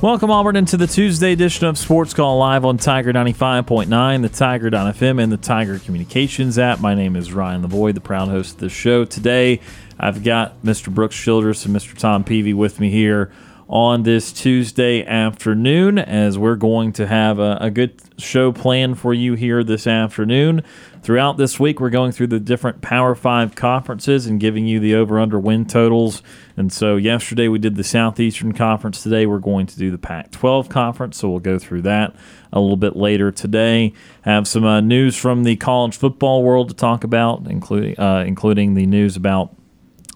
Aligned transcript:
Welcome, 0.00 0.30
Auburn, 0.30 0.54
into 0.54 0.76
the 0.76 0.86
Tuesday 0.86 1.32
edition 1.32 1.66
of 1.66 1.76
Sports 1.76 2.14
Call 2.14 2.38
live 2.38 2.64
on 2.64 2.76
Tiger 2.76 3.12
95.9, 3.12 4.22
the 4.22 4.28
Tiger.fm, 4.28 5.20
and 5.20 5.32
the 5.32 5.36
Tiger 5.36 5.80
Communications 5.80 6.56
app. 6.56 6.78
My 6.78 6.94
name 6.94 7.16
is 7.16 7.32
Ryan 7.32 7.64
Lavoie, 7.64 7.92
the 7.92 8.00
proud 8.00 8.28
host 8.28 8.54
of 8.54 8.60
the 8.60 8.68
show. 8.68 9.04
Today, 9.04 9.60
I've 9.98 10.22
got 10.22 10.62
Mr. 10.62 10.94
Brooks 10.94 11.16
Childress 11.16 11.66
and 11.66 11.74
Mr. 11.74 11.98
Tom 11.98 12.22
Peavy 12.22 12.54
with 12.54 12.78
me 12.78 12.90
here 12.90 13.32
on 13.68 14.02
this 14.02 14.32
Tuesday 14.32 15.04
afternoon 15.04 15.98
as 15.98 16.38
we're 16.38 16.56
going 16.56 16.90
to 16.90 17.06
have 17.06 17.38
a, 17.38 17.58
a, 17.60 17.70
good 17.70 18.00
show 18.16 18.50
planned 18.50 18.98
for 18.98 19.12
you 19.12 19.34
here 19.34 19.62
this 19.62 19.86
afternoon. 19.86 20.62
Throughout 21.02 21.36
this 21.36 21.60
week, 21.60 21.78
we're 21.78 21.90
going 21.90 22.12
through 22.12 22.28
the 22.28 22.40
different 22.40 22.80
Power 22.80 23.14
Five 23.14 23.54
conferences 23.54 24.26
and 24.26 24.40
giving 24.40 24.66
you 24.66 24.80
the 24.80 24.94
over 24.94 25.20
under 25.20 25.38
win 25.38 25.66
totals. 25.66 26.22
And 26.56 26.72
so, 26.72 26.96
yesterday 26.96 27.48
we 27.48 27.58
did 27.58 27.76
the 27.76 27.84
Southeastern 27.84 28.54
Conference. 28.54 29.02
Today, 29.02 29.26
we're 29.26 29.38
going 29.38 29.66
to 29.66 29.78
do 29.78 29.90
the 29.90 29.98
Pac 29.98 30.30
12 30.30 30.70
Conference. 30.70 31.18
So, 31.18 31.28
we'll 31.28 31.38
go 31.38 31.58
through 31.58 31.82
that 31.82 32.16
a 32.52 32.60
little 32.60 32.78
bit 32.78 32.96
later 32.96 33.30
today. 33.30 33.92
Have 34.22 34.48
some 34.48 34.64
uh, 34.64 34.80
news 34.80 35.14
from 35.16 35.44
the 35.44 35.56
college 35.56 35.96
football 35.96 36.42
world 36.42 36.70
to 36.70 36.74
talk 36.74 37.04
about, 37.04 37.46
including, 37.46 38.00
uh, 38.00 38.24
including 38.26 38.74
the 38.74 38.86
news 38.86 39.14
about 39.14 39.54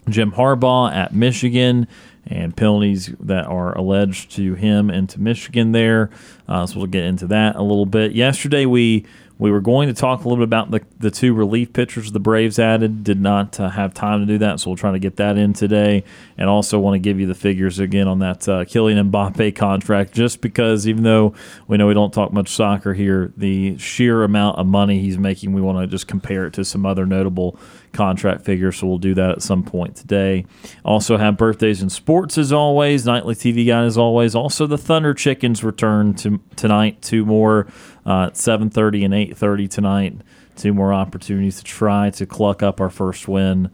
Jim 0.09 0.33
Harbaugh 0.33 0.93
at 0.93 1.15
Michigan 1.15 1.87
and 2.27 2.57
penalties 2.57 3.15
that 3.21 3.47
are 3.47 3.77
alleged 3.77 4.31
to 4.33 4.55
him 4.55 4.91
and 4.91 5.09
to 5.11 5.21
Michigan 5.21 5.73
there. 5.73 6.11
Uh, 6.49 6.67
so 6.67 6.79
we'll 6.79 6.87
get 6.87 7.05
into 7.05 7.27
that 7.27 7.57
a 7.57 7.63
little 7.63 7.87
bit. 7.87 8.13
Yesterday 8.13 8.67
we 8.67 9.07
we 9.43 9.51
were 9.51 9.61
going 9.61 9.89
to 9.89 9.95
talk 9.95 10.21
a 10.21 10.29
little 10.29 10.37
bit 10.37 10.49
about 10.49 10.71
the, 10.71 10.81
the 11.01 11.11
two 11.11 11.35
relief 11.35 11.73
pitchers 11.73 12.13
the 12.13 12.21
Braves 12.21 12.61
added. 12.61 13.03
Did 13.03 13.21
not 13.21 13.59
uh, 13.59 13.71
have 13.71 13.93
time 13.93 14.21
to 14.21 14.27
do 14.27 14.39
that, 14.39 14.61
so 14.61 14.71
we'll 14.71 14.77
try 14.77 14.93
to 14.93 15.01
get 15.01 15.17
that 15.17 15.37
in 15.37 15.53
today. 15.53 16.05
And 16.39 16.49
also 16.49 16.79
want 16.79 16.95
to 16.95 17.01
give 17.01 17.19
you 17.19 17.27
the 17.27 17.35
figures 17.35 17.81
again 17.81 18.07
on 18.07 18.21
that 18.21 18.49
uh, 18.49 18.65
Kylian 18.65 19.11
Mbappe 19.11 19.57
contract, 19.57 20.13
just 20.13 20.43
because 20.43 20.87
even 20.87 21.03
though 21.03 21.35
we 21.67 21.77
know 21.77 21.89
we 21.89 21.95
don't 21.95 22.15
talk 22.15 22.33
much 22.33 22.51
soccer 22.51 22.95
here, 22.95 23.33
the 23.37 23.77
sheer 23.79 24.23
amount 24.23 24.59
of 24.59 24.67
money 24.67 25.01
he's 25.01 25.19
making, 25.19 25.53
we 25.53 25.61
want 25.61 25.79
to 25.79 25.89
just 25.89 26.07
compare 26.07 26.47
it 26.47 26.53
to 26.53 26.65
some 26.65 26.87
other 26.87 27.05
notable 27.05 27.59
contract 27.93 28.45
figure, 28.45 28.73
So 28.73 28.87
we'll 28.87 28.99
do 28.99 29.15
that 29.15 29.31
at 29.31 29.43
some 29.43 29.63
point 29.63 29.97
today. 29.97 30.47
Also 30.85 31.17
have 31.17 31.37
birthdays 31.37 31.83
in 31.83 31.91
sports 31.91 32.39
as 32.39 32.53
always. 32.53 33.07
Nightly 33.07 33.35
TV 33.35 33.67
guide 33.67 33.85
as 33.85 33.99
always. 33.99 34.35
Also 34.35 34.67
the 34.67 34.79
Thunder 34.79 35.15
Chickens 35.15 35.63
return 35.63 36.15
to 36.15 36.41
tonight. 36.57 37.03
Two 37.03 37.25
more 37.25 37.67
uh, 38.07 38.27
at 38.27 38.35
7:30 38.35 39.05
and 39.05 39.15
8:30 39.15 39.71
tonight. 39.71 40.17
Two 40.57 40.75
more 40.75 40.93
opportunities 40.93 41.59
to 41.59 41.65
try 41.65 42.11
to 42.11 42.27
cluck 42.27 42.63
up 42.63 42.81
our 42.81 42.91
first 42.91 43.29
win. 43.29 43.71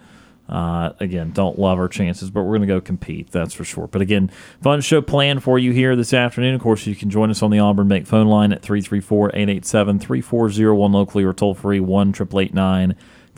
Uh, 0.49 0.93
again, 0.99 1.31
don't 1.33 1.59
love 1.59 1.79
our 1.79 1.89
chances, 1.89 2.31
but 2.31 2.43
we're 2.43 2.57
going 2.57 2.67
to 2.67 2.75
go 2.75 2.81
compete. 2.81 3.31
That's 3.31 3.53
for 3.53 3.65
sure. 3.65 3.87
But 3.87 4.01
again, 4.01 4.31
fun 4.63 4.81
show 4.81 5.03
planned 5.03 5.43
for 5.43 5.59
you 5.59 5.73
here 5.73 5.95
this 5.95 6.15
afternoon. 6.15 6.55
Of 6.55 6.63
course, 6.63 6.87
you 6.87 6.95
can 6.95 7.11
join 7.11 7.29
us 7.31 7.43
on 7.43 7.51
the 7.51 7.59
Auburn 7.59 7.89
Bank 7.89 8.07
phone 8.07 8.29
line 8.29 8.53
at 8.53 8.63
334 8.63 9.31
887 9.35 9.99
3401 9.99 10.93
locally 10.93 11.25
or 11.25 11.35
toll 11.35 11.55
free 11.55 11.81
1 11.81 12.13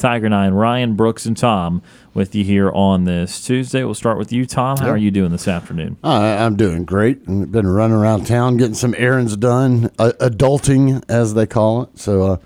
Tiger 0.01 0.29
Nine, 0.29 0.55
Ryan, 0.55 0.95
Brooks, 0.97 1.27
and 1.27 1.37
Tom 1.37 1.83
with 2.15 2.35
you 2.35 2.43
here 2.43 2.71
on 2.71 3.05
this 3.05 3.45
Tuesday. 3.45 3.85
We'll 3.85 3.95
start 3.95 4.19
with 4.19 4.33
you, 4.33 4.47
Tom. 4.47 4.79
How 4.79 4.87
yep. 4.87 4.95
are 4.95 4.99
you 4.99 5.11
doing 5.11 5.31
this 5.31 5.47
afternoon? 5.47 5.99
Uh, 6.03 6.37
I'm 6.41 6.57
doing 6.57 6.85
great. 6.85 7.21
I've 7.29 7.53
been 7.53 7.67
running 7.67 7.97
around 7.97 8.27
town 8.27 8.57
getting 8.57 8.75
some 8.75 8.95
errands 8.97 9.37
done, 9.37 9.91
uh, 9.99 10.13
adulting 10.19 11.05
as 11.09 11.35
they 11.35 11.47
call 11.47 11.83
it. 11.83 11.99
So, 11.99 12.23
uh, 12.23 12.37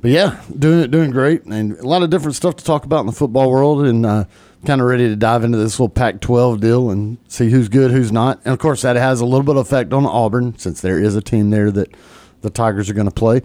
but 0.00 0.10
yeah, 0.10 0.40
doing 0.58 0.80
it, 0.80 0.90
doing 0.90 1.10
great, 1.10 1.44
and 1.44 1.72
a 1.72 1.86
lot 1.86 2.02
of 2.02 2.10
different 2.10 2.36
stuff 2.36 2.56
to 2.56 2.64
talk 2.64 2.84
about 2.84 3.00
in 3.00 3.06
the 3.06 3.12
football 3.12 3.50
world, 3.50 3.84
and 3.84 4.06
uh, 4.06 4.24
kind 4.64 4.80
of 4.80 4.86
ready 4.86 5.08
to 5.08 5.16
dive 5.16 5.44
into 5.44 5.58
this 5.58 5.78
little 5.78 5.90
Pac-12 5.90 6.60
deal 6.60 6.90
and 6.90 7.18
see 7.28 7.50
who's 7.50 7.68
good, 7.68 7.90
who's 7.90 8.10
not, 8.10 8.40
and 8.44 8.52
of 8.54 8.58
course 8.58 8.82
that 8.82 8.96
has 8.96 9.20
a 9.20 9.26
little 9.26 9.44
bit 9.44 9.56
of 9.56 9.66
effect 9.66 9.92
on 9.92 10.06
Auburn 10.06 10.56
since 10.58 10.80
there 10.80 10.98
is 10.98 11.14
a 11.14 11.20
team 11.20 11.50
there 11.50 11.70
that 11.70 11.94
the 12.40 12.50
Tigers 12.50 12.88
are 12.88 12.94
going 12.94 13.08
to 13.08 13.14
play. 13.14 13.42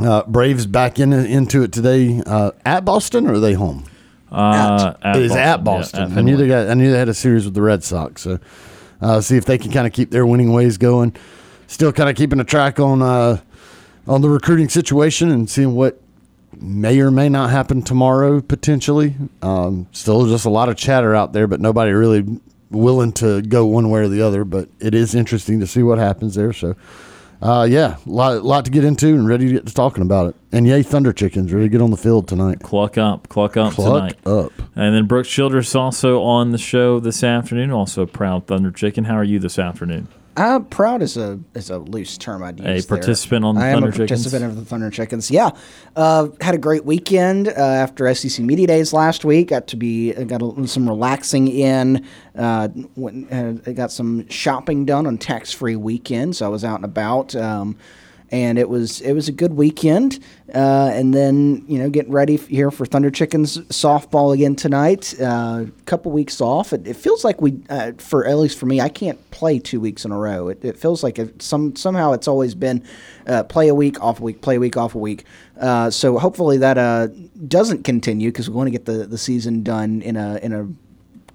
Uh, 0.00 0.22
Braves 0.24 0.66
back 0.66 0.98
in 0.98 1.12
into 1.12 1.62
it 1.62 1.72
today 1.72 2.22
uh, 2.26 2.50
at 2.64 2.84
Boston 2.84 3.26
or 3.26 3.34
are 3.34 3.40
they 3.40 3.54
home? 3.54 3.84
Uh, 4.30 4.94
at, 5.02 5.16
it 5.16 5.22
is 5.22 5.30
Boston. 5.30 5.42
at 5.42 5.64
Boston. 5.64 6.00
Yeah, 6.00 6.12
at 6.12 6.18
I 6.18 6.20
knew 6.22 6.36
they 6.36 6.48
got. 6.48 6.68
I 6.68 6.74
knew 6.74 6.90
they 6.92 6.98
had 6.98 7.08
a 7.08 7.14
series 7.14 7.44
with 7.44 7.54
the 7.54 7.62
Red 7.62 7.82
Sox. 7.82 8.22
So 8.22 8.38
uh, 9.00 9.20
see 9.20 9.36
if 9.36 9.44
they 9.44 9.58
can 9.58 9.70
kind 9.70 9.86
of 9.86 9.92
keep 9.92 10.10
their 10.10 10.26
winning 10.26 10.52
ways 10.52 10.76
going. 10.76 11.14
Still 11.66 11.92
kind 11.92 12.10
of 12.10 12.16
keeping 12.16 12.40
a 12.40 12.44
track 12.44 12.78
on 12.78 13.02
uh, 13.02 13.40
on 14.06 14.20
the 14.20 14.28
recruiting 14.28 14.68
situation 14.68 15.30
and 15.30 15.48
seeing 15.48 15.74
what 15.74 16.00
may 16.60 17.00
or 17.00 17.10
may 17.10 17.28
not 17.28 17.50
happen 17.50 17.82
tomorrow 17.82 18.40
potentially. 18.40 19.14
Um, 19.42 19.86
still 19.92 20.26
just 20.26 20.44
a 20.44 20.50
lot 20.50 20.68
of 20.68 20.76
chatter 20.76 21.14
out 21.14 21.32
there, 21.32 21.46
but 21.46 21.60
nobody 21.60 21.92
really 21.92 22.40
willing 22.70 23.12
to 23.12 23.42
go 23.42 23.66
one 23.66 23.90
way 23.90 24.00
or 24.00 24.08
the 24.08 24.22
other. 24.22 24.44
But 24.44 24.68
it 24.80 24.94
is 24.94 25.14
interesting 25.14 25.60
to 25.60 25.66
see 25.66 25.82
what 25.82 25.98
happens 25.98 26.34
there. 26.34 26.52
So 26.52 26.76
uh, 27.42 27.66
yeah, 27.68 27.96
a 28.04 28.08
lot, 28.08 28.42
lot 28.44 28.64
to 28.64 28.70
get 28.70 28.84
into 28.84 29.08
and 29.08 29.28
ready 29.28 29.46
to 29.46 29.52
get 29.52 29.66
to 29.66 29.74
talking 29.74 30.02
about 30.02 30.30
it. 30.30 30.36
And 30.52 30.66
yay, 30.66 30.82
Thunder 30.82 31.12
Chickens, 31.12 31.52
ready 31.52 31.66
to 31.66 31.68
get 31.70 31.82
on 31.82 31.90
the 31.90 31.96
field 31.96 32.28
tonight. 32.28 32.60
Cluck 32.60 32.96
up, 32.96 33.28
cluck 33.28 33.56
up 33.56 33.74
cluck 33.74 34.10
tonight. 34.10 34.26
up. 34.26 34.52
And 34.74 34.94
then 34.94 35.06
Brooks 35.06 35.28
Childress 35.28 35.74
also 35.74 36.22
on 36.22 36.52
the 36.52 36.58
show 36.58 37.00
this 37.00 37.22
afternoon, 37.22 37.70
also 37.70 38.02
a 38.02 38.06
proud 38.06 38.46
Thunder 38.46 38.70
Chicken. 38.70 39.04
How 39.04 39.16
are 39.16 39.24
you 39.24 39.38
this 39.38 39.58
afternoon? 39.58 40.08
Uh, 40.36 40.60
proud 40.60 41.00
is 41.00 41.16
a 41.16 41.40
is 41.54 41.70
a 41.70 41.78
loose 41.78 42.18
term 42.18 42.42
I'd 42.42 42.60
use. 42.60 42.84
A 42.84 42.88
participant 42.88 43.42
there. 43.42 43.48
on 43.48 43.54
the 43.54 43.62
I 43.62 43.72
Thunder 43.72 43.86
am 43.88 43.92
a 43.92 43.96
Chickens. 43.96 44.10
participant 44.10 44.44
of 44.44 44.56
the 44.56 44.64
Thunder 44.64 44.90
Chickens. 44.90 45.30
Yeah, 45.30 45.50
uh, 45.96 46.28
had 46.42 46.54
a 46.54 46.58
great 46.58 46.84
weekend 46.84 47.48
uh, 47.48 47.52
after 47.52 48.12
SEC 48.14 48.44
Media 48.44 48.66
Days 48.66 48.92
last 48.92 49.24
week. 49.24 49.48
Got 49.48 49.66
to 49.68 49.76
be 49.76 50.14
uh, 50.14 50.24
got 50.24 50.42
a, 50.42 50.66
some 50.66 50.86
relaxing 50.88 51.48
in. 51.48 52.06
Uh, 52.34 52.68
went, 52.96 53.32
uh, 53.32 53.52
got 53.72 53.90
some 53.90 54.28
shopping 54.28 54.84
done 54.84 55.06
on 55.06 55.16
tax 55.16 55.52
free 55.52 55.76
weekend, 55.76 56.36
so 56.36 56.44
I 56.44 56.48
was 56.48 56.64
out 56.64 56.76
and 56.76 56.84
about. 56.84 57.34
Um, 57.34 57.78
and 58.30 58.58
it 58.58 58.68
was 58.68 59.00
it 59.00 59.12
was 59.12 59.28
a 59.28 59.32
good 59.32 59.54
weekend. 59.54 60.18
Uh, 60.54 60.90
and 60.92 61.12
then 61.12 61.64
you 61.66 61.78
know 61.78 61.90
getting 61.90 62.12
ready 62.12 62.36
here 62.36 62.70
for 62.70 62.86
Thunder 62.86 63.10
Chickens 63.10 63.58
softball 63.68 64.32
again 64.34 64.56
tonight. 64.56 65.12
A 65.18 65.26
uh, 65.26 65.66
couple 65.86 66.12
weeks 66.12 66.40
off. 66.40 66.72
It, 66.72 66.86
it 66.86 66.96
feels 66.96 67.24
like 67.24 67.40
we, 67.40 67.60
uh, 67.68 67.92
for 67.98 68.26
at 68.26 68.36
least 68.38 68.58
for 68.58 68.66
me, 68.66 68.80
I 68.80 68.88
can't 68.88 69.30
play 69.30 69.58
two 69.58 69.80
weeks 69.80 70.04
in 70.04 70.12
a 70.12 70.18
row. 70.18 70.48
It, 70.48 70.64
it 70.64 70.78
feels 70.78 71.02
like 71.02 71.18
it, 71.18 71.42
some 71.42 71.76
somehow 71.76 72.12
it's 72.12 72.28
always 72.28 72.54
been 72.54 72.82
uh, 73.26 73.44
play 73.44 73.68
a 73.68 73.74
week 73.74 74.00
off 74.02 74.20
a 74.20 74.22
week, 74.22 74.40
play 74.40 74.56
a 74.56 74.60
week 74.60 74.76
off 74.76 74.94
a 74.94 74.98
week. 74.98 75.24
Uh, 75.60 75.90
so 75.90 76.18
hopefully 76.18 76.58
that 76.58 76.78
uh, 76.78 77.08
doesn't 77.48 77.84
continue 77.84 78.30
because 78.30 78.48
we 78.48 78.56
want 78.56 78.66
to 78.66 78.72
get 78.72 78.84
the, 78.84 79.06
the 79.06 79.18
season 79.18 79.62
done 79.62 80.02
in 80.02 80.16
a 80.16 80.36
in 80.38 80.52
a 80.52 80.68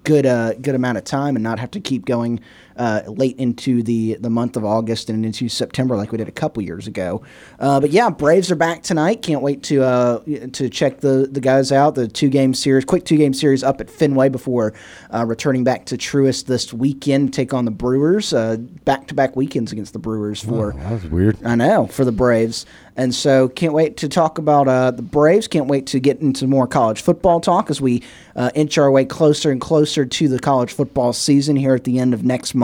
good 0.04 0.24
good 0.62 0.74
amount 0.74 0.98
of 0.98 1.04
time 1.04 1.36
and 1.36 1.42
not 1.42 1.58
have 1.58 1.70
to 1.70 1.80
keep 1.80 2.04
going 2.04 2.40
uh, 2.76 3.02
late 3.06 3.36
into 3.38 3.82
the, 3.82 4.16
the 4.20 4.30
month 4.30 4.56
of 4.56 4.64
August 4.64 5.10
and 5.10 5.24
into 5.24 5.48
September 5.48 5.96
like 5.96 6.12
we 6.12 6.18
did 6.18 6.28
a 6.28 6.32
couple 6.32 6.62
years 6.62 6.86
ago. 6.86 7.22
Uh, 7.58 7.80
but 7.80 7.90
yeah, 7.90 8.10
Braves 8.10 8.50
are 8.50 8.56
back 8.56 8.82
tonight. 8.82 9.22
Can't 9.22 9.42
wait 9.42 9.62
to 9.64 9.82
uh, 9.82 10.20
to 10.52 10.68
check 10.68 11.00
the, 11.00 11.28
the 11.30 11.40
guys 11.40 11.72
out. 11.72 11.94
The 11.94 12.08
two 12.08 12.28
game 12.28 12.54
series, 12.54 12.84
quick 12.84 13.04
two 13.04 13.16
game 13.16 13.34
series 13.34 13.62
up 13.62 13.80
at 13.80 13.90
Fenway 13.90 14.28
before 14.28 14.74
uh, 15.12 15.24
returning 15.26 15.64
back 15.64 15.86
to 15.86 15.96
Truist 15.96 16.46
this 16.46 16.72
weekend. 16.72 17.32
To 17.32 17.42
take 17.42 17.52
on 17.52 17.64
the 17.64 17.70
Brewers. 17.70 18.32
Back 18.32 19.06
to 19.08 19.14
back 19.14 19.36
weekends 19.36 19.72
against 19.72 19.92
the 19.92 19.98
Brewers 19.98 20.42
for. 20.42 20.72
Oh, 20.72 20.78
that 20.78 20.92
was 20.92 21.04
weird. 21.06 21.44
I 21.44 21.54
know 21.54 21.86
for 21.86 22.04
the 22.04 22.12
Braves. 22.12 22.66
And 22.94 23.14
so, 23.14 23.48
can't 23.48 23.72
wait 23.72 23.96
to 23.98 24.08
talk 24.08 24.36
about 24.36 24.68
uh, 24.68 24.90
the 24.90 25.02
Braves. 25.02 25.48
Can't 25.48 25.66
wait 25.66 25.86
to 25.88 25.98
get 25.98 26.20
into 26.20 26.46
more 26.46 26.66
college 26.66 27.00
football 27.00 27.40
talk 27.40 27.70
as 27.70 27.80
we 27.80 28.02
uh, 28.36 28.50
inch 28.54 28.76
our 28.76 28.90
way 28.90 29.06
closer 29.06 29.50
and 29.50 29.60
closer 29.60 30.04
to 30.04 30.28
the 30.28 30.38
college 30.38 30.72
football 30.72 31.14
season 31.14 31.56
here 31.56 31.74
at 31.74 31.84
the 31.84 31.98
end 31.98 32.12
of 32.12 32.22
next 32.22 32.54
month. 32.54 32.61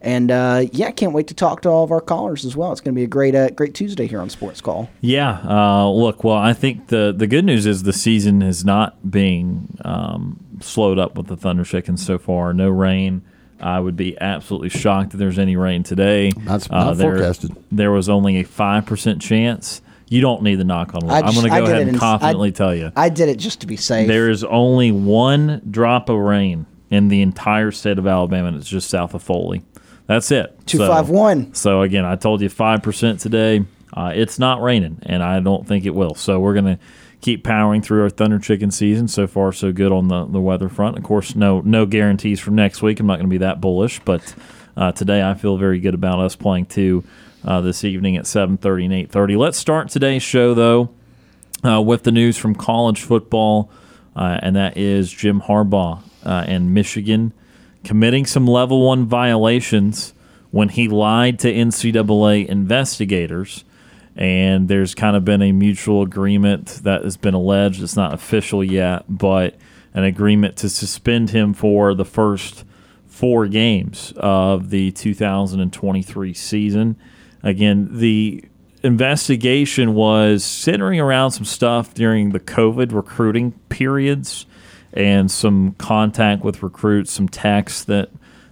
And 0.00 0.30
uh, 0.30 0.66
yeah, 0.72 0.90
can't 0.92 1.12
wait 1.12 1.26
to 1.28 1.34
talk 1.34 1.62
to 1.62 1.68
all 1.68 1.82
of 1.82 1.90
our 1.90 2.00
callers 2.00 2.44
as 2.44 2.56
well. 2.56 2.70
It's 2.70 2.80
going 2.80 2.94
to 2.94 2.98
be 2.98 3.04
a 3.04 3.08
great, 3.08 3.34
uh, 3.34 3.50
great 3.50 3.74
Tuesday 3.74 4.06
here 4.06 4.20
on 4.20 4.30
Sports 4.30 4.60
Call. 4.60 4.88
Yeah, 5.00 5.40
uh, 5.44 5.90
look, 5.90 6.22
well, 6.22 6.36
I 6.36 6.52
think 6.52 6.86
the 6.86 7.12
the 7.16 7.26
good 7.26 7.44
news 7.44 7.66
is 7.66 7.82
the 7.82 7.92
season 7.92 8.40
is 8.40 8.64
not 8.64 9.10
being 9.10 9.76
um, 9.84 10.38
slowed 10.60 10.98
up 10.98 11.16
with 11.16 11.26
the 11.26 11.36
Thunder 11.36 11.64
Chickens 11.64 12.04
so 12.04 12.18
far. 12.18 12.52
No 12.54 12.70
rain. 12.70 13.22
I 13.60 13.80
would 13.80 13.96
be 13.96 14.16
absolutely 14.20 14.68
shocked 14.68 15.14
if 15.14 15.18
there's 15.18 15.38
any 15.38 15.56
rain 15.56 15.82
today. 15.82 16.30
That's 16.30 16.70
not 16.70 16.86
uh, 16.86 16.94
there, 16.94 17.16
forecasted. 17.16 17.56
There 17.72 17.90
was 17.90 18.08
only 18.08 18.36
a 18.36 18.44
five 18.44 18.86
percent 18.86 19.20
chance. 19.20 19.82
You 20.08 20.20
don't 20.20 20.42
need 20.42 20.54
the 20.54 20.64
knock 20.64 20.94
on 20.94 21.04
wood. 21.04 21.12
I'm 21.12 21.34
going 21.34 21.50
to 21.50 21.50
go 21.50 21.64
ahead 21.64 21.88
and 21.88 21.98
confidently 21.98 22.48
I, 22.48 22.52
tell 22.52 22.74
you. 22.74 22.92
I 22.96 23.08
did 23.08 23.28
it 23.28 23.38
just 23.38 23.60
to 23.60 23.66
be 23.66 23.76
safe. 23.76 24.06
There 24.06 24.30
is 24.30 24.42
only 24.44 24.90
one 24.92 25.60
drop 25.68 26.08
of 26.08 26.16
rain 26.16 26.66
in 26.90 27.08
the 27.08 27.22
entire 27.22 27.70
state 27.70 27.98
of 27.98 28.06
Alabama, 28.06 28.48
and 28.48 28.56
it's 28.56 28.68
just 28.68 28.88
south 28.88 29.14
of 29.14 29.22
Foley. 29.22 29.62
That's 30.06 30.30
it. 30.30 30.58
Two 30.66 30.78
so, 30.78 30.88
five 30.88 31.10
one. 31.10 31.54
So 31.54 31.82
again, 31.82 32.04
I 32.04 32.16
told 32.16 32.40
you 32.40 32.48
five 32.48 32.82
percent 32.82 33.20
today. 33.20 33.64
Uh, 33.92 34.12
it's 34.14 34.38
not 34.38 34.62
raining, 34.62 34.98
and 35.02 35.22
I 35.22 35.40
don't 35.40 35.66
think 35.66 35.84
it 35.84 35.94
will. 35.94 36.14
So 36.14 36.40
we're 36.40 36.54
going 36.54 36.76
to 36.76 36.78
keep 37.20 37.44
powering 37.44 37.82
through 37.82 38.02
our 38.02 38.10
Thunder 38.10 38.38
Chicken 38.38 38.70
season. 38.70 39.08
So 39.08 39.26
far, 39.26 39.52
so 39.52 39.70
good 39.70 39.92
on 39.92 40.08
the, 40.08 40.24
the 40.26 40.40
weather 40.40 40.68
front. 40.68 40.96
Of 40.96 41.04
course, 41.04 41.34
no 41.34 41.60
no 41.60 41.84
guarantees 41.84 42.40
for 42.40 42.50
next 42.50 42.82
week. 42.82 43.00
I'm 43.00 43.06
not 43.06 43.16
going 43.16 43.26
to 43.26 43.30
be 43.30 43.38
that 43.38 43.60
bullish, 43.60 44.00
but 44.00 44.34
uh, 44.76 44.92
today 44.92 45.22
I 45.22 45.34
feel 45.34 45.58
very 45.58 45.78
good 45.78 45.94
about 45.94 46.20
us 46.20 46.34
playing 46.36 46.66
two 46.66 47.04
uh, 47.44 47.60
this 47.60 47.84
evening 47.84 48.16
at 48.16 48.24
7:30 48.24 48.84
and 48.86 49.10
8:30. 49.10 49.36
Let's 49.36 49.58
start 49.58 49.90
today's 49.90 50.22
show 50.22 50.54
though 50.54 50.88
uh, 51.64 51.82
with 51.82 52.04
the 52.04 52.12
news 52.12 52.38
from 52.38 52.54
college 52.54 53.02
football, 53.02 53.70
uh, 54.16 54.38
and 54.42 54.56
that 54.56 54.78
is 54.78 55.12
Jim 55.12 55.42
Harbaugh 55.42 56.02
uh, 56.24 56.44
and 56.46 56.74
Michigan 56.74 57.32
committing 57.84 58.26
some 58.26 58.46
level 58.46 58.86
one 58.86 59.06
violations 59.06 60.12
when 60.50 60.68
he 60.68 60.88
lied 60.88 61.38
to 61.38 61.52
NCAA 61.52 62.46
investigators 62.46 63.64
and 64.18 64.66
there's 64.66 64.96
kind 64.96 65.14
of 65.14 65.24
been 65.24 65.42
a 65.42 65.52
mutual 65.52 66.02
agreement 66.02 66.80
that 66.82 67.04
has 67.04 67.16
been 67.16 67.34
alleged. 67.34 67.80
It's 67.80 67.94
not 67.94 68.12
official 68.12 68.64
yet, 68.64 69.04
but 69.08 69.54
an 69.94 70.02
agreement 70.02 70.56
to 70.58 70.68
suspend 70.68 71.30
him 71.30 71.54
for 71.54 71.94
the 71.94 72.04
first 72.04 72.64
four 73.06 73.46
games 73.46 74.12
of 74.16 74.70
the 74.70 74.90
2023 74.90 76.34
season. 76.34 76.96
Again, 77.44 77.88
the 77.92 78.44
investigation 78.82 79.94
was 79.94 80.44
centering 80.44 80.98
around 80.98 81.30
some 81.30 81.44
stuff 81.44 81.94
during 81.94 82.30
the 82.30 82.40
COVID 82.40 82.92
recruiting 82.92 83.52
periods 83.68 84.46
and 84.92 85.30
some 85.30 85.72
contact 85.72 86.44
with 86.44 86.62
recruits, 86.62 87.12
some 87.12 87.28
texts 87.28 87.84
that 87.84 88.10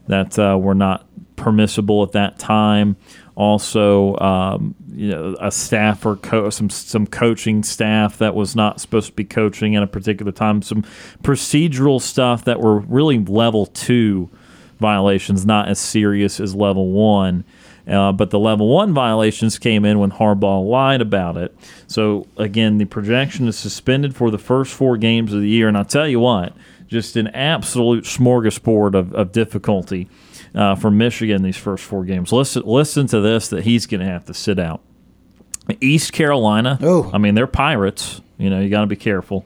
that 0.08 0.38
uh, 0.38 0.56
were 0.58 0.74
not 0.74 1.06
permissible 1.36 2.02
at 2.02 2.12
that 2.12 2.38
time. 2.38 2.96
Also 3.34 4.16
um, 4.18 4.74
you 4.94 5.10
know 5.10 5.36
a 5.40 5.50
staff 5.50 6.06
or 6.06 6.16
co- 6.16 6.48
some 6.50 6.70
some 6.70 7.06
coaching 7.06 7.62
staff 7.62 8.18
that 8.18 8.34
was 8.34 8.56
not 8.56 8.80
supposed 8.80 9.08
to 9.08 9.12
be 9.12 9.24
coaching 9.24 9.76
at 9.76 9.82
a 9.82 9.86
particular 9.86 10.32
time. 10.32 10.62
Some 10.62 10.82
procedural 11.22 12.00
stuff 12.00 12.44
that 12.44 12.60
were 12.60 12.78
really 12.80 13.18
level 13.18 13.66
2 13.66 14.30
violations 14.78 15.46
not 15.46 15.68
as 15.68 15.78
serious 15.78 16.38
as 16.38 16.54
level 16.54 16.90
1 16.90 17.44
uh, 17.86 18.12
but 18.12 18.30
the 18.30 18.38
level 18.38 18.68
one 18.68 18.92
violations 18.92 19.58
came 19.58 19.84
in 19.84 19.98
when 19.98 20.10
Harbaugh 20.10 20.66
lied 20.66 21.00
about 21.00 21.36
it. 21.36 21.56
So 21.86 22.26
again, 22.36 22.78
the 22.78 22.84
projection 22.84 23.46
is 23.48 23.56
suspended 23.56 24.16
for 24.16 24.30
the 24.30 24.38
first 24.38 24.74
four 24.74 24.96
games 24.96 25.32
of 25.32 25.40
the 25.40 25.48
year, 25.48 25.68
and 25.68 25.76
I'll 25.76 25.84
tell 25.84 26.08
you 26.08 26.20
what, 26.20 26.52
just 26.88 27.16
an 27.16 27.28
absolute 27.28 28.04
smorgasbord 28.04 28.94
of, 28.94 29.12
of 29.14 29.32
difficulty 29.32 30.08
uh, 30.54 30.74
for 30.74 30.90
Michigan 30.90 31.42
these 31.42 31.56
first 31.56 31.84
four 31.84 32.04
games. 32.04 32.32
Listen, 32.32 32.62
listen 32.64 33.06
to 33.08 33.20
this 33.20 33.48
that 33.48 33.64
he's 33.64 33.86
going 33.86 34.00
to 34.00 34.06
have 34.06 34.24
to 34.26 34.34
sit 34.34 34.58
out. 34.58 34.80
East 35.80 36.12
Carolina. 36.12 36.78
Oh, 36.80 37.10
I 37.12 37.18
mean 37.18 37.34
they're 37.34 37.46
pirates. 37.46 38.20
You 38.38 38.50
know 38.50 38.60
you 38.60 38.68
got 38.68 38.82
to 38.82 38.86
be 38.86 38.96
careful. 38.96 39.44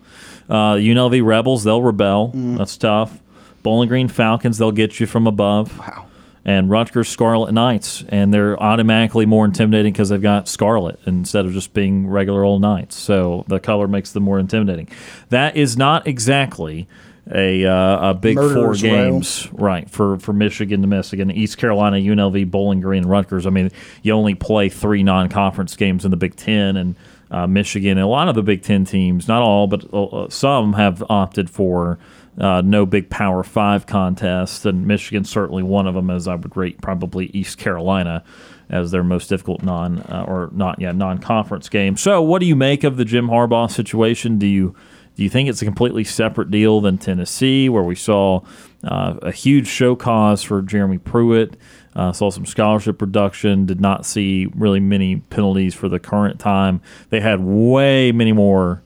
Uh, 0.48 0.74
UNLV 0.74 1.24
Rebels, 1.24 1.64
they'll 1.64 1.82
rebel. 1.82 2.32
Mm. 2.34 2.58
That's 2.58 2.76
tough. 2.76 3.20
Bowling 3.62 3.88
Green 3.88 4.08
Falcons, 4.08 4.58
they'll 4.58 4.72
get 4.72 4.98
you 4.98 5.06
from 5.06 5.26
above. 5.26 5.78
Wow. 5.78 6.06
And 6.44 6.70
Rutgers 6.70 7.08
Scarlet 7.08 7.52
Knights, 7.52 8.02
and 8.08 8.32
they're 8.32 8.60
automatically 8.60 9.26
more 9.26 9.44
intimidating 9.44 9.92
because 9.92 10.08
they've 10.08 10.22
got 10.22 10.48
scarlet 10.48 10.98
instead 11.04 11.44
of 11.44 11.52
just 11.52 11.74
being 11.74 12.06
regular 12.06 12.44
old 12.44 12.62
knights. 12.62 12.96
So 12.96 13.44
the 13.48 13.60
color 13.60 13.86
makes 13.86 14.12
them 14.12 14.22
more 14.22 14.38
intimidating. 14.38 14.88
That 15.28 15.56
is 15.56 15.76
not 15.76 16.06
exactly 16.06 16.88
a 17.32 17.64
uh, 17.64 18.10
a 18.10 18.14
big 18.14 18.36
Murderers 18.36 18.80
four 18.80 18.88
games 18.88 19.48
row. 19.52 19.64
right 19.64 19.90
for 19.90 20.18
for 20.18 20.32
Michigan 20.32 20.80
to 20.82 20.86
Michigan, 20.86 21.30
East 21.30 21.58
Carolina, 21.58 21.96
UNLV, 21.96 22.50
Bowling 22.50 22.80
Green, 22.80 23.04
Rutgers. 23.04 23.46
I 23.46 23.50
mean, 23.50 23.70
you 24.02 24.12
only 24.12 24.34
play 24.34 24.68
three 24.68 25.02
non-conference 25.02 25.76
games 25.76 26.04
in 26.04 26.10
the 26.10 26.16
Big 26.16 26.36
Ten, 26.36 26.76
and 26.76 26.96
uh, 27.30 27.46
Michigan. 27.46 27.92
And 27.92 28.00
a 28.00 28.06
lot 28.06 28.28
of 28.28 28.34
the 28.34 28.42
Big 28.42 28.62
Ten 28.62 28.84
teams, 28.84 29.28
not 29.28 29.42
all, 29.42 29.66
but 29.66 29.92
uh, 29.92 30.28
some 30.28 30.74
have 30.74 31.02
opted 31.08 31.50
for. 31.50 31.98
Uh, 32.38 32.62
no 32.62 32.86
big 32.86 33.10
Power 33.10 33.42
Five 33.42 33.86
contest, 33.86 34.64
and 34.64 34.86
Michigan 34.86 35.24
certainly 35.24 35.62
one 35.62 35.86
of 35.86 35.94
them. 35.94 36.10
As 36.10 36.28
I 36.28 36.36
would 36.36 36.56
rate 36.56 36.80
probably 36.80 37.26
East 37.26 37.58
Carolina 37.58 38.24
as 38.70 38.92
their 38.92 39.02
most 39.02 39.28
difficult 39.28 39.62
non 39.62 39.98
uh, 40.00 40.24
or 40.26 40.50
not 40.52 40.80
yet 40.80 40.94
non 40.94 41.18
conference 41.18 41.68
game. 41.68 41.96
So, 41.96 42.22
what 42.22 42.40
do 42.40 42.46
you 42.46 42.56
make 42.56 42.84
of 42.84 42.96
the 42.96 43.04
Jim 43.04 43.28
Harbaugh 43.28 43.70
situation? 43.70 44.38
Do 44.38 44.46
you 44.46 44.74
do 45.16 45.24
you 45.24 45.28
think 45.28 45.48
it's 45.48 45.60
a 45.60 45.64
completely 45.64 46.04
separate 46.04 46.50
deal 46.50 46.80
than 46.80 46.96
Tennessee, 46.96 47.68
where 47.68 47.82
we 47.82 47.94
saw 47.94 48.40
uh, 48.84 49.16
a 49.22 49.32
huge 49.32 49.66
show 49.66 49.94
cause 49.96 50.42
for 50.42 50.62
Jeremy 50.62 50.98
Pruitt? 50.98 51.56
Uh, 51.94 52.12
saw 52.12 52.30
some 52.30 52.46
scholarship 52.46 53.02
reduction. 53.02 53.66
Did 53.66 53.80
not 53.80 54.06
see 54.06 54.46
really 54.54 54.80
many 54.80 55.16
penalties 55.16 55.74
for 55.74 55.88
the 55.88 55.98
current 55.98 56.38
time. 56.38 56.80
They 57.10 57.20
had 57.20 57.40
way 57.40 58.12
many 58.12 58.32
more 58.32 58.82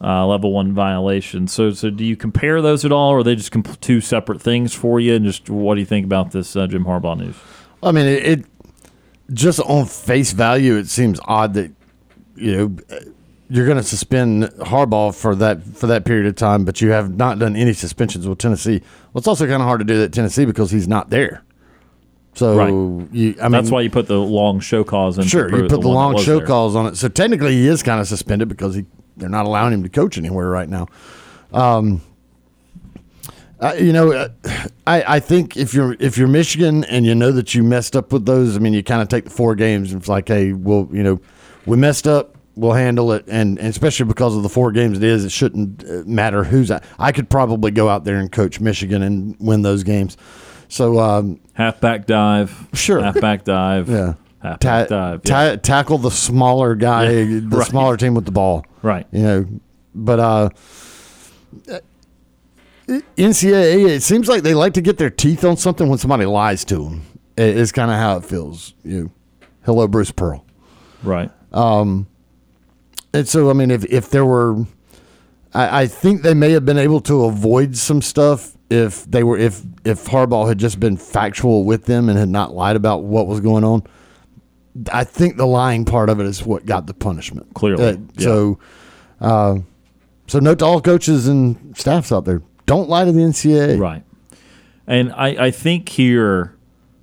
uh, 0.00 0.26
level 0.26 0.52
one 0.52 0.72
violations. 0.72 1.52
So, 1.52 1.70
so 1.70 1.90
do 1.90 2.04
you 2.04 2.16
compare 2.16 2.60
those 2.60 2.84
at 2.84 2.92
all, 2.92 3.10
or 3.10 3.18
are 3.18 3.22
they 3.22 3.34
just 3.34 3.50
comp- 3.50 3.80
two 3.80 4.00
separate 4.00 4.40
things 4.40 4.74
for 4.74 5.00
you? 5.00 5.14
And 5.14 5.24
just 5.24 5.48
what 5.48 5.74
do 5.74 5.80
you 5.80 5.86
think 5.86 6.04
about 6.04 6.32
this 6.32 6.54
uh, 6.54 6.66
Jim 6.66 6.84
Harbaugh 6.84 7.18
news? 7.18 7.36
I 7.82 7.92
mean, 7.92 8.06
it, 8.06 8.24
it 8.24 8.44
just 9.32 9.60
on 9.60 9.86
face 9.86 10.32
value, 10.32 10.76
it 10.76 10.88
seems 10.88 11.20
odd 11.24 11.54
that 11.54 11.72
you 12.34 12.56
know 12.56 12.76
you're 13.48 13.66
going 13.66 13.78
to 13.78 13.82
suspend 13.82 14.44
Harbaugh 14.44 15.14
for 15.14 15.34
that 15.36 15.62
for 15.62 15.86
that 15.86 16.04
period 16.04 16.26
of 16.26 16.36
time, 16.36 16.64
but 16.64 16.80
you 16.80 16.90
have 16.90 17.14
not 17.14 17.38
done 17.38 17.56
any 17.56 17.72
suspensions 17.72 18.26
with 18.26 18.38
Tennessee. 18.38 18.80
Well, 19.12 19.20
it's 19.20 19.28
also 19.28 19.46
kind 19.46 19.62
of 19.62 19.66
hard 19.66 19.80
to 19.80 19.84
do 19.84 19.98
that 19.98 20.04
at 20.06 20.12
Tennessee 20.12 20.44
because 20.44 20.70
he's 20.70 20.88
not 20.88 21.10
there. 21.10 21.42
So 22.34 22.54
right. 22.54 23.14
you, 23.14 23.34
I 23.40 23.44
mean, 23.44 23.52
that's 23.52 23.70
why 23.70 23.80
you 23.80 23.88
put 23.88 24.08
the 24.08 24.18
long 24.18 24.60
show 24.60 24.84
cause 24.84 25.16
in. 25.16 25.24
Sure, 25.24 25.48
you 25.48 25.62
put 25.62 25.70
the, 25.70 25.80
the 25.80 25.88
long 25.88 26.18
show 26.18 26.38
there. 26.38 26.46
cause 26.46 26.76
on 26.76 26.86
it. 26.86 26.96
So 26.96 27.08
technically, 27.08 27.52
he 27.52 27.66
is 27.66 27.82
kind 27.82 27.98
of 28.00 28.06
suspended 28.06 28.48
because 28.48 28.74
he 28.74 28.84
they're 29.16 29.28
not 29.28 29.46
allowing 29.46 29.72
him 29.72 29.82
to 29.82 29.88
coach 29.88 30.18
anywhere 30.18 30.48
right 30.48 30.68
now. 30.68 30.86
Um, 31.52 32.02
uh, 33.58 33.74
you 33.78 33.92
know, 33.92 34.12
uh, 34.12 34.28
I, 34.86 35.16
I 35.16 35.20
think 35.20 35.56
if 35.56 35.72
you're 35.72 35.96
if 35.98 36.18
you're 36.18 36.28
Michigan 36.28 36.84
and 36.84 37.06
you 37.06 37.14
know 37.14 37.32
that 37.32 37.54
you 37.54 37.62
messed 37.62 37.96
up 37.96 38.12
with 38.12 38.26
those, 38.26 38.56
I 38.56 38.58
mean, 38.58 38.74
you 38.74 38.82
kind 38.82 39.00
of 39.00 39.08
take 39.08 39.24
the 39.24 39.30
four 39.30 39.54
games 39.54 39.92
and 39.92 40.00
it's 40.00 40.08
like, 40.08 40.28
hey, 40.28 40.52
well, 40.52 40.88
you 40.92 41.02
know, 41.02 41.20
we 41.64 41.76
messed 41.76 42.06
up 42.06 42.36
we'll 42.56 42.72
handle 42.72 43.12
it, 43.12 43.24
and, 43.28 43.58
and, 43.58 43.68
especially 43.68 44.06
because 44.06 44.34
of 44.34 44.42
the 44.42 44.48
four 44.48 44.72
games 44.72 44.96
it 44.96 45.04
is, 45.04 45.24
it 45.24 45.30
shouldn't 45.30 45.84
uh, 45.84 46.02
matter 46.06 46.42
who's. 46.42 46.70
At. 46.70 46.82
I 46.98 47.12
could 47.12 47.30
probably 47.30 47.70
go 47.70 47.88
out 47.88 48.04
there 48.04 48.16
and 48.16 48.32
coach 48.32 48.60
Michigan 48.60 49.02
and 49.02 49.36
win 49.38 49.62
those 49.62 49.84
games. 49.84 50.16
So 50.68 50.98
um, 50.98 51.38
halfback 51.52 52.06
dive, 52.06 52.66
sure, 52.74 53.00
halfback 53.00 53.44
dive, 53.44 53.88
yeah, 53.90 54.14
halfback 54.42 54.88
ta- 54.88 54.96
dive, 54.96 55.20
yeah. 55.24 55.50
ta- 55.50 55.56
tackle 55.56 55.98
the 55.98 56.10
smaller 56.10 56.74
guy, 56.74 57.10
yeah, 57.10 57.40
the 57.40 57.48
right. 57.58 57.66
smaller 57.66 57.96
team 57.96 58.14
with 58.14 58.24
the 58.24 58.32
ball, 58.32 58.64
right? 58.86 59.06
You 59.10 59.22
know, 59.22 59.46
but 59.94 60.20
uh, 60.20 60.50
NCAA, 62.88 63.88
it 63.88 64.02
seems 64.02 64.28
like 64.28 64.42
they 64.42 64.54
like 64.54 64.74
to 64.74 64.80
get 64.80 64.96
their 64.96 65.10
teeth 65.10 65.44
on 65.44 65.56
something 65.56 65.88
when 65.88 65.98
somebody 65.98 66.24
lies 66.24 66.64
to 66.66 66.76
them. 66.76 67.02
It's 67.36 67.72
kind 67.72 67.90
of 67.90 67.98
how 67.98 68.16
it 68.16 68.24
feels. 68.24 68.74
You, 68.84 69.02
know, 69.02 69.10
hello, 69.64 69.88
Bruce 69.88 70.12
Pearl, 70.12 70.46
right? 71.02 71.30
Um, 71.52 72.06
and 73.12 73.28
so, 73.28 73.50
I 73.50 73.52
mean, 73.52 73.70
if, 73.70 73.84
if 73.86 74.10
there 74.10 74.24
were, 74.24 74.64
I, 75.52 75.82
I 75.82 75.86
think 75.86 76.22
they 76.22 76.34
may 76.34 76.52
have 76.52 76.64
been 76.64 76.78
able 76.78 77.00
to 77.02 77.24
avoid 77.24 77.76
some 77.76 78.00
stuff 78.00 78.56
if 78.70 79.04
they 79.04 79.22
were, 79.22 79.36
if, 79.36 79.62
if 79.84 80.04
Harbaugh 80.04 80.48
had 80.48 80.58
just 80.58 80.80
been 80.80 80.96
factual 80.96 81.64
with 81.64 81.86
them 81.86 82.08
and 82.08 82.18
had 82.18 82.28
not 82.28 82.54
lied 82.54 82.76
about 82.76 83.04
what 83.04 83.26
was 83.26 83.40
going 83.40 83.64
on. 83.64 83.82
I 84.92 85.04
think 85.04 85.36
the 85.36 85.46
lying 85.46 85.84
part 85.84 86.08
of 86.08 86.20
it 86.20 86.26
is 86.26 86.44
what 86.44 86.66
got 86.66 86.86
the 86.86 86.94
punishment. 86.94 87.54
Clearly. 87.54 87.84
Uh, 87.84 87.96
yeah. 88.14 88.24
So, 88.24 88.58
uh, 89.20 89.58
so 90.26 90.38
note 90.38 90.58
to 90.58 90.64
all 90.64 90.80
coaches 90.80 91.28
and 91.28 91.76
staffs 91.76 92.12
out 92.12 92.24
there: 92.24 92.42
don't 92.66 92.88
lie 92.88 93.04
to 93.04 93.12
the 93.12 93.20
NCAA. 93.20 93.78
Right. 93.78 94.02
And 94.86 95.12
I, 95.12 95.46
I 95.46 95.50
think 95.50 95.88
here 95.88 96.56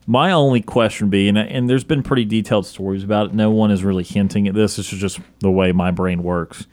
my 0.06 0.32
only 0.32 0.62
question 0.62 1.10
be, 1.10 1.30
and, 1.30 1.38
and 1.38 1.70
there's 1.70 1.84
been 1.84 2.04
pretty 2.04 2.26
detailed 2.26 2.66
stories 2.66 3.04
about 3.04 3.28
it. 3.28 3.34
No 3.34 3.52
one 3.52 3.72
is 3.72 3.84
really 3.84 4.04
hinting 4.04 4.48
at 4.48 4.54
this. 4.54 4.76
This 4.76 4.92
is 4.92 5.00
just 5.00 5.20
the 5.40 5.52
way 5.52 5.72
my 5.72 5.92
brain 5.92 6.24
works. 6.24 6.68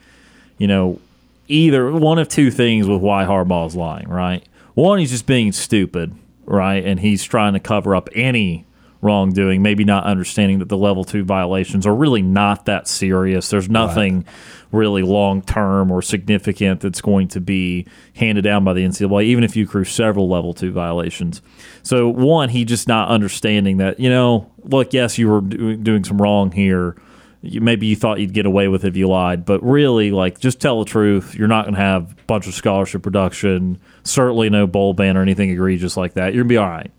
You 0.59 0.66
know, 0.66 1.00
either 1.49 1.90
one 1.92 2.19
of 2.19 2.28
two 2.28 2.50
things 2.50 2.87
with 2.87 3.00
why 3.00 3.25
Harbaugh's 3.25 3.76
lying, 3.76 4.09
right? 4.09 4.45
One, 4.75 4.99
he's 4.99 5.11
just 5.11 5.26
being 5.26 5.52
stupid, 5.52 6.14
right? 6.45 6.85
And 6.85 7.00
he's 7.00 7.25
trying 7.25 7.54
to 7.54 7.61
cover 7.61 7.95
up 7.95 8.09
any 8.14 8.66
wrongdoing, 9.02 9.62
maybe 9.62 9.85
not 9.85 10.04
understanding 10.04 10.59
that 10.59 10.69
the 10.69 10.76
level 10.76 11.04
two 11.04 11.25
violations 11.25 11.87
are 11.87 11.95
really 11.95 12.21
not 12.21 12.66
that 12.66 12.87
serious. 12.87 13.49
There's 13.49 13.69
nothing 13.69 14.19
right. 14.19 14.26
really 14.73 15.02
long 15.02 15.40
term 15.42 15.90
or 15.90 16.02
significant 16.02 16.80
that's 16.80 17.00
going 17.00 17.28
to 17.28 17.40
be 17.40 17.87
handed 18.14 18.42
down 18.42 18.64
by 18.64 18.75
the 18.75 18.85
NCAA, 18.85 19.25
even 19.25 19.42
if 19.42 19.57
you 19.57 19.64
accrue 19.64 19.85
several 19.85 20.28
level 20.28 20.52
two 20.52 20.71
violations. 20.71 21.40
So, 21.83 22.09
one, 22.09 22.50
he 22.50 22.64
just 22.64 22.88
not 22.88 23.09
understanding 23.09 23.78
that, 23.78 23.99
you 23.99 24.11
know, 24.11 24.50
look, 24.64 24.92
yes, 24.92 25.16
you 25.16 25.28
were 25.28 25.40
doing 25.40 26.04
some 26.04 26.21
wrong 26.21 26.52
here. 26.52 26.97
You, 27.42 27.62
maybe 27.62 27.87
you 27.87 27.97
thought 27.97 28.21
you'd 28.21 28.35
get 28.35 28.45
away 28.45 28.69
with 28.69 28.85
it 28.85 28.88
if 28.88 28.97
you 28.99 29.09
lied, 29.09 29.47
but 29.47 29.62
really, 29.62 30.11
like, 30.11 30.40
just 30.40 30.61
tell 30.61 30.78
the 30.80 30.85
truth. 30.85 31.35
You're 31.35 31.49
not 31.49 31.64
going 31.64 31.75
to 31.75 31.80
have 31.80 32.12
a 32.12 32.23
bunch 32.26 32.47
of 32.47 32.52
scholarship 32.52 33.02
production, 33.02 33.78
certainly 34.02 34.50
no 34.50 34.66
bowl 34.66 34.92
ban 34.92 35.16
or 35.16 35.23
anything 35.23 35.49
egregious 35.49 35.97
like 35.97 36.12
that. 36.14 36.35
You're 36.35 36.45
going 36.45 36.49
to 36.49 36.52
be 36.52 36.57
all 36.59 36.69
right 36.69 36.90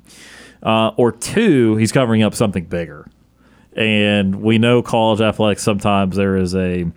uh, 0.64 0.92
or 0.98 1.12
two, 1.12 1.76
he's 1.76 1.92
covering 1.92 2.24
up 2.24 2.36
something 2.36 2.66
bigger. 2.66 3.08
And 3.74 4.42
we 4.42 4.58
know 4.58 4.82
college 4.82 5.22
athletics 5.22 5.64
sometimes 5.64 6.18
there 6.18 6.36
is 6.36 6.54
a 6.56 6.92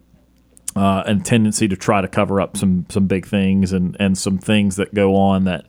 uh, 0.74 1.14
tendency 1.22 1.68
to 1.68 1.76
try 1.76 2.00
to 2.00 2.08
cover 2.08 2.40
up 2.40 2.56
some 2.56 2.84
some 2.88 3.06
big 3.06 3.26
things 3.26 3.72
and 3.72 3.96
and 4.00 4.18
some 4.18 4.38
things 4.38 4.74
that 4.76 4.92
go 4.92 5.14
on 5.14 5.44
that 5.44 5.66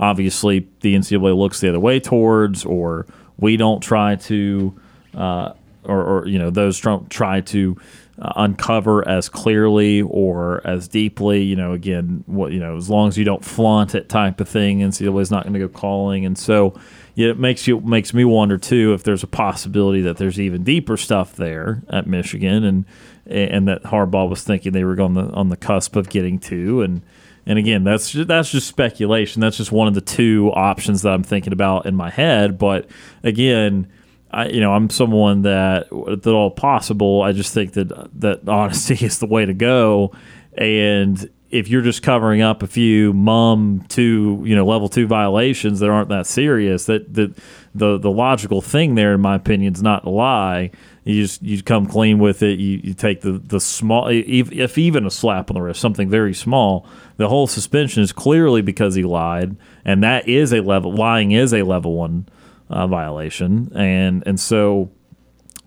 obviously 0.00 0.68
the 0.80 0.94
NCAA 0.94 1.36
looks 1.36 1.60
the 1.60 1.68
other 1.68 1.80
way 1.80 2.00
towards, 2.00 2.64
or 2.64 3.06
we 3.36 3.56
don't 3.56 3.80
try 3.80 4.16
to, 4.16 4.78
uh, 5.14 5.52
or, 5.84 6.02
or, 6.02 6.26
you 6.26 6.38
know 6.38 6.50
those 6.50 6.78
try 7.08 7.40
to 7.40 7.76
uh, 8.20 8.32
uncover 8.36 9.06
as 9.08 9.28
clearly 9.28 10.02
or 10.02 10.60
as 10.66 10.88
deeply. 10.88 11.42
You 11.42 11.56
know, 11.56 11.72
again, 11.72 12.24
what 12.26 12.52
you 12.52 12.58
know, 12.58 12.76
as 12.76 12.90
long 12.90 13.08
as 13.08 13.16
you 13.16 13.24
don't 13.24 13.44
flaunt 13.44 13.94
it, 13.94 14.08
type 14.08 14.40
of 14.40 14.48
thing, 14.48 14.80
NCAA 14.80 15.20
is 15.20 15.30
not 15.30 15.44
going 15.44 15.54
to 15.54 15.60
go 15.60 15.68
calling, 15.68 16.26
and 16.26 16.36
so 16.38 16.78
yeah, 17.14 17.30
it 17.30 17.38
makes 17.38 17.66
you 17.66 17.80
makes 17.80 18.14
me 18.14 18.24
wonder 18.24 18.58
too 18.58 18.92
if 18.92 19.02
there's 19.02 19.22
a 19.22 19.28
possibility 19.28 20.02
that 20.02 20.16
there's 20.16 20.40
even 20.40 20.64
deeper 20.64 20.96
stuff 20.96 21.36
there 21.36 21.82
at 21.88 22.06
Michigan, 22.06 22.64
and 22.64 22.84
and 23.26 23.68
that 23.68 23.82
Harbaugh 23.84 24.28
was 24.28 24.42
thinking 24.42 24.72
they 24.72 24.84
were 24.84 25.00
on 25.00 25.14
the 25.14 25.24
on 25.30 25.48
the 25.48 25.56
cusp 25.56 25.96
of 25.96 26.08
getting 26.08 26.38
to, 26.40 26.82
and 26.82 27.02
and 27.48 27.58
again, 27.58 27.82
that's 27.82 28.10
just, 28.10 28.28
that's 28.28 28.50
just 28.50 28.68
speculation. 28.68 29.40
That's 29.40 29.56
just 29.56 29.72
one 29.72 29.88
of 29.88 29.94
the 29.94 30.02
two 30.02 30.52
options 30.52 31.00
that 31.02 31.14
I'm 31.14 31.22
thinking 31.22 31.54
about 31.54 31.86
in 31.86 31.94
my 31.94 32.10
head. 32.10 32.58
But 32.58 32.90
again, 33.22 33.90
I 34.30 34.48
you 34.48 34.60
know 34.60 34.72
I'm 34.72 34.90
someone 34.90 35.42
that 35.42 35.86
at 36.10 36.26
all 36.26 36.50
possible. 36.50 37.22
I 37.22 37.32
just 37.32 37.54
think 37.54 37.72
that 37.72 37.88
that 38.20 38.48
honesty 38.48 38.94
is 39.04 39.18
the 39.18 39.26
way 39.26 39.44
to 39.44 39.54
go, 39.54 40.12
and 40.56 41.28
if 41.50 41.68
you're 41.68 41.82
just 41.82 42.02
covering 42.02 42.42
up 42.42 42.62
a 42.62 42.66
few 42.66 43.12
mum 43.14 43.84
two 43.88 44.42
you 44.44 44.54
know 44.54 44.66
level 44.66 44.88
two 44.88 45.06
violations 45.06 45.80
that 45.80 45.88
aren't 45.88 46.10
that 46.10 46.26
serious 46.26 46.84
that 46.86 47.14
that 47.14 47.34
the 47.74 47.98
the 47.98 48.10
logical 48.10 48.60
thing 48.60 48.96
there 48.96 49.14
in 49.14 49.20
my 49.20 49.34
opinion 49.34 49.72
is 49.74 49.82
not 49.82 50.02
to 50.02 50.10
lie. 50.10 50.70
You 51.04 51.22
just 51.22 51.42
you 51.42 51.62
come 51.62 51.86
clean 51.86 52.18
with 52.18 52.42
it. 52.42 52.58
You, 52.58 52.80
you 52.84 52.92
take 52.92 53.22
the 53.22 53.32
the 53.32 53.60
small 53.60 54.08
if, 54.08 54.52
if 54.52 54.76
even 54.76 55.06
a 55.06 55.10
slap 55.10 55.50
on 55.50 55.54
the 55.54 55.62
wrist 55.62 55.80
something 55.80 56.10
very 56.10 56.34
small 56.34 56.86
the 57.16 57.28
whole 57.28 57.46
suspension 57.46 58.02
is 58.02 58.12
clearly 58.12 58.60
because 58.60 58.94
he 58.94 59.02
lied. 59.04 59.56
And 59.84 60.02
that 60.02 60.28
is 60.28 60.52
a 60.52 60.60
level 60.60 60.92
lying 60.94 61.32
is 61.32 61.54
a 61.54 61.62
level 61.62 61.94
one 61.94 62.26
uh, 62.70 62.86
violation 62.86 63.70
and 63.74 64.22
and 64.26 64.38
so 64.38 64.90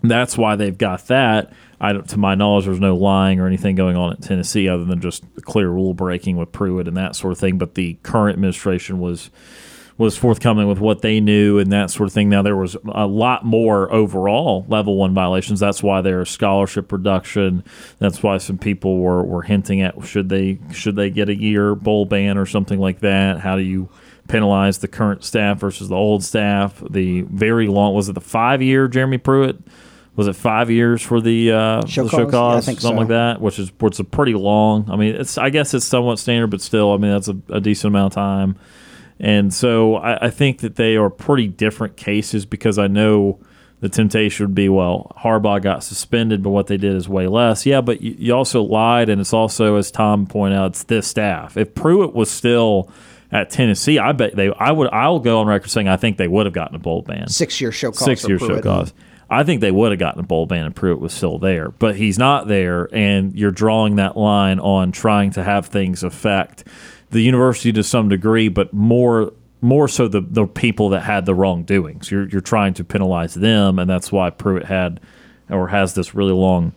that's 0.02 0.36
why 0.36 0.56
they've 0.56 0.78
got 0.78 1.06
that 1.06 1.52
I, 1.82 1.94
to 1.94 2.16
my 2.16 2.36
knowledge, 2.36 2.66
there's 2.66 2.78
no 2.78 2.94
lying 2.94 3.40
or 3.40 3.48
anything 3.48 3.74
going 3.74 3.96
on 3.96 4.12
at 4.12 4.22
Tennessee 4.22 4.68
other 4.68 4.84
than 4.84 5.00
just 5.00 5.24
clear 5.42 5.68
rule 5.68 5.94
breaking 5.94 6.36
with 6.36 6.52
Pruitt 6.52 6.86
and 6.86 6.96
that 6.96 7.16
sort 7.16 7.32
of 7.32 7.38
thing. 7.38 7.58
But 7.58 7.74
the 7.74 7.94
current 8.04 8.36
administration 8.36 9.00
was 9.00 9.30
was 9.98 10.16
forthcoming 10.16 10.66
with 10.68 10.78
what 10.78 11.02
they 11.02 11.20
knew 11.20 11.58
and 11.58 11.70
that 11.70 11.90
sort 11.90 12.08
of 12.08 12.12
thing. 12.14 12.28
Now 12.28 12.40
there 12.40 12.56
was 12.56 12.76
a 12.92 13.06
lot 13.06 13.44
more 13.44 13.92
overall 13.92 14.64
level 14.68 14.96
one 14.96 15.12
violations. 15.12 15.60
That's 15.60 15.82
why 15.82 16.00
there's 16.00 16.30
scholarship 16.30 16.90
reduction. 16.90 17.62
That's 17.98 18.22
why 18.22 18.38
some 18.38 18.58
people 18.58 18.98
were, 18.98 19.22
were 19.22 19.42
hinting 19.42 19.82
at 19.82 20.02
should 20.06 20.28
they 20.28 20.60
should 20.72 20.94
they 20.94 21.10
get 21.10 21.28
a 21.28 21.34
year 21.34 21.74
bowl 21.74 22.06
ban 22.06 22.38
or 22.38 22.46
something 22.46 22.78
like 22.78 23.00
that. 23.00 23.40
How 23.40 23.56
do 23.56 23.62
you 23.62 23.90
penalize 24.32 24.78
the 24.78 24.88
current 24.88 25.24
staff 25.24 25.58
versus 25.58 25.88
the 25.88 25.96
old 25.96 26.24
staff? 26.24 26.82
The 26.90 27.22
very 27.22 27.68
long 27.68 27.94
was 27.94 28.08
it 28.08 28.14
the 28.14 28.20
five 28.20 28.62
year 28.62 28.88
Jeremy 28.88 29.18
Pruitt? 29.18 29.58
was 30.14 30.26
it 30.26 30.34
five 30.34 30.70
years 30.70 31.00
for 31.00 31.20
the 31.20 31.52
uh, 31.52 31.86
show, 31.86 32.04
the 32.04 32.10
show 32.10 32.30
cause, 32.30 32.68
yeah, 32.68 32.74
something 32.74 32.80
so. 32.80 32.90
like 32.92 33.08
that, 33.08 33.40
which 33.40 33.58
is 33.58 33.72
which 33.78 33.94
is 33.94 34.00
a 34.00 34.04
pretty 34.04 34.34
long. 34.34 34.90
I 34.90 34.96
mean, 34.96 35.14
it's 35.14 35.38
I 35.38 35.50
guess 35.50 35.72
it's 35.72 35.86
somewhat 35.86 36.18
standard, 36.18 36.48
but 36.48 36.60
still, 36.60 36.92
I 36.92 36.98
mean 36.98 37.12
that's 37.12 37.28
a, 37.28 37.36
a 37.48 37.60
decent 37.60 37.92
amount 37.92 38.12
of 38.12 38.14
time. 38.14 38.56
And 39.18 39.54
so 39.54 39.96
I, 39.96 40.26
I, 40.26 40.30
think 40.30 40.60
that 40.60 40.74
they 40.74 40.96
are 40.96 41.08
pretty 41.08 41.46
different 41.46 41.96
cases 41.96 42.44
because 42.44 42.76
I 42.76 42.88
know 42.88 43.38
the 43.78 43.88
temptation 43.88 44.46
would 44.46 44.54
be, 44.54 44.68
well, 44.68 45.12
Harbaugh 45.16 45.62
got 45.62 45.84
suspended, 45.84 46.42
but 46.42 46.50
what 46.50 46.66
they 46.66 46.76
did 46.76 46.96
is 46.96 47.08
way 47.08 47.28
less. 47.28 47.64
Yeah, 47.64 47.82
but 47.82 48.00
you, 48.00 48.16
you 48.18 48.34
also 48.34 48.62
lied, 48.62 49.08
and 49.08 49.20
it's 49.20 49.32
also, 49.32 49.76
as 49.76 49.92
Tom 49.92 50.26
pointed 50.26 50.58
out, 50.58 50.70
it's 50.72 50.84
this 50.84 51.06
staff. 51.06 51.56
If 51.56 51.74
Pruitt 51.74 52.14
was 52.14 52.30
still 52.32 52.90
at 53.32 53.48
Tennessee, 53.48 53.98
I 53.98 54.12
bet 54.12 54.36
they. 54.36 54.52
I 54.52 54.70
would. 54.70 54.90
I'll 54.92 55.18
go 55.18 55.40
on 55.40 55.46
record 55.46 55.70
saying 55.70 55.88
I 55.88 55.96
think 55.96 56.18
they 56.18 56.28
would 56.28 56.46
have 56.46 56.52
gotten 56.52 56.76
a 56.76 56.78
bowl 56.78 57.02
ban. 57.02 57.28
Six 57.28 57.60
year 57.60 57.72
show 57.72 57.90
cause. 57.90 58.04
Six 58.04 58.28
year 58.28 58.38
show 58.38 58.60
cause. 58.60 58.92
I 59.30 59.44
think 59.44 59.62
they 59.62 59.70
would 59.70 59.92
have 59.92 59.98
gotten 59.98 60.20
a 60.20 60.26
bowl 60.26 60.44
ban 60.44 60.66
if 60.66 60.74
Pruitt 60.74 61.00
was 61.00 61.14
still 61.14 61.38
there, 61.38 61.70
but 61.70 61.96
he's 61.96 62.18
not 62.18 62.46
there, 62.46 62.94
and 62.94 63.34
you're 63.34 63.50
drawing 63.50 63.96
that 63.96 64.14
line 64.14 64.60
on 64.60 64.92
trying 64.92 65.30
to 65.32 65.42
have 65.42 65.66
things 65.66 66.02
affect 66.02 66.64
the 67.08 67.22
university 67.22 67.72
to 67.72 67.82
some 67.82 68.10
degree, 68.10 68.48
but 68.48 68.74
more 68.74 69.32
more 69.62 69.88
so 69.88 70.08
the 70.08 70.20
the 70.20 70.46
people 70.46 70.90
that 70.90 71.00
had 71.00 71.24
the 71.24 71.34
wrongdoings. 71.34 72.10
You're 72.10 72.28
you're 72.28 72.42
trying 72.42 72.74
to 72.74 72.84
penalize 72.84 73.32
them, 73.32 73.78
and 73.78 73.88
that's 73.88 74.12
why 74.12 74.28
Pruitt 74.28 74.66
had 74.66 75.00
or 75.48 75.68
has 75.68 75.94
this 75.94 76.14
really 76.14 76.32
long 76.34 76.72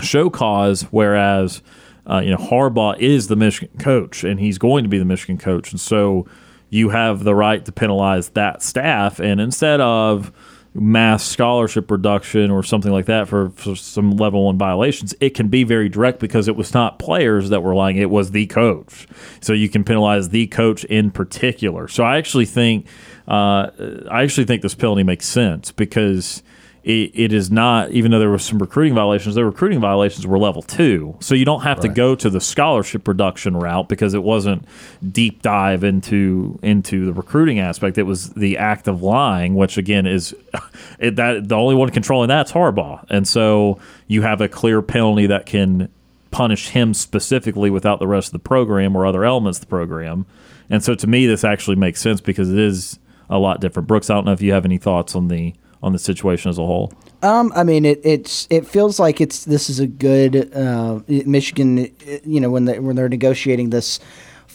show 0.00 0.30
cause, 0.30 0.82
whereas. 0.90 1.60
Uh, 2.08 2.20
you 2.20 2.30
know, 2.30 2.36
Harbaugh 2.36 2.98
is 2.98 3.28
the 3.28 3.36
Michigan 3.36 3.78
coach, 3.78 4.24
and 4.24 4.38
he's 4.38 4.58
going 4.58 4.84
to 4.84 4.88
be 4.88 4.98
the 4.98 5.04
Michigan 5.04 5.38
coach, 5.38 5.70
and 5.70 5.80
so 5.80 6.26
you 6.70 6.90
have 6.90 7.24
the 7.24 7.34
right 7.34 7.64
to 7.64 7.72
penalize 7.72 8.30
that 8.30 8.62
staff. 8.62 9.20
And 9.20 9.40
instead 9.40 9.80
of 9.80 10.32
mass 10.74 11.24
scholarship 11.24 11.88
reduction 11.88 12.50
or 12.50 12.64
something 12.64 12.90
like 12.90 13.06
that 13.06 13.28
for, 13.28 13.50
for, 13.50 13.76
some 13.76 14.16
level 14.16 14.46
one 14.46 14.58
violations, 14.58 15.14
it 15.20 15.30
can 15.30 15.46
be 15.46 15.62
very 15.62 15.88
direct 15.88 16.18
because 16.18 16.48
it 16.48 16.56
was 16.56 16.74
not 16.74 16.98
players 16.98 17.50
that 17.50 17.62
were 17.62 17.74
lying, 17.76 17.96
it 17.96 18.10
was 18.10 18.32
the 18.32 18.46
coach. 18.46 19.06
So 19.40 19.52
you 19.52 19.68
can 19.68 19.84
penalize 19.84 20.30
the 20.30 20.48
coach 20.48 20.84
in 20.84 21.12
particular. 21.12 21.86
So 21.86 22.02
I 22.02 22.16
actually 22.16 22.46
think 22.46 22.86
uh, 23.28 23.70
I 24.10 24.22
actually 24.22 24.44
think 24.44 24.62
this 24.62 24.74
penalty 24.74 25.04
makes 25.04 25.26
sense 25.26 25.70
because 25.70 26.42
it, 26.84 27.12
it 27.14 27.32
is 27.32 27.50
not, 27.50 27.90
even 27.92 28.10
though 28.10 28.18
there 28.18 28.28
were 28.28 28.38
some 28.38 28.58
recruiting 28.58 28.94
violations, 28.94 29.34
the 29.34 29.44
recruiting 29.44 29.80
violations 29.80 30.26
were 30.26 30.38
level 30.38 30.60
two. 30.60 31.16
So 31.18 31.34
you 31.34 31.46
don't 31.46 31.62
have 31.62 31.78
right. 31.78 31.88
to 31.88 31.88
go 31.88 32.14
to 32.14 32.28
the 32.28 32.42
scholarship 32.42 33.08
reduction 33.08 33.56
route 33.56 33.88
because 33.88 34.12
it 34.12 34.22
wasn't 34.22 34.66
deep 35.10 35.40
dive 35.40 35.82
into 35.82 36.58
into 36.62 37.06
the 37.06 37.14
recruiting 37.14 37.58
aspect. 37.58 37.96
It 37.96 38.02
was 38.02 38.34
the 38.34 38.58
act 38.58 38.86
of 38.86 39.02
lying, 39.02 39.54
which 39.54 39.78
again 39.78 40.06
is 40.06 40.34
it, 40.98 41.16
that 41.16 41.48
the 41.48 41.56
only 41.56 41.74
one 41.74 41.88
controlling 41.88 42.28
that's 42.28 42.52
Harbaugh, 42.52 43.04
and 43.08 43.26
so 43.26 43.78
you 44.06 44.20
have 44.20 44.42
a 44.42 44.48
clear 44.48 44.82
penalty 44.82 45.26
that 45.26 45.46
can 45.46 45.88
punish 46.30 46.68
him 46.68 46.92
specifically 46.92 47.70
without 47.70 47.98
the 47.98 48.06
rest 48.06 48.28
of 48.28 48.32
the 48.32 48.38
program 48.40 48.94
or 48.94 49.06
other 49.06 49.24
elements 49.24 49.58
of 49.58 49.60
the 49.62 49.68
program. 49.68 50.26
And 50.68 50.84
so 50.84 50.94
to 50.96 51.06
me, 51.06 51.26
this 51.26 51.44
actually 51.44 51.76
makes 51.76 52.00
sense 52.02 52.20
because 52.20 52.52
it 52.52 52.58
is 52.58 52.98
a 53.30 53.38
lot 53.38 53.60
different. 53.60 53.88
Brooks, 53.88 54.10
I 54.10 54.14
don't 54.14 54.26
know 54.26 54.32
if 54.32 54.42
you 54.42 54.52
have 54.52 54.66
any 54.66 54.76
thoughts 54.76 55.14
on 55.14 55.28
the 55.28 55.54
on 55.84 55.92
the 55.92 55.98
situation 55.98 56.48
as 56.48 56.58
a 56.58 56.64
whole? 56.64 56.92
Um, 57.22 57.52
I 57.54 57.62
mean, 57.62 57.84
it, 57.84 58.00
it's 58.02 58.48
it 58.50 58.66
feels 58.66 58.98
like 58.98 59.20
it's 59.20 59.44
this 59.44 59.68
is 59.70 59.78
a 59.78 59.86
good 59.86 60.52
uh, 60.54 61.00
Michigan. 61.06 61.94
You 62.24 62.40
know, 62.40 62.50
when 62.50 62.64
they 62.64 62.78
when 62.78 62.96
they're 62.96 63.08
negotiating 63.08 63.70
this 63.70 64.00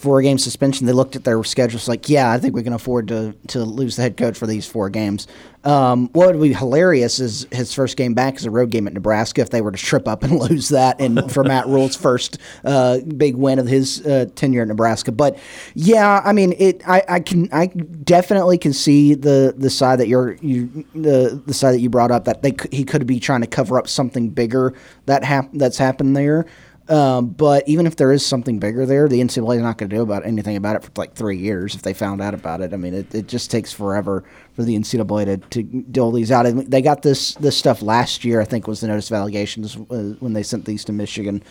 four 0.00 0.22
game 0.22 0.38
suspension, 0.38 0.86
they 0.86 0.92
looked 0.92 1.14
at 1.14 1.24
their 1.24 1.44
schedules 1.44 1.86
like, 1.86 2.08
yeah, 2.08 2.30
I 2.30 2.38
think 2.38 2.54
we 2.54 2.62
can 2.62 2.72
afford 2.72 3.08
to 3.08 3.34
to 3.48 3.64
lose 3.64 3.96
the 3.96 4.02
head 4.02 4.16
coach 4.16 4.36
for 4.36 4.46
these 4.46 4.66
four 4.66 4.88
games. 4.88 5.26
Um, 5.62 6.08
what 6.14 6.34
would 6.34 6.40
be 6.40 6.54
hilarious 6.54 7.20
is 7.20 7.46
his 7.52 7.74
first 7.74 7.98
game 7.98 8.14
back 8.14 8.36
is 8.36 8.46
a 8.46 8.50
road 8.50 8.70
game 8.70 8.86
at 8.86 8.94
Nebraska. 8.94 9.42
If 9.42 9.50
they 9.50 9.60
were 9.60 9.72
to 9.72 9.78
trip 9.78 10.08
up 10.08 10.22
and 10.22 10.38
lose 10.50 10.70
that, 10.70 10.98
and 11.00 11.30
for 11.32 11.44
Matt 11.44 11.66
Rhule's 11.66 11.96
first 11.96 12.38
uh, 12.64 13.00
big 13.00 13.36
win 13.36 13.58
of 13.58 13.66
his 13.66 14.04
uh, 14.06 14.26
tenure 14.34 14.62
at 14.62 14.68
Nebraska, 14.68 15.12
but 15.12 15.38
yeah, 15.74 16.22
I 16.24 16.32
mean, 16.32 16.54
it. 16.58 16.82
I, 16.88 17.02
I, 17.08 17.20
can, 17.20 17.50
I 17.52 17.66
definitely 17.66 18.56
can 18.56 18.72
see 18.72 19.14
the 19.14 19.54
the 19.56 19.68
side 19.68 20.00
that 20.00 20.08
you're 20.08 20.32
you 20.36 20.86
the 20.94 21.42
the 21.44 21.54
side 21.54 21.72
that 21.72 21.80
you 21.80 21.90
brought 21.90 22.10
up 22.10 22.24
that 22.24 22.42
they 22.42 22.54
he 22.72 22.84
could 22.84 23.06
be 23.06 23.20
trying 23.20 23.42
to 23.42 23.46
cover 23.46 23.78
up 23.78 23.86
something 23.86 24.30
bigger 24.30 24.74
that 25.04 25.24
hap- 25.24 25.50
that's 25.52 25.76
happened 25.76 26.16
there. 26.16 26.46
Um, 26.90 27.28
but 27.28 27.68
even 27.68 27.86
if 27.86 27.94
there 27.94 28.10
is 28.10 28.26
something 28.26 28.58
bigger 28.58 28.84
there, 28.84 29.08
the 29.08 29.20
NCAA 29.20 29.56
is 29.56 29.62
not 29.62 29.78
going 29.78 29.88
to 29.88 29.96
do 29.96 30.02
about 30.02 30.26
anything 30.26 30.56
about 30.56 30.74
it 30.74 30.82
for 30.82 30.90
like 30.96 31.14
three 31.14 31.38
years 31.38 31.76
if 31.76 31.82
they 31.82 31.94
found 31.94 32.20
out 32.20 32.34
about 32.34 32.60
it. 32.60 32.74
I 32.74 32.76
mean, 32.76 32.94
it, 32.94 33.14
it 33.14 33.28
just 33.28 33.48
takes 33.48 33.72
forever 33.72 34.24
for 34.54 34.64
the 34.64 34.76
NCAA 34.76 35.26
to, 35.26 35.36
to 35.36 35.62
dole 35.62 36.10
these 36.10 36.32
out. 36.32 36.46
And 36.46 36.68
they 36.68 36.82
got 36.82 37.02
this 37.02 37.34
this 37.34 37.56
stuff 37.56 37.80
last 37.80 38.24
year, 38.24 38.40
I 38.40 38.44
think, 38.44 38.66
was 38.66 38.80
the 38.80 38.88
notice 38.88 39.08
of 39.08 39.14
allegations 39.14 39.76
uh, 39.76 40.16
when 40.18 40.32
they 40.32 40.42
sent 40.42 40.64
these 40.64 40.84
to 40.86 40.92
Michigan. 40.92 41.44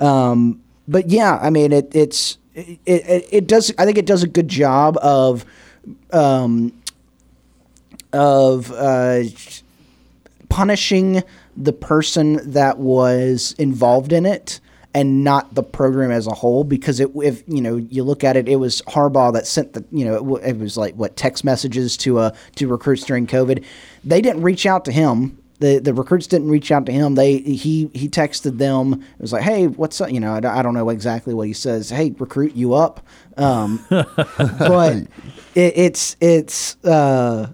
Um, 0.00 0.62
but 0.86 1.08
yeah, 1.08 1.38
I 1.40 1.48
mean, 1.48 1.72
it, 1.72 1.90
it's 1.96 2.36
it, 2.54 2.78
it, 2.84 3.28
it 3.30 3.46
does. 3.46 3.72
I 3.78 3.86
think 3.86 3.96
it 3.96 4.04
does 4.04 4.22
a 4.22 4.28
good 4.28 4.48
job 4.48 4.98
of 4.98 5.46
um, 6.12 6.74
of 8.12 8.70
uh, 8.70 9.22
punishing 10.50 11.22
the 11.56 11.72
person 11.72 12.52
that 12.52 12.76
was 12.78 13.54
involved 13.58 14.12
in 14.12 14.26
it 14.26 14.60
and 14.94 15.24
not 15.24 15.54
the 15.54 15.62
program 15.62 16.10
as 16.10 16.26
a 16.26 16.32
whole 16.32 16.64
because 16.64 17.00
it, 17.00 17.10
if 17.16 17.42
you 17.46 17.60
know 17.60 17.76
you 17.76 18.04
look 18.04 18.22
at 18.22 18.36
it 18.36 18.48
it 18.48 18.56
was 18.56 18.80
Harbaugh 18.82 19.32
that 19.32 19.46
sent 19.46 19.72
the 19.72 19.84
you 19.90 20.04
know 20.04 20.36
it, 20.36 20.50
it 20.50 20.58
was 20.58 20.76
like 20.76 20.94
what 20.94 21.16
text 21.16 21.44
messages 21.44 21.96
to 21.98 22.18
uh 22.18 22.30
to 22.56 22.68
recruits 22.68 23.04
during 23.04 23.26
covid. 23.26 23.64
They 24.04 24.20
didn't 24.20 24.42
reach 24.42 24.64
out 24.66 24.84
to 24.84 24.92
him. 24.92 25.38
The 25.58 25.78
the 25.78 25.92
recruits 25.92 26.26
didn't 26.26 26.48
reach 26.48 26.70
out 26.70 26.86
to 26.86 26.92
him. 26.92 27.16
They 27.16 27.38
he 27.38 27.90
he 27.92 28.08
texted 28.08 28.58
them. 28.58 28.94
It 28.94 29.20
was 29.20 29.32
like 29.32 29.42
hey 29.42 29.66
what's 29.66 30.00
up? 30.00 30.12
You 30.12 30.20
know 30.20 30.34
I, 30.34 30.58
I 30.58 30.62
don't 30.62 30.74
know 30.74 30.88
exactly 30.88 31.34
what 31.34 31.48
he 31.48 31.52
says. 31.52 31.90
Hey 31.90 32.14
recruit 32.18 32.54
you 32.54 32.74
up? 32.74 33.04
Um, 33.36 33.84
but 33.88 34.96
it, 35.54 35.72
it's 35.76 36.16
it's 36.20 36.76
uh 36.84 37.52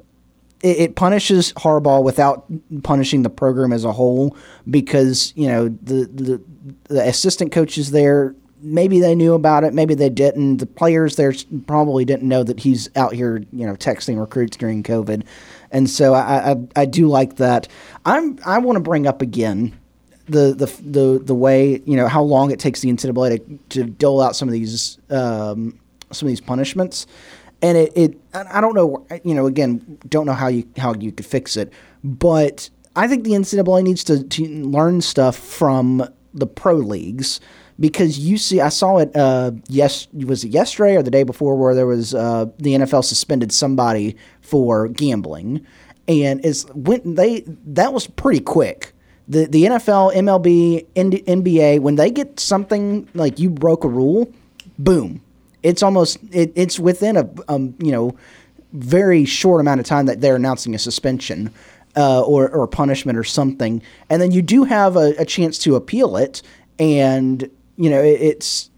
it, 0.62 0.78
it 0.78 0.96
punishes 0.96 1.52
Harbaugh 1.54 2.02
without 2.02 2.46
punishing 2.82 3.22
the 3.22 3.30
program 3.30 3.72
as 3.72 3.84
a 3.84 3.92
whole 3.92 4.36
because 4.68 5.32
you 5.36 5.48
know 5.48 5.68
the 5.68 6.06
the, 6.12 6.42
the 6.84 7.08
assistant 7.08 7.52
coaches 7.52 7.90
there 7.90 8.34
maybe 8.62 9.00
they 9.00 9.14
knew 9.14 9.34
about 9.34 9.64
it, 9.64 9.74
maybe 9.74 9.94
they 9.94 10.10
didn't. 10.10 10.58
The 10.58 10.66
players 10.66 11.16
there 11.16 11.32
probably 11.66 12.04
didn't 12.04 12.28
know 12.28 12.42
that 12.42 12.60
he's 12.60 12.90
out 12.96 13.12
here, 13.12 13.44
you 13.52 13.66
know, 13.66 13.74
texting 13.74 14.18
recruits 14.18 14.56
during 14.56 14.82
COVID, 14.82 15.24
and 15.70 15.88
so 15.88 16.14
I 16.14 16.52
I, 16.52 16.56
I 16.76 16.84
do 16.84 17.08
like 17.08 17.36
that. 17.36 17.68
I'm 18.04 18.38
I 18.44 18.58
want 18.58 18.76
to 18.76 18.80
bring 18.80 19.06
up 19.06 19.22
again 19.22 19.78
the 20.26 20.54
the 20.54 20.66
the 20.82 21.24
the 21.24 21.34
way 21.34 21.82
you 21.84 21.96
know 21.96 22.08
how 22.08 22.22
long 22.22 22.50
it 22.50 22.58
takes 22.58 22.80
the 22.80 22.90
NCAA 22.90 23.38
to, 23.70 23.80
to 23.80 23.90
dole 23.90 24.20
out 24.20 24.36
some 24.36 24.48
of 24.48 24.52
these 24.52 24.98
um, 25.10 25.78
some 26.12 26.26
of 26.26 26.30
these 26.30 26.40
punishments 26.40 27.06
and 27.62 27.76
it, 27.76 27.92
it 27.96 28.20
I 28.34 28.60
don't 28.60 28.74
know 28.74 29.06
you 29.24 29.34
know 29.34 29.46
again 29.46 29.98
don't 30.08 30.26
know 30.26 30.32
how 30.32 30.48
you 30.48 30.68
how 30.76 30.94
you 30.94 31.12
could 31.12 31.26
fix 31.26 31.56
it, 31.56 31.72
but 32.02 32.70
I 32.96 33.06
think 33.06 33.24
the 33.24 33.32
NCAA 33.32 33.82
needs 33.82 34.04
to, 34.04 34.24
to 34.24 34.46
learn 34.64 35.00
stuff 35.00 35.36
from 35.36 36.08
the 36.34 36.46
pro 36.46 36.74
leagues 36.74 37.40
because 37.78 38.18
you 38.18 38.36
see 38.36 38.60
I 38.60 38.68
saw 38.68 38.98
it 38.98 39.14
uh, 39.16 39.52
yes 39.68 40.08
was 40.12 40.44
it 40.44 40.48
yesterday 40.48 40.96
or 40.96 41.02
the 41.02 41.10
day 41.10 41.22
before 41.22 41.56
where 41.56 41.74
there 41.74 41.86
was 41.86 42.14
uh, 42.14 42.46
the 42.58 42.74
NFL 42.74 43.04
suspended 43.04 43.52
somebody 43.52 44.16
for 44.40 44.88
gambling 44.88 45.66
and 46.08 46.44
is 46.44 46.66
when 46.74 47.14
they 47.14 47.44
that 47.46 47.92
was 47.92 48.06
pretty 48.06 48.40
quick. 48.40 48.92
The 49.28 49.46
the 49.46 49.64
NFL 49.64 50.14
MLB 50.14 50.86
NBA 50.94 51.80
when 51.80 51.94
they 51.94 52.10
get 52.10 52.40
something 52.40 53.08
like 53.14 53.38
you 53.38 53.48
broke 53.48 53.84
a 53.84 53.88
rule 53.88 54.32
boom 54.78 55.22
it's 55.62 55.82
almost 55.82 56.18
it, 56.32 56.52
it's 56.54 56.78
within 56.78 57.16
a 57.16 57.28
um, 57.48 57.74
you 57.78 57.92
know 57.92 58.16
very 58.72 59.24
short 59.24 59.60
amount 59.60 59.80
of 59.80 59.86
time 59.86 60.06
that 60.06 60.20
they're 60.20 60.36
announcing 60.36 60.74
a 60.74 60.78
suspension 60.78 61.52
uh, 61.96 62.22
or 62.22 62.48
or 62.48 62.66
punishment 62.66 63.18
or 63.18 63.24
something, 63.24 63.82
and 64.08 64.22
then 64.22 64.32
you 64.32 64.42
do 64.42 64.64
have 64.64 64.96
a, 64.96 65.14
a 65.18 65.24
chance 65.24 65.58
to 65.58 65.76
appeal 65.76 66.16
it, 66.16 66.42
and 66.78 67.50
you 67.76 67.90
know 67.90 68.02
it, 68.02 68.20
it's 68.20 68.70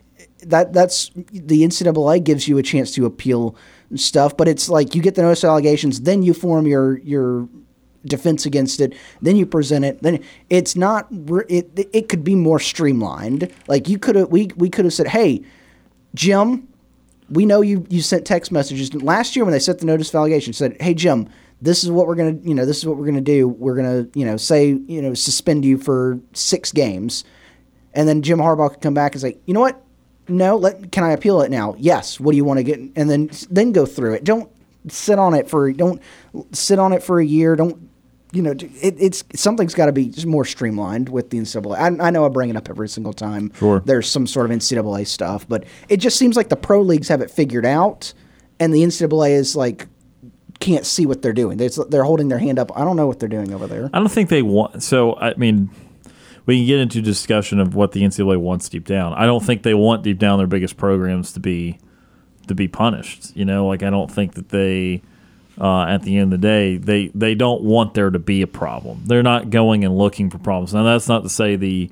that 0.43 0.73
that's 0.73 1.11
the 1.15 1.63
NCAA 1.63 2.23
gives 2.25 2.49
you 2.49 2.59
a 2.59 2.63
chance 2.63 2.93
to 2.95 3.07
appeal 3.07 3.57
stuff, 3.95 4.37
but 4.37 4.49
it's 4.49 4.69
like 4.69 4.95
you 4.95 5.03
get 5.03 5.15
the 5.15 5.23
notice 5.23 5.45
of 5.45 5.49
allegations, 5.49 6.03
then 6.03 6.23
you 6.23 6.35
form 6.35 6.67
your 6.67 6.99
your 6.99 7.49
defense 8.05 8.47
against 8.47 8.81
it, 8.81 8.95
then 9.21 9.37
you 9.37 9.47
present 9.47 9.85
it. 9.85 10.03
Then 10.03 10.23
it's 10.51 10.77
not 10.77 11.07
it 11.49 11.89
it 11.93 12.09
could 12.09 12.25
be 12.25 12.35
more 12.35 12.59
streamlined. 12.59 13.53
Like 13.69 13.89
you 13.89 13.99
could 13.99 14.17
have 14.17 14.29
we 14.29 14.51
we 14.57 14.71
could 14.71 14.85
have 14.85 14.95
said, 14.95 15.09
hey, 15.09 15.43
Jim, 16.15 16.69
we 17.33 17.47
know 17.47 17.63
you 17.63 17.87
you 17.89 18.03
sent 18.03 18.27
text 18.27 18.53
messages 18.53 18.95
last 18.95 19.35
year 19.35 19.45
when 19.45 19.53
they 19.53 19.59
sent 19.59 19.79
the 19.79 19.87
notice 19.87 20.11
of 20.11 20.17
allegation 20.17 20.53
said, 20.53 20.77
"Hey 20.81 20.95
Jim, 20.95 21.29
this 21.61 21.83
is 21.83 21.91
what 21.91 22.07
we're 22.07 22.15
gonna 22.15 22.39
you 22.43 22.55
know 22.55 22.67
this 22.67 22.79
is 22.79 22.87
what 22.87 22.97
we're 22.99 23.07
gonna 23.07 23.21
do. 23.21 23.49
We're 23.49 23.75
gonna 23.75 24.07
you 24.15 24.25
know 24.25 24.37
say 24.37 24.69
you 24.69 25.01
know 25.03 25.15
suspend 25.15 25.65
you 25.65 25.79
for 25.79 26.21
six 26.35 26.73
games," 26.73 27.25
and 27.95 28.09
then 28.09 28.23
Jim 28.23 28.39
Harbaugh 28.39 28.71
could 28.71 28.81
come 28.81 28.95
back 28.95 29.13
and 29.13 29.23
say, 29.23 29.39
"You 29.47 29.55
know 29.55 29.61
what? 29.61 29.83
No, 30.29 30.57
let 30.57 30.93
can 30.93 31.05
I 31.05 31.13
appeal 31.13 31.41
it 31.43 31.51
now? 31.51 31.75
Yes. 31.79 32.21
What 32.21 32.33
do 32.33 32.37
you 32.37 32.45
want 32.45 32.59
to 32.59 32.65
get? 32.65 32.79
And 32.97 33.11
then 33.11 33.31
then 33.51 33.73
go 33.73 33.87
through 33.87 34.15
it. 34.15 34.25
Don't 34.25 34.51
sit 34.89 35.19
on 35.19 35.35
it 35.35 35.49
for 35.49 35.73
don't 35.73 36.03
sit 36.53 36.79
on 36.79 36.93
it 36.93 37.03
for 37.03 37.19
a 37.19 37.25
year. 37.25 37.57
Don't 37.57 37.89
you 38.33 38.41
know, 38.41 38.53
it, 38.53 38.97
it's 38.99 39.23
something's 39.35 39.75
got 39.75 39.87
to 39.87 39.93
be 39.93 40.13
more 40.27 40.45
streamlined 40.45 41.11
with 41.11 41.31
the 41.31 41.39
NCAA. 41.39 41.77
I, 41.77 42.07
I, 42.07 42.11
know 42.11 42.25
I 42.25 42.29
bring 42.31 42.49
it 42.49 42.57
up 42.57 42.71
every 42.71 42.89
single 42.89 43.13
time. 43.13 43.53
Sure. 43.59 43.81
There's 43.85 44.09
some 44.09 44.27
sort 44.27 44.51
of 44.51 44.57
NCAA 44.57 45.07
stuff, 45.07 45.47
but 45.47 45.65
it 45.89 45.99
just 45.99 46.19
seems 46.19 46.35
like 46.35 46.49
the 46.49 46.57
pro 46.57 46.81
leagues 46.81 47.09
have 47.09 47.21
it 47.21 47.31
figured 47.31 47.67
out, 47.67 48.15
and 48.59 48.73
the 48.73 48.83
NCAA 48.83 49.33
is 49.33 49.55
like 49.55 49.87
can't 50.61 50.87
see 50.87 51.07
what 51.07 51.23
they're 51.23 51.33
doing. 51.33 51.59
They're, 51.59 51.71
they're 51.89 52.05
holding 52.05 52.29
their 52.29 52.39
hand 52.39 52.59
up. 52.59 52.71
I 52.77 52.85
don't 52.85 52.97
know 52.97 53.07
what 53.07 53.19
they're 53.19 53.29
doing 53.29 53.53
over 53.53 53.67
there. 53.67 53.91
I 53.93 53.99
don't 53.99 54.11
think 54.11 54.29
they 54.31 54.43
want. 54.43 54.83
So 54.83 55.17
I 55.17 55.35
mean, 55.35 55.71
we 56.47 56.59
can 56.59 56.67
get 56.67 56.81
into 56.81 57.03
discussion 57.03 57.61
of 57.61 57.75
what 57.75 57.93
the 57.93 58.03
NCAA 58.03 58.39
wants 58.39 58.69
deep 58.69 58.87
down. 58.87 59.13
I 59.13 59.27
don't 59.27 59.45
think 59.45 59.63
they 59.63 59.75
want 59.75 60.03
deep 60.03 60.19
down 60.19 60.39
their 60.39 60.47
biggest 60.47 60.79
programs 60.79 61.33
to 61.35 61.41
be 61.41 61.79
to 62.49 62.55
be 62.55 62.67
punished. 62.67 63.37
You 63.37 63.45
know, 63.45 63.67
like 63.67 63.83
I 63.83 63.91
don't 63.91 64.11
think 64.11 64.35
that 64.35 64.49
they 64.49 65.03
uh, 65.61 65.85
at 65.85 66.03
the 66.03 66.17
end 66.17 66.33
of 66.33 66.41
the 66.41 66.47
day, 66.47 66.77
they 66.77 67.09
they 67.15 67.35
don't 67.35 67.63
want 67.63 67.95
there 67.95 68.11
to 68.11 68.19
be 68.19 68.43
a 68.43 68.47
problem. 68.47 69.03
They're 69.07 69.23
not 69.23 69.51
going 69.51 69.85
and 69.85 69.97
looking 69.97 70.31
for 70.31 70.39
problems. 70.39 70.75
Now 70.75 70.85
that's 70.85 71.09
not 71.09 71.23
to 71.23 71.29
say 71.29 71.57
the 71.57 71.91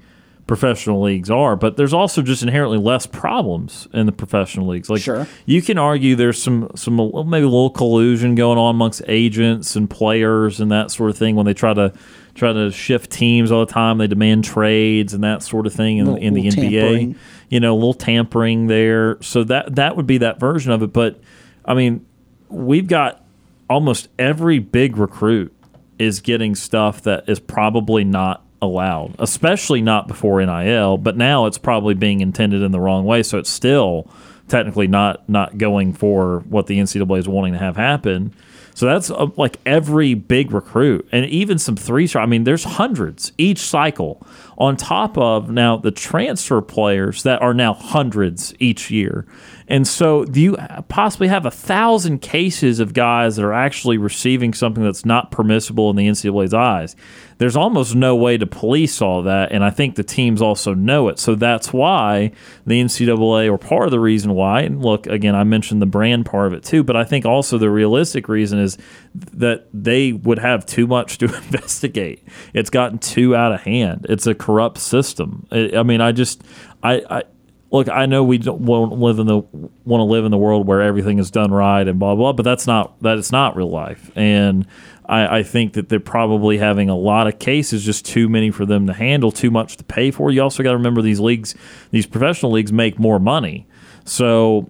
professional 0.51 1.01
leagues 1.01 1.31
are, 1.31 1.55
but 1.55 1.77
there's 1.77 1.95
also 1.95 2.23
just 2.23 2.43
inherently 2.43 2.77
less 2.77 3.07
problems 3.07 3.87
in 3.93 4.07
the 4.07 4.13
professional 4.13 4.67
leagues. 4.67 4.91
Like 4.91 5.01
sure. 5.01 5.29
you 5.47 5.63
can 5.63 5.79
argue 5.79 6.17
there's 6.17 6.43
some 6.43 6.71
some 6.75 6.97
maybe 6.97 7.45
a 7.45 7.49
little 7.49 7.71
collusion 7.71 8.35
going 8.35 8.59
on 8.59 8.75
amongst 8.75 9.03
agents 9.07 9.77
and 9.77 9.89
players 9.89 10.59
and 10.59 10.73
that 10.73 10.91
sort 10.91 11.11
of 11.11 11.17
thing 11.17 11.37
when 11.37 11.47
they 11.47 11.55
try 11.55 11.73
to 11.73 11.93
try 12.35 12.53
to 12.53 12.73
shift 12.73 13.13
teams 13.13 13.53
all 13.53 13.65
the 13.65 13.73
time. 13.73 13.99
They 13.99 14.09
demand 14.09 14.43
trades 14.43 15.15
and 15.15 15.23
that 15.23 15.45
sort 15.45 15.69
of 15.69 15.73
thing 15.73 15.99
in, 15.99 16.07
little, 16.07 16.21
in 16.21 16.35
the 16.35 16.49
NBA. 16.49 16.81
Tampering. 16.81 17.17
You 17.49 17.61
know, 17.61 17.73
a 17.73 17.77
little 17.77 17.95
tampering 17.95 18.67
there. 18.67 19.19
So 19.23 19.45
that 19.45 19.77
that 19.77 19.97
would 19.97 20.09
be 20.09 20.19
that 20.19 20.41
version 20.41 20.73
of 20.73 20.83
it. 20.83 20.93
But 20.93 21.21
I 21.65 21.75
mean, 21.75 22.05
we've 22.49 22.89
got 22.89 23.25
almost 23.71 24.09
every 24.19 24.59
big 24.59 24.99
recruit 24.99 25.55
is 25.99 26.21
getting 26.21 26.55
stuff 26.55 27.03
that 27.03 27.29
is 27.29 27.39
probably 27.41 28.05
not 28.05 28.45
allowed, 28.61 29.15
especially 29.19 29.81
not 29.81 30.09
before 30.09 30.45
NIL. 30.45 30.99
But 30.99 31.17
now 31.17 31.47
it's 31.47 31.59
probably 31.59 31.95
being 31.95 32.21
intended 32.21 32.63
in 32.63 32.73
the 32.73 32.81
wrong 32.81 33.05
way, 33.05 33.23
so 33.23 33.39
it's 33.39 33.49
still 33.49 34.11
technically 34.49 34.89
not 34.89 35.27
not 35.29 35.57
going 35.57 35.93
for 35.93 36.41
what 36.41 36.67
the 36.67 36.79
NCAA 36.79 37.21
is 37.21 37.29
wanting 37.29 37.53
to 37.53 37.59
have 37.59 37.77
happen. 37.77 38.35
So 38.75 38.87
that's 38.87 39.11
uh, 39.11 39.29
like 39.37 39.59
every 39.65 40.15
big 40.15 40.53
recruit, 40.53 41.09
and 41.13 41.27
even 41.27 41.59
some 41.59 41.77
three 41.77 42.07
star. 42.07 42.23
I 42.23 42.27
mean, 42.27 42.45
there's 42.45 42.65
hundreds 42.65 43.33
each 43.39 43.59
cycle. 43.59 44.27
On 44.61 44.77
top 44.77 45.17
of 45.17 45.51
now 45.51 45.79
the 45.79 45.91
transfer 45.91 46.61
players 46.61 47.23
that 47.23 47.41
are 47.41 47.55
now 47.55 47.73
hundreds 47.73 48.55
each 48.61 48.91
year, 48.91 49.27
and 49.71 49.87
so, 49.87 50.25
do 50.25 50.41
you 50.41 50.57
possibly 50.89 51.29
have 51.29 51.47
a 51.47 51.51
thousand 51.51 52.23
cases 52.23 52.81
of 52.81 52.93
guys 52.93 53.37
that 53.37 53.45
are 53.45 53.53
actually 53.53 53.99
receiving 53.99 54.53
something 54.53 54.83
that's 54.83 55.05
not 55.05 55.31
permissible 55.31 55.89
in 55.91 55.97
the 55.97 56.09
NCAA's 56.09 56.53
eyes? 56.53 56.97
There's 57.39 57.55
almost 57.55 57.95
no 57.95 58.17
way 58.17 58.37
to 58.37 58.47
police 58.47 59.01
all 59.01 59.23
that, 59.23 59.53
and 59.53 59.63
I 59.63 59.71
think 59.71 59.95
the 59.95 60.03
teams 60.03 60.43
also 60.43 60.75
know 60.75 61.07
it. 61.07 61.21
So 61.21 61.37
that's 61.37 61.73
why 61.73 62.33
the 62.67 62.83
NCAA, 62.83 63.49
or 63.49 63.59
part 63.59 63.85
of 63.85 63.93
the 63.93 64.01
reason 64.01 64.35
why, 64.35 64.63
and 64.63 64.83
look, 64.83 65.07
again, 65.07 65.37
I 65.37 65.45
mentioned 65.45 65.81
the 65.81 65.87
brand 65.87 66.27
part 66.27 66.49
of 66.49 66.53
it 66.53 66.65
too, 66.65 66.83
but 66.83 66.97
I 66.97 67.05
think 67.05 67.25
also 67.25 67.57
the 67.57 67.71
realistic 67.71 68.29
reason 68.29 68.59
is 68.59 68.77
that 69.15 69.67
they 69.73 70.13
would 70.13 70.39
have 70.39 70.65
too 70.67 70.87
much 70.87 71.19
to 71.19 71.25
investigate. 71.45 72.23
It's 72.55 72.71
gotten 72.71 72.99
too 72.99 73.35
out 73.35 73.53
of 73.53 73.63
hand. 73.63 74.07
It's 74.09 74.27
a 74.27 74.35
corrupt 74.35 74.79
system. 74.79 75.47
I 75.51 75.83
mean, 75.83 76.01
I 76.01 76.13
just, 76.13 76.43
I, 76.83 77.03
I 77.11 77.23
look, 77.71 77.89
I 77.89 78.07
know 78.07 78.23
we 78.23 78.39
don't 78.39 78.63
want 78.63 78.93
live 78.93 79.19
in 79.19 79.27
the 79.27 79.39
want 79.39 80.01
to 80.01 80.05
live 80.05 80.25
in 80.25 80.31
the 80.31 80.39
world 80.39 80.67
where 80.67 80.81
everything 80.81 81.19
is 81.19 81.31
done 81.31 81.51
right 81.51 81.87
and 81.87 81.99
blah 81.99 82.15
blah, 82.15 82.33
but 82.33 82.43
that's 82.43 82.67
not 82.67 83.01
that 83.03 83.19
it's 83.19 83.33
not 83.33 83.57
real 83.57 83.71
life. 83.71 84.11
And 84.15 84.67
I, 85.07 85.39
I, 85.39 85.43
think 85.43 85.73
that 85.73 85.89
they're 85.89 85.99
probably 85.99 86.59
having 86.59 86.89
a 86.89 86.97
lot 86.97 87.27
of 87.27 87.41
cases, 87.41 87.85
just 87.85 88.07
too 88.07 88.29
many 88.29 88.51
for 88.53 88.65
them 88.65 88.87
to 88.87 88.93
handle, 88.93 89.33
too 89.33 89.51
much 89.51 89.77
to 89.79 89.85
pay 89.85 90.13
for. 90.13 90.31
You 90.31 90.43
also 90.43 90.63
got 90.63 90.71
to 90.71 90.77
remember 90.77 91.03
these 91.03 91.19
leagues, 91.19 91.55
these 91.91 92.07
professional 92.07 92.53
leagues 92.53 92.73
make 92.73 92.99
more 92.99 93.19
money, 93.19 93.67
so 94.05 94.69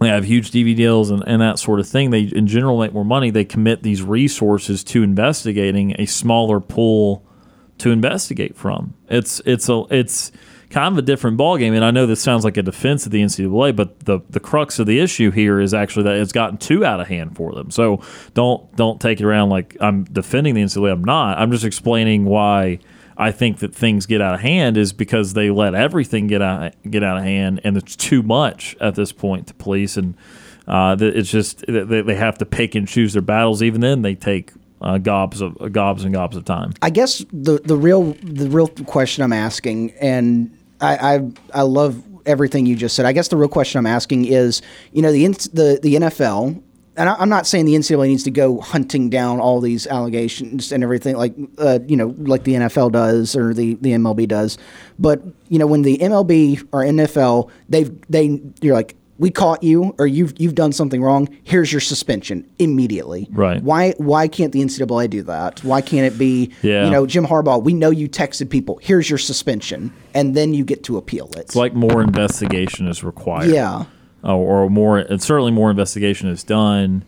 they 0.00 0.08
have 0.08 0.24
huge 0.24 0.50
TV 0.50 0.76
deals 0.76 1.10
and, 1.10 1.22
and 1.26 1.40
that 1.40 1.58
sort 1.58 1.80
of 1.80 1.88
thing. 1.88 2.10
They 2.10 2.22
in 2.22 2.46
general 2.46 2.78
make 2.78 2.92
more 2.92 3.04
money. 3.04 3.30
They 3.30 3.44
commit 3.44 3.82
these 3.82 4.02
resources 4.02 4.84
to 4.84 5.02
investigating 5.02 5.94
a 5.98 6.06
smaller 6.06 6.60
pool 6.60 7.24
to 7.78 7.90
investigate 7.90 8.56
from. 8.56 8.94
It's 9.08 9.40
it's 9.46 9.68
a 9.68 9.84
it's 9.90 10.32
kind 10.70 10.92
of 10.92 10.98
a 10.98 11.02
different 11.02 11.38
ballgame. 11.38 11.74
And 11.74 11.84
I 11.84 11.90
know 11.90 12.06
this 12.06 12.20
sounds 12.20 12.44
like 12.44 12.56
a 12.56 12.62
defense 12.62 13.06
of 13.06 13.12
the 13.12 13.22
NCAA, 13.22 13.74
but 13.74 14.00
the 14.00 14.20
the 14.28 14.40
crux 14.40 14.78
of 14.78 14.86
the 14.86 15.00
issue 15.00 15.30
here 15.30 15.60
is 15.60 15.72
actually 15.72 16.04
that 16.04 16.16
it's 16.16 16.32
gotten 16.32 16.58
too 16.58 16.84
out 16.84 17.00
of 17.00 17.06
hand 17.06 17.36
for 17.36 17.52
them. 17.52 17.70
So 17.70 18.02
don't 18.34 18.74
don't 18.76 19.00
take 19.00 19.20
it 19.20 19.24
around 19.24 19.48
like 19.48 19.76
I'm 19.80 20.04
defending 20.04 20.54
the 20.54 20.62
NCAA. 20.62 20.92
I'm 20.92 21.04
not. 21.04 21.38
I'm 21.38 21.50
just 21.50 21.64
explaining 21.64 22.24
why. 22.24 22.80
I 23.18 23.32
think 23.32 23.58
that 23.60 23.74
things 23.74 24.06
get 24.06 24.20
out 24.20 24.34
of 24.34 24.40
hand 24.40 24.76
is 24.76 24.92
because 24.92 25.32
they 25.32 25.50
let 25.50 25.74
everything 25.74 26.26
get 26.26 26.42
out 26.42 26.74
get 26.90 27.02
out 27.02 27.16
of 27.18 27.22
hand, 27.24 27.60
and 27.64 27.76
it's 27.76 27.96
too 27.96 28.22
much 28.22 28.76
at 28.80 28.94
this 28.94 29.12
point 29.12 29.46
to 29.48 29.54
police. 29.54 29.96
And 29.96 30.14
Uh, 30.66 30.96
it's 30.98 31.30
just 31.30 31.64
they 31.68 32.14
have 32.16 32.38
to 32.38 32.44
pick 32.44 32.74
and 32.74 32.88
choose 32.88 33.12
their 33.12 33.22
battles. 33.22 33.62
Even 33.62 33.80
then, 33.80 34.02
they 34.02 34.16
take 34.16 34.50
uh, 34.82 34.98
gobs 34.98 35.40
of 35.40 35.72
gobs 35.72 36.04
and 36.04 36.12
gobs 36.12 36.36
of 36.36 36.44
time. 36.44 36.72
I 36.82 36.90
guess 36.90 37.24
the 37.32 37.60
the 37.64 37.76
real 37.76 38.14
the 38.22 38.48
real 38.50 38.68
question 38.68 39.22
I'm 39.22 39.32
asking, 39.32 39.92
and 40.00 40.50
I 40.80 41.14
I, 41.14 41.30
I 41.54 41.62
love 41.62 42.02
everything 42.26 42.66
you 42.66 42.74
just 42.74 42.96
said. 42.96 43.06
I 43.06 43.12
guess 43.12 43.28
the 43.28 43.36
real 43.36 43.48
question 43.48 43.78
I'm 43.78 43.86
asking 43.86 44.24
is, 44.24 44.60
you 44.92 45.02
know, 45.02 45.12
the 45.12 45.26
the 45.52 45.78
the 45.82 45.94
NFL 45.94 46.60
and 46.96 47.08
I, 47.08 47.22
am 47.22 47.28
not 47.28 47.46
saying 47.46 47.66
the 47.66 47.74
NCAA 47.74 48.08
needs 48.08 48.24
to 48.24 48.30
go 48.30 48.60
hunting 48.60 49.10
down 49.10 49.40
all 49.40 49.60
these 49.60 49.86
allegations 49.86 50.72
and 50.72 50.82
everything 50.82 51.16
like 51.16 51.34
uh, 51.58 51.78
you 51.86 51.96
know 51.96 52.14
like 52.18 52.44
the 52.44 52.54
NFL 52.54 52.92
does 52.92 53.36
or 53.36 53.52
the, 53.54 53.74
the 53.74 53.92
MLB 53.92 54.26
does, 54.28 54.58
but 54.98 55.22
you 55.48 55.58
know 55.58 55.66
when 55.66 55.82
the 55.82 55.98
MLB 55.98 56.66
or 56.72 56.82
NFL 56.82 57.50
they've 57.68 57.90
they 58.08 58.40
you're 58.60 58.74
like 58.74 58.96
we 59.18 59.30
caught 59.30 59.62
you 59.62 59.94
or 59.98 60.06
you've 60.06 60.34
you've 60.38 60.54
done 60.54 60.72
something 60.72 61.02
wrong. 61.02 61.28
Here's 61.44 61.72
your 61.72 61.80
suspension 61.80 62.48
immediately. 62.58 63.28
Right. 63.30 63.62
Why 63.62 63.92
why 63.98 64.28
can't 64.28 64.52
the 64.52 64.60
NCAA 64.60 65.10
do 65.10 65.22
that? 65.22 65.62
Why 65.64 65.80
can't 65.80 66.12
it 66.12 66.18
be 66.18 66.52
yeah. 66.62 66.84
you 66.84 66.90
know 66.90 67.06
Jim 67.06 67.26
Harbaugh? 67.26 67.62
We 67.62 67.72
know 67.72 67.90
you 67.90 68.08
texted 68.08 68.50
people. 68.50 68.78
Here's 68.82 69.08
your 69.08 69.18
suspension, 69.18 69.92
and 70.14 70.34
then 70.34 70.54
you 70.54 70.64
get 70.64 70.84
to 70.84 70.96
appeal 70.96 71.26
it. 71.32 71.38
It's 71.38 71.56
like 71.56 71.74
more 71.74 72.02
investigation 72.02 72.88
is 72.88 73.02
required. 73.02 73.50
Yeah. 73.50 73.86
Or 74.34 74.68
more, 74.68 74.98
and 74.98 75.22
certainly 75.22 75.52
more 75.52 75.70
investigation 75.70 76.28
is 76.28 76.42
done. 76.42 77.04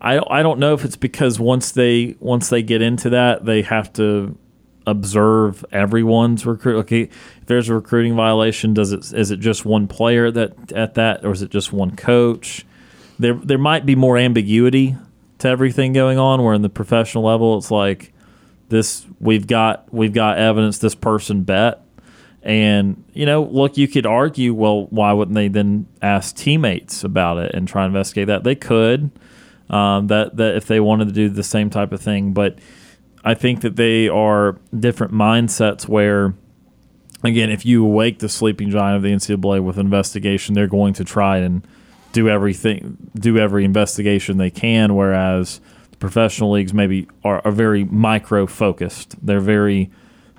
I 0.00 0.20
I 0.30 0.42
don't 0.42 0.60
know 0.60 0.74
if 0.74 0.84
it's 0.84 0.96
because 0.96 1.40
once 1.40 1.72
they 1.72 2.14
once 2.20 2.48
they 2.48 2.62
get 2.62 2.80
into 2.80 3.10
that, 3.10 3.44
they 3.44 3.62
have 3.62 3.92
to 3.94 4.38
observe 4.86 5.64
everyone's 5.72 6.46
recruit. 6.46 6.78
Okay, 6.80 7.02
if 7.02 7.46
there's 7.46 7.68
a 7.68 7.74
recruiting 7.74 8.14
violation, 8.14 8.74
does 8.74 8.92
it 8.92 9.12
is 9.12 9.30
it 9.30 9.40
just 9.40 9.64
one 9.64 9.88
player 9.88 10.30
that 10.30 10.72
at 10.72 10.94
that, 10.94 11.24
or 11.24 11.32
is 11.32 11.42
it 11.42 11.50
just 11.50 11.72
one 11.72 11.96
coach? 11.96 12.64
There 13.18 13.34
there 13.34 13.58
might 13.58 13.84
be 13.84 13.96
more 13.96 14.16
ambiguity 14.16 14.96
to 15.38 15.48
everything 15.48 15.92
going 15.92 16.18
on. 16.18 16.42
Where 16.42 16.54
in 16.54 16.62
the 16.62 16.68
professional 16.68 17.24
level, 17.24 17.58
it's 17.58 17.70
like 17.72 18.12
this: 18.68 19.06
we've 19.18 19.46
got 19.46 19.92
we've 19.92 20.12
got 20.12 20.38
evidence 20.38 20.78
this 20.78 20.94
person 20.94 21.42
bet 21.42 21.83
and, 22.44 23.02
you 23.14 23.24
know, 23.24 23.42
look, 23.42 23.78
you 23.78 23.88
could 23.88 24.04
argue, 24.04 24.52
well, 24.52 24.84
why 24.90 25.14
wouldn't 25.14 25.34
they 25.34 25.48
then 25.48 25.86
ask 26.02 26.36
teammates 26.36 27.02
about 27.02 27.38
it 27.38 27.54
and 27.54 27.66
try 27.66 27.82
to 27.82 27.86
investigate 27.86 28.26
that? 28.26 28.44
They 28.44 28.54
could, 28.54 29.10
um, 29.70 30.08
that, 30.08 30.36
that 30.36 30.54
if 30.54 30.66
they 30.66 30.78
wanted 30.78 31.06
to 31.06 31.12
do 31.12 31.30
the 31.30 31.42
same 31.42 31.70
type 31.70 31.90
of 31.90 32.02
thing. 32.02 32.34
But 32.34 32.58
I 33.24 33.32
think 33.32 33.62
that 33.62 33.76
they 33.76 34.10
are 34.10 34.58
different 34.78 35.14
mindsets 35.14 35.88
where, 35.88 36.34
again, 37.22 37.50
if 37.50 37.64
you 37.64 37.82
awake 37.82 38.18
the 38.18 38.28
sleeping 38.28 38.68
giant 38.68 38.96
of 38.96 39.02
the 39.02 39.08
NCAA 39.08 39.64
with 39.64 39.78
investigation, 39.78 40.54
they're 40.54 40.66
going 40.66 40.92
to 40.94 41.04
try 41.04 41.38
and 41.38 41.66
do 42.12 42.28
everything, 42.28 43.10
do 43.14 43.38
every 43.38 43.64
investigation 43.64 44.36
they 44.36 44.50
can. 44.50 44.94
Whereas 44.94 45.62
the 45.92 45.96
professional 45.96 46.50
leagues 46.50 46.74
maybe 46.74 47.08
are, 47.24 47.40
are 47.42 47.52
very 47.52 47.84
micro 47.84 48.46
focused. 48.46 49.16
They're 49.24 49.40
very, 49.40 49.90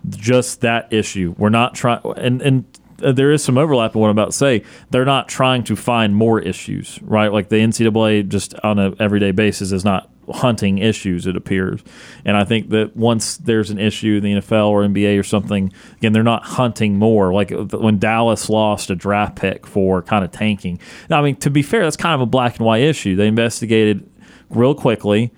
just 0.09 0.61
that 0.61 0.91
issue. 0.91 1.35
We're 1.37 1.49
not 1.49 1.75
trying, 1.75 2.01
and 2.17 2.41
and 2.41 2.65
uh, 3.03 3.11
there 3.11 3.31
is 3.31 3.43
some 3.43 3.57
overlap 3.57 3.95
in 3.95 4.01
what 4.01 4.07
I'm 4.07 4.11
about 4.17 4.31
to 4.31 4.37
say. 4.37 4.63
They're 4.89 5.05
not 5.05 5.27
trying 5.27 5.63
to 5.65 5.75
find 5.75 6.15
more 6.15 6.39
issues, 6.39 6.99
right? 7.01 7.31
Like 7.31 7.49
the 7.49 7.57
NCAA 7.57 8.27
just 8.27 8.53
on 8.63 8.79
an 8.79 8.95
everyday 8.99 9.31
basis 9.31 9.71
is 9.71 9.83
not 9.83 10.09
hunting 10.33 10.79
issues, 10.79 11.27
it 11.27 11.35
appears. 11.35 11.81
And 12.23 12.35
I 12.35 12.43
think 12.43 12.69
that 12.69 12.95
once 12.95 13.37
there's 13.37 13.69
an 13.69 13.77
issue 13.77 14.17
in 14.17 14.23
the 14.23 14.33
NFL 14.41 14.69
or 14.69 14.83
NBA 14.83 15.19
or 15.19 15.23
something, 15.23 15.71
again, 15.97 16.13
they're 16.13 16.23
not 16.23 16.43
hunting 16.43 16.97
more. 16.97 17.33
Like 17.33 17.51
uh, 17.51 17.65
when 17.65 17.99
Dallas 17.99 18.49
lost 18.49 18.89
a 18.89 18.95
draft 18.95 19.35
pick 19.35 19.67
for 19.67 20.01
kind 20.01 20.25
of 20.25 20.31
tanking. 20.31 20.79
Now, 21.09 21.19
I 21.19 21.23
mean, 21.23 21.35
to 21.37 21.49
be 21.49 21.61
fair, 21.61 21.83
that's 21.83 21.97
kind 21.97 22.15
of 22.15 22.21
a 22.21 22.25
black 22.25 22.57
and 22.57 22.65
white 22.65 22.81
issue. 22.81 23.15
They 23.15 23.27
investigated 23.27 24.09
real 24.49 24.73
quickly 24.73 25.31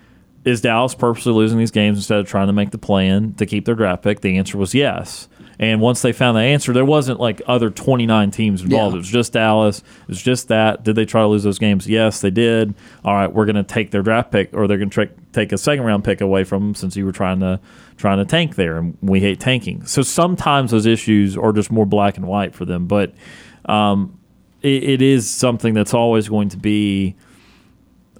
is 0.48 0.62
Dallas 0.62 0.96
purposely 0.96 1.34
losing 1.34 1.58
these 1.58 1.72
games 1.72 1.98
instead 1.98 2.20
of 2.20 2.28
trying 2.28 2.48
to 2.48 2.54
make 2.54 2.72
the 2.72 2.78
plan 2.78 3.34
to 3.34 3.46
keep 3.46 3.66
their 3.66 3.76
draft 3.76 4.02
pick? 4.02 4.22
The 4.22 4.38
answer 4.38 4.58
was 4.58 4.74
yes. 4.74 5.28
And 5.60 5.82
once 5.82 6.02
they 6.02 6.14
found 6.14 6.38
the 6.38 6.42
answer, 6.42 6.72
there 6.72 6.86
wasn't 6.86 7.20
like 7.20 7.42
other 7.48 7.70
29 7.70 8.32
teams 8.32 8.62
involved. 8.62 8.94
Yeah. 8.94 8.98
It 8.98 9.00
was 9.00 9.10
just 9.10 9.34
Dallas. 9.34 9.80
It 9.80 10.08
was 10.08 10.22
just 10.22 10.48
that. 10.48 10.86
Did 10.86 10.96
they 10.96 11.04
try 11.04 11.22
to 11.22 11.28
lose 11.28 11.44
those 11.44 11.60
games? 11.60 11.86
Yes, 11.86 12.22
they 12.22 12.30
did. 12.30 12.76
All 13.04 13.14
right, 13.14 13.28
we're 13.28 13.46
going 13.46 13.58
to 13.58 13.64
take 13.64 13.92
their 13.92 14.04
draft 14.04 14.32
pick, 14.32 14.54
or 14.54 14.68
they're 14.68 14.78
going 14.78 14.90
to 14.90 15.10
take 15.34 15.52
a 15.52 15.58
second 15.58 15.84
round 15.84 16.06
pick 16.06 16.22
away 16.22 16.46
from 16.46 16.64
them 16.64 16.76
since 16.76 16.96
you 16.96 17.06
were 17.06 17.12
trying 17.12 17.42
to 17.42 17.60
trying 17.98 18.20
to 18.20 18.26
tank 18.26 18.56
there, 18.56 18.78
and 18.78 18.98
we 19.02 19.20
hate 19.20 19.42
tanking. 19.42 19.86
So 19.86 20.02
sometimes 20.02 20.72
those 20.72 20.86
issues 20.86 21.36
are 21.36 21.52
just 21.52 21.72
more 21.72 21.86
black 21.86 22.16
and 22.16 22.26
white 22.26 22.56
for 22.56 22.64
them. 22.64 22.86
But 22.88 23.14
um, 23.66 24.18
it, 24.62 24.84
it 24.84 25.02
is 25.02 25.30
something 25.30 25.74
that's 25.74 25.94
always 25.94 26.30
going 26.30 26.50
to 26.50 26.58
be 26.58 27.16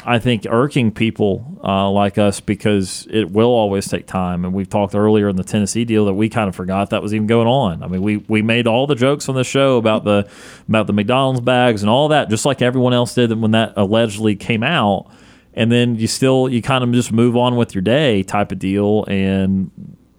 I 0.10 0.20
think, 0.20 0.46
irking 0.50 0.94
people 0.94 1.60
uh, 1.62 1.92
like 1.92 2.18
us 2.18 2.40
because 2.40 3.06
it 3.10 3.30
will 3.30 3.50
always 3.50 3.90
take 3.90 4.08
time. 4.08 4.46
And 4.46 4.54
we've 4.54 4.70
talked 4.70 4.96
earlier 4.96 5.28
in 5.28 5.36
the 5.36 5.44
Tennessee 5.44 5.84
deal 5.84 6.06
that 6.06 6.14
we 6.14 6.30
kind 6.30 6.48
of 6.48 6.56
forgot 6.56 6.92
that 6.92 7.04
was 7.04 7.14
even 7.14 7.28
going 7.28 7.48
on. 7.48 7.84
I 7.84 7.88
mean, 7.88 8.02
we, 8.02 8.18
we 8.18 8.42
made 8.42 8.68
all 8.68 8.88
the 8.88 8.96
jokes 8.96 9.28
on 9.28 9.36
the 9.36 9.44
show 9.44 9.76
about 9.76 10.06
the 10.06 10.30
about 10.70 10.88
the 10.88 10.94
McDonald's 10.94 11.42
bags 11.42 11.84
and 11.84 11.90
all 11.90 12.08
that, 12.08 12.30
just 12.30 12.46
like 12.46 12.62
everyone 12.62 12.94
else 12.94 13.14
did 13.16 13.38
when 13.38 13.52
that 13.52 13.74
allegedly 13.76 14.38
came 14.38 14.64
out. 14.64 15.12
And 15.54 15.70
then 15.70 15.98
you 15.98 16.08
still 16.08 16.48
you 16.48 16.62
kind 16.62 16.86
of 16.86 16.92
just 16.94 17.12
move 17.12 17.36
on 17.36 17.58
with 17.58 17.76
your 17.76 17.82
day 17.82 18.24
type 18.24 18.54
of 18.54 18.60
deal. 18.60 19.04
And 19.10 19.72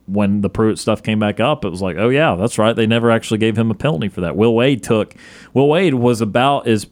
when 0.04 0.42
the 0.42 0.50
Pruitt 0.50 0.78
stuff 0.78 1.02
came 1.02 1.18
back 1.18 1.40
up, 1.40 1.64
it 1.64 1.70
was 1.70 1.80
like, 1.80 1.96
oh 1.96 2.10
yeah, 2.10 2.34
that's 2.34 2.58
right. 2.58 2.76
They 2.76 2.86
never 2.86 3.10
actually 3.10 3.38
gave 3.38 3.56
him 3.56 3.70
a 3.70 3.74
penalty 3.74 4.08
for 4.08 4.20
that. 4.20 4.36
Will 4.36 4.54
Wade 4.54 4.82
took. 4.82 5.14
Will 5.54 5.68
Wade 5.68 5.94
was 5.94 6.20
about 6.20 6.66
as 6.66 6.86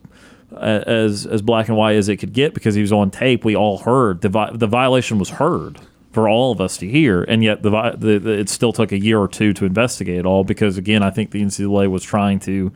as 0.53 1.27
as 1.27 1.43
black 1.43 1.69
and 1.69 1.77
white 1.77 1.97
as 1.97 2.09
it 2.09 2.17
could 2.17 2.33
get 2.33 2.55
because 2.55 2.75
he 2.75 2.81
was 2.81 2.93
on 2.93 3.11
tape. 3.11 3.45
We 3.45 3.57
all 3.57 3.79
heard 3.79 4.21
the 4.21 4.29
vi- 4.29 4.53
the 4.53 4.67
violation 4.67 5.19
was 5.19 5.31
heard 5.31 5.79
for 6.13 6.29
all 6.29 6.51
of 6.51 6.61
us 6.61 6.79
to 6.79 6.89
hear, 6.89 7.25
and 7.25 7.45
yet 7.45 7.63
the, 7.63 7.71
the, 7.99 8.19
the, 8.19 8.33
it 8.33 8.49
still 8.49 8.73
took 8.73 8.91
a 8.91 8.99
year 8.99 9.19
or 9.19 9.29
two 9.29 9.53
to 9.53 9.67
investigate 9.67 10.19
it 10.19 10.25
all 10.25 10.45
because 10.45 10.79
again, 10.79 11.03
I 11.03 11.11
think 11.11 11.31
the 11.31 11.43
NCAA 11.43 11.91
was 11.91 12.03
trying 12.03 12.41
to 12.41 12.73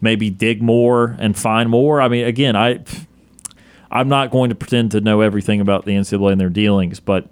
maybe 0.00 0.28
dig 0.28 0.60
more 0.60 1.16
and 1.20 1.38
find 1.38 1.70
more. 1.70 2.00
I 2.00 2.08
mean, 2.08 2.24
again, 2.24 2.56
I 2.56 2.80
I'm 3.90 4.08
not 4.08 4.30
going 4.30 4.50
to 4.50 4.54
pretend 4.54 4.92
to 4.92 5.00
know 5.00 5.20
everything 5.20 5.60
about 5.60 5.84
the 5.84 5.92
NCAA 5.92 6.32
and 6.32 6.40
their 6.40 6.48
dealings, 6.48 7.00
but 7.00 7.28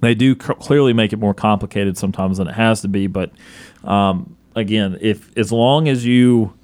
they 0.00 0.14
do 0.14 0.34
clearly 0.34 0.92
make 0.92 1.12
it 1.12 1.18
more 1.18 1.34
complicated 1.34 1.98
sometimes 1.98 2.38
than 2.38 2.48
it 2.48 2.54
has 2.54 2.82
to 2.82 2.88
be. 2.88 3.06
But 3.06 3.30
um, 3.84 4.36
again, 4.54 4.98
if 5.00 5.36
as 5.36 5.50
long 5.50 5.88
as 5.88 6.04
you 6.06 6.54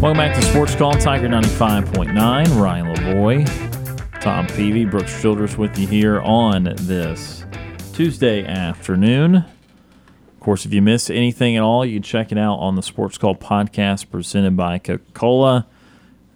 Welcome 0.05 0.19
back 0.19 0.35
to 0.35 0.41
Sports 0.43 0.75
Call 0.75 0.93
Tiger 0.93 1.27
95.9. 1.27 2.61
Ryan 2.61 2.95
Lavoie, 2.95 4.21
Tom 4.21 4.45
Peavy, 4.45 4.85
Brooks 4.85 5.19
Childress 5.19 5.57
with 5.57 5.79
you 5.79 5.87
here 5.87 6.21
on 6.21 6.75
this 6.81 7.43
Tuesday 7.91 8.45
afternoon. 8.45 9.37
Of 9.37 10.39
course, 10.41 10.63
if 10.63 10.73
you 10.75 10.83
missed 10.83 11.09
anything 11.09 11.57
at 11.57 11.63
all, 11.63 11.83
you 11.83 11.95
can 11.95 12.03
check 12.03 12.31
it 12.31 12.37
out 12.37 12.57
on 12.57 12.75
the 12.75 12.83
Sports 12.83 13.17
Call 13.17 13.33
podcast 13.33 14.11
presented 14.11 14.55
by 14.55 14.77
Coca 14.77 15.11
Cola. 15.15 15.65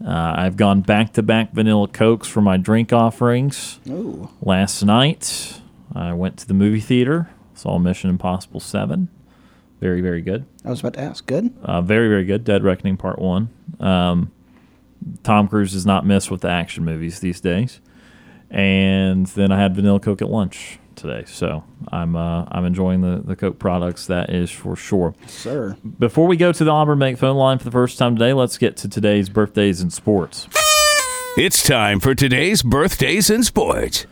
Uh, 0.04 0.34
I've 0.36 0.58
gone 0.58 0.82
back 0.82 1.14
to 1.14 1.22
back 1.22 1.54
vanilla 1.54 1.88
Cokes 1.90 2.28
for 2.28 2.42
my 2.42 2.58
drink 2.58 2.92
offerings. 2.92 3.80
Ooh. 3.88 4.32
Last 4.42 4.82
night, 4.82 5.62
I 5.94 6.14
went 6.14 6.38
to 6.38 6.48
the 6.48 6.56
movie 6.56 6.82
theater, 6.82 7.30
saw 7.54 7.78
Mission 7.78 8.10
Impossible 8.10 8.62
7. 8.62 9.10
Very, 9.80 10.02
very 10.02 10.22
good. 10.22 10.46
I 10.66 10.70
was 10.70 10.82
about 10.82 10.94
to 10.96 11.02
ask. 11.02 11.26
Good. 11.26 11.54
Uh, 11.64 11.82
very, 11.82 12.10
very 12.10 12.26
good. 12.26 12.44
Dead 12.44 12.64
Reckoning 12.64 12.98
Part 12.98 13.20
One. 13.20 13.50
Um, 13.80 14.32
Tom 15.24 15.48
Cruise 15.48 15.72
does 15.72 15.86
not 15.86 16.06
miss 16.06 16.30
with 16.30 16.42
the 16.42 16.50
action 16.50 16.84
movies 16.84 17.20
these 17.20 17.40
days. 17.40 17.80
And 18.52 19.26
then 19.28 19.52
I 19.52 19.60
had 19.60 19.76
vanilla 19.76 20.00
Coke 20.00 20.22
at 20.22 20.30
lunch 20.30 20.80
today, 20.96 21.24
so 21.28 21.64
I'm 21.90 22.16
uh, 22.16 22.46
I'm 22.50 22.66
enjoying 22.66 23.02
the 23.02 23.22
the 23.24 23.36
Coke 23.36 23.60
products. 23.60 24.08
That 24.08 24.32
is 24.32 24.50
for 24.50 24.76
sure. 24.76 25.14
Sir. 25.28 25.78
Before 26.00 26.28
we 26.28 26.36
go 26.36 26.52
to 26.52 26.64
the 26.64 26.72
Auburn 26.72 27.00
Bank 27.00 27.20
phone 27.20 27.38
line 27.38 27.60
for 27.60 27.66
the 27.66 27.72
first 27.72 27.98
time 27.98 28.16
today, 28.16 28.34
let's 28.34 28.58
get 28.58 28.76
to 28.78 28.90
today's 28.90 29.30
birthdays 29.30 29.82
in 29.82 29.92
sports. 29.92 30.48
It's 31.38 31.64
time 31.64 32.00
for 32.00 32.16
today's 32.16 32.64
birthdays 32.64 33.30
in 33.30 33.44
sports. 33.44 34.08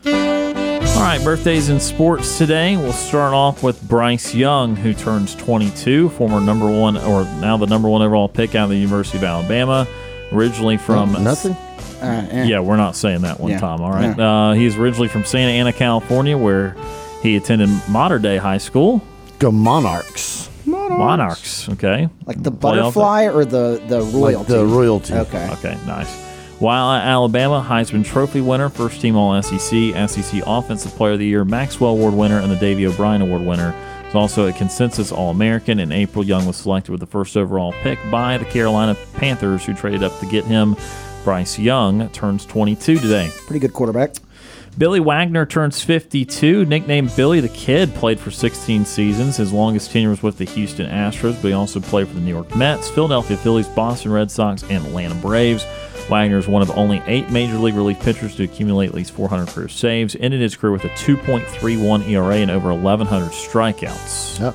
All 0.79 1.03
right, 1.03 1.23
birthdays 1.23 1.69
in 1.69 1.79
sports 1.79 2.37
today. 2.37 2.75
We'll 2.75 2.91
start 2.93 3.33
off 3.33 3.61
with 3.63 3.81
Bryce 3.87 4.33
Young, 4.33 4.75
who 4.75 4.93
turns 4.93 5.35
22, 5.35 6.09
former 6.09 6.39
number 6.41 6.65
one, 6.69 6.97
or 6.97 7.23
now 7.39 7.55
the 7.57 7.67
number 7.67 7.87
one 7.87 8.01
overall 8.01 8.27
pick 8.27 8.55
out 8.55 8.65
of 8.65 8.69
the 8.71 8.77
University 8.77 9.17
of 9.19 9.23
Alabama, 9.23 9.87
originally 10.31 10.77
from 10.77 11.11
Nothing. 11.23 11.53
Uh, 12.01 12.27
eh. 12.31 12.43
Yeah, 12.45 12.59
we're 12.61 12.77
not 12.77 12.95
saying 12.95 13.21
that 13.21 13.39
one, 13.39 13.51
Yeah. 13.51 13.59
Tom. 13.59 13.81
All 13.81 13.91
right. 13.91 14.19
Uh, 14.19 14.53
he's 14.53 14.75
originally 14.75 15.07
from 15.07 15.23
Santa 15.23 15.51
Ana, 15.51 15.71
California, 15.73 16.37
where 16.37 16.75
he 17.21 17.35
attended 17.35 17.69
Mater 17.89 18.19
Dei 18.19 18.37
High 18.37 18.57
School. 18.59 19.01
Go 19.39 19.51
Monarchs. 19.51 20.49
Monarchs. 20.65 21.69
Okay. 21.69 22.09
Like 22.25 22.41
the 22.43 22.51
Playoff- 22.51 22.59
butterfly 22.59 23.25
or 23.27 23.45
the 23.45 23.81
the 23.87 24.01
royalty? 24.01 24.37
Like 24.37 24.47
the 24.47 24.65
royalty. 24.65 25.13
Okay. 25.13 25.49
Okay, 25.53 25.77
nice. 25.85 26.26
While 26.59 26.91
at 26.91 27.05
Alabama, 27.05 27.63
Heisman 27.67 28.03
Trophy 28.03 28.41
winner, 28.41 28.69
first 28.69 28.99
team 28.99 29.15
All 29.15 29.39
SEC, 29.43 30.09
SEC 30.09 30.41
Offensive 30.47 30.91
Player 30.93 31.13
of 31.13 31.19
the 31.19 31.25
Year, 31.27 31.45
Maxwell 31.45 31.91
Award 31.91 32.15
winner, 32.15 32.39
and 32.39 32.51
the 32.51 32.55
Davey 32.55 32.87
O'Brien 32.87 33.21
Award 33.21 33.43
winner. 33.43 33.75
He's 34.05 34.15
also 34.15 34.47
a 34.47 34.53
consensus 34.53 35.11
All 35.11 35.29
American. 35.29 35.79
In 35.79 35.91
April, 35.91 36.25
Young 36.25 36.47
was 36.47 36.57
selected 36.57 36.91
with 36.91 36.99
the 36.99 37.05
first 37.05 37.37
overall 37.37 37.73
pick 37.83 37.99
by 38.09 38.39
the 38.39 38.45
Carolina 38.45 38.97
Panthers, 39.13 39.65
who 39.65 39.75
traded 39.75 40.01
up 40.01 40.19
to 40.19 40.25
get 40.25 40.45
him. 40.45 40.75
Bryce 41.23 41.59
Young 41.59 42.09
turns 42.09 42.43
22 42.47 42.97
today. 42.97 43.29
Pretty 43.45 43.59
good 43.59 43.73
quarterback. 43.73 44.15
Billy 44.79 44.99
Wagner 44.99 45.45
turns 45.45 45.83
52. 45.83 46.65
Nicknamed 46.65 47.15
Billy 47.15 47.39
the 47.39 47.49
Kid, 47.49 47.93
played 47.93 48.19
for 48.19 48.31
16 48.31 48.85
seasons. 48.85 49.37
His 49.37 49.53
longest 49.53 49.91
tenure 49.91 50.09
was 50.09 50.23
with 50.23 50.39
the 50.39 50.45
Houston 50.45 50.89
Astros, 50.89 51.39
but 51.41 51.49
he 51.49 51.53
also 51.53 51.79
played 51.79 52.07
for 52.07 52.15
the 52.15 52.21
New 52.21 52.33
York 52.33 52.55
Mets, 52.55 52.89
Philadelphia 52.89 53.37
Phillies, 53.37 53.67
Boston 53.67 54.11
Red 54.11 54.31
Sox, 54.31 54.63
and 54.63 54.85
Atlanta 54.85 55.15
Braves. 55.15 55.63
Wagner 56.09 56.37
is 56.37 56.47
one 56.47 56.61
of 56.61 56.71
only 56.71 57.01
eight 57.05 57.29
major 57.29 57.57
league 57.57 57.75
relief 57.75 57.99
pitchers 57.99 58.35
to 58.37 58.43
accumulate 58.43 58.87
at 58.87 58.95
least 58.95 59.11
400 59.11 59.47
career 59.47 59.67
saves. 59.67 60.15
Ended 60.19 60.41
his 60.41 60.55
career 60.55 60.71
with 60.71 60.85
a 60.85 60.89
2.31 60.89 62.07
ERA 62.09 62.35
and 62.35 62.51
over 62.51 62.73
1,100 62.73 63.31
strikeouts. 63.31 64.39
Yep. 64.39 64.53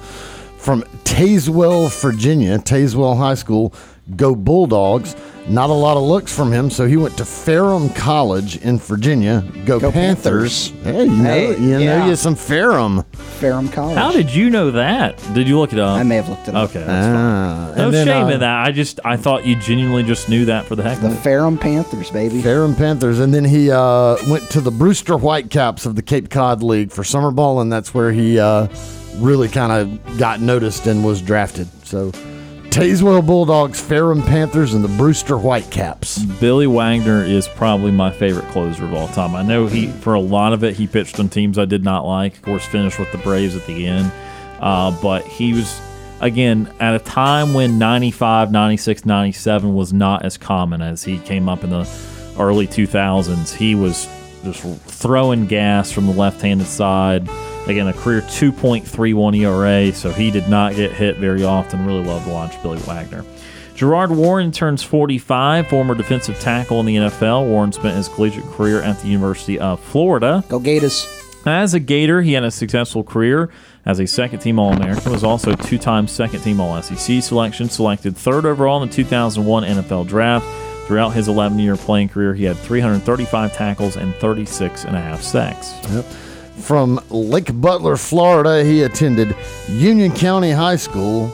From 0.59 0.83
Tazewell, 1.05 1.91
Virginia, 2.01 2.59
Tazewell 2.59 3.17
High 3.17 3.35
School, 3.35 3.75
go 4.17 4.35
Bulldogs. 4.35 5.15
Not 5.49 5.71
a 5.71 5.73
lot 5.73 5.97
of 5.97 6.05
looks 6.05 6.35
from 6.35 6.53
him, 6.53 6.71
so 6.71 6.87
he 6.87 6.97
went 6.97 7.17
to 7.19 7.25
Ferrum 7.25 7.89
College 7.91 8.59
in 8.59 8.79
Virginia. 8.79 9.43
Go, 9.67 9.81
Go 9.81 9.91
Panthers. 9.91 10.71
Panthers. 10.71 10.85
Hey, 10.85 11.05
you 11.05 11.11
know, 11.11 11.25
Hey, 11.25 11.51
you 11.61 11.71
know 11.73 11.79
yeah. 11.81 12.07
you 12.07 12.15
some 12.17 12.37
Ferrum. 12.37 13.03
Ferrum 13.13 13.69
College. 13.69 13.97
How 13.97 14.13
did 14.13 14.33
you 14.33 14.51
know 14.51 14.71
that? 14.71 15.19
Did 15.35 15.49
you 15.49 15.59
look 15.59 15.73
it 15.73 15.81
up? 15.81 15.99
I 15.99 16.05
may 16.05 16.15
have 16.17 16.29
looked 16.29 16.47
it 16.47 16.55
up. 16.55 16.71
Okay, 16.71 16.85
that's 16.85 17.07
fine. 17.07 17.17
Ah, 17.17 17.73
No 17.77 17.85
and 17.87 17.95
then, 17.95 18.07
shame 18.07 18.27
uh, 18.27 18.31
in 18.31 18.41
that. 18.41 18.67
I 18.67 18.71
just 18.71 19.01
I 19.05 19.17
thought 19.17 19.45
you 19.45 19.57
genuinely 19.57 20.05
just 20.05 20.29
knew 20.29 20.45
that 20.45 20.65
for 20.67 20.77
the 20.77 20.85
heck 20.85 21.01
The 21.01 21.09
of 21.09 21.13
it. 21.15 21.17
Ferrum 21.17 21.59
Panthers, 21.59 22.11
baby. 22.11 22.41
Ferrum 22.41 22.77
Panthers, 22.77 23.19
and 23.19 23.35
then 23.35 23.45
he 23.45 23.69
uh, 23.71 24.17
went 24.29 24.49
to 24.51 24.61
the 24.61 24.71
Brewster 24.71 25.17
Whitecaps 25.17 25.87
of 25.87 25.97
the 25.97 26.03
Cape 26.03 26.31
Cod 26.31 26.63
League 26.63 26.93
for 26.93 27.03
summer 27.03 27.33
ball, 27.33 27.61
and 27.61 27.73
that's 27.73 27.93
where 27.93 28.13
he 28.13 28.39
uh, 28.39 28.69
really 29.17 29.49
kind 29.49 29.73
of 29.73 30.19
got 30.19 30.41
noticed 30.41 30.87
and 30.87 31.05
was 31.05 31.21
drafted. 31.21 31.67
So, 31.85 32.13
Tazewell 32.73 33.25
Bulldogs, 33.27 33.79
Ferrum 33.79 34.23
Panthers, 34.23 34.73
and 34.73 34.83
the 34.83 34.89
Brewster 34.89 35.37
Whitecaps. 35.37 36.21
Billy 36.41 36.67
Wagner 36.67 37.23
is 37.23 37.47
probably 37.47 37.91
my 37.91 38.11
favorite 38.11 38.49
closer 38.49 38.85
of 38.85 38.95
all 38.95 39.09
time. 39.09 39.37
I 39.37 39.43
know 39.43 39.67
he, 39.67 39.89
for 39.89 40.15
a 40.15 40.21
lot 40.21 40.55
of 40.55 40.65
it, 40.65 40.75
he 40.75 40.87
pitched 40.87 41.21
on 41.21 41.29
teams 41.29 41.59
I 41.59 41.67
did 41.67 41.85
not 41.85 42.07
like. 42.07 42.37
Of 42.37 42.43
course, 42.43 42.65
finished 42.65 42.99
with 42.99 43.13
the 43.13 43.19
Braves 43.19 43.55
at 43.55 43.67
the 43.67 43.87
end. 43.87 44.11
Uh, 44.59 44.91
but 45.03 45.23
he 45.27 45.53
was, 45.53 45.79
again, 46.23 46.73
at 46.81 46.95
a 46.95 46.99
time 46.99 47.53
when 47.53 47.79
95, 47.79 48.51
96, 48.51 49.05
97 49.05 49.75
was 49.75 49.93
not 49.93 50.25
as 50.25 50.39
common 50.39 50.81
as 50.81 51.05
he 51.05 51.19
came 51.19 51.51
up 51.51 51.65
in 51.65 51.69
the 51.69 51.87
early 52.39 52.67
2000s. 52.67 53.55
He 53.55 53.75
was 53.75 54.09
just 54.45 54.63
throwing 54.63 55.47
gas 55.47 55.93
from 55.93 56.07
the 56.07 56.15
left 56.15 56.41
handed 56.41 56.67
side. 56.67 57.29
Again, 57.66 57.87
a 57.87 57.92
career 57.92 58.22
2.31 58.22 59.37
ERA, 59.38 59.94
so 59.94 60.11
he 60.11 60.31
did 60.31 60.48
not 60.48 60.75
get 60.75 60.92
hit 60.92 61.16
very 61.16 61.44
often. 61.44 61.87
Really 61.87 62.05
loved 62.05 62.27
to 62.27 62.33
watch 62.33 62.61
Billy 62.62 62.79
Wagner. 62.81 63.25
Gerard 63.75 64.11
Warren 64.11 64.53
turns 64.53 64.83
45, 64.83 65.68
former 65.68 65.94
defensive 65.94 66.38
tackle 66.40 66.81
in 66.81 66.87
the 66.87 66.96
NFL. 66.96 67.46
Warren 67.46 67.72
spent 67.72 67.96
his 67.96 68.09
collegiate 68.09 68.44
career 68.46 68.83
at 68.83 68.98
the 69.01 69.09
University 69.09 69.59
of 69.59 69.81
Florida. 69.81 70.44
Go 70.48 70.59
Gators. 70.59 71.07
As 71.46 71.75
a 71.75 71.81
Gator, 71.81 72.22
he 72.22 72.35
had 72.35 72.44
a 72.44 72.51
successful 72.51 73.03
career 73.03 73.51
as 73.85 73.98
a 73.98 74.07
second 74.07 74.40
team 74.40 74.59
All 74.59 74.72
American, 74.72 75.11
was 75.11 75.25
also 75.25 75.55
two 75.55 75.79
time 75.79 76.07
second 76.07 76.40
team 76.40 76.61
All 76.61 76.81
SEC 76.83 77.22
selection, 77.22 77.68
selected 77.68 78.16
third 78.16 78.46
overall 78.46 78.83
in 78.83 78.88
the 78.88 78.94
2001 78.94 79.64
NFL 79.64 80.07
Draft. 80.07 80.46
Throughout 80.87 81.11
his 81.11 81.29
11 81.29 81.59
year 81.59 81.77
playing 81.77 82.09
career, 82.09 82.35
he 82.35 82.44
had 82.44 82.57
335 82.57 83.53
tackles 83.55 83.96
and 83.96 84.14
36 84.16 84.85
and 84.85 84.96
a 84.96 85.01
half 85.01 85.22
sacks. 85.22 85.72
Yep. 85.90 86.05
From 86.62 87.01
Lake 87.11 87.51
Butler, 87.61 87.96
Florida, 87.96 88.64
he 88.64 88.83
attended 88.83 89.35
Union 89.68 90.12
County 90.12 90.51
High 90.53 90.77
School, 90.77 91.29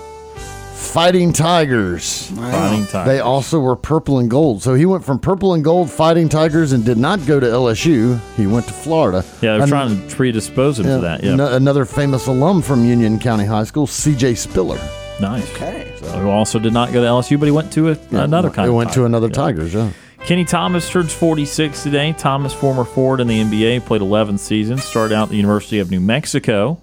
Fighting 0.74 1.32
Tigers. 1.32 2.30
Fighting 2.30 2.86
Tigers. 2.86 3.06
They 3.06 3.20
also 3.20 3.60
were 3.60 3.76
purple 3.76 4.18
and 4.20 4.30
gold. 4.30 4.62
So 4.62 4.74
he 4.74 4.86
went 4.86 5.04
from 5.04 5.18
purple 5.18 5.52
and 5.54 5.62
gold 5.62 5.90
Fighting 5.90 6.28
Tigers 6.28 6.72
and 6.72 6.84
did 6.84 6.96
not 6.98 7.24
go 7.26 7.38
to 7.40 7.46
LSU. 7.46 8.18
He 8.36 8.46
went 8.46 8.66
to 8.66 8.72
Florida. 8.72 9.24
yeah, 9.42 9.54
they're 9.54 9.62
An- 9.62 9.68
trying 9.68 10.08
to 10.08 10.16
predispose 10.16 10.78
him 10.78 10.86
yeah, 10.86 10.94
to 10.96 11.00
that. 11.02 11.22
Yeah, 11.24 11.32
ano- 11.32 11.54
Another 11.54 11.84
famous 11.84 12.26
alum 12.26 12.62
from 12.62 12.84
Union 12.84 13.18
County 13.18 13.44
High 13.44 13.64
School, 13.64 13.86
CJ 13.86 14.36
Spiller. 14.36 14.78
nice. 15.20 15.48
Okay. 15.54 15.92
Who 16.20 16.30
also 16.30 16.58
did 16.58 16.72
not 16.72 16.90
go 16.92 17.02
to 17.02 17.06
LSU, 17.06 17.38
but 17.38 17.46
he 17.46 17.52
went 17.52 17.70
to 17.74 17.90
a, 17.90 17.96
another 18.12 18.48
kind 18.48 18.64
He 18.66 18.70
of 18.70 18.74
went 18.76 18.92
to 18.94 19.04
another 19.04 19.26
Yeah. 19.26 19.32
Tigers, 19.34 19.74
yeah. 19.74 19.90
Kenny 20.24 20.44
Thomas 20.44 20.90
turns 20.90 21.12
46 21.14 21.83
today. 21.83 22.12
Thomas, 22.12 22.52
former 22.52 22.85
forward 22.85 23.20
in 23.20 23.28
the 23.28 23.40
NBA, 23.40 23.87
played 23.87 24.02
11 24.02 24.38
seasons. 24.38 24.85
Started 24.85 25.14
out 25.14 25.24
at 25.24 25.28
the 25.31 25.37
University 25.37 25.78
of 25.78 25.90
New 25.90 26.00
Mexico. 26.00 26.81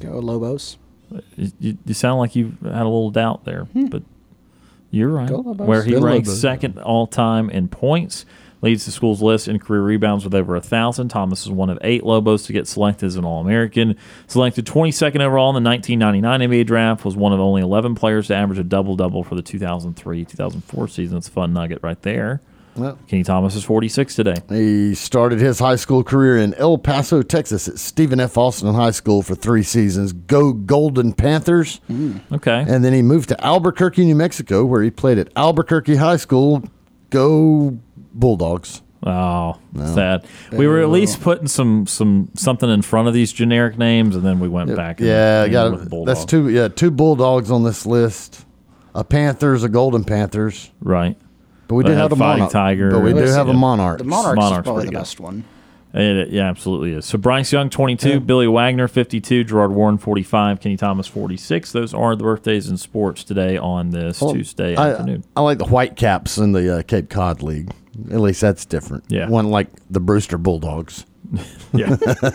Go 0.00 0.18
Lobos. 0.18 0.76
You, 1.36 1.52
you, 1.58 1.78
you 1.84 1.94
sound 1.94 2.20
like 2.20 2.36
you 2.36 2.56
had 2.62 2.82
a 2.82 2.84
little 2.84 3.10
doubt 3.10 3.44
there, 3.44 3.64
hmm. 3.64 3.86
but 3.86 4.02
you're 4.90 5.08
right. 5.08 5.28
Go 5.28 5.38
Lobos. 5.38 5.66
Where 5.66 5.82
he 5.82 5.92
Go 5.92 6.00
ranks 6.00 6.28
Lobos. 6.28 6.40
second 6.40 6.78
all 6.78 7.06
time 7.06 7.50
in 7.50 7.68
points, 7.68 8.24
leads 8.62 8.84
the 8.84 8.92
school's 8.92 9.22
list 9.22 9.48
in 9.48 9.58
career 9.58 9.82
rebounds 9.82 10.24
with 10.24 10.34
over 10.34 10.54
a 10.56 10.60
thousand. 10.60 11.08
Thomas 11.08 11.42
is 11.42 11.50
one 11.50 11.70
of 11.70 11.78
eight 11.82 12.04
Lobos 12.04 12.44
to 12.46 12.52
get 12.52 12.68
selected 12.68 13.06
as 13.06 13.16
an 13.16 13.24
All 13.24 13.40
American. 13.40 13.96
Selected 14.26 14.64
22nd 14.66 15.20
overall 15.20 15.54
in 15.56 15.62
the 15.62 15.68
1999 15.68 16.40
NBA 16.40 16.66
draft, 16.66 17.04
was 17.04 17.16
one 17.16 17.32
of 17.32 17.40
only 17.40 17.62
11 17.62 17.94
players 17.94 18.28
to 18.28 18.34
average 18.34 18.58
a 18.58 18.64
double 18.64 18.96
double 18.96 19.24
for 19.24 19.34
the 19.34 19.42
2003 19.42 20.24
2004 20.24 20.88
season. 20.88 21.18
It's 21.18 21.28
a 21.28 21.32
fun 21.32 21.52
nugget 21.52 21.80
right 21.82 22.00
there. 22.02 22.40
Well, 22.76 22.98
Kenny 23.08 23.22
Thomas 23.24 23.54
is 23.54 23.64
46 23.64 24.14
today. 24.14 24.34
He 24.48 24.94
started 24.94 25.40
his 25.40 25.58
high 25.58 25.76
school 25.76 26.04
career 26.04 26.36
in 26.36 26.54
El 26.54 26.78
Paso, 26.78 27.22
Texas 27.22 27.68
at 27.68 27.78
Stephen 27.78 28.20
F. 28.20 28.36
Austin 28.36 28.74
High 28.74 28.90
School 28.90 29.22
for 29.22 29.34
three 29.34 29.62
seasons. 29.62 30.12
Go 30.12 30.52
Golden 30.52 31.12
Panthers. 31.12 31.80
Mm. 31.90 32.20
Okay. 32.32 32.64
And 32.68 32.84
then 32.84 32.92
he 32.92 33.02
moved 33.02 33.28
to 33.30 33.44
Albuquerque, 33.44 34.04
New 34.04 34.14
Mexico, 34.14 34.64
where 34.64 34.82
he 34.82 34.90
played 34.90 35.18
at 35.18 35.30
Albuquerque 35.36 35.96
High 35.96 36.16
School. 36.16 36.62
Go 37.10 37.78
Bulldogs. 38.12 38.82
Oh, 39.06 39.58
sad. 39.76 40.26
We 40.50 40.66
were 40.66 40.80
at 40.80 40.86
uh, 40.86 40.88
least 40.88 41.20
putting 41.20 41.46
some 41.46 41.86
some 41.86 42.30
something 42.34 42.68
in 42.68 42.82
front 42.82 43.06
of 43.06 43.14
these 43.14 43.32
generic 43.32 43.78
names, 43.78 44.16
and 44.16 44.24
then 44.24 44.40
we 44.40 44.48
went 44.48 44.74
back. 44.74 44.98
and 44.98 45.08
Yeah, 45.08 45.46
got 45.48 45.70
with 45.72 46.06
that's 46.06 46.24
two. 46.24 46.48
Yeah, 46.48 46.68
two 46.68 46.90
Bulldogs 46.90 47.50
on 47.50 47.62
this 47.62 47.86
list. 47.86 48.44
A 48.96 49.04
Panthers, 49.04 49.62
a 49.62 49.68
Golden 49.68 50.04
Panthers, 50.04 50.72
right. 50.80 51.16
But 51.68 51.74
we 51.76 51.82
They 51.84 51.90
did 51.90 51.98
have 51.98 52.12
a 52.12 52.16
Fighting 52.16 52.38
monarch. 52.44 52.52
Tiger. 52.52 52.90
But 52.90 53.00
we 53.00 53.12
do 53.12 53.18
have 53.20 53.46
see. 53.46 53.50
a 53.50 53.54
monarch. 53.54 53.98
The 53.98 54.04
Monarchs, 54.04 54.36
Monarchs 54.36 54.58
is 54.58 54.64
probably 54.64 54.80
pretty 54.82 54.86
the 54.86 54.92
good. 54.92 54.98
best 55.00 55.20
one. 55.20 55.44
It, 55.94 56.28
yeah, 56.28 56.48
absolutely 56.50 56.92
is. 56.92 57.06
So 57.06 57.16
Bryce 57.16 57.50
Young, 57.52 57.70
22, 57.70 58.20
Billy 58.20 58.46
Wagner, 58.46 58.86
52, 58.86 59.44
Gerard 59.44 59.72
Warren, 59.72 59.96
45, 59.96 60.60
Kenny 60.60 60.76
Thomas, 60.76 61.06
46. 61.06 61.72
Those 61.72 61.94
are 61.94 62.14
the 62.14 62.22
birthdays 62.22 62.68
in 62.68 62.76
sports 62.76 63.24
today 63.24 63.56
on 63.56 63.90
this 63.90 64.18
Tuesday 64.18 64.76
I, 64.76 64.90
afternoon. 64.90 65.24
I 65.34 65.40
like 65.40 65.56
the 65.56 65.64
White 65.64 65.96
Caps 65.96 66.36
in 66.36 66.52
the 66.52 66.78
uh, 66.78 66.82
Cape 66.82 67.08
Cod 67.08 67.42
League. 67.42 67.70
At 68.10 68.20
least 68.20 68.42
that's 68.42 68.66
different. 68.66 69.04
Yeah. 69.08 69.28
One 69.30 69.48
like 69.48 69.68
the 69.88 70.00
Brewster 70.00 70.36
Bulldogs. 70.38 71.06
Yeah. 71.72 71.96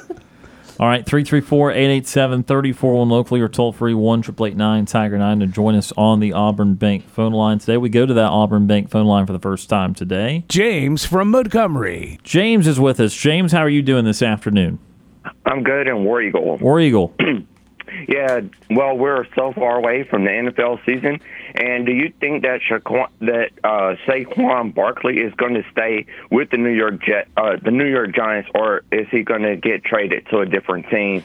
All 0.81 0.87
right, 0.87 1.05
334 1.05 1.73
887 1.73 2.43
341 2.43 3.07
locally 3.07 3.39
or 3.39 3.47
toll 3.47 3.71
free 3.71 3.93
1 3.93 4.23
Tiger 4.23 5.15
9 5.15 5.39
to 5.41 5.45
join 5.45 5.75
us 5.75 5.93
on 5.95 6.19
the 6.19 6.33
Auburn 6.33 6.73
Bank 6.73 7.07
phone 7.07 7.33
line 7.33 7.59
today. 7.59 7.77
We 7.77 7.89
go 7.89 8.07
to 8.07 8.15
that 8.15 8.29
Auburn 8.31 8.65
Bank 8.65 8.89
phone 8.89 9.05
line 9.05 9.27
for 9.27 9.33
the 9.33 9.39
first 9.39 9.69
time 9.69 9.93
today. 9.93 10.43
James 10.49 11.05
from 11.05 11.29
Montgomery. 11.29 12.19
James 12.23 12.65
is 12.65 12.79
with 12.79 12.99
us. 12.99 13.13
James, 13.13 13.51
how 13.51 13.59
are 13.59 13.69
you 13.69 13.83
doing 13.83 14.05
this 14.05 14.23
afternoon? 14.23 14.79
I'm 15.45 15.61
good 15.61 15.87
in 15.87 16.03
War 16.03 16.19
Eagle. 16.19 16.57
War 16.57 16.81
Eagle. 16.81 17.13
Yeah, 18.07 18.41
well, 18.69 18.97
we're 18.97 19.25
so 19.35 19.53
far 19.53 19.77
away 19.77 20.03
from 20.03 20.23
the 20.23 20.29
NFL 20.29 20.85
season, 20.85 21.19
and 21.55 21.85
do 21.85 21.91
you 21.91 22.13
think 22.19 22.43
that 22.43 22.61
Shaquan, 22.61 23.09
that 23.19 23.51
uh, 23.63 23.95
Saquon 24.07 24.73
Barkley 24.73 25.19
is 25.19 25.33
going 25.35 25.55
to 25.55 25.63
stay 25.71 26.05
with 26.29 26.49
the 26.51 26.57
New 26.57 26.71
York 26.71 27.03
Jet, 27.03 27.27
uh, 27.37 27.57
the 27.61 27.71
New 27.71 27.87
York 27.87 28.15
Giants, 28.15 28.49
or 28.55 28.83
is 28.91 29.07
he 29.11 29.23
going 29.23 29.43
to 29.43 29.55
get 29.57 29.83
traded 29.83 30.27
to 30.29 30.39
a 30.39 30.45
different 30.45 30.89
team 30.89 31.23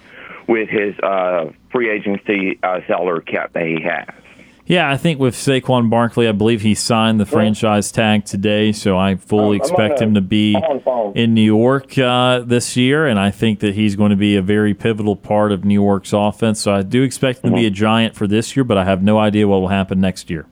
with 0.48 0.68
his 0.68 0.98
uh, 1.00 1.50
free 1.70 1.90
agency 1.90 2.58
uh, 2.62 2.80
salary 2.86 3.22
cap 3.24 3.52
that 3.52 3.66
he 3.66 3.80
has? 3.82 4.25
Yeah, 4.68 4.90
I 4.90 4.96
think 4.96 5.20
with 5.20 5.36
Saquon 5.36 5.88
Barkley, 5.90 6.26
I 6.26 6.32
believe 6.32 6.62
he 6.62 6.74
signed 6.74 7.20
the 7.20 7.26
franchise 7.26 7.92
tag 7.92 8.24
today, 8.24 8.72
so 8.72 8.98
I 8.98 9.14
fully 9.14 9.60
I'm 9.60 9.62
expect 9.62 10.00
him 10.00 10.14
to 10.14 10.20
be 10.20 10.56
I'm 10.56 10.62
on 10.64 10.76
the 10.78 10.82
phone. 10.82 11.16
in 11.16 11.34
New 11.34 11.42
York 11.42 11.96
uh, 11.96 12.40
this 12.40 12.76
year, 12.76 13.06
and 13.06 13.16
I 13.16 13.30
think 13.30 13.60
that 13.60 13.76
he's 13.76 13.94
going 13.94 14.10
to 14.10 14.16
be 14.16 14.34
a 14.34 14.42
very 14.42 14.74
pivotal 14.74 15.14
part 15.14 15.52
of 15.52 15.64
New 15.64 15.74
York's 15.74 16.12
offense. 16.12 16.60
So 16.60 16.74
I 16.74 16.82
do 16.82 17.04
expect 17.04 17.44
him 17.44 17.50
to 17.50 17.56
be 17.56 17.66
a 17.66 17.70
giant 17.70 18.16
for 18.16 18.26
this 18.26 18.56
year, 18.56 18.64
but 18.64 18.76
I 18.76 18.84
have 18.84 19.04
no 19.04 19.18
idea 19.18 19.46
what 19.46 19.60
will 19.60 19.68
happen 19.68 20.00
next 20.00 20.30
year. 20.30 20.46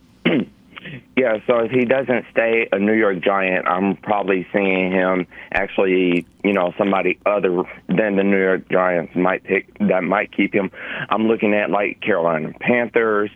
Yeah, 1.17 1.39
so 1.47 1.61
if 1.61 1.71
he 1.71 1.85
doesn't 1.85 2.25
stay 2.33 2.69
a 2.73 2.79
New 2.79 2.93
York 2.95 3.21
Giant, 3.21 3.69
I'm 3.69 3.97
probably 3.97 4.47
seeing 4.53 4.91
him 4.91 5.29
actually, 5.53 6.27
you 6.43 6.53
know, 6.53 6.73
somebody 6.77 7.21
other 7.25 7.63
than 7.89 8.17
the 8.17 8.25
New 8.25 8.41
York 8.41 8.69
Giants 8.69 9.15
might 9.15 9.45
pick 9.45 9.79
that 9.79 10.03
might 10.03 10.37
keep 10.37 10.53
him. 10.53 10.73
I'm 11.09 11.29
looking 11.29 11.55
at 11.55 11.71
like 11.71 12.01
Carolina 12.01 12.53
Panthers, 12.61 13.31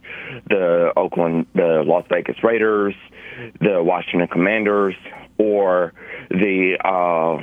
the 0.49 0.93
Oakland, 0.97 1.47
the 1.55 1.85
Las 1.87 2.05
Vegas 2.09 2.43
Raiders, 2.43 2.95
the 3.61 3.81
Washington 3.81 4.27
Commanders, 4.27 4.97
or 5.38 5.93
the 6.31 6.79
uh, 6.85 7.41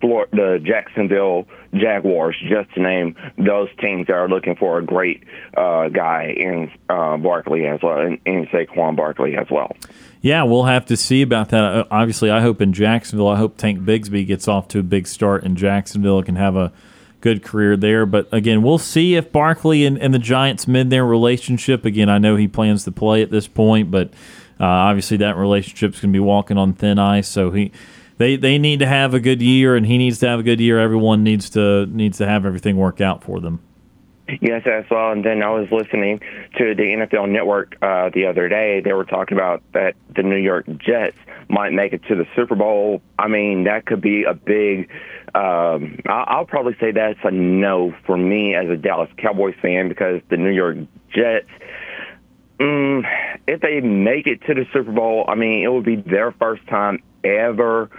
the 0.00 0.60
Jacksonville 0.62 1.46
Jaguars, 1.74 2.36
just 2.48 2.72
to 2.74 2.80
name 2.80 3.16
those 3.38 3.68
teams 3.80 4.06
that 4.06 4.14
are 4.14 4.28
looking 4.28 4.56
for 4.56 4.78
a 4.78 4.84
great 4.84 5.24
uh, 5.56 5.88
guy 5.88 6.34
in 6.36 6.70
uh, 6.88 7.16
Barkley 7.16 7.66
as 7.66 7.80
well, 7.82 8.00
in, 8.00 8.20
in 8.24 8.46
Saquon 8.46 8.96
Barkley 8.96 9.36
as 9.36 9.46
well. 9.50 9.74
Yeah, 10.20 10.42
we'll 10.44 10.64
have 10.64 10.86
to 10.86 10.96
see 10.96 11.22
about 11.22 11.50
that. 11.50 11.62
Uh, 11.62 11.84
Obviously, 11.90 12.30
I 12.30 12.40
hope 12.40 12.60
in 12.60 12.72
Jacksonville, 12.72 13.28
I 13.28 13.36
hope 13.36 13.56
Tank 13.56 13.80
Bigsby 13.80 14.26
gets 14.26 14.48
off 14.48 14.68
to 14.68 14.78
a 14.80 14.82
big 14.82 15.06
start 15.06 15.44
in 15.44 15.56
Jacksonville, 15.56 16.18
and 16.18 16.26
can 16.26 16.36
have 16.36 16.56
a 16.56 16.72
good 17.20 17.42
career 17.42 17.76
there. 17.76 18.06
But 18.06 18.28
again, 18.32 18.62
we'll 18.62 18.78
see 18.78 19.14
if 19.14 19.32
Barkley 19.32 19.84
and, 19.86 19.98
and 19.98 20.12
the 20.12 20.18
Giants 20.18 20.68
mend 20.68 20.92
their 20.92 21.06
relationship. 21.06 21.84
Again, 21.84 22.08
I 22.08 22.18
know 22.18 22.36
he 22.36 22.48
plans 22.48 22.84
to 22.84 22.92
play 22.92 23.22
at 23.22 23.30
this 23.30 23.48
point, 23.48 23.90
but 23.90 24.08
uh, 24.60 24.64
obviously 24.64 25.16
that 25.18 25.36
relationship's 25.36 26.00
going 26.00 26.12
to 26.12 26.16
be 26.16 26.20
walking 26.20 26.58
on 26.58 26.72
thin 26.72 26.98
ice. 26.98 27.28
So 27.28 27.50
he. 27.50 27.72
They, 28.18 28.36
they 28.36 28.58
need 28.58 28.78
to 28.78 28.86
have 28.86 29.12
a 29.12 29.20
good 29.20 29.42
year, 29.42 29.76
and 29.76 29.84
he 29.86 29.98
needs 29.98 30.18
to 30.20 30.28
have 30.28 30.40
a 30.40 30.42
good 30.42 30.60
year. 30.60 30.78
Everyone 30.80 31.22
needs 31.22 31.50
to 31.50 31.86
needs 31.86 32.18
to 32.18 32.26
have 32.26 32.46
everything 32.46 32.76
work 32.76 33.00
out 33.00 33.22
for 33.22 33.40
them. 33.40 33.60
Yes, 34.40 34.62
as 34.66 34.84
well. 34.90 35.12
And 35.12 35.24
then 35.24 35.42
I 35.42 35.50
was 35.50 35.68
listening 35.70 36.18
to 36.58 36.74
the 36.74 36.82
NFL 36.82 37.28
Network 37.28 37.76
uh, 37.80 38.10
the 38.12 38.26
other 38.26 38.48
day. 38.48 38.80
They 38.80 38.92
were 38.92 39.04
talking 39.04 39.36
about 39.36 39.62
that 39.72 39.94
the 40.16 40.22
New 40.22 40.36
York 40.36 40.66
Jets 40.78 41.16
might 41.48 41.72
make 41.72 41.92
it 41.92 42.02
to 42.08 42.16
the 42.16 42.26
Super 42.34 42.56
Bowl. 42.56 43.02
I 43.20 43.28
mean, 43.28 43.64
that 43.64 43.86
could 43.86 44.00
be 44.00 44.24
a 44.24 44.34
big. 44.34 44.90
Um, 45.34 46.00
I- 46.06 46.24
I'll 46.26 46.46
probably 46.46 46.74
say 46.80 46.90
that's 46.90 47.20
a 47.22 47.30
no 47.30 47.94
for 48.04 48.16
me 48.16 48.54
as 48.56 48.68
a 48.68 48.76
Dallas 48.76 49.10
Cowboys 49.16 49.54
fan 49.62 49.88
because 49.88 50.20
the 50.28 50.36
New 50.36 50.50
York 50.50 50.78
Jets. 51.10 51.48
Mm, 52.58 53.04
if 53.46 53.60
they 53.60 53.80
make 53.80 54.26
it 54.26 54.40
to 54.46 54.54
the 54.54 54.64
Super 54.72 54.90
Bowl, 54.90 55.26
I 55.28 55.34
mean, 55.34 55.62
it 55.62 55.68
would 55.68 55.84
be 55.84 55.96
their 55.96 56.32
first 56.32 56.66
time 56.68 57.02
ever 57.22 57.90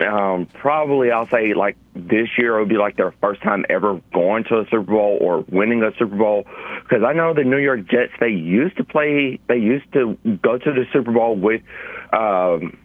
um, 0.00 0.46
probably 0.46 1.10
I'll 1.10 1.28
say 1.28 1.54
like 1.54 1.76
this 1.94 2.28
year 2.38 2.56
it 2.56 2.60
would 2.60 2.68
be 2.68 2.76
like 2.76 2.96
their 2.96 3.12
first 3.20 3.42
time 3.42 3.64
ever 3.68 4.00
going 4.12 4.44
to 4.44 4.60
a 4.60 4.64
Super 4.64 4.82
Bowl 4.82 5.18
or 5.20 5.40
winning 5.48 5.82
a 5.82 5.92
Super 5.98 6.16
Bowl. 6.16 6.46
Because 6.82 7.02
I 7.02 7.12
know 7.12 7.34
the 7.34 7.44
New 7.44 7.58
York 7.58 7.86
Jets 7.86 8.12
they 8.20 8.28
used 8.28 8.76
to 8.76 8.84
play 8.84 9.38
they 9.48 9.58
used 9.58 9.90
to 9.92 10.18
go 10.42 10.58
to 10.58 10.72
the 10.72 10.86
Super 10.92 11.12
Bowl 11.12 11.36
with 11.36 11.62
um, 12.12 12.76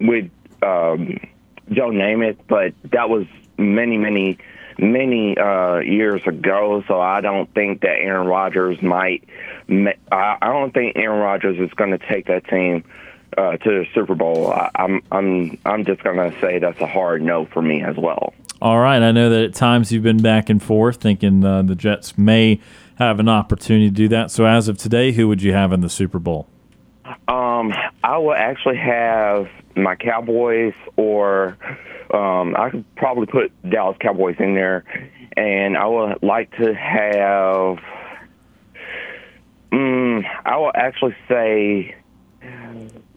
with 0.00 0.30
um, 0.62 1.20
Joe 1.70 1.90
Namath 1.90 2.38
but 2.48 2.74
that 2.90 3.08
was 3.08 3.26
many 3.58 3.96
many 3.98 4.38
many 4.78 5.36
uh, 5.36 5.78
years 5.78 6.26
ago. 6.26 6.82
So 6.88 7.00
I 7.00 7.20
don't 7.20 7.52
think 7.54 7.82
that 7.82 7.98
Aaron 7.98 8.26
Rodgers 8.26 8.80
might 8.82 9.24
I 10.10 10.38
don't 10.40 10.74
think 10.74 10.96
Aaron 10.96 11.20
Rodgers 11.20 11.58
is 11.58 11.72
going 11.74 11.90
to 11.90 11.98
take 11.98 12.26
that 12.26 12.46
team 12.48 12.84
uh, 13.36 13.56
to 13.56 13.70
the 13.70 13.86
Super 13.94 14.14
Bowl, 14.14 14.52
I, 14.52 14.70
I'm 14.74 15.02
I'm 15.10 15.58
I'm 15.64 15.84
just 15.84 16.02
gonna 16.02 16.32
say 16.40 16.58
that's 16.58 16.80
a 16.80 16.86
hard 16.86 17.22
no 17.22 17.46
for 17.46 17.62
me 17.62 17.82
as 17.82 17.96
well. 17.96 18.34
All 18.62 18.78
right. 18.78 19.02
I 19.02 19.10
know 19.10 19.30
that 19.30 19.40
at 19.40 19.54
times 19.54 19.90
you've 19.90 20.02
been 20.02 20.20
back 20.20 20.50
and 20.50 20.62
forth 20.62 20.96
thinking 20.96 21.42
uh, 21.44 21.62
the 21.62 21.74
Jets 21.74 22.18
may 22.18 22.60
have 22.96 23.18
an 23.18 23.28
opportunity 23.28 23.88
to 23.88 23.94
do 23.94 24.08
that. 24.08 24.30
So 24.30 24.44
as 24.44 24.68
of 24.68 24.76
today, 24.76 25.12
who 25.12 25.26
would 25.28 25.42
you 25.42 25.54
have 25.54 25.72
in 25.72 25.80
the 25.80 25.88
Super 25.88 26.18
Bowl? 26.18 26.46
Um, 27.26 27.72
I 28.04 28.18
will 28.18 28.34
actually 28.34 28.76
have 28.76 29.48
my 29.74 29.96
Cowboys, 29.96 30.74
or 30.96 31.56
um, 32.12 32.54
I 32.56 32.68
could 32.70 32.94
probably 32.96 33.26
put 33.26 33.52
Dallas 33.68 33.96
Cowboys 33.98 34.36
in 34.38 34.54
there, 34.54 34.84
and 35.36 35.76
I 35.76 35.86
would 35.86 36.22
like 36.22 36.50
to 36.58 36.74
have. 36.74 37.78
Mm, 39.72 40.24
I 40.44 40.56
will 40.58 40.72
actually 40.74 41.16
say 41.28 41.94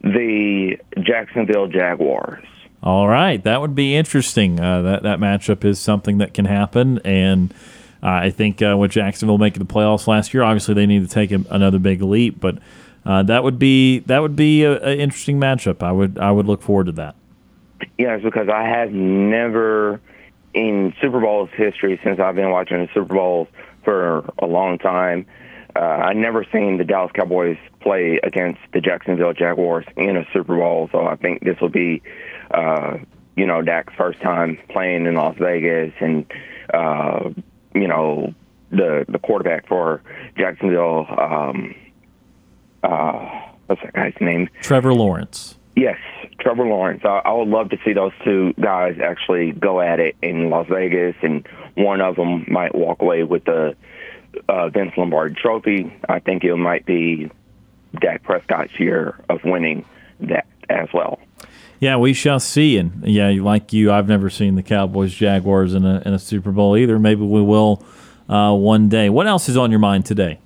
the 0.03 0.77
Jacksonville 1.01 1.67
Jaguars. 1.67 2.45
All 2.81 3.07
right, 3.07 3.41
that 3.43 3.61
would 3.61 3.75
be 3.75 3.95
interesting. 3.95 4.59
Uh, 4.59 4.81
that 4.81 5.03
that 5.03 5.19
matchup 5.19 5.63
is 5.63 5.79
something 5.79 6.17
that 6.17 6.33
can 6.33 6.45
happen, 6.45 6.99
and 7.05 7.53
uh, 8.03 8.09
I 8.09 8.29
think 8.29 8.61
uh, 8.61 8.75
with 8.77 8.91
Jacksonville 8.91 9.37
making 9.37 9.59
the 9.59 9.73
playoffs 9.73 10.05
last 10.05 10.33
year, 10.33 10.43
obviously 10.43 10.73
they 10.73 10.85
need 10.85 11.07
to 11.07 11.07
take 11.07 11.31
a, 11.31 11.41
another 11.49 11.79
big 11.79 12.01
leap. 12.01 12.41
But 12.41 12.57
uh, 13.05 13.23
that 13.23 13.43
would 13.43 13.57
be 13.57 13.99
that 13.99 14.19
would 14.19 14.35
be 14.35 14.65
an 14.65 14.99
interesting 14.99 15.39
matchup. 15.39 15.81
I 15.81 15.93
would 15.93 16.19
I 16.19 16.31
would 16.31 16.45
look 16.45 16.61
forward 16.61 16.87
to 16.87 16.91
that. 16.93 17.15
Yes, 17.97 18.21
because 18.21 18.49
I 18.49 18.63
have 18.63 18.91
never 18.91 20.01
in 20.53 20.93
Super 21.01 21.19
Bowls 21.19 21.49
history 21.55 21.99
since 22.03 22.19
I've 22.19 22.35
been 22.35 22.49
watching 22.51 22.79
the 22.79 22.89
Super 22.93 23.13
Bowls 23.13 23.47
for 23.83 24.19
a 24.39 24.45
long 24.45 24.77
time. 24.77 25.25
Uh, 25.75 25.79
I 25.79 26.13
never 26.13 26.45
seen 26.51 26.77
the 26.77 26.83
Dallas 26.83 27.11
Cowboys 27.13 27.57
play 27.79 28.19
against 28.23 28.59
the 28.73 28.81
Jacksonville 28.81 29.33
Jaguars 29.33 29.85
in 29.97 30.17
a 30.17 30.25
Super 30.31 30.55
Bowl, 30.55 30.89
so 30.91 31.05
I 31.05 31.15
think 31.15 31.43
this 31.43 31.59
will 31.59 31.69
be, 31.69 32.01
uh, 32.51 32.97
you 33.35 33.47
know, 33.47 33.61
Dak's 33.63 33.93
first 33.97 34.21
time 34.21 34.59
playing 34.69 35.07
in 35.07 35.15
Las 35.15 35.35
Vegas, 35.39 35.91
and 35.99 36.25
uh, 36.73 37.29
you 37.73 37.87
know, 37.87 38.35
the 38.69 39.05
the 39.09 39.17
quarterback 39.17 39.67
for 39.67 40.03
Jacksonville. 40.37 41.07
Um, 41.09 41.75
uh, 42.83 43.41
what's 43.65 43.81
that 43.81 43.93
guy's 43.93 44.13
name? 44.21 44.49
Trevor 44.61 44.93
Lawrence. 44.93 45.57
Yes, 45.75 45.97
Trevor 46.39 46.65
Lawrence. 46.67 47.01
I, 47.03 47.21
I 47.25 47.33
would 47.33 47.47
love 47.47 47.69
to 47.69 47.77
see 47.83 47.93
those 47.93 48.11
two 48.23 48.53
guys 48.61 48.97
actually 49.03 49.53
go 49.53 49.81
at 49.81 49.99
it 49.99 50.15
in 50.21 50.51
Las 50.51 50.67
Vegas, 50.69 51.15
and 51.23 51.47
one 51.73 51.99
of 51.99 52.15
them 52.15 52.45
might 52.47 52.75
walk 52.75 53.01
away 53.01 53.23
with 53.23 53.45
the 53.45 53.75
uh, 54.47 54.69
Vince 54.69 54.93
Lombardi 54.97 55.35
Trophy. 55.35 55.93
I 56.07 56.19
think 56.19 56.43
it 56.43 56.55
might 56.55 56.85
be 56.85 57.31
Dak 57.99 58.23
Prescott's 58.23 58.79
year 58.79 59.19
of 59.29 59.43
winning 59.43 59.85
that 60.21 60.45
as 60.69 60.89
well. 60.93 61.19
Yeah, 61.79 61.97
we 61.97 62.13
shall 62.13 62.39
see. 62.39 62.77
And 62.77 63.03
yeah, 63.05 63.29
like 63.41 63.73
you, 63.73 63.91
I've 63.91 64.07
never 64.07 64.29
seen 64.29 64.55
the 64.55 64.63
Cowboys 64.63 65.13
Jaguars 65.13 65.73
in 65.73 65.85
a 65.85 66.01
in 66.05 66.13
a 66.13 66.19
Super 66.19 66.51
Bowl 66.51 66.77
either. 66.77 66.97
Maybe 66.97 67.21
we 67.21 67.41
will 67.41 67.83
uh, 68.29 68.53
one 68.53 68.89
day. 68.89 69.09
What 69.09 69.27
else 69.27 69.49
is 69.49 69.57
on 69.57 69.69
your 69.69 69.79
mind 69.79 70.05
today? 70.05 70.39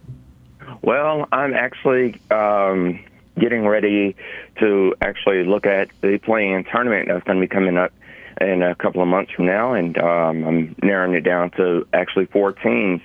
Well, 0.82 1.28
I'm 1.32 1.54
actually 1.54 2.20
um, 2.32 3.04
getting 3.38 3.66
ready 3.68 4.16
to 4.60 4.96
actually 5.02 5.44
look 5.44 5.66
at 5.66 5.90
the 6.02 6.18
playing 6.18 6.64
tournament 6.66 7.08
that's 7.08 7.24
going 7.24 7.40
to 7.40 7.42
be 7.42 7.48
coming 7.48 7.78
up 7.78 7.92
in 8.40 8.62
a 8.64 8.76
couple 8.76 9.02
of 9.02 9.08
months 9.08 9.32
from 9.32 9.46
now, 9.46 9.74
and 9.74 9.98
um, 9.98 10.44
I'm 10.44 10.76
narrowing 10.82 11.14
it 11.14 11.22
down 11.22 11.52
to 11.52 11.88
actually 11.94 12.26
four 12.28 12.52
teams 12.52 13.02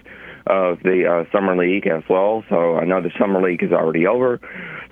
of 0.47 0.83
the 0.83 1.07
uh, 1.07 1.31
summer 1.33 1.57
league 1.57 1.87
as 1.87 2.03
well. 2.09 2.45
So 2.49 2.77
I 2.77 2.85
know 2.85 3.01
the 3.01 3.13
summer 3.19 3.41
league 3.41 3.63
is 3.63 3.73
already 3.73 4.07
over. 4.07 4.41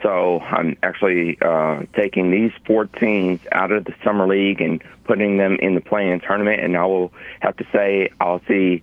So 0.03 0.41
I'm 0.41 0.77
actually 0.83 1.39
uh, 1.43 1.83
taking 1.95 2.31
these 2.31 2.53
four 2.67 2.87
teams 2.87 3.41
out 3.53 3.73
of 3.73 3.85
the 3.85 3.95
summer 4.05 4.27
league 4.27 4.61
and 4.61 4.83
putting 5.05 5.37
them 5.37 5.57
in 5.61 5.75
the 5.75 5.81
playing 5.81 6.21
tournament. 6.21 6.63
And 6.63 6.77
I 6.77 6.87
will 6.87 7.13
have 7.41 7.57
to 7.57 7.65
say 7.73 8.11
I'll 8.21 8.41
see 8.49 8.83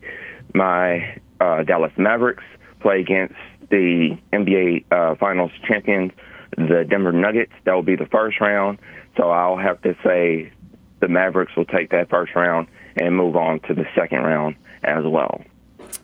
my 0.53 1.19
uh, 1.39 1.63
Dallas 1.63 1.93
Mavericks 1.97 2.43
play 2.79 2.99
against 2.99 3.35
the 3.69 4.17
NBA 4.33 4.85
uh, 4.91 5.15
Finals 5.15 5.51
champions, 5.67 6.11
the 6.55 6.85
Denver 6.87 7.11
Nuggets. 7.11 7.51
That 7.65 7.73
will 7.73 7.83
be 7.83 7.95
the 7.95 8.05
first 8.05 8.39
round. 8.39 8.79
So 9.17 9.29
I'll 9.29 9.57
have 9.57 9.81
to 9.81 9.95
say 10.03 10.51
the 10.99 11.07
Mavericks 11.07 11.55
will 11.55 11.65
take 11.65 11.89
that 11.91 12.09
first 12.09 12.35
round 12.35 12.67
and 12.95 13.15
move 13.15 13.35
on 13.35 13.59
to 13.61 13.73
the 13.73 13.85
second 13.95 14.19
round 14.19 14.55
as 14.83 15.03
well. 15.05 15.41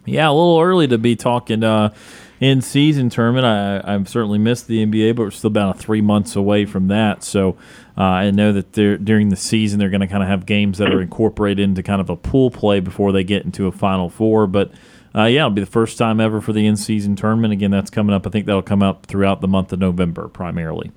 Yeah, 0.05 0.29
a 0.29 0.33
little 0.33 0.59
early 0.59 0.87
to 0.87 0.97
be 0.97 1.15
talking 1.15 1.63
uh, 1.63 1.93
in 2.39 2.61
season 2.61 3.09
tournament. 3.09 3.45
I, 3.45 3.93
I've 3.93 4.09
certainly 4.09 4.37
missed 4.37 4.67
the 4.67 4.85
NBA, 4.85 5.15
but 5.15 5.23
we're 5.23 5.31
still 5.31 5.49
about 5.49 5.79
three 5.79 6.01
months 6.01 6.35
away 6.35 6.65
from 6.65 6.87
that. 6.89 7.23
So 7.23 7.57
uh, 7.97 8.01
I 8.01 8.31
know 8.31 8.51
that 8.53 8.71
during 8.71 9.29
the 9.29 9.35
season 9.35 9.79
they're 9.79 9.89
going 9.89 10.01
to 10.01 10.07
kind 10.07 10.23
of 10.23 10.29
have 10.29 10.45
games 10.45 10.77
that 10.79 10.91
are 10.91 11.01
incorporated 11.01 11.63
into 11.63 11.83
kind 11.83 12.01
of 12.01 12.09
a 12.09 12.15
pool 12.15 12.51
play 12.51 12.79
before 12.79 13.11
they 13.11 13.23
get 13.23 13.45
into 13.45 13.67
a 13.67 13.71
Final 13.71 14.09
Four. 14.09 14.47
But 14.47 14.71
uh, 15.15 15.25
yeah, 15.25 15.41
it'll 15.41 15.51
be 15.51 15.61
the 15.61 15.67
first 15.67 15.97
time 15.97 16.19
ever 16.19 16.41
for 16.41 16.53
the 16.53 16.65
in-season 16.65 17.15
tournament. 17.15 17.53
Again, 17.53 17.71
that's 17.71 17.89
coming 17.91 18.15
up. 18.15 18.25
I 18.25 18.29
think 18.29 18.45
that'll 18.45 18.61
come 18.61 18.81
up 18.81 19.05
throughout 19.05 19.41
the 19.41 19.47
month 19.47 19.71
of 19.71 19.79
November 19.79 20.27
primarily. 20.27 20.91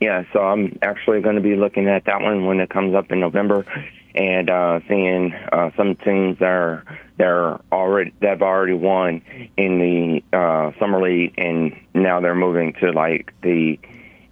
Yeah, 0.00 0.24
so 0.32 0.40
I'm 0.40 0.78
actually 0.82 1.20
going 1.20 1.36
to 1.36 1.42
be 1.42 1.56
looking 1.56 1.86
at 1.88 2.04
that 2.06 2.22
one 2.22 2.46
when 2.46 2.60
it 2.60 2.70
comes 2.70 2.94
up 2.94 3.10
in 3.12 3.20
November, 3.20 3.66
and 4.14 4.50
uh, 4.50 4.80
seeing 4.88 5.32
uh, 5.52 5.70
some 5.76 5.94
teams 5.96 6.38
that 6.38 6.46
are 6.46 6.84
they're 7.16 7.60
already 7.70 8.12
they've 8.20 8.42
already 8.42 8.72
won 8.72 9.22
in 9.56 9.78
the 9.78 10.36
uh, 10.36 10.72
summer 10.78 11.02
league, 11.02 11.34
and 11.36 11.76
now 11.94 12.20
they're 12.20 12.34
moving 12.34 12.72
to 12.80 12.90
like 12.92 13.32
the 13.42 13.78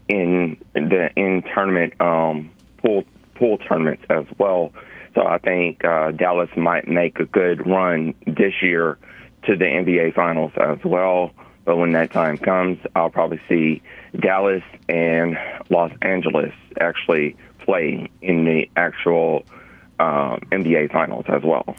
in 0.08 0.56
the 0.74 1.10
in 1.16 1.42
tournament 1.54 2.00
um, 2.00 2.50
pool 2.78 3.04
pool 3.34 3.58
tournaments 3.58 4.04
as 4.10 4.24
well. 4.38 4.72
So 5.14 5.26
I 5.26 5.38
think 5.38 5.84
uh, 5.84 6.12
Dallas 6.12 6.50
might 6.56 6.88
make 6.88 7.18
a 7.18 7.24
good 7.24 7.66
run 7.66 8.14
this 8.26 8.54
year 8.62 8.98
to 9.46 9.56
the 9.56 9.64
NBA 9.64 10.14
Finals 10.14 10.52
as 10.56 10.78
well. 10.84 11.32
But 11.64 11.76
when 11.76 11.92
that 11.92 12.12
time 12.12 12.38
comes, 12.38 12.78
I'll 12.96 13.10
probably 13.10 13.40
see 13.48 13.82
Dallas 14.18 14.62
and 14.88 15.36
Los 15.68 15.92
Angeles 16.00 16.52
actually 16.80 17.36
play 17.58 18.08
in 18.22 18.44
the 18.44 18.70
actual 18.76 19.44
uh, 19.98 20.36
NBA 20.52 20.92
Finals 20.92 21.24
as 21.28 21.42
well. 21.42 21.76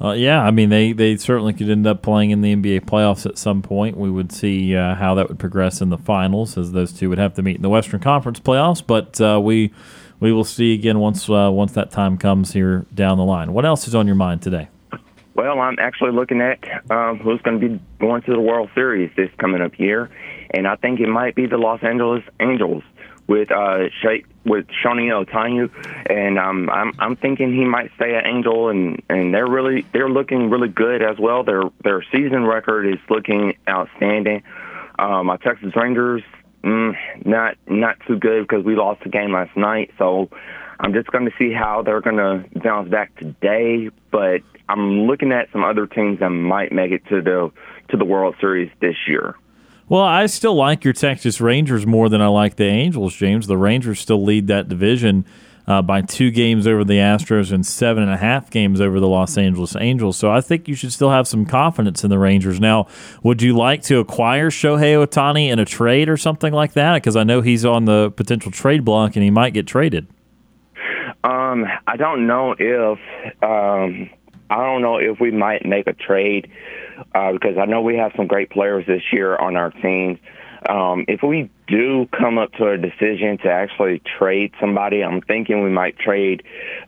Uh, 0.00 0.12
yeah, 0.12 0.42
I 0.42 0.50
mean 0.50 0.70
they, 0.70 0.92
they 0.92 1.16
certainly 1.16 1.52
could 1.52 1.70
end 1.70 1.86
up 1.86 2.02
playing 2.02 2.30
in 2.30 2.40
the 2.40 2.54
NBA 2.54 2.80
playoffs 2.80 3.26
at 3.26 3.38
some 3.38 3.62
point. 3.62 3.96
We 3.96 4.10
would 4.10 4.32
see 4.32 4.76
uh, 4.76 4.96
how 4.96 5.14
that 5.14 5.28
would 5.28 5.38
progress 5.38 5.80
in 5.80 5.90
the 5.90 5.98
finals, 5.98 6.58
as 6.58 6.72
those 6.72 6.92
two 6.92 7.08
would 7.10 7.18
have 7.18 7.34
to 7.34 7.42
meet 7.42 7.56
in 7.56 7.62
the 7.62 7.68
Western 7.68 8.00
Conference 8.00 8.40
playoffs. 8.40 8.84
But 8.84 9.20
uh, 9.20 9.40
we 9.40 9.72
we 10.18 10.32
will 10.32 10.44
see 10.44 10.74
again 10.74 10.98
once 10.98 11.28
uh, 11.30 11.48
once 11.52 11.72
that 11.72 11.92
time 11.92 12.18
comes 12.18 12.52
here 12.52 12.86
down 12.92 13.18
the 13.18 13.24
line. 13.24 13.52
What 13.52 13.64
else 13.64 13.86
is 13.86 13.94
on 13.94 14.06
your 14.06 14.16
mind 14.16 14.42
today? 14.42 14.68
Well, 15.34 15.60
I'm 15.60 15.78
actually 15.78 16.12
looking 16.12 16.40
at 16.40 16.58
um, 16.90 17.18
who's 17.18 17.40
going 17.42 17.60
to 17.60 17.68
be 17.68 17.80
going 17.98 18.22
to 18.22 18.32
the 18.32 18.40
World 18.40 18.70
Series 18.74 19.10
this 19.16 19.30
coming 19.38 19.60
up 19.60 19.78
year, 19.78 20.10
and 20.52 20.66
I 20.66 20.76
think 20.76 21.00
it 21.00 21.08
might 21.08 21.34
be 21.34 21.46
the 21.46 21.56
Los 21.56 21.82
Angeles 21.82 22.22
Angels 22.40 22.82
with 23.26 23.50
uh 23.50 23.88
Shay, 24.02 24.24
with 24.44 24.66
Shohei 24.84 25.24
Ohtani, 25.24 25.70
and 26.10 26.38
um, 26.38 26.68
I'm 26.70 26.92
I'm 26.98 27.16
thinking 27.16 27.54
he 27.54 27.64
might 27.64 27.90
stay 27.96 28.14
at 28.14 28.26
Angel, 28.26 28.68
and 28.68 29.02
and 29.08 29.32
they're 29.32 29.48
really 29.48 29.86
they're 29.92 30.10
looking 30.10 30.50
really 30.50 30.68
good 30.68 31.02
as 31.02 31.18
well. 31.18 31.44
Their 31.44 31.62
their 31.82 32.02
season 32.12 32.44
record 32.44 32.86
is 32.86 32.98
looking 33.08 33.56
outstanding. 33.68 34.42
Um, 34.98 35.26
my 35.26 35.36
Texas 35.38 35.72
Rangers, 35.74 36.22
mm, 36.62 36.96
not 37.24 37.56
not 37.66 37.96
too 38.06 38.18
good 38.18 38.46
because 38.46 38.64
we 38.64 38.76
lost 38.76 39.02
the 39.02 39.08
game 39.08 39.32
last 39.32 39.56
night, 39.56 39.90
so 39.98 40.28
I'm 40.78 40.92
just 40.92 41.08
going 41.08 41.24
to 41.24 41.32
see 41.38 41.52
how 41.52 41.82
they're 41.82 42.00
going 42.00 42.16
to 42.16 42.44
bounce 42.60 42.90
back 42.90 43.16
today. 43.16 43.90
But 44.10 44.42
I'm 44.68 45.02
looking 45.02 45.32
at 45.32 45.50
some 45.52 45.64
other 45.64 45.86
teams 45.86 46.20
that 46.20 46.30
might 46.30 46.72
make 46.72 46.92
it 46.92 47.06
to 47.08 47.22
the 47.22 47.50
to 47.88 47.96
the 47.96 48.04
World 48.04 48.36
Series 48.40 48.70
this 48.80 48.96
year. 49.08 49.34
Well, 49.88 50.02
I 50.02 50.26
still 50.26 50.54
like 50.54 50.82
your 50.82 50.94
Texas 50.94 51.40
Rangers 51.40 51.86
more 51.86 52.08
than 52.08 52.22
I 52.22 52.28
like 52.28 52.56
the 52.56 52.64
Angels, 52.64 53.14
James. 53.14 53.46
The 53.46 53.58
Rangers 53.58 54.00
still 54.00 54.24
lead 54.24 54.46
that 54.46 54.68
division 54.68 55.26
uh, 55.66 55.82
by 55.82 56.02
two 56.02 56.30
games 56.30 56.66
over 56.66 56.84
the 56.84 56.94
Astros 56.94 57.52
and 57.52 57.64
seven 57.66 58.02
and 58.02 58.12
a 58.12 58.16
half 58.16 58.50
games 58.50 58.80
over 58.80 58.98
the 58.98 59.08
Los 59.08 59.36
Angeles 59.36 59.76
Angels. 59.76 60.16
So 60.16 60.30
I 60.30 60.40
think 60.40 60.68
you 60.68 60.74
should 60.74 60.92
still 60.92 61.10
have 61.10 61.28
some 61.28 61.44
confidence 61.44 62.02
in 62.02 62.10
the 62.10 62.18
Rangers. 62.18 62.60
Now, 62.60 62.86
would 63.22 63.42
you 63.42 63.56
like 63.56 63.82
to 63.84 63.98
acquire 63.98 64.50
Shohei 64.50 65.06
Ohtani 65.06 65.48
in 65.48 65.58
a 65.58 65.64
trade 65.64 66.08
or 66.08 66.16
something 66.16 66.52
like 66.52 66.72
that? 66.72 66.94
Because 66.94 67.16
I 67.16 67.24
know 67.24 67.40
he's 67.40 67.64
on 67.64 67.84
the 67.84 68.10
potential 68.10 68.50
trade 68.50 68.84
block 68.84 69.16
and 69.16 69.22
he 69.22 69.30
might 69.30 69.52
get 69.52 69.66
traded. 69.66 70.06
Um, 71.24 71.64
I 71.86 71.96
don't 71.96 72.26
know 72.26 72.54
if 72.58 72.98
um, 73.42 74.10
I 74.50 74.56
don't 74.56 74.82
know 74.82 74.98
if 74.98 75.20
we 75.20 75.30
might 75.30 75.64
make 75.64 75.86
a 75.86 75.94
trade 75.94 76.50
uh, 77.14 77.32
because 77.32 77.56
I 77.60 77.66
know 77.66 77.82
we 77.82 77.96
have 77.96 78.12
some 78.16 78.26
great 78.26 78.50
players 78.50 78.86
this 78.86 79.02
year 79.12 79.36
on 79.36 79.56
our 79.56 79.70
teams. 79.70 80.18
Um, 80.68 81.04
if 81.08 81.22
we 81.22 81.50
do 81.66 82.08
come 82.18 82.38
up 82.38 82.52
to 82.54 82.68
a 82.68 82.78
decision 82.78 83.36
to 83.42 83.50
actually 83.50 84.00
trade 84.18 84.52
somebody, 84.58 85.04
I'm 85.04 85.20
thinking 85.20 85.62
we 85.62 85.70
might 85.70 85.98
trade 85.98 86.42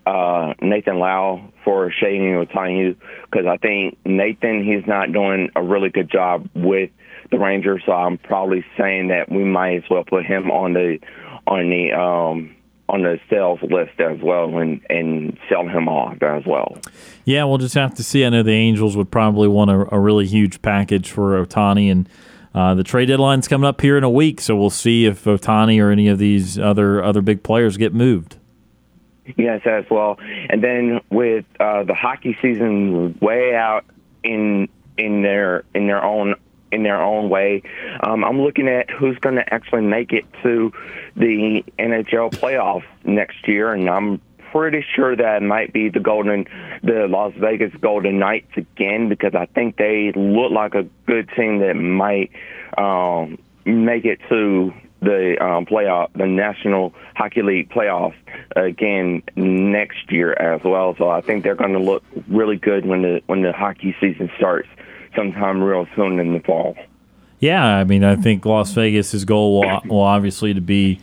uh, 0.07 0.55
Nathan 0.63 0.99
Lowe 0.99 1.53
for 1.63 1.91
Shohei 1.91 2.47
Ohtani 2.47 2.97
because 3.31 3.47
I 3.47 3.59
think 3.59 3.99
Nathan 4.07 4.65
he's 4.65 4.87
not 4.87 5.13
doing 5.13 5.51
a 5.55 5.63
really 5.63 5.91
good 5.91 6.11
job 6.11 6.49
with 6.55 6.91
the 7.31 7.39
Rangers, 7.39 7.83
so 7.85 7.93
I'm 7.93 8.19
probably 8.19 8.65
saying 8.79 9.09
that 9.09 9.31
we 9.31 9.45
might 9.45 9.77
as 9.77 9.83
well 9.91 10.05
put 10.05 10.25
him 10.25 10.51
on 10.51 10.73
the 10.73 10.99
on 11.47 11.69
the 11.71 11.93
um, 11.93 12.56
on 12.89 13.03
the 13.03 13.19
sales 13.29 13.59
list 13.63 13.99
as 14.01 14.21
well 14.21 14.59
and, 14.59 14.81
and 14.89 15.37
sell 15.49 15.67
him 15.67 15.89
off 15.89 16.23
as 16.23 16.45
well. 16.47 16.79
Yeah, 17.25 17.45
we'll 17.45 17.59
just 17.59 17.75
have 17.75 17.95
to 17.95 18.05
see. 18.05 18.25
I 18.25 18.29
know 18.29 18.43
the 18.43 18.53
Angels 18.53 18.97
would 18.97 19.11
probably 19.11 19.49
want 19.49 19.71
a, 19.71 19.95
a 19.95 19.99
really 19.99 20.27
huge 20.27 20.63
package 20.63 21.11
for 21.11 21.45
Ohtani, 21.45 21.91
and 21.91 22.09
uh, 22.55 22.75
the 22.75 22.85
trade 22.85 23.07
deadline's 23.07 23.49
coming 23.49 23.67
up 23.67 23.81
here 23.81 23.99
in 23.99 24.05
a 24.05 24.11
week, 24.11 24.41
so 24.41 24.57
we'll 24.57 24.71
see 24.71 25.05
if 25.05 25.25
Ohtani 25.25 25.83
or 25.83 25.91
any 25.91 26.09
of 26.09 26.19
these 26.19 26.59
other 26.59 27.03
other 27.03 27.23
big 27.23 27.43
players 27.43 27.77
get 27.77 27.93
moved. 27.93 28.37
Yes, 29.37 29.63
as 29.67 29.85
well. 29.91 30.19
And 30.49 30.63
then 30.63 31.01
with 31.11 31.45
uh, 31.59 31.83
the 31.83 31.95
hockey 31.95 32.39
season 32.41 33.19
way 33.21 33.57
out 33.57 33.85
in 34.23 34.69
in 34.97 35.23
their 35.23 35.65
in 35.75 35.87
their 35.89 36.03
own 36.05 36.37
in 36.73 36.83
their 36.83 37.01
own 37.01 37.29
way. 37.29 37.63
Um, 38.01 38.25
I'm 38.25 38.41
looking 38.41 38.69
at 38.69 38.91
who's 38.91 39.19
going 39.19 39.37
to 39.37 39.55
actually 39.55 39.83
make 39.83 40.13
it 40.13 40.25
to 40.43 40.73
the 41.17 41.65
NHL 41.79 42.31
playoffs 42.33 42.87
next 43.05 43.47
year, 43.49 43.73
and 43.73 43.89
I'm 43.89 44.21
pretty 44.53 44.85
sure 44.95 45.17
that 45.17 45.43
might 45.43 45.73
be 45.73 45.89
the 45.89 46.01
Golden, 46.01 46.47
the 46.83 47.07
Las 47.09 47.33
Vegas 47.37 47.73
Golden 47.81 48.19
Knights 48.19 48.53
again, 48.57 49.09
because 49.09 49.35
I 49.35 49.47
think 49.47 49.77
they 49.77 50.13
look 50.13 50.51
like 50.51 50.75
a 50.75 50.85
good 51.07 51.29
team 51.37 51.59
that 51.59 51.75
might 51.75 52.31
um, 52.79 53.39
make 53.65 54.05
it 54.05 54.21
to 54.29 54.73
the 55.03 55.37
um, 55.45 55.67
playoff, 55.67 56.11
the 56.15 56.27
National 56.27 56.95
Hockey 57.15 57.43
League 57.43 57.71
playoffs 57.71 58.17
again 58.55 59.23
next 59.37 60.11
year 60.11 60.33
as 60.33 60.63
well. 60.65 60.95
So 60.97 61.09
I 61.09 61.21
think 61.21 61.45
they're 61.45 61.55
going 61.55 61.73
to 61.73 61.79
look 61.79 62.03
really 62.29 62.57
good 62.57 62.87
when 62.87 63.03
the 63.03 63.23
when 63.27 63.43
the 63.43 63.53
hockey 63.53 63.95
season 64.01 64.31
starts 64.37 64.69
sometime 65.17 65.63
real 65.63 65.87
soon 65.97 66.21
in 66.21 66.35
the 66.35 66.41
fall. 66.41 66.77
Yeah, 67.39 67.65
I 67.65 67.85
mean, 67.85 68.05
I 68.05 68.17
think 68.17 68.45
Las 68.47 68.73
Vegas's 68.73 69.25
goal 69.25 69.61
will, 69.61 69.81
will 69.87 70.01
obviously 70.01 70.55
to 70.55 70.61
be 70.61 71.01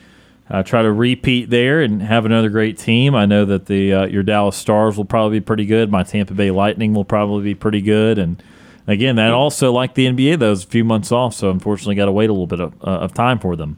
uh, 0.49 0.63
try 0.63 0.81
to 0.81 0.91
repeat 0.91 1.49
there 1.49 1.81
and 1.81 2.01
have 2.01 2.25
another 2.25 2.49
great 2.49 2.77
team. 2.77 3.15
I 3.15 3.25
know 3.25 3.45
that 3.45 3.67
the 3.67 3.93
uh, 3.93 4.05
your 4.05 4.23
Dallas 4.23 4.55
Stars 4.55 4.97
will 4.97 5.05
probably 5.05 5.39
be 5.39 5.45
pretty 5.45 5.65
good. 5.65 5.91
My 5.91 6.03
Tampa 6.03 6.33
Bay 6.33 6.51
Lightning 6.51 6.93
will 6.93 7.05
probably 7.05 7.43
be 7.43 7.55
pretty 7.55 7.81
good, 7.81 8.17
and 8.17 8.41
again, 8.87 9.15
that 9.17 9.31
also 9.31 9.71
like 9.71 9.93
the 9.93 10.07
NBA, 10.07 10.39
those 10.39 10.63
a 10.63 10.67
few 10.67 10.83
months 10.83 11.11
off, 11.11 11.33
so 11.33 11.49
unfortunately, 11.49 11.95
got 11.95 12.05
to 12.05 12.11
wait 12.11 12.29
a 12.29 12.33
little 12.33 12.47
bit 12.47 12.59
of, 12.59 12.73
uh, 12.81 13.01
of 13.01 13.13
time 13.13 13.39
for 13.39 13.55
them. 13.55 13.77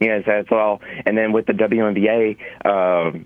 Yes, 0.00 0.24
that's 0.26 0.52
all. 0.52 0.80
And 1.06 1.18
then 1.18 1.32
with 1.32 1.46
the 1.46 1.52
WNBA, 1.52 2.36
uh, 2.64 3.18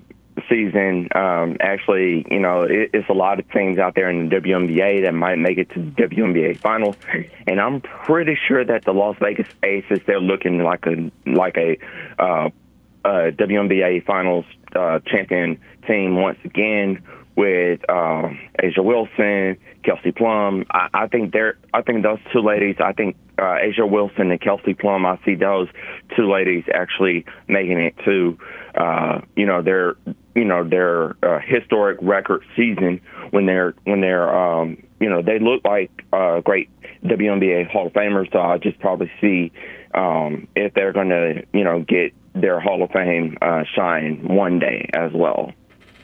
season. 0.48 1.08
Um, 1.14 1.56
actually, 1.60 2.26
you 2.30 2.40
know, 2.40 2.62
it, 2.62 2.90
it's 2.92 3.08
a 3.08 3.14
lot 3.14 3.38
of 3.38 3.50
teams 3.50 3.78
out 3.78 3.94
there 3.94 4.10
in 4.10 4.28
the 4.28 4.36
WNBA 4.36 5.02
that 5.02 5.12
might 5.12 5.38
make 5.38 5.58
it 5.58 5.70
to 5.70 5.80
the 5.80 5.90
WNBA 5.90 6.58
finals, 6.58 6.96
and 7.46 7.60
I'm 7.60 7.80
pretty 7.80 8.38
sure 8.48 8.64
that 8.64 8.84
the 8.84 8.92
Las 8.92 9.16
Vegas 9.20 9.48
Aces 9.62 10.00
they're 10.06 10.20
looking 10.20 10.62
like 10.62 10.86
a 10.86 11.10
like 11.26 11.56
a, 11.56 11.78
uh, 12.18 12.50
WNBA 13.04 14.04
finals 14.04 14.44
uh, 14.74 15.00
champion 15.06 15.60
team 15.86 16.16
once 16.16 16.38
again 16.44 17.02
with 17.34 17.80
uh, 17.88 18.28
A'ja 18.62 18.84
Wilson, 18.84 19.56
Kelsey 19.84 20.12
Plum. 20.12 20.64
I, 20.70 20.88
I 20.92 21.06
think 21.08 21.32
they're 21.32 21.58
I 21.72 21.82
think 21.82 22.02
those 22.02 22.18
two 22.32 22.40
ladies. 22.40 22.76
I 22.78 22.92
think 22.92 23.16
uh, 23.38 23.58
A'ja 23.58 23.88
Wilson 23.88 24.30
and 24.30 24.40
Kelsey 24.40 24.74
Plum. 24.74 25.06
I 25.06 25.18
see 25.24 25.34
those 25.34 25.68
two 26.16 26.30
ladies 26.30 26.64
actually 26.72 27.24
making 27.48 27.80
it 27.80 27.94
to, 28.04 28.38
uh, 28.74 29.20
you 29.36 29.46
know, 29.46 29.62
their, 29.62 29.96
you 30.34 30.44
know, 30.44 30.66
their 30.66 31.16
uh, 31.22 31.40
historic 31.40 31.98
record 32.00 32.42
season 32.56 33.00
when 33.30 33.46
they're 33.46 33.74
when 33.84 34.00
they're, 34.00 34.34
um, 34.34 34.82
you 35.00 35.08
know, 35.08 35.22
they 35.22 35.38
look 35.38 35.64
like 35.64 35.90
uh, 36.12 36.40
great 36.40 36.70
WNBA 37.04 37.70
Hall 37.70 37.88
of 37.88 37.92
Famers. 37.92 38.32
So 38.32 38.40
I 38.40 38.58
just 38.58 38.78
probably 38.78 39.10
see 39.20 39.52
um, 39.94 40.48
if 40.56 40.74
they're 40.74 40.92
going 40.92 41.10
to, 41.10 41.44
you 41.52 41.64
know, 41.64 41.80
get 41.80 42.12
their 42.34 42.60
Hall 42.60 42.82
of 42.82 42.90
Fame 42.90 43.36
uh, 43.42 43.64
shine 43.74 44.26
one 44.26 44.58
day 44.58 44.88
as 44.94 45.12
well. 45.12 45.52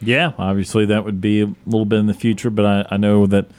Yeah, 0.01 0.33
obviously 0.39 0.87
that 0.87 1.05
would 1.05 1.21
be 1.21 1.43
a 1.43 1.55
little 1.67 1.85
bit 1.85 1.99
in 1.99 2.07
the 2.07 2.15
future, 2.15 2.51
but 2.51 2.65
I, 2.65 2.95
I 2.95 2.97
know 2.99 3.27
that 3.27 3.51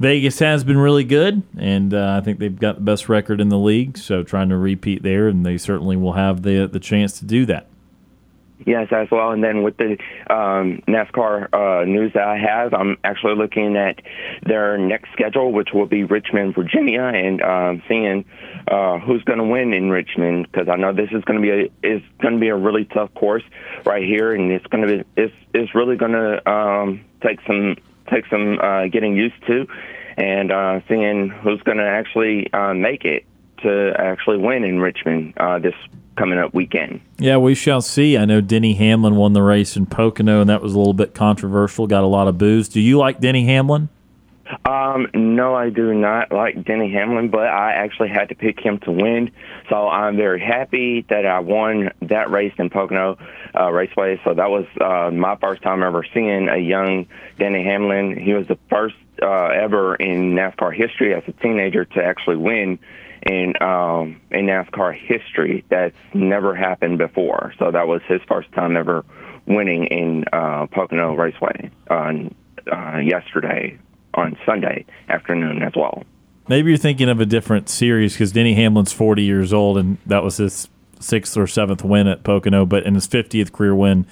Vegas 0.00 0.38
has 0.38 0.64
been 0.64 0.78
really 0.78 1.04
good, 1.04 1.42
and 1.56 1.92
uh, 1.92 2.18
I 2.20 2.24
think 2.24 2.38
they've 2.38 2.58
got 2.58 2.76
the 2.76 2.80
best 2.80 3.08
record 3.08 3.40
in 3.40 3.48
the 3.48 3.58
league. 3.58 3.98
So 3.98 4.22
trying 4.22 4.48
to 4.48 4.56
repeat 4.56 5.02
there, 5.02 5.28
and 5.28 5.44
they 5.44 5.58
certainly 5.58 5.96
will 5.96 6.12
have 6.12 6.42
the 6.42 6.66
the 6.66 6.80
chance 6.80 7.18
to 7.18 7.24
do 7.24 7.46
that. 7.46 7.66
Yes, 8.66 8.88
as 8.90 9.08
well. 9.10 9.30
And 9.30 9.42
then 9.42 9.62
with 9.62 9.76
the 9.76 9.92
um, 10.28 10.82
NASCAR 10.88 11.48
uh, 11.52 11.84
news 11.84 12.12
that 12.14 12.24
I 12.24 12.38
have, 12.38 12.74
I'm 12.74 12.96
actually 13.04 13.36
looking 13.36 13.76
at 13.76 14.00
their 14.42 14.76
next 14.76 15.12
schedule, 15.12 15.52
which 15.52 15.68
will 15.72 15.86
be 15.86 16.02
Richmond, 16.04 16.54
Virginia, 16.56 17.02
and 17.02 17.40
um, 17.40 17.82
seeing 17.88 18.24
uh, 18.66 18.98
who's 18.98 19.22
going 19.22 19.38
to 19.38 19.44
win 19.44 19.72
in 19.72 19.90
Richmond 19.90 20.48
because 20.50 20.68
I 20.68 20.76
know 20.76 20.92
this 20.92 21.10
is 21.12 21.22
going 21.24 21.40
to 21.40 21.42
be 21.42 21.50
a 21.50 21.86
is 21.86 22.02
going 22.20 22.34
to 22.34 22.40
be 22.40 22.48
a 22.48 22.56
really 22.56 22.84
tough 22.84 23.14
course 23.14 23.44
right 23.86 24.02
here, 24.02 24.32
and 24.34 24.50
it's 24.50 24.66
going 24.66 24.86
to 24.86 24.98
be 24.98 25.04
it's 25.16 25.34
it's 25.54 25.74
really 25.74 25.96
going 25.96 26.12
to 26.12 26.50
um, 26.50 27.04
take 27.22 27.38
some 27.46 27.76
take 28.10 28.26
some 28.26 28.58
uh, 28.58 28.88
getting 28.88 29.14
used 29.14 29.40
to, 29.46 29.66
and 30.16 30.50
uh, 30.50 30.80
seeing 30.88 31.28
who's 31.28 31.62
going 31.62 31.78
to 31.78 31.88
actually 31.88 32.52
uh, 32.52 32.74
make 32.74 33.04
it 33.04 33.24
to 33.62 33.92
actually 33.98 34.38
win 34.38 34.64
in 34.64 34.80
Richmond 34.80 35.34
uh, 35.36 35.58
this 35.58 35.74
coming 36.16 36.38
up 36.38 36.52
weekend. 36.52 37.00
Yeah, 37.18 37.36
we 37.36 37.54
shall 37.54 37.80
see. 37.80 38.16
I 38.16 38.24
know 38.24 38.40
Denny 38.40 38.74
Hamlin 38.74 39.16
won 39.16 39.32
the 39.32 39.42
race 39.42 39.76
in 39.76 39.86
Pocono, 39.86 40.40
and 40.40 40.50
that 40.50 40.60
was 40.60 40.74
a 40.74 40.78
little 40.78 40.94
bit 40.94 41.14
controversial. 41.14 41.86
Got 41.86 42.02
a 42.02 42.08
lot 42.08 42.28
of 42.28 42.36
boos. 42.38 42.68
Do 42.68 42.80
you 42.80 42.98
like 42.98 43.20
Denny 43.20 43.46
Hamlin? 43.46 43.88
Um, 44.64 45.08
no, 45.14 45.54
I 45.54 45.68
do 45.70 45.92
not 45.92 46.32
like 46.32 46.64
Denny 46.64 46.90
Hamlin, 46.90 47.28
but 47.28 47.46
I 47.46 47.72
actually 47.72 48.08
had 48.08 48.30
to 48.30 48.34
pick 48.34 48.58
him 48.58 48.78
to 48.80 48.92
win. 48.92 49.30
So 49.68 49.88
I'm 49.88 50.16
very 50.16 50.40
happy 50.40 51.04
that 51.10 51.26
I 51.26 51.40
won 51.40 51.90
that 52.02 52.30
race 52.30 52.54
in 52.58 52.70
Pocono 52.70 53.18
uh, 53.54 53.70
Raceway. 53.70 54.20
So 54.24 54.34
that 54.34 54.50
was 54.50 54.64
uh, 54.80 55.10
my 55.14 55.36
first 55.36 55.62
time 55.62 55.82
ever 55.82 56.04
seeing 56.14 56.48
a 56.48 56.56
young 56.56 57.06
Denny 57.38 57.62
Hamlin. 57.62 58.18
He 58.18 58.32
was 58.32 58.46
the 58.46 58.58
first 58.70 58.96
uh, 59.22 59.48
ever 59.48 59.94
in 59.96 60.34
NASCAR 60.34 60.74
history 60.74 61.14
as 61.14 61.22
a 61.26 61.32
teenager 61.32 61.84
to 61.84 62.02
actually 62.02 62.36
win 62.36 62.78
in 63.22 63.54
um, 63.60 64.20
in 64.30 64.46
NASCAR 64.46 64.94
history. 64.94 65.64
That's 65.68 65.96
never 66.14 66.54
happened 66.54 66.98
before. 66.98 67.52
So 67.58 67.70
that 67.70 67.86
was 67.86 68.02
his 68.08 68.20
first 68.28 68.50
time 68.52 68.76
ever 68.76 69.04
winning 69.46 69.86
in 69.86 70.24
uh, 70.32 70.66
Pocono 70.66 71.14
Raceway 71.14 71.70
on 71.90 72.34
uh, 72.70 72.98
yesterday 72.98 73.78
on 74.14 74.36
Sunday 74.44 74.84
afternoon 75.08 75.62
as 75.62 75.72
well. 75.76 76.04
Maybe 76.48 76.70
you're 76.70 76.78
thinking 76.78 77.08
of 77.08 77.20
a 77.20 77.26
different 77.26 77.68
series 77.68 78.14
because 78.14 78.32
Denny 78.32 78.54
Hamlin's 78.54 78.92
40 78.92 79.22
years 79.22 79.52
old, 79.52 79.76
and 79.76 79.98
that 80.06 80.22
was 80.24 80.38
his 80.38 80.68
sixth 80.98 81.36
or 81.36 81.46
seventh 81.46 81.84
win 81.84 82.06
at 82.06 82.24
Pocono, 82.24 82.64
but 82.64 82.84
in 82.84 82.94
his 82.94 83.06
50th 83.06 83.52
career 83.52 83.74
win 83.74 84.06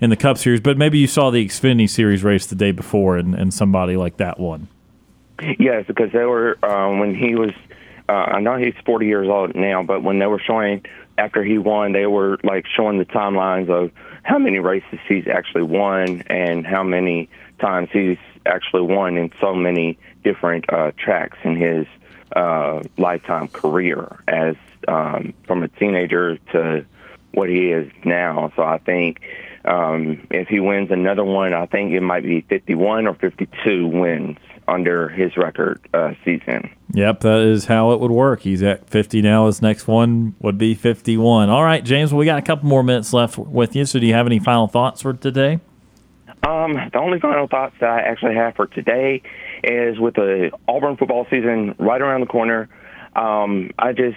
in 0.00 0.10
the 0.10 0.16
Cup 0.16 0.38
Series. 0.38 0.60
But 0.60 0.78
maybe 0.78 0.98
you 0.98 1.06
saw 1.06 1.30
the 1.30 1.44
Xfinity 1.44 1.88
Series 1.88 2.22
race 2.22 2.46
the 2.46 2.54
day 2.54 2.70
before, 2.70 3.16
and, 3.16 3.34
and 3.34 3.52
somebody 3.52 3.96
like 3.96 4.18
that 4.18 4.38
won. 4.38 4.68
Yes, 5.58 5.84
because 5.86 6.12
they 6.12 6.24
were 6.24 6.58
uh, 6.62 6.96
when 6.98 7.14
he 7.14 7.34
was 7.34 7.50
uh, 8.10 8.32
I 8.32 8.40
know 8.40 8.56
he's 8.56 8.74
40 8.84 9.06
years 9.06 9.28
old 9.28 9.54
now, 9.54 9.84
but 9.84 10.02
when 10.02 10.18
they 10.18 10.26
were 10.26 10.40
showing 10.44 10.84
after 11.16 11.44
he 11.44 11.58
won, 11.58 11.92
they 11.92 12.06
were 12.06 12.38
like 12.42 12.66
showing 12.66 12.98
the 12.98 13.04
timelines 13.04 13.70
of 13.70 13.92
how 14.24 14.36
many 14.36 14.58
races 14.58 14.98
he's 15.08 15.28
actually 15.28 15.62
won 15.62 16.22
and 16.22 16.66
how 16.66 16.82
many 16.82 17.28
times 17.60 17.88
he's 17.92 18.18
actually 18.46 18.82
won 18.82 19.16
in 19.16 19.30
so 19.40 19.54
many 19.54 19.96
different 20.24 20.64
uh, 20.72 20.90
tracks 20.98 21.38
in 21.44 21.54
his 21.54 21.86
uh, 22.34 22.82
lifetime 22.98 23.46
career 23.46 24.18
as 24.26 24.56
um, 24.88 25.32
from 25.46 25.62
a 25.62 25.68
teenager 25.68 26.36
to 26.52 26.84
what 27.32 27.48
he 27.48 27.70
is 27.70 27.92
now. 28.04 28.52
So 28.56 28.62
I 28.64 28.78
think 28.78 29.20
um, 29.64 30.26
if 30.32 30.48
he 30.48 30.58
wins 30.58 30.90
another 30.90 31.24
one, 31.24 31.54
I 31.54 31.66
think 31.66 31.92
it 31.92 32.00
might 32.00 32.24
be 32.24 32.40
51 32.40 33.06
or 33.06 33.14
52 33.14 33.86
wins 33.86 34.38
under 34.70 35.08
his 35.08 35.36
record 35.36 35.80
uh, 35.92 36.12
season. 36.24 36.70
Yep, 36.92 37.20
that 37.20 37.40
is 37.40 37.66
how 37.66 37.92
it 37.92 38.00
would 38.00 38.10
work. 38.10 38.40
He's 38.40 38.62
at 38.62 38.88
50 38.88 39.22
now. 39.22 39.46
His 39.46 39.60
next 39.60 39.86
one 39.86 40.34
would 40.40 40.58
be 40.58 40.74
51. 40.74 41.50
All 41.50 41.64
right, 41.64 41.84
James, 41.84 42.12
well, 42.12 42.18
we 42.18 42.24
got 42.24 42.38
a 42.38 42.42
couple 42.42 42.68
more 42.68 42.82
minutes 42.82 43.12
left 43.12 43.38
with 43.38 43.76
you. 43.76 43.84
So, 43.84 43.98
do 43.98 44.06
you 44.06 44.14
have 44.14 44.26
any 44.26 44.38
final 44.38 44.68
thoughts 44.68 45.02
for 45.02 45.12
today? 45.12 45.60
Um, 46.46 46.74
the 46.92 46.98
only 46.98 47.20
final 47.20 47.46
thoughts 47.46 47.74
that 47.80 47.90
I 47.90 48.00
actually 48.00 48.34
have 48.34 48.56
for 48.56 48.66
today 48.66 49.22
is 49.62 49.98
with 49.98 50.14
the 50.14 50.50
Auburn 50.66 50.96
football 50.96 51.26
season 51.30 51.74
right 51.78 52.00
around 52.00 52.22
the 52.22 52.26
corner. 52.26 52.68
Um, 53.14 53.70
I 53.78 53.92
just, 53.92 54.16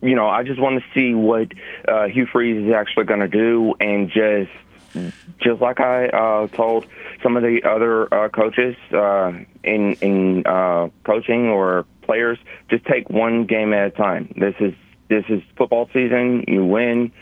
you 0.00 0.14
know, 0.14 0.28
I 0.28 0.44
just 0.44 0.60
want 0.60 0.80
to 0.80 0.86
see 0.94 1.14
what 1.14 1.48
uh, 1.88 2.06
Hugh 2.06 2.26
Freeze 2.30 2.66
is 2.66 2.72
actually 2.72 3.04
going 3.06 3.20
to 3.20 3.28
do, 3.28 3.74
and 3.80 4.08
just, 4.08 4.50
just 5.40 5.60
like 5.60 5.80
I 5.80 6.06
uh, 6.08 6.46
told 6.48 6.86
some 7.22 7.36
of 7.36 7.42
the 7.42 7.62
other 7.64 8.12
uh, 8.12 8.28
coaches 8.28 8.76
uh, 8.92 9.32
in 9.62 9.94
in 9.94 10.46
uh, 10.46 10.88
coaching 11.04 11.48
or 11.48 11.86
players, 12.02 12.38
just 12.70 12.84
take 12.86 13.10
one 13.10 13.46
game 13.46 13.72
at 13.72 13.86
a 13.86 13.90
time. 13.90 14.32
This 14.36 14.54
is 14.60 14.74
this 15.08 15.24
is 15.28 15.42
football 15.56 15.88
season. 15.92 16.44
You 16.48 16.64
win. 16.64 17.12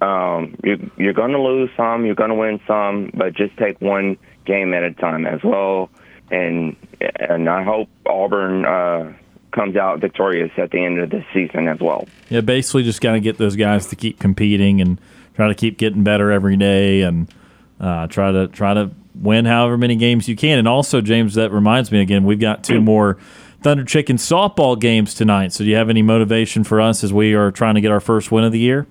Um, 0.00 0.56
you, 0.64 0.90
you're 0.96 1.12
going 1.12 1.32
to 1.32 1.40
lose 1.40 1.70
some. 1.76 2.06
You're 2.06 2.14
going 2.14 2.30
to 2.30 2.36
win 2.36 2.60
some, 2.66 3.10
but 3.12 3.34
just 3.34 3.56
take 3.56 3.80
one 3.80 4.16
game 4.46 4.72
at 4.72 4.82
a 4.82 4.92
time 4.92 5.26
as 5.26 5.40
well. 5.42 5.90
And 6.30 6.76
and 7.00 7.48
I 7.48 7.64
hope 7.64 7.88
Auburn 8.06 8.64
uh, 8.64 9.12
comes 9.52 9.76
out 9.76 10.00
victorious 10.00 10.52
at 10.56 10.70
the 10.70 10.84
end 10.84 11.00
of 11.00 11.10
the 11.10 11.24
season 11.34 11.68
as 11.68 11.80
well. 11.80 12.06
Yeah, 12.28 12.40
basically 12.40 12.84
just 12.84 13.00
got 13.00 13.12
to 13.12 13.20
get 13.20 13.38
those 13.38 13.56
guys 13.56 13.86
to 13.88 13.96
keep 13.96 14.18
competing 14.18 14.80
and 14.80 15.00
try 15.34 15.48
to 15.48 15.54
keep 15.54 15.78
getting 15.78 16.04
better 16.04 16.30
every 16.30 16.56
day 16.56 17.02
and 17.02 17.32
uh, 17.80 18.06
try 18.06 18.32
to 18.32 18.48
try 18.48 18.74
to 18.74 18.90
win 19.14 19.44
however 19.44 19.76
many 19.76 19.96
games 19.96 20.28
you 20.28 20.36
can. 20.36 20.58
And 20.58 20.68
also, 20.68 21.00
James, 21.00 21.34
that 21.34 21.50
reminds 21.52 21.90
me 21.90 22.00
again, 22.00 22.24
we've 22.24 22.40
got 22.40 22.64
two 22.64 22.80
more 22.80 23.18
Thunder 23.62 23.84
Chicken 23.84 24.16
softball 24.16 24.78
games 24.78 25.14
tonight. 25.14 25.52
So, 25.52 25.64
do 25.64 25.70
you 25.70 25.76
have 25.76 25.90
any 25.90 26.02
motivation 26.02 26.64
for 26.64 26.80
us 26.80 27.04
as 27.04 27.12
we 27.12 27.34
are 27.34 27.50
trying 27.50 27.74
to 27.74 27.80
get 27.80 27.90
our 27.90 28.00
first 28.00 28.32
win 28.32 28.44
of 28.44 28.52
the 28.52 28.58
year? 28.58 28.86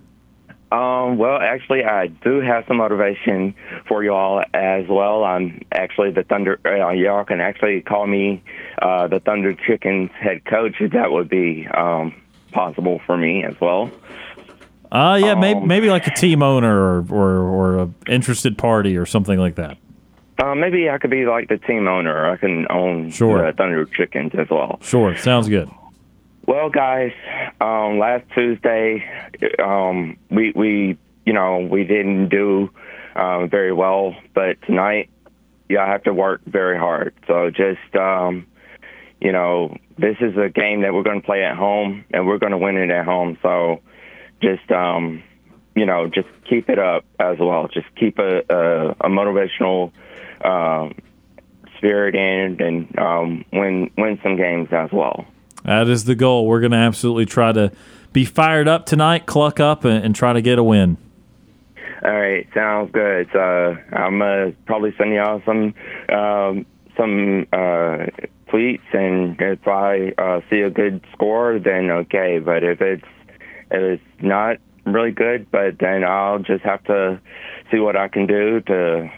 Um, 0.71 1.17
well, 1.17 1.39
actually, 1.41 1.83
I 1.83 2.07
do 2.07 2.41
have 2.41 2.65
some 2.67 2.77
motivation 2.77 3.55
for 3.87 4.03
y'all 4.03 4.43
as 4.53 4.87
well. 4.87 5.23
I'm 5.23 5.65
actually 5.71 6.11
the 6.11 6.23
Thunder. 6.23 6.59
Uh, 6.63 6.91
y'all 6.91 7.25
can 7.25 7.41
actually 7.41 7.81
call 7.81 8.05
me 8.05 8.43
uh, 8.79 9.07
the 9.07 9.19
Thunder 9.19 9.53
Chickens 9.53 10.11
head 10.11 10.45
coach. 10.45 10.75
If 10.79 10.91
that 10.91 11.11
would 11.11 11.27
be 11.27 11.67
um, 11.73 12.13
possible 12.51 13.01
for 13.07 13.17
me 13.17 13.43
as 13.43 13.59
well. 13.59 13.89
Uh, 14.91 15.19
yeah, 15.21 15.31
um, 15.33 15.39
maybe 15.39 15.59
maybe 15.59 15.89
like 15.89 16.07
a 16.07 16.15
team 16.15 16.41
owner 16.41 16.75
or 16.75 17.05
or, 17.09 17.37
or 17.39 17.79
a 17.79 17.89
interested 18.07 18.57
party 18.57 18.97
or 18.97 19.05
something 19.05 19.37
like 19.37 19.55
that. 19.55 19.77
Uh, 20.41 20.55
maybe 20.55 20.89
I 20.89 20.97
could 20.97 21.11
be 21.11 21.25
like 21.25 21.49
the 21.49 21.57
team 21.57 21.87
owner. 21.87 22.29
I 22.29 22.37
can 22.37 22.65
own 22.71 23.11
sure. 23.11 23.45
the 23.45 23.55
Thunder 23.55 23.85
Chickens 23.85 24.31
as 24.37 24.47
well. 24.49 24.79
Sure, 24.81 25.15
sounds 25.17 25.49
good. 25.49 25.69
Well, 26.47 26.69
guys, 26.69 27.11
um, 27.61 27.99
last 27.99 28.25
Tuesday, 28.33 29.05
um, 29.63 30.17
we 30.31 30.51
we 30.55 30.97
you 31.25 31.33
know 31.33 31.67
we 31.69 31.83
didn't 31.83 32.29
do 32.29 32.71
uh, 33.15 33.45
very 33.45 33.73
well, 33.73 34.15
but 34.33 34.59
tonight, 34.65 35.09
yeah, 35.67 35.83
I 35.83 35.87
have 35.87 36.03
to 36.03 36.13
work 36.13 36.41
very 36.45 36.79
hard. 36.79 37.13
So 37.27 37.51
just 37.51 37.95
um, 37.95 38.47
you 39.21 39.31
know, 39.31 39.75
this 39.97 40.15
is 40.21 40.35
a 40.37 40.49
game 40.49 40.81
that 40.81 40.93
we're 40.93 41.03
going 41.03 41.21
to 41.21 41.25
play 41.25 41.43
at 41.43 41.57
home, 41.57 42.05
and 42.11 42.25
we're 42.25 42.39
going 42.39 42.53
to 42.53 42.57
win 42.57 42.77
it 42.77 42.89
at 42.89 43.05
home. 43.05 43.37
So 43.43 43.81
just 44.41 44.71
um, 44.71 45.23
you 45.75 45.85
know, 45.85 46.07
just 46.07 46.27
keep 46.49 46.69
it 46.69 46.79
up 46.79 47.05
as 47.19 47.37
well. 47.39 47.67
Just 47.67 47.87
keep 47.95 48.19
a 48.19 48.43
a, 48.49 48.89
a 48.91 49.09
motivational 49.09 49.91
uh, 50.43 50.89
spirit 51.77 52.15
in 52.15 52.61
and 52.61 52.99
um, 52.99 53.45
win 53.51 53.91
win 53.97 54.19
some 54.23 54.35
games 54.35 54.69
as 54.71 54.91
well. 54.91 55.25
That 55.63 55.87
is 55.87 56.05
the 56.05 56.15
goal. 56.15 56.47
We're 56.47 56.61
going 56.61 56.71
to 56.71 56.77
absolutely 56.77 57.25
try 57.25 57.51
to 57.51 57.71
be 58.13 58.25
fired 58.25 58.67
up 58.67 58.85
tonight, 58.85 59.25
cluck 59.25 59.59
up, 59.59 59.83
and, 59.83 60.03
and 60.03 60.15
try 60.15 60.33
to 60.33 60.41
get 60.41 60.57
a 60.57 60.63
win. 60.63 60.97
All 62.03 62.11
right, 62.11 62.47
sounds 62.53 62.91
good. 62.93 63.27
So 63.33 63.39
I'm 63.91 64.19
gonna 64.19 64.53
probably 64.65 64.93
send 64.97 65.13
y'all 65.13 65.41
some 65.45 65.73
um, 66.07 66.65
some 66.95 67.45
uh, 67.51 68.05
tweets, 68.47 68.93
and 68.93 69.35
if 69.39 69.67
I 69.67 70.13
uh, 70.17 70.39
see 70.49 70.61
a 70.61 70.69
good 70.69 71.03
score, 71.11 71.59
then 71.59 71.91
okay. 71.91 72.39
But 72.39 72.63
if 72.63 72.79
it's 72.81 73.03
if 73.71 73.99
it's 73.99 74.03
not 74.23 74.57
really 74.85 75.11
good, 75.11 75.49
but 75.51 75.79
then 75.79 76.03
I'll 76.03 76.39
just 76.39 76.63
have 76.63 76.83
to 76.85 77.19
see 77.71 77.79
what 77.79 77.95
I 77.95 78.07
can 78.07 78.25
do 78.25 78.61
to, 78.61 79.11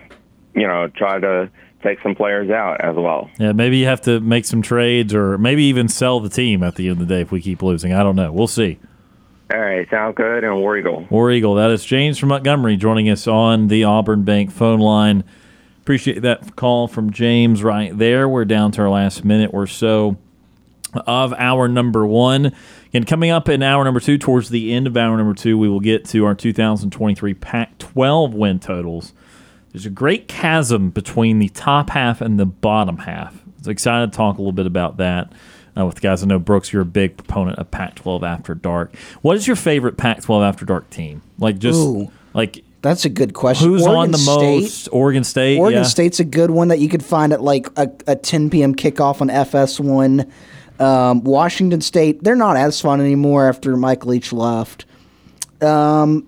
you 0.56 0.68
know, 0.68 0.88
try 0.88 1.20
to 1.20 1.49
take 1.84 2.02
some 2.02 2.16
players 2.16 2.49
out 2.49 2.82
as 2.82 2.95
well. 2.95 3.30
Yeah, 3.39 3.54
maybe 3.54 3.78
you 3.78 3.86
have 3.86 4.02
to 4.02 4.20
make 4.20 4.45
some 4.45 4.62
trades 4.62 5.14
or 5.14 5.38
maybe 5.38 5.64
even 5.64 5.88
sell 5.88 6.20
the 6.20 6.30
team 6.30 6.64
at 6.64 6.76
the 6.76 6.89
end 6.89 7.02
of 7.02 7.08
the 7.08 7.16
day 7.16 7.22
if 7.22 7.32
we 7.32 7.41
keep 7.41 7.62
losing. 7.62 7.93
I 7.93 8.04
don't 8.04 8.16
know. 8.16 8.32
We'll 8.32 8.47
see. 8.47 8.80
All 9.54 9.60
right, 9.60 9.89
sound 9.89 10.16
good, 10.16 10.45
and 10.45 10.56
War 10.56 10.78
Eagle. 10.78 11.08
War 11.10 11.30
Eagle. 11.30 11.56
That 11.56 11.72
is 11.72 11.84
James 11.84 12.18
from 12.18 12.30
Montgomery 12.30 12.78
joining 12.78 13.10
us 13.10 13.28
on 13.28 13.68
the 13.68 13.84
Auburn 13.84 14.24
Bank 14.24 14.49
phone 14.49 14.80
line. 14.80 15.26
Appreciate 15.82 16.22
that 16.22 16.56
call 16.56 16.88
from 16.88 17.12
James 17.12 17.62
right 17.62 17.97
there. 17.97 18.30
We're 18.30 18.45
down 18.45 18.72
to 18.74 18.84
our 18.84 18.89
last 18.89 19.26
minute 19.26 19.49
or 19.54 19.68
so 19.68 20.18
of 20.93 21.34
our 21.34 21.68
number 21.68 22.06
one. 22.06 22.56
And 22.94 23.08
coming 23.08 23.30
up 23.30 23.48
in 23.48 23.64
hour 23.64 23.84
number 23.84 24.00
two, 24.00 24.18
towards 24.18 24.50
the 24.50 24.74
end 24.74 24.86
of 24.86 24.98
hour 24.98 25.16
number 25.16 25.34
two, 25.34 25.58
we 25.58 25.70
will 25.70 25.80
get 25.80 26.06
to 26.06 26.26
our 26.26 26.36
2023 26.36 27.34
Pac 27.36 27.78
12 27.78 28.34
win 28.34 28.60
totals. 28.60 29.14
There's 29.72 29.86
a 29.86 29.89
great 29.89 30.28
chasm 30.28 30.89
between 30.89 31.39
the 31.39 31.48
top 31.50 31.92
half 31.92 32.20
and 32.20 32.38
the 32.38 32.46
bottom 32.46 33.00
half. 33.00 33.36
I 33.36 33.52
was 33.60 33.68
excited 33.68 34.12
to 34.12 34.18
talk 34.18 34.38
a 34.38 34.42
little 34.42 34.52
bit 34.52 34.66
about 34.66 34.98
that 34.98 35.32
uh, 35.78 35.86
with 35.86 36.02
guys. 36.02 36.24
I 36.24 36.26
know 36.26 36.39
Brooks, 36.39 36.74
you're 36.74 36.82
a 36.82 36.86
big 36.86 37.16
proponent 37.16 37.58
of 37.60 37.72
Pac-12 37.72 38.24
After 38.24 38.56
Dark. 38.56 38.96
What 39.22 39.38
is 39.38 39.48
your 39.48 39.56
favorite 39.56 39.96
Pac-12 39.98 40.46
After 40.46 40.66
Dark 40.66 40.89
team? 40.89 41.22
Like 41.39 41.60
just 41.60 41.80
Ooh. 41.80 42.12
like 42.34 42.64
That's 42.82 43.06
a 43.06 43.10
good 43.10 43.34
question. 43.34 43.70
who's 43.70 43.84
Oregon 43.84 43.98
on 44.00 44.12
the 44.12 44.18
State, 44.18 44.62
most? 44.62 44.88
Oregon 44.92 45.24
State. 45.24 45.58
Oregon 45.58 45.84
yeah. 45.84 45.88
State's 45.88 46.20
a 46.20 46.26
good 46.26 46.52
one 46.52 46.68
that 46.68 46.80
you 46.80 46.89
could 46.89 47.04
find 47.06 47.32
at 47.32 47.42
like 47.42 47.68
a, 47.78 47.89
a 48.08 48.16
10 48.18 48.50
p.m. 48.50 48.76
kickoff 48.76 49.22
on 49.22 49.30
FS1. 49.30 50.30
Um, 50.82 51.24
Washington 51.24 51.82
State, 51.82 52.24
they're 52.24 52.36
not 52.36 52.58
as 52.58 52.82
fun 52.82 53.00
anymore 53.02 53.48
after 53.48 53.78
Mike 53.78 54.06
Leach 54.06 54.34
left. 54.34 54.86
Um, 55.62 56.28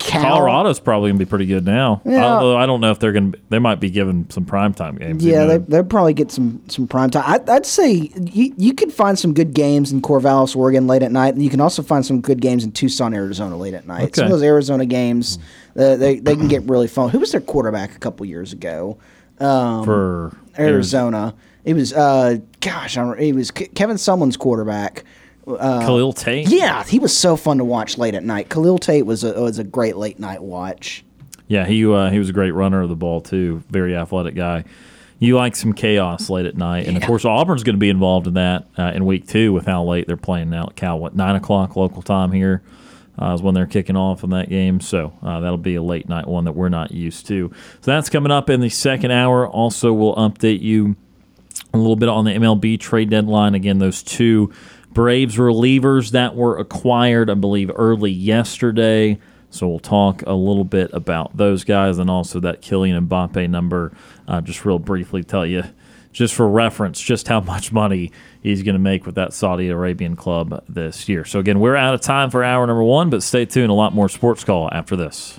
Cal, 0.00 0.22
Colorado's 0.38 0.80
probably 0.80 1.10
gonna 1.10 1.18
be 1.18 1.26
pretty 1.26 1.44
good 1.44 1.66
now. 1.66 2.00
Yeah. 2.06 2.24
Although 2.24 2.56
I 2.56 2.64
don't 2.64 2.80
know 2.80 2.90
if 2.90 2.98
they're 2.98 3.12
gonna. 3.12 3.28
Be, 3.28 3.38
they 3.50 3.58
might 3.58 3.80
be 3.80 3.90
given 3.90 4.28
some 4.30 4.46
primetime 4.46 4.98
games. 4.98 5.22
you 5.22 5.32
Yeah, 5.32 5.44
know. 5.44 5.48
they, 5.48 5.58
they'll 5.58 5.84
probably 5.84 6.14
get 6.14 6.30
some 6.32 6.62
some 6.68 6.88
prime 6.88 7.10
time. 7.10 7.24
I, 7.26 7.52
I'd 7.52 7.66
say 7.66 8.10
you, 8.18 8.54
you 8.56 8.72
could 8.72 8.92
find 8.94 9.18
some 9.18 9.34
good 9.34 9.52
games 9.52 9.92
in 9.92 10.00
Corvallis, 10.00 10.56
Oregon, 10.56 10.86
late 10.86 11.02
at 11.02 11.12
night, 11.12 11.34
and 11.34 11.42
you 11.44 11.50
can 11.50 11.60
also 11.60 11.82
find 11.82 12.04
some 12.04 12.22
good 12.22 12.40
games 12.40 12.64
in 12.64 12.72
Tucson, 12.72 13.12
Arizona, 13.12 13.56
late 13.58 13.74
at 13.74 13.86
night. 13.86 14.16
Some 14.16 14.24
of 14.24 14.30
those 14.30 14.42
Arizona 14.42 14.86
games, 14.86 15.38
uh, 15.78 15.96
they 15.96 16.18
they 16.18 16.34
can 16.34 16.48
get 16.48 16.62
really 16.62 16.88
fun. 16.88 17.10
Who 17.10 17.18
was 17.18 17.32
their 17.32 17.42
quarterback 17.42 17.94
a 17.94 17.98
couple 17.98 18.24
years 18.24 18.54
ago? 18.54 18.96
Um, 19.38 19.84
for 19.84 20.34
Arizona. 20.58 21.34
It 21.64 21.74
was 21.74 21.92
uh, 21.92 22.38
gosh, 22.60 22.96
I 22.96 23.12
it 23.14 23.34
was 23.34 23.50
Ke- 23.50 23.74
Kevin 23.74 23.96
Sumlin's 23.96 24.36
quarterback. 24.36 25.04
Uh, 25.46 25.80
Khalil 25.80 26.12
Tate. 26.12 26.48
yeah, 26.48 26.84
he 26.84 26.98
was 26.98 27.16
so 27.16 27.36
fun 27.36 27.58
to 27.58 27.64
watch 27.64 27.98
late 27.98 28.14
at 28.14 28.22
night. 28.22 28.48
Khalil 28.50 28.78
Tate 28.78 29.04
was 29.06 29.24
a 29.24 29.40
was 29.40 29.58
a 29.58 29.64
great 29.64 29.96
late 29.96 30.18
night 30.18 30.42
watch. 30.42 31.04
Yeah, 31.48 31.66
he 31.66 31.84
uh, 31.84 32.10
he 32.10 32.18
was 32.18 32.28
a 32.28 32.32
great 32.32 32.52
runner 32.52 32.82
of 32.82 32.88
the 32.88 32.96
ball 32.96 33.20
too. 33.20 33.62
Very 33.70 33.96
athletic 33.96 34.34
guy. 34.34 34.64
You 35.18 35.36
like 35.36 35.54
some 35.54 35.74
chaos 35.74 36.30
late 36.30 36.46
at 36.46 36.56
night, 36.56 36.86
and 36.86 36.96
of 36.96 37.02
course 37.02 37.24
Auburn's 37.26 37.62
going 37.62 37.74
to 37.74 37.80
be 37.80 37.90
involved 37.90 38.26
in 38.26 38.34
that 38.34 38.66
uh, 38.78 38.92
in 38.94 39.04
week 39.04 39.26
two 39.26 39.52
with 39.52 39.66
how 39.66 39.84
late 39.84 40.06
they're 40.06 40.16
playing 40.16 40.48
now 40.48 40.66
at 40.68 40.76
Cal. 40.76 40.98
What 40.98 41.14
nine 41.14 41.36
o'clock 41.36 41.76
local 41.76 42.00
time 42.00 42.32
here 42.32 42.62
uh, 43.20 43.34
is 43.34 43.42
when 43.42 43.54
they're 43.54 43.66
kicking 43.66 43.96
off 43.96 44.24
in 44.24 44.30
that 44.30 44.48
game. 44.48 44.80
So 44.80 45.12
uh, 45.22 45.40
that'll 45.40 45.58
be 45.58 45.74
a 45.74 45.82
late 45.82 46.08
night 46.08 46.26
one 46.26 46.44
that 46.44 46.52
we're 46.52 46.70
not 46.70 46.92
used 46.92 47.26
to. 47.26 47.52
So 47.82 47.90
that's 47.90 48.08
coming 48.08 48.32
up 48.32 48.48
in 48.48 48.60
the 48.60 48.70
second 48.70 49.10
hour. 49.10 49.46
Also, 49.46 49.92
we'll 49.92 50.14
update 50.14 50.62
you 50.62 50.96
a 51.72 51.78
little 51.78 51.96
bit 51.96 52.08
on 52.08 52.24
the 52.24 52.32
MLB 52.32 52.78
trade 52.78 53.10
deadline. 53.10 53.54
Again, 53.54 53.78
those 53.78 54.02
two 54.02 54.52
Braves 54.92 55.36
relievers 55.36 56.10
that 56.10 56.34
were 56.34 56.58
acquired, 56.58 57.30
I 57.30 57.34
believe, 57.34 57.70
early 57.74 58.10
yesterday. 58.10 59.18
So 59.50 59.68
we'll 59.68 59.78
talk 59.78 60.22
a 60.26 60.32
little 60.32 60.64
bit 60.64 60.90
about 60.92 61.36
those 61.36 61.64
guys 61.64 61.98
and 61.98 62.10
also 62.10 62.40
that 62.40 62.62
Kylian 62.62 63.08
Mbappe 63.08 63.48
number. 63.50 63.92
Uh, 64.26 64.40
just 64.40 64.64
real 64.64 64.78
briefly 64.78 65.22
tell 65.22 65.46
you, 65.46 65.64
just 66.12 66.34
for 66.34 66.48
reference, 66.48 67.00
just 67.00 67.28
how 67.28 67.40
much 67.40 67.72
money 67.72 68.10
he's 68.42 68.62
going 68.62 68.74
to 68.74 68.80
make 68.80 69.06
with 69.06 69.16
that 69.16 69.32
Saudi 69.32 69.68
Arabian 69.68 70.16
club 70.16 70.64
this 70.68 71.08
year. 71.08 71.24
So 71.24 71.38
again, 71.38 71.60
we're 71.60 71.76
out 71.76 71.94
of 71.94 72.00
time 72.00 72.30
for 72.30 72.42
hour 72.42 72.66
number 72.66 72.82
one, 72.82 73.10
but 73.10 73.22
stay 73.22 73.44
tuned. 73.44 73.70
A 73.70 73.74
lot 73.74 73.94
more 73.94 74.08
sports 74.08 74.44
call 74.44 74.68
after 74.72 74.96
this. 74.96 75.38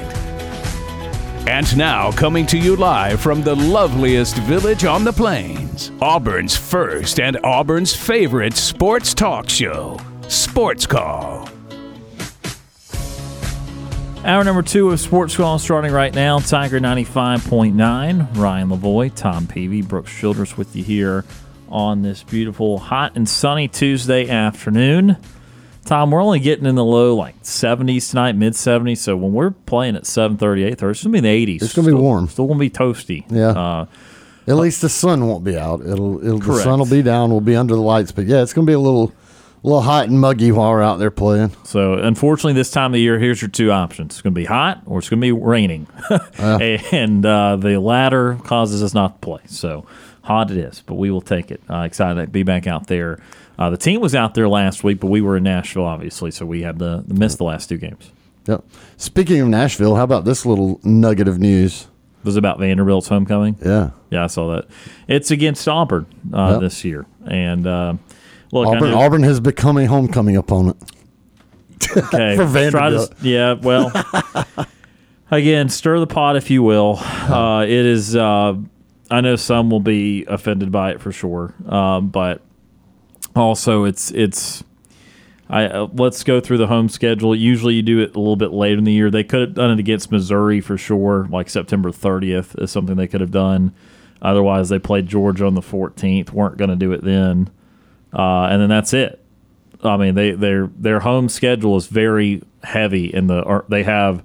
And 1.47 1.75
now, 1.75 2.11
coming 2.11 2.45
to 2.47 2.57
you 2.57 2.75
live 2.75 3.19
from 3.19 3.41
the 3.41 3.55
loveliest 3.55 4.37
village 4.43 4.85
on 4.85 5.03
the 5.03 5.11
plains, 5.11 5.91
Auburn's 5.99 6.55
first 6.55 7.19
and 7.19 7.37
Auburn's 7.43 7.95
favorite 7.95 8.55
sports 8.55 9.13
talk 9.13 9.49
show, 9.49 9.99
Sports 10.27 10.85
Call. 10.85 11.49
Hour 14.23 14.43
number 14.43 14.61
two 14.61 14.91
of 14.91 14.99
Sports 14.99 15.35
Call 15.35 15.57
starting 15.57 15.91
right 15.91 16.13
now. 16.13 16.37
Tiger 16.37 16.79
95.9. 16.79 18.37
Ryan 18.37 18.69
Lavoie, 18.69 19.13
Tom 19.13 19.47
Peavy, 19.47 19.81
Brooks 19.81 20.15
Childress 20.15 20.55
with 20.55 20.75
you 20.75 20.83
here 20.83 21.25
on 21.69 22.03
this 22.03 22.21
beautiful, 22.21 22.77
hot 22.77 23.13
and 23.15 23.27
sunny 23.27 23.67
Tuesday 23.67 24.29
afternoon. 24.29 25.17
Tom, 25.85 26.11
we're 26.11 26.21
only 26.21 26.39
getting 26.39 26.65
in 26.65 26.75
the 26.75 26.85
low 26.85 27.15
like 27.15 27.41
70s 27.43 28.09
tonight, 28.11 28.35
mid 28.35 28.53
70s. 28.53 28.97
So 28.99 29.15
when 29.17 29.33
we're 29.33 29.51
playing 29.51 29.95
at 29.95 30.03
7:30, 30.03 30.37
8:30, 30.37 30.71
it's 30.71 30.79
going 30.79 30.93
to 30.95 31.09
be 31.09 31.17
in 31.17 31.23
the 31.23 31.57
80s. 31.57 31.63
It's 31.63 31.73
gonna 31.73 31.87
be 31.87 31.91
Still- 31.91 32.01
warm. 32.01 32.27
Still 32.27 32.45
going 32.47 32.59
to 32.59 32.63
be 32.63 32.69
toasty. 32.69 33.25
Yeah. 33.29 33.49
Uh, 33.49 33.85
At 34.47 34.55
least 34.57 34.81
the 34.81 34.89
sun 34.89 35.27
won't 35.27 35.43
be 35.43 35.57
out. 35.57 35.81
It'll, 35.81 36.23
it'll 36.25 36.39
the 36.39 36.61
sun 36.61 36.79
will 36.79 36.85
be 36.85 37.01
down. 37.01 37.31
We'll 37.31 37.41
be 37.41 37.55
under 37.55 37.75
the 37.75 37.81
lights, 37.81 38.11
but 38.11 38.25
yeah, 38.25 38.41
it's 38.41 38.53
gonna 38.53 38.67
be 38.67 38.73
a 38.73 38.79
little, 38.79 39.11
little 39.63 39.81
hot 39.81 40.07
and 40.07 40.19
muggy 40.19 40.51
while 40.51 40.69
we're 40.71 40.81
out 40.81 40.97
there 40.99 41.11
playing. 41.11 41.51
So, 41.63 41.93
unfortunately, 41.93 42.53
this 42.53 42.71
time 42.71 42.93
of 42.93 42.99
year, 42.99 43.19
here's 43.19 43.41
your 43.41 43.49
two 43.49 43.71
options: 43.71 44.13
it's 44.15 44.21
going 44.21 44.33
to 44.33 44.39
be 44.39 44.45
hot 44.45 44.81
or 44.85 44.99
it's 44.99 45.09
going 45.09 45.19
to 45.21 45.25
be 45.25 45.31
raining, 45.31 45.87
and 46.39 47.25
uh, 47.25 47.55
the 47.57 47.79
latter 47.79 48.39
causes 48.43 48.81
us 48.81 48.93
not 48.93 49.21
to 49.21 49.25
play. 49.25 49.41
So, 49.45 49.85
hot 50.23 50.49
it 50.51 50.57
is, 50.57 50.81
but 50.85 50.95
we 50.95 51.11
will 51.11 51.21
take 51.21 51.51
it. 51.51 51.61
Uh, 51.69 51.81
excited 51.81 52.19
to 52.21 52.27
be 52.27 52.43
back 52.43 52.65
out 52.67 52.87
there. 52.87 53.19
Uh, 53.61 53.69
the 53.69 53.77
team 53.77 54.01
was 54.01 54.15
out 54.15 54.33
there 54.33 54.49
last 54.49 54.83
week, 54.83 54.99
but 54.99 55.05
we 55.07 55.21
were 55.21 55.37
in 55.37 55.43
Nashville, 55.43 55.85
obviously, 55.85 56.31
so 56.31 56.47
we 56.47 56.63
had 56.63 56.79
to 56.79 57.03
miss 57.07 57.35
the 57.35 57.43
last 57.43 57.69
two 57.69 57.77
games. 57.77 58.11
Yep. 58.47 58.63
Speaking 58.97 59.39
of 59.39 59.49
Nashville, 59.49 59.95
how 59.95 60.03
about 60.03 60.25
this 60.25 60.47
little 60.47 60.79
nugget 60.83 61.27
of 61.27 61.37
news? 61.37 61.83
It 62.21 62.25
was 62.25 62.37
about 62.37 62.57
Vanderbilt's 62.57 63.07
homecoming. 63.07 63.55
Yeah. 63.63 63.91
Yeah, 64.09 64.23
I 64.23 64.27
saw 64.27 64.55
that. 64.55 64.65
It's 65.07 65.29
against 65.29 65.67
Auburn 65.67 66.07
uh, 66.33 66.53
Yep. 66.53 66.61
this 66.61 66.83
year, 66.83 67.05
and 67.27 67.67
uh, 67.67 67.93
Look, 68.51 68.67
Auburn, 68.67 68.93
Auburn 68.93 69.21
has 69.23 69.39
become 69.39 69.77
a 69.77 69.85
homecoming 69.85 70.37
opponent. 70.37 70.77
Okay. 71.95 71.97
For 72.35 72.45
try 72.45 72.45
to- 72.45 72.47
Vanderbilt. 72.47 73.13
yeah, 73.21 73.53
well, 73.53 73.91
again, 75.31 75.69
stir 75.69 75.99
the 75.99 76.07
pot 76.07 76.35
if 76.35 76.49
you 76.49 76.63
will. 76.63 76.97
Uh, 76.97 77.61
it 77.63 77.69
is. 77.69 78.15
Uh, 78.15 78.55
I 79.11 79.21
know 79.21 79.35
some 79.35 79.69
will 79.69 79.81
be 79.81 80.25
offended 80.25 80.71
by 80.71 80.91
it 80.91 81.01
for 81.01 81.11
sure, 81.11 81.53
um, 81.67 82.09
but 82.09 82.41
also 83.35 83.83
it's 83.83 84.11
it's. 84.11 84.63
I 85.49 85.65
uh, 85.65 85.87
let's 85.93 86.23
go 86.23 86.39
through 86.39 86.59
the 86.59 86.67
home 86.67 86.87
schedule. 86.87 87.35
Usually, 87.35 87.73
you 87.75 87.81
do 87.81 87.99
it 87.99 88.15
a 88.15 88.19
little 88.19 88.37
bit 88.37 88.51
later 88.51 88.77
in 88.77 88.85
the 88.85 88.93
year. 88.93 89.11
They 89.11 89.23
could 89.23 89.41
have 89.41 89.53
done 89.53 89.71
it 89.71 89.79
against 89.79 90.11
Missouri 90.11 90.61
for 90.61 90.77
sure, 90.77 91.27
like 91.29 91.49
September 91.49 91.91
30th 91.91 92.61
is 92.61 92.71
something 92.71 92.95
they 92.95 93.07
could 93.07 93.21
have 93.21 93.31
done. 93.31 93.73
Otherwise, 94.21 94.69
they 94.69 94.79
played 94.79 95.07
Georgia 95.07 95.45
on 95.45 95.55
the 95.55 95.61
14th. 95.61 96.31
weren't 96.31 96.57
going 96.57 96.69
to 96.69 96.75
do 96.75 96.91
it 96.93 97.03
then, 97.03 97.49
uh, 98.13 98.43
and 98.43 98.61
then 98.61 98.69
that's 98.69 98.93
it. 98.93 99.21
I 99.83 99.97
mean, 99.97 100.15
they 100.15 100.31
their 100.31 100.67
their 100.77 100.99
home 100.99 101.27
schedule 101.27 101.75
is 101.75 101.87
very 101.87 102.43
heavy 102.63 103.07
in 103.13 103.27
the. 103.27 103.63
They 103.67 103.83
have 103.83 104.23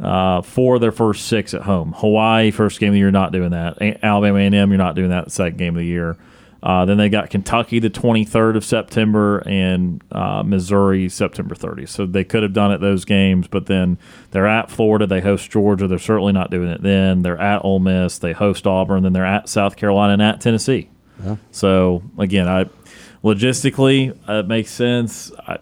uh, 0.00 0.42
four 0.42 0.76
of 0.76 0.80
their 0.80 0.92
first 0.92 1.26
six 1.26 1.54
at 1.54 1.62
home. 1.62 1.94
Hawaii 1.96 2.50
first 2.50 2.80
game 2.80 2.88
of 2.88 2.92
the 2.94 2.98
year, 2.98 3.10
not 3.10 3.32
doing 3.32 3.50
that. 3.50 3.80
Alabama 4.02 4.38
A 4.38 4.42
and 4.42 4.54
M, 4.54 4.70
you're 4.70 4.78
not 4.78 4.94
doing 4.94 5.10
that 5.10 5.30
second 5.30 5.58
game 5.58 5.74
of 5.74 5.80
the 5.80 5.86
year. 5.86 6.16
Uh, 6.64 6.86
then 6.86 6.96
they 6.96 7.10
got 7.10 7.28
Kentucky 7.28 7.78
the 7.78 7.90
23rd 7.90 8.56
of 8.56 8.64
September 8.64 9.40
and 9.46 10.02
uh, 10.10 10.42
Missouri 10.42 11.10
September 11.10 11.54
30th. 11.54 11.90
So 11.90 12.06
they 12.06 12.24
could 12.24 12.42
have 12.42 12.54
done 12.54 12.72
it 12.72 12.80
those 12.80 13.04
games, 13.04 13.46
but 13.46 13.66
then 13.66 13.98
they're 14.30 14.46
at 14.46 14.70
Florida. 14.70 15.06
They 15.06 15.20
host 15.20 15.50
Georgia. 15.50 15.86
They're 15.86 15.98
certainly 15.98 16.32
not 16.32 16.50
doing 16.50 16.70
it 16.70 16.82
then. 16.82 17.20
They're 17.20 17.38
at 17.38 17.62
Ole 17.66 17.80
Miss. 17.80 18.16
They 18.18 18.32
host 18.32 18.66
Auburn. 18.66 19.02
Then 19.02 19.12
they're 19.12 19.26
at 19.26 19.46
South 19.46 19.76
Carolina 19.76 20.14
and 20.14 20.22
at 20.22 20.40
Tennessee. 20.40 20.88
So 21.50 22.02
again, 22.16 22.48
I 22.48 22.64
logistically 23.22 24.16
uh, 24.26 24.40
it 24.40 24.48
makes 24.48 24.70
sense. 24.70 25.32
I, 25.46 25.58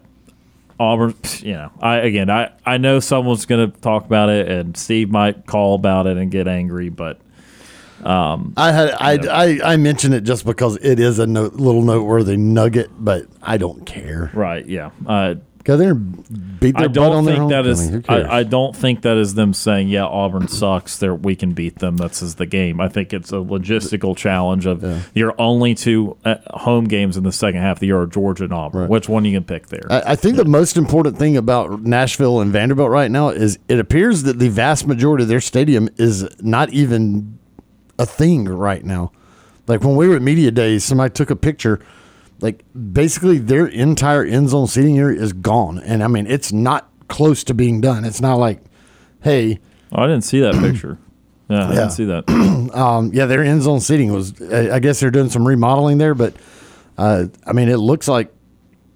Auburn, 0.78 1.14
you 1.40 1.54
know, 1.54 1.72
I 1.80 1.96
again, 1.96 2.30
I 2.30 2.52
I 2.64 2.78
know 2.78 3.00
someone's 3.00 3.44
going 3.44 3.70
to 3.72 3.80
talk 3.80 4.04
about 4.04 4.28
it, 4.30 4.48
and 4.48 4.76
Steve 4.76 5.10
might 5.10 5.46
call 5.46 5.74
about 5.74 6.06
it 6.06 6.16
and 6.16 6.30
get 6.30 6.46
angry, 6.48 6.88
but 6.90 7.20
I 8.04 8.72
had 8.72 8.90
I, 8.92 9.18
I 9.44 9.72
I 9.72 9.76
mention 9.76 10.12
it 10.12 10.22
just 10.22 10.44
because 10.44 10.76
it 10.76 10.98
is 11.00 11.18
a 11.18 11.26
no, 11.26 11.42
little 11.44 11.82
noteworthy 11.82 12.36
nugget, 12.36 12.90
but 12.98 13.26
I 13.42 13.56
don't 13.58 13.84
care. 13.86 14.30
right, 14.34 14.66
yeah. 14.66 14.90
Uh, 15.06 15.34
Go 15.64 15.76
there 15.76 15.92
and 15.92 16.58
beat 16.58 16.74
their 16.74 16.86
I 16.86 16.88
butt 16.88 16.98
on 16.98 17.12
don't 17.12 17.24
their 17.24 17.36
think 17.36 17.50
that 17.50 17.64
homecoming. 17.64 17.70
is. 17.70 17.88
Who 17.90 18.00
cares? 18.02 18.26
I, 18.26 18.38
I 18.38 18.42
don't 18.42 18.74
think 18.74 19.02
that 19.02 19.16
is 19.16 19.34
them 19.34 19.54
saying, 19.54 19.90
"Yeah, 19.90 20.06
Auburn 20.06 20.48
sucks. 20.48 20.98
There, 20.98 21.14
we 21.14 21.36
can 21.36 21.52
beat 21.52 21.78
them. 21.78 21.96
That's 21.96 22.20
is 22.20 22.34
the 22.34 22.46
game." 22.46 22.80
I 22.80 22.88
think 22.88 23.12
it's 23.12 23.30
a 23.30 23.36
logistical 23.36 24.16
challenge 24.16 24.66
of 24.66 24.84
your 25.14 25.40
only 25.40 25.76
two 25.76 26.16
uh, 26.24 26.36
home 26.50 26.86
games 26.86 27.16
in 27.16 27.22
the 27.22 27.30
second 27.30 27.60
half 27.60 27.76
of 27.76 27.80
the 27.80 27.86
year 27.86 28.00
are 28.00 28.08
Georgia 28.08 28.42
and 28.42 28.52
Auburn. 28.52 28.88
Which 28.88 29.08
one 29.08 29.24
you 29.24 29.36
can 29.36 29.44
pick 29.44 29.68
there? 29.68 29.86
I, 29.88 30.02
I 30.04 30.16
think 30.16 30.34
the 30.36 30.44
most 30.44 30.76
important 30.76 31.16
thing 31.16 31.36
about 31.36 31.82
Nashville 31.82 32.40
and 32.40 32.50
Vanderbilt 32.50 32.90
right 32.90 33.10
now 33.10 33.28
is 33.28 33.60
it 33.68 33.78
appears 33.78 34.24
that 34.24 34.40
the 34.40 34.48
vast 34.48 34.88
majority 34.88 35.22
of 35.22 35.28
their 35.28 35.40
stadium 35.40 35.88
is 35.96 36.28
not 36.40 36.70
even 36.70 37.38
a 38.02 38.06
thing 38.06 38.44
right 38.46 38.84
now. 38.84 39.12
Like 39.66 39.82
when 39.82 39.96
we 39.96 40.08
were 40.08 40.16
at 40.16 40.22
media 40.22 40.50
days, 40.50 40.84
somebody 40.84 41.12
took 41.12 41.30
a 41.30 41.36
picture. 41.36 41.80
Like 42.40 42.64
basically, 42.92 43.38
their 43.38 43.66
entire 43.66 44.24
end 44.24 44.48
zone 44.48 44.66
seating 44.66 44.98
area 44.98 45.20
is 45.20 45.32
gone, 45.32 45.78
and 45.78 46.02
I 46.02 46.08
mean 46.08 46.26
it's 46.26 46.52
not 46.52 46.88
close 47.08 47.44
to 47.44 47.54
being 47.54 47.80
done. 47.80 48.04
It's 48.04 48.20
not 48.20 48.34
like, 48.38 48.60
hey, 49.22 49.60
oh, 49.92 50.02
I 50.02 50.06
didn't 50.06 50.24
see 50.24 50.40
that 50.40 50.54
picture. 50.60 50.98
Yeah, 51.48 51.58
I 51.66 51.68
Yeah. 51.68 51.74
didn't 51.80 51.90
see 51.92 52.04
that. 52.06 52.70
um, 52.74 53.10
yeah, 53.12 53.26
their 53.26 53.42
end 53.44 53.60
zone 53.62 53.80
seating 53.80 54.10
was. 54.12 54.40
I 54.40 54.78
guess 54.78 55.00
they're 55.00 55.10
doing 55.10 55.28
some 55.28 55.46
remodeling 55.46 55.98
there, 55.98 56.14
but 56.14 56.34
uh, 56.96 57.26
I 57.46 57.52
mean, 57.52 57.68
it 57.68 57.76
looks 57.76 58.08
like 58.08 58.32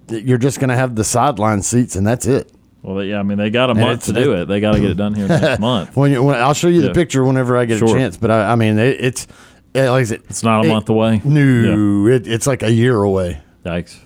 you're 0.09 0.38
just 0.38 0.59
going 0.59 0.70
to 0.70 0.76
have 0.76 0.94
the 0.94 1.04
sideline 1.04 1.61
seats, 1.61 1.96
and 1.96 2.07
that's 2.07 2.24
it. 2.24 2.50
Well, 2.87 3.03
yeah, 3.03 3.18
I 3.18 3.22
mean, 3.24 3.37
they 3.37 3.51
got 3.51 3.68
a 3.70 3.74
month 3.74 4.05
to 4.05 4.12
do 4.12 4.34
it. 4.34 4.45
They 4.45 4.61
got 4.61 4.74
to 4.74 4.80
get 4.80 4.91
it 4.91 4.97
done 4.97 5.12
here 5.14 5.26
next 5.26 5.59
month. 5.61 5.97
When, 5.97 6.12
you, 6.12 6.22
when 6.22 6.37
I'll 6.37 6.55
show 6.55 6.68
you 6.68 6.82
Yeah. 6.82 6.89
the 6.89 6.95
picture 6.95 7.24
whenever 7.24 7.57
I 7.57 7.64
get 7.64 7.78
Sure. 7.80 7.89
a 7.89 7.99
chance, 7.99 8.16
but 8.16 8.30
I, 8.30 8.53
I 8.53 8.55
mean, 8.55 8.78
it, 8.78 9.01
it's 9.01 9.26
eh, 9.74 9.91
like 9.91 10.03
I 10.03 10.05
said, 10.05 10.22
It's 10.28 10.45
not 10.45 10.64
a 10.64 10.68
it- 10.68 10.72
month 10.72 10.89
away. 10.89 11.20
No, 11.24 12.07
it, 12.07 12.28
it's 12.28 12.47
like 12.47 12.62
a 12.62 12.70
year 12.70 13.03
away. 13.03 13.41
Yikes. 13.64 13.97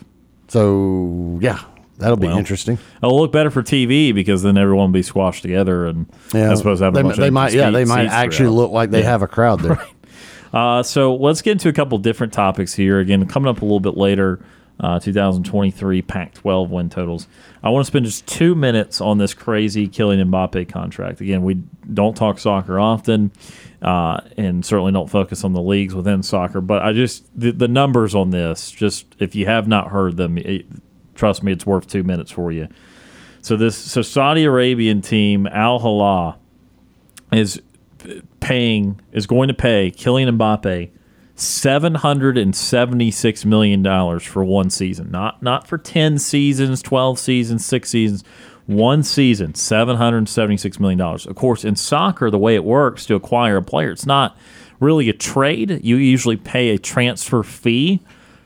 So 0.49 1.39
yeah, 1.43 1.61
that'll 1.99 2.17
be 2.17 2.27
Well, 2.27 2.39
interesting. 2.39 2.79
It'll 3.03 3.19
look 3.21 3.33
better 3.33 3.51
for 3.51 3.63
TV 3.63 4.15
because 4.15 4.43
then 4.43 4.57
everyone 4.57 4.87
will 4.89 4.93
be 4.95 5.03
squashed 5.03 5.43
together 5.43 5.85
and 5.87 6.07
Yeah, 6.33 6.51
as 6.53 6.61
opposed 6.61 6.81
to 6.81 6.87
having 6.87 7.07
they, 7.09 7.15
they 7.17 7.31
might. 7.31 7.53
Yeah, 7.53 7.71
they 7.71 7.85
might 7.85 8.07
actually 8.07 8.47
throughout. 8.47 8.53
look 8.55 8.71
like 8.73 8.91
they 8.91 9.03
have 9.03 9.23
a 9.23 9.29
crowd 9.29 9.61
there. 9.61 9.79
Uh, 10.53 10.83
so 10.83 11.15
let's 11.15 11.43
get 11.43 11.53
into 11.53 11.69
a 11.69 11.73
couple 11.73 11.97
different 11.99 12.33
topics 12.33 12.75
here. 12.75 12.99
Again, 12.99 13.25
coming 13.29 13.49
up 13.49 13.63
a 13.63 13.65
little 13.65 13.79
bit 13.79 13.97
later, 13.97 14.41
uh, 14.81 14.99
2023 14.99 16.03
Pac-12 16.03 16.69
win 16.71 16.89
totals. 16.89 17.29
I 17.63 17.69
want 17.69 17.85
to 17.85 17.87
spend 17.87 18.07
just 18.07 18.27
two 18.27 18.55
minutes 18.55 19.01
on 19.01 19.19
this 19.19 19.35
crazy 19.35 19.87
Kylian 19.89 20.31
Mbappe 20.31 20.69
contract. 20.71 21.21
Again, 21.21 21.43
we 21.43 21.63
don't 21.93 22.17
talk 22.17 22.39
soccer 22.39 22.81
often, 22.81 23.31
uh, 23.83 24.21
and 24.39 24.65
certainly 24.65 24.93
don't 24.93 25.11
focus 25.11 25.45
on 25.45 25.53
the 25.53 25.61
leagues 25.61 25.95
within 25.95 26.23
soccer. 26.23 26.61
But 26.63 26.83
I 26.83 26.93
just 26.95 27.27
the, 27.39 27.53
the 27.53 27.69
numbers 27.69 28.15
on 28.15 28.31
this. 28.31 28.71
Just 28.71 29.15
if 29.19 29.35
you 29.35 29.47
have 29.47 29.69
not 29.69 29.89
heard 29.89 30.17
them, 30.17 30.39
it, 30.39 30.67
trust 31.15 31.43
me, 31.43 31.53
it's 31.53 31.67
worth 31.67 31.87
two 31.87 32.03
minutes 32.03 32.31
for 32.31 32.51
you. 32.51 32.69
So 33.43 33.57
this 33.57 33.77
so 33.77 34.01
Saudi 34.01 34.45
Arabian 34.45 35.03
team 35.03 35.47
Al 35.47 35.79
Hilal 35.79 36.39
is 37.33 37.61
paying 38.41 38.99
is 39.13 39.27
going 39.27 39.49
to 39.49 39.55
pay 39.55 39.91
Kylian 39.91 40.37
Mbappe 40.39 40.91
seven 41.41 41.95
hundred 41.97 42.37
and 42.39 42.55
seventy 42.55 43.11
six 43.11 43.45
million 43.45 43.83
dollars 43.83 44.23
for 44.23 44.45
one 44.45 44.71
season. 44.71 45.11
Not 45.11 45.43
not 45.43 45.67
for 45.67 45.79
ten 45.79 46.19
seasons, 46.19 46.83
twelve 46.83 47.19
seasons, 47.19 47.65
six 47.65 47.91
seasons. 47.91 48.25
One 48.67 49.03
season, 49.03 49.55
seven 49.55 49.97
hundred 49.97 50.19
and 50.19 50.29
seventy 50.29 50.57
six 50.57 50.79
million 50.79 50.99
dollars. 50.99 51.27
Of 51.27 51.35
course, 51.35 51.65
in 51.65 51.75
soccer, 51.75 52.31
the 52.31 52.39
way 52.39 52.55
it 52.55 52.65
works 52.65 53.05
to 53.07 53.17
acquire 53.17 53.57
a 53.57 53.63
player, 53.63 53.91
it's 53.91 54.07
not 54.07 54.37
really 54.79 55.09
a 55.09 55.13
trade. 55.13 55.81
You 55.83 55.97
usually 55.97 56.37
pay 56.37 56.71
a 56.71 56.79
transfer 56.79 57.43
fee 57.43 58.01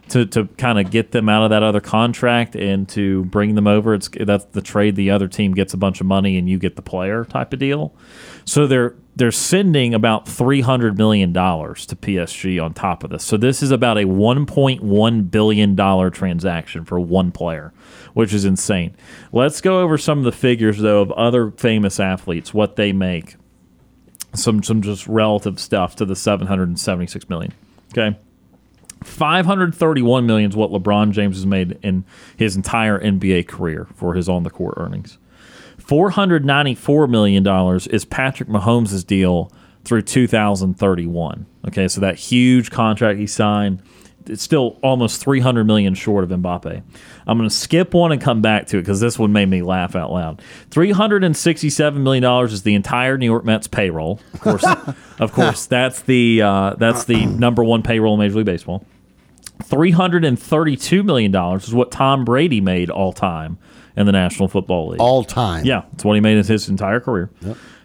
to, 0.09 0.27
to 0.27 0.47
kind 0.59 0.79
of 0.79 0.91
get 0.91 1.13
them 1.13 1.29
out 1.29 1.45
of 1.45 1.51
that 1.51 1.63
other 1.63 1.81
contract 1.81 2.55
and 2.57 2.89
to 2.91 3.25
bring 3.27 3.55
them 3.55 3.67
over. 3.67 3.95
It's 3.95 4.09
that's 4.09 4.45
the 4.47 4.63
trade. 4.63 4.97
The 4.97 5.11
other 5.11 5.29
team 5.29 5.55
gets 5.55 5.75
a 5.75 5.77
bunch 5.77 6.01
of 6.01 6.07
money 6.07 6.37
and 6.37 6.49
you 6.49 6.59
get 6.59 6.77
the 6.77 6.83
player 6.83 7.25
type 7.25 7.53
of 7.53 7.59
deal. 7.59 7.95
So 8.45 8.67
they're 8.67 8.95
they're 9.17 9.33
sending 9.33 9.95
about 9.95 10.29
three 10.29 10.61
hundred 10.61 10.99
million 10.99 11.33
dollars 11.33 11.87
to 11.87 11.97
PSG 11.97 12.63
on 12.63 12.75
top 12.75 13.05
of 13.05 13.11
this. 13.11 13.25
So 13.25 13.37
this 13.37 13.63
is 13.63 13.71
about 13.71 13.99
a 13.99 14.05
one 14.05 14.47
point 14.47 14.83
one 14.83 15.23
billion 15.23 15.75
dollar 15.75 16.11
transaction 16.11 16.85
for 16.85 17.01
one 17.01 17.33
player, 17.33 17.73
which 18.13 18.35
is 18.35 18.45
insane. 18.45 18.95
Let's 19.33 19.61
go 19.61 19.81
over 19.81 19.97
some 19.97 20.19
of 20.19 20.25
the 20.25 20.33
figures 20.33 20.79
though 20.79 21.01
of 21.01 21.13
other 21.13 21.51
famous 21.53 21.99
athletes, 21.99 22.53
what 22.53 22.77
they 22.77 22.93
make. 22.93 23.37
Some 24.35 24.65
some 24.65 24.83
just 24.83 25.07
relative 25.07 25.61
stuff 25.61 25.97
to 25.97 26.05
the 26.05 26.17
seven 26.17 26.49
hundred 26.49 26.69
and 26.69 26.79
seventy 26.79 27.07
six 27.07 27.29
million. 27.29 27.53
Okay. 27.97 28.19
531 29.05 30.27
million 30.27 30.51
is 30.51 30.57
what 30.57 30.71
LeBron 30.71 31.13
James 31.13 31.37
has 31.37 31.47
made 31.47 31.79
in 31.83 32.05
his 32.37 32.57
entire 32.57 32.99
NBA 32.99 33.47
career 33.47 33.87
for 33.95 34.15
his 34.15 34.29
on 34.29 34.43
the 34.43 34.51
court 34.51 34.75
earnings. 34.77 35.19
494 35.79 37.07
million 37.07 37.43
dollars 37.43 37.87
is 37.87 38.05
Patrick 38.05 38.49
Mahomes' 38.49 39.07
deal 39.07 39.53
through 39.85 40.03
2031. 40.03 41.47
Okay, 41.69 41.89
so 41.89 42.01
that 42.01 42.17
huge 42.17 42.71
contract 42.71 43.19
he 43.19 43.27
signed, 43.27 43.83
it's 44.27 44.43
still 44.43 44.79
almost 44.83 45.21
300 45.21 45.65
million 45.65 45.95
short 45.95 46.25
of 46.25 46.31
Mbappe. 46.31 46.83
I'm 47.27 47.39
going 47.39 47.49
to 47.49 47.55
skip 47.55 47.93
one 47.93 48.13
and 48.13 48.21
come 48.21 48.41
back 48.41 48.67
to 48.69 48.79
it 48.79 48.83
because 48.83 49.01
this 49.01 49.19
one 49.19 49.33
made 49.33 49.49
me 49.49 49.61
laugh 49.61 49.95
out 49.95 50.11
loud. 50.11 50.41
367 50.71 52.03
million 52.03 52.23
dollars 52.23 52.55
is 52.55 52.63
the 52.63 52.75
entire 52.75 53.19
New 53.19 53.27
York 53.27 53.45
Mets 53.45 53.67
payroll. 53.67 54.21
Of 54.33 54.41
course, 54.41 54.65
of 55.19 55.33
course, 55.33 55.67
that's 55.67 56.01
the 56.03 56.41
uh, 56.43 56.75
that's 56.79 57.05
the 57.05 57.27
number 57.27 57.63
one 57.63 57.83
payroll 57.83 58.15
in 58.15 58.21
Major 58.21 58.37
League 58.37 58.47
Baseball. 58.47 58.87
$332 59.69 61.05
million 61.05 61.35
is 61.57 61.75
what 61.75 61.91
Tom 61.91 62.25
Brady 62.25 62.61
made 62.61 62.91
all 62.91 63.13
time 63.13 63.59
in 63.97 64.07
the 64.07 64.13
National 64.13 64.49
Football 64.49 64.91
League. 64.91 65.01
All 65.01 65.25
time. 65.25 65.65
Yeah, 65.65 65.85
it's 65.93 66.05
what 66.05 66.15
he 66.15 66.21
made 66.21 66.37
in 66.37 66.45
his 66.45 66.69
entire 66.69 67.01
career. 67.01 67.31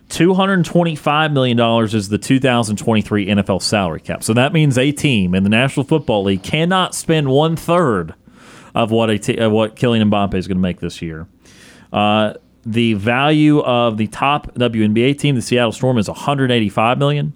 $225 0.09 1.34
million 1.34 1.59
is 1.84 2.09
the 2.09 2.17
2023 2.17 3.27
NFL 3.27 3.61
salary 3.61 4.01
cap. 4.01 4.23
So 4.23 4.34
that 4.34 4.53
means 4.53 4.77
a 4.77 4.91
team 4.91 5.36
in 5.36 5.43
the 5.43 5.49
National 5.49 5.86
Football 5.86 6.23
League 6.23 6.41
cannot 6.41 6.95
spend 6.95 7.30
one 7.30 7.55
third 7.55 8.15
of 8.73 8.91
what, 8.91 9.09
a 9.09 9.19
t- 9.19 9.38
of 9.38 9.51
what 9.51 9.75
Kylian 9.75 10.09
Mbappe 10.09 10.34
is 10.34 10.47
going 10.47 10.57
to 10.57 10.61
make 10.61 10.80
this 10.80 11.01
year. 11.01 11.27
Uh, 11.93 12.34
the 12.65 12.93
value 12.95 13.59
of 13.61 13.97
the 13.97 14.07
top 14.07 14.53
WNBA 14.55 15.17
team, 15.17 15.36
the 15.36 15.41
Seattle 15.41 15.71
Storm, 15.71 15.97
is 15.97 16.07
185 16.07 16.97
million. 16.97 17.34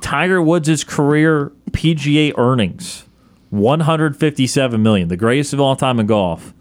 Tiger 0.00 0.42
Woods' 0.42 0.84
career 0.84 1.52
PGA 1.70 2.32
earnings, 2.38 3.05
157 3.50 4.82
million, 4.82 5.08
the 5.08 5.16
greatest 5.16 5.52
of 5.52 5.60
all 5.60 5.76
time 5.76 6.00
in 6.00 6.06
golf. 6.06 6.52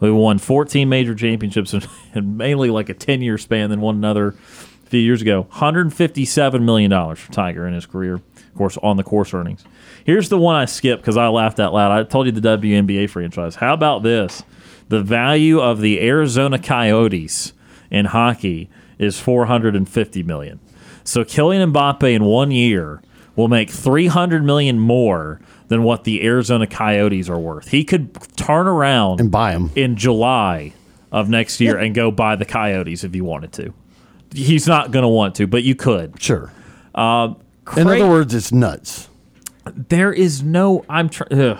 We 0.00 0.10
won 0.10 0.38
14 0.38 0.88
major 0.88 1.14
championships 1.14 1.74
and 2.14 2.38
mainly 2.38 2.70
like 2.70 2.88
a 2.88 2.94
10 2.94 3.22
year 3.22 3.38
span, 3.38 3.70
then 3.70 3.80
won 3.80 3.96
another 3.96 4.28
a 4.28 4.90
few 4.90 5.00
years 5.00 5.22
ago. 5.22 5.46
$157 5.52 6.62
million 6.62 6.90
for 7.14 7.32
Tiger 7.32 7.66
in 7.66 7.74
his 7.74 7.86
career, 7.86 8.14
of 8.14 8.54
course, 8.54 8.78
on 8.78 8.96
the 8.96 9.04
course 9.04 9.34
earnings. 9.34 9.64
Here's 10.04 10.30
the 10.30 10.38
one 10.38 10.56
I 10.56 10.64
skipped 10.64 11.02
because 11.02 11.16
I 11.16 11.28
laughed 11.28 11.60
out 11.60 11.74
loud. 11.74 11.92
I 11.92 12.02
told 12.04 12.26
you 12.26 12.32
the 12.32 12.40
WNBA 12.40 13.10
franchise. 13.10 13.56
How 13.56 13.74
about 13.74 14.02
this? 14.02 14.42
The 14.88 15.02
value 15.02 15.60
of 15.60 15.80
the 15.80 16.00
Arizona 16.00 16.58
Coyotes 16.58 17.52
in 17.90 18.06
hockey 18.06 18.68
is 18.98 19.20
450 19.20 20.22
million. 20.22 20.58
So 21.04 21.24
Kylian 21.24 21.72
Mbappe 21.72 22.12
in 22.12 22.24
one 22.24 22.50
year 22.50 23.02
will 23.36 23.48
make 23.48 23.70
300 23.70 24.44
million 24.44 24.78
more 24.78 25.40
than 25.70 25.84
what 25.84 26.02
the 26.02 26.22
Arizona 26.26 26.66
Coyotes 26.66 27.30
are 27.30 27.38
worth. 27.38 27.68
He 27.68 27.84
could 27.84 28.12
turn 28.36 28.66
around 28.66 29.20
and 29.20 29.30
buy 29.30 29.52
them 29.52 29.70
in 29.76 29.94
July 29.94 30.72
of 31.12 31.28
next 31.28 31.60
year 31.60 31.78
and 31.78 31.94
go 31.94 32.10
buy 32.10 32.34
the 32.34 32.44
Coyotes 32.44 33.04
if 33.04 33.14
you 33.14 33.24
wanted 33.24 33.52
to. 33.52 33.72
He's 34.34 34.66
not 34.66 34.90
going 34.90 35.04
to 35.04 35.08
want 35.08 35.36
to, 35.36 35.46
but 35.46 35.62
you 35.62 35.76
could. 35.76 36.20
Sure. 36.20 36.52
Uh, 36.92 37.34
in 37.76 37.86
other 37.86 38.08
words, 38.08 38.34
it's 38.34 38.50
nuts. 38.50 39.08
There 39.64 40.12
is 40.12 40.42
no. 40.42 40.84
I'm 40.88 41.08
trying. 41.08 41.56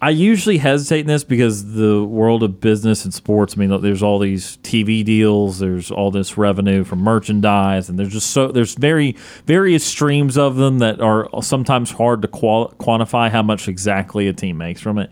I 0.00 0.10
usually 0.10 0.58
hesitate 0.58 1.00
in 1.00 1.06
this 1.06 1.24
because 1.24 1.72
the 1.74 2.04
world 2.04 2.42
of 2.42 2.60
business 2.60 3.04
and 3.04 3.14
sports. 3.14 3.54
I 3.56 3.60
mean, 3.60 3.80
there's 3.80 4.02
all 4.02 4.18
these 4.18 4.58
TV 4.58 5.02
deals. 5.02 5.58
There's 5.58 5.90
all 5.90 6.10
this 6.10 6.36
revenue 6.36 6.84
from 6.84 6.98
merchandise, 6.98 7.88
and 7.88 7.98
there's 7.98 8.12
just 8.12 8.30
so 8.30 8.48
there's 8.48 8.74
very 8.74 9.16
various 9.46 9.84
streams 9.84 10.36
of 10.36 10.56
them 10.56 10.80
that 10.80 11.00
are 11.00 11.28
sometimes 11.42 11.92
hard 11.92 12.20
to 12.22 12.28
qual- 12.28 12.74
quantify 12.78 13.30
how 13.30 13.42
much 13.42 13.68
exactly 13.68 14.28
a 14.28 14.34
team 14.34 14.58
makes 14.58 14.82
from 14.82 14.98
it. 14.98 15.10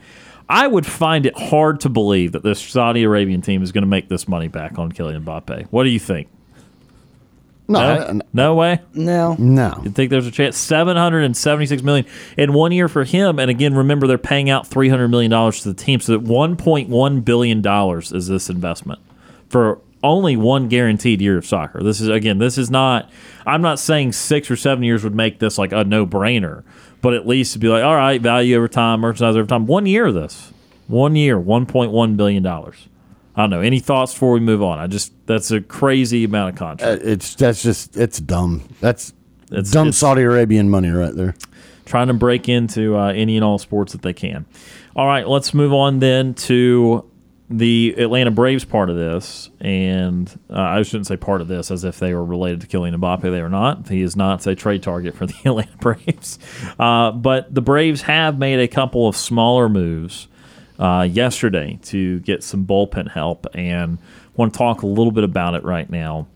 I 0.51 0.67
would 0.67 0.85
find 0.85 1.25
it 1.25 1.37
hard 1.39 1.81
to 1.81 1.89
believe 1.89 2.33
that 2.33 2.43
this 2.43 2.61
Saudi 2.61 3.05
Arabian 3.05 3.41
team 3.41 3.63
is 3.63 3.73
going 3.73 3.83
to 3.83 3.89
make 3.89 4.11
this 4.11 4.29
money 4.29 4.49
back 4.49 4.79
on 4.79 4.93
Kylian 4.93 5.25
Mbappe. 5.25 5.69
What 5.71 5.85
do 5.85 5.89
you 5.89 5.99
think? 5.99 6.29
No, 7.67 7.81
no, 7.81 8.03
I, 8.03 8.21
no 8.35 8.55
way. 8.55 8.81
No, 8.93 9.37
no. 9.39 9.81
You 9.83 9.91
think 9.91 10.11
there's 10.11 10.27
a 10.27 10.31
chance? 10.31 10.59
Seven 10.59 10.97
hundred 10.97 11.25
and 11.25 11.35
seventy-six 11.35 11.83
million 11.83 12.05
in 12.37 12.53
one 12.53 12.73
year 12.73 12.89
for 12.89 13.05
him. 13.05 13.39
And 13.39 13.51
again, 13.51 13.75
remember 13.75 14.07
they're 14.07 14.19
paying 14.19 14.51
out 14.51 14.67
three 14.67 14.91
hundred 14.91 15.09
million 15.09 15.31
dollars 15.31 15.63
to 15.63 15.73
the 15.73 15.75
team. 15.75 16.01
So 16.01 16.13
that 16.13 16.23
one 16.23 16.57
point 16.57 16.91
one 16.91 17.23
billion 17.23 17.63
dollars 17.63 18.13
is 18.13 18.29
this 18.29 18.51
investment 18.51 19.01
for 19.49 19.81
only 20.03 20.37
one 20.37 20.69
guaranteed 20.69 21.23
year 21.23 21.39
of 21.39 21.47
soccer. 21.47 21.83
This 21.83 22.03
is 22.03 22.09
again, 22.09 22.37
this 22.37 22.59
is 22.59 22.71
not. 22.71 23.11
I'm 23.47 23.63
not 23.63 23.79
saying 23.79 24.13
six 24.13 24.51
or 24.51 24.57
seven 24.57 24.85
years 24.85 25.03
would 25.03 25.15
make 25.15 25.39
this 25.39 25.57
like 25.57 25.73
a 25.73 25.85
no-brainer, 25.85 26.65
but 27.01 27.15
at 27.15 27.27
least 27.27 27.55
to 27.55 27.59
be 27.59 27.69
like, 27.69 27.83
all 27.83 27.97
right, 27.97 28.21
value 28.21 28.57
over 28.57 28.69
time, 28.69 29.01
merchandise 29.01 29.37
over 29.37 29.47
time. 29.47 29.67
One 29.67 29.87
year 29.87 30.07
of 30.07 30.15
this, 30.15 30.53
one 30.87 31.17
year, 31.17 31.39
one 31.39 31.65
point 31.65 31.93
one 31.93 32.17
billion 32.17 32.43
dollars. 32.43 32.89
I 33.37 33.43
don't 33.43 33.51
know. 33.51 33.61
Any 33.61 33.81
thoughts 33.81 34.13
before 34.13 34.33
we 34.33 34.41
move 34.41 34.63
on? 34.63 34.79
I 34.79 34.87
just 34.87 35.13
that's 35.27 35.51
a 35.51 35.61
crazy 35.61 36.25
amount 36.25 36.51
of 36.55 36.59
contract. 36.59 37.03
Uh, 37.03 37.09
it's 37.09 37.35
that's 37.35 37.63
just 37.63 37.97
it's 37.97 38.21
dumb. 38.21 38.63
That's 38.81 39.13
It's- 39.51 39.71
dumb 39.71 39.89
it's- 39.89 39.99
Saudi 39.99 40.23
Arabian 40.23 40.71
money 40.71 40.91
right 40.91 41.15
there. 41.15 41.35
trying 41.85 42.09
to 42.09 42.15
break 42.15 42.49
into 42.49 42.97
uh, 42.97 43.09
any 43.13 43.37
and 43.37 43.45
all 43.45 43.59
sports 43.59 43.93
that 43.93 44.03
they 44.03 44.13
can. 44.13 44.47
All 44.97 45.07
right, 45.07 45.29
let's 45.29 45.53
move 45.53 45.73
on 45.73 45.99
then 45.99 46.35
to 46.35 47.05
the 47.51 47.95
Atlanta 47.99 48.31
Braves 48.31 48.65
part 48.65 48.89
of 48.89 48.97
this. 48.97 49.51
And 49.61 50.31
uh, 50.49 50.59
I 50.61 50.83
shouldn't 50.83 51.07
say 51.09 51.17
part 51.19 51.41
of 51.43 51.49
this 51.49 51.71
as 51.71 51.85
if 51.85 51.99
they 51.99 52.15
were 52.15 52.25
related 52.25 52.63
to 52.63 52.67
Kylian 52.69 52.95
Mbappe. 52.97 53.21
They 53.23 53.41
are 53.41 53.51
not. 53.51 53.89
He 53.89 54.01
is 54.01 54.17
not 54.17 54.47
a 54.47 54.55
trade 54.55 54.83
target 54.83 55.15
for 55.15 55.27
the 55.27 55.35
Atlanta 55.45 55.77
Braves. 55.79 56.39
Uh, 56.79 57.11
but 57.11 57.53
the 57.55 57.61
Braves 57.61 58.03
have 58.03 58.39
made 58.39 58.61
a 58.61 58.69
couple 58.69 59.07
of 59.09 59.15
smaller 59.17 59.69
moves 59.69 60.27
uh, 60.79 61.07
yesterday 61.11 61.79
to 61.83 62.21
get 62.21 62.43
some 62.43 62.67
bullpen 62.67 63.11
help. 63.13 63.47
And 63.55 63.99
want 64.37 64.53
to 64.53 64.59
talk 64.59 64.83
a 64.83 64.87
little 64.87 65.13
bit 65.13 65.25
about 65.25 65.55
it 65.55 65.65
right 65.65 65.89
now. 65.89 66.27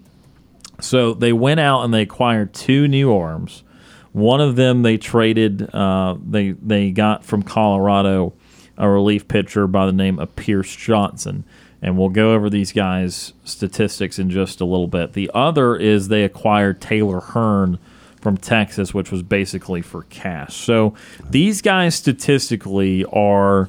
So 0.81 1.15
they 1.15 1.33
went 1.33 1.61
out 1.61 1.83
and 1.83 1.93
they 1.93 2.03
acquired 2.03 2.55
two 2.55 2.87
new 2.87 3.13
arms. 3.15 3.65
One 4.13 4.41
of 4.41 4.57
them 4.57 4.83
they 4.83 4.97
traded. 4.97 5.75
Uh, 5.75 6.17
they 6.25 6.53
they 6.53 6.91
got 6.91 7.25
from 7.25 7.43
Colorado 7.43 8.33
a 8.77 8.89
relief 8.89 9.27
pitcher 9.27 9.67
by 9.67 9.87
the 9.87 9.93
name 9.93 10.19
of 10.19 10.35
Pierce 10.37 10.75
Johnson, 10.75 11.45
and 11.83 11.99
we'll 11.99 12.09
go 12.09 12.33
over 12.33 12.49
these 12.49 12.73
guys' 12.73 13.33
statistics 13.45 14.19
in 14.19 14.31
just 14.31 14.61
a 14.61 14.65
little 14.65 14.87
bit. 14.87 15.13
The 15.13 15.31
other 15.35 15.77
is 15.77 16.09
they 16.09 16.23
acquired 16.23 16.81
Taylor 16.81 17.21
Hearn 17.21 17.79
from 18.21 18.37
Texas, 18.37 18.95
which 18.95 19.11
was 19.11 19.23
basically 19.23 19.83
for 19.83 20.05
cash. 20.05 20.55
So 20.57 20.95
these 21.29 21.61
guys 21.61 21.95
statistically 21.95 23.05
are 23.07 23.69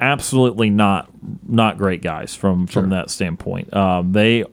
absolutely 0.00 0.70
not 0.70 1.08
not 1.46 1.78
great 1.78 2.02
guys 2.02 2.34
from 2.34 2.66
from 2.66 2.90
that 2.90 3.10
standpoint. 3.10 3.74
Um, 3.74 4.12
they 4.12 4.44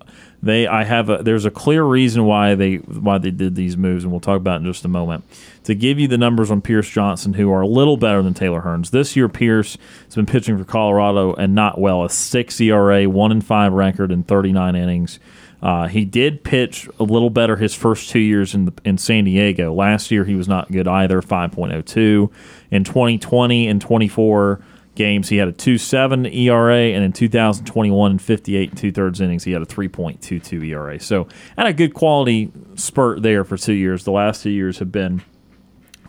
they 0.43 0.67
I 0.67 0.83
have 0.83 1.09
a 1.09 1.23
there's 1.23 1.45
a 1.45 1.51
clear 1.51 1.83
reason 1.83 2.25
why 2.25 2.55
they 2.55 2.75
why 2.75 3.17
they 3.17 3.31
did 3.31 3.55
these 3.55 3.77
moves, 3.77 4.03
and 4.03 4.11
we'll 4.11 4.19
talk 4.19 4.37
about 4.37 4.55
it 4.55 4.65
in 4.65 4.71
just 4.71 4.85
a 4.85 4.89
moment. 4.89 5.23
To 5.63 5.75
give 5.75 5.99
you 5.99 6.07
the 6.07 6.17
numbers 6.17 6.51
on 6.51 6.61
Pierce 6.61 6.89
Johnson, 6.89 7.33
who 7.33 7.51
are 7.51 7.61
a 7.61 7.67
little 7.67 7.97
better 7.97 8.21
than 8.21 8.33
Taylor 8.33 8.61
Hearns. 8.61 8.91
This 8.91 9.15
year, 9.15 9.27
Pierce 9.27 9.77
has 10.05 10.15
been 10.15 10.25
pitching 10.25 10.57
for 10.57 10.63
Colorado 10.63 11.33
and 11.33 11.55
not 11.55 11.79
well. 11.79 12.03
A 12.03 12.09
six 12.09 12.59
ERA, 12.61 13.09
one 13.09 13.31
and 13.31 13.45
five 13.45 13.73
record 13.73 14.11
in 14.11 14.23
39 14.23 14.75
innings. 14.75 15.19
Uh, 15.61 15.87
he 15.87 16.05
did 16.05 16.43
pitch 16.43 16.87
a 16.99 17.03
little 17.03 17.31
better 17.31 17.55
his 17.55 17.73
first 17.73 18.09
two 18.09 18.19
years 18.19 18.53
in 18.53 18.65
the, 18.65 18.73
in 18.85 18.97
San 18.97 19.23
Diego. 19.23 19.73
Last 19.73 20.11
year 20.11 20.23
he 20.23 20.35
was 20.35 20.47
not 20.47 20.71
good 20.71 20.87
either, 20.87 21.19
5.02. 21.21 22.31
In 22.69 22.83
2020 22.83 23.67
and 23.67 23.81
24 23.81 24.61
games, 24.97 25.29
he 25.29 25.37
had 25.37 25.47
a 25.47 25.53
2.7 25.53 26.35
ERA, 26.35 26.93
and 26.93 27.03
in 27.03 27.13
2021 27.13 28.11
and 28.11 28.21
58 28.21 28.69
and 28.69 28.77
two 28.77 28.91
thirds 28.91 29.21
innings, 29.21 29.45
he 29.45 29.53
had 29.53 29.61
a 29.61 29.65
3.22 29.65 30.67
ERA. 30.67 30.99
So 30.99 31.27
had 31.57 31.67
a 31.67 31.73
good 31.73 31.93
quality 31.93 32.51
spurt 32.75 33.21
there 33.21 33.45
for 33.45 33.57
two 33.57 33.73
years. 33.73 34.03
The 34.03 34.11
last 34.11 34.43
two 34.43 34.49
years 34.49 34.79
have 34.79 34.91
been 34.91 35.21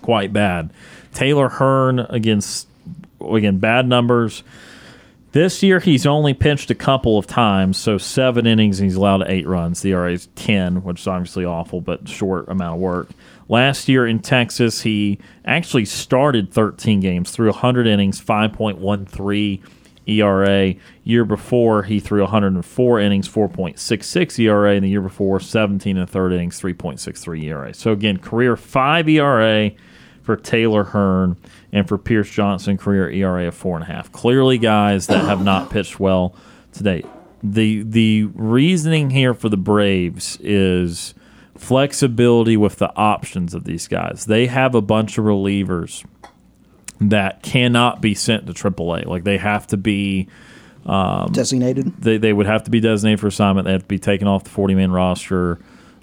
quite 0.03 0.33
bad. 0.33 0.73
Taylor 1.15 1.49
Hearn 1.49 2.01
against 2.01 2.67
again 3.21 3.59
bad 3.59 3.87
numbers. 3.87 4.43
This 5.33 5.63
year 5.63 5.79
he's 5.79 6.07
only 6.07 6.33
pitched 6.33 6.71
a 6.71 6.75
couple 6.75 7.19
of 7.19 7.27
times, 7.27 7.77
so 7.77 7.99
seven 7.99 8.47
innings 8.47 8.81
and 8.81 8.87
he's 8.87 8.97
allowed 8.97 9.29
eight 9.29 9.47
runs. 9.47 9.83
The 9.83 9.93
ERA 9.93 10.13
is 10.13 10.29
ten, 10.35 10.83
which 10.83 11.01
is 11.01 11.07
obviously 11.07 11.45
awful, 11.45 11.81
but 11.81 12.09
short 12.09 12.49
amount 12.49 12.77
of 12.77 12.81
work. 12.81 13.09
Last 13.49 13.89
year 13.89 14.07
in 14.07 14.21
Texas, 14.21 14.83
he 14.83 15.19
actually 15.45 15.87
started 15.87 16.53
13 16.53 17.01
games, 17.01 17.31
threw 17.31 17.47
100 17.47 17.87
innings, 17.87 18.21
5.13 18.21 19.63
ERA. 20.07 20.75
Year 21.05 21.25
before, 21.25 21.83
he 21.85 22.01
threw 22.01 22.21
104 22.21 23.01
innings, 23.01 23.29
4.66 23.29 24.39
ERA, 24.39 24.75
and 24.75 24.85
the 24.85 24.89
year 24.89 25.01
before, 25.01 25.41
17 25.41 25.97
and 25.97 26.11
third 26.11 26.33
innings, 26.33 26.61
3.63 26.61 27.45
ERA. 27.45 27.75
So 27.75 27.93
again, 27.93 28.19
career 28.19 28.57
five 28.57 29.09
ERA 29.09 29.71
for 30.23 30.37
Taylor 30.37 30.85
Hearn 30.85 31.37
and 31.73 31.89
for 31.89 31.97
Pierce 31.97 32.31
Johnson, 32.31 32.77
career 32.77 33.11
ERA 33.11 33.49
of 33.49 33.55
four 33.55 33.77
and 33.77 33.85
a 33.85 33.87
half. 33.87 34.13
Clearly, 34.13 34.59
guys 34.59 35.07
that 35.07 35.25
have 35.25 35.43
not 35.43 35.71
pitched 35.71 35.99
well 35.99 36.35
today. 36.73 37.03
The 37.43 37.83
the 37.83 38.25
reasoning 38.35 39.11
here 39.11 39.33
for 39.33 39.49
the 39.49 39.57
Braves 39.57 40.39
is 40.43 41.15
flexibility 41.59 42.57
with 42.57 42.77
the 42.77 42.95
options 42.97 43.55
of 43.55 43.65
these 43.65 43.89
guys. 43.89 44.25
They 44.25 44.47
have 44.47 44.75
a 44.75 44.81
bunch 44.81 45.19
of 45.19 45.25
relievers 45.25 46.05
that 47.01 47.43
cannot 47.43 48.01
be 48.01 48.15
sent 48.15 48.47
to 48.47 48.53
AAA. 48.53 49.07
Like 49.07 49.25
they 49.25 49.39
have 49.39 49.67
to 49.69 49.77
be 49.77 50.29
designated. 51.33 52.01
they, 52.01 52.17
they 52.17 52.33
would 52.33 52.47
have 52.47 52.65
to 52.65 52.71
be 52.71 52.81
designated 52.81 53.21
for 53.21 53.27
assignment. 53.27 53.67
They 53.67 53.73
have 53.73 53.83
to 53.83 53.89
be 53.89 53.99
taken 53.99 54.27
off 54.27 54.45
the 54.45 54.51
40 54.51 54.75
man 54.75 54.91
roster 54.91 55.59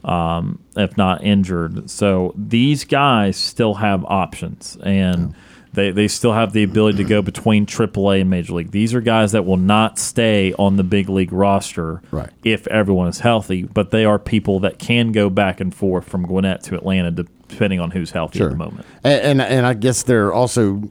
um, 0.05 0.59
if 0.77 0.95
not 0.97 1.23
injured. 1.23 1.89
So 1.89 2.33
these 2.37 2.85
guys 2.85 3.35
still 3.37 3.73
have 3.73 4.05
options 4.05 4.77
and 4.83 5.35
they, 5.75 5.91
they 5.91 6.07
still 6.07 6.33
have 6.33 6.53
the 6.53 6.63
ability 6.63 6.97
to 6.97 7.03
go 7.03 7.21
between 7.21 7.65
AAA 7.65 8.21
and 8.21 8.29
Major 8.29 8.53
League. 8.53 8.71
These 8.71 8.93
are 8.93 9.01
guys 9.01 9.33
that 9.33 9.45
will 9.45 9.57
not 9.57 9.99
stay 9.99 10.53
on 10.53 10.77
the 10.77 10.83
big 10.83 11.09
league 11.09 11.31
roster 11.33 12.01
Right. 12.11 12.29
if 12.43 12.65
everyone 12.67 13.07
is 13.07 13.19
healthy, 13.19 13.63
but 13.63 13.91
they 13.91 14.05
are 14.05 14.17
people 14.17 14.59
that 14.61 14.79
can 14.79 15.11
go 15.11 15.29
back 15.29 15.59
and 15.59 15.73
forth 15.75 16.07
from 16.07 16.25
Gwinnett 16.25 16.63
to 16.63 16.75
Atlanta 16.75 17.11
depending 17.11 17.79
on 17.79 17.91
who's 17.91 18.11
healthy 18.11 18.39
at 18.41 18.49
the 18.49 18.55
moment. 18.55 18.85
And, 19.03 19.39
and 19.39 19.41
and 19.41 19.65
I 19.65 19.73
guess 19.75 20.03
they're 20.03 20.33
also. 20.33 20.83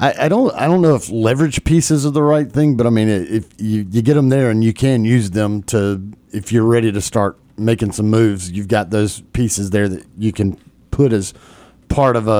I, 0.00 0.26
I 0.26 0.28
don't. 0.28 0.54
I 0.54 0.66
don't 0.68 0.80
know 0.80 0.94
if 0.94 1.10
leverage 1.10 1.64
pieces 1.64 2.06
are 2.06 2.10
the 2.12 2.22
right 2.22 2.50
thing, 2.50 2.76
but 2.76 2.86
I 2.86 2.90
mean, 2.90 3.08
if 3.08 3.46
you, 3.58 3.84
you 3.90 4.00
get 4.00 4.14
them 4.14 4.28
there 4.28 4.48
and 4.48 4.62
you 4.62 4.72
can 4.72 5.04
use 5.04 5.30
them 5.32 5.62
to, 5.64 6.00
if 6.30 6.52
you're 6.52 6.64
ready 6.64 6.92
to 6.92 7.00
start 7.00 7.36
making 7.56 7.90
some 7.92 8.08
moves, 8.08 8.48
you've 8.52 8.68
got 8.68 8.90
those 8.90 9.22
pieces 9.32 9.70
there 9.70 9.88
that 9.88 10.06
you 10.16 10.32
can 10.32 10.56
put 10.92 11.12
as 11.12 11.34
part 11.88 12.14
of 12.14 12.28
a, 12.28 12.30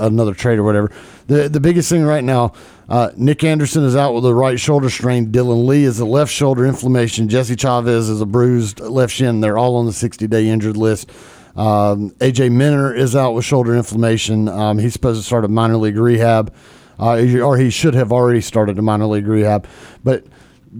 a 0.00 0.06
another 0.06 0.34
trade 0.34 0.58
or 0.58 0.64
whatever. 0.64 0.90
The 1.26 1.48
the 1.48 1.60
biggest 1.60 1.88
thing 1.88 2.04
right 2.04 2.22
now, 2.22 2.52
uh, 2.88 3.10
Nick 3.16 3.42
Anderson 3.42 3.84
is 3.84 3.96
out 3.96 4.14
with 4.14 4.24
a 4.24 4.34
right 4.34 4.58
shoulder 4.60 4.88
strain. 4.88 5.32
Dylan 5.32 5.66
Lee 5.66 5.84
is 5.84 5.98
a 5.98 6.04
left 6.04 6.32
shoulder 6.32 6.64
inflammation. 6.64 7.28
Jesse 7.28 7.56
Chavez 7.56 8.08
is 8.08 8.20
a 8.20 8.26
bruised 8.26 8.80
left 8.80 9.12
shin. 9.12 9.40
They're 9.40 9.58
all 9.58 9.76
on 9.76 9.86
the 9.86 9.92
60 9.92 10.26
day 10.28 10.48
injured 10.48 10.76
list. 10.76 11.10
Um, 11.56 12.10
AJ 12.18 12.52
Minter 12.52 12.94
is 12.94 13.16
out 13.16 13.32
with 13.32 13.44
shoulder 13.44 13.74
inflammation. 13.74 14.48
Um, 14.48 14.78
he's 14.78 14.92
supposed 14.92 15.20
to 15.20 15.26
start 15.26 15.44
a 15.44 15.48
minor 15.48 15.78
league 15.78 15.96
rehab, 15.96 16.54
uh, 17.00 17.18
or 17.42 17.56
he 17.56 17.70
should 17.70 17.94
have 17.94 18.12
already 18.12 18.40
started 18.40 18.78
a 18.78 18.82
minor 18.82 19.06
league 19.06 19.26
rehab. 19.26 19.66
But 20.04 20.26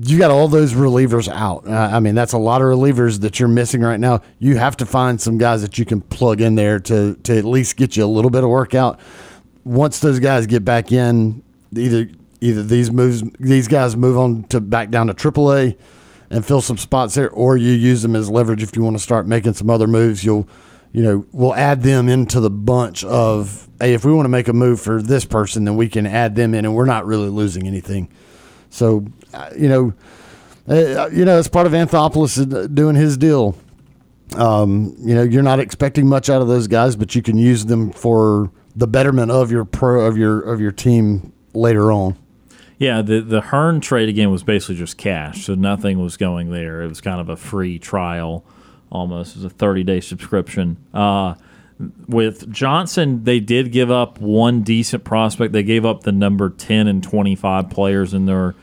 you 0.02 0.18
got 0.18 0.30
all 0.30 0.48
those 0.48 0.74
relievers 0.74 1.28
out. 1.28 1.66
Uh, 1.66 1.90
I 1.92 2.00
mean, 2.00 2.14
that's 2.14 2.34
a 2.34 2.38
lot 2.38 2.60
of 2.60 2.66
relievers 2.66 3.20
that 3.20 3.40
you're 3.40 3.48
missing 3.48 3.80
right 3.80 3.98
now. 3.98 4.20
You 4.38 4.58
have 4.58 4.76
to 4.76 4.86
find 4.86 5.20
some 5.20 5.38
guys 5.38 5.62
that 5.62 5.78
you 5.78 5.84
can 5.84 6.02
plug 6.02 6.40
in 6.40 6.54
there 6.54 6.78
to 6.80 7.16
to 7.16 7.36
at 7.36 7.44
least 7.44 7.76
get 7.76 7.96
you 7.96 8.04
a 8.04 8.06
little 8.06 8.30
bit 8.30 8.44
of 8.44 8.50
workout. 8.50 9.00
Once 9.66 9.98
those 9.98 10.20
guys 10.20 10.46
get 10.46 10.64
back 10.64 10.92
in, 10.92 11.42
either 11.74 12.08
either 12.40 12.62
these 12.62 12.90
moves 12.90 13.22
these 13.40 13.66
guys 13.66 13.96
move 13.96 14.16
on 14.16 14.44
to 14.44 14.60
back 14.60 14.90
down 14.90 15.08
to 15.08 15.14
AAA 15.14 15.76
and 16.30 16.44
fill 16.44 16.60
some 16.60 16.78
spots 16.78 17.14
there, 17.14 17.30
or 17.30 17.56
you 17.56 17.72
use 17.72 18.02
them 18.02 18.14
as 18.14 18.30
leverage 18.30 18.62
if 18.62 18.76
you 18.76 18.82
want 18.82 18.96
to 18.96 19.02
start 19.02 19.26
making 19.26 19.54
some 19.54 19.68
other 19.68 19.86
moves. 19.86 20.24
You'll 20.24 20.48
you 20.92 21.02
know, 21.02 21.26
we'll 21.32 21.54
add 21.54 21.82
them 21.82 22.08
into 22.08 22.40
the 22.40 22.48
bunch 22.48 23.04
of, 23.04 23.68
hey, 23.78 23.92
if 23.92 24.06
we 24.06 24.14
want 24.14 24.24
to 24.24 24.30
make 24.30 24.48
a 24.48 24.54
move 24.54 24.80
for 24.80 25.02
this 25.02 25.26
person, 25.26 25.64
then 25.64 25.76
we 25.76 25.90
can 25.90 26.06
add 26.06 26.34
them 26.34 26.54
in, 26.54 26.64
and 26.64 26.74
we're 26.74 26.86
not 26.86 27.04
really 27.04 27.28
losing 27.28 27.66
anything. 27.66 28.08
So, 28.70 29.04
uh, 29.34 29.50
you 29.54 29.68
know, 29.68 29.92
uh, 30.68 31.08
you 31.08 31.26
know, 31.26 31.38
it's 31.38 31.48
part 31.48 31.66
of 31.66 31.72
Anthopoulos 31.72 32.74
doing 32.74 32.96
his 32.96 33.18
deal. 33.18 33.56
Um, 34.36 34.96
you 34.98 35.14
know, 35.14 35.22
you're 35.22 35.42
not 35.42 35.60
expecting 35.60 36.06
much 36.06 36.30
out 36.30 36.40
of 36.40 36.48
those 36.48 36.66
guys, 36.66 36.96
but 36.96 37.14
you 37.14 37.20
can 37.20 37.36
use 37.36 37.66
them 37.66 37.92
for 37.92 38.50
the 38.76 38.86
betterment 38.86 39.30
of 39.30 39.50
your 39.50 39.64
pro 39.64 40.02
of 40.02 40.16
your 40.16 40.40
of 40.40 40.60
your 40.60 40.70
team 40.70 41.32
later 41.54 41.90
on. 41.90 42.16
Yeah, 42.78 43.00
the 43.00 43.20
the 43.20 43.40
Hearn 43.40 43.80
trade 43.80 44.10
again 44.10 44.30
was 44.30 44.42
basically 44.42 44.76
just 44.76 44.98
cash, 44.98 45.46
so 45.46 45.54
nothing 45.54 45.98
was 45.98 46.18
going 46.18 46.50
there. 46.50 46.82
It 46.82 46.88
was 46.88 47.00
kind 47.00 47.20
of 47.20 47.30
a 47.30 47.36
free 47.36 47.78
trial 47.78 48.44
almost. 48.92 49.34
It 49.34 49.42
was 49.42 49.44
a 49.46 49.50
30 49.50 49.82
day 49.82 50.00
subscription. 50.00 50.76
Uh, 50.92 51.34
with 52.06 52.50
Johnson, 52.52 53.24
they 53.24 53.40
did 53.40 53.72
give 53.72 53.90
up 53.90 54.20
one 54.20 54.62
decent 54.62 55.04
prospect. 55.04 55.52
They 55.52 55.62
gave 55.62 55.84
up 55.84 56.02
the 56.02 56.12
number 56.12 56.48
10 56.48 56.86
and 56.86 57.02
25 57.02 57.68
players 57.70 58.14
in 58.14 58.26
their 58.26 58.54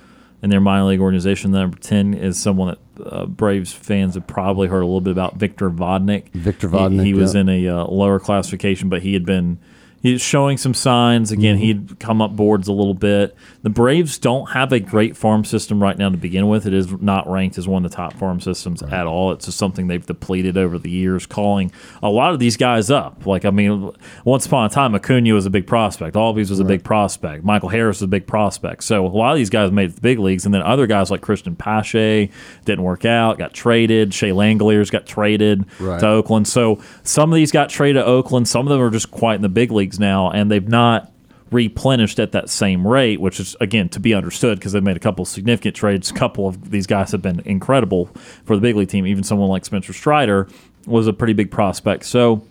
in 0.43 0.49
their 0.51 0.61
minor 0.61 0.85
league 0.85 0.99
organization. 0.99 1.51
The 1.51 1.59
number 1.59 1.77
10 1.77 2.13
is 2.13 2.39
someone 2.39 2.75
that 2.95 3.07
uh, 3.07 3.25
Braves 3.25 3.73
fans 3.73 4.13
have 4.13 4.27
probably 4.27 4.67
heard 4.67 4.81
a 4.81 4.85
little 4.85 5.01
bit 5.01 5.11
about, 5.11 5.37
Victor 5.37 5.71
Vodnik. 5.71 6.29
Victor 6.33 6.67
Vodnik. 6.67 6.99
He, 6.99 7.05
he 7.07 7.13
was 7.13 7.33
yeah. 7.33 7.41
in 7.41 7.49
a 7.49 7.67
uh, 7.67 7.85
lower 7.85 8.19
classification, 8.19 8.89
but 8.89 9.01
he 9.01 9.13
had 9.13 9.25
been– 9.25 9.57
he's 10.03 10.21
showing 10.21 10.57
some 10.57 10.75
signs. 10.75 11.31
Again, 11.31 11.55
mm-hmm. 11.55 11.63
he'd 11.63 11.99
come 11.99 12.21
up 12.21 12.35
boards 12.35 12.67
a 12.67 12.73
little 12.73 12.93
bit. 12.93 13.35
The 13.63 13.69
Braves 13.69 14.19
don't 14.19 14.51
have 14.51 14.71
a 14.71 14.79
great 14.79 15.17
farm 15.17 15.43
system 15.45 15.81
right 15.81 15.97
now 15.97 16.09
to 16.09 16.17
begin 16.17 16.47
with. 16.47 16.67
It 16.67 16.73
is 16.73 16.91
not 17.01 17.27
ranked 17.27 17.57
as 17.57 17.67
one 17.67 17.83
of 17.83 17.89
the 17.89 17.95
top 17.95 18.13
farm 18.13 18.39
systems 18.39 18.83
right. 18.83 18.93
at 18.93 19.07
all. 19.07 19.31
It's 19.31 19.45
just 19.45 19.57
something 19.57 19.87
they've 19.87 20.05
depleted 20.05 20.57
over 20.57 20.77
the 20.77 20.91
years, 20.91 21.25
calling 21.25 21.71
a 22.03 22.09
lot 22.09 22.33
of 22.33 22.39
these 22.39 22.57
guys 22.57 22.91
up. 22.91 23.25
Like, 23.25 23.45
I 23.45 23.49
mean, 23.49 23.91
once 24.25 24.45
upon 24.45 24.65
a 24.65 24.69
time, 24.69 24.93
Acuna 24.93 25.33
was 25.33 25.45
a 25.45 25.49
big 25.49 25.65
prospect. 25.65 26.15
Albies 26.15 26.49
was 26.49 26.59
a 26.59 26.63
right. 26.63 26.67
big 26.67 26.83
prospect. 26.83 27.43
Michael 27.43 27.69
Harris 27.69 27.97
was 27.97 28.03
a 28.03 28.07
big 28.07 28.27
prospect. 28.27 28.83
So 28.83 29.05
a 29.05 29.07
lot 29.07 29.31
of 29.31 29.37
these 29.37 29.49
guys 29.49 29.71
made 29.71 29.85
it 29.85 29.89
to 29.89 29.95
the 29.95 30.01
big 30.01 30.19
leagues, 30.19 30.45
and 30.45 30.53
then 30.53 30.61
other 30.61 30.85
guys 30.85 31.09
like 31.09 31.21
Cristian 31.21 31.57
Pache 31.57 32.29
didn't 32.65 32.83
work 32.83 33.05
out, 33.05 33.37
got 33.37 33.53
traded. 33.53 34.13
Shea 34.13 34.31
Langeliers 34.31 34.91
got 34.91 35.05
traded 35.05 35.65
right. 35.79 35.99
to 36.01 36.07
Oakland. 36.07 36.47
So 36.47 36.81
some 37.03 37.31
of 37.31 37.35
these 37.35 37.51
got 37.51 37.69
traded 37.69 38.01
to 38.01 38.05
Oakland. 38.05 38.49
Some 38.49 38.67
of 38.67 38.71
them 38.71 38.81
are 38.81 38.89
just 38.89 39.09
quite 39.09 39.35
in 39.35 39.41
the 39.41 39.49
big 39.49 39.71
leagues 39.71 39.92
now, 39.99 40.29
and 40.29 40.51
they've 40.51 40.67
not 40.67 41.11
replenished 41.51 42.19
at 42.19 42.31
that 42.31 42.49
same 42.49 42.85
rate, 42.85 43.21
which 43.21 43.39
is 43.39 43.55
again 43.61 43.87
to 43.89 43.99
be 43.99 44.13
understood 44.13 44.59
because 44.59 44.71
they've 44.71 44.83
made 44.83 44.97
a 44.97 44.99
couple 44.99 45.23
significant 45.23 45.75
trades. 45.75 46.09
A 46.09 46.13
couple 46.13 46.47
of 46.47 46.71
these 46.71 46.87
guys 46.87 47.11
have 47.11 47.21
been 47.21 47.41
incredible 47.45 48.05
for 48.43 48.55
the 48.55 48.61
big 48.61 48.75
league 48.75 48.89
team. 48.89 49.05
Even 49.05 49.23
someone 49.23 49.49
like 49.49 49.63
Spencer 49.63 49.93
Strider 49.93 50.47
was 50.85 51.07
a 51.07 51.13
pretty 51.13 51.33
big 51.33 51.51
prospect. 51.51 52.05
So 52.05 52.45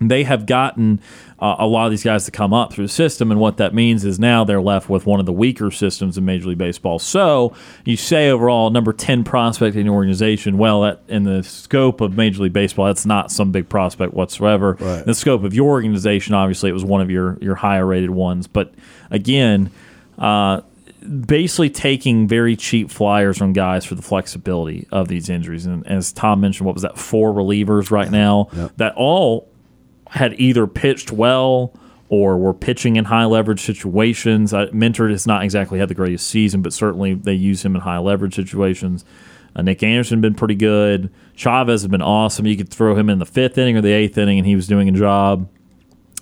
they 0.00 0.24
have 0.24 0.46
gotten 0.46 1.00
uh, 1.42 1.56
a 1.58 1.66
lot 1.66 1.86
of 1.86 1.90
these 1.90 2.04
guys 2.04 2.24
to 2.24 2.30
come 2.30 2.54
up 2.54 2.72
through 2.72 2.84
the 2.84 2.92
system, 2.92 3.32
and 3.32 3.40
what 3.40 3.56
that 3.56 3.74
means 3.74 4.04
is 4.04 4.20
now 4.20 4.44
they're 4.44 4.62
left 4.62 4.88
with 4.88 5.06
one 5.06 5.18
of 5.18 5.26
the 5.26 5.32
weaker 5.32 5.72
systems 5.72 6.16
in 6.16 6.24
Major 6.24 6.48
League 6.48 6.58
Baseball. 6.58 7.00
So 7.00 7.52
you 7.84 7.96
say 7.96 8.30
overall 8.30 8.70
number 8.70 8.92
ten 8.92 9.24
prospect 9.24 9.74
in 9.74 9.86
the 9.86 9.92
organization. 9.92 10.56
Well, 10.56 10.82
that 10.82 11.02
in 11.08 11.24
the 11.24 11.42
scope 11.42 12.00
of 12.00 12.16
Major 12.16 12.44
League 12.44 12.52
Baseball, 12.52 12.86
that's 12.86 13.04
not 13.04 13.32
some 13.32 13.50
big 13.50 13.68
prospect 13.68 14.14
whatsoever. 14.14 14.76
Right. 14.78 15.00
In 15.00 15.06
the 15.06 15.14
scope 15.14 15.42
of 15.42 15.52
your 15.52 15.70
organization, 15.70 16.32
obviously, 16.32 16.70
it 16.70 16.74
was 16.74 16.84
one 16.84 17.00
of 17.00 17.10
your 17.10 17.36
your 17.40 17.56
higher 17.56 17.84
rated 17.84 18.10
ones. 18.10 18.46
But 18.46 18.72
again. 19.10 19.72
Uh, 20.18 20.60
basically 21.26 21.68
taking 21.68 22.28
very 22.28 22.54
cheap 22.54 22.88
flyers 22.88 23.40
on 23.40 23.52
guys 23.52 23.84
for 23.84 23.96
the 23.96 24.02
flexibility 24.02 24.86
of 24.92 25.08
these 25.08 25.28
injuries. 25.28 25.66
And 25.66 25.84
as 25.84 26.12
Tom 26.12 26.40
mentioned, 26.40 26.64
what 26.64 26.74
was 26.74 26.82
that? 26.82 26.96
Four 26.96 27.32
relievers 27.32 27.90
right 27.90 28.08
now 28.08 28.48
yep. 28.52 28.72
that 28.76 28.94
all 28.94 29.51
had 30.12 30.38
either 30.38 30.66
pitched 30.66 31.10
well 31.10 31.74
or 32.10 32.36
were 32.36 32.52
pitching 32.52 32.96
in 32.96 33.06
high 33.06 33.24
leverage 33.24 33.60
situations. 33.60 34.52
I, 34.52 34.66
Minter 34.66 35.08
has 35.08 35.26
not 35.26 35.42
exactly 35.42 35.78
had 35.78 35.88
the 35.88 35.94
greatest 35.94 36.26
season, 36.26 36.60
but 36.60 36.74
certainly 36.74 37.14
they 37.14 37.32
use 37.32 37.64
him 37.64 37.74
in 37.74 37.80
high 37.80 37.98
leverage 37.98 38.34
situations. 38.34 39.06
Uh, 39.56 39.62
Nick 39.62 39.82
Anderson 39.82 40.20
been 40.20 40.34
pretty 40.34 40.54
good. 40.54 41.10
Chavez 41.34 41.80
has 41.82 41.88
been 41.88 42.02
awesome. 42.02 42.46
You 42.46 42.56
could 42.56 42.68
throw 42.68 42.94
him 42.94 43.08
in 43.08 43.18
the 43.18 43.26
fifth 43.26 43.56
inning 43.56 43.78
or 43.78 43.80
the 43.80 43.92
eighth 43.92 44.18
inning, 44.18 44.38
and 44.38 44.46
he 44.46 44.54
was 44.54 44.66
doing 44.66 44.88
a 44.90 44.92
job. 44.92 45.48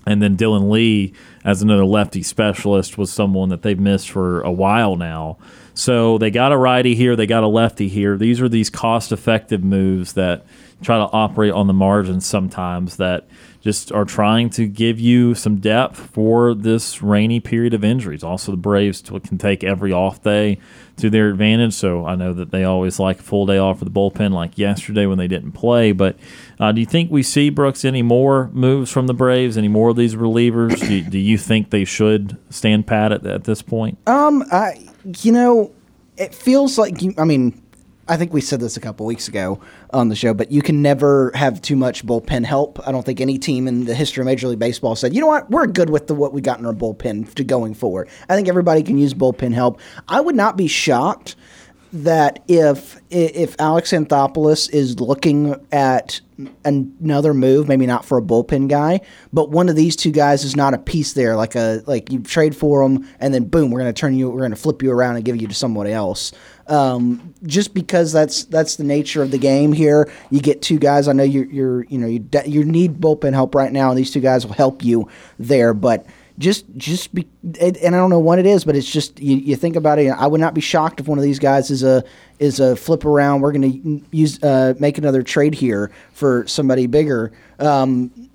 And 0.07 0.23
then 0.23 0.37
Dylan 0.37 0.71
Lee, 0.71 1.13
as 1.45 1.61
another 1.61 1.85
lefty 1.85 2.23
specialist, 2.23 2.97
was 2.97 3.13
someone 3.13 3.49
that 3.49 3.63
they've 3.63 3.79
missed 3.79 4.11
for 4.11 4.41
a 4.43 4.53
while 4.53 4.95
now. 4.95 5.39
So 5.75 6.19
they 6.19 6.31
got 6.31 6.53
a 6.53 6.57
righty 6.57 6.95
here, 6.95 7.17
they 7.17 7.27
got 7.27 7.43
a 7.43 7.49
lefty 7.49 7.89
here. 7.89 8.17
These 8.17 8.41
are 8.41 8.49
these 8.49 8.71
cost 8.71 9.11
effective 9.11 9.65
moves 9.65 10.13
that 10.13 10.47
try 10.83 10.99
to 10.99 11.11
operate 11.13 11.53
on 11.53 11.67
the 11.67 11.73
margins 11.73 12.27
sometimes 12.27 12.97
that 12.97 13.27
just 13.61 13.93
are 13.93 14.07
trying 14.07 14.49
to 14.49 14.67
give 14.67 14.99
you 14.99 15.35
some 15.35 15.57
depth 15.57 15.99
for 15.99 16.55
this 16.55 17.03
rainy 17.03 17.41
period 17.41 17.75
of 17.75 17.85
injuries. 17.85 18.25
Also, 18.25 18.51
the 18.51 18.57
Braves 18.57 19.03
can 19.03 19.37
take 19.37 19.63
every 19.63 19.93
off 19.93 20.23
day 20.23 20.59
to 20.97 21.11
their 21.11 21.29
advantage. 21.29 21.75
So 21.75 22.07
I 22.07 22.15
know 22.15 22.33
that 22.33 22.51
they 22.51 22.65
always 22.65 22.99
like 22.99 23.21
a 23.21 23.23
full 23.23 23.45
day 23.45 23.59
off 23.59 23.81
for 23.81 23.85
the 23.85 23.91
bullpen, 23.91 24.33
like 24.33 24.57
yesterday 24.57 25.05
when 25.05 25.19
they 25.19 25.29
didn't 25.29 25.53
play. 25.53 25.93
But 25.93 26.17
uh, 26.59 26.73
do 26.73 26.81
you 26.81 26.87
think 26.87 27.11
we 27.11 27.23
see 27.23 27.51
Brooks 27.51 27.85
any 27.85 28.03
more 28.03 28.49
moves 28.53 28.91
from 28.91 29.07
the 29.07 29.15
Braves? 29.15 29.59
Any 29.59 29.69
more 29.69 29.91
of 29.91 29.97
these 29.97 30.15
relievers? 30.15 30.81
do, 30.81 31.03
do, 31.03 31.19
you 31.19 31.37
think 31.37 31.69
they 31.69 31.85
should 31.85 32.39
stand 32.49 32.87
pat 32.87 33.13
at, 33.13 33.27
at 33.27 33.45
this 33.45 33.61
point? 33.61 33.99
Um, 34.07 34.43
I 34.51 34.89
you 35.23 35.33
know, 35.33 35.73
it 36.17 36.35
feels 36.35 36.79
like 36.79 36.99
I 37.19 37.25
mean 37.25 37.61
I 38.11 38.17
think 38.17 38.33
we 38.33 38.41
said 38.41 38.59
this 38.59 38.77
a 38.77 38.81
couple 38.81 39.07
weeks 39.07 39.29
ago 39.29 39.61
on 39.91 40.09
the 40.09 40.17
show, 40.17 40.35
but 40.35 40.51
you 40.51 40.63
can 40.63 40.83
never 40.83 41.31
have 41.37 41.63
too 41.63 41.77
much 41.77 42.05
bullpen 42.05 42.45
help. 42.45 42.81
I 42.85 42.91
don't 42.91 43.07
think 43.07 43.21
any 43.21 43.39
team 43.39 43.69
in 43.69 43.85
the 43.85 43.95
history 43.95 44.23
of 44.23 44.27
Major 44.27 44.49
League 44.49 44.59
Baseball 44.59 44.97
said, 44.97 45.15
you 45.15 45.21
know 45.21 45.29
what, 45.29 45.49
we're 45.49 45.69
good 45.69 45.91
with 45.91 46.09
the, 46.09 46.15
what 46.17 46.33
we 46.33 46.41
got 46.41 46.59
in 46.59 46.67
our 46.67 46.73
bullpen 46.73 47.33
to 47.35 47.45
going 47.45 47.73
forward. 47.73 48.09
I 48.29 48.35
think 48.35 48.49
everybody 48.49 48.83
can 48.83 48.99
use 48.99 49.15
bullpen 49.15 49.55
help. 49.55 49.81
I 50.09 50.21
would 50.21 50.35
not 50.35 50.57
be 50.57 50.67
shocked 50.67 51.37
that 51.93 52.43
if 52.47 53.01
if 53.11 53.57
Alex 53.59 53.91
Anthopoulos 53.91 54.73
is 54.73 55.01
looking 55.01 55.57
at 55.73 56.21
another 56.65 57.35
move, 57.35 57.69
maybe 57.69 57.87
not 57.87 58.05
for 58.05 58.19
a 58.19 58.23
bullpen 58.23 58.69
guy, 58.69 59.01
but 59.33 59.51
one 59.51 59.69
of 59.69 59.77
these 59.77 59.97
two 59.97 60.13
guys 60.13 60.45
is 60.45 60.57
not 60.57 60.73
a 60.73 60.79
piece 60.79 61.13
there, 61.15 61.37
like 61.37 61.55
a 61.57 61.83
like 61.87 62.11
you 62.13 62.21
trade 62.21 62.55
for 62.55 62.83
them 62.83 63.09
and 63.19 63.35
then 63.35 63.45
boom, 63.45 63.71
we're 63.71 63.83
to 63.83 63.93
turn 63.93 64.17
you, 64.17 64.31
we're 64.31 64.49
to 64.49 64.57
flip 64.57 64.83
you 64.83 64.93
around 64.93 65.17
and 65.17 65.25
give 65.25 65.41
you 65.41 65.49
to 65.49 65.55
somebody 65.55 65.93
else. 65.93 66.33
Um, 66.71 67.35
just 67.45 67.75
because 67.75 68.13
that's 68.13 68.45
that's 68.45 68.77
the 68.77 68.85
nature 68.85 69.23
of 69.23 69.33
the 69.33 69.39
game 69.39 69.73
here. 69.73 70.11
You 70.31 70.41
get 70.41 70.63
two 70.63 70.79
guys. 70.79 71.09
I 71.09 71.13
know 71.13 71.25
you're 71.25 71.47
you're 71.47 71.85
you 71.85 71.99
know 71.99 72.07
you 72.07 72.21
de- 72.21 72.49
you 72.49 72.65
need 72.65 73.01
bullpen 73.01 73.33
help 73.33 73.55
right 73.55 73.73
now, 73.73 73.91
and 73.91 73.99
these 73.99 74.13
two 74.13 74.21
guys 74.21 74.47
will 74.47 74.55
help 74.55 74.85
you 74.85 75.09
there, 75.39 75.75
but 75.75 76.07
just 76.39 76.65
just 76.77 77.15
be 77.15 77.29
and 77.61 77.77
I 77.95 77.99
don't 77.99 78.09
know 78.09 78.19
what 78.19 78.39
it 78.39 78.47
is, 78.47 78.65
but 78.65 78.75
it's 78.75 78.91
just 78.91 79.21
you, 79.21 79.37
you 79.37 79.57
think 79.57 79.77
about 79.77 79.99
it. 79.99 80.09
I 80.09 80.27
would 80.27 80.41
not 80.41 80.55
be 80.55 80.63
shocked 80.63 80.99
if 80.99 81.07
one 81.07 81.19
of 81.19 81.25
these 81.25 81.39
guys 81.39 81.71
is 81.71 81.83
a 81.83 82.03
is 82.39 82.61
a 82.61 82.75
flip 82.77 83.05
around. 83.05 83.43
We're 83.43 83.53
going 83.53 83.83
to 83.83 84.07
use 84.17 84.43
uh, 84.43 84.75
make 84.79 84.97
another 84.97 85.23
trade 85.23 85.55
here 85.55 85.93
for 86.13 86.47
somebody 86.47 86.87
bigger. 86.87 87.31
Um, 87.59 88.31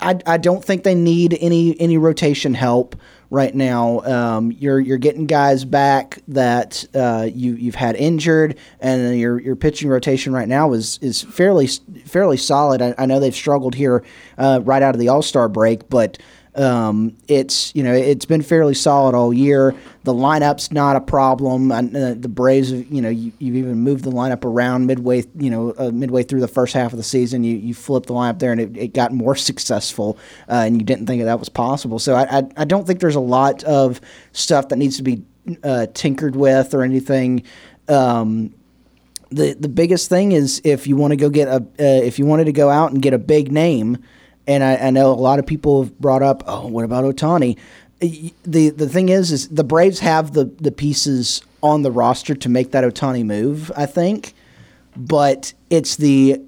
I, 0.00 0.18
I 0.26 0.36
don't 0.38 0.64
think 0.64 0.82
they 0.82 0.94
need 0.94 1.36
any 1.40 1.78
any 1.80 1.98
rotation 1.98 2.54
help 2.54 2.96
right 3.32 3.54
now. 3.54 4.00
Um, 4.00 4.52
you're 4.52 4.78
you're 4.78 4.98
getting 4.98 5.26
guys 5.26 5.64
back 5.64 6.18
that 6.28 6.84
uh, 6.94 7.26
you 7.32 7.54
you've 7.54 7.74
had 7.74 7.96
injured, 7.96 8.58
and 8.78 9.18
your 9.18 9.40
your 9.40 9.56
pitching 9.56 9.88
rotation 9.88 10.34
right 10.34 10.46
now 10.46 10.74
is 10.74 10.98
is 11.00 11.22
fairly 11.22 11.66
fairly 12.04 12.36
solid. 12.36 12.82
I, 12.82 12.94
I 12.98 13.06
know 13.06 13.18
they've 13.18 13.34
struggled 13.34 13.74
here 13.74 14.04
uh, 14.36 14.60
right 14.62 14.82
out 14.82 14.94
of 14.94 15.00
the 15.00 15.08
All 15.08 15.22
Star 15.22 15.48
break, 15.48 15.88
but 15.88 16.18
um, 16.54 17.16
it's 17.28 17.74
you 17.74 17.82
know 17.82 17.94
it's 17.94 18.26
been 18.26 18.42
fairly 18.42 18.74
solid 18.74 19.14
all 19.14 19.32
year. 19.32 19.74
The 20.04 20.12
lineup's 20.12 20.70
not 20.70 20.96
a 20.96 21.00
problem. 21.00 21.72
uh, 21.72 21.82
the 21.82 22.28
Braves, 22.28 22.72
you 22.72 23.00
know, 23.00 23.08
you, 23.08 23.30
have 23.30 23.40
even 23.40 23.78
moved 23.78 24.04
the 24.04 24.10
lineup 24.10 24.44
around 24.44 24.86
midway, 24.86 25.24
you 25.36 25.48
know, 25.48 25.72
uh, 25.78 25.90
midway 25.90 26.24
through 26.24 26.40
the 26.40 26.48
first 26.48 26.74
half 26.74 26.92
of 26.92 26.98
the 26.98 27.04
season. 27.04 27.42
You 27.42 27.56
you 27.56 27.72
flipped 27.72 28.08
the 28.08 28.14
lineup 28.14 28.38
there, 28.38 28.52
and 28.52 28.60
it, 28.60 28.76
it 28.76 28.94
got 28.94 29.12
more 29.12 29.34
successful, 29.50 30.18
uh, 30.48 30.64
and 30.66 30.78
you 30.78 30.84
didn't 30.84 31.06
think 31.06 31.22
that, 31.22 31.26
that 31.26 31.38
was 31.38 31.48
possible. 31.48 31.98
So 31.98 32.14
I, 32.14 32.38
I, 32.38 32.42
I 32.58 32.64
don't 32.64 32.86
think 32.86 33.00
there's 33.00 33.14
a 33.14 33.20
lot 33.20 33.64
of 33.64 34.00
stuff 34.32 34.68
that 34.68 34.76
needs 34.76 34.98
to 34.98 35.02
be 35.02 35.24
uh, 35.62 35.86
tinkered 35.94 36.36
with 36.36 36.74
or 36.74 36.82
anything. 36.82 37.44
Um, 37.88 38.54
the 39.30 39.54
the 39.54 39.68
biggest 39.68 40.10
thing 40.10 40.32
is 40.32 40.60
if 40.64 40.86
you 40.86 40.96
want 40.96 41.12
to 41.12 41.16
go 41.16 41.30
get 41.30 41.48
a 41.48 41.56
uh, 41.56 41.62
if 41.78 42.18
you 42.18 42.26
wanted 42.26 42.44
to 42.44 42.52
go 42.52 42.68
out 42.68 42.92
and 42.92 43.00
get 43.00 43.14
a 43.14 43.18
big 43.18 43.50
name 43.50 43.96
and 44.46 44.64
I, 44.64 44.76
I, 44.76 44.90
know 44.90 45.10
a 45.10 45.14
lot 45.14 45.38
of 45.38 45.46
people 45.46 45.84
have 45.84 45.98
brought 45.98 46.22
up, 46.22 46.42
oh, 46.46 46.66
what 46.66 46.84
about 46.84 47.04
Ohtani? 47.04 47.58
the 48.00 48.70
the 48.70 48.88
thing 48.88 49.10
is, 49.10 49.30
is 49.30 49.48
the 49.48 49.62
Braves 49.62 50.00
have 50.00 50.32
the 50.32 50.46
the 50.60 50.72
pieces 50.72 51.42
on 51.62 51.82
the 51.82 51.90
roster 51.92 52.34
to 52.34 52.48
make 52.48 52.72
that 52.72 52.82
Ohtani 52.82 53.24
move. 53.24 53.70
I 53.76 53.86
think, 53.86 54.34
but 54.96 55.54
it's 55.70 55.96
the 55.96 56.40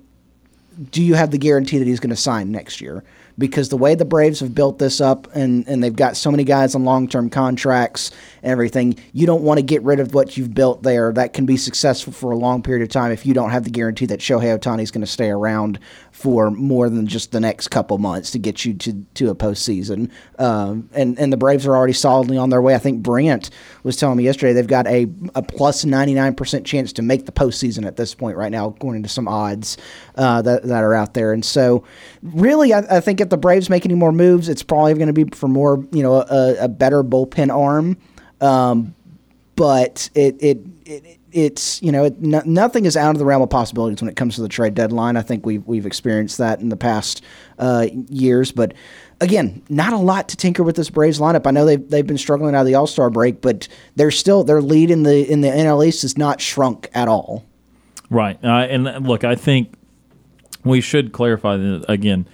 do 0.91 1.03
you 1.03 1.15
have 1.15 1.31
the 1.31 1.39
guarantee 1.39 1.79
that 1.79 1.87
he's 1.87 2.01
going 2.01 2.11
to 2.11 2.17
sign 2.17 2.51
next 2.51 2.81
year? 2.81 3.05
because 3.39 3.69
the 3.69 3.77
way 3.77 3.95
the 3.95 4.05
Braves 4.05 4.41
have 4.41 4.55
built 4.55 4.79
this 4.79 5.01
up 5.01 5.29
and, 5.35 5.67
and 5.67 5.83
they've 5.83 5.95
got 5.95 6.17
so 6.17 6.31
many 6.31 6.45
guys 6.45 6.75
on 6.75 6.85
long 6.85 7.09
term 7.09 7.31
contracts 7.31 8.11
everything, 8.45 8.97
you 9.13 9.27
don't 9.27 9.43
want 9.43 9.59
to 9.59 9.63
get 9.63 9.83
rid 9.83 10.01
of 10.01 10.15
what 10.15 10.37
you've 10.37 10.55
built 10.55 10.83
there. 10.83 11.13
That 11.13 11.33
can 11.33 11.47
be 11.47 11.57
successful 11.57 12.13
for 12.13 12.31
a 12.31 12.37
long 12.37 12.63
period 12.63 12.83
of 12.83 12.89
time 12.89 13.13
if 13.13 13.27
you 13.27 13.35
don't 13.35 13.51
have 13.51 13.65
the 13.65 13.71
guarantee 13.71 14.07
that 14.07 14.21
Shohei 14.21 14.59
Ohtani 14.59 14.83
is 14.83 14.91
going 14.91 15.01
to 15.01 15.11
stay 15.11 15.31
around 15.31 15.79
for 16.13 16.51
more 16.51 16.89
than 16.89 17.07
just 17.07 17.33
the 17.33 17.41
next 17.41 17.69
couple 17.69 17.99
months 17.99 18.31
to 18.33 18.39
get 18.39 18.65
you 18.65 18.75
to, 18.75 19.05
to 19.15 19.31
a 19.31 19.35
postseason. 19.35 20.11
Um, 20.39 20.89
and, 20.93 21.19
and 21.19 21.33
the 21.33 21.37
Braves 21.37 21.67
are 21.67 21.77
already 21.77 21.93
solidly 21.93 22.37
on 22.37 22.51
their 22.51 22.63
way. 22.63 22.75
I 22.75 22.79
think 22.79 23.03
Brant 23.03 23.51
was 23.83 23.97
telling 23.97 24.17
me 24.17 24.25
yesterday 24.25 24.53
they've 24.53 24.67
got 24.67 24.87
a, 24.87 25.07
a 25.35 25.43
plus 25.43 25.85
99% 25.85 26.65
chance 26.65 26.93
to 26.95 27.03
make 27.03 27.27
the 27.27 27.33
postseason 27.33 27.87
at 27.87 27.97
this 27.97 28.15
point 28.15 28.37
right 28.37 28.53
now, 28.53 28.69
according 28.69 29.03
to 29.03 29.09
some 29.09 29.29
odds 29.29 29.77
uh, 30.17 30.43
that, 30.43 30.63
that 30.65 30.85
are 30.85 30.95
out 30.95 31.15
there. 31.15 31.33
And 31.33 31.45
so, 31.45 31.85
really, 32.23 32.73
I, 32.73 32.79
I 32.97 33.01
think 33.01 33.21
if 33.21 33.29
the 33.29 33.37
Braves 33.37 33.69
make 33.69 33.85
any 33.85 33.95
more 33.95 34.13
moves, 34.13 34.49
it's 34.49 34.63
probably 34.63 34.95
going 34.95 35.13
to 35.13 35.13
be 35.13 35.25
for 35.37 35.49
more, 35.49 35.85
you 35.93 36.03
know, 36.03 36.15
a, 36.23 36.57
a 36.61 36.69
better 36.69 37.03
bullpen 37.03 37.55
arm. 37.55 37.97
Um, 38.45 38.95
but 39.57 40.11
it, 40.15 40.37
it, 40.41 40.59
it 40.85 41.19
it's 41.33 41.83
you 41.83 41.91
know 41.91 42.05
it, 42.05 42.21
no, 42.21 42.43
nothing 42.45 42.85
is 42.85 42.97
out 42.97 43.11
of 43.11 43.19
the 43.19 43.25
realm 43.25 43.43
of 43.43 43.51
possibilities 43.51 44.01
when 44.01 44.09
it 44.09 44.17
comes 44.17 44.37
to 44.37 44.43
the 44.43 44.49
trade 44.49 44.75
deadline. 44.75 45.17
I 45.17 45.23
think 45.23 45.45
we've 45.45 45.67
we've 45.67 45.87
experienced 45.87 46.39
that 46.39 46.61
in 46.61 46.69
the 46.69 46.77
past 46.77 47.23
uh, 47.59 47.89
years, 48.09 48.53
but 48.53 48.75
again, 49.21 49.63
not 49.69 49.93
a 49.93 49.97
lot 49.99 50.29
to 50.29 50.37
tinker 50.37 50.63
with 50.63 50.77
this 50.77 50.91
Braves 50.91 51.19
lineup. 51.19 51.47
I 51.47 51.51
know 51.51 51.65
they've 51.65 51.89
they've 51.89 52.07
been 52.07 52.19
struggling 52.19 52.55
out 52.55 52.61
of 52.61 52.67
the 52.67 52.75
All 52.75 52.87
Star 52.87 53.11
break, 53.11 53.41
but 53.41 53.69
they're 53.97 54.11
still 54.11 54.45
their 54.45 54.63
lead 54.63 54.91
in 54.91 55.03
the 55.03 55.31
in 55.31 55.41
the 55.41 55.49
NL 55.49 55.87
East 55.87 56.03
has 56.03 56.17
not 56.17 56.41
shrunk 56.41 56.89
at 56.95 57.09
all. 57.09 57.45
Right, 58.11 58.39
uh, 58.45 58.67
and 58.69 59.07
look, 59.07 59.25
I 59.25 59.35
think 59.35 59.73
we 60.65 60.81
should 60.81 61.13
clarify 61.13 61.57
that 61.57 61.85
again. 61.89 62.29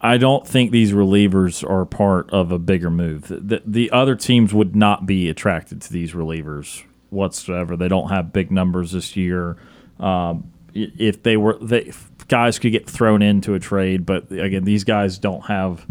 I 0.00 0.16
don't 0.16 0.46
think 0.46 0.70
these 0.70 0.92
relievers 0.92 1.68
are 1.68 1.84
part 1.84 2.30
of 2.30 2.52
a 2.52 2.58
bigger 2.58 2.90
move. 2.90 3.28
The, 3.28 3.62
the 3.66 3.90
other 3.90 4.14
teams 4.14 4.54
would 4.54 4.76
not 4.76 5.06
be 5.06 5.28
attracted 5.28 5.82
to 5.82 5.92
these 5.92 6.12
relievers 6.12 6.84
whatsoever. 7.10 7.76
They 7.76 7.88
don't 7.88 8.08
have 8.08 8.32
big 8.32 8.50
numbers 8.50 8.92
this 8.92 9.16
year. 9.16 9.56
Um, 9.98 10.52
if 10.72 11.22
they 11.24 11.36
were, 11.36 11.58
they, 11.60 11.92
guys 12.28 12.58
could 12.58 12.72
get 12.72 12.88
thrown 12.88 13.22
into 13.22 13.54
a 13.54 13.58
trade, 13.58 14.06
but 14.06 14.30
again, 14.30 14.64
these 14.64 14.84
guys 14.84 15.18
don't 15.18 15.46
have 15.46 15.84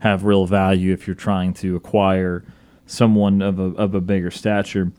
have 0.00 0.24
real 0.24 0.46
value 0.46 0.92
if 0.92 1.06
you're 1.06 1.14
trying 1.14 1.54
to 1.54 1.76
acquire 1.76 2.42
someone 2.86 3.40
of 3.40 3.60
a, 3.60 3.76
of 3.76 3.94
a 3.94 4.00
bigger 4.00 4.32
stature. 4.32 4.90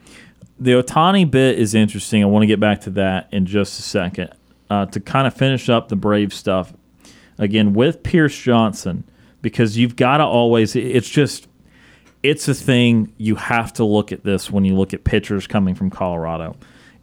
The 0.58 0.72
Ohtani 0.72 1.30
bit 1.30 1.60
is 1.60 1.76
interesting. 1.76 2.24
I 2.24 2.28
want 2.28 2.44
to 2.44 2.48
get 2.48 2.62
back 2.62 2.80
to 2.82 2.90
that 2.92 3.28
in 3.34 3.46
just 3.46 3.78
a 3.80 3.82
second. 3.82 4.30
Uh, 4.70 4.86
to 4.86 5.02
kind 5.02 5.28
of 5.28 5.34
finish 5.34 5.68
up 5.68 5.90
the 5.90 5.96
Brave 5.98 6.34
stuff, 6.34 6.74
again 7.38 7.74
with 7.74 8.04
Pierce 8.04 8.38
Johnson, 8.38 9.04
because 9.42 9.78
you've 9.78 9.96
got 9.96 10.18
to 10.18 10.24
always, 10.24 10.76
it's 10.76 11.10
just 11.10 11.48
it's 12.24 12.48
a 12.48 12.54
thing 12.54 13.14
you 13.18 13.36
have 13.36 13.74
to 13.74 13.84
look 13.84 14.12
at 14.12 14.24
this 14.24 14.50
when 14.50 14.64
you 14.64 14.76
look 14.76 14.94
at 14.94 15.04
pitchers 15.04 15.46
coming 15.46 15.76
from 15.76 15.90
Colorado. 15.90 16.56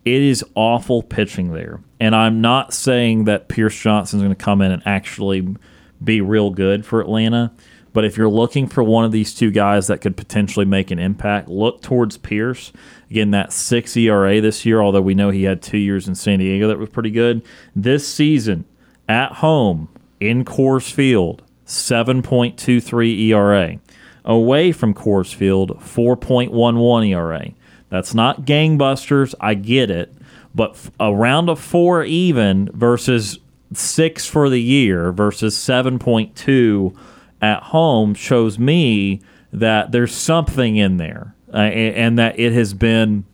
It 0.07 0.23
is 0.23 0.43
awful 0.55 1.03
pitching 1.03 1.53
there. 1.53 1.81
And 2.01 2.17
I'm 2.17 2.41
not 2.41 2.73
saying 2.73 3.25
that 3.25 3.49
Pierce 3.49 3.79
Johnson's 3.79 4.23
going 4.23 4.35
to 4.35 4.45
come 4.45 4.63
in 4.63 4.73
and 4.73 4.83
actually 4.87 5.57
be 6.03 6.23
real 6.23 6.51
good 6.51 6.87
for 6.87 7.03
Atlanta. 7.03 7.53
But 7.93 8.07
if 8.07 8.17
you're 8.17 8.31
looking 8.31 8.67
for 8.67 8.83
one 8.83 9.05
of 9.05 9.13
these 9.13 9.35
two 9.35 9.51
guys 9.51 9.89
that 9.89 10.01
could 10.01 10.17
potentially 10.17 10.65
make 10.65 10.91
an 10.91 10.99
impact, 10.99 11.49
look 11.49 11.83
towards 11.83 12.17
Pierce. 12.17 12.73
Again, 13.11 13.33
that 13.33 13.53
six 13.53 13.95
ERA 13.97 14.41
this 14.41 14.65
year, 14.65 14.81
although 14.81 15.03
we 15.03 15.15
know 15.15 15.29
he 15.29 15.43
had 15.43 15.61
two 15.61 15.77
years 15.77 16.09
in 16.09 16.15
San 16.15 16.39
Diego 16.39 16.69
that 16.69 16.79
was 16.79 16.89
pretty 16.89 17.11
good. 17.11 17.43
This 17.77 18.09
season, 18.09 18.65
at 19.09 19.33
home, 19.33 19.89
in 20.21 20.45
Coors 20.45 20.93
Field, 20.93 21.43
7.23 21.67 23.19
ERA 23.29 23.79
away 24.25 24.73
from 24.73 24.95
Coors 24.95 25.35
Field, 25.35 25.79
4.11 25.81 27.09
ERA. 27.09 27.49
That's 27.89 28.15
not 28.15 28.43
gangbusters. 28.43 29.35
I 29.41 29.55
get 29.55 29.91
it. 29.91 30.15
But 30.55 30.77
a 30.99 31.57
four 31.57 32.05
even 32.05 32.69
versus 32.73 33.39
six 33.73 34.27
for 34.27 34.49
the 34.49 34.61
year 34.61 35.13
versus 35.13 35.57
7.2 35.57 36.97
at 37.41 37.63
home 37.65 38.15
shows 38.15 38.59
me 38.59 39.21
that 39.53 39.93
there's 39.93 40.15
something 40.15 40.77
in 40.77 40.97
there 40.97 41.35
uh, 41.53 41.59
and 41.59 42.19
that 42.19 42.39
it 42.39 42.53
has 42.53 42.75
been 42.75 43.25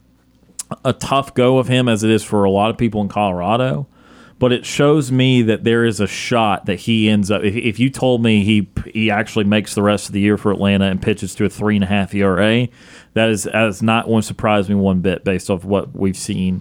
a 0.85 0.93
tough 0.93 1.33
go 1.35 1.59
of 1.59 1.69
him 1.69 1.89
as 1.89 2.05
it 2.05 2.11
is 2.11 2.23
for 2.23 2.45
a 2.45 2.51
lot 2.51 2.71
of 2.71 2.77
people 2.77 3.01
in 3.01 3.09
Colorado 3.09 3.87
but 4.39 4.53
it 4.53 4.67
shows 4.67 5.11
me 5.11 5.43
that 5.43 5.65
there 5.65 5.85
is 5.85 6.01
a 6.01 6.07
shot 6.07 6.67
that 6.67 6.81
he 6.81 7.09
ends 7.09 7.31
up. 7.31 7.43
If, 7.43 7.57
if, 7.57 7.79
you 7.79 7.89
told 7.89 8.23
me 8.23 8.45
he 8.45 8.69
he 8.93 9.11
actually 9.11 9.45
makes 9.45 9.75
the 9.75 9.83
rest 9.83 10.09
of 10.09 10.13
the 10.13 10.21
year 10.21 10.37
for 10.37 10.53
Atlanta 10.53 10.87
and 10.87 11.01
pitches 11.01 11.35
to 11.37 11.47
a 11.47 11.49
three 11.49 11.77
and 11.77 11.85
a 11.85 11.87
half 11.87 12.15
ERA, 12.15 12.69
that 13.15 13.31
is 13.31 13.47
is 13.47 13.83
not 13.83 14.07
going 14.07 14.21
to 14.21 14.27
surprise 14.27 14.69
me 14.69 14.75
one 14.75 15.01
bit 15.01 15.25
based 15.25 15.49
off 15.49 15.65
what 15.65 15.95
we've 15.97 16.17
seen 16.17 16.61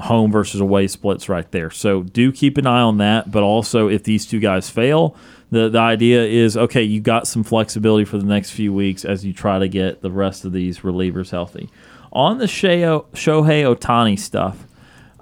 home 0.00 0.30
versus 0.30 0.60
away 0.60 0.86
splits 0.86 1.28
right 1.28 1.50
there. 1.52 1.70
So 1.70 2.02
do 2.02 2.32
keep 2.32 2.58
an 2.58 2.66
eye 2.66 2.80
on 2.80 2.98
that. 2.98 3.30
But 3.30 3.42
also, 3.42 3.88
if 3.88 4.02
these 4.02 4.26
two 4.26 4.40
guys 4.40 4.68
fail, 4.68 5.16
the 5.50 5.70
the 5.70 5.78
idea 5.78 6.24
is 6.24 6.56
okay. 6.58 6.82
You 6.82 7.00
got 7.00 7.26
some 7.26 7.42
flexibility 7.42 8.04
for 8.04 8.18
the 8.18 8.26
next 8.26 8.50
few 8.50 8.72
weeks 8.72 9.04
as 9.04 9.24
you 9.24 9.32
try 9.32 9.58
to 9.58 9.68
get 9.68 10.02
the 10.02 10.10
rest 10.10 10.44
of 10.44 10.52
these 10.52 10.80
relievers 10.80 11.30
healthy. 11.30 11.70
On 12.12 12.38
the 12.38 12.44
Shohei 12.44 13.04
Ohtani 13.14 14.18
stuff, 14.18 14.66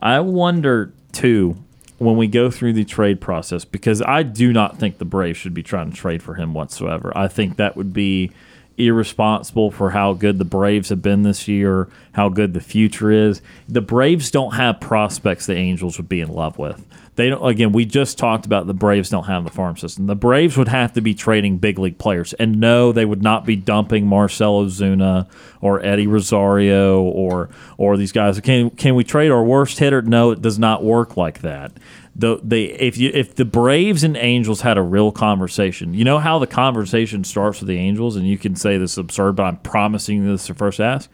I 0.01 0.21
wonder 0.21 0.93
too 1.13 1.57
when 2.03 2.17
we 2.17 2.27
go 2.27 2.51
through 2.51 2.73
the 2.73 2.85
trade 2.85 3.21
process 3.21 3.65
because 3.65 4.03
I 4.03 4.25
do 4.25 4.53
not 4.53 4.79
think 4.79 4.99
the 4.99 5.05
Braves 5.05 5.39
should 5.39 5.55
be 5.55 5.63
trying 5.63 5.91
to 5.91 5.97
trade 5.97 6.23
for 6.23 6.35
him 6.35 6.53
whatsoever. 6.53 7.13
I 7.17 7.29
think 7.29 7.57
that 7.57 7.77
would 7.77 7.93
be 7.93 8.33
irresponsible 8.77 9.71
for 9.71 9.91
how 9.91 10.13
good 10.13 10.39
the 10.39 10.45
Braves 10.45 10.89
have 10.89 11.01
been 11.01 11.23
this 11.23 11.47
year, 11.47 11.89
how 12.13 12.29
good 12.29 12.55
the 12.55 12.61
future 12.61 13.11
is. 13.11 13.41
The 13.69 13.81
Braves 13.81 14.31
don't 14.31 14.55
have 14.55 14.81
prospects 14.81 15.47
the 15.47 15.55
Angels 15.55 15.97
would 15.97 16.09
be 16.09 16.21
in 16.21 16.29
love 16.29 16.59
with. 16.59 16.85
They 17.15 17.29
don't 17.29 17.47
again, 17.47 17.73
we 17.73 17.85
just 17.85 18.17
talked 18.17 18.47
about 18.47 18.67
the 18.67 18.75
Braves 18.75 19.11
don't 19.11 19.25
have 19.25 19.45
the 19.45 19.51
farm 19.51 19.77
system. 19.77 20.07
The 20.07 20.17
Braves 20.17 20.57
would 20.57 20.69
have 20.69 20.95
to 20.95 21.01
be 21.01 21.15
trading 21.15 21.59
big 21.59 21.79
league 21.79 21.99
players. 21.99 22.33
And 22.35 22.59
no, 22.59 22.91
they 22.93 23.05
would 23.05 23.23
not 23.23 23.45
be 23.45 23.55
dumping 23.55 24.07
Marcell 24.07 24.65
Ozuna 24.65 25.29
or 25.61 25.85
Eddie 25.85 26.07
Rosario 26.07 27.03
or 27.03 27.51
or 27.77 27.97
these 27.97 28.13
guys. 28.13 28.41
Can 28.41 28.71
can 28.71 28.95
we 28.95 29.05
trade 29.05 29.31
our 29.31 29.45
worst 29.45 29.79
hitter? 29.79 30.01
No, 30.01 30.31
it 30.31 30.41
does 30.41 30.59
not 30.59 30.83
work 30.83 31.17
like 31.17 31.43
that 31.43 31.73
the 32.15 32.41
they 32.43 32.65
if 32.65 32.99
you 32.99 33.11
if 33.15 33.35
the 33.35 33.45
Braves 33.45 34.05
and 34.05 34.17
Angels 34.17 34.61
had 34.61 34.77
a 34.77 34.83
real 34.83 35.13
conversation, 35.13 35.95
you 35.95 36.05
know 36.05 36.19
how 36.19 36.39
the 36.39 36.47
conversation 36.47 37.25
starts 37.25 37.61
with 37.61 37.69
the 37.69 37.79
Angels, 37.79 38.17
and 38.17 38.27
you 38.27 38.37
can 38.37 38.55
say 38.55 38.77
this 38.77 38.93
is 38.93 38.99
absurd, 38.99 39.37
but 39.37 39.45
I'm 39.45 39.57
promising 39.59 40.27
this 40.27 40.47
to 40.47 40.55
first 40.55 40.81
ask. 40.81 41.11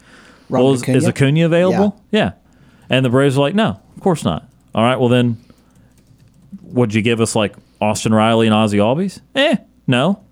well, 0.49 0.73
is, 0.73 0.83
is 0.87 1.07
Acuna 1.07 1.45
available? 1.45 2.01
Yeah. 2.11 2.19
yeah. 2.19 2.31
And 2.89 3.05
the 3.05 3.09
Braves 3.09 3.37
are 3.37 3.41
like, 3.41 3.55
no, 3.55 3.79
of 3.95 4.01
course 4.01 4.23
not. 4.23 4.49
All 4.75 4.83
right, 4.83 4.99
well 4.99 5.09
then, 5.09 5.37
would 6.71 6.93
you 6.93 7.01
give 7.01 7.21
us 7.21 7.35
like 7.35 7.55
Austin 7.81 8.13
Riley 8.13 8.47
and 8.47 8.53
Ozzy 8.53 8.77
Albies? 8.79 9.21
Eh, 9.35 9.57
no. 9.87 10.23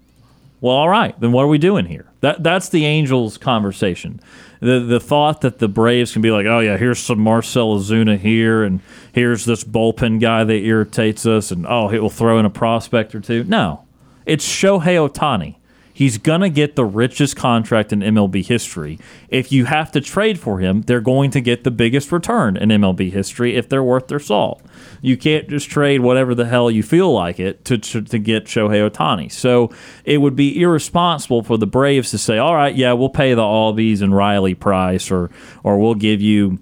Well, 0.59 0.75
all 0.75 0.89
right, 0.89 1.17
then 1.19 1.31
what 1.31 1.43
are 1.43 1.47
we 1.47 1.59
doing 1.59 1.85
here? 1.85 2.09
That 2.21 2.41
that's 2.43 2.69
the 2.69 2.85
Angels' 2.85 3.37
conversation 3.37 4.21
the 4.59 4.79
the 4.79 4.99
thought 4.99 5.41
that 5.41 5.59
the 5.59 5.67
Braves 5.67 6.13
can 6.13 6.21
be 6.21 6.31
like, 6.31 6.45
oh 6.45 6.59
yeah, 6.59 6.77
here's 6.77 6.99
some 6.99 7.19
Marcell 7.19 7.77
Ozuna 7.77 8.17
here, 8.17 8.63
and 8.63 8.79
here's 9.13 9.45
this 9.45 9.63
bullpen 9.63 10.19
guy 10.19 10.43
that 10.43 10.53
irritates 10.53 11.25
us, 11.25 11.51
and 11.51 11.65
oh, 11.67 11.87
he 11.89 11.99
will 11.99 12.09
throw 12.09 12.39
in 12.39 12.45
a 12.45 12.49
prospect 12.49 13.13
or 13.13 13.19
two. 13.19 13.43
No, 13.43 13.85
it's 14.25 14.47
Shohei 14.47 15.07
Ohtani. 15.07 15.56
He's 15.97 16.19
going 16.19 16.41
to 16.41 16.49
get 16.51 16.75
the 16.75 16.85
richest 16.85 17.35
contract 17.35 17.91
in 17.91 18.01
MLB 18.01 18.45
history. 18.45 18.99
If 19.29 19.51
you 19.51 19.65
have 19.65 19.91
to 19.93 19.99
trade 19.99 20.39
for 20.39 20.59
him, 20.59 20.83
they're 20.83 21.01
going 21.01 21.31
to 21.31 21.41
get 21.41 21.63
the 21.63 21.71
biggest 21.71 22.11
return 22.11 22.55
in 22.55 22.69
MLB 22.69 23.11
history 23.11 23.55
if 23.55 23.67
they're 23.67 23.83
worth 23.83 24.07
their 24.07 24.19
salt. 24.19 24.61
You 25.01 25.17
can't 25.17 25.49
just 25.49 25.71
trade 25.71 26.01
whatever 26.01 26.35
the 26.35 26.45
hell 26.45 26.69
you 26.69 26.83
feel 26.83 27.11
like 27.11 27.39
it 27.39 27.65
to, 27.65 27.79
to, 27.79 28.03
to 28.03 28.19
get 28.19 28.45
Shohei 28.45 28.87
Ohtani. 28.87 29.31
So 29.31 29.71
it 30.05 30.19
would 30.19 30.35
be 30.35 30.61
irresponsible 30.61 31.41
for 31.41 31.57
the 31.57 31.65
Braves 31.65 32.11
to 32.11 32.19
say, 32.19 32.37
all 32.37 32.53
right, 32.53 32.75
yeah, 32.75 32.93
we'll 32.93 33.09
pay 33.09 33.33
the 33.33 33.41
Albies 33.41 34.03
and 34.03 34.15
Riley 34.15 34.53
price, 34.53 35.09
or, 35.09 35.31
or 35.63 35.79
we'll 35.79 35.95
give 35.95 36.21
you 36.21 36.59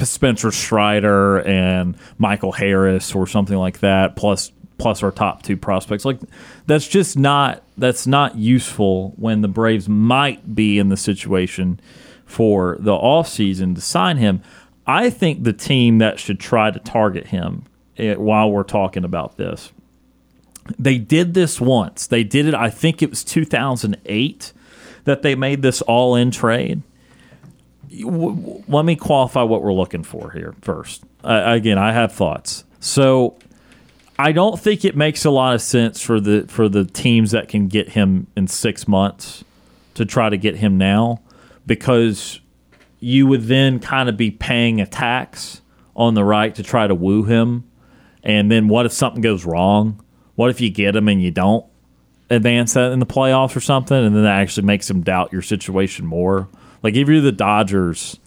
Spencer 0.00 0.50
Strider 0.50 1.42
and 1.42 1.94
Michael 2.16 2.52
Harris 2.52 3.14
or 3.14 3.26
something 3.26 3.58
like 3.58 3.80
that, 3.80 4.16
plus 4.16 4.50
plus 4.78 5.02
our 5.02 5.10
top 5.10 5.42
two 5.42 5.56
prospects. 5.56 6.04
Like 6.04 6.20
that's 6.66 6.86
just 6.86 7.18
not 7.18 7.62
that's 7.78 8.06
not 8.06 8.36
useful 8.36 9.12
when 9.16 9.42
the 9.42 9.48
Braves 9.48 9.88
might 9.88 10.54
be 10.54 10.78
in 10.78 10.88
the 10.88 10.96
situation 10.96 11.80
for 12.24 12.76
the 12.80 12.92
offseason 12.92 13.74
to 13.74 13.80
sign 13.80 14.16
him. 14.16 14.42
I 14.86 15.10
think 15.10 15.42
the 15.42 15.52
team 15.52 15.98
that 15.98 16.18
should 16.18 16.40
try 16.40 16.70
to 16.70 16.78
target 16.78 17.28
him 17.28 17.64
eh, 17.98 18.14
while 18.14 18.50
we're 18.50 18.62
talking 18.62 19.04
about 19.04 19.36
this. 19.36 19.72
They 20.78 20.98
did 20.98 21.34
this 21.34 21.60
once. 21.60 22.06
They 22.06 22.24
did 22.24 22.46
it 22.46 22.54
I 22.54 22.70
think 22.70 23.02
it 23.02 23.10
was 23.10 23.22
2008 23.24 24.52
that 25.06 25.22
they 25.22 25.34
made 25.34 25.62
this 25.62 25.80
all 25.82 26.14
in 26.14 26.30
trade, 26.30 26.82
let 27.88 28.84
me 28.84 28.96
qualify 28.96 29.42
what 29.42 29.62
we're 29.62 29.72
looking 29.72 30.02
for 30.02 30.32
here 30.32 30.54
first. 30.60 31.04
Uh, 31.24 31.42
again, 31.46 31.78
I 31.78 31.92
have 31.92 32.12
thoughts. 32.12 32.64
So 32.80 33.36
I 34.18 34.32
don't 34.32 34.58
think 34.58 34.84
it 34.84 34.96
makes 34.96 35.24
a 35.24 35.30
lot 35.30 35.54
of 35.54 35.62
sense 35.62 36.00
for 36.00 36.20
the 36.20 36.46
for 36.48 36.68
the 36.68 36.84
teams 36.84 37.32
that 37.32 37.48
can 37.48 37.68
get 37.68 37.90
him 37.90 38.26
in 38.36 38.46
six 38.46 38.88
months 38.88 39.44
to 39.94 40.04
try 40.04 40.30
to 40.30 40.36
get 40.36 40.56
him 40.56 40.78
now 40.78 41.20
because 41.66 42.40
you 43.00 43.26
would 43.26 43.42
then 43.44 43.78
kind 43.78 44.08
of 44.08 44.16
be 44.16 44.30
paying 44.30 44.80
a 44.80 44.86
tax 44.86 45.60
on 45.94 46.14
the 46.14 46.24
right 46.24 46.54
to 46.54 46.62
try 46.62 46.86
to 46.86 46.94
woo 46.94 47.24
him. 47.24 47.64
And 48.22 48.50
then 48.50 48.68
what 48.68 48.86
if 48.86 48.92
something 48.92 49.22
goes 49.22 49.44
wrong? 49.44 50.02
What 50.34 50.50
if 50.50 50.60
you 50.60 50.70
get 50.70 50.96
him 50.96 51.08
and 51.08 51.22
you 51.22 51.30
don't 51.30 51.64
advance 52.28 52.74
that 52.74 52.92
in 52.92 52.98
the 52.98 53.06
playoffs 53.06 53.56
or 53.56 53.60
something? 53.60 53.96
And 53.96 54.14
then 54.14 54.24
that 54.24 54.40
actually 54.40 54.66
makes 54.66 54.90
him 54.90 55.02
doubt 55.02 55.32
your 55.32 55.42
situation 55.42 56.06
more. 56.06 56.48
Like 56.82 56.94
if 56.94 57.08
you're 57.08 57.20
the 57.20 57.32
Dodgers, 57.32 58.18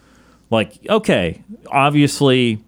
like, 0.50 0.80
okay, 0.90 1.44
obviously 1.68 2.64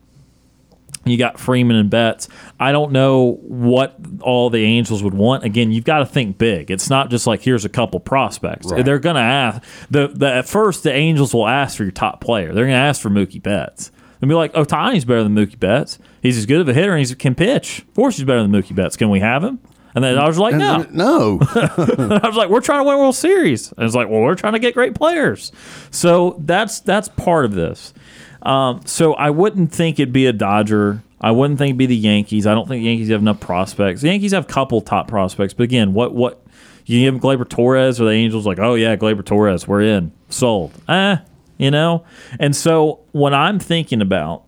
you 1.06 1.18
got 1.18 1.40
Freeman 1.40 1.76
and 1.78 1.90
Betts. 1.90 2.28
I 2.60 2.72
don't 2.72 2.92
know 2.92 3.40
what 3.42 3.96
all 4.22 4.50
the 4.50 4.64
Angels 4.64 5.02
would 5.02 5.14
want. 5.14 5.44
Again, 5.44 5.72
you've 5.72 5.84
got 5.84 6.00
to 6.00 6.06
think 6.06 6.38
big. 6.38 6.70
It's 6.70 6.90
not 6.90 7.10
just 7.10 7.26
like 7.28 7.42
here's 7.42 7.66
a 7.66 7.70
couple 7.70 8.00
prospects. 8.00 8.68
Right. 8.72 8.86
They're 8.86 9.00
going 9.00 9.16
to 9.16 9.22
ask 9.22 9.64
the, 9.90 10.08
the 10.08 10.32
at 10.32 10.48
first 10.48 10.84
the 10.84 10.94
Angels 10.94 11.34
will 11.34 11.48
ask 11.48 11.78
for 11.78 11.84
your 11.84 11.92
top 11.92 12.22
player. 12.22 12.54
They're 12.54 12.66
going 12.66 12.76
to 12.76 12.82
ask 12.82 13.02
for 13.02 13.10
Mookie 13.10 13.42
Betts. 13.42 13.92
They'll 14.20 14.30
be 14.30 14.36
like, 14.36 14.54
Ohtani's 14.54 15.04
better 15.06 15.24
than 15.24 15.34
Mookie 15.34 15.60
Betts. 15.60 15.98
He's 16.22 16.38
as 16.38 16.46
good 16.46 16.62
of 16.62 16.70
a 16.70 16.74
hitter 16.74 16.94
and 16.96 17.06
he 17.08 17.16
can 17.16 17.34
pitch. 17.34 17.80
Of 17.80 17.96
course, 17.96 18.18
he's 18.18 18.26
better 18.26 18.44
than 18.44 18.52
Mookie 18.52 18.76
Betts. 18.76 18.96
Can 18.96 19.10
we 19.10 19.20
have 19.20 19.44
him? 19.44 19.60
And 19.96 20.04
then 20.04 20.18
I 20.18 20.28
was 20.28 20.38
like, 20.38 20.54
And 20.54 20.94
no. 20.94 21.38
no. 21.38 21.40
I 21.56 22.28
was 22.28 22.36
like, 22.36 22.50
we're 22.50 22.62
trying 22.62 22.80
to 22.80 22.84
win 22.84 22.98
World 22.98 23.16
Series. 23.16 23.72
And 23.74 23.86
it's 23.86 23.96
like, 23.96 24.08
well, 24.10 24.22
we're 24.22 24.36
trying 24.36 24.54
to 24.54 24.60
get 24.60 24.74
great 24.74 24.96
players. 24.96 25.52
So 25.90 26.38
that's 26.40 26.80
that's 26.80 27.10
part 27.10 27.46
of 27.46 27.54
this. 27.54 27.94
Um, 28.42 28.82
so 28.86 29.14
I 29.14 29.30
wouldn't 29.30 29.72
think 29.72 30.00
it'd 30.00 30.14
be 30.14 30.26
a 30.26 30.34
Dodger. 30.34 31.04
I 31.20 31.32
wouldn't 31.32 31.60
think 31.60 31.70
it'd 31.70 31.78
be 31.78 31.86
the 31.86 31.96
Yankees. 31.96 32.48
I 32.48 32.54
don't 32.54 32.68
think 32.68 32.82
the 32.82 32.90
Yankees 32.90 33.10
have 33.10 33.22
enough 33.22 33.40
prospects. 33.40 34.02
The 34.02 34.08
Yankees 34.08 34.32
have 34.32 34.46
a 34.46 34.48
couple 34.48 34.82
top 34.82 35.08
prospects, 35.08 35.54
but 35.54 35.64
again, 35.64 35.94
what 35.94 36.14
what 36.14 36.42
you 36.86 37.12
give 37.12 37.22
Gleyber 37.22 37.48
Torres 37.48 38.02
or 38.02 38.06
the 38.06 38.12
Angels 38.12 38.46
like, 38.46 38.60
oh 38.60 38.76
yeah, 38.76 38.96
Gleyber 38.96 39.24
Torres, 39.24 39.68
we're 39.68 39.82
in, 39.82 40.12
sold. 40.30 40.72
Eh, 40.90 41.18
you 41.58 41.72
know. 41.72 42.04
And 42.40 42.56
so 42.56 43.02
what 43.12 43.34
I'm 43.34 43.60
thinking 43.60 44.02
about 44.02 44.44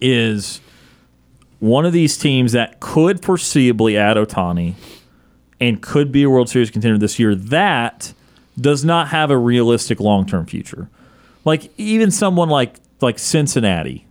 is 0.00 0.60
one 1.58 1.84
of 1.84 1.92
these 1.92 2.16
teams 2.16 2.52
that 2.52 2.80
could 2.80 3.20
foreseeably 3.20 3.96
add 3.96 4.16
Ohtani 4.16 4.74
and 5.60 5.82
could 5.82 6.12
be 6.12 6.22
a 6.22 6.30
World 6.30 6.48
Series 6.48 6.70
contender 6.70 6.98
this 6.98 7.18
year 7.18 7.34
that 7.34 8.12
does 8.60 8.84
not 8.84 9.08
have 9.08 9.30
a 9.30 9.36
realistic 9.36 10.00
long 10.00 10.26
term 10.26 10.46
future. 10.46 10.88
Like 11.48 11.72
even 11.78 12.10
someone 12.10 12.50
like 12.50 12.76
like 13.00 13.18
Cincinnati. 13.18 14.06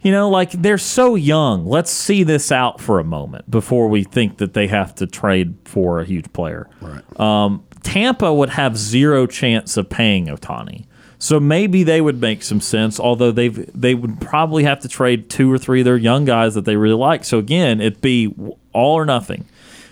You 0.00 0.10
know, 0.10 0.30
like 0.30 0.52
they're 0.52 0.78
so 0.78 1.14
young. 1.14 1.66
Let's 1.66 1.90
see 1.90 2.22
this 2.22 2.50
out 2.50 2.80
for 2.80 2.98
a 2.98 3.04
moment 3.04 3.50
before 3.50 3.88
we 3.88 4.04
think 4.04 4.38
that 4.38 4.54
they 4.54 4.66
have 4.68 4.94
to 4.94 5.06
trade 5.06 5.56
for 5.66 6.00
a 6.00 6.06
huge 6.06 6.32
player. 6.32 6.66
Right. 6.80 7.20
Um, 7.20 7.62
Tampa 7.82 8.32
would 8.32 8.48
have 8.48 8.78
zero 8.78 9.26
chance 9.26 9.76
of 9.76 9.90
paying 9.90 10.28
Ohtani. 10.28 10.86
So 11.18 11.38
maybe 11.38 11.82
they 11.82 12.00
would 12.00 12.18
make 12.18 12.42
some 12.42 12.62
sense, 12.62 12.98
although 12.98 13.32
they 13.32 13.48
they 13.48 13.94
would 13.94 14.18
probably 14.22 14.64
have 14.64 14.80
to 14.80 14.88
trade 14.88 15.28
two 15.28 15.52
or 15.52 15.58
three 15.58 15.82
of 15.82 15.84
their 15.84 15.98
young 15.98 16.24
guys 16.24 16.54
that 16.54 16.64
they 16.64 16.76
really 16.76 16.94
like. 16.94 17.26
So 17.26 17.36
again, 17.36 17.82
it'd 17.82 18.00
be 18.00 18.34
all 18.72 18.94
or 18.94 19.04
nothing. 19.04 19.44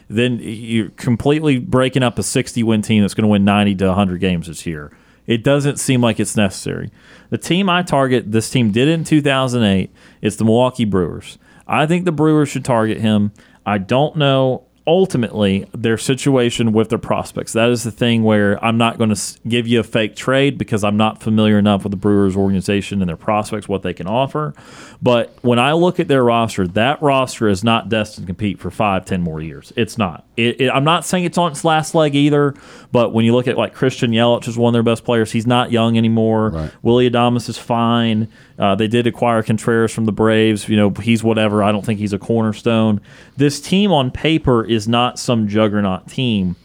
Then 0.09 0.39
you're 0.41 0.89
completely 0.97 1.59
breaking 1.59 2.03
up 2.03 2.19
a 2.19 2.23
60 2.23 2.63
win 2.63 2.81
team 2.81 3.03
that's 3.03 3.13
going 3.13 3.25
to 3.25 3.29
win 3.29 3.45
90 3.45 3.75
to 3.75 3.89
100 3.89 4.21
games 4.21 4.47
this 4.47 4.65
year. 4.65 4.91
It 5.29 5.45
doesn't 5.45 5.77
seem 5.77 6.01
like 6.01 6.19
it's 6.19 6.37
necessary. 6.37 6.91
The 7.29 7.39
team 7.39 7.69
I 7.69 7.83
target, 7.83 8.33
this 8.33 8.51
team 8.51 8.73
did 8.73 8.89
in 8.89 9.05
2008. 9.05 9.93
It's 10.23 10.37
the 10.37 10.45
Milwaukee 10.45 10.87
Brewers. 10.87 11.39
I 11.67 11.87
think 11.87 12.07
the 12.07 12.13
Brewers 12.13 12.49
should 12.49 12.65
target 12.65 12.99
him. 12.99 13.33
I 13.67 13.77
don't 13.77 14.17
know 14.17 14.68
ultimately 14.89 15.67
their 15.73 15.99
situation 15.99 16.73
with 16.73 16.89
their 16.89 16.99
prospects. 16.99 17.53
That 17.53 17.69
is 17.69 17.85
the 17.85 17.91
thing 17.91 18.25
where 18.25 18.63
I'm 18.65 18.79
not 18.79 18.97
going 18.97 19.15
to 19.15 19.39
give 19.47 19.69
you 19.69 19.81
a 19.81 19.85
fake 19.85 20.17
trade 20.17 20.57
because 20.57 20.83
I'm 20.83 20.97
not 20.97 21.23
familiar 21.23 21.59
enough 21.59 21.85
with 21.85 21.91
the 21.91 21.99
Brewers 21.99 22.35
organization 22.35 23.03
and 23.03 23.09
their 23.09 23.17
prospects, 23.17 23.69
what 23.69 23.83
they 23.83 23.93
can 23.93 24.07
offer. 24.07 24.55
But 25.03 25.37
when 25.43 25.59
I 25.59 25.75
look 25.75 26.01
at 26.01 26.09
their 26.09 26.25
roster, 26.25 26.67
that 26.69 27.03
roster 27.03 27.49
is 27.49 27.63
not 27.63 27.91
destined 27.91 28.27
to 28.27 28.33
compete 28.33 28.59
for 28.59 28.71
five, 28.71 29.05
ten 29.05 29.21
more 29.21 29.43
years. 29.43 29.73
It's 29.77 29.99
not. 29.99 30.27
It, 30.39 30.61
it, 30.63 30.71
I'm 30.71 30.85
not 30.85 31.05
saying 31.05 31.25
it's 31.25 31.39
on 31.39 31.53
its 31.53 31.65
last 31.65 31.95
leg 31.95 32.15
either. 32.15 32.55
But 32.91 33.13
when 33.13 33.27
you 33.27 33.35
look 33.35 33.47
at 33.47 33.59
like 33.59 33.75
Christian 33.75 34.13
Yelich 34.13 34.49
is 34.49 34.57
one 34.57 34.71
of 34.71 34.73
their 34.73 34.83
best 34.83 35.05
players, 35.05 35.33
he's 35.33 35.47
not 35.47 35.71
young 35.71 35.99
anymore. 35.99 36.51
Right. 36.51 36.73
Willy 36.83 37.11
Adames 37.11 37.49
is 37.49 37.59
fine. 37.59 38.29
Uh, 38.59 38.75
they 38.75 38.89
did 38.89 39.07
acquire 39.07 39.43
Contreras 39.43 39.93
from 39.93 40.07
the 40.07 40.13
Braves. 40.13 40.69
You 40.69 40.77
know, 40.77 40.91
he's 40.91 41.23
whatever. 41.23 41.63
I 41.63 41.71
don't 41.71 41.85
think 41.85 41.99
he's 42.01 42.15
a 42.15 42.19
cornerstone. 42.19 43.01
This 43.37 43.61
team 43.61 43.93
on 43.93 44.11
paper 44.11 44.65
is 44.65 44.78
not 44.87 45.19
some 45.19 45.49
juggernaut 45.49 46.09
team. 46.09 46.57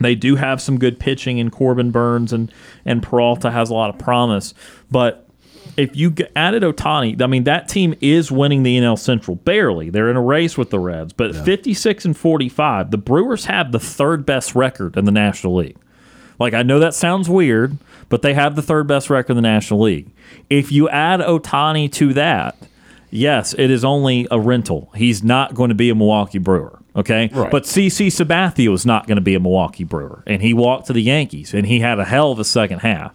They 0.00 0.14
do 0.14 0.36
have 0.36 0.60
some 0.60 0.78
good 0.78 0.98
pitching 0.98 1.38
in 1.38 1.50
Corbin 1.50 1.90
Burnes 1.90 2.32
and 2.32 2.52
and 2.84 3.02
Peralta 3.02 3.50
has 3.50 3.70
a 3.70 3.74
lot 3.74 3.90
of 3.90 3.98
promise, 3.98 4.54
but 4.90 5.28
if 5.76 5.96
you 5.96 6.14
added 6.36 6.62
Ohtani, 6.62 7.20
I 7.20 7.26
mean 7.26 7.44
that 7.44 7.68
team 7.68 7.94
is 8.00 8.30
winning 8.30 8.62
the 8.62 8.78
NL 8.78 8.98
Central 8.98 9.36
barely. 9.36 9.90
They're 9.90 10.10
in 10.10 10.16
a 10.16 10.22
race 10.22 10.58
with 10.58 10.70
the 10.70 10.78
Reds, 10.78 11.12
but 11.12 11.34
at 11.34 11.44
56 11.44 12.04
and 12.04 12.16
45, 12.16 12.90
the 12.90 12.98
Brewers 12.98 13.46
have 13.46 13.72
the 13.72 13.78
third 13.80 14.26
best 14.26 14.54
record 14.54 14.96
in 14.96 15.04
the 15.04 15.12
National 15.12 15.54
League. 15.56 15.76
Like 16.38 16.54
I 16.54 16.62
know 16.62 16.78
that 16.78 16.94
sounds 16.94 17.28
weird, 17.28 17.78
but 18.08 18.22
they 18.22 18.34
have 18.34 18.56
the 18.56 18.62
third 18.62 18.86
best 18.86 19.08
record 19.08 19.32
in 19.32 19.36
the 19.36 19.42
National 19.42 19.80
League. 19.80 20.10
If 20.50 20.72
you 20.72 20.88
add 20.88 21.20
Ohtani 21.20 21.90
to 21.92 22.12
that, 22.14 22.56
yes, 23.10 23.54
it 23.54 23.70
is 23.70 23.84
only 23.84 24.26
a 24.30 24.38
rental. 24.38 24.90
He's 24.94 25.22
not 25.22 25.54
going 25.54 25.70
to 25.70 25.74
be 25.74 25.88
a 25.88 25.94
Milwaukee 25.94 26.38
Brewer. 26.38 26.81
Okay, 26.94 27.30
Right. 27.32 27.50
but 27.50 27.64
CC 27.64 28.08
Sabathia 28.08 28.72
is 28.74 28.84
not 28.84 29.06
going 29.06 29.16
to 29.16 29.22
be 29.22 29.34
a 29.34 29.40
Milwaukee 29.40 29.84
Brewer, 29.84 30.22
and 30.26 30.42
he 30.42 30.52
walked 30.52 30.88
to 30.88 30.92
the 30.92 31.02
Yankees, 31.02 31.54
and 31.54 31.66
he 31.66 31.80
had 31.80 31.98
a 31.98 32.04
hell 32.04 32.32
of 32.32 32.38
a 32.38 32.44
second 32.44 32.80
half. 32.80 33.12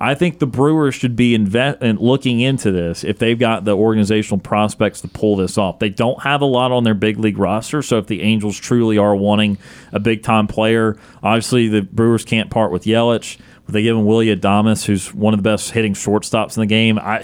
I 0.00 0.14
think 0.14 0.38
the 0.38 0.46
Brewers 0.46 0.94
should 0.94 1.14
be 1.14 1.34
invest 1.34 1.78
and 1.82 1.98
looking 2.00 2.40
into 2.40 2.72
this 2.72 3.04
if 3.04 3.18
they've 3.18 3.38
got 3.38 3.64
the 3.66 3.76
organizational 3.76 4.38
prospects 4.38 5.00
to 5.02 5.08
pull 5.08 5.36
this 5.36 5.58
off. 5.58 5.78
They 5.78 5.90
don't 5.90 6.22
have 6.22 6.40
a 6.40 6.46
lot 6.46 6.72
on 6.72 6.84
their 6.84 6.94
big 6.94 7.18
league 7.18 7.38
roster, 7.38 7.82
so 7.82 7.98
if 7.98 8.06
the 8.06 8.22
Angels 8.22 8.58
truly 8.58 8.96
are 8.98 9.14
wanting 9.14 9.58
a 9.92 10.00
big 10.00 10.22
time 10.22 10.46
player, 10.46 10.96
obviously 11.22 11.68
the 11.68 11.82
Brewers 11.82 12.24
can't 12.24 12.50
part 12.50 12.72
with 12.72 12.84
Yelich. 12.84 13.36
But 13.66 13.74
they 13.74 13.82
give 13.82 13.94
him 13.96 14.06
Willy 14.06 14.34
Adames, 14.34 14.86
who's 14.86 15.14
one 15.14 15.34
of 15.34 15.38
the 15.38 15.42
best 15.48 15.70
hitting 15.72 15.92
shortstops 15.94 16.56
in 16.56 16.62
the 16.62 16.66
game. 16.66 16.98
I 16.98 17.22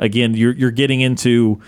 again, 0.00 0.34
you're 0.34 0.52
you're 0.52 0.70
getting 0.72 1.00
into 1.00 1.60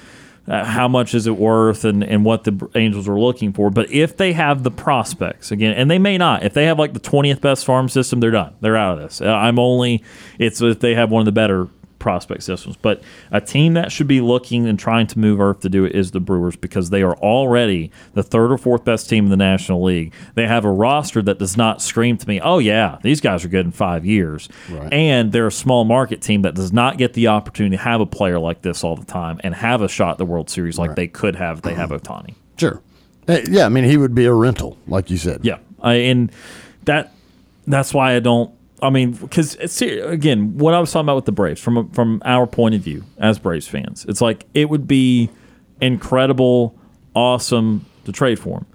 uh, 0.49 0.65
how 0.65 0.89
much 0.89 1.15
is 1.15 1.27
it 1.27 1.37
worth 1.37 1.85
and, 1.85 2.03
and 2.03 2.25
what 2.25 2.45
the 2.45 2.69
Angels 2.75 3.09
are 3.09 3.19
looking 3.19 3.53
for. 3.53 3.71
But 3.71 3.91
if 3.91 4.17
they 4.17 4.33
have 4.33 4.63
the 4.63 4.71
prospects 4.71 5.51
again, 5.51 5.75
and 5.75 5.91
they 5.91 5.99
may 5.99 6.19
not, 6.19 6.43
if 6.43 6.55
they 6.55 6.65
have 6.67 6.79
like 6.79 6.93
the 6.93 7.01
twentieth 7.01 7.41
best 7.41 7.65
farm 7.65 7.89
system, 7.89 8.21
they're 8.21 8.31
done. 8.31 8.55
They're 8.61 8.77
out 8.77 8.99
of 8.99 9.05
this. 9.05 9.21
Uh, 9.21 9.27
I'm 9.27 9.59
only 9.59 10.03
it's 10.39 10.61
if 10.61 10.81
they 10.81 10.95
have 10.95 11.11
one 11.11 11.21
of 11.21 11.27
the 11.27 11.33
better 11.33 11.69
prospect 12.01 12.43
systems. 12.43 12.77
But 12.77 13.03
a 13.31 13.41
team 13.41 13.75
that 13.75 13.93
should 13.93 14.09
be 14.09 14.21
looking 14.21 14.67
and 14.67 14.77
trying 14.77 15.07
to 15.09 15.19
move 15.19 15.41
Earth 15.41 15.61
to 15.61 15.69
do 15.69 15.85
it 15.85 15.95
is 15.95 16.11
the 16.11 16.19
Brewers 16.19 16.57
because 16.57 16.91
they 16.91 17.03
are 17.03 17.17
already 17.19 17.93
the 18.15 18.25
third 18.25 18.51
or 18.51 18.59
fourth 18.59 18.85
best 18.85 19.09
team 19.09 19.27
in 19.27 19.31
the 19.31 19.37
National 19.37 19.83
League. 19.83 20.13
They 20.35 20.49
have 20.49 20.65
a 20.65 20.71
roster 20.71 21.23
that 21.23 21.39
does 21.39 21.57
not 21.57 21.81
scream 21.81 22.17
to 22.17 22.27
me, 22.27 22.41
oh, 22.41 22.59
yeah, 22.59 22.99
these 23.03 23.21
guys 23.21 23.45
are 23.45 23.49
good 23.49 23.67
in 23.67 23.73
five 23.73 24.05
years. 24.05 24.49
Right. 24.69 24.93
And 24.93 25.31
they're 25.31 25.47
a 25.47 25.53
small 25.53 25.85
market 25.85 26.21
team 26.23 26.43
that 26.43 26.55
does 26.55 26.73
not 26.73 26.99
get 26.99 27.13
the 27.13 27.29
opportunity 27.29 27.77
to 27.77 27.83
have 27.83 28.01
a 28.01 28.07
player 28.07 28.41
like 28.41 28.63
this 28.63 28.83
all 28.83 28.97
the 28.97 29.05
time 29.05 29.41
and 29.45 29.55
have 29.55 29.83
a 29.83 29.89
shot 29.89 30.13
at 30.13 30.19
the 30.19 30.27
World 30.27 30.51
Series 30.51 30.79
like 30.79 30.97
they 30.97 31.07
could 31.07 31.37
have 31.37 31.59
if 31.59 31.63
they 31.63 31.75
have 31.75 31.91
Ohtani. 31.91 32.35
Sure. 32.57 32.83
Hey, 33.27 33.45
yeah, 33.49 33.67
I 33.67 33.69
mean, 33.69 33.85
he 33.85 33.97
would 33.97 34.15
be 34.15 34.25
a 34.25 34.33
rental, 34.33 34.77
like 34.89 35.11
you 35.11 35.17
said. 35.17 35.45
Yeah, 35.45 35.59
I, 35.81 35.95
and 35.95 36.33
that 36.85 37.13
that's 37.67 37.95
why 37.95 38.17
I 38.17 38.21
don't. 38.21 38.53
I 38.83 38.91
mean, 38.91 39.13
because 39.13 39.57
uh, 39.83 40.09
again, 40.09 40.57
what 40.59 40.75
I 40.75 40.81
was 40.81 40.93
talking 40.93 41.07
about 41.07 41.17
with 41.17 41.25
the 41.27 41.33
Braves 41.33 41.61
from 41.61 41.91
from 41.91 42.23
our 42.25 42.47
point 42.47 42.75
of 42.75 42.81
view 42.81 43.05
as 43.19 43.39
Braves 43.39 43.69
fans, 43.69 44.07
it's 44.09 44.21
like 44.21 44.47
it 44.55 44.69
would 44.69 44.87
be 44.87 45.31
incredible, 45.81 46.79
awesome 47.15 47.87
to 48.05 48.13
trade 48.13 48.39
for 48.39 48.59
him. 48.59 48.67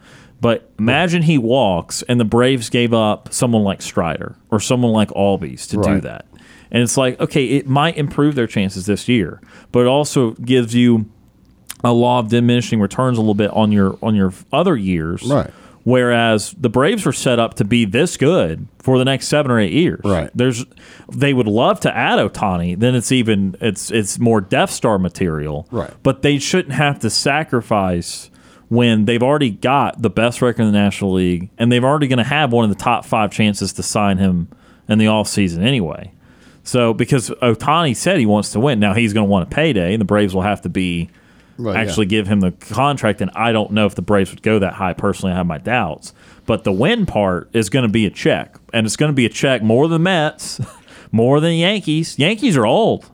But 0.42 0.70
imagine 0.78 1.24
he 1.24 1.38
walks 1.38 2.04
and 2.04 2.20
the 2.20 2.26
Braves 2.26 2.70
gave 2.70 2.94
up 2.94 3.34
someone 3.34 3.64
like 3.64 3.82
Strider 3.82 4.36
or 4.52 4.60
someone 4.60 4.92
like 4.92 5.10
Albies 5.10 5.68
to 5.70 5.82
do 5.82 6.02
that. 6.02 6.26
And 6.72 6.84
it's 6.84 6.98
like, 6.98 7.20
okay, 7.20 7.46
it 7.46 7.68
might 7.68 7.98
improve 7.98 8.36
their 8.36 8.48
chances 8.48 8.86
this 8.86 9.08
year, 9.08 9.42
but 9.72 9.80
it 9.80 9.88
also 9.88 10.32
gives 10.32 10.76
you 10.76 11.10
a 11.84 11.94
law 11.94 12.20
of 12.20 12.30
diminishing 12.30 12.80
returns 12.80 13.18
a 13.18 13.22
little 13.22 13.36
bit 13.36 13.52
on 13.52 13.72
your 13.72 13.98
on 14.02 14.16
your 14.16 14.34
other 14.52 14.76
years. 14.76 15.24
Right. 15.24 15.52
Whereas 15.86 16.56
the 16.58 16.68
Braves 16.68 17.06
were 17.06 17.14
set 17.14 17.38
up 17.38 17.54
to 17.56 17.64
be 17.64 17.86
this 17.86 18.18
good 18.18 18.68
for 18.80 18.98
the 18.98 19.06
next 19.06 19.28
seven 19.28 19.52
or 19.52 19.60
eight 19.60 19.72
years. 19.72 20.02
Right. 20.04 20.32
There's 20.34 20.66
they 21.14 21.32
would 21.32 21.48
love 21.48 21.80
to 21.82 21.96
add 21.96 22.18
Ohtani, 22.18 22.78
then 22.78 22.96
it's 22.96 23.12
even 23.12 23.56
it's 23.62 23.92
it's 23.92 24.18
more 24.18 24.42
Death 24.42 24.72
Star 24.72 24.98
material. 24.98 25.68
Right. 25.70 25.94
But 26.02 26.24
they 26.24 26.40
shouldn't 26.40 26.74
have 26.74 26.98
to 27.00 27.12
sacrifice 27.12 28.32
when 28.68 29.06
they've 29.06 29.22
already 29.22 29.52
got 29.52 30.02
the 30.02 30.10
best 30.10 30.42
record 30.42 30.64
in 30.64 30.72
the 30.72 30.78
National 30.78 31.14
League 31.14 31.52
and 31.60 31.72
they've 31.72 31.84
already 31.84 32.08
going 32.08 32.18
to 32.18 32.24
have 32.24 32.52
one 32.52 32.64
of 32.64 32.76
the 32.76 32.84
top 32.84 33.06
five 33.06 33.32
chances 33.32 33.72
to 33.74 33.84
sign 33.84 34.18
him 34.18 34.50
in 34.90 34.98
the 34.98 35.06
offseason 35.06 35.60
anyway. 35.60 36.12
So 36.64 36.96
because 36.96 37.30
Ohtani 37.30 37.96
said 37.96 38.18
he 38.18 38.26
wants 38.26 38.52
to 38.54 38.60
win, 38.60 38.80
now 38.80 38.96
he's 38.96 39.14
going 39.14 39.28
to 39.28 39.30
want 39.30 39.48
a 39.52 39.56
payday, 39.56 39.94
and 39.94 40.02
the 40.02 40.06
Braves 40.06 40.34
will 40.34 40.42
have 40.42 40.62
to 40.62 40.70
be 40.70 41.12
Right, 41.58 41.76
actually 41.78 42.06
give 42.08 42.28
him 42.28 42.42
the 42.42 42.52
contract. 42.52 43.22
And 43.22 43.32
I 43.36 43.52
don't 43.52 43.72
know 43.72 43.86
if 43.86 43.96
the 43.96 44.02
Braves 44.02 44.32
would 44.32 44.42
go 44.42 44.60
that 44.60 44.74
high. 44.74 44.94
Personally, 44.94 45.34
I 45.34 45.38
have 45.38 45.46
my 45.46 45.58
doubts. 45.58 46.14
But 46.46 46.64
the 46.64 46.72
win 46.72 47.06
part 47.06 47.50
is 47.54 47.70
going 47.70 47.84
to 47.84 47.92
be 47.92 48.06
a 48.06 48.10
check, 48.10 48.58
and 48.74 48.86
it's 48.86 48.96
going 48.98 49.10
to 49.10 49.16
be 49.16 49.26
a 49.26 49.30
check 49.30 49.64
more 49.64 49.88
than 49.88 50.04
Mets, 50.04 50.60
more 51.12 51.40
than 51.40 51.54
Yankees. 51.54 52.20
Yankees 52.20 52.56
are 52.58 52.66
old. 52.66 53.10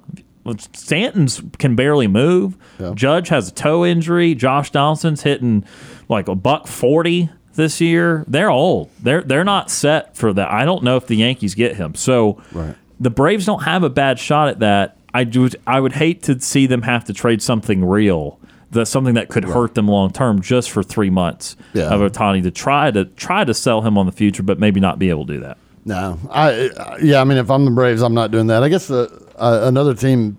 Stanton's 0.74 1.42
can 1.60 1.76
barely 1.76 2.08
move. 2.08 2.58
Judge 2.96 3.30
has 3.30 3.50
a 3.50 3.54
toe 3.54 3.86
injury. 3.86 4.34
Josh 4.36 4.72
Donaldson's 4.72 5.22
hitting 5.24 5.64
like 6.10 6.28
a 6.28 6.36
buck 6.36 6.68
forty 6.68 7.30
this 7.56 7.80
year. 7.80 8.26
They're 8.28 8.50
old. 8.50 8.90
They're 9.02 9.22
they're 9.22 9.44
not 9.44 9.70
set 9.70 10.18
for 10.18 10.34
that. 10.34 10.52
I 10.52 10.66
don't 10.66 10.84
know 10.84 10.98
if 10.98 11.08
the 11.08 11.16
Yankees 11.16 11.54
get 11.56 11.76
him. 11.76 11.94
So 11.96 12.42
Right. 12.52 12.76
the 13.00 13.10
Braves 13.12 13.46
don't 13.46 13.64
have 13.64 13.84
a 13.84 13.90
bad 13.90 14.18
shot 14.20 14.48
at 14.50 14.60
that. 14.60 14.98
I 15.14 15.24
do. 15.24 15.50
I 15.68 15.80
would 15.80 15.94
hate 15.94 16.24
to 16.24 16.40
see 16.40 16.66
them 16.68 16.84
have 16.84 17.06
to 17.06 17.14
trade 17.14 17.42
something 17.42 17.84
real, 17.86 18.40
that 18.72 18.86
something 18.88 19.14
that 19.16 19.30
could 19.30 19.44
hurt 19.44 19.76
them 19.76 19.88
long 19.88 20.12
term, 20.12 20.42
just 20.42 20.72
for 20.72 20.84
three 20.84 21.10
months 21.10 21.56
Yeah. 21.74 21.90
of 21.94 22.00
Ohtani 22.02 22.44
to 22.44 22.52
try 22.52 22.92
to 22.92 23.06
try 23.06 23.44
to 23.44 23.54
sell 23.54 23.82
him 23.82 23.98
on 23.98 24.06
the 24.06 24.12
future, 24.12 24.44
but 24.44 24.60
maybe 24.60 24.80
not 24.80 25.00
be 25.00 25.10
able 25.10 25.26
to 25.28 25.34
do 25.34 25.40
that. 25.42 25.58
No, 25.86 26.18
I 26.30 26.70
yeah. 27.02 27.20
I 27.22 27.24
mean, 27.24 27.38
if 27.40 27.50
I'm 27.50 27.66
the 27.66 27.72
Braves, 27.72 28.02
I'm 28.02 28.14
not 28.14 28.32
doing 28.32 28.48
that. 28.48 28.64
I 28.64 28.70
guess 28.70 28.90
uh, 28.92 29.08
uh, 29.38 29.62
another 29.64 29.94
team. 29.94 30.38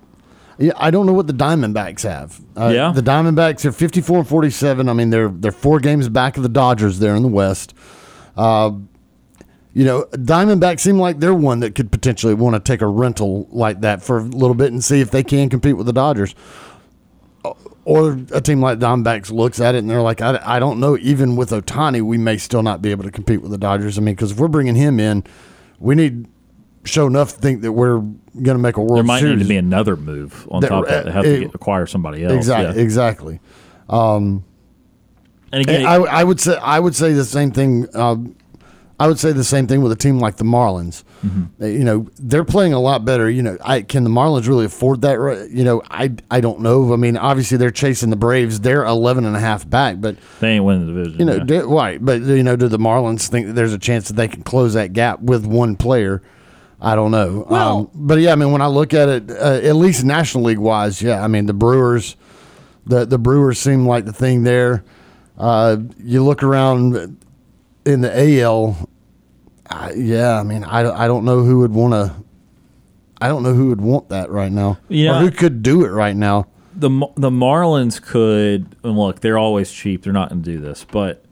Yeah, 0.59 0.73
I 0.77 0.91
don't 0.91 1.07
know 1.07 1.13
what 1.15 1.27
the 1.27 1.33
Diamondbacks 1.33 2.03
have. 2.03 2.41
Uh, 2.57 2.69
Yeah. 2.69 2.93
the 2.93 3.03
Diamondbacks 3.03 3.65
are 3.65 3.73
54 3.73 4.19
and 4.19 4.29
47. 4.29 4.89
I 4.89 4.93
mean, 4.93 5.11
they're 5.11 5.29
they're 5.31 5.51
four 5.51 5.81
games 5.81 6.09
back 6.09 6.37
of 6.37 6.43
the 6.45 6.49
Dodgers 6.49 6.99
there 7.01 7.17
in 7.17 7.23
the 7.23 7.29
West. 7.29 7.75
Uh, 8.37 8.71
you 9.75 9.85
know, 9.85 10.05
Diamondbacks 10.13 10.81
seem 10.81 10.99
like 10.99 11.19
they're 11.21 11.33
one 11.35 11.61
that 11.61 11.75
could 11.75 11.91
potentially 11.91 12.35
want 12.35 12.55
to 12.57 12.61
take 12.61 12.83
a 12.83 12.87
rental 12.87 13.49
like 13.51 13.81
that 13.81 14.03
for 14.03 14.19
a 14.19 14.23
little 14.23 14.55
bit 14.55 14.71
and 14.73 14.85
see 14.85 15.01
if 15.01 15.11
they 15.11 15.23
can 15.23 15.49
compete 15.49 15.77
with 15.77 15.87
the 15.87 15.93
Dodgers. 15.93 16.35
Or 17.85 18.13
a 18.33 18.41
team 18.41 18.61
like 18.61 18.79
Diamondbacks 18.79 19.33
looks 19.33 19.61
at 19.61 19.75
it 19.75 19.79
and 19.79 19.91
they're 19.91 20.03
like, 20.03 20.21
I, 20.21 20.39
I 20.45 20.59
don't 20.61 20.79
know. 20.79 20.97
Even 20.99 21.35
with 21.35 21.51
Ohtani, 21.51 22.01
we 22.01 22.17
may 22.17 22.37
still 22.37 22.63
not 22.63 22.81
be 22.81 22.93
able 22.93 23.03
to 23.05 23.11
compete 23.11 23.43
with 23.43 23.51
the 23.51 23.59
Dodgers. 23.59 23.99
I 23.99 24.03
mean, 24.03 24.15
because 24.15 24.31
if 24.31 24.39
we're 24.39 24.47
bringing 24.47 24.77
him 24.77 25.01
in, 25.01 25.25
we 25.81 25.97
need 25.97 26.29
show 26.85 27.07
enough 27.09 27.35
to 27.35 27.39
think 27.41 27.63
that 27.63 27.73
we're 27.73 27.99
going 27.99 28.19
to 28.45 28.59
make 28.59 28.77
a 28.77 28.81
World 28.81 28.99
There 28.99 29.03
might 29.05 29.21
Series. 29.21 29.39
need 29.39 29.43
to 29.45 29.49
be 29.49 29.57
another 29.57 29.97
move 29.97 30.47
on 30.51 30.61
That- 30.61 30.69
top 30.69 30.85
of 30.85 30.91
that. 30.91 31.05
They 31.07 31.11
have 31.13 31.25
uh, 31.25 31.29
to 31.29 31.41
get, 31.41 31.55
acquire 31.55 31.87
somebody 31.87 32.23
else. 32.25 32.35
exactly, 32.35 32.77
Yeah. 32.77 32.83
exactly. 32.85 33.41
And 33.89 34.43
again, 35.53 35.85
I, 35.87 35.97
I 35.97 36.25
would 36.25 36.41
say 36.41 36.57
I 36.57 36.79
would 36.81 36.95
say 36.95 37.13
the 37.13 37.25
same 37.25 37.51
thing. 37.51 37.87
Um, 37.95 38.37
I 39.03 39.09
would 39.09 39.19
say 39.19 39.33
the 39.33 39.43
same 39.43 39.67
thing 39.67 39.83
with 39.83 39.91
a 39.91 39.97
team 39.97 40.19
like 40.21 40.37
the 40.37 40.45
Marlins. 40.45 41.03
Mm-hmm. 41.27 41.63
Uh, 41.63 41.67
You 41.67 41.83
know, 41.85 42.07
they're 42.19 42.45
playing 42.45 42.73
a 42.73 42.79
lot 42.79 43.05
better. 43.05 43.29
You 43.29 43.43
know, 43.43 43.59
I 43.61 43.83
can 43.83 44.05
the 44.05 44.11
Marlins 44.11 44.47
really 44.47 44.67
afford 44.67 45.01
that? 45.03 45.49
You 45.51 45.65
know, 45.65 45.83
I 45.91 46.13
I 46.31 46.41
don't 46.41 46.61
know. 46.61 46.93
I 46.93 46.97
mean, 46.97 47.17
obviously 47.17 47.57
they're 47.59 47.71
chasing 47.73 48.11
the 48.11 48.17
Braves. 48.17 48.61
They're 48.61 48.85
11 48.85 49.25
and 49.25 49.35
a 49.37 49.41
half 49.41 49.69
back, 49.69 50.01
but 50.01 50.17
they 50.41 50.51
ain't 50.53 50.65
winning 50.65 50.87
the 50.87 50.93
division. 50.93 51.19
you 51.19 51.25
know, 51.25 51.37
yeah. 51.37 51.45
do- 51.45 51.75
right? 51.77 52.05
But 52.05 52.23
you 52.23 52.43
know, 52.45 52.55
do 52.57 52.69
the 52.69 52.79
Marlins 52.79 53.29
think 53.29 53.49
that 53.49 53.55
there's 53.55 53.73
a 53.75 53.79
chance 53.79 54.07
that 54.09 54.15
they 54.15 54.29
can 54.29 54.43
close 54.45 54.75
that 54.75 54.93
gap 54.93 55.21
with 55.21 55.45
one 55.45 55.75
player? 55.77 56.23
I 56.81 56.95
don't 56.95 57.11
know. 57.11 57.47
Well- 57.51 57.79
um, 57.79 57.91
but 57.95 58.19
yeah, 58.21 58.33
I 58.33 58.37
mean, 58.37 58.53
when 58.53 58.63
I 58.63 58.67
look 58.69 58.95
at 58.95 59.09
it, 59.09 59.31
uh, 59.31 59.61
at 59.63 59.75
least 59.77 60.05
National 60.05 60.45
League 60.45 60.59
wise, 60.59 61.01
yeah, 61.03 61.23
I 61.25 61.29
mean, 61.29 61.47
the 61.47 61.55
Brewers, 61.55 62.17
the 62.87 63.05
the 63.05 63.19
Brewers 63.19 63.59
seem 63.59 63.85
like 63.87 64.05
the 64.05 64.13
thing 64.13 64.43
there. 64.45 64.85
Uh, 65.39 65.77
you 65.99 66.23
look 66.23 66.43
around 66.43 67.17
in 67.85 68.01
the 68.01 68.41
AL, 68.43 68.89
I, 69.73 69.93
yeah, 69.97 70.39
I 70.39 70.43
mean, 70.43 70.65
I, 70.65 70.81
I 71.05 71.07
don't 71.07 71.25
know 71.25 71.43
who 71.43 71.59
would 71.61 71.73
want 71.73 71.93
to. 71.95 72.15
I 73.21 73.29
don't 73.29 73.43
know 73.43 73.55
who 73.55 73.69
would 73.69 73.81
want 73.81 74.09
that 74.09 74.31
right 74.31 74.51
now. 74.51 74.79
Yeah. 74.89 75.19
or 75.19 75.21
who 75.23 75.31
could 75.31 75.63
do 75.63 75.85
it 75.85 75.91
right 75.91 76.17
now. 76.17 76.47
the 76.75 76.89
the 77.17 77.31
Marlins 77.31 78.01
could 78.03 78.75
and 78.83 78.99
look. 78.99 79.21
They're 79.21 79.39
always 79.39 79.71
cheap. 79.73 80.03
They're 80.03 80.13
not 80.13 80.31
going 80.31 80.43
to 80.43 80.51
do 80.51 80.59
this, 80.61 80.85
but 80.91 81.25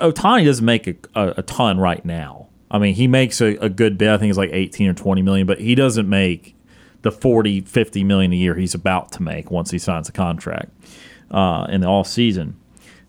Ohtani 0.00 0.44
doesn't 0.44 0.64
make 0.64 0.86
a, 0.86 0.94
a, 1.14 1.34
a 1.38 1.42
ton 1.42 1.78
right 1.78 2.04
now. 2.04 2.48
I 2.70 2.78
mean, 2.78 2.94
he 2.94 3.06
makes 3.06 3.40
a, 3.40 3.56
a 3.56 3.68
good 3.68 3.96
bit. 3.96 4.08
I 4.10 4.18
think 4.18 4.28
it's 4.30 4.38
like 4.38 4.50
18 4.52 4.88
or 4.88 4.94
20 4.94 5.22
million, 5.22 5.46
but 5.46 5.60
he 5.60 5.74
doesn't 5.74 6.08
make 6.08 6.54
the 7.02 7.12
40, 7.12 7.60
50 7.62 8.04
million 8.04 8.32
a 8.32 8.36
year 8.36 8.54
he's 8.56 8.74
about 8.74 9.12
to 9.12 9.22
make 9.22 9.50
once 9.50 9.70
he 9.70 9.78
signs 9.78 10.08
a 10.08 10.12
contract 10.12 10.70
uh, 11.30 11.66
in 11.70 11.82
the 11.82 11.86
off 11.86 12.08
season. 12.08 12.56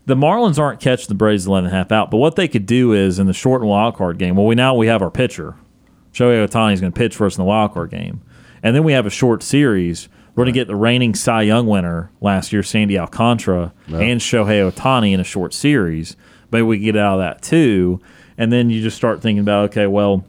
The 0.08 0.16
Marlins 0.16 0.58
aren't 0.58 0.80
catching 0.80 1.08
the 1.08 1.14
Braves 1.14 1.46
11 1.46 1.66
and 1.66 1.74
a 1.74 1.76
half 1.76 1.92
out, 1.92 2.10
but 2.10 2.16
what 2.16 2.34
they 2.34 2.48
could 2.48 2.64
do 2.64 2.94
is 2.94 3.18
in 3.18 3.26
the 3.26 3.34
short 3.34 3.60
and 3.60 3.68
wild 3.68 3.94
card 3.94 4.16
game. 4.16 4.36
Well, 4.36 4.46
we 4.46 4.54
now 4.54 4.74
we 4.74 4.86
have 4.86 5.02
our 5.02 5.10
pitcher. 5.10 5.54
Shohei 6.14 6.48
Ohtani 6.48 6.72
is 6.72 6.80
going 6.80 6.94
to 6.94 6.98
pitch 6.98 7.14
for 7.14 7.26
us 7.26 7.36
in 7.36 7.42
the 7.42 7.46
wild 7.46 7.74
card 7.74 7.90
game, 7.90 8.22
and 8.62 8.74
then 8.74 8.84
we 8.84 8.94
have 8.94 9.04
a 9.04 9.10
short 9.10 9.42
series. 9.42 10.08
We're 10.34 10.44
going 10.44 10.54
to 10.54 10.58
get 10.58 10.66
the 10.66 10.76
reigning 10.76 11.14
Cy 11.14 11.42
Young 11.42 11.66
winner 11.66 12.10
last 12.22 12.54
year, 12.54 12.62
Sandy 12.62 12.98
Alcantara, 12.98 13.74
and 14.00 14.18
Shohei 14.18 14.72
Ohtani 14.72 15.12
in 15.12 15.20
a 15.20 15.24
short 15.24 15.52
series. 15.52 16.16
Maybe 16.50 16.62
we 16.62 16.78
can 16.78 16.84
get 16.86 16.96
out 16.96 17.20
of 17.20 17.20
that 17.20 17.42
too, 17.42 18.00
and 18.38 18.50
then 18.50 18.70
you 18.70 18.80
just 18.80 18.96
start 18.96 19.20
thinking 19.20 19.40
about 19.40 19.72
okay, 19.72 19.86
well, 19.86 20.24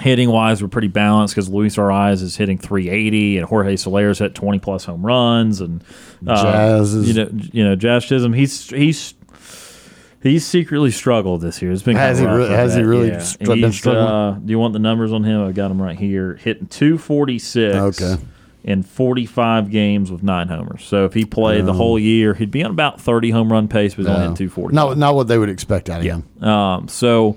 hitting 0.00 0.30
wise, 0.30 0.62
we're 0.62 0.68
pretty 0.68 0.88
balanced 0.88 1.34
because 1.34 1.48
Luis 1.48 1.76
Arraez 1.76 2.22
is 2.22 2.36
hitting 2.36 2.58
380 2.58 3.38
and 3.38 3.46
Jorge 3.48 3.76
Soler's 3.76 4.18
hit 4.18 4.34
20 4.34 4.58
plus 4.58 4.84
home 4.84 5.04
runs 5.04 5.60
and 5.60 5.82
uh, 6.26 6.42
Jazz 6.42 6.94
is- 6.94 7.08
you 7.08 7.24
know 7.24 7.30
you 7.52 7.64
know 7.64 7.76
Jazz 7.76 8.04
Chisholm 8.04 8.32
he's 8.32 8.68
he's 8.70 9.14
he's 10.22 10.44
secretly 10.46 10.90
struggled 10.90 11.40
this 11.40 11.62
year. 11.62 11.72
It's 11.72 11.82
been 11.82 11.96
Has 11.96 12.18
he 12.18 12.24
rough 12.26 12.34
re- 12.36 12.40
with 12.42 12.50
has 12.50 12.74
he 12.74 12.82
really 12.82 13.08
yeah. 13.08 13.18
str- 13.20 13.44
been 13.44 13.72
struggling? 13.72 14.06
Uh, 14.06 14.32
do 14.44 14.50
you 14.50 14.58
want 14.58 14.72
the 14.72 14.78
numbers 14.78 15.12
on 15.12 15.24
him? 15.24 15.42
I've 15.42 15.54
got 15.54 15.70
him 15.70 15.80
right 15.80 15.98
here. 15.98 16.34
Hitting 16.34 16.66
246 16.66 18.02
Okay. 18.02 18.22
in 18.64 18.82
45 18.82 19.70
games 19.70 20.10
with 20.10 20.22
nine 20.22 20.48
homers. 20.48 20.84
So 20.84 21.04
if 21.04 21.14
he 21.14 21.24
played 21.24 21.64
the 21.66 21.72
whole 21.72 21.98
year, 21.98 22.34
he'd 22.34 22.50
be 22.50 22.64
on 22.64 22.70
about 22.70 23.00
30 23.00 23.30
home 23.30 23.52
run 23.52 23.68
pace, 23.68 23.94
but 23.94 23.98
he's 24.02 24.06
only 24.08 24.18
No. 24.18 24.22
hitting 24.30 24.36
240. 24.48 24.74
Not 24.74 24.98
not 24.98 25.14
what 25.14 25.28
they 25.28 25.38
would 25.38 25.48
expect 25.50 25.88
out 25.88 26.00
of 26.00 26.04
him. 26.06 26.24
Um, 26.46 26.88
so, 26.88 27.36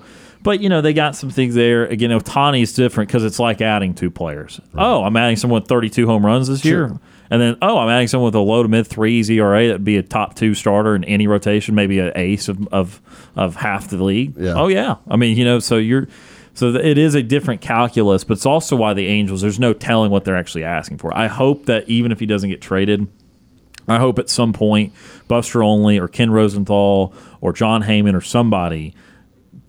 but 0.49 0.61
you 0.61 0.69
know 0.69 0.81
they 0.81 0.93
got 0.93 1.15
some 1.15 1.29
things 1.29 1.53
there. 1.53 1.85
Again, 1.85 2.09
Ohtani 2.09 2.63
is 2.63 2.73
different 2.73 3.07
because 3.07 3.23
it's 3.23 3.37
like 3.37 3.61
adding 3.61 3.93
two 3.93 4.09
players. 4.09 4.59
Oh, 4.73 5.03
I'm 5.03 5.15
adding 5.15 5.35
someone 5.35 5.61
with 5.61 5.69
32 5.69 6.07
home 6.07 6.25
runs 6.25 6.47
this 6.47 6.65
year, 6.65 6.85
and 7.29 7.39
then 7.39 7.55
oh, 7.61 7.77
I'm 7.77 7.87
adding 7.87 8.07
someone 8.07 8.29
with 8.29 8.33
a 8.35 8.39
low 8.39 8.63
to 8.63 8.67
mid 8.67 8.87
threes 8.87 9.29
ERA 9.29 9.67
that'd 9.67 9.83
be 9.83 9.97
a 9.97 10.01
top 10.01 10.33
two 10.33 10.55
starter 10.55 10.95
in 10.95 11.03
any 11.03 11.27
rotation, 11.27 11.75
maybe 11.75 11.99
an 11.99 12.13
ace 12.15 12.47
of 12.47 12.67
of, 12.69 12.99
of 13.35 13.57
half 13.57 13.89
the 13.89 14.03
league. 14.03 14.33
Yeah. 14.39 14.55
Oh 14.55 14.69
yeah, 14.69 14.95
I 15.07 15.17
mean 15.17 15.37
you 15.37 15.45
know 15.45 15.59
so 15.59 15.77
you're. 15.77 16.07
So 16.55 16.73
it 16.73 16.97
is 16.97 17.13
a 17.13 17.21
different 17.21 17.61
calculus, 17.61 18.23
but 18.23 18.33
it's 18.33 18.47
also 18.47 18.75
why 18.75 18.95
the 18.95 19.05
Angels. 19.05 19.41
There's 19.41 19.59
no 19.59 19.73
telling 19.73 20.09
what 20.09 20.25
they're 20.25 20.35
actually 20.35 20.63
asking 20.63 20.97
for. 20.97 21.15
I 21.15 21.27
hope 21.27 21.67
that 21.67 21.87
even 21.87 22.11
if 22.11 22.19
he 22.19 22.25
doesn't 22.25 22.49
get 22.49 22.59
traded, 22.59 23.07
I 23.87 23.99
hope 23.99 24.17
at 24.17 24.29
some 24.29 24.51
point 24.51 24.93
Buster 25.27 25.61
Olney 25.61 25.99
or 25.99 26.07
Ken 26.07 26.31
Rosenthal 26.31 27.13
or 27.39 27.53
Jon 27.53 27.83
Heyman 27.83 28.15
or 28.15 28.21
somebody 28.21 28.95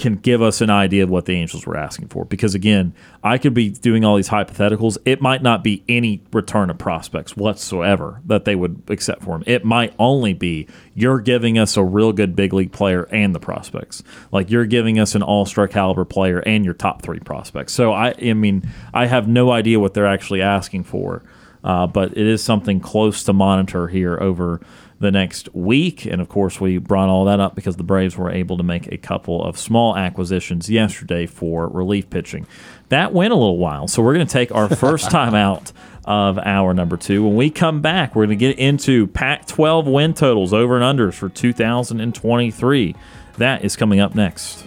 can 0.00 0.16
give 0.16 0.42
us 0.42 0.60
an 0.60 0.70
idea 0.70 1.04
of 1.04 1.10
what 1.10 1.26
the 1.26 1.34
Angels 1.34 1.66
were 1.66 1.76
asking 1.76 2.08
for. 2.08 2.24
Because 2.24 2.54
again, 2.54 2.94
I 3.22 3.38
could 3.38 3.54
be 3.54 3.68
doing 3.68 4.04
all 4.04 4.16
these 4.16 4.30
hypotheticals. 4.30 4.98
It 5.04 5.20
might 5.20 5.42
not 5.42 5.62
be 5.62 5.84
any 5.88 6.22
return 6.32 6.70
of 6.70 6.78
prospects 6.78 7.36
whatsoever 7.36 8.20
that 8.24 8.44
they 8.44 8.56
would 8.56 8.82
accept 8.88 9.22
for 9.22 9.36
him. 9.36 9.44
It 9.46 9.64
might 9.64 9.94
only 9.98 10.32
be 10.32 10.66
you're 10.94 11.20
giving 11.20 11.58
us 11.58 11.76
a 11.76 11.84
real 11.84 12.12
good 12.12 12.34
big 12.34 12.52
league 12.52 12.72
player 12.72 13.06
and 13.12 13.34
the 13.34 13.40
prospects. 13.40 14.02
Like 14.32 14.50
you're 14.50 14.66
giving 14.66 14.98
us 14.98 15.14
an 15.14 15.22
all 15.22 15.46
star 15.46 15.68
caliber 15.68 16.04
player 16.04 16.40
and 16.40 16.64
your 16.64 16.74
top 16.74 17.02
three 17.02 17.20
prospects. 17.20 17.72
So 17.74 17.92
I, 17.92 18.14
I 18.20 18.32
mean, 18.32 18.68
I 18.94 19.06
have 19.06 19.28
no 19.28 19.52
idea 19.52 19.78
what 19.78 19.94
they're 19.94 20.06
actually 20.06 20.42
asking 20.42 20.84
for. 20.84 21.22
Uh, 21.62 21.86
but 21.86 22.12
it 22.12 22.26
is 22.26 22.42
something 22.42 22.80
close 22.80 23.22
to 23.24 23.34
monitor 23.34 23.86
here 23.86 24.18
over 24.18 24.62
the 25.00 25.10
next 25.10 25.52
week. 25.54 26.04
And 26.04 26.20
of 26.20 26.28
course, 26.28 26.60
we 26.60 26.78
brought 26.78 27.08
all 27.08 27.24
that 27.24 27.40
up 27.40 27.54
because 27.54 27.76
the 27.76 27.82
Braves 27.82 28.16
were 28.16 28.30
able 28.30 28.56
to 28.58 28.62
make 28.62 28.86
a 28.92 28.98
couple 28.98 29.42
of 29.42 29.58
small 29.58 29.96
acquisitions 29.96 30.70
yesterday 30.70 31.26
for 31.26 31.66
relief 31.68 32.08
pitching. 32.10 32.46
That 32.90 33.12
went 33.12 33.32
a 33.32 33.36
little 33.36 33.58
while. 33.58 33.88
So 33.88 34.02
we're 34.02 34.14
going 34.14 34.26
to 34.26 34.32
take 34.32 34.54
our 34.54 34.68
first 34.76 35.10
time 35.10 35.34
out 35.34 35.72
of 36.04 36.38
hour 36.38 36.74
number 36.74 36.96
two. 36.96 37.24
When 37.24 37.34
we 37.34 37.50
come 37.50 37.80
back, 37.80 38.14
we're 38.14 38.26
going 38.26 38.38
to 38.38 38.46
get 38.46 38.58
into 38.58 39.06
Pac 39.06 39.46
12 39.46 39.86
win 39.86 40.14
totals 40.14 40.52
over 40.52 40.78
and 40.78 40.98
unders 40.98 41.14
for 41.14 41.28
2023. 41.28 42.94
That 43.38 43.64
is 43.64 43.76
coming 43.76 44.00
up 44.00 44.14
next. 44.14 44.66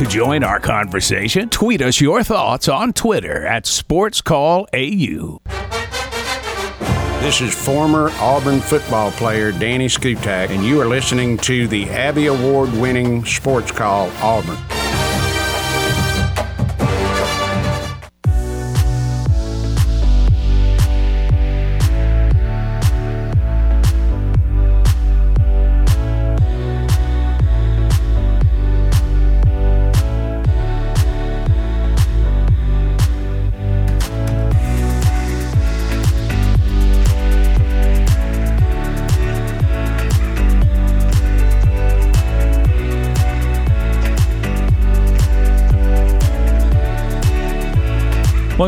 To 0.00 0.06
join 0.06 0.42
our 0.42 0.58
conversation? 0.58 1.50
Tweet 1.50 1.82
us 1.82 2.00
your 2.00 2.22
thoughts 2.22 2.68
on 2.68 2.94
Twitter 2.94 3.46
at 3.46 3.64
SportsCallAU. 3.64 5.40
This 7.20 7.42
is 7.42 7.54
former 7.54 8.08
Auburn 8.14 8.60
football 8.60 9.10
player 9.10 9.52
Danny 9.52 9.88
Skutak, 9.88 10.48
and 10.48 10.64
you 10.64 10.80
are 10.80 10.86
listening 10.86 11.36
to 11.38 11.68
the 11.68 11.90
Abby 11.90 12.28
Award 12.28 12.72
winning 12.72 13.26
Sports 13.26 13.72
Call 13.72 14.10
Auburn. 14.22 14.56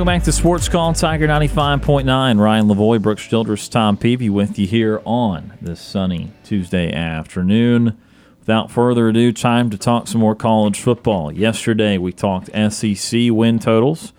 Welcome 0.02 0.18
back 0.18 0.24
to 0.24 0.32
Sports 0.32 0.68
Call 0.68 0.92
Tiger 0.94 1.28
95.9. 1.28 2.40
Ryan 2.40 2.66
Lavoie, 2.66 3.00
Brooks 3.00 3.24
Childress, 3.24 3.68
Tom 3.68 3.96
Peavy 3.96 4.28
with 4.28 4.58
you 4.58 4.66
here 4.66 5.00
on 5.04 5.52
this 5.62 5.80
sunny 5.80 6.32
Tuesday 6.42 6.92
afternoon. 6.92 7.96
Without 8.40 8.68
further 8.68 9.10
ado, 9.10 9.30
time 9.30 9.70
to 9.70 9.78
talk 9.78 10.08
some 10.08 10.20
more 10.20 10.34
college 10.34 10.80
football. 10.80 11.30
Yesterday, 11.30 11.98
we 11.98 12.10
talked 12.10 12.50
SEC 12.72 13.30
win 13.30 13.60
totals 13.60 14.12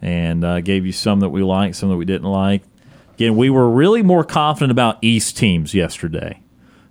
and 0.00 0.44
uh, 0.44 0.60
gave 0.60 0.86
you 0.86 0.92
some 0.92 1.18
that 1.18 1.30
we 1.30 1.42
liked, 1.42 1.74
some 1.74 1.88
that 1.88 1.96
we 1.96 2.04
didn't 2.04 2.30
like. 2.30 2.62
Again, 3.14 3.34
we 3.34 3.50
were 3.50 3.68
really 3.68 4.02
more 4.02 4.22
confident 4.22 4.70
about 4.70 4.98
East 5.02 5.36
teams 5.36 5.74
yesterday 5.74 6.42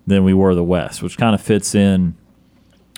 than 0.06 0.26
we 0.26 0.34
were 0.34 0.54
the 0.54 0.66
West, 0.66 1.02
which 1.02 1.18
kind 1.18 1.34
of 1.34 1.40
fits 1.40 1.74
in 1.74 2.14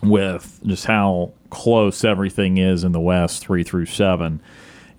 with 0.01 0.59
just 0.65 0.85
how 0.85 1.34
close 1.51 2.03
everything 2.03 2.57
is 2.57 2.84
in 2.84 2.93
the 2.93 2.99
West, 2.99 3.45
three 3.45 3.61
through 3.61 3.85
seven. 3.85 4.41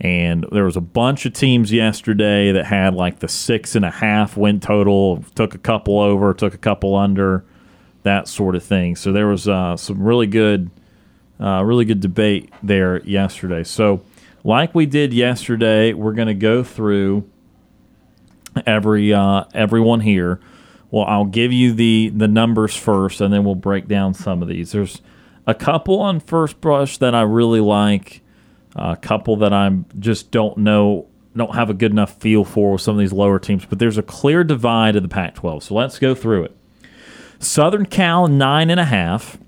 And 0.00 0.44
there 0.52 0.64
was 0.64 0.76
a 0.76 0.82
bunch 0.82 1.24
of 1.24 1.32
teams 1.32 1.72
yesterday 1.72 2.52
that 2.52 2.66
had 2.66 2.94
like 2.94 3.20
the 3.20 3.28
six 3.28 3.74
and 3.74 3.84
a 3.84 3.90
half 3.90 4.36
win 4.36 4.60
total, 4.60 5.24
took 5.34 5.54
a 5.54 5.58
couple 5.58 5.98
over, 5.98 6.34
took 6.34 6.52
a 6.52 6.58
couple 6.58 6.94
under, 6.94 7.44
that 8.02 8.28
sort 8.28 8.54
of 8.54 8.62
thing. 8.62 8.94
So 8.94 9.10
there 9.12 9.26
was 9.26 9.48
uh, 9.48 9.76
some 9.76 10.02
really 10.02 10.26
good, 10.26 10.70
uh, 11.40 11.62
really 11.64 11.84
good 11.84 12.00
debate 12.00 12.52
there 12.62 13.02
yesterday. 13.04 13.64
So, 13.64 14.02
like 14.44 14.74
we 14.74 14.86
did 14.86 15.12
yesterday, 15.12 15.92
we're 15.92 16.12
going 16.12 16.28
to 16.28 16.34
go 16.34 16.62
through 16.62 17.28
every 18.66 19.12
uh, 19.12 19.44
everyone 19.54 20.00
here. 20.00 20.40
Well, 20.90 21.04
I'll 21.06 21.24
give 21.24 21.52
you 21.52 21.72
the 21.72 22.12
the 22.14 22.28
numbers 22.28 22.76
first, 22.76 23.20
and 23.20 23.32
then 23.32 23.44
we'll 23.44 23.56
break 23.56 23.88
down 23.88 24.14
some 24.14 24.40
of 24.40 24.48
these. 24.48 24.72
There's 24.72 25.02
a 25.46 25.54
couple 25.54 26.00
on 26.00 26.20
first 26.20 26.60
brush 26.60 26.98
that 26.98 27.14
I 27.14 27.22
really 27.22 27.60
like 27.60 28.22
a 28.76 28.96
couple 28.96 29.36
that 29.36 29.52
I 29.52 29.70
just 29.98 30.30
don't 30.30 30.58
know, 30.58 31.08
don't 31.34 31.54
have 31.54 31.70
a 31.70 31.74
good 31.74 31.90
enough 31.90 32.20
feel 32.20 32.44
for 32.44 32.72
with 32.72 32.82
some 32.82 32.94
of 32.94 33.00
these 33.00 33.12
lower 33.12 33.38
teams. 33.38 33.64
But 33.64 33.78
there's 33.78 33.98
a 33.98 34.02
clear 34.02 34.44
divide 34.44 34.96
in 34.96 35.02
the 35.02 35.08
Pac-12. 35.08 35.64
So 35.64 35.74
let's 35.74 35.98
go 35.98 36.14
through 36.14 36.44
it. 36.44 36.56
Southern 37.38 37.86
Cal 37.86 38.28
nine 38.28 38.70
and 38.70 38.80
a 38.80 38.84
half, 38.84 39.38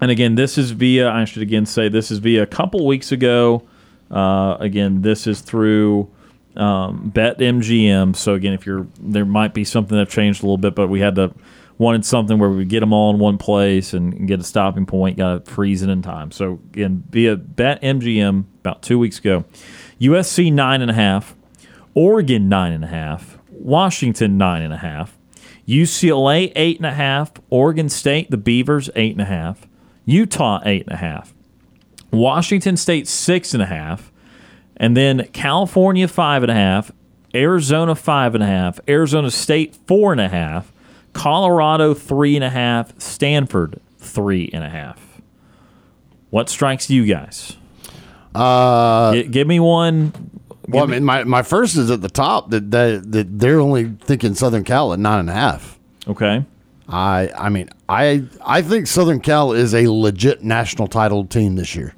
and 0.00 0.10
again, 0.10 0.34
this 0.34 0.58
is 0.58 0.72
via. 0.72 1.10
I 1.10 1.24
should 1.24 1.42
again 1.42 1.66
say 1.66 1.88
this 1.88 2.10
is 2.10 2.18
via 2.18 2.42
a 2.42 2.46
couple 2.46 2.86
weeks 2.86 3.12
ago. 3.12 3.66
Uh, 4.10 4.56
again, 4.60 5.02
this 5.02 5.26
is 5.26 5.40
through 5.40 6.10
um, 6.56 7.10
Bet 7.10 7.38
MGM. 7.38 8.14
So 8.14 8.34
again, 8.34 8.52
if 8.52 8.66
you're 8.66 8.86
there, 9.00 9.24
might 9.24 9.54
be 9.54 9.64
something 9.64 9.96
that 9.96 10.08
changed 10.08 10.42
a 10.42 10.46
little 10.46 10.58
bit, 10.58 10.74
but 10.74 10.88
we 10.88 11.00
had 11.00 11.14
to 11.16 11.34
wanted 11.78 12.04
something 12.04 12.38
where 12.38 12.50
we 12.50 12.64
get 12.64 12.80
them 12.80 12.92
all 12.92 13.10
in 13.10 13.18
one 13.18 13.38
place 13.38 13.94
and, 13.94 14.26
get 14.26 14.40
a 14.40 14.44
stopping 14.44 14.84
point, 14.84 15.16
got 15.16 15.44
to 15.44 15.50
freeze 15.50 15.82
it 15.82 15.88
in 15.88 16.02
time. 16.02 16.32
So 16.32 16.60
again, 16.72 17.04
via 17.08 17.36
Bet 17.36 17.80
MGM 17.82 18.44
about 18.60 18.82
two 18.82 18.98
weeks 18.98 19.18
ago, 19.18 19.44
USC 20.00 20.52
nine 20.52 20.82
and 20.82 20.90
a 20.90 20.94
half, 20.94 21.34
Oregon 21.94 22.48
nine 22.48 22.72
and 22.72 22.84
a 22.84 22.88
half, 22.88 23.38
Washington 23.50 24.36
nine 24.36 24.62
and 24.62 24.72
a 24.72 24.78
half, 24.78 25.16
UCLA 25.66 26.52
eight 26.56 26.78
and 26.78 26.86
a 26.86 26.94
half, 26.94 27.32
Oregon 27.50 27.88
State 27.88 28.30
the 28.30 28.36
Beavers 28.36 28.90
eight 28.96 29.12
and 29.12 29.20
a 29.20 29.26
half, 29.26 29.66
Utah 30.04 30.60
eight 30.64 30.82
and 30.86 30.94
a 30.94 30.96
half, 30.96 31.32
Washington 32.10 32.76
State 32.76 33.06
six 33.06 33.54
and 33.54 33.62
a 33.62 33.66
half, 33.66 34.10
and 34.76 34.96
then 34.96 35.28
California 35.32 36.08
five 36.08 36.42
and 36.42 36.50
a 36.50 36.54
half, 36.54 36.90
Arizona 37.34 37.94
five 37.94 38.34
and 38.34 38.42
a 38.42 38.46
half, 38.46 38.80
Arizona 38.88 39.30
State 39.30 39.76
four 39.86 40.10
and 40.10 40.20
a 40.20 40.28
half. 40.28 40.72
Colorado 41.12 41.94
three 41.94 42.36
and 42.36 42.44
a 42.44 42.50
half, 42.50 42.98
Stanford 43.00 43.80
three 43.98 44.50
and 44.52 44.62
a 44.64 44.68
half. 44.68 45.20
What 46.30 46.48
strikes 46.48 46.90
you 46.90 47.06
guys? 47.06 47.56
Uh, 48.34 49.14
G- 49.14 49.24
give 49.24 49.46
me 49.46 49.60
one. 49.60 50.10
Give 50.10 50.74
well, 50.74 50.84
I 50.84 50.86
mean, 50.86 51.04
my, 51.04 51.24
my 51.24 51.42
first 51.42 51.76
is 51.76 51.90
at 51.90 52.02
the 52.02 52.10
top 52.10 52.50
that, 52.50 52.70
that 52.70 53.10
that 53.12 53.38
they're 53.38 53.58
only 53.60 53.96
thinking 54.00 54.34
Southern 54.34 54.64
Cal 54.64 54.92
at 54.92 54.98
nine 54.98 55.20
and 55.20 55.30
a 55.30 55.34
half. 55.34 55.78
okay. 56.06 56.44
I 56.90 57.30
I 57.36 57.48
mean 57.50 57.68
I 57.88 58.24
I 58.44 58.62
think 58.62 58.86
Southern 58.86 59.20
Cal 59.20 59.52
is 59.52 59.74
a 59.74 59.88
legit 59.88 60.42
national 60.42 60.88
title 60.88 61.26
team 61.26 61.56
this 61.56 61.74
year. 61.76 61.94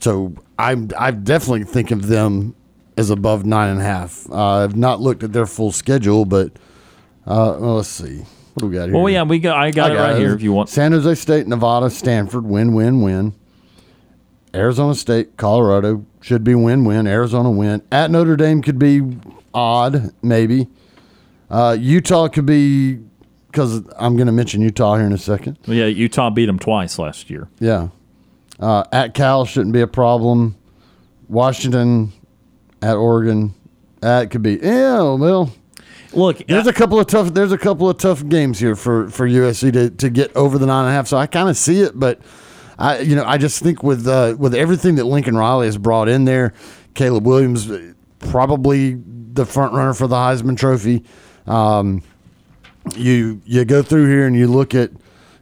So 0.00 0.34
I'm 0.58 0.90
I 0.98 1.10
definitely 1.12 1.64
think 1.64 1.90
of 1.92 2.08
them 2.08 2.54
as 2.96 3.10
above 3.10 3.44
nine 3.46 3.70
and 3.70 3.80
a 3.80 3.84
half. 3.84 4.28
Uh, 4.30 4.64
I've 4.64 4.76
not 4.76 5.00
looked 5.00 5.22
at 5.22 5.32
their 5.32 5.46
full 5.46 5.70
schedule, 5.72 6.24
but 6.24 6.52
uh, 7.26 7.56
well, 7.58 7.76
let's 7.76 7.88
see 7.88 8.18
what 8.54 8.60
do 8.60 8.66
we 8.68 8.74
got 8.74 8.88
here. 8.88 8.94
Well, 8.96 9.08
yeah, 9.10 9.22
we 9.22 9.38
got. 9.38 9.56
I 9.56 9.70
got 9.70 9.90
it 9.90 9.96
right 9.96 10.16
here. 10.16 10.34
If 10.34 10.42
you 10.42 10.52
want. 10.52 10.68
San 10.68 10.92
Jose 10.92 11.14
State, 11.16 11.46
Nevada, 11.46 11.90
Stanford, 11.90 12.44
win, 12.44 12.74
win, 12.74 13.02
win. 13.02 13.34
Arizona 14.54 14.94
State, 14.94 15.36
Colorado 15.36 16.06
should 16.20 16.44
be 16.44 16.54
win, 16.54 16.84
win. 16.84 17.06
Arizona 17.06 17.50
win. 17.50 17.82
At 17.90 18.10
Notre 18.10 18.36
Dame 18.36 18.62
could 18.62 18.78
be 18.78 19.18
odd, 19.52 20.12
maybe. 20.22 20.68
Uh, 21.50 21.76
Utah 21.78 22.28
could 22.28 22.46
be 22.46 23.00
because 23.54 23.84
I'm 23.98 24.16
going 24.16 24.26
to 24.26 24.32
mention 24.32 24.62
Utah 24.62 24.96
here 24.96 25.06
in 25.06 25.12
a 25.12 25.18
second. 25.18 25.58
Well, 25.66 25.76
yeah, 25.76 25.86
Utah 25.86 26.30
beat 26.30 26.46
them 26.46 26.58
twice 26.58 26.98
last 26.98 27.30
year. 27.30 27.48
Yeah. 27.60 27.88
Uh, 28.58 28.84
at 28.92 29.14
Cal 29.14 29.44
shouldn't 29.44 29.72
be 29.72 29.80
a 29.80 29.86
problem. 29.86 30.56
Washington, 31.28 32.12
at 32.82 32.96
Oregon, 32.96 33.54
that 34.00 34.30
could 34.30 34.42
be. 34.42 34.58
Yeah, 34.62 35.14
well, 35.14 35.52
Look, 36.14 36.46
there's 36.46 36.66
uh, 36.66 36.70
a 36.70 36.72
couple 36.72 36.98
of 36.98 37.06
tough. 37.06 37.34
There's 37.34 37.52
a 37.52 37.58
couple 37.58 37.88
of 37.88 37.98
tough 37.98 38.26
games 38.28 38.58
here 38.58 38.76
for 38.76 39.08
for 39.10 39.28
USC 39.28 39.72
to, 39.72 39.90
to 39.90 40.10
get 40.10 40.34
over 40.36 40.58
the 40.58 40.66
nine 40.66 40.84
and 40.84 40.90
a 40.90 40.92
half. 40.92 41.08
So 41.08 41.16
I 41.16 41.26
kind 41.26 41.48
of 41.48 41.56
see 41.56 41.80
it, 41.80 41.98
but 41.98 42.20
I 42.78 43.00
you 43.00 43.16
know 43.16 43.24
I 43.24 43.38
just 43.38 43.62
think 43.62 43.82
with 43.82 44.06
uh, 44.06 44.36
with 44.38 44.54
everything 44.54 44.94
that 44.96 45.04
Lincoln 45.04 45.36
Riley 45.36 45.66
has 45.66 45.78
brought 45.78 46.08
in 46.08 46.24
there, 46.24 46.54
Caleb 46.94 47.26
Williams 47.26 47.70
probably 48.18 48.94
the 49.32 49.44
front 49.44 49.74
runner 49.74 49.94
for 49.94 50.06
the 50.06 50.16
Heisman 50.16 50.56
Trophy. 50.56 51.04
Um, 51.46 52.02
you 52.96 53.40
you 53.44 53.64
go 53.64 53.82
through 53.82 54.08
here 54.08 54.26
and 54.26 54.36
you 54.36 54.46
look 54.46 54.74
at. 54.74 54.90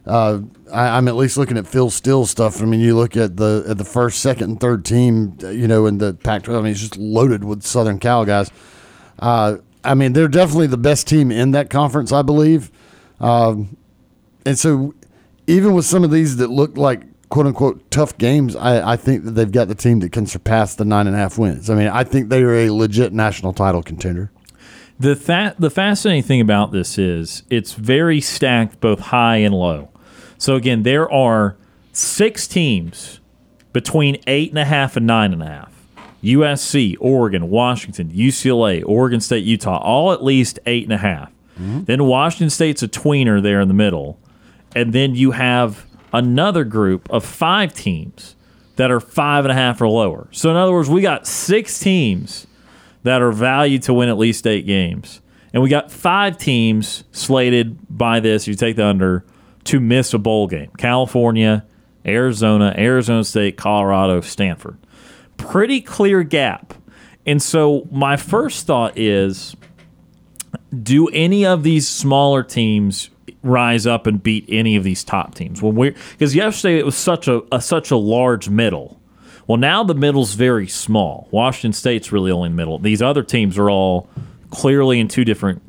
Uh, 0.05 0.41
I, 0.69 0.97
I'm 0.97 1.07
at 1.07 1.15
least 1.15 1.37
looking 1.37 1.57
at 1.57 1.65
Phil 1.65 1.89
Steele 1.89 2.25
stuff. 2.25 2.61
I 2.61 2.65
mean, 2.65 2.81
you 2.81 2.95
look 2.95 3.15
at 3.15 3.37
the 3.37 3.63
at 3.67 3.77
the 3.77 3.85
first, 3.85 4.19
second, 4.19 4.51
and 4.51 4.59
third 4.59 4.83
team. 4.83 5.37
You 5.41 5.67
know, 5.67 5.85
in 5.85 5.99
the 5.99 6.13
Pac-12. 6.13 6.57
I 6.57 6.61
mean, 6.61 6.71
it's 6.71 6.81
just 6.81 6.97
loaded 6.97 7.43
with 7.43 7.63
Southern 7.63 7.99
Cal 7.99 8.25
guys. 8.25 8.51
Uh, 9.19 9.57
I 9.83 9.93
mean, 9.95 10.13
they're 10.13 10.27
definitely 10.27 10.67
the 10.67 10.77
best 10.77 11.07
team 11.07 11.31
in 11.31 11.51
that 11.51 11.69
conference, 11.69 12.11
I 12.11 12.21
believe. 12.21 12.71
Um, 13.19 13.77
and 14.45 14.57
so, 14.57 14.93
even 15.47 15.73
with 15.73 15.85
some 15.85 16.03
of 16.03 16.11
these 16.11 16.37
that 16.37 16.49
look 16.49 16.77
like 16.77 17.03
quote 17.29 17.47
unquote 17.47 17.89
tough 17.91 18.17
games, 18.17 18.55
I, 18.55 18.93
I 18.93 18.95
think 18.95 19.23
that 19.25 19.31
they've 19.31 19.51
got 19.51 19.67
the 19.67 19.75
team 19.75 19.99
that 20.01 20.11
can 20.11 20.25
surpass 20.25 20.75
the 20.75 20.85
nine 20.85 21.07
and 21.07 21.15
a 21.15 21.19
half 21.19 21.37
wins. 21.37 21.69
I 21.69 21.75
mean, 21.75 21.87
I 21.87 22.03
think 22.03 22.29
they 22.29 22.41
are 22.43 22.53
a 22.53 22.69
legit 22.69 23.11
national 23.13 23.53
title 23.53 23.81
contender. 23.83 24.31
the 24.99 25.15
fa- 25.15 25.55
the 25.59 25.69
fascinating 25.69 26.23
thing 26.23 26.41
about 26.41 26.71
this 26.71 26.97
is 26.97 27.43
it's 27.49 27.73
very 27.73 28.21
stacked, 28.21 28.79
both 28.79 28.99
high 28.99 29.37
and 29.37 29.53
low. 29.53 29.89
So 30.37 30.55
again, 30.55 30.83
there 30.83 31.11
are 31.11 31.57
six 31.91 32.47
teams 32.47 33.19
between 33.71 34.21
eight 34.27 34.49
and 34.49 34.59
a 34.59 34.65
half 34.65 34.95
and 34.95 35.07
nine 35.07 35.33
and 35.33 35.41
a 35.41 35.47
half. 35.47 35.72
USC, 36.23 36.95
Oregon, 36.99 37.49
Washington, 37.49 38.09
UCLA, 38.09 38.83
Oregon 38.85 39.19
State, 39.19 39.43
Utah, 39.43 39.77
all 39.77 40.11
at 40.11 40.23
least 40.23 40.59
eight 40.65 40.83
and 40.83 40.93
a 40.93 40.97
half. 40.97 41.29
Mm-hmm. 41.59 41.83
Then 41.83 42.05
Washington 42.05 42.49
State's 42.49 42.81
a 42.81 42.87
tweener 42.87 43.41
there 43.41 43.61
in 43.61 43.67
the 43.67 43.73
middle. 43.73 44.19
And 44.75 44.93
then 44.93 45.15
you 45.15 45.31
have 45.31 45.85
another 46.11 46.63
group 46.63 47.09
of 47.11 47.25
five 47.25 47.73
teams 47.73 48.35
that 48.77 48.89
are 48.89 48.99
five 48.99 49.45
and 49.45 49.51
a 49.51 49.55
half 49.55 49.81
or 49.81 49.87
lower. 49.87 50.27
So 50.31 50.49
in 50.49 50.55
other 50.55 50.71
words, 50.71 50.89
we 50.89 51.01
got 51.01 51.27
six 51.27 51.79
teams 51.79 52.47
that 53.03 53.21
are 53.21 53.31
valued 53.31 53.83
to 53.83 53.93
win 53.93 54.09
at 54.09 54.17
least 54.17 54.47
eight 54.47 54.65
games. 54.65 55.21
And 55.53 55.61
we 55.61 55.69
got 55.69 55.91
five 55.91 56.37
teams 56.37 57.03
slated 57.11 57.77
by 57.89 58.19
this, 58.19 58.47
you 58.47 58.55
take 58.55 58.75
the 58.75 58.85
under, 58.85 59.23
to 59.65 59.79
miss 59.79 60.13
a 60.13 60.17
bowl 60.17 60.47
game. 60.47 60.71
California, 60.77 61.65
Arizona, 62.05 62.73
Arizona 62.75 63.23
State, 63.23 63.57
Colorado, 63.57 64.21
Stanford. 64.21 64.77
Pretty 65.37 65.81
clear 65.81 66.23
gap. 66.23 66.73
And 67.25 67.41
so 67.41 67.87
my 67.91 68.17
first 68.17 68.65
thought 68.65 68.97
is 68.97 69.55
do 70.81 71.07
any 71.09 71.45
of 71.45 71.63
these 71.63 71.87
smaller 71.87 72.43
teams 72.43 73.09
rise 73.43 73.85
up 73.85 74.07
and 74.07 74.23
beat 74.23 74.45
any 74.47 74.75
of 74.75 74.83
these 74.83 75.03
top 75.03 75.35
teams? 75.35 75.61
When 75.61 75.75
we 75.75 75.95
because 76.11 76.35
yesterday 76.35 76.79
it 76.79 76.85
was 76.85 76.95
such 76.95 77.27
a, 77.27 77.43
a 77.51 77.61
such 77.61 77.91
a 77.91 77.97
large 77.97 78.49
middle. 78.49 78.99
Well, 79.45 79.57
now 79.57 79.83
the 79.83 79.93
middle's 79.93 80.35
very 80.35 80.67
small. 80.67 81.27
Washington 81.31 81.73
State's 81.73 82.11
really 82.13 82.31
only 82.31 82.49
the 82.49 82.55
middle. 82.55 82.79
These 82.79 83.01
other 83.01 83.23
teams 83.23 83.57
are 83.57 83.69
all 83.69 84.09
clearly 84.51 84.99
in 84.99 85.07
two 85.07 85.25
different 85.25 85.61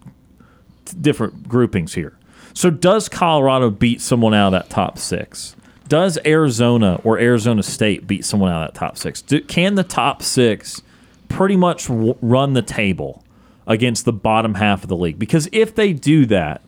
different 1.00 1.48
groupings 1.48 1.94
here. 1.94 2.16
So 2.52 2.70
does 2.70 3.08
Colorado 3.08 3.70
beat 3.70 4.00
someone 4.00 4.32
out 4.32 4.48
of 4.48 4.52
that 4.52 4.70
top 4.70 4.98
six? 4.98 5.56
Does 5.88 6.18
Arizona 6.24 7.00
or 7.04 7.18
Arizona 7.18 7.62
State 7.62 8.06
beat 8.06 8.24
someone 8.24 8.50
out 8.50 8.62
of 8.62 8.72
that 8.72 8.78
top 8.78 8.96
six? 8.96 9.20
Do, 9.20 9.40
can 9.40 9.74
the 9.74 9.84
top 9.84 10.22
six 10.22 10.82
pretty 11.28 11.56
much 11.56 11.88
w- 11.88 12.16
run 12.22 12.54
the 12.54 12.62
table 12.62 13.22
against 13.66 14.04
the 14.04 14.12
bottom 14.12 14.54
half 14.54 14.82
of 14.82 14.88
the 14.88 14.96
league? 14.96 15.18
Because 15.18 15.48
if 15.52 15.74
they 15.74 15.92
do 15.92 16.26
that, 16.26 16.62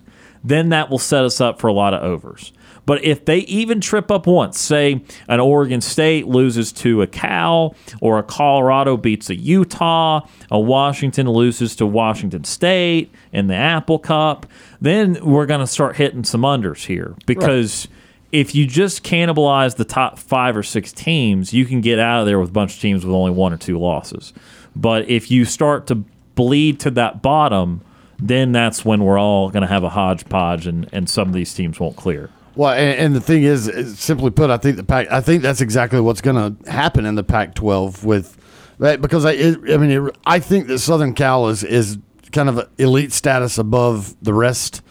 then 0.44 0.68
that 0.68 0.90
will 0.90 0.98
set 0.98 1.24
us 1.24 1.40
up 1.40 1.60
for 1.60 1.66
a 1.66 1.72
lot 1.72 1.94
of 1.94 2.02
overs. 2.02 2.52
But 2.84 3.02
if 3.02 3.24
they 3.24 3.38
even 3.38 3.80
trip 3.80 4.12
up 4.12 4.28
once, 4.28 4.60
say 4.60 5.02
an 5.28 5.40
Oregon 5.40 5.80
State 5.80 6.28
loses 6.28 6.72
to 6.74 7.02
a 7.02 7.06
Cal, 7.08 7.74
or 8.00 8.18
a 8.18 8.22
Colorado 8.22 8.96
beats 8.96 9.28
a 9.28 9.34
Utah, 9.34 10.20
a 10.52 10.60
Washington 10.60 11.28
loses 11.28 11.74
to 11.76 11.86
Washington 11.86 12.44
State 12.44 13.12
in 13.32 13.48
the 13.48 13.56
Apple 13.56 13.98
Cup, 13.98 14.46
then 14.80 15.18
we're 15.24 15.46
going 15.46 15.60
to 15.60 15.66
start 15.66 15.96
hitting 15.96 16.22
some 16.22 16.42
unders 16.42 16.86
here 16.86 17.16
because. 17.26 17.88
If 18.36 18.54
you 18.54 18.66
just 18.66 19.02
cannibalize 19.02 19.76
the 19.76 19.84
top 19.84 20.18
five 20.18 20.56
or 20.56 20.62
six 20.62 20.92
teams, 20.92 21.54
you 21.54 21.64
can 21.64 21.80
get 21.80 21.98
out 21.98 22.20
of 22.20 22.26
there 22.26 22.38
with 22.38 22.50
a 22.50 22.52
bunch 22.52 22.74
of 22.74 22.80
teams 22.80 23.04
with 23.04 23.14
only 23.14 23.30
one 23.30 23.52
or 23.52 23.56
two 23.56 23.78
losses. 23.78 24.34
But 24.74 25.08
if 25.08 25.30
you 25.30 25.46
start 25.46 25.86
to 25.86 26.04
bleed 26.34 26.78
to 26.80 26.90
that 26.92 27.22
bottom, 27.22 27.80
then 28.18 28.52
that's 28.52 28.84
when 28.84 29.02
we're 29.04 29.18
all 29.18 29.48
going 29.48 29.62
to 29.62 29.68
have 29.68 29.84
a 29.84 29.88
hodgepodge 29.88 30.66
and, 30.66 30.86
and 30.92 31.08
some 31.08 31.28
of 31.28 31.34
these 31.34 31.54
teams 31.54 31.80
won't 31.80 31.96
clear. 31.96 32.30
Well, 32.54 32.72
and, 32.72 32.98
and, 32.98 33.16
the 33.16 33.20
thing 33.20 33.42
is, 33.42 33.70
simply 33.98 34.30
put, 34.30 34.50
I 34.50 34.56
think 34.56 34.76
the 34.76 34.84
Pac. 34.84 35.10
I 35.10 35.20
think 35.20 35.42
that's 35.42 35.60
exactly 35.60 36.00
what's 36.00 36.22
going 36.22 36.36
to 36.36 36.70
happen 36.70 37.04
in 37.04 37.14
the 37.14 37.24
Pac-12 37.24 38.02
with, 38.02 38.36
right? 38.78 39.00
Because 39.00 39.26
I, 39.26 39.32
it, 39.32 39.58
I 39.70 39.76
mean, 39.76 39.90
it, 39.90 40.16
I 40.24 40.40
think 40.40 40.66
that 40.68 40.78
Southern 40.78 41.12
Cal 41.12 41.48
is 41.48 41.62
is 41.62 41.98
kind 42.32 42.48
of 42.48 42.68
elite 42.78 43.12
status 43.12 43.58
above 43.58 44.16
the 44.22 44.32
rest. 44.32 44.82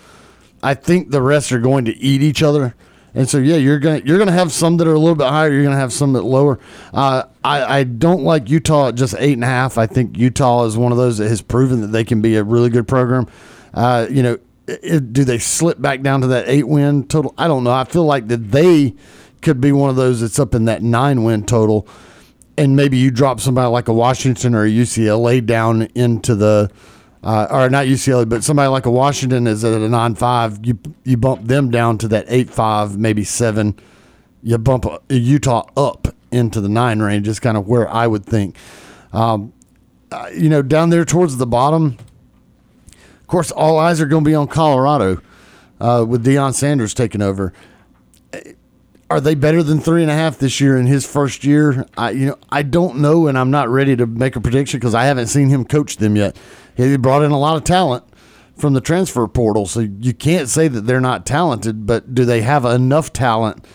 I 0.61 0.75
think 0.75 1.09
the 1.09 1.23
rest 1.23 1.51
are 1.51 1.59
going 1.59 1.85
to 1.85 1.97
eat 1.97 2.21
each 2.21 2.43
other, 2.43 2.75
and 3.15 3.29
so 3.29 3.37
yeah, 3.37 3.55
you're 3.55 3.79
gonna 3.79 4.01
you're 4.03 4.17
gonna 4.17 4.33
have 4.33 4.51
some 4.51 4.75
that 4.77 4.87
are 4.87 4.93
a 4.93 4.99
little 4.99 5.15
bit 5.15 5.27
higher. 5.27 5.51
You're 5.51 5.63
gonna 5.63 5.77
have 5.77 5.93
some 5.93 6.13
that 6.13 6.23
lower. 6.23 6.59
Uh, 6.93 7.23
I 7.45 7.79
I 7.79 7.83
don't 7.85 8.23
like 8.23 8.49
Utah 8.49 8.89
at 8.89 8.95
just 8.95 9.15
eight 9.17 9.33
and 9.33 9.43
a 9.43 9.47
half. 9.47 9.77
I 9.77 9.87
think 9.87 10.17
Utah 10.17 10.65
is 10.65 10.77
one 10.77 10.91
of 10.91 10.97
those 10.97 11.17
that 11.19 11.29
has 11.29 11.41
proven 11.41 11.79
that 11.81 11.87
they 11.87 12.03
can 12.03 12.21
be 12.21 12.35
a 12.35 12.43
really 12.43 12.69
good 12.69 12.89
program. 12.89 13.27
Uh, 13.73 14.07
you 14.09 14.21
know, 14.21 14.37
it, 14.67 15.13
do 15.13 15.23
they 15.23 15.37
slip 15.37 15.81
back 15.81 16.01
down 16.01 16.21
to 16.21 16.27
that 16.27 16.49
eight 16.49 16.67
win 16.67 17.07
total? 17.07 17.33
I 17.37 17.47
don't 17.47 17.63
know. 17.63 17.71
I 17.71 17.85
feel 17.85 18.03
like 18.03 18.27
that 18.27 18.51
they 18.51 18.93
could 19.41 19.61
be 19.61 19.71
one 19.71 19.89
of 19.89 19.95
those 19.95 20.19
that's 20.19 20.37
up 20.37 20.53
in 20.53 20.65
that 20.65 20.83
nine 20.83 21.23
win 21.23 21.45
total, 21.45 21.87
and 22.57 22.75
maybe 22.75 22.97
you 22.97 23.11
drop 23.11 23.39
somebody 23.39 23.69
like 23.69 23.87
a 23.87 23.93
Washington 23.93 24.53
or 24.53 24.65
a 24.65 24.69
UCLA 24.69 25.45
down 25.45 25.83
into 25.95 26.35
the. 26.35 26.69
Uh, 27.25 27.47
or 27.49 27.69
not 27.71 27.87
UCLA, 27.87 28.29
but 28.29 28.43
somebody 28.43 28.67
like 28.67 28.85
a 28.85 28.91
Washington 28.91 29.47
is 29.47 29.65
at 29.65 29.73
a 29.73 29.89
nine 29.89 30.13
five. 30.13 30.63
You 30.63 30.77
you 31.03 31.17
bump 31.17 31.47
them 31.47 31.71
down 31.71 31.97
to 31.97 32.07
that 32.09 32.25
eight 32.27 32.51
five, 32.51 32.99
maybe 32.99 33.23
seven. 33.23 33.75
You 34.43 34.59
bump 34.59 34.85
Utah 35.09 35.67
up 35.75 36.09
into 36.31 36.61
the 36.61 36.69
nine 36.69 36.99
range. 36.99 37.27
Is 37.27 37.39
kind 37.39 37.57
of 37.57 37.67
where 37.67 37.89
I 37.89 38.05
would 38.05 38.25
think. 38.25 38.55
Um, 39.11 39.53
uh, 40.11 40.29
you 40.35 40.49
know, 40.49 40.61
down 40.61 40.91
there 40.91 41.03
towards 41.03 41.37
the 41.37 41.47
bottom, 41.47 41.97
of 42.93 43.27
course, 43.27 43.49
all 43.49 43.79
eyes 43.79 43.99
are 43.99 44.05
going 44.05 44.23
to 44.23 44.29
be 44.29 44.35
on 44.35 44.47
Colorado 44.47 45.19
uh, 45.79 46.05
with 46.07 46.23
Deion 46.23 46.53
Sanders 46.53 46.93
taking 46.93 47.23
over. 47.23 47.53
Are 49.09 49.19
they 49.19 49.35
better 49.35 49.63
than 49.63 49.79
three 49.79 50.01
and 50.01 50.11
a 50.11 50.13
half 50.13 50.37
this 50.37 50.59
year 50.59 50.77
in 50.77 50.87
his 50.87 51.05
first 51.07 51.43
year? 51.43 51.85
I, 51.97 52.11
you 52.11 52.25
know, 52.27 52.37
I 52.49 52.63
don't 52.63 52.97
know, 52.97 53.27
and 53.27 53.37
I'm 53.37 53.51
not 53.51 53.69
ready 53.69 53.95
to 53.95 54.05
make 54.05 54.35
a 54.35 54.41
prediction 54.41 54.79
because 54.79 54.95
I 54.95 55.05
haven't 55.05 55.27
seen 55.27 55.49
him 55.49 55.65
coach 55.65 55.97
them 55.97 56.15
yet. 56.15 56.35
He 56.75 56.97
brought 56.97 57.23
in 57.23 57.31
a 57.31 57.39
lot 57.39 57.57
of 57.57 57.63
talent 57.63 58.03
from 58.57 58.73
the 58.73 58.81
transfer 58.81 59.27
portal, 59.27 59.65
so 59.65 59.81
you 59.81 60.13
can't 60.13 60.49
say 60.49 60.67
that 60.67 60.81
they're 60.81 61.01
not 61.01 61.25
talented. 61.25 61.85
But 61.85 62.13
do 62.13 62.25
they 62.25 62.41
have 62.41 62.65
enough 62.65 63.13
talent 63.13 63.65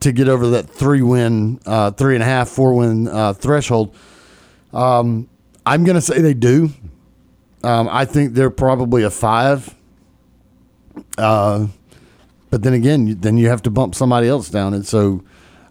to 0.00 0.12
get 0.12 0.28
over 0.28 0.48
that 0.48 0.68
three 0.68 1.02
win, 1.02 1.60
uh, 1.66 1.92
three 1.92 2.14
and 2.14 2.22
a 2.22 2.26
half, 2.26 2.48
four 2.48 2.74
win 2.74 3.08
uh, 3.08 3.32
threshold? 3.32 3.94
Um, 4.72 5.28
I'm 5.64 5.84
going 5.84 5.94
to 5.94 6.00
say 6.00 6.20
they 6.20 6.34
do. 6.34 6.70
Um, 7.62 7.88
I 7.90 8.04
think 8.04 8.34
they're 8.34 8.50
probably 8.50 9.02
a 9.02 9.10
five. 9.10 9.74
Uh, 11.16 11.68
but 12.50 12.62
then 12.62 12.74
again, 12.74 13.18
then 13.20 13.36
you 13.38 13.48
have 13.48 13.62
to 13.62 13.70
bump 13.70 13.94
somebody 13.94 14.28
else 14.28 14.50
down, 14.50 14.74
and 14.74 14.86
so 14.86 15.24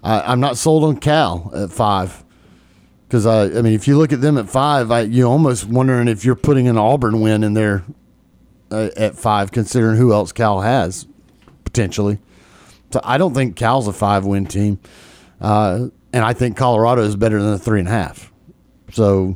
I, 0.04 0.32
am 0.34 0.40
not 0.40 0.58
sold 0.58 0.84
on 0.84 0.98
Cal 0.98 1.52
at 1.54 1.72
five. 1.72 2.24
Because 3.12 3.26
I, 3.26 3.44
I 3.44 3.62
mean, 3.62 3.74
if 3.74 3.90
you 3.90 3.98
look 3.98 4.14
at 4.14 4.22
them 4.22 4.38
at 4.38 4.50
five, 4.50 4.90
I, 4.90 5.02
you're 5.02 5.28
almost 5.28 5.66
wondering 5.66 6.08
if 6.08 6.24
you're 6.24 6.34
putting 6.34 6.70
an 6.70 6.78
Auburn 6.78 7.20
win 7.20 7.44
in 7.44 7.54
there 7.56 7.84
uh, 8.72 8.88
at 8.96 9.18
five, 9.18 9.52
considering 9.52 9.98
who 9.98 10.14
else 10.14 10.32
Cal 10.32 10.62
has 10.62 11.08
potentially. 11.66 12.20
So 12.92 13.02
I 13.04 13.18
don't 13.18 13.34
think 13.34 13.58
Cal's 13.58 13.90
a 13.90 13.92
five 13.92 14.24
win 14.24 14.46
team, 14.46 14.80
uh, 15.42 15.90
and 16.14 16.24
I 16.24 16.32
think 16.32 16.56
Colorado 16.56 17.02
is 17.02 17.18
better 17.18 17.42
than 17.42 17.52
a 17.52 17.58
three 17.60 17.80
and 17.80 17.90
a 17.90 17.92
half. 17.92 18.32
So 18.94 19.36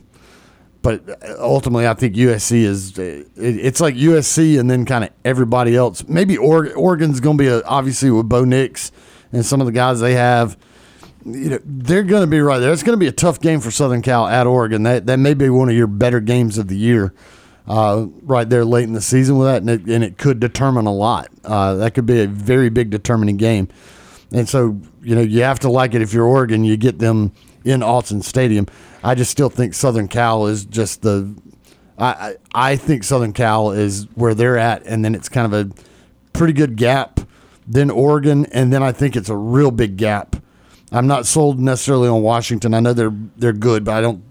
but 0.81 1.03
ultimately, 1.37 1.85
I 1.85 1.95
think 1.95 2.15
USC 2.15 2.63
is 2.63 2.97
it's 2.97 3.81
like 3.81 3.95
USC 3.95 4.57
and 4.57 4.71
then 4.71 4.85
kind 4.85 5.03
of 5.03 5.09
everybody 5.25 5.75
else. 5.75 6.07
Maybe 6.07 6.37
Oregon's 6.37 7.19
going 7.19 7.37
to 7.37 7.43
be 7.43 7.49
a, 7.49 7.61
obviously 7.63 8.09
with 8.09 8.29
Bo 8.29 8.45
Nix 8.45 8.93
and 9.33 9.45
some 9.45 9.59
of 9.59 9.67
the 9.67 9.73
guys 9.73 9.99
they 9.99 10.13
have. 10.13 10.55
You 11.25 11.49
know, 11.49 11.59
they're 11.65 12.03
going 12.03 12.21
to 12.21 12.27
be 12.27 12.39
right 12.39 12.59
there. 12.59 12.71
It's 12.71 12.83
going 12.83 12.97
to 12.97 13.03
be 13.03 13.07
a 13.07 13.11
tough 13.11 13.41
game 13.41 13.59
for 13.59 13.71
Southern 13.71 14.03
Cal 14.03 14.27
at 14.27 14.45
Oregon. 14.45 14.83
That 14.83 15.07
that 15.07 15.17
may 15.17 15.33
be 15.33 15.49
one 15.49 15.69
of 15.69 15.75
your 15.75 15.87
better 15.87 16.19
games 16.19 16.59
of 16.59 16.67
the 16.67 16.77
year, 16.77 17.13
uh, 17.67 18.05
right 18.21 18.47
there 18.47 18.63
late 18.63 18.83
in 18.83 18.93
the 18.93 19.01
season 19.01 19.37
with 19.39 19.47
that, 19.47 19.61
and 19.61 19.69
it, 19.69 19.85
and 19.87 20.03
it 20.03 20.19
could 20.19 20.39
determine 20.39 20.85
a 20.85 20.93
lot. 20.93 21.29
Uh, 21.43 21.75
that 21.75 21.95
could 21.95 22.05
be 22.05 22.21
a 22.21 22.27
very 22.27 22.69
big 22.69 22.91
determining 22.91 23.37
game. 23.37 23.69
And 24.31 24.47
so, 24.47 24.79
you 25.01 25.15
know, 25.15 25.21
you 25.21 25.41
have 25.41 25.59
to 25.61 25.69
like 25.69 25.95
it 25.95 26.01
if 26.01 26.13
you're 26.13 26.25
Oregon. 26.25 26.63
You 26.63 26.77
get 26.77 26.99
them 26.99 27.31
in 27.63 27.79
Autzen 27.79 28.23
Stadium. 28.23 28.67
I 29.03 29.15
just 29.15 29.31
still 29.31 29.49
think 29.49 29.73
Southern 29.73 30.07
Cal 30.07 30.45
is 30.45 30.65
just 30.65 31.01
the. 31.01 31.35
I 31.97 32.35
I 32.53 32.75
think 32.75 33.03
Southern 33.03 33.33
Cal 33.33 33.71
is 33.71 34.05
where 34.13 34.35
they're 34.35 34.57
at, 34.57 34.85
and 34.85 35.03
then 35.03 35.15
it's 35.15 35.29
kind 35.29 35.51
of 35.51 35.53
a 35.53 35.71
pretty 36.33 36.53
good 36.53 36.75
gap. 36.75 37.19
Then 37.67 37.89
Oregon, 37.89 38.45
and 38.47 38.71
then 38.71 38.83
I 38.83 38.91
think 38.91 39.15
it's 39.15 39.29
a 39.29 39.35
real 39.35 39.71
big 39.71 39.97
gap. 39.97 40.35
I'm 40.91 41.07
not 41.07 41.25
sold 41.25 41.59
necessarily 41.59 42.07
on 42.07 42.21
Washington. 42.21 42.73
I 42.73 42.79
know 42.79 42.93
they're 42.93 43.13
they're 43.37 43.53
good, 43.53 43.83
but 43.83 43.95
I 43.95 44.01
don't. 44.01 44.23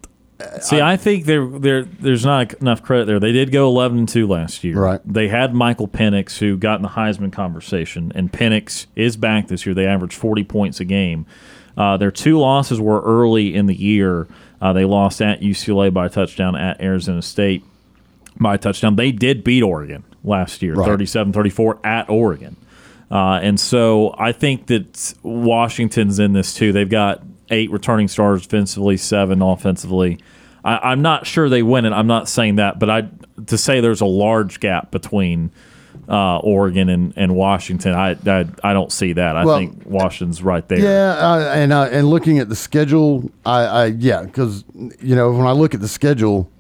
See, 0.61 0.81
I, 0.81 0.93
I 0.93 0.97
think 0.97 1.25
there 1.25 1.47
there 1.47 1.83
there's 1.85 2.25
not 2.25 2.55
enough 2.55 2.83
credit 2.83 3.07
there. 3.07 3.21
They 3.21 3.33
did 3.33 3.53
go 3.53 3.69
11 3.69 3.99
and 3.99 4.09
two 4.09 4.27
last 4.27 4.65
year. 4.65 4.79
Right. 4.79 5.01
They 5.05 5.29
had 5.29 5.55
Michael 5.55 5.89
Penix, 5.89 6.39
who 6.39 6.57
got 6.57 6.77
in 6.77 6.83
the 6.83 6.89
Heisman 6.89 7.33
conversation, 7.33 8.13
and 8.15 8.33
Penix 8.33 8.87
is 8.97 9.17
back 9.17 9.49
this 9.49 9.65
year. 9.65 9.75
They 9.75 9.87
averaged 9.87 10.15
40 10.15 10.45
points 10.45 10.81
a 10.81 10.85
game. 10.85 11.27
Uh, 11.77 11.97
their 11.97 12.11
two 12.11 12.39
losses 12.39 12.81
were 12.81 13.01
early 13.03 13.55
in 13.55 13.67
the 13.67 13.75
year. 13.75 14.29
Uh, 14.61 14.73
they 14.73 14.85
lost 14.85 15.21
at 15.21 15.41
UCLA 15.41 15.93
by 15.93 16.07
a 16.07 16.09
touchdown, 16.09 16.57
at 16.57 16.81
Arizona 16.81 17.23
State 17.23 17.65
by 18.39 18.55
a 18.55 18.59
touchdown. 18.59 18.97
They 18.97 19.13
did 19.13 19.45
beat 19.45 19.63
Oregon 19.63 20.05
last 20.23 20.63
year, 20.63 20.75
right. 20.75 20.89
37-34 20.89 21.85
at 21.85 22.09
Oregon. 22.09 22.57
Uh, 23.11 23.39
and 23.43 23.59
so 23.61 24.15
I 24.19 24.33
think 24.33 24.67
that 24.67 25.15
Washington's 25.23 26.19
in 26.19 26.33
this 26.33 26.55
too. 26.55 26.73
They've 26.73 26.89
got 26.89 27.23
eight 27.51 27.71
returning 27.71 28.09
stars 28.09 28.43
defensively, 28.43 28.97
seven 28.97 29.43
offensively. 29.43 30.19
I, 30.65 30.93
am 30.93 31.03
not 31.03 31.27
sure 31.27 31.49
they 31.49 31.63
win 31.63 31.85
it. 31.85 31.93
I'm 31.93 32.07
not 32.07 32.29
saying 32.29 32.57
that, 32.57 32.79
but 32.79 32.89
I 32.89 33.09
to 33.47 33.59
say 33.59 33.81
there's 33.81 34.01
a 34.01 34.07
large 34.07 34.61
gap 34.61 34.91
between 34.91 35.51
uh, 36.09 36.39
Oregon 36.39 36.89
and, 36.89 37.13
and 37.17 37.35
Washington. 37.35 37.93
I, 37.93 38.17
I, 38.27 38.47
I 38.63 38.73
don't 38.73 38.91
see 38.91 39.13
that. 39.15 39.37
I 39.37 39.45
well, 39.45 39.59
think 39.59 39.85
Washington's 39.85 40.43
right 40.43 40.67
there. 40.69 40.79
Yeah, 40.79 41.17
uh, 41.19 41.53
and 41.55 41.73
uh, 41.73 41.89
and 41.91 42.09
looking 42.09 42.39
at 42.39 42.49
the 42.49 42.57
schedule, 42.57 43.31
I, 43.45 43.65
I 43.65 43.85
yeah, 43.87 44.23
because 44.23 44.65
you 44.75 45.15
know 45.15 45.33
when 45.33 45.47
I 45.47 45.53
look 45.53 45.75
at 45.75 45.81
the 45.81 45.89
schedule, 45.89 46.51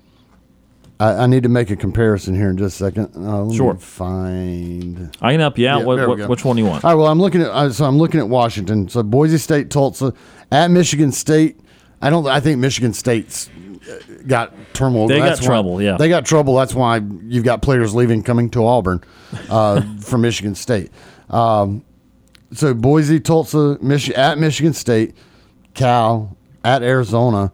I, 1.04 1.24
I, 1.24 1.26
need 1.26 1.42
to 1.42 1.48
make 1.48 1.70
a 1.70 1.76
comparison 1.76 2.34
here 2.34 2.48
in 2.48 2.56
just 2.56 2.80
a 2.80 2.84
second. 2.84 3.10
Uh, 3.14 3.52
sure. 3.52 3.74
find. 3.76 5.14
I 5.20 5.32
can 5.32 5.40
help 5.40 5.58
you 5.58 5.68
out. 5.68 5.80
Yeah, 5.80 5.84
what, 5.84 6.08
what, 6.08 6.28
which 6.28 6.44
one 6.44 6.56
do 6.56 6.62
you 6.62 6.68
want? 6.68 6.84
All 6.84 6.92
right. 6.92 6.96
Well, 6.96 7.08
I'm 7.08 7.20
looking 7.20 7.42
at 7.42 7.48
uh, 7.48 7.70
so 7.70 7.84
I'm 7.84 7.98
looking 7.98 8.20
at 8.20 8.28
Washington. 8.28 8.88
So 8.88 9.02
Boise 9.02 9.38
State, 9.38 9.70
Tulsa, 9.70 10.14
at 10.50 10.70
Michigan 10.70 11.12
State. 11.12 11.60
I 12.00 12.10
don't. 12.10 12.26
I 12.26 12.40
think 12.40 12.58
Michigan 12.58 12.94
State's 12.94 13.50
got 14.26 14.54
turmoil. 14.72 15.08
They 15.08 15.20
That's 15.20 15.40
got 15.40 15.44
why, 15.44 15.46
trouble. 15.46 15.82
Yeah, 15.82 15.96
they 15.98 16.08
got 16.08 16.24
trouble. 16.24 16.56
That's 16.56 16.74
why 16.74 17.02
you've 17.24 17.44
got 17.44 17.60
players 17.60 17.94
leaving, 17.94 18.22
coming 18.22 18.48
to 18.50 18.64
Auburn 18.64 19.02
uh, 19.50 19.82
from 20.00 20.22
Michigan 20.22 20.54
State. 20.54 20.90
Um, 21.28 21.84
so 22.52 22.72
Boise, 22.72 23.20
Tulsa, 23.20 23.78
Michi- 23.82 24.16
at 24.16 24.38
Michigan 24.38 24.72
State, 24.72 25.14
Cal, 25.74 26.36
at 26.64 26.82
Arizona. 26.82 27.52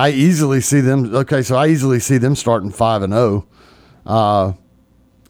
I 0.00 0.10
easily 0.10 0.60
see 0.60 0.80
them. 0.80 1.14
Okay, 1.14 1.42
so 1.42 1.56
I 1.56 1.68
easily 1.68 2.00
see 2.00 2.16
them 2.18 2.34
starting 2.34 2.70
five 2.70 3.02
and 3.02 3.12
zero. 3.12 3.46
Uh, 4.06 4.52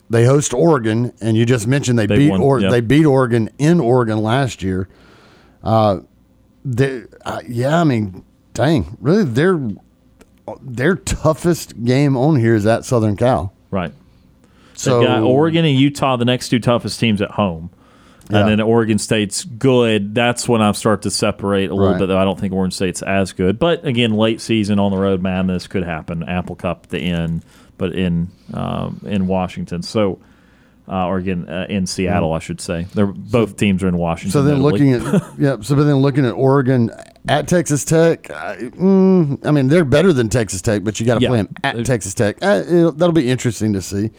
they 0.09 0.25
host 0.25 0.55
Oregon, 0.55 1.13
and 1.21 1.37
you 1.37 1.45
just 1.45 1.67
mentioned 1.67 1.99
they, 1.99 2.07
They 2.07 2.19
beat 2.19 2.31
won, 2.31 2.41
or 2.41 2.61
yep. 2.61 2.71
they 2.71 2.81
beat 2.81 3.05
Oregon 3.05 3.51
in 3.59 3.81
Oregon 3.81 4.19
last 4.23 4.63
year. 4.63 4.89
Uh, 5.63 6.01
they, 6.65 7.03
uh, 7.25 7.41
yeah, 7.49 7.81
I 7.81 7.85
mean, 7.85 8.25
dang, 8.55 8.97
really, 9.01 9.25
their 9.25 9.61
their 10.63 10.95
toughest 10.97 11.85
game 11.85 12.17
on 12.17 12.37
here 12.37 12.55
is 12.55 12.67
at 12.67 12.85
Southern 12.85 13.17
Cal. 13.17 13.53
Right. 13.71 13.93
So 14.75 15.01
They've 15.01 15.09
got 15.09 15.23
Oregon 15.23 15.65
and 15.65 15.79
Utah, 15.79 16.17
the 16.17 16.25
next 16.25 16.49
two 16.49 16.59
toughest 16.59 16.99
teams 16.99 17.21
at 17.21 17.33
home. 17.33 17.71
Yeah. 18.31 18.41
And 18.41 18.49
then 18.49 18.61
Oregon 18.61 18.99
State's 18.99 19.45
good. 19.45 20.15
That's 20.15 20.49
when 20.49 20.63
I 20.63 20.73
start 20.73 21.03
to 21.03 21.11
separate 21.11 21.71
a 21.71 21.75
little 21.75 21.93
Right. 21.93 21.99
bit. 21.99 22.07
Though 22.07 22.19
I 22.19 22.25
don't 22.25 22.39
think 22.39 22.53
Oregon 22.53 22.71
State's 22.71 23.03
as 23.03 23.33
good. 23.33 23.59
But 23.59 23.85
again, 23.87 24.13
late 24.15 24.41
season 24.41 24.79
on 24.79 24.91
the 24.93 24.99
road 24.99 25.23
madness 25.23 25.67
could 25.67 25.85
happen. 25.85 26.23
Apple 26.23 26.57
Cup 26.57 26.81
at 26.85 26.91
the 26.91 26.99
end, 27.01 27.43
but 27.79 27.93
in 27.95 28.29
um, 28.55 29.01
in 29.07 29.27
Washington. 29.27 29.83
So, 29.83 30.19
uh, 30.89 31.07
or 31.07 31.19
again 31.19 31.49
uh, 31.49 31.67
in 31.69 31.87
Seattle, 31.87 32.33
I 32.33 32.39
should 32.41 32.61
say. 32.61 32.87
They're 32.95 33.07
both 33.07 33.57
teams 33.57 33.83
are 33.83 33.89
in 33.89 33.97
Washington. 33.97 34.33
So 34.33 34.43
then 34.43 34.63
looking 34.63 34.93
at 34.93 35.03
yeah, 35.39 35.57
so 35.61 35.77
but 35.77 35.85
then 35.85 35.97
looking 35.97 36.25
at 36.27 36.33
Oregon 36.33 36.91
at 37.29 37.47
Texas 37.49 37.85
Tech, 37.85 38.31
I, 38.31 38.57
mm, 38.57 39.45
I 39.47 39.51
mean 39.51 39.69
they're 39.69 39.85
better 39.85 40.13
than 40.13 40.29
Texas 40.29 40.63
Tech, 40.63 40.83
but 40.85 40.99
you 40.99 41.07
got 41.07 41.17
to 41.17 41.21
Yeah. 41.23 41.29
play 41.29 41.39
them 41.43 41.55
at 41.63 41.85
Texas 41.87 42.15
Tech. 42.15 42.39
Uh, 42.43 42.63
it'll- 42.67 42.93
that'll 42.93 43.13
be 43.13 43.29
interesting 43.31 43.73
to 43.75 43.83
see. 43.83 44.11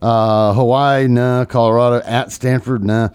Uh, 0.00 0.52
Hawaii, 0.54 1.06
nah. 1.06 1.44
Colorado 1.44 2.04
at 2.04 2.32
Stanford, 2.32 2.82
nah. 2.82 3.10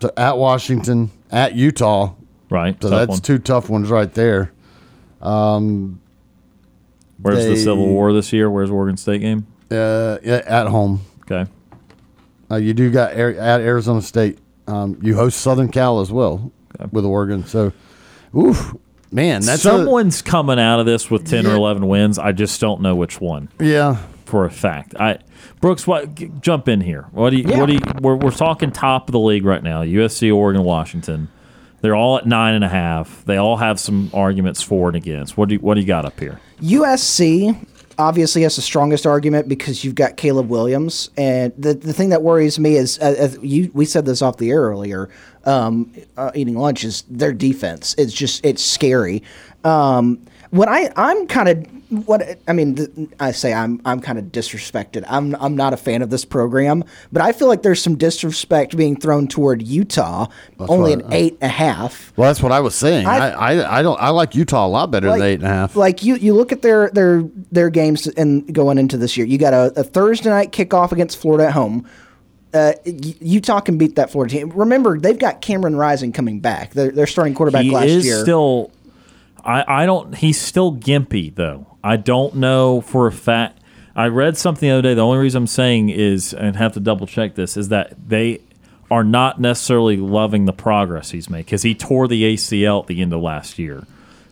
So 0.00 0.10
at 0.16 0.38
Washington, 0.38 1.10
at 1.30 1.54
Utah, 1.54 2.12
right. 2.50 2.80
so 2.80 2.88
that's 2.88 3.08
one. 3.10 3.20
two 3.20 3.38
tough 3.38 3.68
ones 3.68 3.90
right 3.90 4.12
there. 4.12 4.52
Um, 5.20 6.00
Where's 7.20 7.44
the 7.46 7.56
Civil 7.56 7.88
War 7.88 8.12
this 8.12 8.32
year? 8.32 8.48
Where's 8.50 8.70
Oregon 8.70 8.96
State 8.96 9.20
game? 9.22 9.46
uh, 9.70 10.18
at 10.22 10.68
home, 10.68 11.00
Okay. 11.22 11.50
uh, 12.50 12.56
you 12.56 12.72
do 12.74 12.90
got 12.90 13.12
at 13.12 13.60
Arizona 13.60 14.00
State. 14.00 14.38
Um, 14.68 14.98
you 15.02 15.14
host 15.16 15.40
Southern 15.40 15.68
Cal 15.70 16.00
as 16.00 16.12
well 16.12 16.52
with 16.92 17.04
Oregon. 17.04 17.44
So, 17.44 17.72
oof, 18.36 18.74
man, 19.10 19.40
that's 19.42 19.58
a- 19.64 19.68
Someone's 19.68 20.22
coming 20.22 20.58
out 20.60 20.78
of 20.80 20.86
this 20.86 21.10
with 21.10 21.26
ten 21.26 21.46
or 21.46 21.54
eleven 21.54 21.88
wins. 21.88 22.18
I 22.18 22.32
just 22.32 22.60
don't 22.60 22.80
know 22.82 22.94
which 22.94 23.20
one. 23.20 23.48
yeah. 23.60 23.96
For 24.28 24.44
a 24.44 24.50
fact. 24.50 24.94
I 25.00 25.18
Brooks, 25.60 25.86
what 25.86 26.14
g- 26.14 26.30
jump 26.40 26.68
in 26.68 26.80
here? 26.82 27.06
What 27.12 27.30
do 27.30 27.36
you? 27.38 27.44
Yeah. 27.48 27.58
What 27.60 27.66
do 27.66 27.72
you? 27.74 27.80
We're, 28.00 28.14
we're 28.16 28.30
talking 28.30 28.70
top 28.70 29.08
of 29.08 29.12
the 29.12 29.18
league 29.18 29.44
right 29.44 29.62
now. 29.62 29.82
USC, 29.82 30.34
Oregon, 30.34 30.62
Washington. 30.62 31.28
They're 31.80 31.96
all 31.96 32.18
at 32.18 32.26
nine 32.26 32.54
and 32.54 32.64
a 32.64 32.68
half. 32.68 33.24
They 33.24 33.36
all 33.36 33.56
have 33.56 33.78
some 33.80 34.10
arguments 34.12 34.62
for 34.62 34.88
and 34.88 34.96
against. 34.96 35.36
What 35.36 35.48
do 35.48 35.54
you, 35.54 35.60
What 35.60 35.74
do 35.74 35.80
you 35.80 35.86
got 35.86 36.04
up 36.04 36.18
here? 36.18 36.40
USC 36.60 37.66
obviously 37.98 38.42
has 38.42 38.56
the 38.56 38.62
strongest 38.62 39.06
argument 39.06 39.48
because 39.48 39.84
you've 39.84 39.94
got 39.94 40.16
Caleb 40.16 40.48
Williams, 40.48 41.10
and 41.16 41.52
the 41.56 41.74
the 41.74 41.92
thing 41.92 42.10
that 42.10 42.22
worries 42.22 42.58
me 42.58 42.76
is 42.76 42.98
uh, 42.98 43.34
you. 43.42 43.70
We 43.74 43.84
said 43.84 44.06
this 44.06 44.22
off 44.22 44.36
the 44.36 44.50
air 44.50 44.60
earlier. 44.62 45.08
Um, 45.44 45.92
uh, 46.16 46.30
eating 46.34 46.56
lunch 46.56 46.84
is 46.84 47.02
their 47.08 47.32
defense. 47.32 47.94
It's 47.96 48.12
just 48.12 48.44
it's 48.44 48.62
scary. 48.62 49.22
Um, 49.64 50.20
what 50.50 50.68
I 50.68 50.90
I'm 50.96 51.26
kind 51.26 51.48
of 51.48 51.66
what 51.90 52.38
I 52.46 52.52
mean. 52.52 52.74
Th- 52.76 52.90
I 53.18 53.32
say 53.32 53.52
I'm 53.52 53.80
I'm 53.84 54.00
kind 54.00 54.18
of 54.18 54.26
disrespected. 54.26 55.04
I'm 55.08 55.34
I'm 55.36 55.56
not 55.56 55.72
a 55.72 55.76
fan 55.76 56.02
of 56.02 56.10
this 56.10 56.24
program, 56.24 56.84
but 57.12 57.22
I 57.22 57.32
feel 57.32 57.48
like 57.48 57.62
there's 57.62 57.82
some 57.82 57.96
disrespect 57.96 58.76
being 58.76 58.98
thrown 58.98 59.26
toward 59.26 59.62
Utah. 59.62 60.26
only 60.58 60.94
right. 60.96 61.04
an 61.04 61.12
eight 61.12 61.38
and 61.40 61.50
a 61.50 61.54
half. 61.54 62.12
Well, 62.16 62.28
that's 62.28 62.42
what 62.42 62.52
I 62.52 62.60
was 62.60 62.74
saying. 62.74 63.06
I, 63.06 63.30
I- 63.30 63.48
I, 63.54 63.78
I 63.78 63.82
don't. 63.82 64.00
I 64.00 64.10
like 64.10 64.34
Utah 64.34 64.66
a 64.66 64.68
lot 64.68 64.90
better 64.90 65.08
like, 65.08 65.18
than 65.20 65.28
eight 65.28 65.34
and 65.40 65.44
a 65.44 65.48
half. 65.48 65.76
Like 65.76 66.02
you, 66.02 66.16
you 66.16 66.34
look 66.34 66.52
at 66.52 66.62
their 66.62 66.90
their 66.90 67.22
their 67.50 67.70
games 67.70 68.06
and 68.06 68.52
going 68.54 68.78
into 68.78 68.96
this 68.96 69.16
year. 69.16 69.26
You 69.26 69.38
got 69.38 69.54
a, 69.54 69.80
a 69.80 69.84
Thursday 69.84 70.28
night 70.28 70.52
kickoff 70.52 70.92
against 70.92 71.16
Florida 71.18 71.46
at 71.46 71.52
home. 71.52 71.88
Uh, 72.52 72.72
U- 72.84 73.14
Utah 73.20 73.60
can 73.60 73.76
beat 73.78 73.96
that 73.96 74.10
Florida 74.10 74.34
team. 74.34 74.50
Remember, 74.50 74.98
they've 74.98 75.18
got 75.18 75.40
Cameron 75.42 75.76
Rising 75.76 76.12
coming 76.12 76.40
back. 76.40 76.72
They're, 76.72 76.90
they're 76.90 77.06
starting 77.06 77.34
quarterback 77.34 77.62
he 77.62 77.70
last 77.70 77.84
is 77.86 78.06
year. 78.06 78.20
still. 78.22 78.70
I, 79.44 79.82
I 79.82 79.86
don't. 79.86 80.14
He's 80.14 80.40
still 80.40 80.74
gimpy 80.74 81.34
though. 81.34 81.77
I 81.88 81.96
don't 81.96 82.34
know 82.34 82.82
for 82.82 83.06
a 83.06 83.12
fact. 83.12 83.60
I 83.96 84.08
read 84.08 84.36
something 84.36 84.68
the 84.68 84.74
other 84.74 84.82
day. 84.82 84.92
The 84.94 85.00
only 85.00 85.20
reason 85.20 85.44
I'm 85.44 85.46
saying 85.46 85.88
is, 85.88 86.34
and 86.34 86.54
have 86.54 86.74
to 86.74 86.80
double 86.80 87.06
check 87.06 87.34
this, 87.34 87.56
is 87.56 87.70
that 87.70 87.94
they 88.08 88.42
are 88.90 89.02
not 89.02 89.40
necessarily 89.40 89.96
loving 89.96 90.44
the 90.44 90.52
progress 90.52 91.12
he's 91.12 91.30
made 91.30 91.46
because 91.46 91.62
he 91.62 91.74
tore 91.74 92.06
the 92.06 92.34
ACL 92.34 92.82
at 92.82 92.88
the 92.88 93.00
end 93.00 93.14
of 93.14 93.22
last 93.22 93.58
year. 93.58 93.84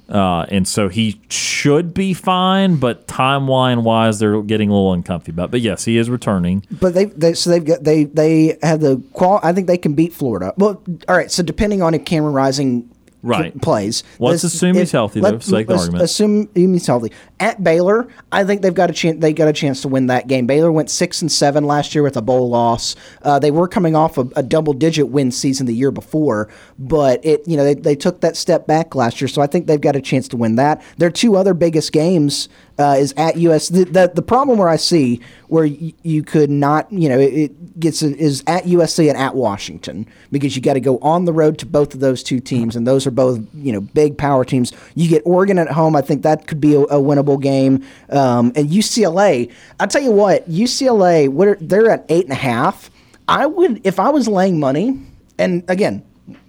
Uh, 0.07 0.45
and 0.51 0.69
so 0.69 0.89
he 0.89 1.19
should 1.31 1.95
be 1.95 2.13
fine, 2.13 2.77
but 2.77 3.09
timeline 3.09 3.85
wise, 3.85 4.19
they're 4.19 4.43
getting 4.43 4.69
a 4.69 4.73
little 4.73 4.93
uncomfy 4.93 5.33
it. 5.33 5.51
But 5.51 5.63
yes, 5.63 5.87
he 5.87 5.97
is 5.97 6.11
returning. 6.11 6.63
but 6.71 6.93
they, 6.93 7.07
they 7.07 7.33
so 7.33 7.49
they've 7.49 7.65
got 7.65 7.83
they 7.83 8.05
they 8.05 8.59
have 8.63 8.81
the 8.81 9.03
qual. 9.15 9.41
I 9.43 9.55
think 9.55 9.67
they 9.67 9.79
can 9.79 9.95
beat 9.95 10.13
Florida. 10.13 10.53
Well, 10.59 10.83
all 11.09 11.17
right. 11.17 11.31
So 11.31 11.43
depending 11.43 11.81
on 11.81 11.95
if 11.95 12.05
Cameron 12.05 12.35
Rising 12.35 12.89
Right. 13.23 13.53
pl- 13.53 13.61
plays, 13.61 14.05
Let's 14.19 14.45
assume 14.45 14.77
he's 14.77 14.93
healthy, 14.93 15.21
though, 15.21 15.39
for 15.39 15.43
sake 15.43 15.67
of 15.67 15.71
let's 15.71 15.83
argument. 15.83 16.05
Assume 16.05 16.49
he's 16.55 16.87
healthy. 16.87 17.13
At 17.41 17.63
Baylor, 17.63 18.09
I 18.31 18.45
think 18.45 18.63
they've 18.63 18.73
got 18.73 18.89
a 18.89 18.93
chance. 18.93 19.21
They 19.21 19.33
got 19.33 19.49
a 19.49 19.53
chance 19.53 19.83
to 19.83 19.89
win 19.89 20.07
that 20.07 20.29
game. 20.29 20.47
Baylor 20.47 20.71
went 20.71 20.91
six 20.91 21.23
and 21.23 21.33
seven 21.33 21.65
last 21.65 21.95
year 21.95 22.03
with 22.03 22.17
a 22.17 22.23
bowl 22.23 22.49
loss. 22.49 22.95
Uh, 23.23 23.39
they 23.39 23.51
were 23.51 23.67
coming 23.69 23.97
off 23.97 24.17
a, 24.17 24.29
a 24.37 24.43
double-digit 24.43 25.09
win 25.09 25.33
season 25.33 25.67
the 25.67 25.75
year 25.75 25.91
before, 25.91 26.49
but 26.79 27.25
it 27.25 27.43
you 27.47 27.57
know 27.57 27.65
they, 27.65 27.75
they 27.75 27.97
took 27.97 28.21
that 28.21 28.37
step 28.37 28.67
back 28.67 28.95
last 28.95 29.21
year. 29.21 29.29
So 29.29 29.43
I 29.43 29.47
think 29.47 29.67
they've 29.67 29.81
got 29.81 29.97
a 29.97 30.01
chance 30.01 30.29
to 30.29 30.37
win 30.37 30.57
that. 30.57 30.83
Their 30.99 31.11
two 31.11 31.37
other 31.37 31.55
biggest 31.55 31.93
games 31.93 32.49
uh, 32.79 32.97
is 32.99 33.15
at 33.17 33.37
US. 33.39 33.69
The, 33.69 33.85
the 33.85 34.13
the 34.15 34.23
problem 34.23 34.59
where 34.59 34.69
I 34.69 34.77
see 34.77 35.21
where 35.49 35.65
y- 35.65 35.95
you 36.03 36.23
could 36.23 36.51
not 36.51 36.93
you 36.93 37.09
know 37.09 37.19
it, 37.19 37.33
it 37.35 37.81
gets 37.81 38.03
is 38.03 38.43
at 38.47 38.65
USC 38.65 39.09
and 39.09 39.17
at 39.17 39.35
Washington 39.35 40.07
because 40.31 40.57
you 40.57 40.63
got 40.63 40.75
to 40.75 40.81
go 40.81 40.99
on 40.99 41.25
the 41.25 41.33
road 41.33 41.59
to 41.59 41.67
both 41.67 41.95
of 41.95 42.01
those 42.01 42.23
two 42.23 42.41
teams, 42.41 42.77
and 42.77 42.87
those 42.87 43.07
are 43.07 43.11
both 43.11 43.41
you 43.55 43.73
know 43.73 43.81
big 43.81 44.19
power 44.19 44.45
teams. 44.45 44.73
You 44.95 45.09
get 45.09 45.23
Oregon 45.25 45.59
at 45.59 45.69
home. 45.71 45.97
I 45.97 46.03
think 46.03 46.23
that 46.23 46.47
could 46.47 46.61
be 46.61 46.75
a, 46.75 46.81
a 46.81 47.01
winnable 47.01 47.41
game. 47.41 47.85
Um, 48.11 48.53
and 48.57 48.69
UCLA, 48.69 49.51
I 49.81 49.87
tell 49.87 50.03
you 50.03 50.13
what, 50.13 50.49
UCLA, 50.49 51.29
what 51.29 51.49
are, 51.49 51.59
they're 51.61 51.91
at 51.91 52.05
eight 52.09 52.25
and 52.25 52.33
a 52.33 52.37
half. 52.37 52.91
I 53.29 53.47
would 53.47 53.87
if 53.87 53.99
I 53.99 54.11
was 54.11 54.29
laying 54.29 54.61
money, 54.61 55.01
and 55.39 55.65
again, 55.69 56.05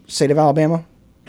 state 0.08 0.30
of 0.32 0.38
Alabama, 0.38 0.86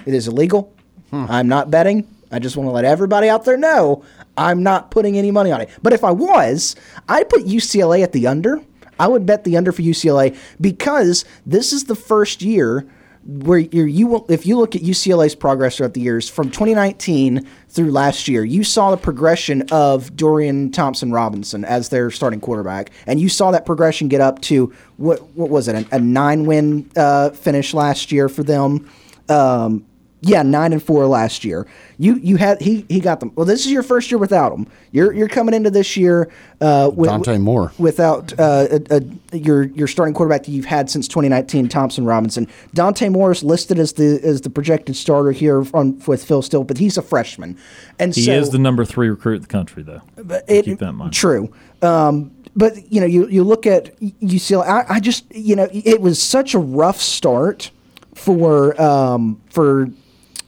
it 0.07 0.15
is 0.15 0.29
illegal. 0.29 0.73
I'm 1.11 1.49
not 1.49 1.71
betting. 1.71 2.07
I 2.31 2.39
just 2.39 2.55
want 2.59 2.67
to 2.69 2.73
let 2.73 2.85
everybody 2.85 3.31
out 3.31 3.47
there 3.47 3.57
know 3.57 4.05
I'm 4.39 4.63
not 4.63 4.91
putting 4.91 5.19
any 5.19 5.31
money 5.31 5.53
on 5.53 5.61
it. 5.61 5.69
But 5.83 5.93
if 5.93 6.05
I 6.05 6.11
was, 6.11 6.77
I'd 7.09 7.29
put 7.29 7.45
UCLA 7.45 8.03
at 8.03 8.13
the 8.13 8.27
under. 8.27 8.63
I 9.01 9.07
would 9.07 9.27
bet 9.27 9.45
the 9.45 9.57
under 9.57 9.73
for 9.73 9.83
UCLA 9.83 10.37
because 10.61 11.25
this 11.45 11.73
is 11.73 11.85
the 11.85 11.95
first 11.95 12.43
year 12.43 12.89
where 13.29 13.59
you 13.59 14.07
will, 14.07 14.27
if 14.31 14.47
you 14.47 14.57
look 14.57 14.75
at 14.75 14.81
UCLA's 14.81 15.35
progress 15.35 15.77
throughout 15.77 15.93
the 15.93 16.01
years 16.01 16.31
from 16.31 16.51
2019 16.51 17.47
through 17.69 17.91
last 17.91 18.27
year, 18.27 18.43
you 18.43 18.65
saw 18.65 18.91
the 18.91 18.97
progression 18.97 19.63
of 19.71 20.17
Dorian 20.17 20.73
Thompson 20.73 21.13
Robinson 21.13 21.63
as 21.65 21.91
their 21.91 22.11
starting 22.11 22.41
quarterback, 22.41 22.91
and 23.07 23.21
you 23.21 23.29
saw 23.29 23.51
that 23.51 23.67
progression 23.67 24.09
get 24.09 24.23
up 24.23 24.41
to 24.43 24.73
what 24.97 25.23
what 25.35 25.51
was 25.51 25.69
it 25.69 25.75
a, 25.75 25.97
a 25.97 26.01
nine 26.01 26.47
win 26.47 26.91
uh, 26.97 27.29
finish 27.31 27.75
last 27.75 28.11
year 28.11 28.31
for 28.31 28.43
them. 28.43 28.91
Um, 29.29 29.85
yeah, 30.21 30.43
nine 30.43 30.73
and 30.73 30.83
four 30.83 31.07
last 31.07 31.45
year. 31.45 31.67
You 31.97 32.17
you 32.17 32.37
had 32.37 32.61
he 32.61 32.85
he 32.89 32.99
got 33.01 33.21
them. 33.21 33.33
Well, 33.37 33.47
this 33.47 33.65
is 33.65 33.71
your 33.71 33.83
first 33.83 34.11
year 34.11 34.19
without 34.19 34.53
him. 34.53 34.67
You're 34.91 35.13
you're 35.13 35.29
coming 35.29 35.55
into 35.55 35.71
this 35.71 35.97
year 35.97 36.31
uh, 36.61 36.91
with, 36.93 37.09
Dante 37.09 37.39
Moore. 37.39 37.73
without 37.79 38.33
uh, 38.39 38.67
a, 38.91 39.03
a, 39.33 39.37
your 39.37 39.65
your 39.65 39.87
starting 39.87 40.15
quarterback 40.15 40.45
that 40.45 40.51
you've 40.51 40.65
had 40.65 40.91
since 40.91 41.07
2019, 41.07 41.69
Thompson 41.69 42.05
Robinson. 42.05 42.49
Dante 42.75 43.09
Moore 43.09 43.31
is 43.31 43.45
listed 43.45 43.79
as 43.79 43.93
the 43.93 44.21
as 44.25 44.41
the 44.41 44.51
projected 44.51 44.97
starter 44.97 45.31
here 45.31 45.65
on 45.73 46.01
with 46.07 46.25
Phil 46.25 46.43
Steele, 46.43 46.65
but 46.65 46.79
he's 46.79 46.99
a 46.99 47.03
freshman, 47.03 47.57
and 47.99 48.15
He 48.15 48.23
so 48.23 48.33
is 48.33 48.51
the 48.51 48.59
number 48.59 48.85
three 48.85 49.09
recruit 49.09 49.37
in 49.37 49.43
the 49.43 49.49
country, 49.49 49.83
though. 49.85 50.03
it, 50.49 50.65
Keep 50.65 50.81
that 50.81 50.89
in 50.91 50.95
mind. 50.97 51.13
True. 51.13 51.53
Um, 51.81 52.33
but 52.57 52.91
you 52.93 53.01
know, 53.01 53.07
you, 53.07 53.29
you 53.29 53.45
look 53.45 53.67
at 53.67 53.97
UCLA. 54.01 54.67
I, 54.67 54.97
I 54.97 55.01
just 55.01 55.25
you 55.33 55.55
know, 55.55 55.69
it 55.73 56.01
was 56.01 56.21
such 56.21 56.55
a 56.55 56.59
rough 56.59 57.01
start 57.01 57.71
for 58.15 58.81
um, 58.83 59.41
for 59.51 59.89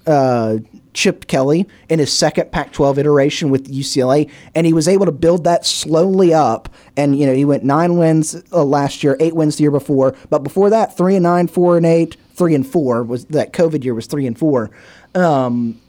uh, 0.06 0.58
Chip 0.92 1.26
Kelly 1.26 1.66
in 1.88 1.98
his 1.98 2.12
second 2.12 2.50
Pac-12 2.50 2.98
iteration 2.98 3.50
with 3.50 3.70
UCLA, 3.70 4.30
and 4.54 4.66
he 4.66 4.72
was 4.72 4.88
able 4.88 5.06
to 5.06 5.12
build 5.12 5.44
that 5.44 5.64
slowly 5.64 6.34
up. 6.34 6.68
And 6.96 7.18
you 7.18 7.26
know, 7.26 7.34
he 7.34 7.44
went 7.44 7.64
nine 7.64 7.96
wins 7.96 8.42
uh, 8.52 8.64
last 8.64 9.02
year, 9.02 9.16
eight 9.20 9.34
wins 9.34 9.56
the 9.56 9.62
year 9.62 9.70
before, 9.70 10.16
but 10.28 10.40
before 10.40 10.70
that, 10.70 10.96
three 10.96 11.16
and 11.16 11.22
nine, 11.22 11.46
four 11.46 11.76
and 11.76 11.86
eight, 11.86 12.16
three 12.34 12.54
and 12.54 12.66
four 12.66 13.02
was 13.02 13.26
that 13.26 13.52
COVID 13.52 13.84
year 13.84 13.94
was 13.94 14.06
three 14.06 14.26
and 14.26 14.38
four. 14.38 14.70
Um, 15.14 15.80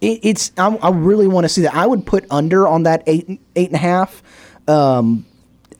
it, 0.00 0.20
it's 0.22 0.52
I, 0.56 0.74
I 0.76 0.90
really 0.90 1.28
want 1.28 1.44
to 1.44 1.48
see 1.48 1.62
that. 1.62 1.74
I 1.74 1.86
would 1.86 2.06
put 2.06 2.24
under 2.30 2.66
on 2.66 2.84
that 2.84 3.02
eight 3.06 3.40
eight 3.56 3.68
and 3.68 3.76
a 3.76 3.78
half. 3.78 4.22
Um, 4.66 5.26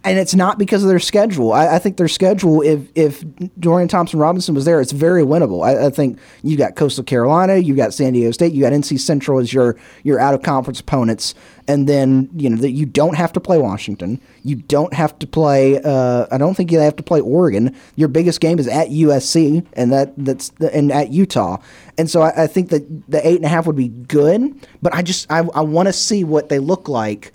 and 0.08 0.18
it's 0.18 0.34
not 0.34 0.58
because 0.58 0.82
of 0.82 0.88
their 0.88 0.98
schedule. 0.98 1.52
I, 1.52 1.74
I, 1.74 1.78
think 1.78 1.98
their 1.98 2.08
schedule, 2.08 2.62
if 2.62 2.88
if 2.94 3.22
Dorian 3.60 3.88
Thompson 3.88 4.18
Robinson 4.18 4.54
was 4.54 4.64
there, 4.64 4.80
it's 4.80 4.92
very 4.92 5.22
winnable. 5.22 5.62
I, 5.62 5.86
I, 5.86 5.90
think 5.90 6.18
you 6.42 6.56
got 6.56 6.76
Coastal 6.76 7.04
Carolina, 7.04 7.56
you 7.56 7.74
got 7.76 7.92
San 7.92 8.14
Diego 8.14 8.30
State, 8.30 8.54
you 8.54 8.62
got 8.62 8.72
NC 8.72 8.98
Central 9.00 9.38
as 9.38 9.52
your 9.52 9.76
your 10.04 10.18
out 10.18 10.32
of 10.32 10.42
conference 10.42 10.80
opponents, 10.80 11.34
and 11.66 11.86
then 11.86 12.30
you 12.34 12.48
know 12.48 12.56
that 12.56 12.70
you 12.70 12.86
don't 12.86 13.16
have 13.16 13.34
to 13.34 13.40
play 13.40 13.58
Washington, 13.58 14.18
you 14.44 14.56
don't 14.56 14.94
have 14.94 15.18
to 15.18 15.26
play. 15.26 15.78
Uh, 15.82 16.26
I 16.32 16.38
don't 16.38 16.54
think 16.54 16.72
you 16.72 16.78
have 16.78 16.96
to 16.96 17.02
play 17.02 17.20
Oregon. 17.20 17.76
Your 17.96 18.08
biggest 18.08 18.40
game 18.40 18.58
is 18.58 18.66
at 18.66 18.88
USC, 18.88 19.66
and 19.74 19.92
that 19.92 20.14
that's 20.16 20.50
and 20.72 20.90
at 20.90 21.12
Utah, 21.12 21.58
and 21.98 22.10
so 22.10 22.22
I, 22.22 22.44
I 22.44 22.46
think 22.46 22.70
that 22.70 23.10
the 23.10 23.26
eight 23.26 23.36
and 23.36 23.44
a 23.44 23.48
half 23.48 23.66
would 23.66 23.76
be 23.76 23.88
good, 23.88 24.54
but 24.80 24.94
I 24.94 25.02
just 25.02 25.30
I, 25.30 25.40
I 25.54 25.60
want 25.60 25.88
to 25.88 25.92
see 25.92 26.24
what 26.24 26.48
they 26.48 26.58
look 26.58 26.88
like 26.88 27.34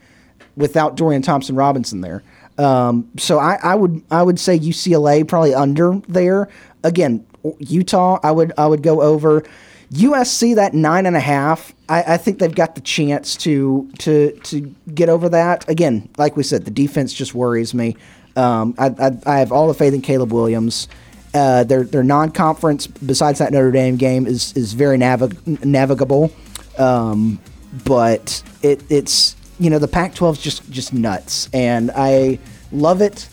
without 0.56 0.96
Dorian 0.96 1.22
Thompson 1.22 1.56
Robinson 1.56 2.02
there. 2.02 2.24
Um, 2.58 3.10
so 3.18 3.40
I, 3.40 3.58
I 3.64 3.76
would 3.76 4.02
I 4.12 4.22
would 4.22 4.40
say 4.40 4.58
UCLA 4.58 5.28
probably 5.28 5.54
under 5.54 6.00
there. 6.08 6.50
Again, 6.84 7.26
Utah 7.60 8.20
I 8.24 8.32
would 8.32 8.54
I 8.58 8.68
would 8.68 8.84
go 8.84 9.02
over. 9.02 9.44
USC 9.92 10.56
that 10.56 10.74
nine 10.74 11.06
and 11.06 11.16
a 11.16 11.20
half. 11.20 11.74
I, 11.88 12.14
I, 12.14 12.18
think 12.18 12.40
they've 12.40 12.54
got 12.54 12.74
the 12.74 12.82
chance 12.82 13.36
to 13.38 13.92
to 14.00 14.32
to 14.44 14.62
get 14.94 15.08
over 15.08 15.30
that. 15.30 15.70
Again, 15.70 16.10
like 16.18 16.36
we 16.36 16.42
said, 16.42 16.66
the 16.66 16.72
defense 16.72 17.14
just 17.14 17.36
worries 17.36 17.76
me. 17.76 17.96
Um, 18.36 18.74
I, 18.80 18.88
I, 18.88 19.12
I, 19.28 19.40
have 19.40 19.52
all 19.52 19.68
the 19.68 19.76
faith 19.76 19.94
in 19.94 20.02
Caleb 20.02 20.34
Williams. 20.34 20.88
Uh, 21.36 21.64
their 21.64 21.84
their 21.84 22.04
non-conference, 22.04 22.88
besides 22.88 23.38
that 23.40 23.52
Notre 23.52 23.72
Dame 23.72 23.98
game, 23.98 24.26
is 24.26 24.54
is 24.54 24.74
very 24.74 24.98
navig- 24.98 25.64
navigable. 25.64 26.32
Um, 26.80 27.40
but 27.86 28.42
it, 28.64 28.84
it's 28.90 29.36
you 29.64 29.70
know 29.70 29.80
the 29.80 29.88
Pac-12 29.88 30.34
is 30.34 30.38
just 30.40 30.70
just 30.70 30.94
nuts, 30.94 31.50
and 31.54 31.90
I 31.96 32.40
love 32.72 33.02
it. 33.02 33.30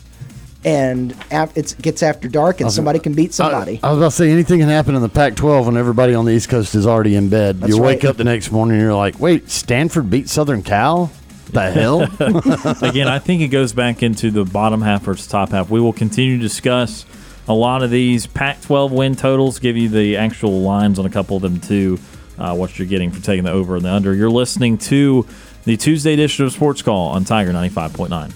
And 0.63 1.17
it 1.31 1.75
gets 1.81 2.03
after 2.03 2.29
dark, 2.29 2.61
and 2.61 2.71
somebody 2.71 2.99
can 2.99 3.15
beat 3.15 3.33
somebody. 3.33 3.81
I, 3.83 3.89
I, 3.89 3.91
was 3.93 3.99
about 3.99 4.11
to 4.11 4.17
say 4.17 4.31
anything 4.31 4.61
can 4.61 4.69
happen 4.69 4.95
in 4.95 5.01
the 5.01 5.09
Pac-12 5.09 5.65
when 5.65 5.79
everybody 5.79 6.13
on 6.13 6.27
the 6.27 6.33
East 6.33 6.51
Coast 6.51 6.75
is 6.75 6.87
already 6.87 7.17
in 7.17 7.31
bed. 7.31 7.61
That's 7.61 7.73
you 7.73 7.81
wake 7.81 8.03
right. 8.03 8.11
up 8.11 8.19
the 8.19 8.25
next 8.25 8.53
morning, 8.53 8.75
and 8.75 8.83
you're 8.83 8.95
like, 8.95 9.19
"Wait, 9.19 9.49
Stanford 9.49 10.11
beat 10.11 10.29
Southern 10.29 10.63
Cal." 10.63 11.11
The 11.47 11.71
hell? 11.71 12.03
Again, 12.83 13.09
I 13.09 13.19
think 13.19 13.41
it 13.41 13.49
goes 13.49 13.73
back 13.73 14.03
into 14.03 14.31
the 14.31 14.45
bottom 14.45 14.83
half 14.83 15.03
versus 15.03 15.27
top 15.27 15.49
half. 15.49 15.71
We 15.71 15.81
will 15.81 15.95
continue 15.95 16.37
to 16.37 16.43
discuss 16.43 17.07
a 17.49 17.55
lot 17.55 17.83
of 17.83 17.91
these 17.91 18.27
Pac-12 18.27 18.93
win 18.93 19.17
totals. 19.17 19.59
Give 19.59 19.77
you 19.77 19.89
the 19.89 20.19
actual 20.19 20.61
lines 20.61 20.99
on 20.99 21.07
a 21.07 21.11
couple 21.11 21.37
of 21.37 21.43
them 21.43 21.59
too. 21.59 21.99
Uh, 22.39 22.55
what 22.55 22.79
you're 22.79 22.89
getting 22.89 23.11
for 23.11 23.21
taking 23.23 23.45
the 23.45 23.51
over 23.51 23.77
and 23.77 23.85
the 23.85 23.93
under. 23.93 24.15
You're 24.15 24.31
listening 24.31 24.79
to 24.79 25.27
the 25.65 25.77
Tuesday 25.77 26.15
edition 26.15 26.45
of 26.45 26.53
Sports 26.53 26.83
Call 26.83 27.09
on 27.09 27.25
Tiger 27.25 27.53
95.9. 27.53 28.33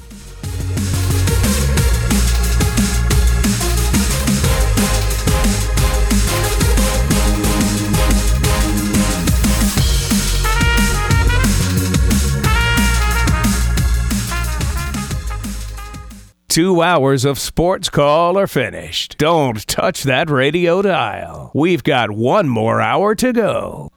Two 16.55 16.82
hours 16.82 17.24
of 17.24 17.36
sports 17.40 17.90
call 17.90 18.38
are 18.38 18.46
finished. 18.46 19.18
Don't 19.18 19.66
touch 19.66 20.05
that 20.05 20.30
radio 20.30 20.82
dial. 20.82 21.51
We've 21.52 21.82
got 21.82 22.12
one 22.12 22.48
more 22.48 22.80
hour 22.80 23.16
to 23.16 23.32
go. 23.32 23.90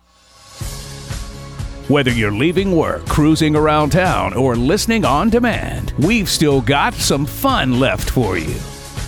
Whether 1.87 2.11
you're 2.11 2.33
leaving 2.33 2.73
work, 2.73 3.05
cruising 3.05 3.55
around 3.55 3.91
town, 3.91 4.33
or 4.33 4.57
listening 4.57 5.05
on 5.05 5.29
demand, 5.29 5.93
we've 5.97 6.27
still 6.27 6.59
got 6.59 6.93
some 6.93 7.25
fun 7.25 7.79
left 7.79 8.09
for 8.09 8.37
you. 8.37 8.55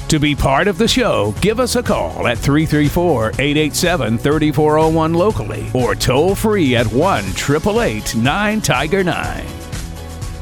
To 0.08 0.18
be 0.18 0.34
part 0.34 0.70
of 0.70 0.78
the 0.78 0.88
show, 0.88 1.34
give 1.42 1.60
us 1.60 1.76
a 1.76 1.84
call 1.84 2.26
at 2.26 2.38
334 2.38 3.32
887 3.32 4.18
3401 4.18 5.14
locally 5.14 5.70
or 5.74 5.94
toll 5.94 6.34
free 6.36 6.78
at 6.78 6.88
1 6.88 7.26
888 7.26 8.16
9 8.16 8.62
Tiger 8.62 9.04
9. 9.04 9.46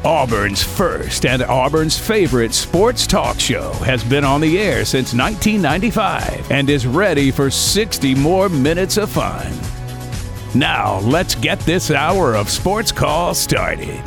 Auburn's 0.06 0.62
first 0.62 1.26
and 1.26 1.42
Auburn's 1.42 1.98
favorite 1.98 2.54
sports 2.54 3.08
talk 3.08 3.40
show 3.40 3.74
has 3.84 4.04
been 4.04 4.24
on 4.24 4.42
the 4.42 4.60
air 4.60 4.86
since 4.86 5.12
1995 5.12 6.52
and 6.52 6.70
is 6.70 6.86
ready 6.86 7.32
for 7.32 7.50
60 7.50 8.14
more 8.14 8.48
minutes 8.48 8.98
of 8.98 9.10
fun. 9.10 9.52
Now, 10.56 11.00
let's 11.02 11.36
get 11.36 11.60
this 11.62 11.92
hour 11.92 12.36
of 12.36 12.50
Sports 12.50 12.92
Call 12.92 13.34
started. 13.34 14.02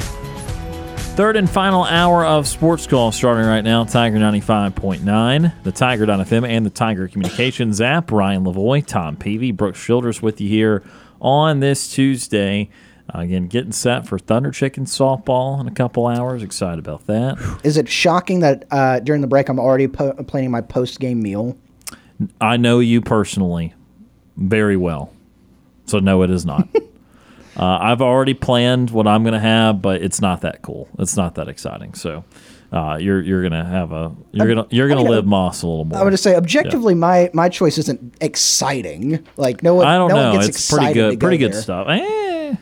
Third 1.16 1.36
and 1.36 1.48
final 1.48 1.84
hour 1.84 2.24
of 2.24 2.48
Sports 2.48 2.86
Call 2.86 3.12
starting 3.12 3.46
right 3.46 3.60
now. 3.62 3.84
Tiger 3.84 4.16
95.9, 4.16 5.52
the 5.64 5.72
Tiger.fm, 5.72 6.48
and 6.48 6.64
the 6.64 6.70
Tiger 6.70 7.08
Communications 7.08 7.80
app. 7.80 8.10
Ryan 8.10 8.44
Lavoie, 8.44 8.84
Tom 8.84 9.16
Peavy, 9.16 9.52
Brooks 9.52 9.84
Childress 9.84 10.22
with 10.22 10.40
you 10.40 10.48
here 10.48 10.82
on 11.20 11.60
this 11.60 11.92
Tuesday. 11.92 12.70
Uh, 13.14 13.18
again, 13.20 13.46
getting 13.46 13.72
set 13.72 14.06
for 14.06 14.18
Thunder 14.18 14.50
Chicken 14.50 14.86
softball 14.86 15.60
in 15.60 15.68
a 15.68 15.72
couple 15.72 16.06
hours. 16.06 16.42
Excited 16.42 16.78
about 16.78 17.06
that. 17.06 17.60
Is 17.64 17.76
it 17.76 17.88
shocking 17.88 18.40
that 18.40 18.64
uh, 18.70 19.00
during 19.00 19.20
the 19.20 19.26
break 19.26 19.48
I'm 19.48 19.58
already 19.58 19.88
po- 19.88 20.14
planning 20.24 20.50
my 20.50 20.62
post 20.62 21.00
game 21.00 21.20
meal? 21.20 21.58
I 22.40 22.56
know 22.56 22.78
you 22.78 23.00
personally 23.02 23.74
very 24.36 24.76
well. 24.76 25.12
So 25.90 25.98
no, 25.98 26.22
it 26.22 26.30
is 26.30 26.46
not. 26.46 26.68
uh, 27.56 27.78
I've 27.80 28.00
already 28.00 28.34
planned 28.34 28.90
what 28.90 29.06
I'm 29.06 29.22
going 29.22 29.34
to 29.34 29.40
have, 29.40 29.82
but 29.82 30.02
it's 30.02 30.20
not 30.20 30.42
that 30.42 30.62
cool. 30.62 30.88
It's 30.98 31.16
not 31.16 31.34
that 31.34 31.48
exciting. 31.48 31.94
So 31.94 32.24
uh, 32.72 32.98
you're 33.00 33.20
you're 33.20 33.42
gonna 33.42 33.64
have 33.64 33.90
a 33.90 34.14
you're 34.30 34.46
gonna 34.46 34.66
you're 34.70 34.86
gonna 34.86 35.00
I 35.00 35.04
mean, 35.04 35.12
live 35.12 35.26
Moss 35.26 35.62
a 35.62 35.66
little 35.66 35.84
more. 35.84 35.98
I 35.98 36.04
would 36.04 36.12
just 36.12 36.22
say 36.22 36.36
objectively, 36.36 36.94
yeah. 36.94 37.00
my 37.00 37.30
my 37.32 37.48
choice 37.48 37.78
isn't 37.78 38.14
exciting. 38.20 39.26
Like 39.36 39.62
no 39.62 39.74
one, 39.74 39.86
I 39.86 39.96
don't 39.96 40.08
no 40.10 40.34
know. 40.34 40.40
it's 40.40 40.70
pretty 40.70 40.92
good, 40.94 41.18
pretty 41.18 41.38
good 41.38 41.54
stuff. 41.54 41.88
Eh, 41.88 42.54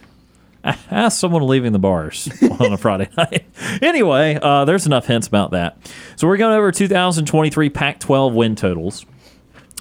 ask 0.90 1.20
someone 1.20 1.46
leaving 1.46 1.72
the 1.72 1.78
bars 1.78 2.28
on 2.60 2.72
a 2.72 2.78
Friday 2.78 3.10
night. 3.18 3.44
anyway, 3.82 4.38
uh, 4.40 4.64
there's 4.64 4.86
enough 4.86 5.06
hints 5.06 5.26
about 5.26 5.50
that. 5.50 5.76
So 6.16 6.26
we're 6.26 6.38
going 6.38 6.56
over 6.56 6.72
2023 6.72 7.68
Pac-12 7.68 8.32
win 8.32 8.56
totals. 8.56 9.04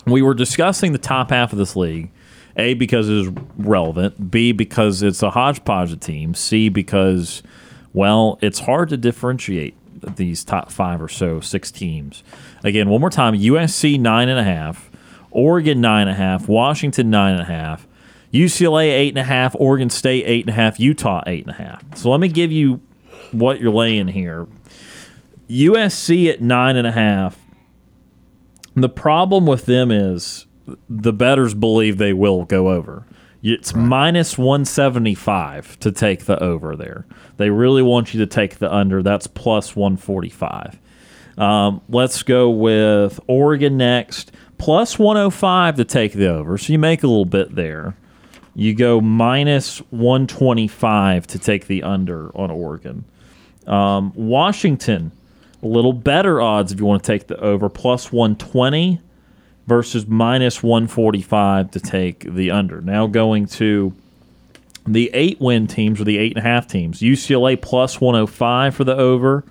We 0.06 0.22
were 0.22 0.34
discussing 0.34 0.92
the 0.92 1.00
top 1.00 1.30
half 1.30 1.54
of 1.54 1.58
this 1.58 1.76
league 1.76 2.12
a, 2.58 2.74
because 2.74 3.10
it 3.10 3.18
is 3.18 3.30
relevant. 3.58 4.32
B, 4.32 4.52
because 4.52 5.04
it's 5.04 5.24
a 5.24 5.30
hodgepodge 5.30 5.92
of 5.92 6.00
teams. 6.00 6.40
C, 6.40 6.70
because, 6.70 7.44
well, 7.94 8.40
it's 8.42 8.60
hard 8.60 8.90
to 8.90 8.98
differentiate 8.98 9.76
these 10.16 10.44
top 10.44 10.72
five 10.72 11.02
or 11.02 11.08
so, 11.08 11.40
six 11.40 11.72
teams. 11.72 12.24
Again, 12.64 12.90
one 12.90 13.02
more 13.02 13.10
time 13.10 13.36
USC, 13.36 14.00
nine 14.00 14.30
and 14.30 14.40
a 14.40 14.44
half. 14.44 14.90
Oregon, 15.32 15.82
nine 15.82 16.08
and 16.08 16.12
a 16.12 16.20
half. 16.20 16.48
Washington, 16.48 17.10
nine 17.10 17.34
and 17.34 17.42
a 17.42 17.46
half. 17.46 17.88
UCLA, 18.34 18.92
eight 18.92 19.10
and 19.10 19.20
a 19.20 19.24
half. 19.24 19.56
Oregon 19.60 19.90
State, 19.90 20.24
eight 20.26 20.46
and 20.46 20.50
a 20.50 20.54
half. 20.54 20.80
Utah, 20.80 21.22
eight 21.28 21.46
and 21.46 21.54
a 21.54 21.58
half. 21.58 21.84
So 21.96 22.10
let 22.10 22.20
me 22.20 22.28
give 22.28 22.52
you 22.52 22.82
what 23.32 23.62
you're 23.62 23.72
laying 23.72 24.08
here. 24.08 24.48
USC 25.50 26.32
at 26.32 26.42
nine 26.42 26.76
and 26.76 26.88
a 26.88 26.92
half. 26.92 27.40
The 28.76 28.90
problem 28.90 29.46
with 29.46 29.66
them 29.66 29.92
is 29.92 30.47
the 30.90 31.14
betters 31.14 31.54
believe 31.54 31.98
they 31.98 32.14
will 32.14 32.46
go 32.46 32.70
over. 32.70 33.06
It's 33.44 33.74
right. 33.74 33.86
minus 33.86 34.38
175 34.38 35.80
to 35.80 35.92
take 35.92 36.26
the 36.26 36.42
over 36.42 36.76
there. 36.76 37.06
They 37.38 37.50
really 37.50 37.82
want 37.82 38.14
you 38.14 38.20
to 38.20 38.26
take 38.26 38.58
the 38.58 38.74
under. 38.74 39.04
That's 39.04 39.28
plus 39.28 39.76
145. 39.76 40.80
Um, 41.38 41.82
let's 41.88 42.24
go 42.24 42.50
with 42.50 43.20
Oregon 43.28 43.78
next. 43.78 44.32
Plus 44.58 44.98
105 44.98 45.76
to 45.76 45.86
take 45.86 46.14
the 46.14 46.28
over. 46.28 46.58
So 46.58 46.74
you 46.74 46.80
make 46.80 47.04
a 47.04 47.08
little 47.08 47.26
bit 47.26 47.56
there. 47.56 47.96
You 48.56 48.74
go 48.74 49.00
minus 49.00 49.78
125 49.92 51.28
to 51.28 51.40
take 51.40 51.68
the 51.68 51.84
under 51.84 52.36
on 52.36 52.50
Oregon. 52.50 53.06
Um, 53.68 54.14
Washington, 54.16 55.12
a 55.62 55.68
little 55.68 55.94
better 55.94 56.42
odds 56.42 56.72
if 56.72 56.80
you 56.80 56.86
want 56.86 57.04
to 57.04 57.08
take 57.08 57.28
the 57.28 57.40
over. 57.40 57.70
Plus 57.70 58.12
120 58.12 59.00
versus 59.68 60.08
minus 60.08 60.64
145 60.64 61.72
to 61.72 61.80
take 61.80 62.22
the 62.22 62.50
under. 62.50 62.82
Now 62.82 63.06
going 63.06 63.46
to 63.48 63.94
the 64.88 65.12
eight 65.14 65.40
win 65.42 65.68
teams 65.68 66.00
or 66.00 66.06
the 66.06 66.18
eight 66.18 66.36
and 66.36 66.46
a 66.46 66.48
half 66.48 66.68
teams. 66.68 67.02
UCLA 67.02 67.62
plus 67.62 68.00
105 68.00 68.74
for 68.74 68.84
the 68.86 68.96
over, 68.96 69.44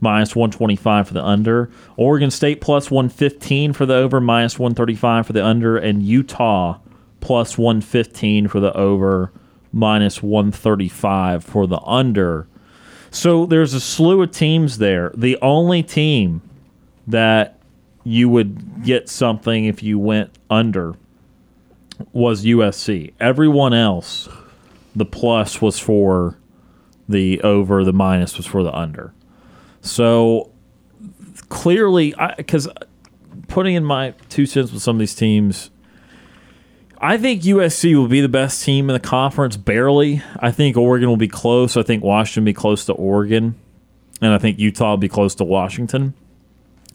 minus 0.00 0.34
125 0.34 1.08
for 1.08 1.14
the 1.14 1.24
under. 1.24 1.70
Oregon 1.96 2.30
State 2.30 2.60
plus 2.60 2.90
115 2.90 3.72
for 3.72 3.86
the 3.86 3.94
over, 3.94 4.20
minus 4.20 4.58
135 4.58 5.28
for 5.28 5.32
the 5.32 5.44
under. 5.44 5.78
And 5.78 6.02
Utah 6.02 6.78
plus 7.20 7.56
115 7.56 8.48
for 8.48 8.58
the 8.58 8.76
over, 8.76 9.30
minus 9.72 10.22
135 10.22 11.44
for 11.44 11.68
the 11.68 11.80
under. 11.82 12.48
So 13.12 13.46
there's 13.46 13.74
a 13.74 13.80
slew 13.80 14.22
of 14.22 14.32
teams 14.32 14.78
there. 14.78 15.12
The 15.14 15.38
only 15.40 15.84
team 15.84 16.42
that 17.06 17.53
you 18.04 18.28
would 18.28 18.84
get 18.84 19.08
something 19.08 19.64
if 19.64 19.82
you 19.82 19.98
went 19.98 20.30
under 20.50 20.94
was 22.12 22.44
USC. 22.44 23.14
Everyone 23.18 23.72
else, 23.72 24.28
the 24.94 25.06
plus 25.06 25.60
was 25.62 25.78
for 25.78 26.38
the 27.08 27.40
over, 27.40 27.82
the 27.82 27.92
minus 27.92 28.36
was 28.36 28.46
for 28.46 28.62
the 28.62 28.74
under. 28.74 29.12
So 29.80 30.50
clearly, 31.48 32.14
because 32.36 32.68
putting 33.48 33.74
in 33.74 33.84
my 33.84 34.14
two 34.28 34.46
cents 34.46 34.72
with 34.72 34.82
some 34.82 34.96
of 34.96 35.00
these 35.00 35.14
teams, 35.14 35.70
I 36.98 37.16
think 37.16 37.42
USC 37.42 37.94
will 37.94 38.08
be 38.08 38.20
the 38.20 38.28
best 38.28 38.64
team 38.64 38.88
in 38.88 38.94
the 38.94 39.00
conference, 39.00 39.56
barely. 39.56 40.22
I 40.38 40.50
think 40.50 40.76
Oregon 40.76 41.08
will 41.08 41.16
be 41.16 41.28
close. 41.28 41.76
I 41.76 41.82
think 41.82 42.02
Washington 42.02 42.44
will 42.44 42.46
be 42.46 42.54
close 42.54 42.84
to 42.86 42.92
Oregon. 42.92 43.54
And 44.22 44.32
I 44.32 44.38
think 44.38 44.58
Utah 44.58 44.90
will 44.90 44.96
be 44.96 45.08
close 45.08 45.34
to 45.36 45.44
Washington 45.44 46.14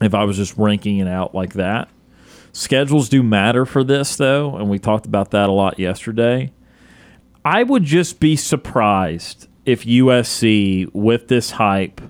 if 0.01 0.13
I 0.13 0.23
was 0.23 0.37
just 0.37 0.57
ranking 0.57 0.97
it 0.97 1.07
out 1.07 1.35
like 1.35 1.53
that. 1.53 1.89
Schedules 2.51 3.09
do 3.09 3.21
matter 3.21 3.65
for 3.65 3.83
this, 3.83 4.15
though, 4.15 4.55
and 4.55 4.69
we 4.69 4.79
talked 4.79 5.05
about 5.05 5.31
that 5.31 5.49
a 5.49 5.51
lot 5.51 5.79
yesterday. 5.79 6.51
I 7.45 7.63
would 7.63 7.83
just 7.83 8.19
be 8.19 8.35
surprised 8.35 9.47
if 9.65 9.85
USC, 9.85 10.89
with 10.93 11.27
this 11.27 11.51
hype, 11.51 12.01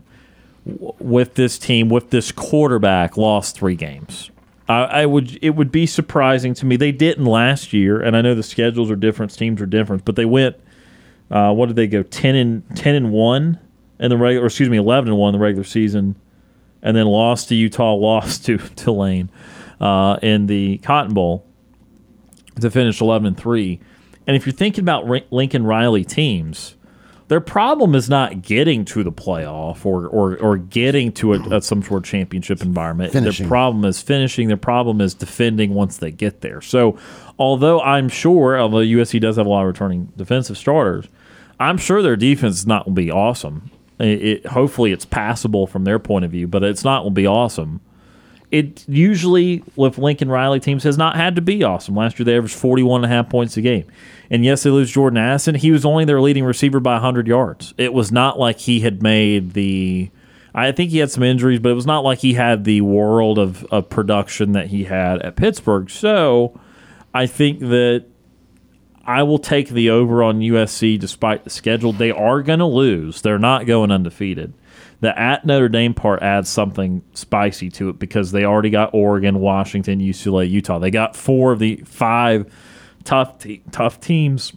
with 0.66 1.36
this 1.36 1.60
team, 1.60 1.90
with 1.90 2.10
this 2.10 2.32
quarterback, 2.32 3.18
lost 3.18 3.58
three 3.58 3.76
games. 3.76 4.32
I, 4.68 4.84
I, 4.84 5.06
would. 5.06 5.38
It 5.42 5.52
would 5.52 5.72
be 5.72 5.86
surprising 5.86 6.54
to 6.56 6.66
me. 6.66 6.78
They 6.78 6.92
didn't 6.92 7.26
last 7.26 7.74
year, 7.74 8.02
and 8.02 8.16
I 8.16 8.22
know 8.22 8.36
the 8.36 8.44
schedules 8.44 8.90
are 8.92 8.96
different, 8.96 9.36
teams 9.36 9.62
are 9.62 9.66
different, 9.66 10.06
but 10.06 10.16
they 10.16 10.26
went. 10.26 10.56
Uh, 11.32 11.54
what 11.54 11.68
did 11.68 11.76
they 11.76 11.88
go? 11.88 12.04
Ten 12.04 12.36
and 12.36 12.76
ten 12.76 12.96
and 12.96 13.12
one 13.12 13.60
in 14.00 14.10
the 14.10 14.18
regular, 14.18 14.48
excuse 14.48 14.70
me, 14.70 14.78
eleven 14.78 15.10
and 15.10 15.18
one 15.18 15.34
in 15.34 15.40
the 15.40 15.44
regular 15.44 15.64
season, 15.64 16.16
and 16.82 16.96
then 16.96 17.08
lost 17.08 17.50
to 17.50 17.56
Utah, 17.56 17.94
lost 17.96 18.46
to 18.46 18.58
Tulane 18.58 19.30
uh, 19.80 20.18
in 20.22 20.48
the 20.48 20.78
Cotton 20.80 21.14
Bowl 21.14 21.46
to 22.60 22.70
finish 22.70 23.02
eleven 23.02 23.28
and 23.28 23.38
three. 23.38 23.80
And 24.28 24.36
if 24.36 24.46
you're 24.46 24.54
thinking 24.54 24.84
about 24.84 25.32
Lincoln 25.32 25.66
Riley 25.66 26.06
teams, 26.06 26.76
their 27.30 27.40
problem 27.40 27.94
is 27.94 28.10
not 28.10 28.42
getting 28.42 28.86
to 28.86 29.04
the 29.04 29.12
playoff 29.12 29.86
or 29.86 30.08
or, 30.08 30.36
or 30.38 30.58
getting 30.58 31.12
to 31.14 31.34
a, 31.34 31.58
a 31.58 31.62
some 31.62 31.82
sort 31.84 32.04
of 32.04 32.10
championship 32.10 32.62
environment. 32.62 33.14
Finishing. 33.14 33.46
Their 33.46 33.50
problem 33.50 33.86
is 33.86 34.02
finishing. 34.02 34.48
Their 34.48 34.58
problem 34.58 35.00
is 35.00 35.14
defending 35.14 35.76
once 35.76 35.98
they 35.98 36.12
get 36.12 36.42
there. 36.42 36.60
So, 36.60 36.98
although 37.38 37.82
I'm 37.82 38.10
sure, 38.10 38.60
although 38.60 38.78
USC 38.80 39.22
does 39.22 39.38
have 39.38 39.46
a 39.46 39.50
lot 39.50 39.62
of 39.62 39.68
returning 39.68 40.12
defensive 40.18 40.58
starters, 40.58 41.06
I'm 41.60 41.78
sure 41.78 42.02
their 42.02 42.16
defense 42.16 42.58
is 42.58 42.68
not 42.68 42.86
going 42.86 42.96
to 42.96 43.02
be 43.02 43.12
awesome. 43.12 43.70
It, 44.00 44.46
hopefully, 44.46 44.92
it's 44.92 45.06
passable 45.06 45.68
from 45.68 45.84
their 45.84 46.00
point 46.00 46.26
of 46.26 46.32
view, 46.32 46.48
but 46.48 46.64
it's 46.64 46.84
not 46.84 47.02
going 47.02 47.14
to 47.14 47.22
be 47.22 47.28
awesome. 47.28 47.82
It 48.52 48.88
usually, 48.88 49.64
with 49.76 49.98
Lincoln 49.98 50.30
Riley 50.30 50.60
teams, 50.60 50.84
has 50.84 50.98
not 50.98 51.16
had 51.16 51.36
to 51.36 51.42
be 51.42 51.64
awesome. 51.64 51.96
Last 51.96 52.18
year, 52.18 52.26
they 52.26 52.36
averaged 52.36 52.56
41 52.56 53.04
and 53.04 53.12
a 53.12 53.16
half 53.16 53.30
points 53.30 53.58
a 53.58 53.62
game. 53.62 53.86
And 54.32 54.44
yes, 54.44 54.64
they 54.64 54.70
lose 54.70 54.90
Jordan 54.90 55.18
Addison. 55.18 55.56
He 55.56 55.72
was 55.72 55.86
only 55.86 56.06
their 56.06 56.22
leading 56.22 56.44
receiver 56.44 56.80
by 56.80 56.94
100 56.94 57.28
yards. 57.28 57.74
It 57.78 57.94
was 57.94 58.12
not 58.12 58.40
like 58.40 58.60
he 58.60 58.80
had 58.80 59.04
made 59.04 59.52
the. 59.54 60.10
I 60.56 60.72
think 60.72 60.90
he 60.90 60.98
had 60.98 61.12
some 61.12 61.22
injuries, 61.22 61.60
but 61.60 61.70
it 61.70 61.76
was 61.76 61.86
not 61.86 62.04
like 62.04 62.20
he 62.20 62.34
had 62.34 62.64
the 62.64 62.82
world 62.82 63.38
of, 63.38 63.64
of 63.66 63.88
production 63.90 64.54
that 64.54 64.68
he 64.68 64.86
had 64.86 65.22
at 65.22 65.36
Pittsburgh. 65.36 65.92
So 65.92 66.60
I 67.14 67.28
think 67.28 67.60
that 67.60 68.06
I 69.10 69.24
will 69.24 69.40
take 69.40 69.70
the 69.70 69.90
over 69.90 70.22
on 70.22 70.40
USC 70.40 71.00
despite 71.00 71.44
the 71.44 71.50
schedule. 71.50 71.94
They 71.94 72.12
are 72.12 72.44
going 72.44 72.60
to 72.60 72.68
lose, 72.68 73.24
they're 73.24 73.40
not 73.40 73.66
going 73.66 73.90
undefeated. 73.90 74.54
The 75.02 75.18
at 75.20 75.46
Notre 75.46 75.68
Dame 75.68 75.96
part 75.96 76.22
adds 76.22 76.48
something 76.48 77.02
spicy 77.16 77.72
to 77.72 77.90
it 77.90 77.98
because 77.98 78.32
they 78.32 78.46
already 78.46 78.70
got 78.70 78.94
Oregon, 78.94 79.40
Washington, 79.40 80.00
UCLA, 80.00 80.48
Utah. 80.48 80.78
They 80.78 80.92
got 80.92 81.16
four 81.16 81.52
of 81.52 81.58
the 81.58 81.78
five 81.86 82.54
tough 83.04 83.40
te- 83.40 83.64
tough 83.72 84.00
teams, 84.00 84.54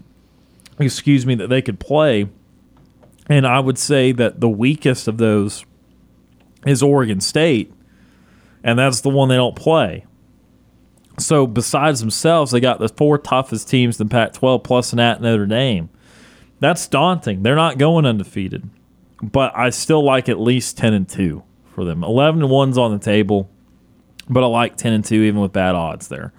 excuse 0.78 1.24
me, 1.24 1.34
that 1.36 1.48
they 1.48 1.62
could 1.62 1.80
play. 1.80 2.28
And 3.30 3.46
I 3.46 3.58
would 3.58 3.78
say 3.78 4.12
that 4.12 4.40
the 4.40 4.50
weakest 4.50 5.08
of 5.08 5.16
those 5.16 5.64
is 6.66 6.82
Oregon 6.82 7.22
State, 7.22 7.72
and 8.62 8.78
that's 8.78 9.00
the 9.00 9.08
one 9.08 9.30
they 9.30 9.36
don't 9.36 9.56
play. 9.56 10.04
So 11.18 11.46
besides 11.46 12.00
themselves, 12.00 12.52
they 12.52 12.60
got 12.60 12.78
the 12.78 12.88
four 12.88 13.18
toughest 13.18 13.68
teams 13.68 14.00
in 14.00 14.08
Pac-12 14.08 14.64
plus 14.64 14.92
an 14.92 15.00
at 15.00 15.20
Notre 15.20 15.46
Dame. 15.46 15.90
That's 16.60 16.86
daunting. 16.86 17.42
They're 17.42 17.56
not 17.56 17.76
going 17.76 18.06
undefeated, 18.06 18.68
but 19.20 19.56
I 19.56 19.70
still 19.70 20.04
like 20.04 20.28
at 20.28 20.38
least 20.38 20.78
ten 20.78 20.94
and 20.94 21.08
two 21.08 21.42
for 21.74 21.84
them. 21.84 22.04
Eleven 22.04 22.40
and 22.40 22.50
one's 22.50 22.78
on 22.78 22.92
the 22.92 23.00
table, 23.00 23.50
but 24.28 24.44
I 24.44 24.46
like 24.46 24.76
ten 24.76 24.92
and 24.92 25.04
two 25.04 25.22
even 25.22 25.40
with 25.40 25.52
bad 25.52 25.74
odds 25.74 26.06
there. 26.06 26.32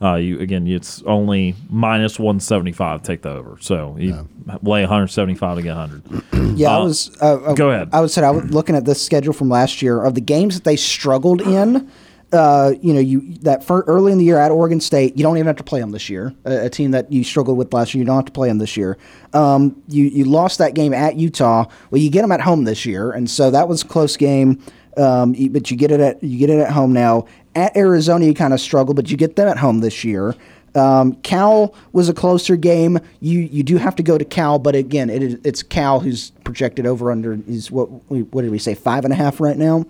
Uh, 0.00 0.14
you 0.14 0.38
again, 0.38 0.66
it's 0.68 1.02
only 1.02 1.56
minus 1.68 2.20
one 2.20 2.38
seventy 2.38 2.70
five. 2.70 3.02
Take 3.02 3.22
the 3.22 3.30
over. 3.30 3.56
So 3.60 3.96
you 3.98 4.10
yeah. 4.46 4.58
lay 4.62 4.82
one 4.82 4.88
hundred 4.88 5.08
seventy 5.08 5.34
five 5.34 5.56
to 5.56 5.62
get 5.62 5.74
hundred. 5.74 6.02
yeah, 6.56 6.70
uh, 6.70 6.78
I 6.78 6.82
was. 6.82 7.16
Uh, 7.20 7.54
go 7.54 7.70
ahead. 7.70 7.88
I 7.92 8.00
would 8.00 8.12
say 8.12 8.22
I 8.22 8.30
was 8.30 8.44
looking 8.52 8.76
at 8.76 8.84
this 8.84 9.04
schedule 9.04 9.32
from 9.32 9.48
last 9.48 9.82
year 9.82 10.02
of 10.02 10.14
the 10.14 10.20
games 10.20 10.54
that 10.54 10.64
they 10.64 10.76
struggled 10.76 11.40
in. 11.40 11.90
Uh, 12.34 12.74
you 12.82 12.92
know, 12.92 12.98
you 12.98 13.20
that 13.42 13.64
early 13.68 14.10
in 14.10 14.18
the 14.18 14.24
year 14.24 14.38
at 14.38 14.50
Oregon 14.50 14.80
State, 14.80 15.16
you 15.16 15.22
don't 15.22 15.36
even 15.36 15.46
have 15.46 15.56
to 15.56 15.62
play 15.62 15.78
them 15.78 15.92
this 15.92 16.10
year. 16.10 16.34
A, 16.44 16.66
a 16.66 16.68
team 16.68 16.90
that 16.90 17.12
you 17.12 17.22
struggled 17.22 17.56
with 17.56 17.72
last 17.72 17.94
year, 17.94 18.00
you 18.00 18.06
don't 18.06 18.16
have 18.16 18.24
to 18.24 18.32
play 18.32 18.48
them 18.48 18.58
this 18.58 18.76
year. 18.76 18.98
Um, 19.34 19.80
you 19.86 20.06
you 20.06 20.24
lost 20.24 20.58
that 20.58 20.74
game 20.74 20.92
at 20.92 21.14
Utah. 21.14 21.66
Well, 21.92 22.00
you 22.00 22.10
get 22.10 22.22
them 22.22 22.32
at 22.32 22.40
home 22.40 22.64
this 22.64 22.84
year, 22.84 23.12
and 23.12 23.30
so 23.30 23.52
that 23.52 23.68
was 23.68 23.82
a 23.82 23.86
close 23.86 24.16
game. 24.16 24.60
Um, 24.96 25.36
but 25.50 25.70
you 25.70 25.76
get 25.76 25.92
it 25.92 26.00
at 26.00 26.24
you 26.24 26.36
get 26.36 26.50
it 26.50 26.58
at 26.58 26.72
home 26.72 26.92
now. 26.92 27.26
At 27.54 27.76
Arizona, 27.76 28.24
you 28.24 28.34
kind 28.34 28.52
of 28.52 28.60
struggle, 28.60 28.94
but 28.94 29.12
you 29.12 29.16
get 29.16 29.36
them 29.36 29.46
at 29.46 29.58
home 29.58 29.78
this 29.78 30.02
year. 30.02 30.34
Um, 30.74 31.14
Cal 31.22 31.72
was 31.92 32.08
a 32.08 32.14
closer 32.14 32.56
game. 32.56 32.98
You 33.20 33.38
you 33.40 33.62
do 33.62 33.76
have 33.76 33.94
to 33.94 34.02
go 34.02 34.18
to 34.18 34.24
Cal, 34.24 34.58
but 34.58 34.74
again, 34.74 35.08
it 35.08 35.22
is, 35.22 35.38
it's 35.44 35.62
Cal 35.62 36.00
who's 36.00 36.30
projected 36.42 36.84
over 36.84 37.12
under 37.12 37.38
is 37.46 37.70
what 37.70 37.86
what 38.10 38.42
did 38.42 38.50
we 38.50 38.58
say 38.58 38.74
five 38.74 39.04
and 39.04 39.12
a 39.12 39.16
half 39.16 39.40
right 39.40 39.56
now, 39.56 39.84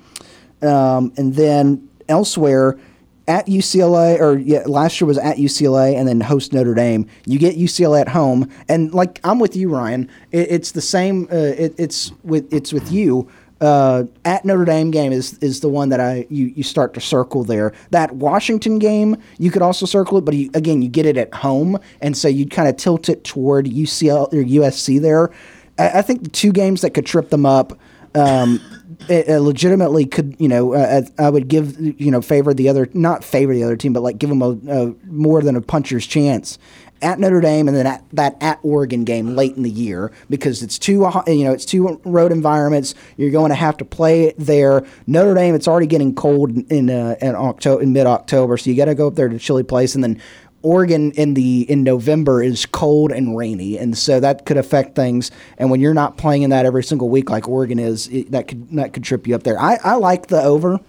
um, 0.60 1.10
and 1.16 1.34
then 1.34 1.88
elsewhere 2.08 2.78
at 3.26 3.46
UCLA 3.46 4.20
or 4.20 4.36
yeah, 4.36 4.64
last 4.66 5.00
year 5.00 5.08
was 5.08 5.18
at 5.18 5.38
UCLA 5.38 5.96
and 5.96 6.06
then 6.06 6.20
host 6.20 6.52
Notre 6.52 6.74
Dame. 6.74 7.06
You 7.24 7.38
get 7.38 7.56
UCLA 7.56 8.02
at 8.02 8.08
home, 8.08 8.50
and 8.68 8.92
like 8.92 9.20
I'm 9.24 9.38
with 9.38 9.56
you, 9.56 9.70
Ryan. 9.70 10.10
It, 10.30 10.50
it's 10.50 10.72
the 10.72 10.82
same. 10.82 11.28
Uh, 11.32 11.36
it, 11.36 11.74
it's 11.78 12.12
with 12.22 12.52
it's 12.52 12.72
with 12.72 12.92
you 12.92 13.28
uh, 13.60 14.04
at 14.24 14.44
Notre 14.44 14.64
Dame 14.64 14.90
game 14.90 15.12
is 15.12 15.38
is 15.38 15.60
the 15.60 15.68
one 15.68 15.88
that 15.88 16.00
I 16.00 16.26
you, 16.28 16.46
you 16.54 16.62
start 16.62 16.92
to 16.94 17.00
circle 17.00 17.44
there. 17.44 17.72
That 17.90 18.12
Washington 18.12 18.78
game 18.78 19.16
you 19.38 19.50
could 19.50 19.62
also 19.62 19.86
circle 19.86 20.18
it, 20.18 20.24
but 20.24 20.34
you, 20.34 20.50
again 20.54 20.82
you 20.82 20.88
get 20.88 21.06
it 21.06 21.16
at 21.16 21.32
home, 21.32 21.78
and 22.00 22.16
so 22.16 22.28
you'd 22.28 22.50
kind 22.50 22.68
of 22.68 22.76
tilt 22.76 23.08
it 23.08 23.24
toward 23.24 23.66
UCL 23.66 24.32
or 24.32 24.44
USC 24.44 25.00
there. 25.00 25.30
I, 25.78 26.00
I 26.00 26.02
think 26.02 26.24
the 26.24 26.30
two 26.30 26.52
games 26.52 26.82
that 26.82 26.90
could 26.90 27.06
trip 27.06 27.30
them 27.30 27.46
up. 27.46 27.78
Um, 28.14 28.60
it, 29.08 29.28
it 29.28 29.40
legitimately 29.40 30.06
could, 30.06 30.36
you 30.38 30.48
know, 30.48 30.74
uh, 30.74 31.02
I 31.18 31.30
would 31.30 31.48
give, 31.48 31.78
you 31.78 32.10
know, 32.10 32.20
favor 32.20 32.54
the 32.54 32.68
other, 32.68 32.88
not 32.94 33.24
favor 33.24 33.54
the 33.54 33.64
other 33.64 33.76
team, 33.76 33.92
but 33.92 34.02
like 34.02 34.18
give 34.18 34.30
them 34.30 34.42
a, 34.42 34.50
a 34.68 34.94
more 35.06 35.42
than 35.42 35.56
a 35.56 35.60
puncher's 35.60 36.06
chance 36.06 36.58
at 37.04 37.18
Notre 37.18 37.40
Dame 37.40 37.68
and 37.68 37.76
then 37.76 37.86
at 37.86 38.02
that 38.12 38.36
at 38.40 38.58
Oregon 38.62 39.04
game 39.04 39.36
late 39.36 39.56
in 39.56 39.62
the 39.62 39.70
year 39.70 40.10
because 40.30 40.62
it's 40.62 40.78
two 40.78 41.06
you 41.26 41.44
know 41.44 41.52
it's 41.52 41.66
two 41.66 42.00
road 42.04 42.32
environments. 42.32 42.94
You're 43.16 43.30
going 43.30 43.50
to 43.50 43.56
have 43.56 43.76
to 43.76 43.84
play 43.84 44.32
there. 44.38 44.86
Notre 45.06 45.34
Dame, 45.34 45.54
it's 45.54 45.68
already 45.68 45.86
getting 45.86 46.14
cold 46.14 46.56
in 46.70 46.90
uh, 46.90 47.16
in 47.20 47.34
October 47.34 47.82
in 47.82 47.92
mid 47.92 48.06
October, 48.06 48.56
so 48.56 48.70
you 48.70 48.76
got 48.76 48.86
to 48.86 48.94
go 48.94 49.08
up 49.08 49.16
there 49.16 49.28
to 49.28 49.38
chilly 49.38 49.62
place, 49.62 49.94
and 49.94 50.02
then 50.02 50.20
Oregon 50.64 51.12
in 51.12 51.34
the 51.34 51.70
in 51.70 51.84
November 51.84 52.42
is 52.42 52.64
cold 52.64 53.12
and 53.12 53.36
rainy, 53.36 53.76
and 53.76 53.96
so 53.96 54.18
that 54.18 54.46
could 54.46 54.56
affect 54.56 54.96
things. 54.96 55.30
And 55.58 55.70
when 55.70 55.80
you're 55.80 55.94
not 55.94 56.16
playing 56.16 56.42
in 56.42 56.50
that 56.50 56.64
every 56.64 56.82
single 56.82 57.10
week 57.10 57.28
like 57.28 57.46
Oregon 57.46 57.78
is, 57.78 58.08
it, 58.08 58.30
that 58.30 58.48
could 58.48 58.70
that 58.72 58.94
could 58.94 59.04
trip 59.04 59.26
you 59.26 59.34
up 59.34 59.42
there. 59.42 59.60
I, 59.60 59.78
I 59.84 59.94
like 59.96 60.28
the 60.28 60.42
over. 60.42 60.80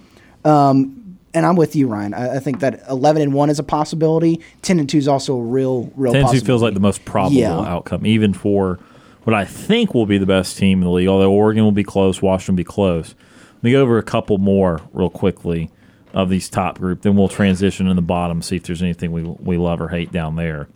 Um, 0.45 1.17
and 1.33 1.45
I'm 1.45 1.57
with 1.57 1.75
you, 1.75 1.87
Ryan. 1.87 2.13
I, 2.13 2.35
I, 2.37 2.39
think 2.39 2.61
that 2.61 2.83
11 2.89 3.21
and 3.21 3.33
one 3.33 3.49
is 3.49 3.59
a 3.59 3.63
possibility. 3.63 4.39
10 4.61 4.79
and 4.79 4.89
two 4.89 4.99
is 4.99 5.07
also 5.07 5.35
a 5.35 5.41
real, 5.41 5.91
real. 5.97 6.13
10 6.13 6.21
and 6.21 6.31
two 6.31 6.39
feels 6.39 6.61
like 6.61 6.75
the 6.75 6.79
most 6.79 7.03
probable 7.03 7.35
yeah. 7.35 7.51
outcome, 7.51 8.05
even 8.05 8.31
for 8.31 8.79
what 9.23 9.33
I 9.33 9.43
think 9.43 9.93
will 9.93 10.05
be 10.05 10.17
the 10.17 10.25
best 10.25 10.57
team 10.57 10.79
in 10.79 10.85
the 10.85 10.91
league. 10.91 11.09
Although 11.09 11.31
Oregon 11.31 11.65
will 11.65 11.73
be 11.73 11.83
close, 11.83 12.21
Washington 12.21 12.53
will 12.53 12.57
be 12.57 12.63
close. 12.63 13.15
Let 13.55 13.63
me 13.63 13.71
go 13.71 13.81
over 13.81 13.97
a 13.97 14.03
couple 14.03 14.37
more 14.37 14.81
real 14.93 15.09
quickly 15.09 15.71
of 16.15 16.29
these 16.29 16.49
top 16.49 16.79
group. 16.79 17.01
Then 17.01 17.15
we'll 17.15 17.27
transition 17.27 17.87
in 17.87 17.95
the 17.95 18.01
bottom, 18.01 18.41
see 18.41 18.55
if 18.55 18.63
there's 18.63 18.81
anything 18.81 19.11
we 19.11 19.21
we 19.21 19.57
love 19.57 19.81
or 19.81 19.89
hate 19.89 20.11
down 20.11 20.37
there. 20.37 20.67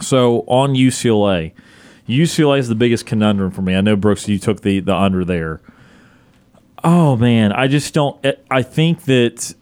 So 0.00 0.40
on 0.46 0.74
UCLA, 0.74 1.52
UCLA 2.08 2.58
is 2.58 2.68
the 2.68 2.74
biggest 2.74 3.06
conundrum 3.06 3.52
for 3.52 3.62
me. 3.62 3.76
I 3.76 3.82
know 3.82 3.94
Brooks, 3.94 4.26
you 4.26 4.38
took 4.38 4.62
the 4.62 4.80
the 4.80 4.96
under 4.96 5.24
there. 5.24 5.60
Oh 6.82 7.16
man, 7.16 7.52
I 7.52 7.68
just 7.68 7.92
don't. 7.92 8.18
Eh, 8.24 8.32
I 8.50 8.62
think 8.62 9.02
that 9.04 9.54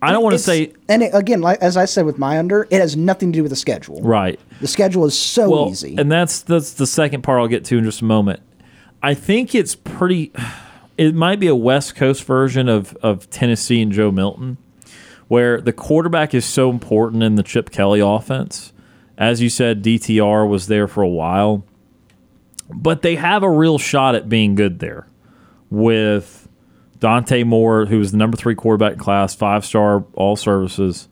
I 0.00 0.10
don't 0.10 0.22
want 0.22 0.32
to 0.32 0.38
say. 0.38 0.72
And 0.88 1.02
it, 1.02 1.10
again, 1.14 1.42
like 1.42 1.60
as 1.60 1.76
I 1.76 1.84
said 1.84 2.06
with 2.06 2.18
my 2.18 2.38
under, 2.38 2.66
it 2.70 2.80
has 2.80 2.96
nothing 2.96 3.30
to 3.32 3.38
do 3.38 3.42
with 3.42 3.50
the 3.50 3.56
schedule. 3.56 4.00
Right. 4.00 4.40
The 4.62 4.66
schedule 4.66 5.04
is 5.04 5.18
so 5.18 5.50
well, 5.50 5.68
easy, 5.68 5.96
and 5.98 6.10
that's 6.10 6.40
that's 6.40 6.72
the 6.72 6.86
second 6.86 7.22
part 7.22 7.40
I'll 7.40 7.48
get 7.48 7.66
to 7.66 7.76
in 7.76 7.84
just 7.84 8.00
a 8.00 8.06
moment. 8.06 8.40
I 9.02 9.12
think 9.12 9.54
it's 9.54 9.74
pretty. 9.74 10.32
It 10.98 11.14
might 11.14 11.40
be 11.40 11.46
a 11.46 11.54
West 11.54 11.94
Coast 11.96 12.24
version 12.24 12.68
of 12.68 12.96
of 13.02 13.28
Tennessee 13.30 13.80
and 13.82 13.92
Joe 13.92 14.10
Milton, 14.10 14.58
where 15.28 15.60
the 15.60 15.72
quarterback 15.72 16.34
is 16.34 16.44
so 16.44 16.70
important 16.70 17.22
in 17.22 17.36
the 17.36 17.42
Chip 17.42 17.70
Kelly 17.70 18.00
offense. 18.00 18.72
As 19.18 19.40
you 19.40 19.48
said, 19.48 19.82
DTR 19.82 20.48
was 20.48 20.66
there 20.66 20.88
for 20.88 21.02
a 21.02 21.08
while, 21.08 21.64
but 22.74 23.02
they 23.02 23.16
have 23.16 23.42
a 23.42 23.50
real 23.50 23.78
shot 23.78 24.14
at 24.14 24.28
being 24.28 24.54
good 24.54 24.78
there 24.80 25.06
with 25.70 26.48
Dante 26.98 27.42
Moore, 27.44 27.86
who 27.86 27.98
was 27.98 28.12
the 28.12 28.18
number 28.18 28.36
three 28.36 28.54
quarterback 28.54 28.94
in 28.94 28.98
class, 28.98 29.34
five 29.34 29.64
star 29.64 30.04
all 30.14 30.36
services. 30.36 31.08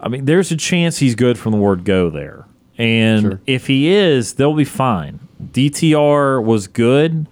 I 0.00 0.08
mean, 0.08 0.24
there's 0.26 0.50
a 0.50 0.56
chance 0.56 0.98
he's 0.98 1.14
good 1.14 1.38
from 1.38 1.52
the 1.52 1.58
word 1.58 1.84
go 1.84 2.10
there. 2.10 2.46
And 2.76 3.22
Sure. 3.22 3.40
if 3.46 3.66
he 3.68 3.88
is, 3.88 4.34
they'll 4.34 4.54
be 4.54 4.64
fine. 4.64 5.20
DTR 5.52 6.42
was 6.42 6.66
good. 6.66 7.26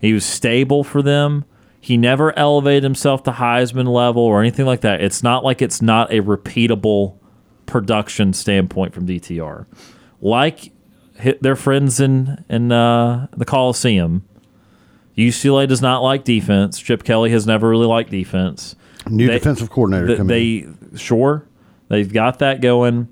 He 0.00 0.12
was 0.12 0.24
stable 0.24 0.82
for 0.84 1.02
them. 1.02 1.44
He 1.80 1.96
never 1.96 2.36
elevated 2.38 2.82
himself 2.82 3.22
to 3.24 3.32
Heisman 3.32 3.88
level 3.88 4.22
or 4.22 4.40
anything 4.40 4.66
like 4.66 4.80
that. 4.82 5.00
It's 5.00 5.22
not 5.22 5.44
like 5.44 5.62
it's 5.62 5.80
not 5.80 6.12
a 6.12 6.20
repeatable 6.22 7.16
production 7.66 8.32
standpoint 8.32 8.92
from 8.94 9.06
DTR. 9.06 9.66
Like 10.20 10.72
their 11.40 11.56
friends 11.56 12.00
in 12.00 12.44
in 12.48 12.72
uh, 12.72 13.28
the 13.36 13.44
Coliseum, 13.44 14.24
UCLA 15.16 15.68
does 15.68 15.82
not 15.82 16.00
like 16.02 16.24
defense. 16.24 16.78
Chip 16.78 17.02
Kelly 17.04 17.30
has 17.30 17.46
never 17.46 17.68
really 17.68 17.86
liked 17.86 18.10
defense. 18.10 18.74
New 19.08 19.26
They- 19.26 19.34
defensive 19.34 19.70
coordinator 19.70 20.06
Th- 20.08 20.18
coming. 20.18 20.28
they 20.92 20.98
sure 20.98 21.46
they've 21.88 22.12
got 22.12 22.38
that 22.40 22.60
going. 22.60 23.08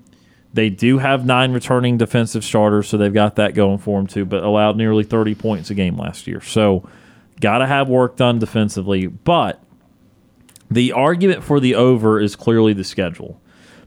They 0.53 0.69
do 0.69 0.97
have 0.97 1.25
nine 1.25 1.53
returning 1.53 1.97
defensive 1.97 2.43
starters, 2.43 2.87
so 2.87 2.97
they've 2.97 3.13
got 3.13 3.35
that 3.35 3.53
going 3.53 3.77
for 3.77 3.99
them 3.99 4.07
too. 4.07 4.25
But 4.25 4.43
allowed 4.43 4.77
nearly 4.77 5.03
thirty 5.03 5.35
points 5.35 5.69
a 5.69 5.75
game 5.75 5.95
last 5.97 6.25
year, 6.25 6.41
so 6.41 6.89
got 7.39 7.59
to 7.59 7.67
have 7.67 7.87
work 7.87 8.15
done 8.15 8.39
defensively. 8.39 9.07
But 9.07 9.61
the 10.71 10.91
argument 10.91 11.43
for 11.43 11.59
the 11.59 11.75
over 11.75 12.19
is 12.19 12.35
clearly 12.35 12.73
the 12.73 12.83
schedule, 12.83 13.39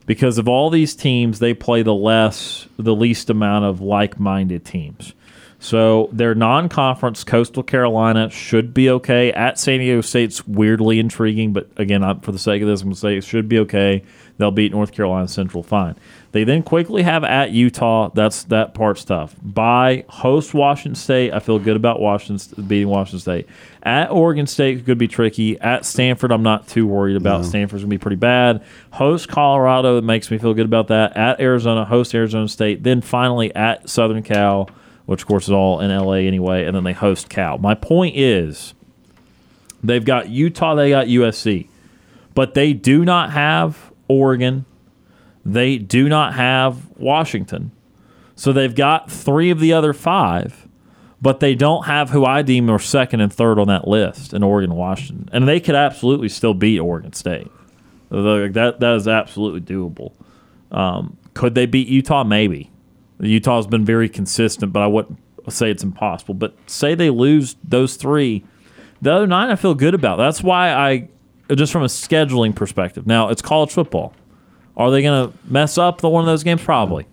because 0.05 0.37
of 0.37 0.47
all 0.47 0.69
these 0.69 0.95
teams, 0.95 1.39
they 1.39 1.53
play 1.53 1.81
the 1.81 1.93
less, 1.93 2.67
the 2.77 2.95
least 2.95 3.29
amount 3.29 3.65
of 3.65 3.81
like-minded 3.81 4.65
teams. 4.65 5.13
So 5.59 6.09
their 6.11 6.35
non-conference 6.35 7.23
Coastal 7.23 7.63
Carolina 7.63 8.29
should 8.29 8.73
be 8.73 8.89
okay. 8.89 9.31
At 9.31 9.57
San 9.57 9.79
Diego 9.79 10.01
State's 10.01 10.45
weirdly 10.45 10.99
intriguing, 10.99 11.53
but 11.53 11.69
again, 11.77 12.01
for 12.19 12.33
the 12.33 12.39
sake 12.39 12.61
of 12.61 12.67
this, 12.67 12.81
I'm 12.81 12.87
going 12.87 12.95
to 12.95 12.99
say 12.99 13.17
it 13.17 13.23
should 13.23 13.47
be 13.47 13.59
okay. 13.59 14.03
They'll 14.37 14.51
beat 14.51 14.73
North 14.73 14.91
Carolina 14.91 15.29
Central 15.29 15.63
fine. 15.63 15.95
They 16.33 16.43
then 16.43 16.63
quickly 16.63 17.03
have 17.03 17.23
at 17.23 17.51
Utah. 17.51 18.09
That's 18.09 18.45
that 18.45 18.73
part's 18.73 19.05
tough. 19.05 19.35
By 19.43 20.03
host 20.09 20.55
Washington 20.55 20.95
State, 20.95 21.31
I 21.31 21.37
feel 21.37 21.59
good 21.59 21.75
about 21.75 21.99
Washington 21.99 22.65
beating 22.65 22.87
Washington 22.87 23.19
State. 23.19 23.47
At 23.83 24.09
Oregon 24.09 24.47
State 24.47 24.83
could 24.83 24.97
be 24.97 25.07
tricky. 25.07 25.59
At 25.61 25.85
Stanford, 25.85 26.31
I'm 26.31 26.41
not 26.41 26.67
too 26.67 26.87
worried 26.87 27.17
about. 27.17 27.45
Stanford's 27.45 27.83
gonna 27.83 27.91
be 27.91 27.99
pretty 27.99 28.15
bad. 28.15 28.63
Host 28.93 29.29
Colorado, 29.29 29.99
it 29.99 30.03
makes 30.03 30.31
me 30.31 30.39
feel 30.39 30.55
good 30.55 30.65
about 30.65 30.87
that. 30.87 31.15
At 31.15 31.39
Arizona, 31.39 31.85
host 31.85 32.15
Arizona 32.15 32.47
State. 32.47 32.81
Then 32.81 33.01
finally 33.01 33.53
at 33.55 33.87
Southern 33.87 34.23
Cal, 34.23 34.71
which 35.05 35.21
of 35.21 35.27
course 35.27 35.43
is 35.43 35.51
all 35.51 35.81
in 35.81 35.95
LA 35.95 36.13
anyway, 36.13 36.65
and 36.65 36.75
then 36.75 36.83
they 36.83 36.93
host 36.93 37.29
Cal. 37.29 37.59
My 37.59 37.75
point 37.75 38.15
is, 38.17 38.73
they've 39.83 40.03
got 40.03 40.29
Utah, 40.29 40.73
they 40.73 40.89
got 40.89 41.05
USC, 41.05 41.67
but 42.33 42.55
they 42.55 42.73
do 42.73 43.05
not 43.05 43.33
have 43.33 43.91
Oregon. 44.07 44.65
They 45.45 45.77
do 45.77 46.07
not 46.07 46.35
have 46.35 46.89
Washington. 46.97 47.71
So 48.35 48.53
they've 48.53 48.73
got 48.73 49.11
three 49.11 49.49
of 49.49 49.59
the 49.59 49.73
other 49.73 49.93
five, 49.93 50.67
but 51.21 51.39
they 51.39 51.55
don't 51.55 51.85
have 51.85 52.09
who 52.09 52.25
I 52.25 52.41
deem 52.41 52.69
are 52.69 52.79
second 52.79 53.21
and 53.21 53.31
third 53.31 53.59
on 53.59 53.67
that 53.67 53.87
list 53.87 54.33
in 54.33 54.43
Oregon 54.43 54.75
Washington. 54.75 55.29
And 55.31 55.47
they 55.47 55.59
could 55.59 55.75
absolutely 55.75 56.29
still 56.29 56.53
beat 56.53 56.79
Oregon 56.79 57.13
State. 57.13 57.51
That 58.09 58.77
that 58.79 58.95
is 58.95 59.07
absolutely 59.07 59.61
doable. 59.61 60.13
Um, 60.71 61.17
could 61.33 61.55
they 61.55 61.65
beat 61.65 61.87
Utah? 61.87 62.23
Maybe. 62.23 62.69
Utah's 63.19 63.67
been 63.67 63.85
very 63.85 64.09
consistent, 64.09 64.73
but 64.73 64.81
I 64.81 64.87
wouldn't 64.87 65.19
say 65.49 65.71
it's 65.71 65.83
impossible. 65.83 66.33
But 66.33 66.55
say 66.67 66.95
they 66.95 67.09
lose 67.09 67.55
those 67.63 67.95
three, 67.95 68.43
the 69.01 69.13
other 69.13 69.27
nine 69.27 69.49
I 69.49 69.55
feel 69.55 69.75
good 69.75 69.93
about. 69.93 70.17
That's 70.17 70.43
why 70.43 70.71
I, 70.71 71.09
just 71.53 71.71
from 71.71 71.83
a 71.83 71.87
scheduling 71.87 72.55
perspective. 72.55 73.07
Now 73.07 73.29
it's 73.29 73.41
college 73.41 73.71
football. 73.71 74.13
Are 74.75 74.89
they 74.89 75.01
going 75.01 75.31
to 75.31 75.37
mess 75.45 75.77
up 75.77 76.01
the 76.01 76.09
one 76.09 76.23
of 76.23 76.25
those 76.25 76.43
games? 76.43 76.63
Probably. 76.63 77.05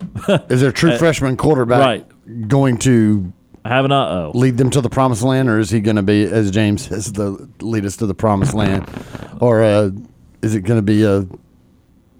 Is 0.49 0.61
their 0.61 0.71
true 0.71 0.97
freshman 0.99 1.37
quarterback 1.37 1.79
uh, 1.79 1.85
right. 1.85 2.47
going 2.47 2.77
to 2.79 3.31
Have 3.65 3.85
an 3.85 3.91
uh 3.91 4.05
oh. 4.05 4.31
lead 4.33 4.57
them 4.57 4.71
to 4.71 4.81
the 4.81 4.89
promised 4.89 5.21
land, 5.21 5.47
or 5.47 5.59
is 5.59 5.69
he 5.69 5.79
going 5.79 5.97
to 5.97 6.03
be, 6.03 6.23
as 6.23 6.49
James 6.49 6.87
says, 6.87 7.13
the 7.13 7.47
lead 7.59 7.85
us 7.85 7.97
to 7.97 8.07
the 8.07 8.15
promised 8.15 8.53
land, 8.55 8.89
or 9.39 9.61
uh, 9.61 9.91
is 10.41 10.55
it 10.55 10.61
going 10.61 10.79
to 10.79 10.83
be 10.83 11.03
a 11.03 11.27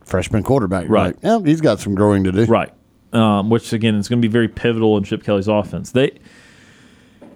freshman 0.06 0.44
quarterback? 0.44 0.88
Right. 0.88 1.16
Like, 1.16 1.24
yeah, 1.24 1.40
he's 1.44 1.62
got 1.62 1.80
some 1.80 1.96
growing 1.96 2.24
to 2.26 2.32
do. 2.32 2.46
Right. 2.46 2.72
Um, 3.14 3.50
which 3.50 3.74
again 3.74 3.96
is 3.96 4.08
going 4.08 4.22
to 4.22 4.28
be 4.28 4.32
very 4.32 4.48
pivotal 4.48 4.96
in 4.98 5.04
Chip 5.04 5.24
Kelly's 5.24 5.48
offense. 5.48 5.92
They 5.92 6.20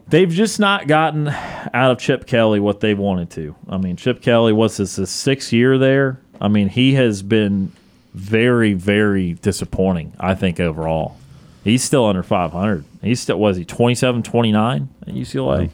they've 0.07 0.29
just 0.29 0.59
not 0.59 0.87
gotten 0.87 1.27
out 1.27 1.91
of 1.91 1.97
Chip 1.97 2.27
Kelly 2.27 2.59
what 2.59 2.79
they 2.79 2.93
wanted 2.93 3.29
to. 3.31 3.55
I 3.67 3.77
mean, 3.77 3.95
Chip 3.95 4.21
Kelly 4.21 4.53
was 4.53 4.77
this 4.77 4.97
his 4.97 5.09
sixth 5.09 5.51
year 5.51 5.77
there. 5.77 6.21
I 6.39 6.47
mean, 6.47 6.69
he 6.69 6.93
has 6.93 7.21
been 7.23 7.71
very, 8.15 8.73
very 8.73 9.33
disappointing. 9.33 10.13
I 10.19 10.35
think 10.35 10.59
overall, 10.59 11.17
he's 11.63 11.83
still 11.83 12.05
under 12.05 12.23
500. 12.23 12.85
He's 13.01 13.19
still 13.19 13.37
was 13.37 13.57
he 13.57 13.65
27, 13.65 14.23
29 14.23 14.89
at 15.01 15.13
UCLA. 15.13 15.69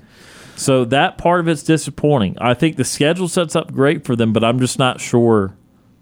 So 0.55 0.85
that 0.85 1.18
part 1.18 1.39
of 1.39 1.47
it's 1.47 1.63
disappointing. 1.63 2.38
I 2.39 2.53
think 2.53 2.76
the 2.76 2.84
schedule 2.84 3.27
sets 3.27 3.55
up 3.55 3.72
great 3.72 4.05
for 4.05 4.15
them, 4.15 4.34
but 4.34 4.43
I'm 4.43 4.59
just 4.59 4.77
not 4.77 4.99
sure 4.99 5.55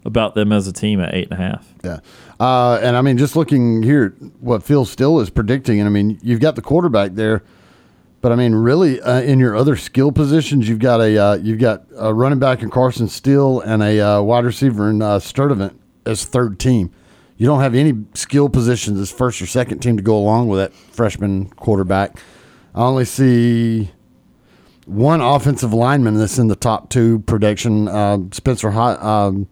about 0.05 0.33
them 0.33 0.51
as 0.51 0.67
a 0.67 0.73
team 0.73 1.01
at 1.01 1.13
eight 1.13 1.29
and 1.29 1.39
a 1.39 1.43
half. 1.43 1.73
Yeah. 1.83 1.99
Uh, 2.39 2.79
and 2.81 2.95
I 2.95 3.01
mean, 3.01 3.17
just 3.17 3.35
looking 3.35 3.83
here, 3.83 4.15
at 4.15 4.27
what 4.39 4.63
Phil 4.63 4.85
Steele 4.85 5.19
is 5.19 5.29
predicting, 5.29 5.79
and 5.79 5.87
I 5.87 5.91
mean, 5.91 6.19
you've 6.23 6.39
got 6.39 6.55
the 6.55 6.61
quarterback 6.61 7.11
there, 7.11 7.43
but 8.21 8.31
I 8.31 8.35
mean, 8.35 8.53
really, 8.55 9.01
uh, 9.01 9.21
in 9.21 9.39
your 9.39 9.55
other 9.55 9.75
skill 9.75 10.11
positions, 10.11 10.67
you've 10.67 10.79
got 10.79 11.01
a 11.01 11.17
uh, 11.17 11.33
you've 11.35 11.59
got 11.59 11.83
a 11.97 12.13
running 12.13 12.39
back 12.39 12.61
in 12.61 12.69
Carson 12.69 13.07
Steele 13.07 13.59
and 13.61 13.83
a 13.83 13.99
uh, 13.99 14.21
wide 14.21 14.45
receiver 14.45 14.89
in 14.89 15.01
uh, 15.01 15.19
Sturdivant 15.19 15.75
as 16.09 16.25
third 16.25 16.59
team. 16.59 16.91
You 17.37 17.45
don't 17.45 17.61
have 17.61 17.73
any 17.73 17.93
skill 18.15 18.49
positions 18.49 18.99
as 18.99 19.11
first 19.11 19.41
or 19.41 19.45
second 19.45 19.79
team 19.79 19.95
to 19.95 20.03
go 20.03 20.17
along 20.17 20.49
with 20.49 20.59
that 20.59 20.73
freshman 20.73 21.49
quarterback. 21.51 22.17
I 22.75 22.81
only 22.81 23.05
see 23.05 23.91
one 24.85 25.21
offensive 25.21 25.73
lineman 25.73 26.15
that's 26.17 26.37
in 26.37 26.47
the 26.47 26.55
top 26.55 26.89
two 26.89 27.19
prediction. 27.19 27.87
Uh, 27.87 28.19
Spencer 28.31 28.71
Ho- 28.71 28.97
um, 28.97 29.47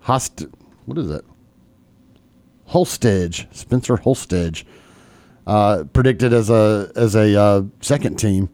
Host, 0.00 0.46
what 0.86 0.98
is 0.98 1.10
it? 1.10 1.24
Holstege, 2.70 3.46
Spencer 3.54 3.96
Holstege, 3.96 4.64
uh, 5.46 5.84
predicted 5.92 6.32
as 6.32 6.50
a 6.50 6.90
as 6.96 7.14
a 7.14 7.38
uh, 7.38 7.62
second 7.80 8.16
team. 8.16 8.48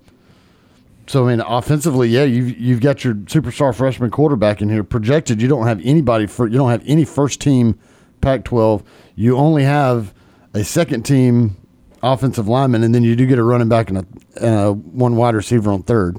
So 1.09 1.27
I 1.27 1.31
mean, 1.31 1.41
offensively, 1.41 2.09
yeah, 2.09 2.25
you've 2.25 2.59
you've 2.59 2.81
got 2.81 3.05
your 3.05 3.15
superstar 3.15 3.75
freshman 3.75 4.11
quarterback 4.11 4.61
in 4.61 4.69
here 4.69 4.83
projected. 4.85 5.41
You 5.41 5.49
don't 5.49 5.67
have 5.67 5.81
anybody 5.85 6.27
for 6.27 6.47
you 6.49 6.59
don't 6.59 6.71
have 6.71 6.83
any 6.87 7.05
first 7.05 7.41
team 7.41 7.79
Pac-12. 8.21 8.83
You 9.15 9.37
only 9.37 9.63
have 9.63 10.13
a 10.53 10.65
second 10.65 11.05
team 11.05 11.57
offensive 12.03 12.49
lineman, 12.49 12.83
and 12.83 12.95
then 12.95 13.05
you 13.05 13.15
do 13.15 13.25
get 13.27 13.39
a 13.39 13.43
running 13.45 13.69
back 13.69 13.89
and 13.89 13.99
a, 13.99 14.07
and 14.41 14.55
a 14.55 14.73
one 14.73 15.17
wide 15.17 15.35
receiver 15.35 15.71
on 15.71 15.83
third. 15.85 16.19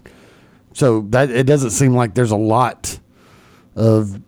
So 0.74 1.02
that 1.10 1.32
it 1.32 1.48
doesn't 1.48 1.72
seem 1.72 1.94
like 1.94 2.14
there's 2.14 2.32
a 2.32 2.38
lot 2.38 3.00
of 3.76 4.22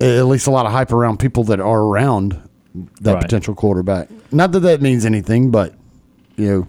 at 0.00 0.22
least 0.26 0.48
a 0.48 0.50
lot 0.50 0.66
of 0.66 0.72
hype 0.72 0.90
around 0.90 1.18
people 1.20 1.44
that 1.44 1.60
are 1.60 1.80
around 1.80 2.40
that 3.02 3.14
Right. 3.14 3.22
potential 3.22 3.54
quarterback. 3.54 4.08
Not 4.32 4.50
that 4.52 4.60
that 4.60 4.80
means 4.82 5.04
anything, 5.04 5.50
but 5.50 5.74
you 6.36 6.46
know, 6.48 6.68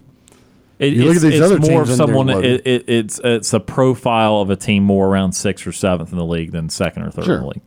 It, 0.78 0.94
You 0.94 1.04
look 1.04 1.16
it's, 1.16 1.24
at 1.24 1.30
these 1.30 1.40
other 1.40 1.58
more 1.58 1.84
teams 1.84 1.90
of 1.90 1.96
someone. 1.96 2.28
It, 2.28 2.66
it, 2.66 2.84
it's 2.88 3.20
it's 3.22 3.52
a 3.52 3.60
profile 3.60 4.40
of 4.40 4.50
a 4.50 4.56
team 4.56 4.82
more 4.82 5.08
around 5.08 5.32
sixth 5.32 5.66
or 5.66 5.72
seventh 5.72 6.10
in 6.10 6.18
the 6.18 6.24
league 6.24 6.50
than 6.52 6.68
second 6.68 7.04
or 7.04 7.10
third 7.10 7.28
in 7.28 7.40
the 7.40 7.46
league. 7.46 7.62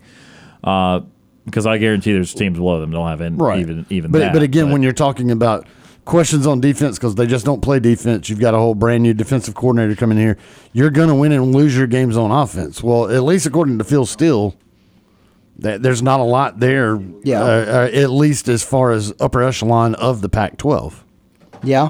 Uh, 0.63 1.01
because 1.45 1.65
I 1.65 1.77
guarantee 1.77 2.11
there's 2.11 2.33
teams 2.33 2.57
below 2.57 2.81
them 2.81 2.91
that 2.91 2.97
don't 2.97 3.07
have 3.07 3.21
any, 3.21 3.37
right? 3.37 3.59
even 3.59 3.85
even 3.89 4.11
but 4.11 4.19
that. 4.19 4.33
but 4.33 4.43
again, 4.43 4.69
when 4.69 4.83
you're 4.83 4.91
talking 4.91 5.31
about 5.31 5.65
questions 6.03 6.45
on 6.45 6.59
defense 6.59 6.97
because 6.97 7.15
they 7.15 7.25
just 7.25 7.45
don't 7.45 7.61
play 7.61 7.79
defense, 7.79 8.29
you've 8.29 8.39
got 8.39 8.53
a 8.53 8.57
whole 8.57 8.75
brand 8.75 9.03
new 9.03 9.13
defensive 9.13 9.55
coordinator 9.55 9.95
coming 9.95 10.17
here. 10.17 10.37
You're 10.73 10.89
going 10.89 11.07
to 11.07 11.15
win 11.15 11.31
and 11.31 11.55
lose 11.55 11.77
your 11.77 11.87
games 11.87 12.17
on 12.17 12.31
offense. 12.31 12.83
Well, 12.83 13.09
at 13.09 13.23
least 13.23 13.45
according 13.45 13.77
to 13.77 13.85
Phil 13.85 14.05
Steele, 14.05 14.55
that 15.59 15.81
there's 15.81 16.01
not 16.01 16.19
a 16.19 16.23
lot 16.23 16.59
there. 16.59 16.99
Yeah. 17.23 17.41
uh, 17.41 17.45
uh, 17.45 17.89
at 17.93 18.09
least 18.09 18.47
as 18.47 18.63
far 18.63 18.91
as 18.91 19.13
upper 19.19 19.41
echelon 19.41 19.95
of 19.95 20.21
the 20.21 20.29
Pac-12. 20.29 20.95
Yeah. 21.63 21.89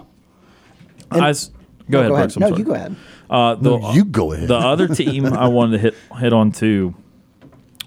I 1.11 1.29
s- 1.29 1.51
go 1.89 1.99
ahead, 1.99 2.09
go 2.09 2.15
Brooks, 2.15 2.35
ahead. 2.38 2.38
I'm 2.38 2.39
No, 2.41 2.47
sorry. 2.49 2.59
you 2.59 2.65
go 2.65 2.73
ahead. 2.73 2.95
Uh, 3.29 3.55
the, 3.55 3.77
No, 3.77 3.91
you 3.93 4.05
go 4.05 4.31
ahead. 4.34 4.47
The 4.47 4.55
other 4.57 4.88
team 4.88 5.25
I 5.25 5.47
wanted 5.49 5.73
to 5.73 5.77
hit 5.79 5.95
hit 6.19 6.34
on 6.34 6.51
too 6.51 6.93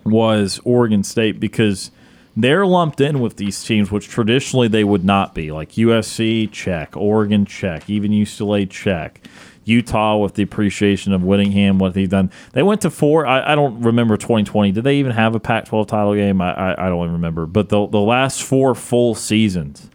was 0.05 0.61
Oregon 0.65 1.03
State 1.05 1.41
because 1.41 1.91
they're 2.37 2.67
lumped 2.67 3.01
in 3.01 3.21
with 3.21 3.37
these 3.37 3.63
teams, 3.65 3.91
which 3.91 4.09
traditionally 4.09 4.69
they 4.69 4.85
would 4.85 5.05
not 5.05 5.35
be, 5.35 5.51
like 5.53 5.73
USC 5.73 6.51
check, 6.51 6.97
Oregon 6.97 7.45
check, 7.45 7.89
even 7.91 8.11
UCLA 8.13 8.69
check. 8.69 9.27
Utah 9.65 10.17
with 10.17 10.35
the 10.35 10.43
appreciation 10.43 11.13
of 11.13 11.23
Whittingham, 11.23 11.79
what 11.79 11.95
he's 11.95 12.09
done. 12.09 12.31
They 12.53 12.63
went 12.63 12.81
to 12.81 12.91
four. 12.91 13.27
I, 13.27 13.53
I 13.53 13.55
don't 13.55 13.83
remember 13.83 14.17
2020. 14.17 14.73
Did 14.73 14.85
they 14.85 14.97
even 14.97 15.13
have 15.13 15.35
a 15.35 15.39
Pac-12 15.41 15.87
title 15.87 16.15
game? 16.15 16.41
I, 16.41 16.53
I, 16.73 16.87
I 16.87 16.89
don't 16.89 17.01
even 17.03 17.13
remember. 17.13 17.47
But 17.47 17.69
the 17.69 17.87
the 17.87 18.01
last 18.01 18.43
four 18.43 18.75
full 18.75 19.15
seasons, 19.15 19.91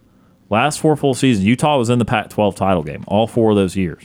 last 0.50 0.80
four 0.80 0.96
full 0.96 1.14
seasons, 1.14 1.46
Utah 1.46 1.78
was 1.78 1.90
in 1.90 2.00
the 2.00 2.06
Pac-12 2.06 2.56
title 2.56 2.84
game 2.84 3.04
all 3.08 3.28
four 3.28 3.52
of 3.52 3.56
those 3.56 3.76
years. 3.76 4.04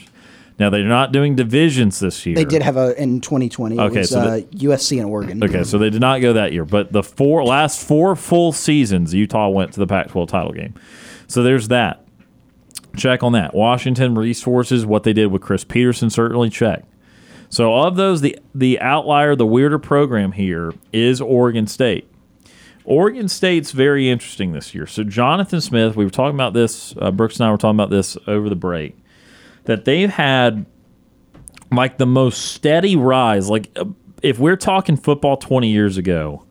Now 0.59 0.69
they're 0.69 0.83
not 0.83 1.11
doing 1.11 1.35
divisions 1.35 1.99
this 1.99 2.23
year. 2.25 2.35
They 2.35 2.45
did 2.45 2.61
have 2.61 2.77
a 2.77 3.01
in 3.01 3.19
2020. 3.21 3.75
It 3.75 3.79
Okay, 3.79 3.99
was, 3.99 4.09
so 4.09 4.19
uh, 4.19 4.41
USC 4.41 4.97
and 4.99 5.09
Oregon. 5.09 5.43
Okay, 5.43 5.63
so 5.63 5.79
they 5.79 5.89
did 5.89 6.01
not 6.01 6.21
go 6.21 6.33
that 6.33 6.53
year, 6.53 6.65
but 6.65 6.91
the 6.91 7.01
four 7.01 7.43
last 7.43 7.83
four 7.87 8.15
full 8.15 8.51
seasons, 8.51 9.13
Utah 9.13 9.49
went 9.49 9.73
to 9.73 9.79
the 9.79 9.87
Pac-12 9.87 10.27
title 10.27 10.51
game. 10.51 10.75
So 11.27 11.41
there's 11.41 11.69
that. 11.69 12.05
Check 12.95 13.23
on 13.23 13.31
that. 13.31 13.55
Washington 13.55 14.15
resources, 14.15 14.85
what 14.85 15.03
they 15.03 15.13
did 15.13 15.27
with 15.27 15.41
Chris 15.41 15.63
Petersen, 15.63 16.09
certainly 16.09 16.49
check. 16.49 16.83
So 17.49 17.73
of 17.73 17.95
those, 17.95 18.21
the 18.21 18.37
the 18.53 18.79
outlier, 18.81 19.35
the 19.35 19.45
weirder 19.47 19.79
program 19.79 20.33
here 20.33 20.73
is 20.93 21.21
Oregon 21.21 21.67
State. 21.67 22.07
Oregon 22.83 23.27
State's 23.27 23.71
very 23.71 24.09
interesting 24.09 24.53
this 24.53 24.73
year. 24.73 24.87
So 24.87 25.03
Jonathan 25.03 25.61
Smith, 25.61 25.95
we 25.95 26.03
were 26.03 26.11
talking 26.11 26.35
about 26.35 26.53
this. 26.53 26.95
Uh, 26.99 27.11
Brooks 27.11 27.39
and 27.39 27.47
I 27.47 27.51
were 27.51 27.57
talking 27.57 27.75
about 27.75 27.89
this 27.89 28.17
over 28.27 28.49
the 28.49 28.55
break. 28.55 28.97
That 29.65 29.85
they've 29.85 30.09
had 30.09 30.65
like 31.71 31.97
the 31.97 32.05
most 32.05 32.53
steady 32.53 32.95
rise. 32.95 33.49
Like 33.49 33.69
uh, 33.75 33.85
if 34.21 34.39
we're 34.39 34.57
talking 34.57 34.97
football 34.97 35.37
20 35.37 35.69
years 35.69 35.97
ago, 35.97 36.45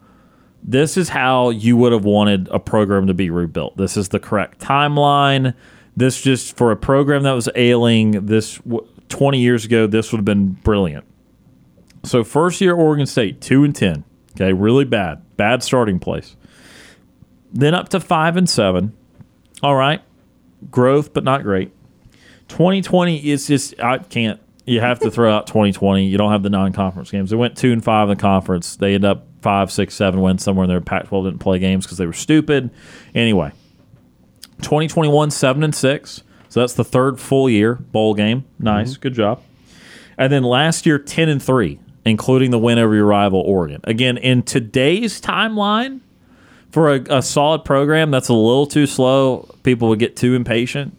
this 0.62 0.96
is 0.96 1.08
how 1.08 1.50
you 1.50 1.76
would 1.76 1.92
have 1.92 2.04
wanted 2.04 2.48
a 2.48 2.58
program 2.58 3.06
to 3.06 3.14
be 3.14 3.30
rebuilt. 3.30 3.76
This 3.76 3.96
is 3.96 4.10
the 4.10 4.20
correct 4.20 4.60
timeline. 4.60 5.54
This 5.96 6.20
just 6.20 6.56
for 6.56 6.70
a 6.70 6.76
program 6.76 7.24
that 7.24 7.32
was 7.32 7.48
ailing 7.54 8.26
this 8.26 8.60
20 9.08 9.38
years 9.38 9.64
ago, 9.64 9.86
this 9.86 10.12
would 10.12 10.18
have 10.18 10.24
been 10.24 10.52
brilliant. 10.52 11.04
So 12.04 12.24
first 12.24 12.60
year 12.60 12.74
Oregon 12.74 13.06
State, 13.06 13.40
2 13.40 13.64
and 13.64 13.74
10. 13.74 14.04
Okay, 14.40 14.52
really 14.52 14.84
bad. 14.84 15.22
Bad 15.36 15.62
starting 15.62 15.98
place. 15.98 16.36
Then 17.52 17.74
up 17.74 17.90
to 17.90 18.00
5 18.00 18.36
and 18.36 18.48
7. 18.48 18.96
All 19.62 19.74
right. 19.74 20.00
Growth 20.70 21.12
but 21.12 21.24
not 21.24 21.42
great. 21.42 21.72
2020 22.48 23.28
is 23.28 23.46
just 23.46 23.78
I 23.80 23.98
can't. 23.98 24.40
You 24.66 24.80
have 24.80 25.00
to 25.00 25.10
throw 25.10 25.34
out 25.34 25.46
2020. 25.46 26.06
You 26.06 26.18
don't 26.18 26.30
have 26.30 26.42
the 26.42 26.50
non-conference 26.50 27.10
games. 27.10 27.30
They 27.30 27.36
went 27.36 27.56
two 27.56 27.72
and 27.72 27.82
five 27.82 28.08
in 28.08 28.16
the 28.16 28.20
conference. 28.20 28.76
They 28.76 28.94
end 28.94 29.04
up 29.04 29.26
five, 29.40 29.70
six, 29.72 29.94
seven 29.94 30.20
wins 30.20 30.44
somewhere 30.44 30.64
in 30.64 30.68
there. 30.68 30.80
Pac-12 30.80 31.24
didn't 31.24 31.38
play 31.38 31.58
games 31.58 31.86
because 31.86 31.98
they 31.98 32.06
were 32.06 32.12
stupid. 32.12 32.70
Anyway, 33.14 33.52
2021 34.62 35.30
seven 35.30 35.62
and 35.64 35.74
six. 35.74 36.22
So 36.48 36.60
that's 36.60 36.74
the 36.74 36.84
third 36.84 37.20
full 37.20 37.48
year 37.48 37.74
bowl 37.74 38.14
game. 38.14 38.44
Nice, 38.58 38.92
mm-hmm. 38.92 39.00
good 39.00 39.14
job. 39.14 39.42
And 40.18 40.32
then 40.32 40.42
last 40.42 40.84
year 40.84 40.98
10 40.98 41.28
and 41.28 41.42
three, 41.42 41.80
including 42.04 42.50
the 42.50 42.58
win 42.58 42.78
over 42.78 42.94
your 42.94 43.06
rival 43.06 43.40
Oregon. 43.40 43.80
Again, 43.84 44.16
in 44.16 44.42
today's 44.42 45.20
timeline 45.20 46.00
for 46.70 46.94
a, 46.94 47.18
a 47.18 47.22
solid 47.22 47.64
program, 47.64 48.10
that's 48.10 48.28
a 48.28 48.34
little 48.34 48.66
too 48.66 48.86
slow. 48.86 49.48
People 49.62 49.88
would 49.88 49.98
get 49.98 50.16
too 50.16 50.34
impatient. 50.34 50.96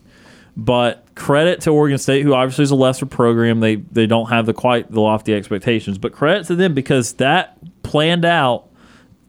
But 0.57 1.05
credit 1.15 1.61
to 1.61 1.69
Oregon 1.71 1.97
State, 1.97 2.23
who 2.23 2.33
obviously 2.33 2.63
is 2.63 2.71
a 2.71 2.75
lesser 2.75 3.05
program. 3.05 3.61
They 3.61 3.75
they 3.75 4.05
don't 4.05 4.29
have 4.29 4.45
the 4.45 4.53
quite 4.53 4.91
the 4.91 4.99
lofty 4.99 5.33
expectations, 5.33 5.97
but 5.97 6.11
credit 6.11 6.47
to 6.47 6.55
them 6.55 6.73
because 6.73 7.13
that 7.13 7.57
planned 7.83 8.25
out 8.25 8.67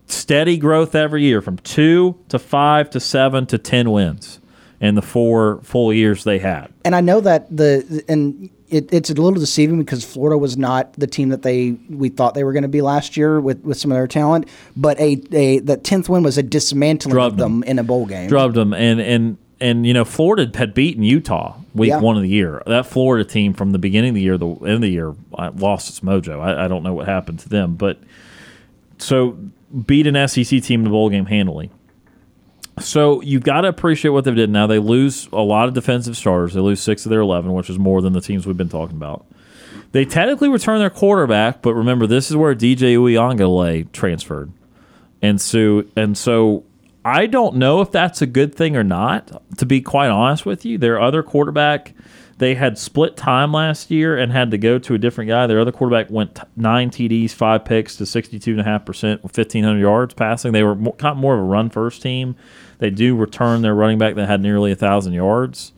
steady 0.07 0.57
growth 0.59 0.95
every 0.95 1.23
year 1.23 1.41
from 1.41 1.59
two 1.59 2.19
to 2.29 2.39
five 2.39 2.91
to 2.91 3.01
seven 3.01 3.47
to 3.47 3.59
ten 3.59 3.91
wins 3.91 4.41
in 4.81 4.97
the 4.97 5.03
four 5.03 5.61
full 5.63 5.93
years 5.93 6.25
they 6.25 6.41
had. 6.41 6.73
And 6.85 6.95
I 6.95 7.01
know 7.01 7.21
that 7.21 7.57
the 7.57 8.05
and 8.09 8.51
it, 8.73 8.93
it's 8.93 9.11
a 9.11 9.15
little 9.15 9.33
deceiving 9.39 9.79
because 9.79 10.05
Florida 10.05 10.39
was 10.39 10.57
not 10.57 10.93
the 10.95 11.07
team 11.07 11.29
that 11.29 11.43
they 11.43 11.73
we 11.91 12.09
thought 12.09 12.35
they 12.35 12.45
were 12.45 12.53
going 12.53 12.63
to 12.63 12.69
be 12.69 12.81
last 12.81 13.17
year 13.17 13.41
with, 13.41 13.61
with 13.63 13.77
some 13.79 13.93
of 13.93 13.97
their 13.97 14.07
talent. 14.07 14.49
But 14.77 14.99
a, 14.99 15.21
a 15.33 15.59
that 15.61 15.85
tenth 15.85 16.09
win 16.09 16.23
was 16.23 16.39
a 16.39 16.43
dismantling 16.43 17.13
Drubbed 17.15 17.35
of 17.35 17.39
them 17.39 17.63
in 17.65 17.79
a 17.79 17.85
bowl 17.85 18.07
game. 18.07 18.29
Drubbed 18.29 18.55
them, 18.55 18.73
and 18.73 19.01
and 19.01 19.39
and 19.61 19.87
you 19.87 19.95
know 19.95 20.05
Florida 20.05 20.51
had 20.59 20.75
beaten 20.75 21.03
Utah 21.03 21.57
week 21.75 21.91
Yeah. 21.91 22.01
one 22.01 22.17
of 22.17 22.23
the 22.23 22.29
year. 22.29 22.63
That 22.67 22.87
Florida 22.87 23.25
team 23.25 23.53
from 23.55 23.73
the 23.73 23.79
beginning 23.79 24.11
of 24.11 24.15
the 24.17 24.23
year, 24.23 24.37
the 24.39 24.49
end 24.49 24.75
of 24.75 24.81
the 24.83 24.91
year, 24.91 25.15
lost 25.57 25.89
its 25.89 26.01
mojo. 26.01 26.41
I, 26.41 26.65
I 26.65 26.69
don't 26.69 26.83
know 26.83 26.95
what 26.95 27.07
happened 27.07 27.39
to 27.41 27.49
them, 27.49 27.75
but 27.77 27.99
so 28.99 29.37
beat 29.87 30.07
an 30.07 30.29
SEC 30.29 30.63
team 30.63 30.81
in 30.81 30.85
the 30.85 30.91
bowl 30.91 31.09
game 31.11 31.27
handily. 31.27 31.71
So 32.79 33.21
you've 33.21 33.43
got 33.43 33.63
to 33.63 33.69
appreciate 33.69 34.11
what 34.11 34.25
they've 34.25 34.35
did. 34.35 34.51
Now 34.51 34.67
they 34.67 34.79
lose 34.79 35.29
a 35.33 35.43
lot 35.43 35.69
of 35.69 35.75
defensive 35.75 36.17
starters. 36.17 36.55
They 36.55 36.61
lose 36.61 36.81
six 36.81 37.05
of 37.05 37.11
their 37.11 37.21
eleven, 37.21 37.53
which 37.53 37.69
is 37.69 37.79
more 37.79 38.01
than 38.01 38.13
the 38.13 38.21
teams 38.21 38.47
we've 38.47 38.57
been 38.57 38.69
talking 38.69 38.97
about. 38.97 39.27
They 39.93 40.07
technically 40.07 40.49
return 40.49 40.79
their 40.79 40.91
quarterback, 40.91 41.61
but 41.61 41.75
remember 41.75 42.07
this 42.07 42.31
is 42.31 42.37
where 42.37 42.55
DJ 42.55 42.97
Uiagalelei 42.97 43.93
transferred, 43.93 44.51
and 45.21 45.41
so 45.41 45.85
and 45.97 46.17
so 46.17 46.65
I 47.05 47.27
don't 47.27 47.57
know 47.57 47.83
if 47.83 47.91
that's 47.91 48.23
a 48.23 48.27
good 48.27 48.55
thing 48.55 48.75
or 48.75 48.85
not. 48.85 49.43
To 49.59 49.67
be 49.67 49.83
quite 49.83 50.09
honest 50.09 50.47
with 50.47 50.65
you, 50.65 50.79
their 50.79 51.01
other 51.01 51.23
quarterback 51.23 51.95
they 52.43 52.57
had 52.57 52.77
split 52.77 53.17
time 53.17 53.53
last 53.53 53.89
year 53.89 54.19
and 54.19 54.33
had 54.33 54.51
to 54.51 54.59
go 54.59 54.77
to 54.77 54.95
a 54.95 54.99
different 54.99 55.29
guy. 55.29 55.47
Their 55.47 55.61
other 55.61 55.71
quarterback 55.71 56.11
went 56.11 56.35
t- 56.35 56.43
nine 56.57 56.91
TDs, 56.91 57.31
five 57.31 57.65
picks 57.65 57.95
to 57.97 58.05
sixty 58.05 58.41
two 58.41 58.51
and 58.51 58.61
a 58.61 58.65
half 58.65 58.85
percent 58.85 59.23
with 59.23 59.31
fifteen 59.31 59.63
hundred 59.63 59.79
yards 59.79 60.13
passing. 60.13 60.51
They 60.51 60.65
were 60.65 60.75
more, 60.75 60.95
kind 60.95 61.13
of 61.13 61.19
more 61.19 61.35
of 61.35 61.41
a 61.41 61.45
run 61.45 61.71
first 61.71 62.03
team. 62.03 62.35
They 62.79 62.91
do 62.91 63.15
return 63.15 63.63
their 63.63 63.77
running 63.77 63.99
back 63.99 64.17
that 64.17 64.27
had 64.27 64.41
nearly 64.41 64.73
a 64.73 64.77
thousand 64.77 65.13
yards. 65.13 65.73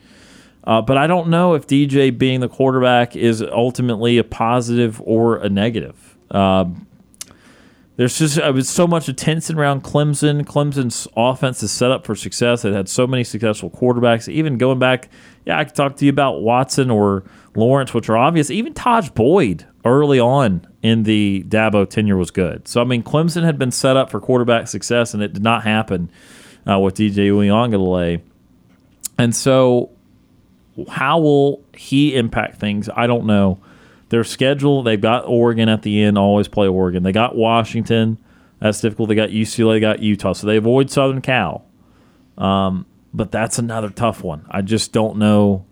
Uh, 0.66 0.80
but 0.80 0.96
I 0.96 1.06
don't 1.06 1.28
know 1.28 1.52
if 1.52 1.66
DJ 1.66 2.16
being 2.16 2.40
the 2.40 2.48
quarterback 2.48 3.14
is 3.14 3.42
ultimately 3.42 4.16
a 4.16 4.24
positive 4.24 5.02
or 5.04 5.36
a 5.36 5.50
negative. 5.50 6.16
Uh, 6.30 6.64
there's 7.96 8.18
just 8.18 8.38
uh, 8.38 8.50
was 8.52 8.68
so 8.68 8.86
much 8.86 9.08
attention 9.08 9.58
around 9.58 9.84
Clemson. 9.84 10.44
Clemson's 10.44 11.06
offense 11.16 11.62
is 11.62 11.70
set 11.70 11.92
up 11.92 12.04
for 12.04 12.14
success. 12.14 12.64
It 12.64 12.72
had 12.72 12.88
so 12.88 13.06
many 13.06 13.22
successful 13.22 13.70
quarterbacks. 13.70 14.28
Even 14.28 14.58
going 14.58 14.80
back, 14.80 15.08
yeah, 15.46 15.58
I 15.58 15.64
could 15.64 15.76
talk 15.76 15.96
to 15.96 16.04
you 16.04 16.10
about 16.10 16.42
Watson 16.42 16.90
or 16.90 17.22
Lawrence, 17.54 17.94
which 17.94 18.08
are 18.08 18.16
obvious. 18.16 18.50
Even 18.50 18.74
Tajh 18.74 19.14
Boyd 19.14 19.66
early 19.84 20.18
on 20.18 20.66
in 20.82 21.04
the 21.04 21.44
Dabo 21.46 21.88
tenure 21.88 22.16
was 22.16 22.32
good. 22.32 22.66
So 22.66 22.80
I 22.80 22.84
mean, 22.84 23.04
Clemson 23.04 23.44
had 23.44 23.58
been 23.58 23.70
set 23.70 23.96
up 23.96 24.10
for 24.10 24.18
quarterback 24.18 24.66
success, 24.66 25.14
and 25.14 25.22
it 25.22 25.32
did 25.32 25.44
not 25.44 25.62
happen 25.62 26.10
uh, 26.68 26.80
with 26.80 26.96
DJ 26.96 27.30
Uiagalelei. 27.30 28.20
And 29.18 29.34
so, 29.36 29.90
how 30.88 31.20
will 31.20 31.62
he 31.72 32.16
impact 32.16 32.58
things? 32.58 32.88
I 32.96 33.06
don't 33.06 33.26
know. 33.26 33.60
Their 34.10 34.24
schedule, 34.24 34.82
they've 34.82 35.00
got 35.00 35.26
Oregon 35.26 35.68
at 35.68 35.82
the 35.82 36.02
end, 36.02 36.18
always 36.18 36.48
play 36.48 36.68
Oregon. 36.68 37.02
They 37.02 37.12
got 37.12 37.34
Washington. 37.34 38.18
That's 38.60 38.80
difficult. 38.80 39.08
They 39.08 39.14
got 39.14 39.30
UCLA, 39.30 39.74
they 39.74 39.80
got 39.80 40.00
Utah. 40.00 40.32
So 40.32 40.46
they 40.46 40.56
avoid 40.56 40.90
Southern 40.90 41.20
Cal. 41.20 41.64
Um, 42.38 42.86
but 43.12 43.30
that's 43.30 43.58
another 43.58 43.90
tough 43.90 44.22
one. 44.22 44.46
I 44.50 44.62
just 44.62 44.92
don't 44.92 45.18
know 45.18 45.66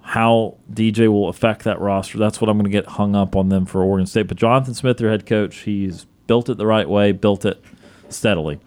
how 0.00 0.56
DJ 0.72 1.08
will 1.08 1.28
affect 1.28 1.64
that 1.64 1.80
roster. 1.80 2.18
That's 2.18 2.40
what 2.40 2.48
I'm 2.48 2.56
going 2.56 2.64
to 2.64 2.70
get 2.70 2.86
hung 2.86 3.14
up 3.14 3.36
on 3.36 3.48
them 3.48 3.66
for 3.66 3.82
Oregon 3.82 4.06
State. 4.06 4.28
But 4.28 4.38
Jonathan 4.38 4.74
Smith, 4.74 4.96
their 4.96 5.10
head 5.10 5.26
coach, 5.26 5.58
he's 5.58 6.06
built 6.26 6.48
it 6.48 6.56
the 6.56 6.66
right 6.66 6.88
way, 6.88 7.12
built 7.12 7.44
it 7.44 7.62
steadily. 8.08 8.58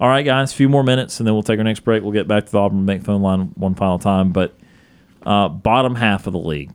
All 0.00 0.08
right, 0.08 0.24
guys, 0.24 0.52
a 0.52 0.56
few 0.56 0.68
more 0.68 0.82
minutes, 0.82 1.20
and 1.20 1.26
then 1.26 1.34
we'll 1.34 1.42
take 1.42 1.58
our 1.58 1.64
next 1.64 1.80
break. 1.80 2.02
We'll 2.02 2.12
get 2.12 2.26
back 2.26 2.46
to 2.46 2.52
the 2.52 2.58
Auburn 2.58 2.86
Bank 2.86 3.04
phone 3.04 3.22
line 3.22 3.52
one 3.54 3.74
final 3.74 3.98
time. 3.98 4.32
But 4.32 4.54
uh, 5.24 5.48
bottom 5.48 5.94
half 5.94 6.26
of 6.26 6.32
the 6.32 6.38
league. 6.38 6.70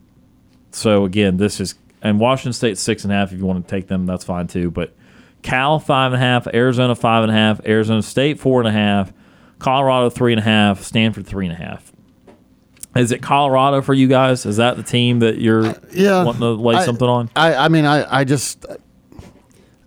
So 0.76 1.06
again, 1.06 1.38
this 1.38 1.61
is 1.61 1.76
and 2.02 2.19
Washington 2.19 2.53
State 2.53 2.77
six 2.77 3.03
and 3.03 3.14
a 3.14 3.15
half. 3.15 3.31
If 3.31 3.39
you 3.39 3.45
want 3.45 3.65
to 3.65 3.72
take 3.72 3.88
them, 3.88 4.06
that's 4.06 4.26
fine 4.26 4.47
too. 4.47 4.69
But 4.69 4.93
Cal 5.41 5.80
five 5.80 6.11
and 6.11 6.22
a 6.22 6.26
half, 6.26 6.47
Arizona 6.47 6.95
five 6.95 7.23
and 7.23 7.31
a 7.31 7.35
half, 7.35 7.65
Arizona 7.65 8.02
State 8.02 8.39
four 8.39 8.60
and 8.60 8.68
a 8.68 8.72
half, 8.72 9.14
Colorado 9.57 10.10
three 10.10 10.34
and 10.34 10.39
a 10.39 10.43
half, 10.43 10.84
Stanford 10.84 11.26
three 11.26 11.45
and 11.45 11.53
a 11.53 11.57
half. 11.57 11.93
Is 12.93 13.11
it 13.11 13.22
Colorado 13.22 13.81
for 13.81 13.93
you 13.93 14.07
guys? 14.07 14.45
Is 14.45 14.57
that 14.57 14.76
the 14.76 14.84
team 14.84 15.19
that 15.19 15.38
you're 15.38 15.76
yeah, 15.91 16.23
wanting 16.23 16.41
to 16.41 16.52
lay 16.52 16.76
I- 16.76 16.85
something 16.85 17.07
on? 17.07 17.30
I, 17.35 17.56
I 17.56 17.68
mean, 17.69 17.85
I, 17.85 18.19
I 18.19 18.23
just 18.26 18.65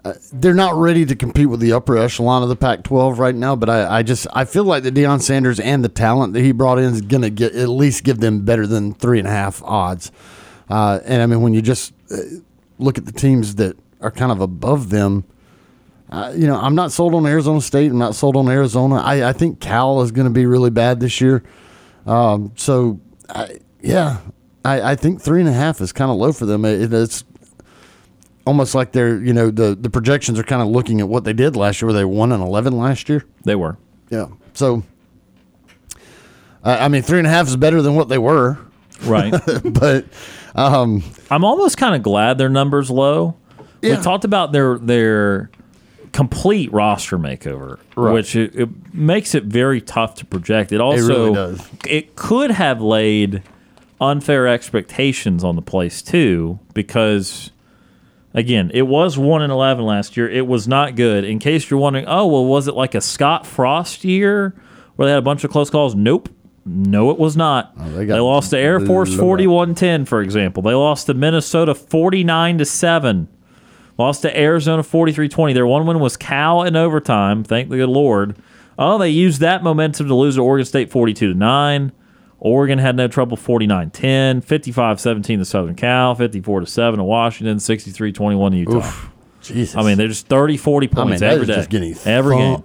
uh, 0.05 0.15
they're 0.33 0.55
not 0.55 0.75
ready 0.75 1.05
to 1.05 1.15
compete 1.15 1.51
with 1.51 1.61
the 1.61 1.73
upper 1.73 1.99
echelon 1.99 2.43
of 2.43 2.49
the 2.49 2.57
Pac-12 2.57 3.19
right 3.19 3.35
now. 3.35 3.55
But 3.55 3.69
I, 3.69 3.99
I 3.99 4.03
just 4.03 4.27
I 4.33 4.47
feel 4.47 4.65
like 4.65 4.85
the 4.85 4.93
Deion 4.93 5.21
Sanders 5.21 5.61
and 5.61 5.85
the 5.85 5.91
talent 5.91 6.33
that 6.33 6.41
he 6.41 6.53
brought 6.53 6.79
in 6.79 6.95
is 6.95 7.03
going 7.03 7.23
to 7.23 7.31
get 7.31 7.55
at 7.55 7.69
least 7.69 8.05
give 8.05 8.21
them 8.21 8.47
better 8.47 8.67
than 8.67 8.95
three 8.95 9.19
and 9.19 9.29
a 9.29 9.31
half 9.31 9.63
odds. 9.65 10.11
Uh, 10.71 11.01
and 11.05 11.23
I 11.23 11.27
mean, 11.27 11.41
when 11.41 11.55
you 11.55 11.63
just 11.63 11.93
uh, 12.11 12.17
look 12.79 12.99
at 12.99 13.07
the 13.07 13.13
teams 13.13 13.57
that 13.57 13.77
are 14.01 14.11
kind 14.11 14.33
of 14.33 14.41
above 14.41 14.91
them. 14.91 15.25
Uh, 16.11 16.33
you 16.35 16.47
know, 16.47 16.57
I'm 16.57 16.75
not 16.75 16.93
sold 16.93 17.15
on 17.15 17.27
Arizona 17.27 17.61
State. 17.61 17.91
I'm 17.91 17.99
not 17.99 18.15
sold 18.15 18.37
on 18.37 18.49
Arizona. 18.49 18.97
I, 18.97 19.29
I 19.29 19.33
think 19.33 19.61
Cal 19.61 20.01
is 20.03 20.11
going 20.11 20.27
to 20.27 20.33
be 20.33 20.47
really 20.47 20.71
bad 20.71 21.01
this 21.01 21.21
year. 21.21 21.43
Um, 22.07 22.53
so, 22.57 23.01
I, 23.29 23.59
yeah, 23.83 24.19
I, 24.65 24.93
I 24.93 24.95
think 24.95 25.21
three 25.21 25.41
and 25.41 25.49
a 25.49 25.53
half 25.53 25.81
is 25.81 25.93
kind 25.93 26.11
of 26.11 26.17
low 26.17 26.33
for 26.33 26.47
them. 26.47 26.65
It, 26.65 26.93
it's 26.93 27.25
almost 28.47 28.75
like 28.75 28.93
they're, 28.93 29.23
you 29.23 29.35
know, 29.35 29.51
the, 29.51 29.75
the 29.75 29.91
projections 29.91 30.39
are 30.39 30.45
kind 30.45 30.63
of 30.63 30.69
looking 30.69 31.01
at 31.01 31.09
what 31.09 31.25
they 31.25 31.35
did 31.35 31.57
last 31.57 31.83
year, 31.83 31.89
where 31.89 31.95
they 31.95 32.05
won 32.05 32.33
an 32.33 32.41
11 32.41 32.79
last 32.79 33.09
year. 33.11 33.25
They 33.45 33.55
were. 33.55 33.77
Yeah. 34.09 34.29
So, 34.55 34.85
I 36.65 36.87
I 36.87 36.89
mean, 36.89 37.03
three 37.03 37.19
and 37.19 37.27
a 37.27 37.31
half 37.31 37.49
is 37.49 37.57
better 37.57 37.83
than 37.83 37.95
what 37.95 38.09
they 38.09 38.19
were. 38.19 38.59
Right. 39.05 39.33
but 39.65 40.07
um, 40.55 41.03
I'm 41.31 41.45
almost 41.45 41.77
kind 41.77 41.95
of 41.95 42.03
glad 42.03 42.39
their 42.39 42.49
numbers 42.49 42.91
low. 42.91 43.37
We 43.83 43.95
talked 43.97 44.25
about 44.25 44.53
their 44.53 44.77
their 44.79 45.51
complete 46.13 46.73
roster 46.73 47.19
makeover, 47.19 47.79
Right. 47.95 48.13
which 48.13 48.35
it, 48.35 48.55
it 48.57 48.95
makes 48.95 49.35
it 49.35 49.45
very 49.45 49.81
tough 49.81 50.17
to 50.17 50.27
project. 50.27 50.73
It 50.73 50.81
also 50.81 51.07
really 51.07 51.35
does. 51.35 51.69
it 51.87 52.17
could 52.17 52.51
have 52.51 52.81
laid 52.81 53.43
unfair 54.01 54.47
expectations 54.49 55.45
on 55.45 55.55
the 55.57 55.63
place 55.63 56.03
too 56.03 56.59
because 56.75 57.51
again, 58.35 58.71
it 58.75 58.83
was 58.83 59.19
1 59.19 59.43
and 59.43 59.53
11 59.53 59.85
last 59.85 60.17
year. 60.17 60.29
It 60.29 60.47
was 60.47 60.67
not 60.69 60.95
good. 60.97 61.25
In 61.25 61.39
case 61.39 61.69
you're 61.71 61.81
wondering, 61.81 62.07
oh, 62.09 62.27
well 62.27 62.45
was 62.47 62.69
it 62.69 62.75
like 62.75 62.95
a 62.95 63.01
Scott 63.01 63.47
Frost 63.47 64.05
year 64.05 64.55
where 64.97 65.07
they 65.07 65.11
had 65.13 65.19
a 65.19 65.23
bunch 65.23 65.45
of 65.45 65.51
close 65.51 65.71
calls? 65.71 65.95
Nope. 65.95 66.29
No, 66.69 67.11
it 67.11 67.19
was 67.19 67.37
not. 67.37 67.73
Oh, 67.79 67.91
they, 67.91 68.07
got- 68.07 68.21
lost 68.21 68.51
to 68.51 68.59
Air 68.59 68.79
Force 68.81 69.11
41-10 69.15 70.07
for 70.07 70.21
example. 70.21 70.63
They 70.63 70.75
lost 70.75 71.07
to 71.07 71.15
Minnesota 71.15 71.75
49 71.75 72.59
to 72.59 72.65
7. 72.65 73.29
Lost 73.97 74.23
to 74.23 74.39
Arizona 74.39 74.83
43-20. 74.83 75.55
Their 75.55 75.67
one 75.67 75.87
win 75.87 75.99
was 75.99 76.17
Cal 76.17 76.63
in 76.63 76.77
overtime, 76.77 77.43
thank 77.43 77.69
the 77.69 77.77
good 77.79 77.89
Lord. 77.89 78.37
Oh, 78.79 78.97
they 78.99 79.09
used 79.11 79.41
that 79.41 79.65
momentum 79.65 80.07
to 80.07 80.15
lose 80.15 80.37
to 80.37 80.43
Oregon 80.43 80.65
State 80.65 80.91
42 80.91 81.33
to 81.33 81.39
9. 81.39 81.93
Oregon 82.41 82.79
had 82.79 82.95
no 82.95 83.09
trouble 83.09 83.37
49 83.37 83.91
10, 83.91 84.41
55 84.43 85.01
17 85.01 85.39
to 85.41 85.45
Southern 85.45 85.75
Cal, 85.75 86.15
54 86.15 86.61
to 86.61 86.67
7 86.67 86.99
to 86.99 87.05
Washington, 87.05 87.59
63 87.59 88.13
21 88.13 88.53
to 88.53 88.59
Utah. 88.59 88.93
Jesus. 89.49 89.77
I 89.77 89.83
mean, 89.83 89.97
they're 89.99 90.09
just 90.09 90.27
30, 90.29 90.57
40 90.57 90.87
I 90.87 90.89
mean, 90.91 91.07
points 91.09 91.23
every 91.23 91.47
day. 91.47 91.55
just 91.57 91.71
getting 91.71 91.95
every 92.05 92.37
game. 92.37 92.63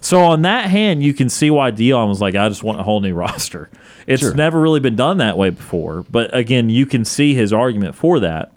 So, 0.00 0.20
on 0.20 0.42
that 0.42 0.70
hand, 0.70 1.02
you 1.02 1.12
can 1.14 1.28
see 1.28 1.50
why 1.50 1.70
Deion 1.70 2.08
was 2.08 2.20
like, 2.20 2.34
I 2.34 2.48
just 2.48 2.62
want 2.62 2.80
a 2.80 2.82
whole 2.82 3.00
new 3.00 3.14
roster. 3.14 3.70
It's 4.06 4.22
Sure. 4.22 4.34
never 4.34 4.60
really 4.60 4.80
been 4.80 4.96
done 4.96 5.18
that 5.18 5.36
way 5.38 5.50
before. 5.50 6.04
But 6.10 6.34
again, 6.36 6.68
you 6.70 6.86
can 6.86 7.04
see 7.04 7.34
his 7.34 7.52
argument 7.52 7.94
for 7.94 8.20
that. 8.20 8.52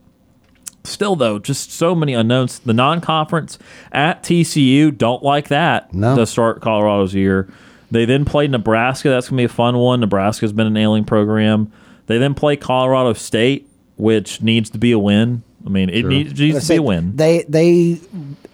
Still, 0.84 1.16
though, 1.18 1.38
just 1.38 1.72
so 1.74 1.94
many 1.94 2.14
unknowns. 2.14 2.60
The 2.60 2.74
non 2.74 3.02
conference 3.02 3.60
at 3.92 4.24
TCU, 4.24 4.98
don't 4.98 5.22
like 5.22 5.50
that 5.50 5.94
No. 5.94 6.16
to 6.16 6.26
start 6.26 6.62
Colorado's 6.62 7.14
year. 7.14 7.50
They 7.92 8.06
then 8.06 8.24
play 8.26 8.48
Nebraska. 8.48 9.10
That's 9.10 9.30
going 9.30 9.38
to 9.38 9.42
be 9.42 9.46
a 9.46 9.50
fun 9.56 9.78
one. 9.78 10.00
Nebraska's 10.02 10.54
been 10.54 10.68
an 10.68 10.78
ailing 10.78 11.04
program. 11.06 11.72
They 12.08 12.18
then 12.18 12.34
play 12.34 12.56
Colorado 12.56 13.14
State, 13.14 13.68
which 13.98 14.42
needs 14.42 14.70
to 14.72 14.78
be 14.78 14.92
a 14.94 15.00
win. 15.00 15.44
I 15.68 15.70
mean, 15.70 15.90
it 15.90 16.06
needs, 16.06 16.40
needs 16.40 16.66
to 16.68 16.74
be 16.74 16.78
a 16.78 16.82
win. 16.82 17.16
They 17.16 17.44
they 17.48 18.00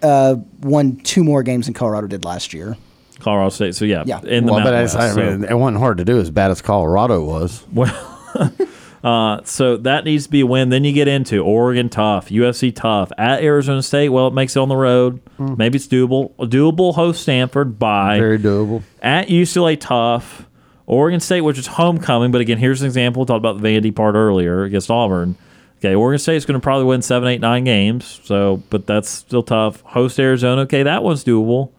uh, 0.02 0.36
won 0.60 0.96
two 0.96 1.24
more 1.24 1.42
games 1.42 1.66
than 1.66 1.74
Colorado 1.74 2.06
did 2.08 2.24
last 2.24 2.52
year. 2.52 2.76
Colorado 3.20 3.48
State. 3.50 3.74
So, 3.74 3.84
yeah, 3.86 4.02
Yeah. 4.04 4.20
in 4.24 4.44
the 4.44 4.52
well, 4.52 4.62
but 4.64 4.72
Mountain 4.74 5.00
I 5.00 5.04
West, 5.04 5.14
so- 5.14 5.30
mean, 5.38 5.44
it 5.44 5.54
wasn't 5.56 5.78
hard 5.78 5.98
to 5.98 6.04
do 6.04 6.18
as 6.20 6.30
bad 6.30 6.50
as 6.50 6.60
Colorado 6.60 7.24
was. 7.24 7.64
Well, 7.72 8.10
uh, 9.04 9.40
so 9.44 9.76
that 9.78 10.04
needs 10.04 10.24
to 10.24 10.30
be 10.30 10.40
a 10.40 10.46
win. 10.46 10.70
Then 10.70 10.82
you 10.84 10.92
get 10.92 11.08
into 11.08 11.38
Oregon 11.38 11.88
tough, 11.88 12.28
USC 12.30 12.74
tough 12.74 13.12
at 13.16 13.42
Arizona 13.42 13.82
State. 13.82 14.08
Well, 14.10 14.26
it 14.28 14.34
makes 14.34 14.56
it 14.56 14.60
on 14.60 14.68
the 14.68 14.76
road. 14.76 15.20
Maybe 15.38 15.76
it's 15.76 15.86
doable. 15.86 16.32
A 16.38 16.46
doable 16.46 16.94
host 16.94 17.22
Stanford 17.22 17.78
by 17.78 18.18
Very 18.18 18.38
doable. 18.38 18.82
at 19.02 19.28
UCLA 19.28 19.78
tough. 19.78 20.48
Oregon 20.86 21.20
State, 21.20 21.40
which 21.42 21.56
is 21.58 21.66
homecoming, 21.66 22.30
but 22.30 22.40
again, 22.42 22.58
here's 22.58 22.82
an 22.82 22.86
example. 22.86 23.22
We 23.22 23.26
talked 23.26 23.38
about 23.38 23.60
the 23.60 23.66
Vandy 23.66 23.94
part 23.94 24.14
earlier 24.16 24.64
against 24.64 24.90
Auburn. 24.90 25.36
Okay, 25.84 25.94
Oregon 25.94 26.18
State's 26.18 26.46
going 26.46 26.58
to 26.58 26.64
probably 26.64 26.86
win 26.86 27.02
seven, 27.02 27.28
eight, 27.28 27.42
nine 27.42 27.64
games. 27.64 28.18
So, 28.24 28.62
but 28.70 28.86
that's 28.86 29.10
still 29.10 29.42
tough. 29.42 29.82
Host 29.82 30.18
Arizona. 30.18 30.62
Okay, 30.62 30.82
that 30.82 31.02
one's 31.02 31.22
doable. 31.22 31.72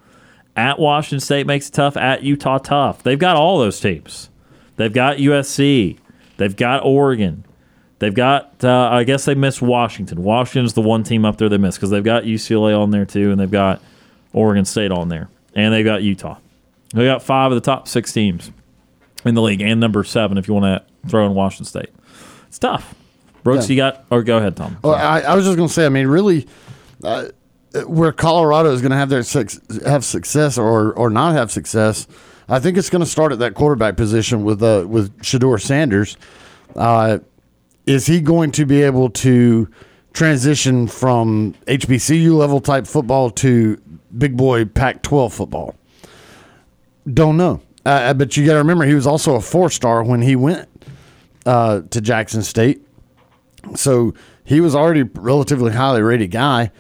At 0.56 0.78
Washington 0.78 1.22
State 1.22 1.48
makes 1.48 1.70
it 1.70 1.74
tough. 1.74 1.98
At 1.98 2.22
Utah, 2.22 2.60
tough. 2.60 3.02
They've 3.02 3.18
got 3.18 3.36
all 3.36 3.58
those 3.58 3.80
teams. 3.80 4.30
They've 4.76 4.94
got 4.94 5.18
USC. 5.18 5.98
They've 6.38 6.56
got 6.56 6.86
Oregon. 6.86 7.46
They've 7.98 8.14
got. 8.14 8.64
Uh, 8.64 8.90
I 8.92 9.06
guess 9.06 9.26
they 9.26 9.34
missed 9.34 9.64
Washington. 9.64 10.22
Washington's 10.22 10.74
the 10.74 10.82
one 10.82 11.04
team 11.04 11.26
up 11.26 11.38
there 11.38 11.50
they 11.50 11.58
missed 11.58 11.80
because 11.80 11.90
they've 11.90 12.04
got 12.04 12.26
UCLA 12.26 12.80
on 12.80 12.92
there 12.92 13.06
too, 13.06 13.32
and 13.32 13.40
they've 13.40 13.50
got 13.50 13.82
Oregon 14.34 14.66
State 14.66 14.92
on 14.92 15.10
there, 15.10 15.30
and 15.56 15.74
they've 15.74 15.84
got 15.84 16.04
Utah. 16.04 16.38
They 16.94 17.06
got 17.06 17.24
five 17.24 17.52
of 17.52 17.56
the 17.56 17.66
top 17.66 17.88
six 17.88 18.14
teams 18.14 18.52
in 19.26 19.34
the 19.34 19.42
league, 19.42 19.62
and 19.62 19.80
number 19.80 20.04
seven 20.04 20.38
if 20.38 20.48
you 20.48 20.54
want 20.54 20.66
to 20.66 21.10
throw 21.10 21.26
in 21.26 21.34
Washington 21.34 21.66
State. 21.66 21.90
It's 22.48 22.60
tough. 22.60 22.95
Brooks, 23.46 23.70
Yeah. 23.70 23.74
you 23.74 23.78
got 23.78 24.06
or 24.10 24.24
go 24.24 24.38
ahead, 24.38 24.58
Tom. 24.58 24.76
Well, 24.84 24.96
I, 24.96 25.22
I 25.22 25.36
was 25.36 25.46
just 25.46 25.56
going 25.56 25.70
to 25.70 25.74
say, 25.74 25.86
I 25.86 25.90
mean, 25.90 26.08
really, 26.08 26.48
uh, 27.04 27.28
where 27.86 28.12
Colorado 28.12 28.74
is 28.74 28.82
going 28.82 28.92
to 28.92 28.98
have 28.98 29.10
their 29.10 29.24
have 29.88 30.04
success 30.04 30.58
or 30.58 30.92
or 30.94 31.10
not 31.10 31.34
have 31.36 31.52
success, 31.52 32.08
I 32.50 32.60
think 32.60 32.76
it's 32.78 32.90
going 32.90 33.04
to 33.04 33.10
start 33.10 33.32
at 33.32 33.40
that 33.40 33.54
quarterback 33.54 33.96
position 33.98 34.44
with 34.44 34.62
uh, 34.64 34.86
with 34.88 35.16
Shedeur 35.20 35.62
Sanders. 35.62 36.18
Uh, 36.76 37.20
is 37.86 38.08
he 38.08 38.20
going 38.20 38.50
to 38.52 38.66
be 38.66 38.82
able 38.82 39.12
to 39.12 39.70
transition 40.14 40.88
from 40.88 41.54
HBCU 41.68 42.36
level 42.36 42.60
type 42.60 42.88
football 42.88 43.30
to 43.30 43.80
big 44.18 44.36
boy 44.36 44.66
Pac-12 44.66 45.32
football? 45.32 45.76
Don't 47.14 47.38
know. 47.38 47.62
Uh, 47.86 48.14
but 48.16 48.36
you 48.36 48.46
got 48.46 48.54
to 48.54 48.58
remember, 48.60 48.86
he 48.86 48.96
was 48.96 49.06
also 49.06 49.36
a 49.36 49.42
four 49.42 49.70
star 49.70 50.04
when 50.04 50.22
he 50.24 50.36
went 50.36 50.68
uh, 51.46 51.82
to 51.92 52.02
Jackson 52.02 52.42
State. 52.42 52.82
So 53.74 54.14
he 54.44 54.62
was 54.62 54.76
already 54.76 55.04
relatively 55.04 55.74
highly 55.74 56.02
rated 56.02 56.32
guy. 56.32 56.72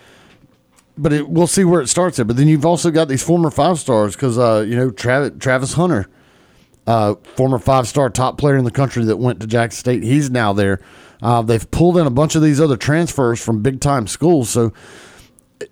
But 0.97 1.11
it, 1.11 1.27
we'll 1.27 1.47
see 1.47 1.65
where 1.65 1.81
it 1.81 1.87
starts 1.87 2.19
at. 2.19 2.27
But 2.27 2.37
then 2.37 2.47
you've 2.47 2.65
also 2.65 2.89
got 2.89 3.09
these 3.09 3.23
former 3.23 3.51
five 3.51 3.79
stars 3.79 4.15
because, 4.15 4.37
uh, 4.37 4.65
you 4.67 4.77
know, 4.77 4.91
Travis, 4.91 5.33
Travis 5.39 5.73
Hunter, 5.73 6.07
uh, 6.87 7.15
former 7.35 7.59
five 7.59 7.87
star 7.87 8.09
top 8.09 8.37
player 8.37 8.55
in 8.55 8.63
the 8.63 8.71
country 8.71 9.03
that 9.05 9.17
went 9.17 9.41
to 9.41 9.47
Jackson 9.47 9.79
State, 9.79 10.03
he's 10.03 10.29
now 10.29 10.53
there. 10.53 10.79
Uh, 11.21 11.41
they've 11.41 11.69
pulled 11.71 11.97
in 11.97 12.07
a 12.07 12.11
bunch 12.11 12.35
of 12.35 12.41
these 12.41 12.61
other 12.61 12.77
transfers 12.77 13.43
from 13.43 13.61
big 13.61 13.81
time 13.81 14.07
schools. 14.07 14.49
So 14.49 14.71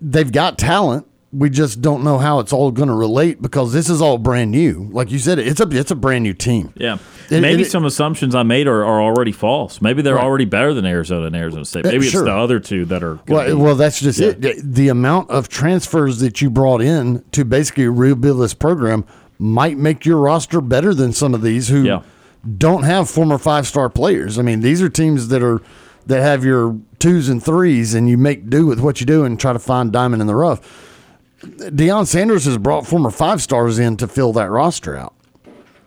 they've 0.02 0.31
got 0.31 0.57
talent. 0.57 1.07
We 1.35 1.49
just 1.49 1.81
don't 1.81 2.03
know 2.03 2.19
how 2.19 2.38
it's 2.39 2.53
all 2.53 2.69
going 2.72 2.89
to 2.89 2.93
relate 2.95 3.41
because 3.41 3.73
this 3.73 3.89
is 3.89 4.01
all 4.03 4.19
brand 4.19 4.51
new. 4.51 4.88
Like 4.91 5.10
you 5.10 5.18
said, 5.18 5.39
it's 5.39 5.60
a 5.60 5.68
it's 5.72 5.89
a 5.89 5.95
brand 5.95 6.23
new 6.23 6.34
team. 6.34 6.72
Yeah. 6.77 6.97
It- 7.31 7.41
Maybe 7.41 7.64
it- 7.64 7.72
some 7.72 7.85
assumptions 7.85 8.35
I 8.35 8.43
made 8.43 8.68
are, 8.68 8.85
are 8.85 9.01
already 9.01 9.31
false. 9.31 9.81
Maybe 9.81 10.03
they're 10.03 10.15
Right. 10.15 10.23
already 10.23 10.45
better 10.45 10.76
than 10.76 10.85
Arizona 10.85 11.26
and 11.26 11.35
Arizona 11.35 11.65
State. 11.65 11.88
Uh, 11.88 11.89
Maybe 11.89 12.07
sure. 12.07 12.22
it's 12.22 12.30
the 12.30 12.35
other 12.38 12.60
two 12.60 12.85
that 12.85 13.01
are. 13.03 13.18
Well, 13.27 13.47
be- 13.47 13.53
well, 13.53 13.73
that's 13.76 13.99
just 13.99 14.19
it. 14.22 14.41
The- 14.41 14.61
The 14.64 14.89
amount 14.89 15.31
of 15.31 15.49
transfers 15.49 16.19
that 16.19 16.39
you 16.41 16.51
brought 16.51 16.81
in 16.81 17.23
to 17.31 17.43
basically 17.43 17.88
rebuild 17.88 18.39
this 18.41 18.53
program 18.53 19.03
might 19.39 19.77
make 19.80 20.05
your 20.05 20.18
roster 20.19 20.61
better 20.61 20.93
than 20.93 21.14
some 21.14 21.34
of 21.34 21.41
these 21.41 21.68
who 21.69 21.81
Yeah. 21.81 22.01
don't 22.60 22.84
have 22.84 23.10
former 23.10 23.39
five 23.39 23.65
star 23.65 23.89
players. 23.89 24.38
I 24.38 24.43
mean, 24.43 24.60
these 24.61 24.84
are 24.84 24.89
teams 24.89 25.30
that 25.30 25.41
are 25.41 25.61
that 26.05 26.22
have 26.22 26.43
your 26.45 26.76
twos 26.99 27.27
and 27.30 27.41
threes, 27.41 27.95
and 27.95 28.07
you 28.10 28.18
make 28.18 28.49
do 28.49 28.68
with 28.68 28.80
what 28.81 28.99
you 28.99 29.05
do 29.07 29.23
and 29.23 29.39
try 29.39 29.53
to 29.53 29.57
find 29.60 29.91
diamond 29.91 30.22
in 30.22 30.27
the 30.27 30.35
rough. 30.35 30.60
Deion 31.44 32.07
Sanders 32.07 32.45
has 32.45 32.57
brought 32.57 32.88
former 32.88 33.10
five 33.11 33.41
stars 33.41 33.80
in 33.80 33.98
to 33.98 34.07
fill 34.07 34.34
that 34.34 34.49
roster 34.49 34.95
out. 34.95 35.14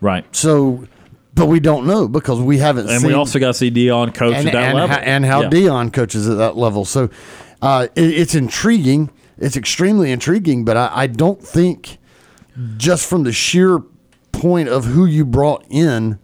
right. 0.01 0.25
So, 0.35 0.87
but 1.33 1.47
we 1.47 1.59
don't 1.59 1.85
know 1.85 2.07
because 2.07 2.39
we 2.39 2.57
haven't 2.59 2.89
And 2.89 3.01
seen 3.01 3.07
we 3.09 3.13
also 3.13 3.39
got 3.39 3.47
to 3.47 3.53
see 3.53 3.69
Deion 3.71 4.13
coach 4.13 4.35
and, 4.35 4.47
at 4.47 4.53
that 4.53 4.63
and 4.63 4.77
level. 4.77 4.95
How, 4.95 5.01
and 5.01 5.25
how 5.25 5.41
Yeah. 5.43 5.49
Deion 5.49 5.93
coaches 5.93 6.27
at 6.27 6.37
that 6.37 6.57
level. 6.57 6.83
So 6.85 7.09
uh, 7.61 7.87
it, 7.95 8.01
it's 8.03 8.35
intriguing. 8.35 9.11
It's 9.37 9.55
extremely 9.55 10.11
intriguing, 10.11 10.65
but 10.65 10.77
I, 10.77 10.91
I 10.93 11.07
don't 11.07 11.41
think 11.41 11.97
just 12.77 13.07
from 13.07 13.23
the 13.23 13.31
sheer 13.31 13.79
point 14.31 14.67
of 14.69 14.85
who 14.85 15.05
you 15.05 15.25
brought 15.25 15.63
in, 15.69 16.17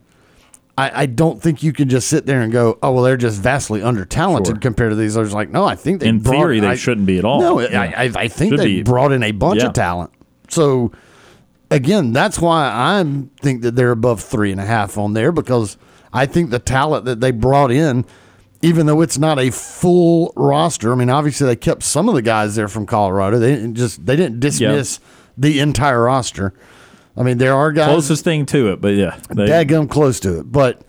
I, 0.77 1.03
I 1.03 1.05
don't 1.05 1.39
think 1.41 1.61
you 1.61 1.71
can 1.71 1.87
just 1.87 2.07
sit 2.07 2.25
there 2.25 2.41
and 2.41 2.51
go, 2.51 2.79
oh, 2.81 2.91
well, 2.93 3.03
they're 3.03 3.15
just 3.17 3.39
vastly 3.39 3.83
under 3.83 4.05
talented 4.05 4.55
Sure. 4.55 4.59
compared 4.59 4.91
to 4.91 4.95
these 4.95 5.15
others. 5.15 5.33
Like, 5.33 5.49
no, 5.51 5.65
I 5.65 5.75
think 5.75 5.99
they 6.01 6.07
In 6.07 6.19
brought- 6.19 6.33
theory, 6.33 6.59
they 6.59 6.67
I- 6.69 6.75
shouldn't 6.75 7.05
be 7.05 7.19
at 7.19 7.25
all. 7.25 7.41
No, 7.41 7.59
Yeah. 7.61 7.79
I, 7.79 8.05
I, 8.05 8.11
I 8.15 8.27
think 8.27 8.53
Should 8.53 8.59
they 8.59 8.65
be. 8.77 8.83
brought 8.83 9.11
in 9.11 9.21
a 9.21 9.31
bunch 9.31 9.61
Yeah. 9.61 9.67
of 9.67 9.73
talent. 9.73 10.09
So 10.49 10.91
again, 11.69 12.11
that's 12.13 12.39
why 12.39 12.65
I 12.65 13.03
think 13.41 13.61
that 13.61 13.75
they're 13.75 13.91
above 13.91 14.21
three 14.21 14.51
and 14.51 14.59
a 14.59 14.65
half 14.65 14.97
on 14.97 15.13
there 15.13 15.31
because 15.31 15.77
I 16.11 16.25
think 16.25 16.49
the 16.49 16.59
talent 16.59 17.05
that 17.05 17.19
they 17.19 17.31
brought 17.31 17.71
in, 17.71 18.05
even 18.61 18.85
though 18.85 19.01
it's 19.01 19.17
not 19.19 19.37
a 19.39 19.51
full 19.51 20.33
roster. 20.35 20.91
I 20.91 20.95
mean, 20.95 21.09
obviously 21.09 21.47
they 21.47 21.55
kept 21.55 21.83
some 21.83 22.07
of 22.09 22.15
the 22.15 22.21
guys 22.21 22.55
there 22.55 22.67
from 22.67 22.85
Colorado. 22.87 23.37
They 23.37 23.53
didn't 23.55 23.75
just 23.75 24.05
they 24.05 24.15
didn't 24.15 24.39
dismiss 24.39 24.99
the 25.37 25.59
entire 25.59 26.03
roster. 26.03 26.53
I 27.15 27.23
mean, 27.23 27.37
there 27.37 27.53
are 27.53 27.71
guys 27.71 27.87
Closest 27.87 28.23
thing 28.23 28.45
to 28.47 28.71
it, 28.71 28.81
but 28.81 28.95
yeah. 28.95 29.17
They, 29.29 29.45
daggum 29.47 29.89
close 29.89 30.19
to 30.21 30.39
it, 30.39 30.51
but 30.51 30.81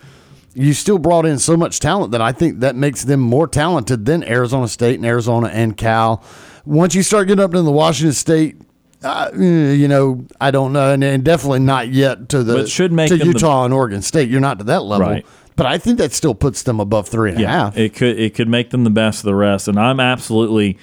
you 0.55 0.73
still 0.73 0.99
brought 0.99 1.27
in 1.27 1.39
so 1.39 1.57
much 1.57 1.81
talent 1.81 2.13
that 2.13 2.21
I 2.23 2.33
think 2.33 2.61
that 2.61 2.77
makes 2.77 3.05
them 3.05 3.21
more 3.21 3.47
talented 3.47 4.07
than 4.07 4.23
Arizona 4.25 4.69
State 4.69 4.97
and 4.97 5.05
Arizona 5.07 5.49
and 5.49 5.77
Cal. 5.77 6.23
Once 6.65 6.95
you 6.95 7.03
start 7.03 7.27
getting 7.29 7.45
up 7.45 7.53
to 7.53 7.61
the 7.61 7.71
Washington 7.71 8.13
State, 8.15 8.57
uh, 9.03 9.31
you 9.37 9.87
know, 9.87 10.25
I 10.41 10.51
don't 10.51 10.73
know, 10.73 10.93
and, 10.95 11.05
and 11.05 11.23
definitely 11.25 11.59
not 11.59 11.89
yet 11.89 12.31
to 12.31 12.43
the 12.43 12.55
But 12.55 12.69
should 12.71 12.91
make 12.93 13.09
to 13.09 13.17
them 13.19 13.27
the- 13.29 13.35
Utah 13.35 13.65
and 13.67 13.75
Oregon 13.75 14.01
State. 14.01 14.31
You're 14.31 14.41
not 14.41 14.59
to 14.61 14.65
that 14.65 14.83
level, 14.85 15.07
Right. 15.07 15.27
but 15.57 15.67
I 15.67 15.77
think 15.77 15.99
that 15.99 16.13
still 16.15 16.35
puts 16.35 16.63
them 16.63 16.81
above 16.81 17.07
three 17.09 17.33
and 17.33 17.43
a 17.43 17.47
half. 17.47 17.77
yeah, 17.77 17.83
it 17.85 17.95
could 17.95 18.19
it 18.19 18.35
could 18.35 18.49
make 18.49 18.71
them 18.71 18.85
the 18.85 18.91
best 18.91 19.19
of 19.19 19.25
the 19.25 19.35
rest. 19.35 19.69
And 19.69 19.79
I'm 19.79 20.01
absolutely 20.01 20.79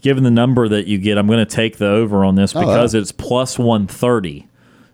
given 0.00 0.24
the 0.24 0.30
number 0.30 0.66
that 0.68 0.86
you 0.86 0.96
get, 0.96 1.18
I'm 1.18 1.26
going 1.26 1.40
to 1.40 1.44
take 1.44 1.76
the 1.76 1.88
over 1.88 2.24
on 2.24 2.36
this 2.36 2.56
Oh, 2.56 2.60
because 2.60 2.94
it's 2.94 3.12
plus 3.12 3.58
130 3.58 4.46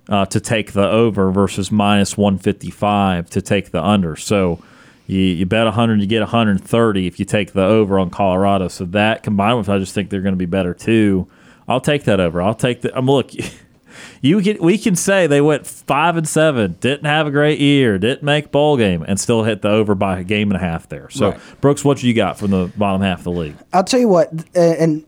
uh, 0.09 0.27
to 0.27 0.41
take 0.41 0.73
the 0.73 0.89
over 0.89 1.31
versus 1.31 1.73
minus 1.73 2.17
155 2.17 3.31
to 3.31 3.43
take 3.43 3.71
the 3.71 3.83
under. 3.83 4.17
So 4.17 4.63
you, 5.07 5.21
you 5.21 5.47
bet 5.47 5.65
100, 5.65 6.01
you 6.01 6.07
get 6.07 6.21
130 6.21 7.07
if 7.07 7.19
you 7.19 7.25
take 7.25 7.53
the 7.53 7.65
over 7.65 7.99
on 7.99 8.11
Colorado. 8.11 8.69
So 8.69 8.85
that 8.87 9.23
combined 9.23 9.59
with, 9.59 9.69
I 9.69 9.79
just 9.79 9.95
think 9.95 10.11
they're 10.11 10.21
going 10.21 10.35
to 10.35 10.39
be 10.39 10.47
better 10.47 10.75
too. 10.75 11.29
I'll 11.67 11.81
take 11.81 12.05
that 12.05 12.21
over. 12.21 12.43
I'll 12.43 12.55
take 12.55 12.83
the. 12.83 12.97
I'm 12.97 13.07
look. 13.07 13.31
you 14.21 14.41
can 14.41 14.59
we 14.63 14.77
can 14.77 14.97
say 14.97 15.27
they 15.27 15.41
went 15.41 15.67
five 15.67 16.17
and 16.17 16.29
seven, 16.29 16.77
didn't 16.81 17.07
have 17.07 17.27
a 17.27 17.31
great 17.31 17.59
year, 17.59 17.99
didn't 17.99 18.23
make 18.23 18.51
bowl 18.51 18.77
game, 18.77 19.03
and 19.07 19.19
still 19.19 19.45
hit 19.45 19.63
the 19.63 19.69
over 19.69 19.95
by 19.95 20.21
a 20.21 20.25
game 20.25 20.51
and 20.51 20.57
a 20.57 20.65
half 20.65 20.89
there. 20.89 21.09
So 21.11 21.31
Right. 21.31 21.41
Brooks, 21.61 21.85
what 21.85 22.03
you 22.03 22.13
got 22.13 22.39
from 22.39 22.51
the 22.51 22.71
bottom 22.77 23.01
half 23.01 23.19
of 23.21 23.25
the 23.25 23.33
league? 23.33 23.57
I'll 23.73 23.85
tell 23.85 24.01
you 24.01 24.09
what, 24.09 24.31
uh, 24.55 24.61
and 24.61 25.05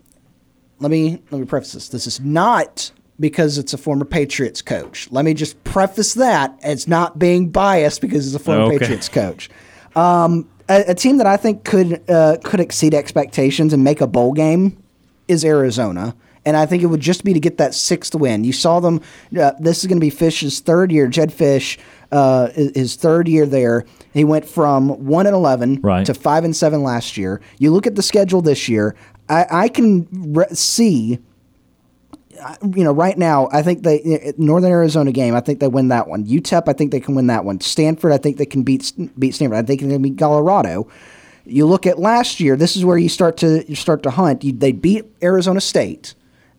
let 0.78 0.90
me 0.90 1.22
let 1.30 1.40
me 1.40 1.46
preface 1.46 1.72
this. 1.72 1.88
This 1.90 2.06
is 2.06 2.20
not 2.20 2.90
because 3.18 3.58
it's 3.58 3.72
a 3.72 3.78
former 3.78 4.04
Patriots 4.04 4.62
coach. 4.62 5.08
Let 5.10 5.24
me 5.24 5.34
just 5.34 5.62
preface 5.64 6.14
that 6.14 6.58
as 6.62 6.86
not 6.86 7.18
being 7.18 7.48
biased 7.50 8.00
because 8.00 8.26
it's 8.26 8.36
a 8.36 8.44
former 8.44 8.62
Okay. 8.64 8.78
Patriots 8.78 9.08
coach. 9.08 9.48
Um, 9.94 10.48
a, 10.68 10.84
a 10.88 10.94
team 10.94 11.18
that 11.18 11.26
I 11.26 11.36
think 11.36 11.64
could 11.64 12.02
uh, 12.10 12.36
could 12.44 12.60
exceed 12.60 12.94
expectations 12.94 13.72
and 13.72 13.82
make 13.84 14.00
a 14.00 14.06
bowl 14.06 14.32
game 14.32 14.76
is 15.28 15.44
Arizona. 15.44 16.14
And 16.44 16.56
I 16.56 16.64
think 16.64 16.84
it 16.84 16.86
would 16.86 17.00
just 17.00 17.24
be 17.24 17.32
to 17.32 17.40
get 17.40 17.58
that 17.58 17.74
sixth 17.74 18.14
win. 18.14 18.44
You 18.44 18.52
saw 18.52 18.78
them. 18.78 19.00
Uh, 19.36 19.50
this 19.58 19.78
is 19.80 19.86
going 19.88 19.96
to 19.98 20.00
be 20.00 20.12
Fisch's 20.12 20.60
third 20.60 20.92
year. 20.92 21.08
Jedd 21.08 21.30
Fisch, 21.32 21.76
uh, 22.12 22.50
his 22.52 22.94
third 22.94 23.26
year 23.26 23.46
there. 23.46 23.84
He 24.12 24.22
went 24.22 24.44
from 24.44 24.90
one 25.06 25.26
and 25.26 25.34
eleven 25.34 25.80
Right. 25.82 26.06
to 26.06 26.14
five 26.14 26.44
and 26.44 26.54
seven 26.54 26.84
last 26.84 27.16
year. 27.16 27.40
You 27.58 27.72
look 27.72 27.86
at 27.86 27.96
the 27.96 28.02
schedule 28.02 28.42
this 28.42 28.68
year. 28.68 28.94
I, 29.28 29.46
I 29.50 29.68
can 29.68 30.06
re- 30.12 30.46
see. 30.52 31.18
You 32.62 32.84
know, 32.84 32.92
right 32.92 33.16
now, 33.16 33.48
I 33.52 33.62
think 33.62 33.82
they 33.82 34.32
Northern 34.36 34.70
Arizona 34.70 35.12
game. 35.12 35.34
I 35.34 35.40
think 35.40 35.60
they 35.60 35.68
win 35.68 35.88
that 35.88 36.08
one. 36.08 36.24
UTEP, 36.24 36.64
I 36.66 36.72
think 36.72 36.90
they 36.90 37.00
can 37.00 37.14
win 37.14 37.28
that 37.28 37.44
one. 37.44 37.60
Stanford, 37.60 38.12
I 38.12 38.18
think 38.18 38.36
they 38.36 38.46
can 38.46 38.62
beat 38.62 38.92
beat 39.18 39.34
Stanford. 39.34 39.58
I 39.58 39.62
think 39.62 39.80
they 39.80 39.88
can 39.88 40.02
beat 40.02 40.18
Colorado. 40.18 40.88
You 41.44 41.66
look 41.66 41.86
at 41.86 41.98
last 41.98 42.40
year. 42.40 42.56
This 42.56 42.76
is 42.76 42.84
where 42.84 42.98
you 42.98 43.08
start 43.08 43.36
to 43.38 43.64
you 43.68 43.76
start 43.76 44.02
to 44.04 44.10
hunt. 44.10 44.44
You, 44.44 44.52
they 44.52 44.72
beat 44.72 45.04
Arizona 45.22 45.60
State, 45.60 46.14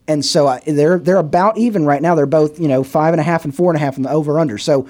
and 0.08 0.26
so 0.26 0.48
I, 0.48 0.62
they're 0.66 1.00
they're 1.00 1.18
about 1.18 1.58
even 1.58 1.86
right 1.86 2.02
now. 2.02 2.16
They're 2.16 2.26
both 2.26 2.60
you 2.60 2.68
know 2.68 2.84
five 2.84 3.14
and 3.14 3.20
a 3.20 3.24
half 3.24 3.46
and 3.46 3.54
four 3.54 3.72
and 3.72 3.78
a 3.78 3.80
half 3.80 3.98
in 3.98 4.04
the 4.04 4.12
over 4.12 4.40
under. 4.40 4.58
So 4.58 4.88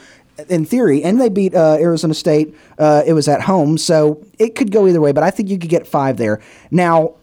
in 0.49 0.65
theory, 0.65 1.03
and 1.03 1.19
they 1.19 1.30
beat 1.30 1.55
uh, 1.55 1.77
Arizona 1.80 2.14
State. 2.14 2.55
Uh, 2.77 3.03
it 3.05 3.14
was 3.14 3.27
at 3.27 3.41
home, 3.41 3.77
so 3.77 4.23
it 4.38 4.55
could 4.55 4.72
go 4.72 4.88
either 4.88 5.01
way. 5.01 5.11
But 5.11 5.23
I 5.23 5.31
think 5.31 5.49
you 5.49 5.57
could 5.57 5.69
get 5.69 5.88
five 5.88 6.18
there. 6.18 6.41
Now, 6.72 7.15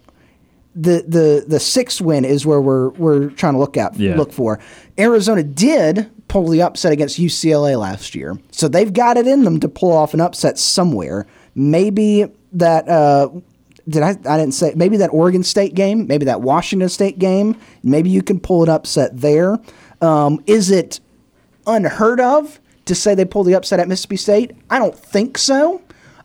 the 0.75 1.05
the 1.07 1.45
the 1.47 1.61
sixth 1.61 2.01
win 2.01 2.25
is 2.25 2.45
where 2.45 2.61
we're 2.61 2.89
we're 2.91 3.29
trying 3.31 3.53
to 3.55 3.59
look 3.59 3.77
at 3.77 3.99
Yeah. 3.99 4.17
look 4.17 4.33
for. 4.33 4.59
Arizona 4.99 5.43
did 5.43 6.11
pull 6.29 6.49
the 6.49 6.63
upset 6.63 6.93
against 6.93 7.19
UCLA 7.19 7.79
last 7.79 8.15
year, 8.15 8.39
so 8.51 8.67
they've 8.69 8.93
got 8.93 9.17
it 9.17 9.27
in 9.27 9.45
them 9.45 9.61
to 9.61 9.69
pull 9.69 9.93
off 9.93 10.15
an 10.15 10.21
upset 10.21 10.59
somewhere. 10.59 11.27
Maybe 11.55 12.27
that. 12.53 12.89
Uh, 12.89 13.29
did 13.89 14.03
I? 14.03 14.11
I 14.11 14.37
didn't 14.39 14.53
say. 14.55 14.73
Maybe 14.75 14.97
that 14.97 15.09
Oregon 15.13 15.43
State 15.45 15.75
game. 15.75 16.07
Maybe 16.07 16.25
that 16.25 16.41
Washington 16.41 16.89
State 16.89 17.19
game. 17.19 17.57
Maybe 17.83 18.11
you 18.11 18.23
can 18.23 18.41
pull 18.41 18.63
an 18.63 18.69
upset 18.69 19.21
there. 19.21 19.59
Um, 20.01 20.43
is 20.47 20.71
it 20.71 21.01
unheard 21.67 22.21
of 22.21 22.59
to 22.87 22.95
say 22.95 23.15
they 23.15 23.25
pull 23.25 23.45
the 23.45 23.55
upset 23.55 23.79
at 23.81 23.89
Mississippi 23.89 24.17
State? 24.17 24.51
I 24.71 24.79
don't 24.79 24.99
think 24.99 25.39
so. 25.39 25.81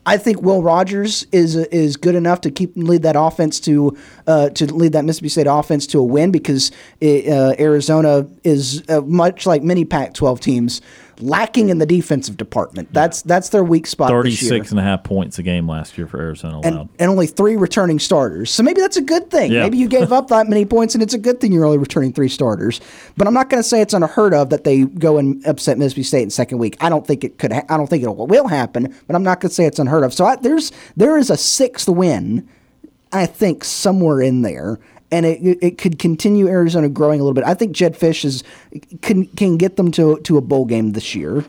I 0.06 0.18
think 0.18 0.42
Will 0.42 0.64
Rogers 0.64 1.26
is 1.32 1.56
is 1.56 1.98
good 1.98 2.16
enough 2.16 2.42
to 2.42 2.52
keep 2.52 2.72
lead 2.76 3.04
that 3.04 3.16
offense 3.18 3.60
to 3.62 3.98
uh, 4.28 4.50
to 4.52 4.66
lead 4.74 4.94
that 4.94 5.06
Mississippi 5.06 5.30
State 5.30 5.48
offense 5.48 5.86
to 5.88 6.00
a 6.00 6.04
win 6.04 6.32
because 6.32 6.72
it, 7.00 7.28
uh, 7.28 7.54
Arizona 7.60 8.28
is 8.44 8.84
uh, 8.90 9.02
much 9.02 9.46
like 9.46 9.62
many 9.62 9.86
Pac-12 9.86 10.40
teams 10.40 10.82
lacking 11.22 11.70
in 11.70 11.78
the 11.78 11.86
defensive 11.86 12.38
department. 12.38 12.92
That's 12.94 13.22
that's 13.22 13.50
their 13.50 13.64
weak 13.64 13.88
spot. 13.88 14.10
this 14.24 14.42
year. 14.42 14.50
36 14.50 14.72
and 14.72 14.80
a 14.80 14.84
half 14.84 15.04
points 15.04 15.40
a 15.40 15.44
game 15.44 15.68
last 15.68 15.98
year 15.98 16.08
for 16.08 16.20
Arizona 16.20 16.58
allowed. 16.58 16.66
And, 16.66 16.90
and 17.00 17.10
only 17.12 17.28
three 17.28 17.56
returning 17.56 18.00
starters. 18.00 18.52
So 18.52 18.64
maybe 18.64 18.82
that's 18.82 18.98
a 18.98 19.02
good 19.02 19.30
thing. 19.30 19.52
Yeah. 19.52 19.64
Maybe 19.64 19.78
you 19.78 19.88
gave 19.88 20.12
up 20.12 20.28
that 20.30 20.48
many 20.48 20.66
points, 20.66 20.94
and 20.94 21.04
it's 21.04 21.14
a 21.14 21.18
good 21.18 21.40
thing 21.42 21.52
you're 21.52 21.66
only 21.66 21.78
returning 21.78 22.14
three 22.14 22.30
starters. 22.30 22.80
But 23.18 23.28
I'm 23.28 23.34
not 23.34 23.50
going 23.50 23.62
to 23.62 23.68
say 23.68 23.82
it's 23.82 23.94
unheard 23.94 24.34
of 24.34 24.50
that 24.50 24.64
they 24.64 24.86
go 24.86 25.18
and 25.18 25.46
upset 25.46 25.78
Mississippi 25.78 26.04
State 26.04 26.24
in 26.24 26.30
second 26.30 26.58
week. 26.58 26.78
I 26.80 26.90
don't 26.90 27.06
think 27.06 27.24
it 27.24 27.38
could. 27.38 27.52
Ha- 27.54 27.66
I 27.70 27.78
don't 27.78 27.88
think 27.88 28.04
it 28.04 28.16
will 28.16 28.48
happen. 28.48 28.96
But 29.08 29.16
I'm 29.16 29.24
not 29.24 29.40
going 29.40 29.50
to 29.50 29.56
say 29.56 29.66
it's 29.66 29.80
unheard 29.80 30.04
of. 30.04 30.14
So 30.14 30.26
I, 30.26 30.36
there's 30.36 30.72
there 30.96 31.18
is 31.18 31.30
a 31.30 31.38
sixth 31.38 31.90
win, 31.90 32.48
I 33.12 33.26
think 33.26 33.64
somewhere 33.64 34.22
in 34.22 34.42
there. 34.42 34.80
And 35.12 35.26
it, 35.26 35.58
it 35.62 35.78
could 35.80 35.98
continue 35.98 36.48
Arizona 36.48 36.88
growing 36.88 37.20
a 37.20 37.24
little 37.24 37.34
bit. 37.34 37.44
I 37.44 37.56
think 37.56 37.76
Jedd 37.76 37.96
Fisch 37.96 38.24
is 38.24 38.44
can 39.02 39.26
can 39.26 39.58
get 39.58 39.76
them 39.76 39.92
to 39.94 40.20
to 40.20 40.38
a 40.38 40.42
bowl 40.42 40.66
game 40.66 40.92
this 40.92 41.16
year. 41.16 41.46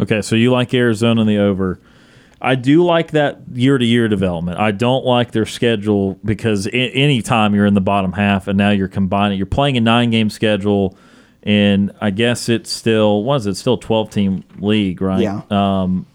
Okay, 0.00 0.20
so 0.20 0.34
you 0.34 0.50
like 0.50 0.74
Arizona 0.74 1.20
in 1.20 1.26
the 1.28 1.38
over. 1.38 1.78
I 2.40 2.56
do 2.56 2.84
like 2.84 3.12
that 3.12 3.38
year 3.52 3.78
to 3.78 3.84
year 3.84 4.08
development. 4.08 4.58
I 4.58 4.70
don't 4.70 5.04
like 5.04 5.30
their 5.30 5.46
schedule 5.46 6.18
because 6.24 6.68
any 6.72 7.22
time 7.22 7.54
you're 7.54 7.64
in 7.64 7.74
the 7.74 7.80
bottom 7.80 8.12
half 8.12 8.48
and 8.48 8.58
now 8.58 8.70
you're 8.70 8.88
combining, 8.88 9.38
you're 9.38 9.46
playing 9.46 9.76
a 9.76 9.80
nine 9.80 10.10
game 10.10 10.28
schedule, 10.28 10.96
and 11.42 11.92
I 12.00 12.10
guess 12.10 12.48
it's 12.48 12.70
still 12.70 13.22
what 13.22 13.36
is 13.36 13.46
it? 13.46 13.54
Still 13.54 13.78
twelve 13.78 14.10
team 14.10 14.44
league, 14.58 15.00
right? 15.00 15.20
Yeah. 15.20 15.42
Um, 15.50 16.06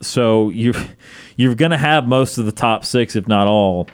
so 0.00 0.50
you 0.50 0.72
you're 1.36 1.54
going 1.54 1.70
to 1.72 1.78
have 1.78 2.06
most 2.06 2.38
of 2.38 2.46
the 2.46 2.52
top 2.52 2.84
six, 2.84 3.16
if 3.16 3.28
not 3.28 3.46
all. 3.46 3.88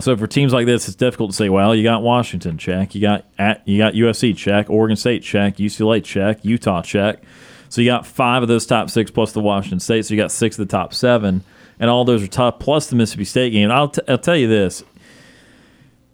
So 0.00 0.16
for 0.16 0.26
teams 0.26 0.52
like 0.52 0.66
this, 0.66 0.88
it's 0.88 0.96
difficult 0.96 1.30
to 1.30 1.36
say. 1.36 1.48
Well, 1.48 1.74
you 1.74 1.82
got 1.82 2.02
Washington 2.02 2.58
check, 2.58 2.94
you 2.94 3.00
got 3.00 3.24
at 3.38 3.66
you 3.66 3.78
got 3.78 3.94
USC 3.94 4.36
check, 4.36 4.68
Oregon 4.70 4.96
State 4.96 5.22
check, 5.22 5.56
UCLA 5.56 6.02
check, 6.02 6.44
Utah 6.44 6.82
check. 6.82 7.22
So 7.68 7.80
you 7.80 7.88
got 7.88 8.06
five 8.06 8.42
of 8.42 8.48
those 8.48 8.66
top 8.66 8.90
six 8.90 9.10
plus 9.10 9.32
the 9.32 9.40
Washington 9.40 9.78
State. 9.80 10.04
So 10.04 10.14
you 10.14 10.20
got 10.20 10.32
six 10.32 10.58
of 10.58 10.66
the 10.66 10.72
top 10.72 10.92
seven, 10.92 11.44
and 11.78 11.88
all 11.88 12.04
those 12.04 12.22
are 12.22 12.26
tough. 12.26 12.58
Plus 12.58 12.88
the 12.88 12.96
Mississippi 12.96 13.24
State 13.24 13.50
game. 13.50 13.70
I'll 13.70 13.88
t- 13.88 14.02
I'll 14.08 14.18
tell 14.18 14.36
you 14.36 14.48
this. 14.48 14.82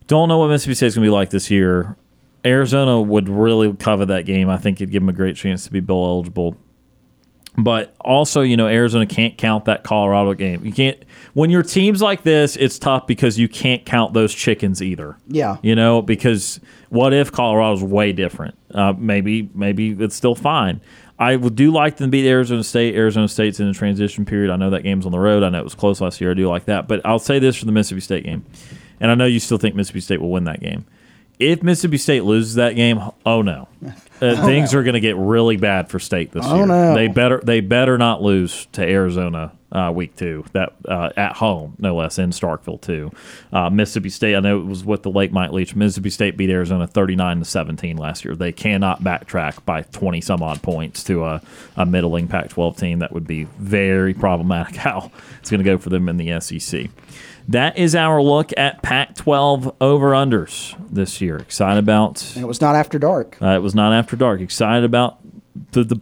Don't 0.07 0.29
know 0.29 0.39
what 0.39 0.49
Mississippi 0.49 0.75
State's 0.75 0.95
going 0.95 1.05
to 1.05 1.11
be 1.11 1.13
like 1.15 1.31
this 1.31 1.51
year. 1.51 1.97
Arizona 2.45 3.01
would 3.01 3.29
really 3.29 3.73
cover 3.75 4.07
that 4.07 4.25
game. 4.25 4.49
I 4.49 4.57
think 4.57 4.81
it'd 4.81 4.93
give 4.93 5.03
them 5.03 5.09
a 5.09 5.13
great 5.13 5.35
chance 5.35 5.65
to 5.65 5.73
be 5.73 5.81
bowl 5.81 6.07
eligible. 6.07 6.57
But 7.59 7.95
also, 8.01 8.43
you 8.43 8.57
know, 8.57 8.69
Arizona 8.69 9.07
can't 9.07 9.39
count 9.39 9.65
that 9.65 9.83
Colorado 9.83 10.35
game. 10.35 10.65
You 10.65 10.73
can't 10.73 11.03
when 11.33 11.51
your 11.51 11.63
teams 11.63 12.01
like 12.01 12.23
this, 12.23 12.57
it's 12.57 12.79
tough 12.79 13.07
because 13.07 13.39
you 13.39 13.49
can't 13.49 13.85
count 13.85 14.15
those 14.15 14.35
chickens 14.35 14.83
either. 14.83 15.19
Yeah. 15.29 15.59
You 15.63 15.75
know, 15.75 16.01
because 16.01 16.61
what 16.89 17.13
if 17.13 17.31
Colorado's 17.31 17.83
way 17.83 18.13
different? 18.13 18.57
Uh, 18.71 18.95
maybe 18.97 19.51
maybe 19.55 19.91
it's 19.91 20.17
still 20.17 20.35
fine. 20.35 20.81
I 21.19 21.37
would 21.37 21.55
do 21.55 21.71
like 21.71 21.97
them 21.97 22.09
to 22.09 22.11
beat 22.11 22.27
Arizona 22.27 22.65
State. 22.65 22.95
Arizona 22.95 23.29
State's 23.29 23.61
in 23.61 23.69
a 23.69 23.75
transition 23.75 24.25
period. 24.25 24.51
I 24.51 24.57
know 24.57 24.71
that 24.71 24.83
game's 24.83 25.07
on 25.07 25.13
the 25.13 25.19
road. 25.19 25.43
I 25.43 25.49
know 25.49 25.59
it 25.59 25.65
was 25.65 25.75
close 25.75 26.01
last 26.01 26.21
year. 26.21 26.31
I 26.31 26.35
do 26.35 26.49
like 26.49 26.67
that. 26.67 26.89
But 26.89 27.01
I'll 27.05 27.19
say 27.19 27.39
this 27.39 27.57
for 27.57 27.65
the 27.65 27.73
Mississippi 27.73 28.01
State 28.01 28.25
game. 28.25 28.45
And 29.01 29.11
I 29.11 29.15
know 29.15 29.27
you 29.27 29.41
still 29.41 29.59
think 29.59 29.75
Mississippi 29.75 30.01
State 30.01 30.21
will 30.21 30.31
win 30.31 30.45
that 30.45 30.61
game. 30.61 30.87
If 31.39 31.63
Mississippi 31.63 31.99
State 31.99 32.25
loses 32.25 32.55
that 32.55 32.77
game, 32.77 33.01
oh 33.27 33.43
no, 33.43 33.69
uh, 34.21 34.47
things 34.47 34.75
are 34.75 34.83
going 34.83 34.95
to 34.95 35.01
get 35.01 35.17
really 35.17 35.57
bad 35.57 35.89
for 35.89 35.99
State 35.99 36.33
this 36.33 36.45
Oh, 36.47 36.57
year. 36.57 36.67
no. 36.67 36.95
They 36.95 37.09
better 37.09 37.41
they 37.45 37.61
better 37.61 37.99
not 37.99 38.23
lose 38.23 38.67
to 38.73 38.83
Arizona 38.83 39.53
uh, 39.73 39.91
week 39.95 40.15
two 40.17 40.45
that 40.53 40.73
uh, 40.87 41.11
at 41.17 41.33
home 41.37 41.75
no 41.79 41.97
less 41.97 42.19
in 42.19 42.31
Starkville 42.31 42.81
too. 42.81 43.11
Uh, 43.53 43.69
Mississippi 43.71 44.11
State 44.11 44.37
I 44.37 44.41
know 44.41 44.61
it 44.61 44.67
was 44.67 44.85
with 44.85 45.03
the 45.03 45.11
late 45.11 45.33
Mike 45.33 45.51
Leach. 45.53 45.75
Mississippi 45.75 46.11
State 46.11 46.37
beat 46.37 46.51
Arizona 46.51 46.87
thirty 46.87 47.17
nine 47.17 47.39
to 47.41 47.45
seventeen 47.45 47.97
last 47.97 48.25
year. 48.25 48.35
They 48.37 48.53
cannot 48.53 49.03
backtrack 49.03 49.65
by 49.65 49.83
twenty 49.83 50.21
some 50.21 50.43
odd 50.43 50.63
points 50.63 51.03
to 51.05 51.25
a, 51.25 51.43
a 51.77 51.85
middling 51.85 52.29
Pac 52.29 52.51
twelve 52.51 52.77
team. 52.77 53.01
That 53.01 53.13
would 53.13 53.27
be 53.27 53.45
very 53.59 54.15
problematic. 54.15 54.77
How 54.87 55.11
it's 55.41 55.51
going 55.51 55.59
to 55.59 55.65
go 55.65 55.79
for 55.79 55.91
them 55.91 56.09
in 56.09 56.17
the 56.17 56.41
SEC. 56.41 56.89
That 57.49 57.79
is 57.79 57.95
our 57.95 58.21
look 58.21 58.51
at 58.57 58.83
Pac 58.83 59.15
12 59.15 59.77
over 59.81 60.11
unders 60.11 60.75
this 60.91 61.21
year. 61.21 61.37
Excited 61.37 61.79
about 61.79 62.21
And 62.35 62.43
it 62.43 62.49
was 62.49 62.61
not 62.61 62.75
after 62.75 62.99
dark. 62.99 63.37
uh, 63.41 63.51
it 63.51 63.63
was 63.63 63.73
not 63.73 63.93
after 63.93 64.17
dark. 64.17 64.41
Excited 64.41 64.83
about 64.83 65.19
the, 65.73 65.85
the 65.85 65.97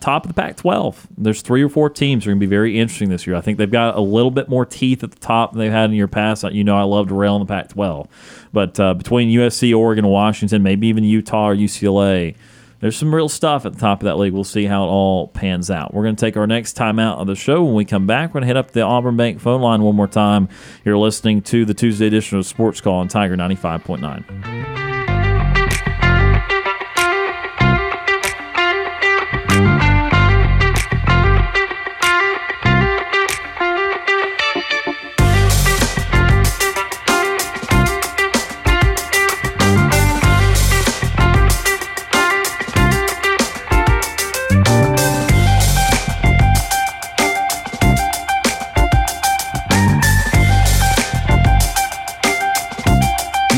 top 0.00 0.24
of 0.24 0.28
the 0.28 0.34
Pac-12. 0.34 0.96
There's 1.16 1.42
three 1.42 1.62
or 1.62 1.68
four 1.68 1.90
teams 1.90 2.24
that 2.24 2.30
are 2.30 2.32
going 2.32 2.40
to 2.40 2.46
be 2.46 2.50
very 2.50 2.78
interesting 2.78 3.08
this 3.08 3.26
year. 3.26 3.36
I 3.36 3.40
think 3.40 3.58
they've 3.58 3.70
got 3.70 3.96
a 3.96 4.00
little 4.00 4.30
bit 4.30 4.48
more 4.48 4.64
teeth 4.64 5.02
at 5.04 5.10
the 5.10 5.18
top 5.18 5.52
than 5.52 5.60
they've 5.60 5.72
had 5.72 5.90
in 5.90 5.96
your 5.96 6.08
past. 6.08 6.44
You 6.44 6.64
know, 6.64 6.76
I 6.76 6.82
love 6.82 7.08
to 7.08 7.14
rail 7.14 7.34
on 7.34 7.40
the 7.40 7.46
Pac-12, 7.46 8.06
but 8.52 8.80
uh, 8.80 8.94
between 8.94 9.28
USC, 9.28 9.76
Oregon, 9.76 10.06
Washington, 10.06 10.62
maybe 10.62 10.86
even 10.88 11.04
Utah 11.04 11.48
or 11.48 11.56
UCLA. 11.56 12.36
There's 12.80 12.96
some 12.96 13.14
real 13.14 13.28
stuff 13.28 13.66
at 13.66 13.74
the 13.74 13.78
top 13.78 14.00
of 14.00 14.06
that 14.06 14.16
league. 14.16 14.32
We'll 14.32 14.42
see 14.42 14.64
how 14.64 14.84
it 14.84 14.88
all 14.88 15.28
pans 15.28 15.70
out. 15.70 15.92
We're 15.92 16.02
going 16.02 16.16
to 16.16 16.20
take 16.20 16.38
our 16.38 16.46
next 16.46 16.72
time 16.72 16.98
out 16.98 17.18
of 17.18 17.26
the 17.26 17.36
show. 17.36 17.62
When 17.62 17.74
we 17.74 17.84
come 17.84 18.06
back, 18.06 18.30
we're 18.30 18.40
going 18.40 18.42
to 18.42 18.46
hit 18.46 18.56
up 18.56 18.70
the 18.70 18.80
Auburn 18.80 19.18
Bank 19.18 19.38
phone 19.38 19.60
line 19.60 19.82
one 19.82 19.96
more 19.96 20.08
time. 20.08 20.48
You're 20.82 20.96
listening 20.96 21.42
to 21.42 21.66
the 21.66 21.74
Tuesday 21.74 22.06
edition 22.06 22.38
of 22.38 22.46
Sports 22.46 22.80
Call 22.80 22.94
on 22.94 23.08
Tiger 23.08 23.36
95.9. 23.36 24.89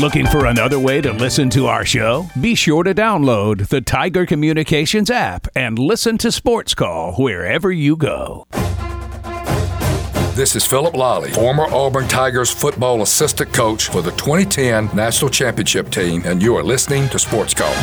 Looking 0.03 0.27
for 0.27 0.47
another 0.47 0.79
way 0.79 0.99
to 0.99 1.13
listen 1.13 1.49
to 1.51 1.67
our 1.67 1.85
show? 1.85 2.27
Be 2.41 2.55
sure 2.55 2.83
to 2.83 2.93
download 2.93 3.69
the 3.69 3.79
Tiger 3.79 4.25
Communications 4.25 5.09
app 5.09 5.47
and 5.55 5.79
listen 5.79 6.17
to 6.17 6.29
Sports 6.29 6.75
Call 6.75 7.13
wherever 7.13 7.71
you 7.71 7.95
go. 7.95 8.45
This 10.35 10.57
is 10.57 10.65
Phillip 10.65 10.95
Lolley, 10.95 11.33
former 11.33 11.67
Auburn 11.73 12.09
Tigers 12.09 12.51
football 12.51 13.01
assistant 13.01 13.53
coach 13.53 13.87
for 13.87 14.01
the 14.01 14.11
2010 14.11 14.93
National 14.93 15.31
Championship 15.31 15.89
team, 15.89 16.21
and 16.25 16.41
you 16.41 16.53
are 16.57 16.63
listening 16.63 17.07
to 17.07 17.17
Sports 17.17 17.53
Call. 17.53 17.73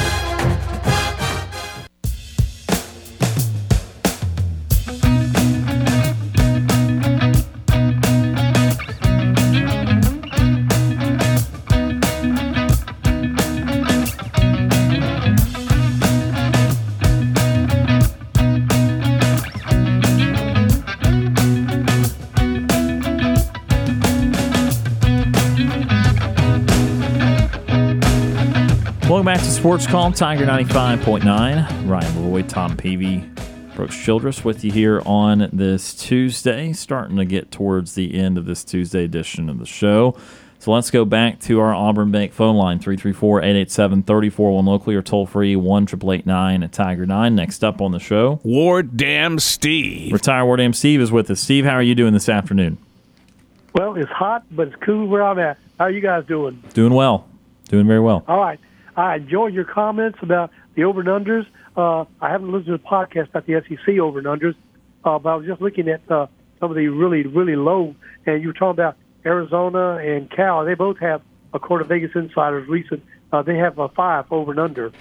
Sports 29.61 29.87
Call, 29.87 30.11
Tiger 30.11 30.47
95.9. 30.47 31.23
Ryan 31.87 32.13
Lavoie, 32.15 32.49
Tom 32.49 32.79
Peavy, 32.79 33.19
Brooks 33.77 33.95
Childress 33.95 34.43
with 34.43 34.65
you 34.65 34.73
here 34.73 35.03
on 35.05 35.51
this 35.53 35.93
Tuesday, 35.93 36.73
starting 36.73 37.19
to 37.19 37.27
get 37.27 37.51
towards 37.51 37.95
the 37.95 38.15
end 38.15 38.39
of 38.39 38.47
this 38.47 38.65
Tuesday 38.65 39.05
edition 39.05 39.51
of 39.51 39.59
the 39.59 39.67
show. 39.67 40.17
So 40.61 40.73
let's 40.73 40.91
go 40.91 41.05
back 41.05 41.41
to 41.41 41.61
our 41.61 41.75
Auburn 41.75 42.11
Bank 42.11 42.33
phone 42.33 42.57
line, 42.57 42.79
334-887-3401 42.79 44.65
locally 44.65 44.97
or 44.97 45.03
toll 45.03 45.27
free, 45.27 45.55
1 45.57 45.89
at 46.63 46.73
Tiger 46.73 47.05
9. 47.05 47.35
Next 47.35 47.63
up 47.63 47.83
on 47.83 47.93
the 47.93 48.01
show, 48.01 48.41
Ward 48.43 48.97
Dam 48.97 49.39
Steve. 49.39 50.11
Retire 50.11 50.47
Ward 50.47 50.61
Dam 50.61 50.73
Steve 50.73 51.03
is 51.03 51.13
with 51.13 51.31
us. 51.31 51.39
Steve, 51.39 51.67
how 51.67 51.75
are 51.75 51.83
you 51.83 51.95
doing 51.95 52.15
this 52.15 52.31
afternoon? 52.31 52.79
Well, 53.75 53.95
it's 53.97 54.11
hot, 54.11 54.43
but 54.51 54.69
it's 54.69 54.77
cool 54.83 55.07
where 55.07 55.23
I'm 55.23 55.39
at. 55.39 55.59
How 55.79 55.85
are 55.85 55.91
you 55.91 56.01
guys 56.01 56.25
doing? 56.25 56.65
Doing 56.73 56.95
well. 56.95 57.29
Doing 57.69 57.87
very 57.87 58.01
well. 58.01 58.25
All 58.27 58.41
right. 58.41 58.59
I 59.01 59.17
enjoyed 59.17 59.55
your 59.55 59.65
comments 59.65 60.19
about 60.23 60.51
the 60.75 60.85
over 60.85 61.01
and 61.01 61.09
unders. 61.09 61.47
Uh, 61.77 62.05
I 62.21 62.31
haven't 62.31 62.53
listened 62.53 62.67
to 62.67 62.73
the 62.73 62.79
podcast 62.79 63.31
about 63.31 63.47
the 63.47 63.63
SEC 63.69 63.99
over 63.99 64.19
and 64.19 64.27
unders, 64.27 64.55
uh, 65.05 65.19
but 65.19 65.31
I 65.31 65.35
was 65.37 65.47
just 65.47 65.61
looking 65.61 65.89
at 65.89 66.01
uh, 66.11 66.27
some 66.59 66.71
of 66.71 66.77
the 66.77 66.89
really, 66.89 67.23
really 67.23 67.57
low. 67.57 67.95
And 68.27 68.43
you 68.43 68.49
were 68.49 68.55
talking 68.55 68.83
about 68.83 68.97
Arizona 69.25 69.97
and 69.97 70.31
Cal. 70.31 70.65
They 70.65 70.75
both 70.75 70.99
have, 70.99 71.23
according 71.55 71.89
to 71.89 71.95
Vegas 71.95 72.15
Insiders, 72.15 72.69
recent. 72.69 73.03
Uh, 73.33 73.43
they 73.43 73.57
have 73.57 73.79
a 73.79 73.89
five 73.89 74.31
over 74.31 74.51
and 74.51 74.61
under. 74.61 74.93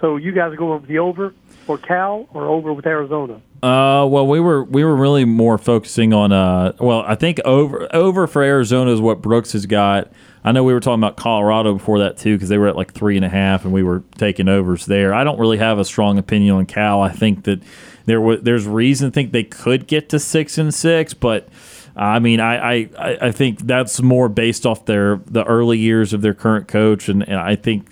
So 0.00 0.16
you 0.16 0.32
guys 0.32 0.52
are 0.52 0.56
going 0.56 0.80
with 0.80 0.88
the 0.88 0.98
over 0.98 1.34
for 1.64 1.78
Cal 1.78 2.28
or 2.32 2.46
over 2.46 2.72
with 2.72 2.86
Arizona? 2.86 3.40
Uh, 3.62 4.04
well, 4.06 4.26
we 4.26 4.40
were 4.40 4.62
we 4.64 4.84
were 4.84 4.94
really 4.94 5.24
more 5.24 5.56
focusing 5.56 6.12
on 6.12 6.32
uh, 6.32 6.72
well, 6.78 7.02
I 7.06 7.14
think 7.14 7.40
over 7.44 7.88
over 7.94 8.26
for 8.26 8.42
Arizona 8.42 8.92
is 8.92 9.00
what 9.00 9.22
Brooks 9.22 9.52
has 9.52 9.64
got. 9.66 10.12
I 10.44 10.52
know 10.52 10.62
we 10.62 10.74
were 10.74 10.80
talking 10.80 11.00
about 11.00 11.16
Colorado 11.16 11.72
before 11.72 12.00
that 12.00 12.18
too 12.18 12.36
because 12.36 12.50
they 12.50 12.58
were 12.58 12.68
at 12.68 12.76
like 12.76 12.92
three 12.92 13.16
and 13.16 13.24
a 13.24 13.30
half 13.30 13.64
and 13.64 13.72
we 13.72 13.82
were 13.82 14.02
taking 14.18 14.48
overs 14.48 14.84
there. 14.84 15.14
I 15.14 15.24
don't 15.24 15.38
really 15.38 15.56
have 15.56 15.78
a 15.78 15.84
strong 15.86 16.18
opinion 16.18 16.54
on 16.56 16.66
Cal. 16.66 17.00
I 17.00 17.08
think 17.08 17.44
that 17.44 17.62
there 18.04 18.20
was 18.20 18.42
there's 18.42 18.66
reason 18.66 19.10
to 19.10 19.14
think 19.14 19.32
they 19.32 19.44
could 19.44 19.86
get 19.86 20.10
to 20.10 20.18
six 20.18 20.58
and 20.58 20.72
six, 20.72 21.14
but. 21.14 21.48
I 21.96 22.18
mean, 22.18 22.40
I, 22.40 22.56
I, 22.56 22.88
I 22.98 23.30
think 23.30 23.60
that's 23.60 24.02
more 24.02 24.28
based 24.28 24.66
off 24.66 24.84
their 24.84 25.20
the 25.26 25.44
early 25.44 25.78
years 25.78 26.12
of 26.12 26.22
their 26.22 26.34
current 26.34 26.66
coach, 26.66 27.08
and, 27.08 27.22
and 27.22 27.36
I 27.36 27.54
think 27.54 27.86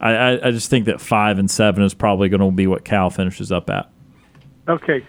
I, 0.00 0.48
I 0.48 0.50
just 0.50 0.68
think 0.70 0.86
that 0.86 1.00
five 1.00 1.38
and 1.38 1.50
seven 1.50 1.82
is 1.82 1.94
probably 1.94 2.28
going 2.28 2.40
to 2.40 2.50
be 2.50 2.66
what 2.66 2.84
Cal 2.84 3.10
finishes 3.10 3.50
up 3.52 3.70
at. 3.70 3.90
Okay, 4.68 5.04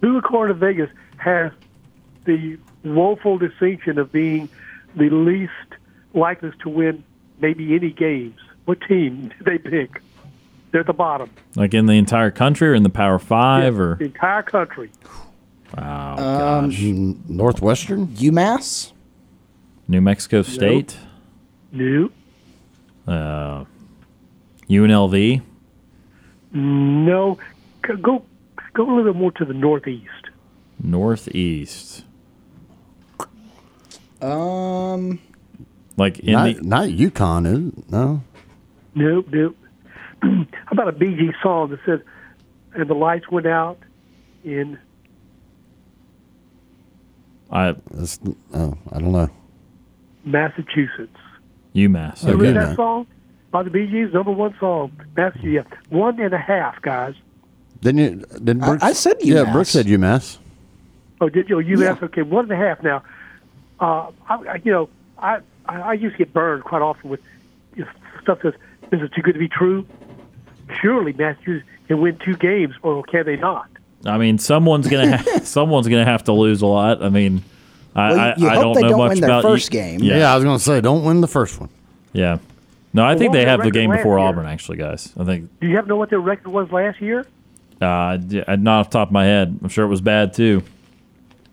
who 0.00 0.16
according 0.18 0.54
to 0.56 0.60
Vegas 0.60 0.90
has 1.18 1.52
the 2.24 2.58
woeful 2.84 3.38
distinction 3.38 3.98
of 3.98 4.10
being 4.12 4.48
the 4.96 5.08
least 5.10 5.52
likely 6.14 6.52
to 6.62 6.68
win 6.68 7.04
maybe 7.40 7.74
any 7.74 7.90
games? 7.90 8.38
What 8.64 8.80
team 8.82 9.28
did 9.38 9.44
they 9.46 9.58
pick? 9.58 10.00
They're 10.70 10.80
at 10.80 10.86
the 10.86 10.92
bottom. 10.92 11.30
Like 11.54 11.72
in 11.74 11.86
the 11.86 11.92
entire 11.94 12.30
country 12.32 12.68
or 12.68 12.74
in 12.74 12.82
the 12.82 12.88
Power 12.90 13.18
Five 13.18 13.74
Yeah, 13.74 13.80
or 13.80 13.94
the 13.96 14.06
entire 14.06 14.42
country. 14.42 14.90
wow, 15.76 16.12
Um, 16.60 16.70
gosh. 16.70 16.80
Northwestern? 17.28 18.08
UMass? 18.08 18.92
New 19.86 20.00
Mexico 20.00 20.40
State, 20.42 20.96
No, 21.70 22.10
uh, 23.06 23.64
UNLV. 24.68 25.42
no. 26.52 27.38
Go- 27.82 27.96
Go 27.96 28.22
go 28.72 28.82
a 28.82 28.88
little 28.96 29.12
bit 29.12 29.18
more 29.18 29.30
to 29.32 29.44
the 29.44 29.52
northeast. 29.54 30.08
Northeast, 30.82 32.04
Um, 34.22 35.20
like 35.96 36.18
in 36.20 36.32
Not, 36.32 36.56
the 36.56 36.62
not 36.62 36.88
UConn, 36.88 37.46
is 37.46 37.68
it? 37.78 37.90
No. 37.90 38.22
Nope, 38.94 39.26
nope. 39.30 39.56
How 40.22 40.46
about 40.72 40.88
a 40.88 40.92
BG 40.92 41.34
song 41.42 41.70
that 41.70 41.80
said, 41.84 42.02
"And 42.74 42.88
the 42.88 42.94
lights 42.94 43.30
went 43.30 43.46
out 43.46 43.78
in 44.44 44.78
I 47.50 47.74
That's, 47.90 48.18
oh, 48.54 48.76
I 48.90 48.98
don't 48.98 49.12
know. 49.12 49.28
Massachusetts"? 50.24 51.16
UMass. 51.74 52.24
Remember 52.24 52.44
Okay. 52.46 52.52
that 52.70 52.76
song 52.76 53.06
by 53.54 53.62
the 53.62 53.70
Bee 53.70 53.86
Gees? 53.86 54.12
Number 54.12 54.32
one 54.32 54.52
song, 54.58 54.90
Massachusetts. 55.16 55.70
One 55.88 56.18
and 56.20 56.34
a 56.34 56.38
half, 56.38 56.82
guys. 56.82 57.14
Didn't 57.80 57.98
you? 58.00 58.24
Didn't 58.42 58.62
I- 58.64 58.66
Brooks, 58.66 58.82
I 58.82 58.92
said 58.92 59.16
Yeah, 59.20 59.44
UMass. 59.44 59.52
Brooks 59.52 59.70
said 59.70 59.86
UMass. 59.86 60.38
Oh, 61.20 61.28
did 61.28 61.48
you? 61.48 61.60
You 61.60 61.80
Yeah. 61.80 61.96
okay, 62.02 62.22
one 62.22 62.50
and 62.50 62.52
a 62.52 62.56
half. 62.56 62.82
Now, 62.82 63.04
uh, 63.80 64.10
I, 64.28 64.34
I, 64.34 64.60
you 64.64 64.72
know, 64.72 64.88
I, 65.18 65.38
I, 65.66 65.80
I 65.80 65.92
used 65.92 66.14
to 66.16 66.18
get 66.18 66.32
burned 66.32 66.64
quite 66.64 66.82
often 66.82 67.08
with 67.10 67.20
you 67.76 67.84
know, 67.84 67.90
stuff 68.22 68.40
that's 68.42 68.56
is 68.92 69.00
it 69.02 69.12
too 69.14 69.22
good 69.22 69.34
to 69.34 69.38
be 69.38 69.48
true? 69.48 69.86
Surely 70.82 71.12
Massachusetts 71.12 71.68
can 71.86 72.00
win 72.00 72.16
two 72.18 72.36
games, 72.36 72.74
or 72.82 73.02
can 73.04 73.24
they 73.24 73.36
not? 73.36 73.68
I 74.04 74.18
mean, 74.18 74.38
someone's 74.38 74.88
gonna 74.88 75.18
ha- 75.18 75.40
someone's 75.44 75.86
gonna 75.86 76.04
have 76.04 76.24
to 76.24 76.32
lose 76.32 76.60
a 76.62 76.66
lot. 76.66 77.02
I 77.04 77.08
mean, 77.08 77.42
I 77.94 78.10
Well, 78.10 78.18
I, 78.20 78.34
you 78.36 78.48
I 78.48 78.54
hope 78.56 78.62
don't 78.64 78.74
they 78.74 78.80
know 78.82 78.88
don't 78.90 78.98
much 78.98 79.08
win 79.10 79.20
their 79.20 79.30
about 79.30 79.42
first 79.44 79.72
you- 79.72 79.78
game. 79.80 80.00
Yeah, 80.02 80.16
Yeah, 80.18 80.32
I 80.32 80.34
was 80.34 80.42
going 80.44 80.58
to 80.58 80.64
say, 80.64 80.80
don't 80.80 81.04
win 81.04 81.20
the 81.20 81.28
first 81.28 81.60
one. 81.60 81.68
yeah. 82.12 82.38
No, 82.94 83.04
I 83.04 83.16
think 83.18 83.32
they 83.34 83.44
have 83.44 83.62
the 83.62 83.70
game 83.70 83.90
before 83.90 84.18
year? 84.18 84.26
Auburn. 84.28 84.46
Actually, 84.46 84.78
guys, 84.78 85.12
I 85.18 85.24
think 85.24 85.50
Do 85.60 85.66
you 85.66 85.76
have 85.76 85.84
to 85.84 85.88
know 85.90 85.96
what 85.96 86.08
their 86.10 86.20
record 86.20 86.48
was 86.48 86.70
last 86.72 87.00
year? 87.02 87.26
uh, 87.82 88.16
d- 88.16 88.42
not 88.58 88.80
off 88.80 88.90
the 88.90 88.98
top 88.98 89.08
of 89.08 89.12
my 89.12 89.24
head. 89.24 89.58
I'm 89.62 89.68
sure 89.68 89.84
it 89.84 89.88
was 89.88 90.00
bad 90.00 90.32
too. 90.32 90.62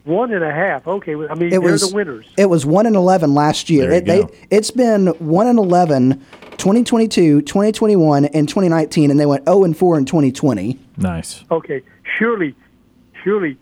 One 0.04 0.32
and 0.34 0.44
a 0.44 0.52
half. 0.54 0.88
Okay, 0.88 1.14
I 1.14 1.34
mean 1.36 1.48
it 1.48 1.50
they're 1.52 1.62
was 1.62 1.90
the 1.90 1.96
winners. 1.96 2.26
It 2.38 2.46
was 2.48 2.66
one 2.66 2.86
and 2.86 2.96
eleven 2.96 3.34
last 3.34 3.70
year. 3.70 3.84
There 3.88 3.92
you 3.94 3.98
It, 3.98 4.06
they, 4.06 4.22
go. 4.22 4.32
it's 4.50 4.72
been 4.72 5.08
one 5.20 5.46
and 5.48 5.60
11, 5.60 6.20
2022, 6.58 7.42
2021, 7.42 8.26
and 8.26 8.48
2019, 8.48 9.12
and 9.12 9.20
they 9.20 9.26
went 9.26 9.46
zero 9.46 9.64
and 9.64 9.76
four 9.78 9.98
in 9.98 10.06
2020. 10.06 10.80
Nice. 10.98 11.44
Okay, 11.52 11.82
surely, 12.18 12.56
surely, 13.24 13.58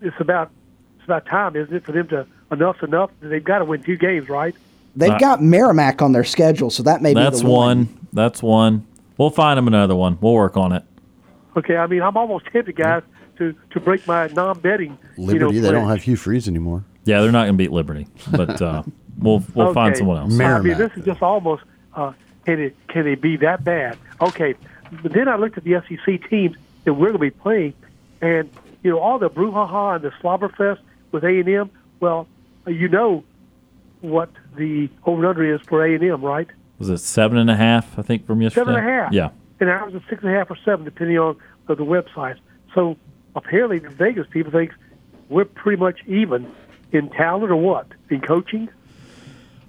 it's 0.00 0.18
about 0.20 0.50
it's 0.96 1.04
about 1.04 1.26
time, 1.26 1.54
isn't 1.56 1.74
it, 1.74 1.84
for 1.84 1.92
them 1.92 2.08
to 2.08 2.26
enough's 2.50 2.82
enough? 2.82 3.10
They've 3.20 3.42
got 3.44 3.58
to 3.58 3.64
win 3.64 3.82
two 3.82 3.96
games, 3.96 4.28
right? 4.28 4.54
They've 4.96 5.10
Uh, 5.10 5.18
got 5.18 5.42
Merrimack 5.42 6.02
on 6.02 6.12
their 6.12 6.24
schedule, 6.24 6.70
so 6.70 6.82
that 6.84 7.02
may 7.02 7.14
That's 7.14 7.40
be 7.40 7.46
the 7.46 7.52
one. 7.52 7.88
That's 8.12 8.42
one. 8.42 8.86
We'll 9.18 9.30
find 9.30 9.58
them 9.58 9.66
another 9.68 9.94
one. 9.96 10.18
We'll 10.20 10.34
work 10.34 10.56
on 10.56 10.72
it. 10.72 10.84
Okay, 11.56 11.76
I 11.76 11.86
mean 11.86 12.02
I'm 12.02 12.16
almost 12.16 12.46
tempted, 12.46 12.76
guys, 12.76 13.02
to 13.38 13.54
to 13.70 13.80
break 13.80 14.06
my 14.06 14.26
non-betting. 14.28 14.96
Liberty, 15.16 15.54
you 15.56 15.60
know, 15.60 15.66
they 15.68 15.72
don't 15.72 15.88
have 15.88 16.02
Hugh 16.02 16.16
Freeze 16.16 16.48
anymore. 16.48 16.84
Yeah, 17.04 17.20
they're 17.20 17.30
not 17.32 17.44
going 17.44 17.54
to 17.54 17.58
beat 17.58 17.70
Liberty, 17.72 18.06
but 18.30 18.60
uh, 18.62 18.82
we'll 19.18 19.44
we'll 19.54 19.72
find 19.74 19.96
someone 19.96 20.16
else. 20.18 20.32
Ma- 20.32 20.56
I 20.56 20.60
mean, 20.60 20.78
this 20.78 20.90
is 20.96 21.04
just 21.04 21.22
almost 21.22 21.62
uh, 21.94 22.12
can 22.46 22.60
it 22.60 22.76
can 22.88 23.06
it 23.06 23.20
be 23.20 23.36
that 23.38 23.62
bad? 23.62 23.98
Okay, 24.20 24.54
but 25.02 25.12
then 25.12 25.28
I 25.28 25.36
looked 25.36 25.58
at 25.58 25.64
the 25.64 25.80
SEC 25.88 26.28
teams 26.28 26.56
that 26.84 26.94
we're 26.94 27.12
going 27.12 27.14
to 27.14 27.18
be 27.18 27.30
playing, 27.30 27.74
and 28.20 28.50
you 28.82 28.90
know 28.90 28.98
all 28.98 29.18
the 29.18 29.30
brouhaha 29.30 29.96
and 29.96 30.04
the 30.04 30.10
slobberfest 30.22 30.78
with 31.12 31.24
A 31.24 31.28
and 31.40 31.48
M. 31.48 31.70
Well, 32.00 32.26
you 32.66 32.88
know 32.88 33.22
what 34.00 34.30
the 34.56 34.88
over 35.04 35.18
and 35.18 35.26
under 35.26 35.54
is 35.54 35.60
for 35.62 35.84
A 35.84 35.94
and 35.94 36.04
M, 36.04 36.22
right? 36.22 36.48
Was 36.78 36.88
it 36.88 36.98
seven 36.98 37.38
and 37.38 37.50
a 37.50 37.56
half? 37.56 37.98
I 37.98 38.02
think 38.02 38.26
from 38.26 38.42
yesterday. 38.42 38.66
Seven 38.66 38.74
and 38.74 38.88
a 38.88 38.90
half. 38.90 39.12
Yeah. 39.12 39.30
And 39.60 39.70
ours 39.70 39.94
is 39.94 40.02
six 40.08 40.22
and 40.22 40.32
a 40.32 40.36
half 40.36 40.50
or 40.50 40.56
seven, 40.64 40.84
depending 40.84 41.18
on 41.18 41.36
uh, 41.36 41.74
the, 41.74 41.76
the 41.76 41.84
websites. 41.84 42.38
So 42.74 42.96
apparently, 43.36 43.78
the 43.78 43.90
Vegas 43.90 44.26
people 44.30 44.50
think 44.50 44.72
we're 45.28 45.44
pretty 45.44 45.80
much 45.80 46.00
even 46.06 46.52
in 46.92 47.10
talent 47.10 47.50
or 47.50 47.56
what 47.56 47.86
in 48.10 48.20
coaching. 48.20 48.68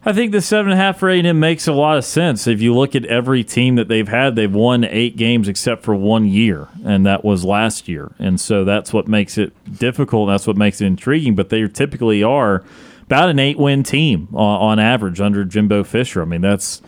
I 0.08 0.14
think 0.14 0.32
the 0.32 0.42
seven 0.42 0.72
and 0.72 0.80
a 0.80 0.84
half 0.84 1.00
for 1.00 1.10
A 1.10 1.18
and 1.18 1.26
M 1.26 1.40
makes 1.40 1.68
a 1.68 1.74
lot 1.74 1.98
of 1.98 2.06
sense. 2.06 2.46
If 2.46 2.62
you 2.62 2.76
look 2.76 2.96
at 2.96 3.06
every 3.06 3.44
team 3.44 3.74
that 3.76 3.88
they've 3.88 4.08
had, 4.08 4.36
they've 4.36 4.54
won 4.54 4.84
eight 4.84 5.18
games 5.18 5.48
except 5.48 5.82
for 5.84 5.96
one 5.96 6.28
year, 6.28 6.68
and 6.84 7.08
that 7.08 7.26
was 7.26 7.44
last 7.44 7.88
year. 7.88 8.12
And 8.20 8.40
so 8.40 8.64
that's 8.64 8.94
what 8.94 9.08
makes 9.08 9.36
it 9.40 9.52
difficult. 9.80 10.28
That's 10.28 10.46
what 10.46 10.58
makes 10.58 10.80
it 10.80 10.86
intriguing. 10.86 11.34
But 11.34 11.50
they 11.50 11.68
typically 11.68 12.22
are 12.22 12.64
about 13.08 13.30
an 13.30 13.40
eight 13.40 13.58
win 13.58 13.84
team 13.84 14.28
on, 14.34 14.62
on 14.62 14.80
average 14.80 15.22
under 15.22 15.46
Jimbo 15.46 15.84
Fisher. 15.84 16.22
I 16.22 16.26
mean, 16.26 16.42
that's 16.42 16.82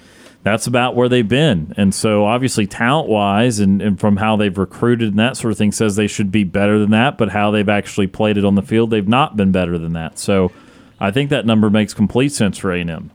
that's 0.43 0.67
about 0.67 0.95
where 0.95 1.09
they've 1.09 1.27
been. 1.27 1.73
And 1.77 1.93
so, 1.93 2.25
obviously, 2.25 2.67
talent 2.67 3.09
wise 3.09 3.59
and, 3.59 3.81
and 3.81 3.99
from 3.99 4.17
how 4.17 4.37
they've 4.37 4.57
recruited 4.57 5.09
and 5.09 5.19
that 5.19 5.35
sort 5.37 5.51
of 5.51 5.57
thing, 5.57 5.71
says 5.71 5.95
they 5.95 6.07
should 6.07 6.31
be 6.31 6.43
better 6.43 6.79
than 6.79 6.91
that. 6.91 7.17
But 7.17 7.29
how 7.29 7.51
they've 7.51 7.67
actually 7.67 8.07
played 8.07 8.37
it 8.37 8.45
on 8.45 8.55
the 8.55 8.61
field, 8.61 8.89
they've 8.89 9.07
not 9.07 9.35
been 9.35 9.51
better 9.51 9.77
than 9.77 9.93
that. 9.93 10.17
So, 10.19 10.51
I 10.99 11.11
think 11.11 11.29
that 11.29 11.45
number 11.45 11.69
makes 11.69 11.93
complete 11.93 12.31
sense 12.31 12.57
for 12.57 12.71
A&M. 12.71 13.11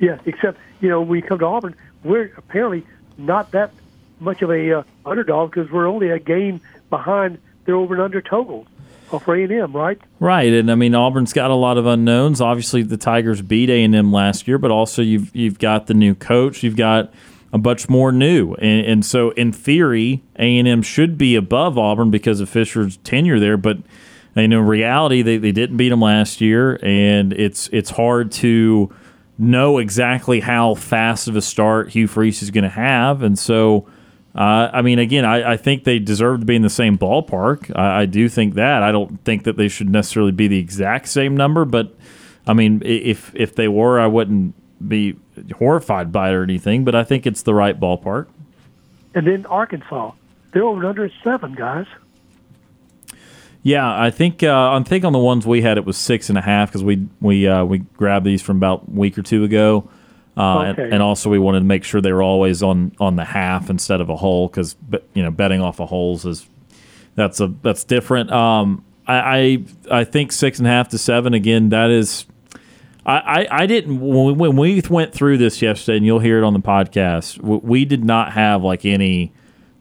Yeah, 0.00 0.18
except 0.26 0.58
you 0.80 0.88
know 0.88 1.00
when 1.00 1.20
you 1.20 1.26
come 1.26 1.38
to 1.38 1.46
Auburn, 1.46 1.74
we're 2.04 2.32
apparently 2.36 2.84
not 3.16 3.52
that 3.52 3.70
much 4.20 4.42
of 4.42 4.50
a 4.50 4.78
uh, 4.78 4.82
underdog 5.04 5.52
because 5.52 5.70
we're 5.70 5.86
only 5.86 6.10
a 6.10 6.18
game 6.18 6.60
behind 6.90 7.38
their 7.64 7.76
over 7.76 7.94
and 7.94 8.02
under 8.02 8.20
totals 8.20 8.66
for 9.08 9.36
A&M, 9.36 9.72
right? 9.72 9.98
Right, 10.20 10.52
and 10.52 10.70
I 10.70 10.74
mean 10.74 10.94
Auburn's 10.94 11.32
got 11.32 11.50
a 11.50 11.54
lot 11.54 11.78
of 11.78 11.86
unknowns. 11.86 12.40
Obviously, 12.40 12.82
the 12.82 12.96
Tigers 12.96 13.42
beat 13.42 13.70
A&M 13.70 14.12
last 14.12 14.46
year, 14.48 14.58
but 14.58 14.70
also 14.70 15.02
you've 15.02 15.34
you've 15.34 15.58
got 15.58 15.86
the 15.86 15.94
new 15.94 16.14
coach, 16.14 16.62
you've 16.62 16.76
got 16.76 17.12
a 17.52 17.58
bunch 17.58 17.88
more 17.88 18.12
new, 18.12 18.54
and, 18.54 18.86
and 18.86 19.06
so 19.06 19.30
in 19.30 19.52
theory, 19.52 20.22
A&M 20.38 20.82
should 20.82 21.16
be 21.16 21.36
above 21.36 21.78
Auburn 21.78 22.10
because 22.10 22.40
of 22.40 22.48
Fisher's 22.48 22.96
tenure 22.98 23.38
there. 23.38 23.56
But 23.56 23.78
in 24.34 24.52
reality, 24.54 25.22
they, 25.22 25.38
they 25.38 25.52
didn't 25.52 25.76
beat 25.76 25.88
them 25.88 26.00
last 26.00 26.40
year, 26.40 26.78
and 26.82 27.32
it's 27.32 27.68
it's 27.68 27.90
hard 27.90 28.32
to 28.32 28.92
know 29.38 29.78
exactly 29.78 30.40
how 30.40 30.74
fast 30.74 31.28
of 31.28 31.36
a 31.36 31.42
start 31.42 31.90
Hugh 31.90 32.06
Freeze 32.06 32.42
is 32.42 32.50
going 32.50 32.64
to 32.64 32.70
have, 32.70 33.22
and 33.22 33.38
so 33.38 33.86
uh, 34.36 34.70
I 34.70 34.82
mean, 34.82 34.98
again, 34.98 35.24
I, 35.24 35.52
I, 35.52 35.56
think 35.56 35.84
they 35.84 35.98
deserve 35.98 36.40
to 36.40 36.46
be 36.46 36.54
in 36.54 36.60
the 36.60 36.68
same 36.68 36.98
ballpark. 36.98 37.74
I, 37.74 38.02
I, 38.02 38.06
do 38.06 38.28
think 38.28 38.54
that. 38.54 38.82
I 38.82 38.92
don't 38.92 39.24
think 39.24 39.44
that 39.44 39.56
they 39.56 39.68
should 39.68 39.88
necessarily 39.88 40.32
be 40.32 40.46
the 40.46 40.58
exact 40.58 41.08
same 41.08 41.34
number, 41.34 41.64
but 41.64 41.96
I 42.46 42.52
mean, 42.52 42.82
if 42.84 43.34
if 43.34 43.54
they 43.54 43.66
were, 43.66 43.98
I 43.98 44.06
wouldn't 44.06 44.54
be 44.86 45.16
horrified 45.56 46.12
by 46.12 46.28
it 46.28 46.34
or 46.34 46.42
anything. 46.42 46.84
But 46.84 46.94
I 46.94 47.02
think 47.02 47.26
it's 47.26 47.42
the 47.42 47.54
right 47.54 47.80
ballpark. 47.80 48.26
And 49.14 49.26
then 49.26 49.46
Arkansas, 49.46 50.12
they're 50.52 50.64
over 50.64 50.84
under 50.84 51.10
seven 51.24 51.54
guys. 51.54 51.86
Yeah, 53.62 54.00
I 54.00 54.10
think 54.10 54.42
uh, 54.42 54.72
I 54.72 54.82
think 54.82 55.04
on 55.04 55.14
the 55.14 55.18
ones 55.18 55.46
we 55.46 55.62
had 55.62 55.78
it 55.78 55.86
was 55.86 55.96
six 55.96 56.28
and 56.28 56.36
a 56.36 56.42
half 56.42 56.68
because 56.68 56.84
we 56.84 57.08
we 57.22 57.48
uh, 57.48 57.64
we 57.64 57.78
grabbed 57.78 58.26
these 58.26 58.42
from 58.42 58.58
about 58.58 58.82
a 58.86 58.90
week 58.90 59.16
or 59.16 59.22
two 59.22 59.44
ago. 59.44 59.88
Uh, 60.36 60.66
okay. 60.66 60.82
and, 60.82 60.94
and, 60.94 61.02
also, 61.02 61.30
we 61.30 61.38
wanted 61.38 61.60
to 61.60 61.64
make 61.64 61.82
sure 61.82 62.00
they 62.00 62.12
were 62.12 62.22
always 62.22 62.62
on, 62.62 62.92
on 63.00 63.16
the 63.16 63.24
half 63.24 63.70
instead 63.70 64.02
of 64.02 64.10
a 64.10 64.16
hole 64.16 64.48
because 64.48 64.76
you 65.14 65.22
know 65.22 65.30
betting 65.30 65.62
off 65.62 65.80
of 65.80 65.88
holes 65.88 66.26
is 66.26 66.46
that's 67.14 67.40
a 67.40 67.48
that's 67.62 67.84
different. 67.84 68.30
Um, 68.30 68.84
I, 69.06 69.14
I, 69.16 70.00
I 70.00 70.04
think 70.04 70.32
six 70.32 70.58
and 70.58 70.68
a 70.68 70.70
half 70.70 70.88
to 70.88 70.98
seven 70.98 71.32
again. 71.32 71.70
That 71.70 71.90
is, 71.90 72.26
I, 73.06 73.16
I, 73.16 73.62
I 73.62 73.66
didn't 73.66 74.00
when 74.00 74.26
we, 74.26 74.48
when 74.48 74.56
we 74.56 74.82
went 74.90 75.14
through 75.14 75.38
this 75.38 75.62
yesterday, 75.62 75.96
and 75.96 76.06
you'll 76.06 76.18
hear 76.18 76.38
it 76.38 76.44
on 76.44 76.52
the 76.52 76.60
podcast. 76.60 77.40
We 77.40 77.84
did 77.84 78.04
not 78.04 78.32
have 78.32 78.62
like 78.62 78.84
any 78.84 79.32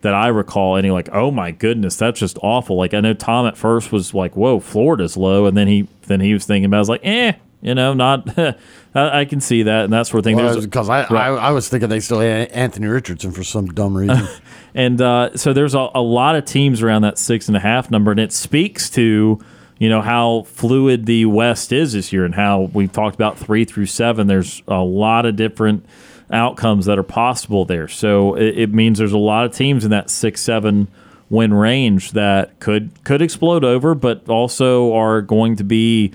that 0.02 0.14
I 0.14 0.27
recall 0.27 0.77
any 0.77 0.91
like 0.91 1.10
oh 1.11 1.32
my 1.32 1.52
goodness 1.52 1.98
that's 1.98 2.19
just 2.19 2.38
awful. 2.41 2.77
Like 2.77 2.94
I 2.94 3.02
know 3.02 3.14
Tom 3.14 3.45
at 3.48 3.57
first 3.57 3.91
was 3.91 4.14
like 4.14 4.36
whoa 4.38 4.60
Florida's 4.60 5.18
low, 5.18 5.48
and 5.48 5.57
then 5.57 5.68
he 5.68 5.88
then 6.03 6.22
he 6.22 6.34
was 6.34 6.45
thinking 6.45 6.65
about 6.65 6.77
I 6.77 6.80
was 6.80 6.90
like 6.90 7.02
eh 7.03 7.34
you 7.66 7.74
know, 7.74 7.96
not 7.96 8.30
I, 8.96 9.26
can 9.26 9.42
see 9.42 9.64
that 9.64 9.86
and 9.86 9.94
that 9.94 10.06
sort 10.06 10.20
of 10.20 10.24
thing. 10.26 10.38
Because 10.38 10.88
well, 10.88 11.06
I, 11.10 11.16
I, 11.16 11.30
I, 11.48 11.52
was 11.52 11.68
thinking 11.68 11.90
they 11.90 12.00
still 12.00 12.20
had 12.20 12.50
Anthony 12.50 12.86
Richardson 12.86 13.32
for 13.32 13.44
some 13.44 13.66
dumb 13.66 13.98
reason. 13.98 14.28
and 14.76 15.02
uh, 15.02 15.36
so 15.36 15.52
there's 15.52 15.74
a, 15.74 15.90
a 15.96 16.02
lot 16.02 16.36
of 16.36 16.46
teams 16.46 16.84
around 16.84 17.02
that 17.02 17.18
six 17.18 17.48
and 17.48 17.58
a 17.58 17.60
half 17.60 17.90
number, 17.90 18.12
and 18.12 18.20
it 18.20 18.32
speaks 18.32 18.92
to 18.92 19.40
you 19.80 19.90
know 19.90 20.02
how 20.02 20.44
fluid 20.44 21.08
the 21.08 21.26
West 21.26 21.74
is 21.74 21.94
this 21.94 22.14
year, 22.14 22.24
and 22.24 22.36
how 22.36 22.70
we've 22.72 22.92
talked 22.92 23.16
about 23.16 23.40
three 23.40 23.66
through 23.66 23.88
seven. 23.88 24.28
There's 24.28 24.62
a 24.68 24.82
lot 24.82 25.26
of 25.26 25.36
different 25.36 25.88
outcomes 26.32 26.86
that 26.86 27.00
are 27.00 27.04
possible 27.04 27.66
there. 27.66 27.88
So 27.88 28.36
it, 28.36 28.60
it 28.60 28.74
means 28.74 29.00
there's 29.00 29.12
a 29.12 29.18
lot 29.18 29.46
of 29.46 29.56
teams 29.56 29.84
in 29.84 29.90
that 29.90 30.12
six 30.12 30.40
seven 30.40 30.88
win 31.32 31.52
range 31.52 32.12
that 32.12 32.60
could 32.60 32.92
could 33.04 33.24
explode 33.24 33.64
over, 33.64 33.96
but 33.96 34.30
also 34.30 34.94
are 34.94 35.24
going 35.24 35.56
to 35.56 35.64
be 35.64 36.14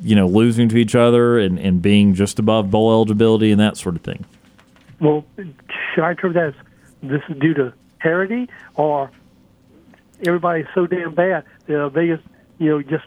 you 0.00 0.14
know, 0.14 0.26
losing 0.26 0.68
to 0.70 0.76
each 0.76 0.94
other 0.94 1.38
and, 1.38 1.58
and 1.58 1.82
being 1.82 2.14
just 2.14 2.38
above 2.38 2.70
bowl 2.70 2.90
eligibility 2.90 3.50
and 3.50 3.60
that 3.60 3.76
sort 3.76 3.96
of 3.96 4.02
thing? 4.02 4.24
Well, 5.00 5.24
should 5.36 6.04
I 6.04 6.10
interpret 6.10 6.34
that 6.34 6.46
as 6.48 6.54
this 7.02 7.22
is 7.28 7.36
due 7.38 7.54
to 7.54 7.72
parity 8.00 8.48
or 8.74 9.10
everybody's 10.26 10.66
so 10.74 10.86
damn 10.86 11.14
bad 11.14 11.44
that 11.66 11.92
they 11.94 12.08
just, 12.08 12.22
you 12.58 12.70
know, 12.70 12.82
just 12.82 13.04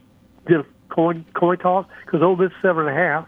did 0.48 0.61
a 0.61 0.65
coin 0.90 1.26
coin 1.34 1.57
toss 1.57 1.86
because 2.06 2.22
Ole 2.22 2.36
Miss 2.36 2.52
seven 2.61 2.88
and 2.88 2.95
a 2.95 2.99
half. 2.99 3.28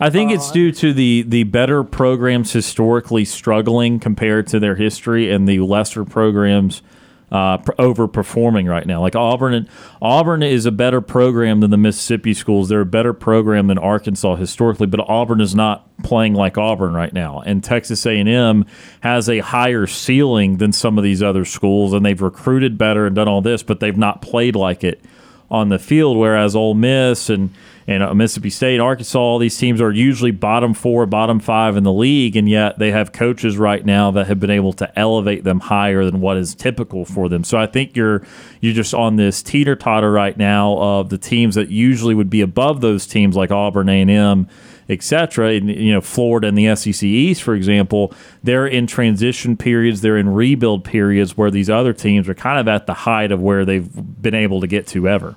I 0.00 0.10
think 0.10 0.30
uh, 0.30 0.34
it's 0.34 0.50
due 0.50 0.72
to 0.72 0.92
the 0.92 1.22
the 1.22 1.44
better 1.44 1.82
programs 1.82 2.52
historically 2.52 3.24
struggling 3.24 3.98
compared 3.98 4.46
to 4.48 4.60
their 4.60 4.76
history 4.76 5.30
and 5.30 5.48
the 5.48 5.60
lesser 5.60 6.04
programs 6.04 6.82
uh, 7.30 7.58
overperforming 7.58 8.68
right 8.68 8.86
now. 8.86 9.00
Like 9.00 9.14
Auburn, 9.14 9.68
Auburn 10.00 10.42
is 10.42 10.66
a 10.66 10.72
better 10.72 11.00
program 11.00 11.60
than 11.60 11.70
the 11.70 11.76
Mississippi 11.76 12.34
schools. 12.34 12.68
They're 12.68 12.80
a 12.80 12.86
better 12.86 13.12
program 13.12 13.66
than 13.66 13.78
Arkansas 13.78 14.36
historically, 14.36 14.86
but 14.86 15.00
Auburn 15.00 15.40
is 15.40 15.54
not 15.54 15.84
playing 16.02 16.34
like 16.34 16.56
Auburn 16.56 16.94
right 16.94 17.12
now. 17.12 17.40
And 17.40 17.62
Texas 17.62 18.06
A&M 18.06 18.64
has 19.00 19.28
a 19.28 19.40
higher 19.40 19.86
ceiling 19.86 20.56
than 20.56 20.72
some 20.72 20.96
of 20.96 21.04
these 21.04 21.22
other 21.22 21.44
schools, 21.44 21.92
and 21.92 22.04
they've 22.04 22.20
recruited 22.20 22.78
better 22.78 23.06
and 23.06 23.14
done 23.14 23.28
all 23.28 23.42
this, 23.42 23.62
but 23.62 23.80
they've 23.80 23.96
not 23.96 24.22
played 24.22 24.56
like 24.56 24.82
it 24.82 25.02
on 25.50 25.68
the 25.68 25.78
field. 25.78 26.16
Whereas 26.16 26.56
Ole 26.56 26.74
Miss 26.74 27.28
and 27.28 27.50
and 27.88 28.02
uh, 28.02 28.14
Mississippi 28.14 28.50
State, 28.50 28.80
Arkansas, 28.80 29.18
all 29.18 29.38
these 29.38 29.56
teams 29.56 29.80
are 29.80 29.90
usually 29.90 30.30
bottom 30.30 30.74
four, 30.74 31.06
bottom 31.06 31.40
five 31.40 31.74
in 31.74 31.84
the 31.84 31.92
league, 31.92 32.36
and 32.36 32.46
yet 32.46 32.78
they 32.78 32.90
have 32.90 33.12
coaches 33.12 33.56
right 33.56 33.84
now 33.84 34.10
that 34.10 34.26
have 34.26 34.38
been 34.38 34.50
able 34.50 34.74
to 34.74 34.98
elevate 34.98 35.42
them 35.42 35.58
higher 35.58 36.04
than 36.04 36.20
what 36.20 36.36
is 36.36 36.54
typical 36.54 37.06
for 37.06 37.30
them. 37.30 37.42
So 37.44 37.56
I 37.56 37.66
think 37.66 37.96
you're 37.96 38.22
you're 38.60 38.74
just 38.74 38.92
on 38.92 39.16
this 39.16 39.42
teeter 39.42 39.74
totter 39.74 40.12
right 40.12 40.36
now 40.36 40.76
of 40.76 41.08
the 41.08 41.16
teams 41.16 41.54
that 41.54 41.70
usually 41.70 42.14
would 42.14 42.28
be 42.28 42.42
above 42.42 42.82
those 42.82 43.06
teams 43.06 43.34
like 43.34 43.50
Auburn, 43.50 43.88
A 43.88 44.02
and 44.02 44.10
M 44.10 44.48
etc. 44.90 45.52
You 45.52 45.92
know, 45.92 46.00
Florida 46.00 46.48
and 46.48 46.56
the 46.56 46.74
SEC 46.74 47.02
East, 47.02 47.42
for 47.42 47.54
example, 47.54 48.12
they're 48.42 48.66
in 48.66 48.86
transition 48.86 49.54
periods, 49.54 50.00
they're 50.00 50.16
in 50.16 50.30
rebuild 50.30 50.82
periods 50.82 51.36
where 51.36 51.50
these 51.50 51.68
other 51.68 51.92
teams 51.92 52.26
are 52.26 52.34
kind 52.34 52.58
of 52.58 52.68
at 52.68 52.86
the 52.86 52.94
height 52.94 53.30
of 53.30 53.42
where 53.42 53.66
they've 53.66 53.90
been 54.22 54.34
able 54.34 54.62
to 54.62 54.66
get 54.66 54.86
to 54.86 55.06
ever. 55.06 55.36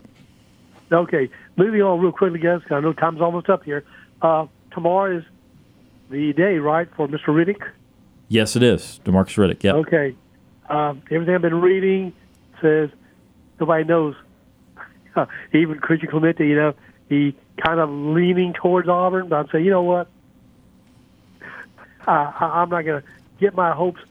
Okay, 0.92 1.30
moving 1.62 1.82
on 1.82 2.00
real 2.00 2.12
quickly, 2.12 2.40
guys. 2.40 2.62
Because 2.62 2.78
I 2.78 2.80
know 2.80 2.94
time's 2.94 3.22
almost 3.22 3.50
up 3.50 3.64
here. 3.64 3.84
Uh, 4.22 4.48
tomorrow 4.72 5.18
is 5.18 5.24
the 6.10 6.34
day, 6.34 6.58
right, 6.58 6.88
for 6.96 7.08
Mr. 7.08 7.28
Riddick? 7.28 7.62
Yes, 8.28 8.56
it 8.56 8.64
is. 8.64 9.00
Demarcus 9.06 9.38
Riddick. 9.38 9.64
Yeah. 9.64 9.74
Okay. 9.74 10.16
Um, 10.70 11.04
everything 11.12 11.36
I've 11.36 11.42
been 11.42 11.62
reading 11.62 12.14
says 12.62 12.90
nobody 13.60 13.84
knows. 13.84 14.16
Even 15.54 15.80
Christian 15.80 16.10
Clemente, 16.10 16.48
you 16.48 16.56
know, 16.56 16.74
he 17.10 17.36
kind 17.58 17.80
of 17.80 17.90
leaning 17.90 18.54
towards 18.54 18.88
Auburn, 18.88 19.28
but 19.28 19.36
I'm 19.36 19.48
saying, 19.50 19.66
you 19.66 19.72
know 19.72 19.84
what? 19.84 20.08
Uh, 22.08 22.32
I'm 22.40 22.70
not 22.70 22.84
going 22.84 23.02
to 23.02 23.08
get 23.40 23.54
my 23.54 23.74
hopes 23.74 24.02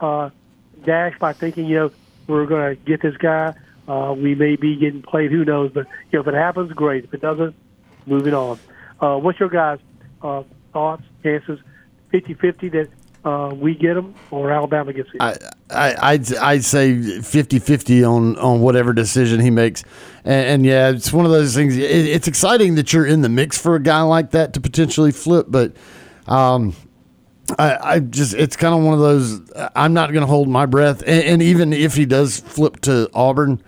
uh, 0.00 0.30
dashed 0.84 1.18
by 1.18 1.32
thinking, 1.32 1.66
you 1.66 1.76
know, 1.76 1.92
we're 2.26 2.46
going 2.46 2.76
to 2.76 2.82
get 2.82 3.00
this 3.00 3.16
guy. 3.16 3.54
Uh, 3.90 4.12
we 4.12 4.36
may 4.36 4.54
be 4.54 4.76
getting 4.76 5.02
played. 5.02 5.32
Who 5.32 5.44
knows? 5.44 5.72
But 5.74 5.86
you 6.12 6.18
know, 6.18 6.20
if 6.20 6.28
it 6.28 6.34
happens, 6.34 6.72
great. 6.72 7.04
If 7.04 7.12
it 7.12 7.20
doesn't, 7.20 7.56
moving 8.06 8.34
on. 8.34 8.60
Uh, 9.00 9.16
what's 9.16 9.40
your 9.40 9.48
guys' 9.48 9.80
uh, 10.22 10.44
thoughts, 10.72 11.02
chances, 11.24 11.58
50-50 12.12 12.72
that 12.72 13.28
uh, 13.28 13.52
we 13.52 13.74
get 13.74 13.94
them 13.94 14.14
or 14.30 14.52
Alabama 14.52 14.92
gets 14.92 15.08
it? 15.12 15.20
I, 15.20 15.36
I, 15.70 16.12
I'd, 16.12 16.36
I'd 16.36 16.64
say 16.64 16.92
50-50 16.92 18.08
on, 18.08 18.38
on 18.38 18.60
whatever 18.60 18.92
decision 18.92 19.40
he 19.40 19.50
makes. 19.50 19.82
And, 20.24 20.46
and 20.46 20.66
yeah, 20.66 20.90
it's 20.90 21.12
one 21.12 21.24
of 21.24 21.32
those 21.32 21.56
things. 21.56 21.76
It, 21.76 21.82
it's 21.82 22.28
exciting 22.28 22.76
that 22.76 22.92
you're 22.92 23.06
in 23.06 23.22
the 23.22 23.28
mix 23.28 23.60
for 23.60 23.74
a 23.74 23.82
guy 23.82 24.02
like 24.02 24.30
that 24.30 24.52
to 24.54 24.60
potentially 24.60 25.10
flip, 25.10 25.46
but 25.48 25.74
um, 26.28 26.76
I, 27.58 27.94
I 27.94 27.98
just 27.98 28.34
it's 28.34 28.54
kind 28.54 28.72
of 28.72 28.84
one 28.84 28.94
of 28.94 29.00
those. 29.00 29.40
I'm 29.74 29.94
not 29.94 30.12
going 30.12 30.20
to 30.20 30.28
hold 30.28 30.48
my 30.48 30.66
breath, 30.66 31.00
and, 31.00 31.24
and, 31.24 31.42
even 31.42 31.72
if 31.72 31.96
he 31.96 32.06
does 32.06 32.38
flip 32.38 32.80
to 32.82 33.10
Auburn, 33.12 33.60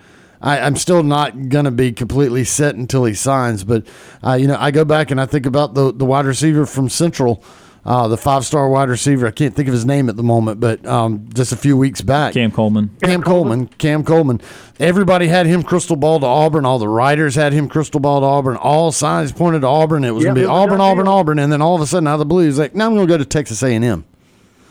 I, 0.42 0.58
am 0.58 0.76
still 0.76 1.02
not 1.02 1.48
going 1.48 1.64
to 1.64 1.70
be 1.70 1.92
completely 1.92 2.44
set 2.44 2.74
until 2.74 3.04
he 3.04 3.14
signs. 3.14 3.64
But 3.64 3.86
uh, 4.24 4.34
you 4.34 4.46
know, 4.46 4.56
I 4.58 4.70
go 4.70 4.84
back 4.84 5.10
and 5.10 5.20
I 5.20 5.26
think 5.26 5.46
about 5.46 5.74
the 5.74 5.92
the 5.92 6.04
wide 6.04 6.26
receiver 6.26 6.66
from 6.66 6.88
Central. 6.88 7.42
Uh, 7.84 8.06
the 8.06 8.16
five 8.16 8.46
star 8.46 8.68
wide 8.68 8.88
receiver. 8.88 9.26
I 9.26 9.32
can't 9.32 9.56
think 9.56 9.66
of 9.66 9.74
his 9.74 9.84
name 9.84 10.08
at 10.08 10.16
the 10.16 10.22
moment, 10.22 10.60
but 10.60 10.86
um, 10.86 11.28
just 11.34 11.50
a 11.50 11.56
few 11.56 11.76
weeks 11.76 12.00
back. 12.00 12.32
Cam 12.32 12.52
Coleman. 12.52 12.96
Cam 13.02 13.24
Coleman. 13.24 13.66
Cam 13.66 14.04
Coleman. 14.04 14.40
Everybody 14.78 15.26
had 15.26 15.46
him 15.46 15.64
crystal 15.64 15.96
ball 15.96 16.20
to 16.20 16.26
Auburn. 16.26 16.64
All 16.64 16.78
the 16.78 16.88
writers 16.88 17.34
had 17.34 17.52
him 17.52 17.68
crystal 17.68 17.98
ball 17.98 18.20
to 18.20 18.26
Auburn. 18.26 18.56
All 18.56 18.92
signs 18.92 19.32
pointed 19.32 19.62
to 19.62 19.66
Auburn. 19.66 20.04
It 20.04 20.12
was 20.12 20.22
going 20.22 20.36
to 20.36 20.40
be 20.42 20.46
Auburn, 20.46 20.80
Auburn, 20.80 21.08
Auburn. 21.08 21.40
And 21.40 21.52
then 21.52 21.60
all 21.60 21.74
of 21.74 21.80
a 21.80 21.86
sudden, 21.86 22.06
out 22.06 22.14
of 22.14 22.18
the 22.20 22.24
blue, 22.24 22.44
he's 22.44 22.56
like, 22.58 22.72
now 22.72 22.86
I'm 22.86 22.94
going 22.94 23.08
to 23.08 23.12
go 23.12 23.18
to 23.18 23.24
Texas 23.24 23.60
A&M. 23.64 24.04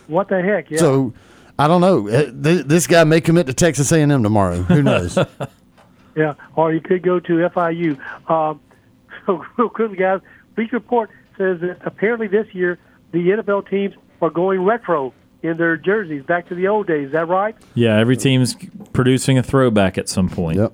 What 0.07 0.29
the 0.29 0.41
heck? 0.41 0.71
Yeah. 0.71 0.79
So 0.79 1.13
I 1.59 1.67
don't 1.67 1.81
know. 1.81 2.07
Uh, 2.07 2.31
this 2.31 2.87
guy 2.87 3.03
may 3.03 3.19
commit 3.19 3.45
to 3.47 3.53
Texas 3.53 3.91
A&M 3.91 4.23
tomorrow. 4.23 4.61
Who 4.63 4.81
knows? 4.81 5.17
Yeah, 6.15 6.33
or 6.55 6.73
you 6.73 6.81
could 6.81 7.03
go 7.03 7.19
to 7.19 7.33
FIU. 7.49 7.99
Um, 8.29 8.59
so, 9.25 9.45
real 9.57 9.69
quickly, 9.69 9.97
guys, 9.97 10.21
Bleacher 10.55 10.77
Report 10.77 11.09
says 11.37 11.61
that 11.61 11.79
apparently 11.85 12.27
this 12.27 12.47
year 12.53 12.77
the 13.11 13.19
NFL 13.19 13.69
teams 13.69 13.95
are 14.21 14.29
going 14.29 14.63
retro 14.63 15.13
in 15.41 15.57
their 15.57 15.75
jerseys, 15.75 16.23
back 16.23 16.47
to 16.49 16.55
the 16.55 16.67
old 16.67 16.87
days. 16.87 17.07
Is 17.07 17.11
that 17.13 17.27
right? 17.27 17.55
Yeah, 17.73 17.97
every 17.97 18.15
team's 18.17 18.55
producing 18.93 19.37
a 19.37 19.43
throwback 19.43 19.97
at 19.97 20.07
some 20.07 20.29
point. 20.29 20.57
Yep. 20.57 20.73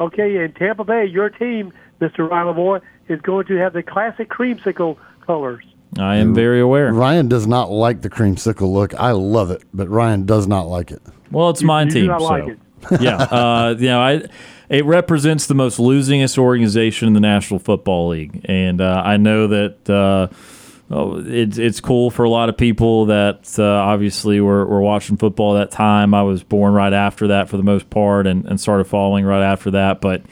Okay, 0.00 0.36
and 0.38 0.54
Tampa 0.56 0.84
Bay, 0.84 1.06
your 1.06 1.30
team, 1.30 1.72
Mr. 2.00 2.28
Ryan 2.28 2.56
Boy, 2.56 2.80
is 3.08 3.20
going 3.20 3.46
to 3.46 3.56
have 3.56 3.72
the 3.72 3.82
classic 3.82 4.28
creamsicle 4.28 4.96
colors. 5.24 5.64
I 5.98 6.16
am 6.16 6.34
very 6.34 6.60
aware. 6.60 6.92
Ryan 6.92 7.28
does 7.28 7.46
not 7.46 7.70
like 7.70 8.00
the 8.00 8.08
creamsicle 8.08 8.72
look. 8.72 8.94
I 8.94 9.10
love 9.10 9.50
it, 9.50 9.62
but 9.74 9.88
Ryan 9.88 10.24
does 10.24 10.46
not 10.46 10.62
like 10.62 10.90
it. 10.90 11.02
Well, 11.30 11.50
it's 11.50 11.62
my 11.62 11.82
you 11.82 11.90
do 11.90 11.94
team, 11.94 12.06
not 12.06 12.20
so 12.20 12.26
like 12.26 12.48
it. 12.48 13.00
yeah, 13.00 13.16
uh, 13.16 13.76
you 13.78 13.88
know, 13.88 14.00
I 14.00 14.22
it 14.72 14.86
represents 14.86 15.46
the 15.46 15.54
most 15.54 15.78
losingest 15.78 16.38
organization 16.38 17.06
in 17.06 17.12
the 17.12 17.20
National 17.20 17.60
Football 17.60 18.08
League, 18.08 18.40
and 18.46 18.80
uh, 18.80 19.02
I 19.04 19.18
know 19.18 19.46
that. 19.46 19.88
Uh, 19.88 20.34
oh, 20.90 21.22
it's 21.26 21.58
it's 21.58 21.78
cool 21.78 22.10
for 22.10 22.24
a 22.24 22.30
lot 22.30 22.48
of 22.48 22.56
people 22.56 23.06
that 23.06 23.54
uh, 23.58 23.64
obviously 23.64 24.40
were, 24.40 24.64
were 24.64 24.80
watching 24.80 25.18
football 25.18 25.58
at 25.58 25.70
that 25.70 25.76
time. 25.76 26.14
I 26.14 26.22
was 26.22 26.42
born 26.42 26.72
right 26.72 26.94
after 26.94 27.28
that 27.28 27.50
for 27.50 27.58
the 27.58 27.62
most 27.62 27.90
part, 27.90 28.26
and, 28.26 28.46
and 28.46 28.58
started 28.58 28.84
following 28.84 29.26
right 29.26 29.42
after 29.42 29.72
that. 29.72 30.00
But 30.00 30.22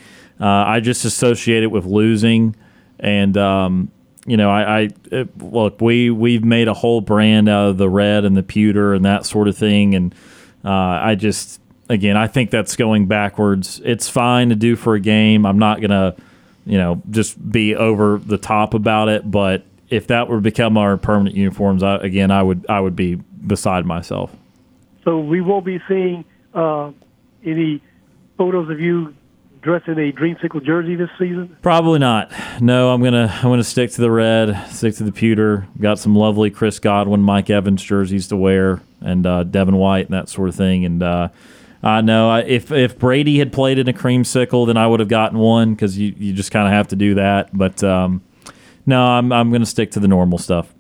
uh, 0.41 0.47
I 0.47 0.81
just 0.81 1.05
associate 1.05 1.62
it 1.62 1.71
with 1.71 1.85
losing, 1.85 2.57
and 2.99 3.37
um, 3.37 3.91
you 4.25 4.39
know, 4.39 4.51
I, 4.51 4.81
I 4.81 4.89
it, 5.12 5.37
look 5.43 5.83
we 5.83 6.11
we've 6.11 6.45
made 6.45 6.67
a 6.67 6.75
whole 6.75 7.03
brand 7.03 7.51
out 7.51 7.69
of 7.69 7.77
the 7.77 7.91
red 7.91 8.25
and 8.25 8.35
the 8.35 8.43
pewter 8.43 8.95
and 8.95 9.05
that 9.05 9.27
sort 9.27 9.49
of 9.49 9.59
thing, 9.59 9.95
and 9.95 10.15
uh, 10.65 10.71
I 10.71 11.15
just 11.15 11.61
again 11.91 12.17
I 12.17 12.27
think 12.27 12.51
that's 12.51 12.77
going 12.77 13.07
backwards. 13.07 13.81
It's 13.85 14.09
fine 14.09 14.49
to 14.49 14.55
do 14.55 14.77
for 14.77 14.95
a 14.95 15.01
game. 15.01 15.45
I'm 15.45 15.59
not 15.59 15.81
gonna 15.81 16.17
you 16.65 16.79
know 16.79 17.03
just 17.11 17.51
be 17.51 17.75
over 17.75 18.19
the 18.19 18.39
top 18.39 18.75
about 18.75 19.09
it, 19.09 19.31
but 19.31 19.65
if 19.89 20.07
that 20.07 20.29
were 20.29 20.37
to 20.37 20.41
become 20.43 20.79
our 20.79 20.97
permanent 20.97 21.37
uniforms, 21.37 21.83
I, 21.83 21.97
again 21.97 22.31
I 22.31 22.43
would 22.43 22.65
I 22.69 22.81
would 22.81 22.97
be 22.97 23.17
beside 23.17 23.85
myself. 23.85 24.35
So 25.05 25.19
we 25.19 25.41
won't 25.41 25.65
be 25.65 25.81
seeing 25.89 26.25
uh, 26.55 26.93
any 27.45 27.83
photos 28.37 28.71
of 28.71 28.81
you 28.81 29.15
dressed 29.62 29.89
in 29.89 29.99
a 29.99 30.12
dreamsicle 30.12 30.65
jersey 30.65 30.95
this 30.95 31.11
season. 31.19 31.57
Probably 31.62 31.99
not. 31.99 32.33
No, 32.61 32.93
I'm 32.93 33.03
gonna 33.03 33.31
I'm 33.35 33.51
gonna 33.51 33.65
stick 33.65 33.91
to 33.93 34.01
the 34.01 34.11
red, 34.11 34.57
stick 34.71 34.95
to 34.97 35.05
the 35.05 35.12
pewter. 35.12 35.67
Got 35.81 35.99
some 35.99 36.15
lovely 36.15 36.51
Chris 36.51 36.79
Godwin, 36.79 37.23
Mike 37.23 37.51
Evans 37.51 37.83
jerseys 37.83 38.29
to 38.29 38.37
wear, 38.37 38.81
and 39.01 39.27
uh, 39.27 39.45
Devin 39.45 39.77
White 39.77 40.07
and 40.07 40.15
that 40.15 40.29
sort 40.29 40.49
of 40.49 40.55
thing. 40.55 40.85
And 40.85 41.03
uh, 41.03 41.29
I 41.82 42.01
know 42.02 42.28
I, 42.28 42.40
if 42.40 42.70
if 42.70 42.98
Brady 42.98 43.39
had 43.39 43.52
played 43.52 43.78
in 43.78 43.89
a 43.89 43.93
creamsicle, 43.93 44.66
then 44.66 44.77
I 44.77 44.86
would 44.86 45.01
have 45.01 45.09
gotten 45.09 45.39
one 45.39 45.74
because 45.74 45.97
you, 45.98 46.15
you 46.19 46.32
just 46.32 46.51
kind 46.51 46.66
of 46.66 46.73
have 46.73 46.89
to 46.89 46.97
do 46.97 47.15
that. 47.15 47.57
But 47.57 47.82
um, 47.82 48.23
no, 48.85 49.02
I'm 49.02 49.32
I'm 49.32 49.51
gonna 49.51 49.66
stick 49.66 49.90
to 49.93 50.01
the 50.01 50.09
normal 50.09 50.39
stuff. 50.39 50.74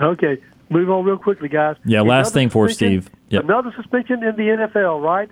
Okay, 0.00 0.38
move 0.70 0.90
on 0.90 1.04
real 1.04 1.18
quickly, 1.18 1.48
guys. 1.48 1.76
Yeah, 1.84 2.02
last 2.02 2.32
thing 2.32 2.50
for 2.50 2.68
Steve. 2.68 3.10
Yep. 3.30 3.44
Another 3.44 3.72
suspension 3.76 4.22
in 4.22 4.36
the 4.36 4.42
NFL, 4.42 5.02
right? 5.02 5.28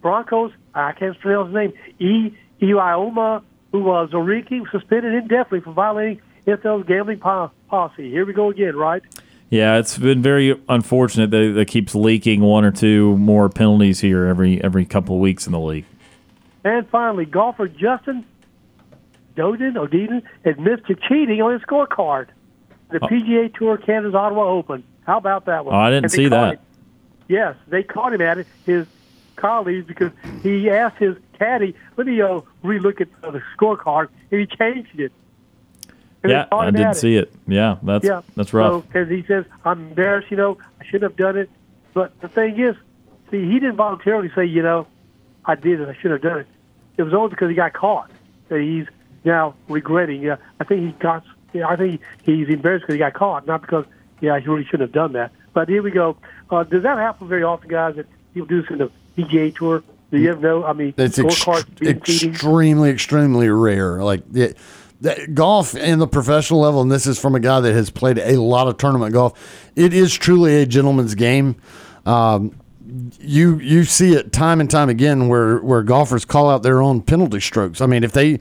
Broncos, 0.00 0.52
I 0.74 0.92
can't 0.92 1.18
pronounce 1.20 1.48
his 1.48 1.54
name. 1.54 1.72
E. 1.98 2.36
Ioma, 2.62 3.42
who 3.72 3.82
was 3.82 4.10
Oriki, 4.10 4.62
suspended 4.70 5.14
indefinitely 5.14 5.60
for 5.60 5.72
violating 5.72 6.22
NFL's 6.46 6.86
gambling 6.86 7.18
policy. 7.18 8.10
Here 8.10 8.24
we 8.24 8.32
go 8.32 8.50
again, 8.50 8.76
right? 8.76 9.02
Yeah, 9.50 9.76
it's 9.78 9.96
been 9.96 10.22
very 10.22 10.60
unfortunate 10.68 11.30
that 11.30 11.52
that 11.54 11.68
keeps 11.68 11.94
leaking 11.94 12.40
one 12.40 12.64
or 12.64 12.72
two 12.72 13.16
more 13.18 13.48
penalties 13.48 14.00
here 14.00 14.26
every 14.26 14.62
every 14.62 14.84
couple 14.84 15.14
of 15.16 15.20
weeks 15.20 15.46
in 15.46 15.52
the 15.52 15.60
league. 15.60 15.84
And 16.64 16.88
finally, 16.88 17.24
golfer 17.26 17.68
Justin 17.68 18.24
Doeden 19.36 19.74
Deaton 19.74 20.22
admits 20.44 20.86
to 20.88 20.94
cheating 20.96 21.40
on 21.42 21.52
his 21.52 21.62
scorecard. 21.62 22.28
The 22.90 22.98
PGA 23.00 23.52
Tour 23.54 23.76
Canada's 23.76 24.14
Ottawa 24.14 24.44
Open. 24.48 24.82
How 25.06 25.18
about 25.18 25.44
that 25.46 25.64
one? 25.64 25.74
Oh, 25.74 25.78
I 25.78 25.90
didn't 25.90 26.10
see 26.10 26.28
that. 26.28 26.54
him- 26.54 26.58
Yes, 27.28 27.56
they 27.68 27.82
caught 27.82 28.14
him 28.14 28.20
at 28.20 28.38
it. 28.38 28.46
His 28.64 28.86
colleagues 29.34 29.86
because 29.86 30.12
he 30.42 30.70
asked 30.70 30.96
his 30.98 31.16
caddy, 31.38 31.74
"Let 31.96 32.06
me 32.06 32.20
uh, 32.20 32.40
relook 32.64 33.00
at 33.00 33.08
the 33.20 33.42
scorecard," 33.56 34.08
and 34.30 34.40
he 34.40 34.46
changed 34.46 34.98
it. 34.98 35.12
And 36.30 36.46
Yeah, 36.50 36.56
I 36.56 36.70
did 36.70 36.80
at 36.80 36.96
see 36.96 37.16
it. 37.16 37.32
Yeah, 37.46 37.76
that's 37.82 38.04
yeah, 38.04 38.22
that's 38.36 38.52
rough. 38.52 38.86
because 38.86 39.08
he 39.08 39.22
says, 39.24 39.44
"I'm 39.64 39.88
embarrassed. 39.88 40.30
You 40.30 40.36
know, 40.36 40.58
I 40.80 40.84
shouldn't 40.84 41.04
have 41.04 41.16
done 41.16 41.36
it." 41.36 41.50
But 41.94 42.18
the 42.20 42.28
thing 42.28 42.58
is, 42.58 42.76
see, 43.30 43.44
he 43.44 43.54
didn't 43.60 43.76
voluntarily 43.76 44.30
say, 44.34 44.44
"You 44.44 44.62
know, 44.62 44.86
I 45.44 45.54
did 45.54 45.80
it. 45.80 45.88
I 45.88 45.94
should 46.00 46.10
have 46.10 46.22
done 46.22 46.40
it." 46.40 46.46
It 46.96 47.02
was 47.02 47.14
only 47.14 47.30
because 47.30 47.48
he 47.48 47.54
got 47.54 47.72
caught 47.72 48.10
that 48.48 48.60
he's 48.60 48.86
now 49.24 49.54
regretting. 49.68 50.22
Yeah, 50.22 50.36
I 50.60 50.64
think 50.64 50.80
he 50.86 50.92
got. 50.98 51.24
Yeah, 51.52 51.68
I 51.68 51.76
think 51.76 52.00
he's 52.22 52.48
embarrassed 52.48 52.82
because 52.82 52.94
he 52.94 52.98
got 52.98 53.14
caught, 53.14 53.46
not 53.46 53.60
because 53.62 53.84
yeah, 54.20 54.38
he 54.38 54.46
really 54.48 54.64
shouldn't 54.64 54.82
have 54.88 54.92
done 54.92 55.12
that. 55.12 55.32
But 55.54 55.68
here 55.68 55.82
we 55.82 55.90
go. 55.90 56.16
Uh, 56.50 56.64
does 56.64 56.82
that 56.82 56.98
happen 56.98 57.28
very 57.28 57.42
often, 57.42 57.68
guys? 57.68 57.96
That 57.96 58.06
people 58.34 58.46
do 58.46 58.60
this 58.62 58.70
in 58.70 58.78
the 58.78 58.90
PGA 59.16 59.54
Tour? 59.54 59.82
Do 60.10 60.18
you 60.18 60.30
ever 60.30 60.40
know? 60.40 60.64
I 60.64 60.72
mean, 60.72 60.94
It's 60.96 61.18
scorecards 61.18 61.64
ext- 61.80 62.28
extremely, 62.28 62.90
extremely 62.90 63.48
rare. 63.50 64.04
Like 64.04 64.22
it, 64.34 64.56
that 65.00 65.34
golf 65.34 65.74
in 65.74 65.98
the 65.98 66.06
professional 66.06 66.60
level, 66.60 66.80
and 66.80 66.90
this 66.90 67.06
is 67.06 67.18
from 67.18 67.34
a 67.34 67.40
guy 67.40 67.60
that 67.60 67.74
has 67.74 67.90
played 67.90 68.18
a 68.18 68.40
lot 68.40 68.66
of 68.66 68.78
tournament 68.78 69.12
golf. 69.12 69.68
It 69.76 69.92
is 69.92 70.14
truly 70.14 70.62
a 70.62 70.66
gentleman's 70.66 71.14
game. 71.14 71.56
Um, 72.04 72.58
you 73.20 73.58
you 73.58 73.84
see 73.84 74.14
it 74.14 74.32
time 74.32 74.60
and 74.60 74.70
time 74.70 74.88
again 74.88 75.28
where 75.28 75.58
where 75.58 75.82
golfers 75.82 76.24
call 76.24 76.48
out 76.48 76.62
their 76.62 76.80
own 76.80 77.02
penalty 77.02 77.40
strokes. 77.40 77.80
I 77.80 77.86
mean, 77.86 78.04
if 78.04 78.12
they 78.12 78.40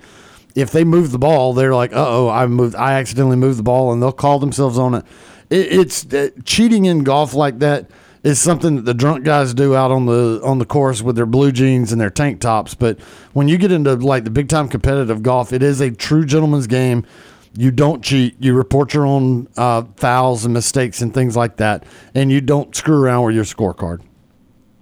if 0.55 0.71
they 0.71 0.83
move 0.83 1.11
the 1.11 1.19
ball, 1.19 1.53
they're 1.53 1.75
like, 1.75 1.91
"Uh 1.93 2.05
oh, 2.07 2.29
I 2.29 2.45
moved, 2.47 2.75
I 2.75 2.93
accidentally 2.93 3.35
moved 3.35 3.59
the 3.59 3.63
ball," 3.63 3.91
and 3.91 4.01
they'll 4.01 4.11
call 4.11 4.39
themselves 4.39 4.77
on 4.77 4.95
it. 4.95 5.05
it 5.49 5.79
it's 5.79 6.13
uh, 6.13 6.29
cheating 6.45 6.85
in 6.85 7.03
golf 7.03 7.33
like 7.33 7.59
that 7.59 7.89
is 8.25 8.41
something 8.41 8.75
that 8.75 8.85
the 8.85 8.93
drunk 8.95 9.23
guys 9.23 9.53
do 9.53 9.75
out 9.75 9.91
on 9.91 10.07
the 10.07 10.41
on 10.43 10.57
the 10.57 10.65
course 10.65 11.03
with 11.03 11.15
their 11.15 11.27
blue 11.27 11.51
jeans 11.51 11.91
and 11.91 12.01
their 12.01 12.09
tank 12.09 12.41
tops. 12.41 12.73
But 12.73 12.99
when 13.33 13.47
you 13.47 13.57
get 13.59 13.71
into 13.71 13.93
like 13.93 14.23
the 14.23 14.31
big 14.31 14.49
time 14.49 14.67
competitive 14.67 15.21
golf, 15.21 15.53
it 15.53 15.61
is 15.61 15.79
a 15.79 15.91
true 15.91 16.25
gentleman's 16.25 16.65
game. 16.65 17.05
You 17.53 17.69
don't 17.69 18.03
cheat. 18.03 18.35
You 18.39 18.55
report 18.55 18.95
your 18.95 19.05
own 19.05 19.47
uh, 19.55 19.83
fouls 19.95 20.43
and 20.43 20.53
mistakes 20.55 21.01
and 21.01 21.13
things 21.13 21.37
like 21.37 21.57
that, 21.57 21.85
and 22.15 22.31
you 22.31 22.41
don't 22.41 22.75
screw 22.75 23.01
around 23.01 23.25
with 23.25 23.35
your 23.35 23.45
scorecard. 23.45 24.01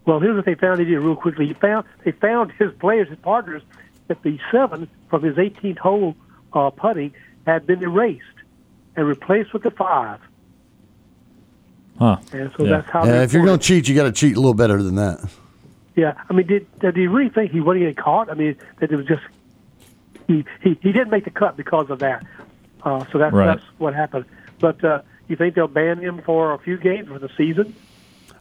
Well, 0.06 0.22
here's 0.22 0.38
what 0.38 0.46
they 0.46 0.56
found. 0.56 0.80
They 0.80 0.86
did 0.86 1.00
real 1.00 1.18
quickly. 1.18 1.48
He 1.48 1.54
found 1.54 1.86
they 2.06 2.14
found 2.14 2.54
his 2.54 2.72
players, 2.80 3.10
his 3.10 3.20
partners, 3.20 3.62
that 4.08 4.24
the 4.24 4.40
seven 4.54 4.88
from 5.10 5.22
his 5.22 5.36
18th 5.36 5.80
hole 5.80 6.16
uh, 6.54 6.70
putting 6.70 7.14
had 7.46 7.68
been 7.68 7.84
erased 7.84 8.24
and 8.96 9.06
replaced 9.06 9.52
with 9.52 9.64
the 9.64 9.72
five. 9.72 10.22
Huh. 12.00 12.18
And 12.32 12.52
so 12.58 12.66
that's 12.66 12.90
how. 12.90 13.06
Yeah, 13.06 13.22
if 13.24 13.34
you're 13.34 13.46
going 13.46 13.60
to 13.60 13.66
cheat, 13.66 13.88
you 13.88 13.96
got 13.96 14.04
to 14.04 14.12
cheat 14.12 14.36
a 14.36 14.40
little 14.40 14.54
better 14.54 14.82
than 14.82 14.96
that. 14.96 15.20
Yeah, 15.96 16.14
I 16.30 16.34
mean, 16.34 16.48
did 16.48 16.80
did 16.80 16.96
he 16.96 17.08
really 17.08 17.30
think 17.30 17.52
he 17.52 17.62
wasn't 17.62 17.86
get 17.86 17.98
caught? 17.98 18.30
I 18.32 18.34
mean, 18.34 18.56
that 18.80 18.92
it 18.92 18.96
was 18.96 19.06
just 19.06 19.22
he 20.28 20.44
he, 20.62 20.78
he 20.82 20.92
didn't 20.92 21.12
make 21.12 21.24
the 21.26 21.30
cut 21.30 21.56
because 21.56 21.90
of 21.90 22.00
that. 22.00 22.26
Uh, 22.84 23.06
so 23.12 23.18
that's 23.20 23.34
Right. 23.34 23.46
that's 23.46 23.64
what 23.78 23.94
happened. 23.94 24.26
But 24.60 24.84
uh, 24.84 25.02
you 25.28 25.36
think 25.36 25.54
they'll 25.56 25.68
ban 25.68 26.00
him 26.00 26.22
for 26.24 26.54
a 26.54 26.58
few 26.58 26.78
games 26.78 27.08
for 27.10 27.20
the 27.20 27.30
season? 27.38 27.76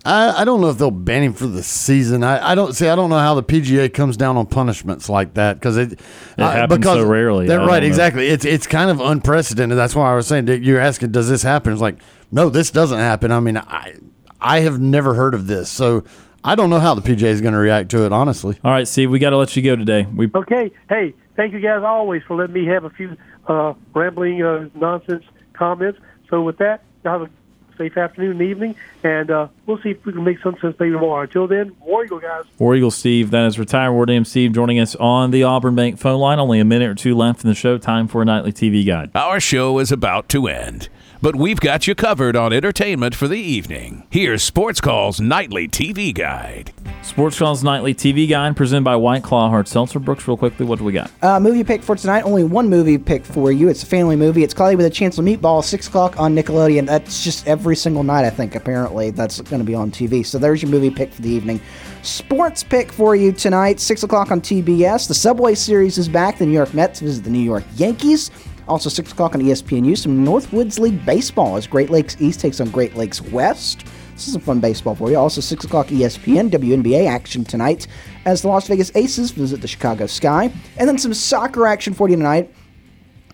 I, 0.04 0.40
I 0.42 0.44
don't 0.44 0.60
know 0.60 0.68
if 0.70 0.78
they'll 0.78 0.90
ban 0.90 1.22
him 1.22 1.32
for 1.32 1.46
the 1.46 1.62
season. 1.62 2.24
I, 2.24 2.52
I 2.52 2.54
don't 2.56 2.72
see. 2.74 2.88
I 2.88 2.96
don't 2.96 3.10
know 3.10 3.18
how 3.18 3.34
the 3.34 3.42
PGA 3.42 3.92
comes 3.92 4.16
down 4.16 4.36
on 4.36 4.46
punishments 4.46 5.08
like 5.08 5.34
that 5.34 5.60
because 5.60 5.76
it, 5.76 5.92
It 5.92 6.00
happens 6.38 6.84
so 6.84 7.06
rarely. 7.06 7.46
That, 7.46 7.60
I 7.60 7.66
right, 7.66 7.72
don't 7.74 7.80
know. 7.82 7.86
exactly. 7.86 8.26
It's 8.28 8.44
it's 8.44 8.66
kind 8.66 8.90
of 8.90 8.98
unprecedented. 9.00 9.76
That's 9.78 9.94
why 9.94 10.10
I 10.10 10.14
was 10.16 10.26
saying 10.26 10.48
you're 10.48 10.80
asking, 10.80 11.12
does 11.12 11.28
this 11.28 11.42
happen? 11.42 11.72
It's 11.72 11.80
like, 11.82 11.98
no, 12.32 12.48
this 12.48 12.70
doesn't 12.70 12.98
happen. 12.98 13.30
I 13.30 13.40
mean, 13.40 13.56
I 13.56 13.94
I 14.40 14.60
have 14.60 14.80
never 14.80 15.14
heard 15.14 15.34
of 15.34 15.46
this, 15.46 15.70
so 15.70 16.02
I 16.42 16.54
don't 16.56 16.70
know 16.70 16.80
how 16.80 16.94
the 16.94 17.02
PJ 17.02 17.22
is 17.22 17.40
going 17.40 17.54
to 17.54 17.60
react 17.60 17.90
to 17.90 18.04
it. 18.04 18.12
Honestly, 18.12 18.58
All 18.64 18.72
right, 18.72 18.88
Steve, 18.88 19.10
we 19.10 19.18
got 19.20 19.30
to 19.30 19.36
let 19.36 19.54
you 19.54 19.62
go 19.62 19.76
today. 19.76 20.06
We 20.12 20.28
Okay. 20.34 20.72
Hey, 20.88 21.14
thank 21.36 21.52
you 21.52 21.60
guys 21.60 21.82
always 21.84 22.22
for 22.24 22.36
letting 22.36 22.54
me 22.54 22.66
have 22.66 22.84
a 22.84 22.90
few 22.90 23.16
uh, 23.46 23.74
rambling 23.94 24.42
uh, 24.42 24.68
nonsense 24.74 25.24
comments. 25.52 26.00
So 26.28 26.42
with 26.42 26.58
that, 26.58 26.82
have 27.04 27.22
a 27.22 27.30
safe 27.78 27.96
afternoon 27.96 28.32
and 28.32 28.42
evening, 28.42 28.74
and 29.02 29.30
uh, 29.30 29.48
we'll 29.66 29.80
see 29.82 29.90
if 29.90 30.04
we 30.04 30.12
can 30.12 30.24
make 30.24 30.38
some 30.40 30.56
sense 30.60 30.76
maybe 30.78 30.92
tomorrow. 30.92 31.22
Until 31.22 31.46
then, 31.46 31.74
War 31.80 32.04
Eagle 32.04 32.20
guys. 32.20 32.44
War 32.58 32.74
Eagle 32.74 32.90
Steve, 32.90 33.30
that 33.30 33.46
is 33.46 33.58
retired 33.58 33.92
War 33.92 34.06
Dam 34.06 34.24
Steve, 34.24 34.52
joining 34.52 34.78
us 34.78 34.94
on 34.96 35.30
the 35.30 35.42
Auburn 35.42 35.74
Bank 35.74 35.98
phone 35.98 36.20
line. 36.20 36.38
Only 36.38 36.60
a 36.60 36.64
minute 36.64 36.88
or 36.88 36.94
two 36.94 37.16
left 37.16 37.44
in 37.44 37.48
the 37.48 37.54
show. 37.54 37.78
Time 37.78 38.08
for 38.08 38.22
a 38.22 38.24
nightly 38.24 38.52
TV 38.52 38.86
guide. 38.86 39.10
Our 39.14 39.40
show 39.40 39.78
is 39.78 39.92
about 39.92 40.28
to 40.30 40.48
end, 40.48 40.88
but 41.22 41.36
we've 41.36 41.60
got 41.60 41.86
you 41.86 41.94
covered 41.94 42.34
on 42.34 42.52
entertainment 42.52 43.14
for 43.14 43.28
the 43.28 43.38
evening. 43.38 44.06
Here's 44.10 44.42
Sports 44.42 44.80
Call's 44.80 45.20
nightly 45.20 45.68
TV 45.68 46.12
guide. 46.12 46.72
Sports 47.02 47.36
Calls 47.36 47.64
Nightly 47.64 47.94
TV 47.94 48.28
Guide 48.28 48.56
presented 48.56 48.84
by 48.84 48.94
White 48.94 49.24
Claw 49.24 49.50
Hard 49.50 49.66
Seltzer. 49.66 49.98
Brooks, 49.98 50.26
real 50.28 50.36
quickly, 50.36 50.64
what 50.64 50.78
do 50.78 50.84
we 50.84 50.92
got? 50.92 51.10
Uh, 51.20 51.40
movie 51.40 51.64
pick 51.64 51.82
for 51.82 51.96
tonight. 51.96 52.22
Only 52.22 52.44
one 52.44 52.70
movie 52.70 52.96
pick 52.96 53.24
for 53.24 53.50
you. 53.50 53.68
It's 53.68 53.82
a 53.82 53.86
family 53.86 54.14
movie. 54.14 54.44
It's 54.44 54.54
Cloudy 54.54 54.76
with 54.76 54.86
a 54.86 54.90
Chance 54.90 55.18
of 55.18 55.24
Meatball, 55.24 55.64
six 55.64 55.88
o'clock 55.88 56.18
on 56.18 56.34
Nickelodeon. 56.34 56.86
That's 56.86 57.24
just 57.24 57.46
every 57.48 57.74
single 57.74 58.04
night. 58.04 58.24
I 58.24 58.30
think 58.30 58.54
apparently 58.54 59.10
that's 59.10 59.40
going 59.40 59.60
to 59.60 59.66
be 59.66 59.74
on 59.74 59.90
TV. 59.90 60.24
So 60.24 60.38
there's 60.38 60.62
your 60.62 60.70
movie 60.70 60.90
pick 60.90 61.12
for 61.12 61.22
the 61.22 61.30
evening. 61.30 61.60
Sports 62.02 62.62
pick 62.62 62.92
for 62.92 63.16
you 63.16 63.32
tonight, 63.32 63.80
six 63.80 64.04
o'clock 64.04 64.30
on 64.30 64.40
TBS. 64.40 65.08
The 65.08 65.14
Subway 65.14 65.56
Series 65.56 65.98
is 65.98 66.08
back. 66.08 66.38
The 66.38 66.46
New 66.46 66.52
York 66.52 66.72
Mets 66.72 67.00
visit 67.00 67.24
the 67.24 67.30
New 67.30 67.40
York 67.40 67.64
Yankees. 67.74 68.30
Also, 68.68 68.88
6 68.88 69.12
o'clock 69.12 69.34
on 69.34 69.40
ESPNU, 69.40 69.96
some 69.98 70.24
Northwoods 70.24 70.78
League 70.78 71.04
baseball 71.04 71.56
as 71.56 71.66
Great 71.66 71.90
Lakes 71.90 72.16
East 72.20 72.40
takes 72.40 72.60
on 72.60 72.70
Great 72.70 72.94
Lakes 72.94 73.20
West. 73.20 73.86
This 74.12 74.26
is 74.28 74.34
some 74.34 74.42
fun 74.42 74.60
baseball 74.60 74.94
for 74.94 75.10
you. 75.10 75.16
Also, 75.16 75.40
6 75.40 75.64
o'clock 75.64 75.88
ESPN, 75.88 76.50
WNBA 76.50 77.08
action 77.08 77.44
tonight 77.44 77.86
as 78.24 78.42
the 78.42 78.48
Las 78.48 78.68
Vegas 78.68 78.94
Aces 78.94 79.30
visit 79.30 79.60
the 79.60 79.68
Chicago 79.68 80.06
Sky. 80.06 80.52
And 80.76 80.88
then 80.88 80.98
some 80.98 81.14
soccer 81.14 81.66
action 81.66 81.92
for 81.94 82.08
you 82.08 82.16
tonight. 82.16 82.52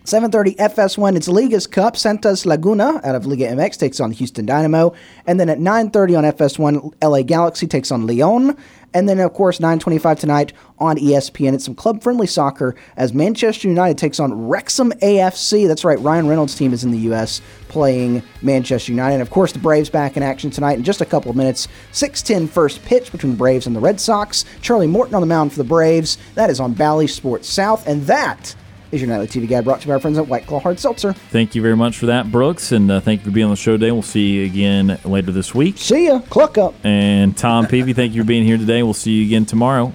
7:30 0.09 0.55
FS1. 0.57 1.15
It's 1.15 1.27
Leagues 1.27 1.67
Cup. 1.67 1.95
Santos 1.95 2.43
Laguna 2.43 2.99
out 3.03 3.13
of 3.13 3.27
Liga 3.27 3.45
MX 3.45 3.77
takes 3.77 3.99
on 3.99 4.09
Houston 4.11 4.43
Dynamo, 4.43 4.91
and 5.27 5.39
then 5.39 5.49
at 5.49 5.59
9:30 5.59 6.17
on 6.17 6.23
FS1, 6.25 6.93
LA 6.99 7.21
Galaxy 7.21 7.67
takes 7.67 7.91
on 7.91 8.07
León, 8.07 8.57
and 8.91 9.07
then 9.07 9.19
of 9.19 9.33
course 9.33 9.59
9:25 9.59 10.17
tonight 10.17 10.51
on 10.79 10.97
ESPN. 10.97 11.53
It's 11.53 11.63
some 11.63 11.75
club-friendly 11.75 12.25
soccer 12.25 12.73
as 12.97 13.13
Manchester 13.13 13.67
United 13.67 13.99
takes 13.99 14.19
on 14.19 14.47
Wrexham 14.47 14.91
AFC. 15.03 15.67
That's 15.67 15.85
right, 15.85 15.99
Ryan 15.99 16.27
Reynolds' 16.27 16.55
team 16.55 16.73
is 16.73 16.83
in 16.83 16.89
the 16.89 16.97
U.S. 17.09 17.39
playing 17.67 18.23
Manchester 18.41 18.91
United. 18.91 19.13
And 19.13 19.21
of 19.21 19.29
course, 19.29 19.51
the 19.51 19.59
Braves 19.59 19.91
back 19.91 20.17
in 20.17 20.23
action 20.23 20.49
tonight 20.49 20.79
in 20.79 20.83
just 20.83 21.01
a 21.01 21.05
couple 21.05 21.29
of 21.29 21.37
minutes. 21.37 21.67
6:10 21.91 22.49
first 22.49 22.83
pitch 22.83 23.11
between 23.11 23.35
Braves 23.35 23.67
and 23.67 23.75
the 23.75 23.79
Red 23.79 23.99
Sox. 23.99 24.43
Charlie 24.59 24.87
Morton 24.87 25.13
on 25.13 25.21
the 25.21 25.27
mound 25.27 25.51
for 25.51 25.59
the 25.59 25.69
Braves. 25.69 26.17
That 26.33 26.49
is 26.49 26.59
on 26.59 26.73
Bally 26.73 27.05
Sports 27.05 27.47
South, 27.47 27.85
and 27.87 28.07
that 28.07 28.55
is 28.91 29.01
your 29.01 29.09
nightly 29.09 29.27
TV 29.27 29.47
guide 29.47 29.63
brought 29.63 29.81
to 29.81 29.85
you 29.85 29.89
by 29.89 29.93
our 29.95 29.99
friends 29.99 30.17
at 30.17 30.27
White 30.27 30.47
Claw 30.47 30.59
Hard 30.59 30.79
Seltzer. 30.79 31.13
Thank 31.13 31.55
you 31.55 31.61
very 31.61 31.75
much 31.75 31.97
for 31.97 32.07
that, 32.07 32.31
Brooks, 32.31 32.71
and 32.71 32.89
uh, 32.89 32.99
thank 32.99 33.21
you 33.21 33.25
for 33.25 33.31
being 33.31 33.45
on 33.45 33.51
the 33.51 33.57
show 33.57 33.73
today. 33.73 33.91
We'll 33.91 34.01
see 34.01 34.29
you 34.35 34.45
again 34.45 34.99
later 35.05 35.31
this 35.31 35.53
week. 35.53 35.77
See 35.77 36.07
ya. 36.07 36.19
Cluck 36.29 36.57
up. 36.57 36.73
And 36.83 37.37
Tom 37.37 37.67
Peavy, 37.67 37.93
thank 37.93 38.13
you 38.13 38.23
for 38.23 38.27
being 38.27 38.45
here 38.45 38.57
today. 38.57 38.83
We'll 38.83 38.93
see 38.93 39.11
you 39.11 39.25
again 39.25 39.45
tomorrow. 39.45 39.91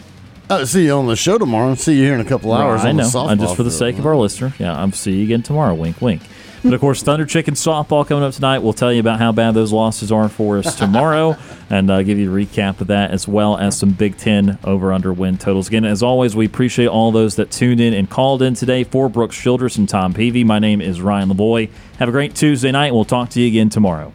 I'll 0.51 0.67
see 0.67 0.85
you 0.85 0.93
on 0.93 1.07
the 1.07 1.17
show 1.17 1.39
tomorrow. 1.39 1.75
See 1.75 1.97
you 1.97 2.05
here 2.05 2.15
in 2.15 2.21
a 2.21 2.25
couple 2.25 2.53
hours. 2.53 2.85
I 2.85 2.91
on 2.91 2.97
know. 2.97 3.09
The 3.09 3.19
And 3.21 3.41
just 3.41 3.57
for 3.57 3.63
the 3.63 3.71
sake 3.71 3.99
of 3.99 4.07
our 4.07 4.17
listener, 4.17 4.53
yeah, 4.59 4.79
I'm 4.79 4.93
see 4.93 5.13
you 5.17 5.25
again 5.25 5.43
tomorrow. 5.43 5.75
Wink, 5.75 6.01
wink. 6.03 6.23
But 6.65 6.73
of 6.73 6.81
course, 6.81 7.03
Thunder 7.03 7.27
Chicken 7.27 7.53
softball 7.53 8.07
coming 8.07 8.25
up 8.25 8.33
tonight. 8.33 8.61
We'll 8.61 8.73
tell 8.73 8.91
you 8.91 8.99
about 8.99 9.19
how 9.19 9.33
bad 9.33 9.53
those 9.53 9.71
losses 9.71 10.11
are 10.11 10.31
for 10.31 10.57
us 10.57 10.75
tomorrow, 10.75 11.37
and 11.69 11.91
uh, 11.91 12.03
give 12.03 12.17
you 12.19 12.35
a 12.35 12.35
recap 12.35 12.81
of 12.81 12.87
that 12.87 13.11
as 13.11 13.29
well 13.29 13.59
as 13.59 13.79
some 13.79 13.91
Big 13.91 14.17
Ten 14.17 14.59
over 14.65 14.91
under 14.91 15.13
win 15.13 15.37
totals. 15.37 15.69
Again, 15.69 15.85
as 15.85 16.03
always, 16.03 16.35
we 16.35 16.47
appreciate 16.47 16.87
all 16.87 17.13
those 17.13 17.37
that 17.37 17.51
tuned 17.51 17.83
in 17.83 17.93
and 17.93 18.09
called 18.09 18.41
in 18.41 18.55
today 18.55 18.83
for 18.83 19.11
Brooks 19.11 19.37
Childress 19.37 19.77
and 19.77 19.87
Tom 19.87 20.15
Peavy. 20.15 20.43
My 20.43 20.59
name 20.59 20.81
is 20.81 21.03
Ryan 21.03 21.29
Lavoie. 21.29 21.71
Have 21.99 22.09
a 22.09 22.13
great 22.13 22.35
Tuesday 22.35 22.73
night. 22.73 22.95
We'll 22.95 23.05
talk 23.05 23.29
to 23.31 23.43
you 23.43 23.47
again 23.47 23.69
tomorrow. 23.69 24.15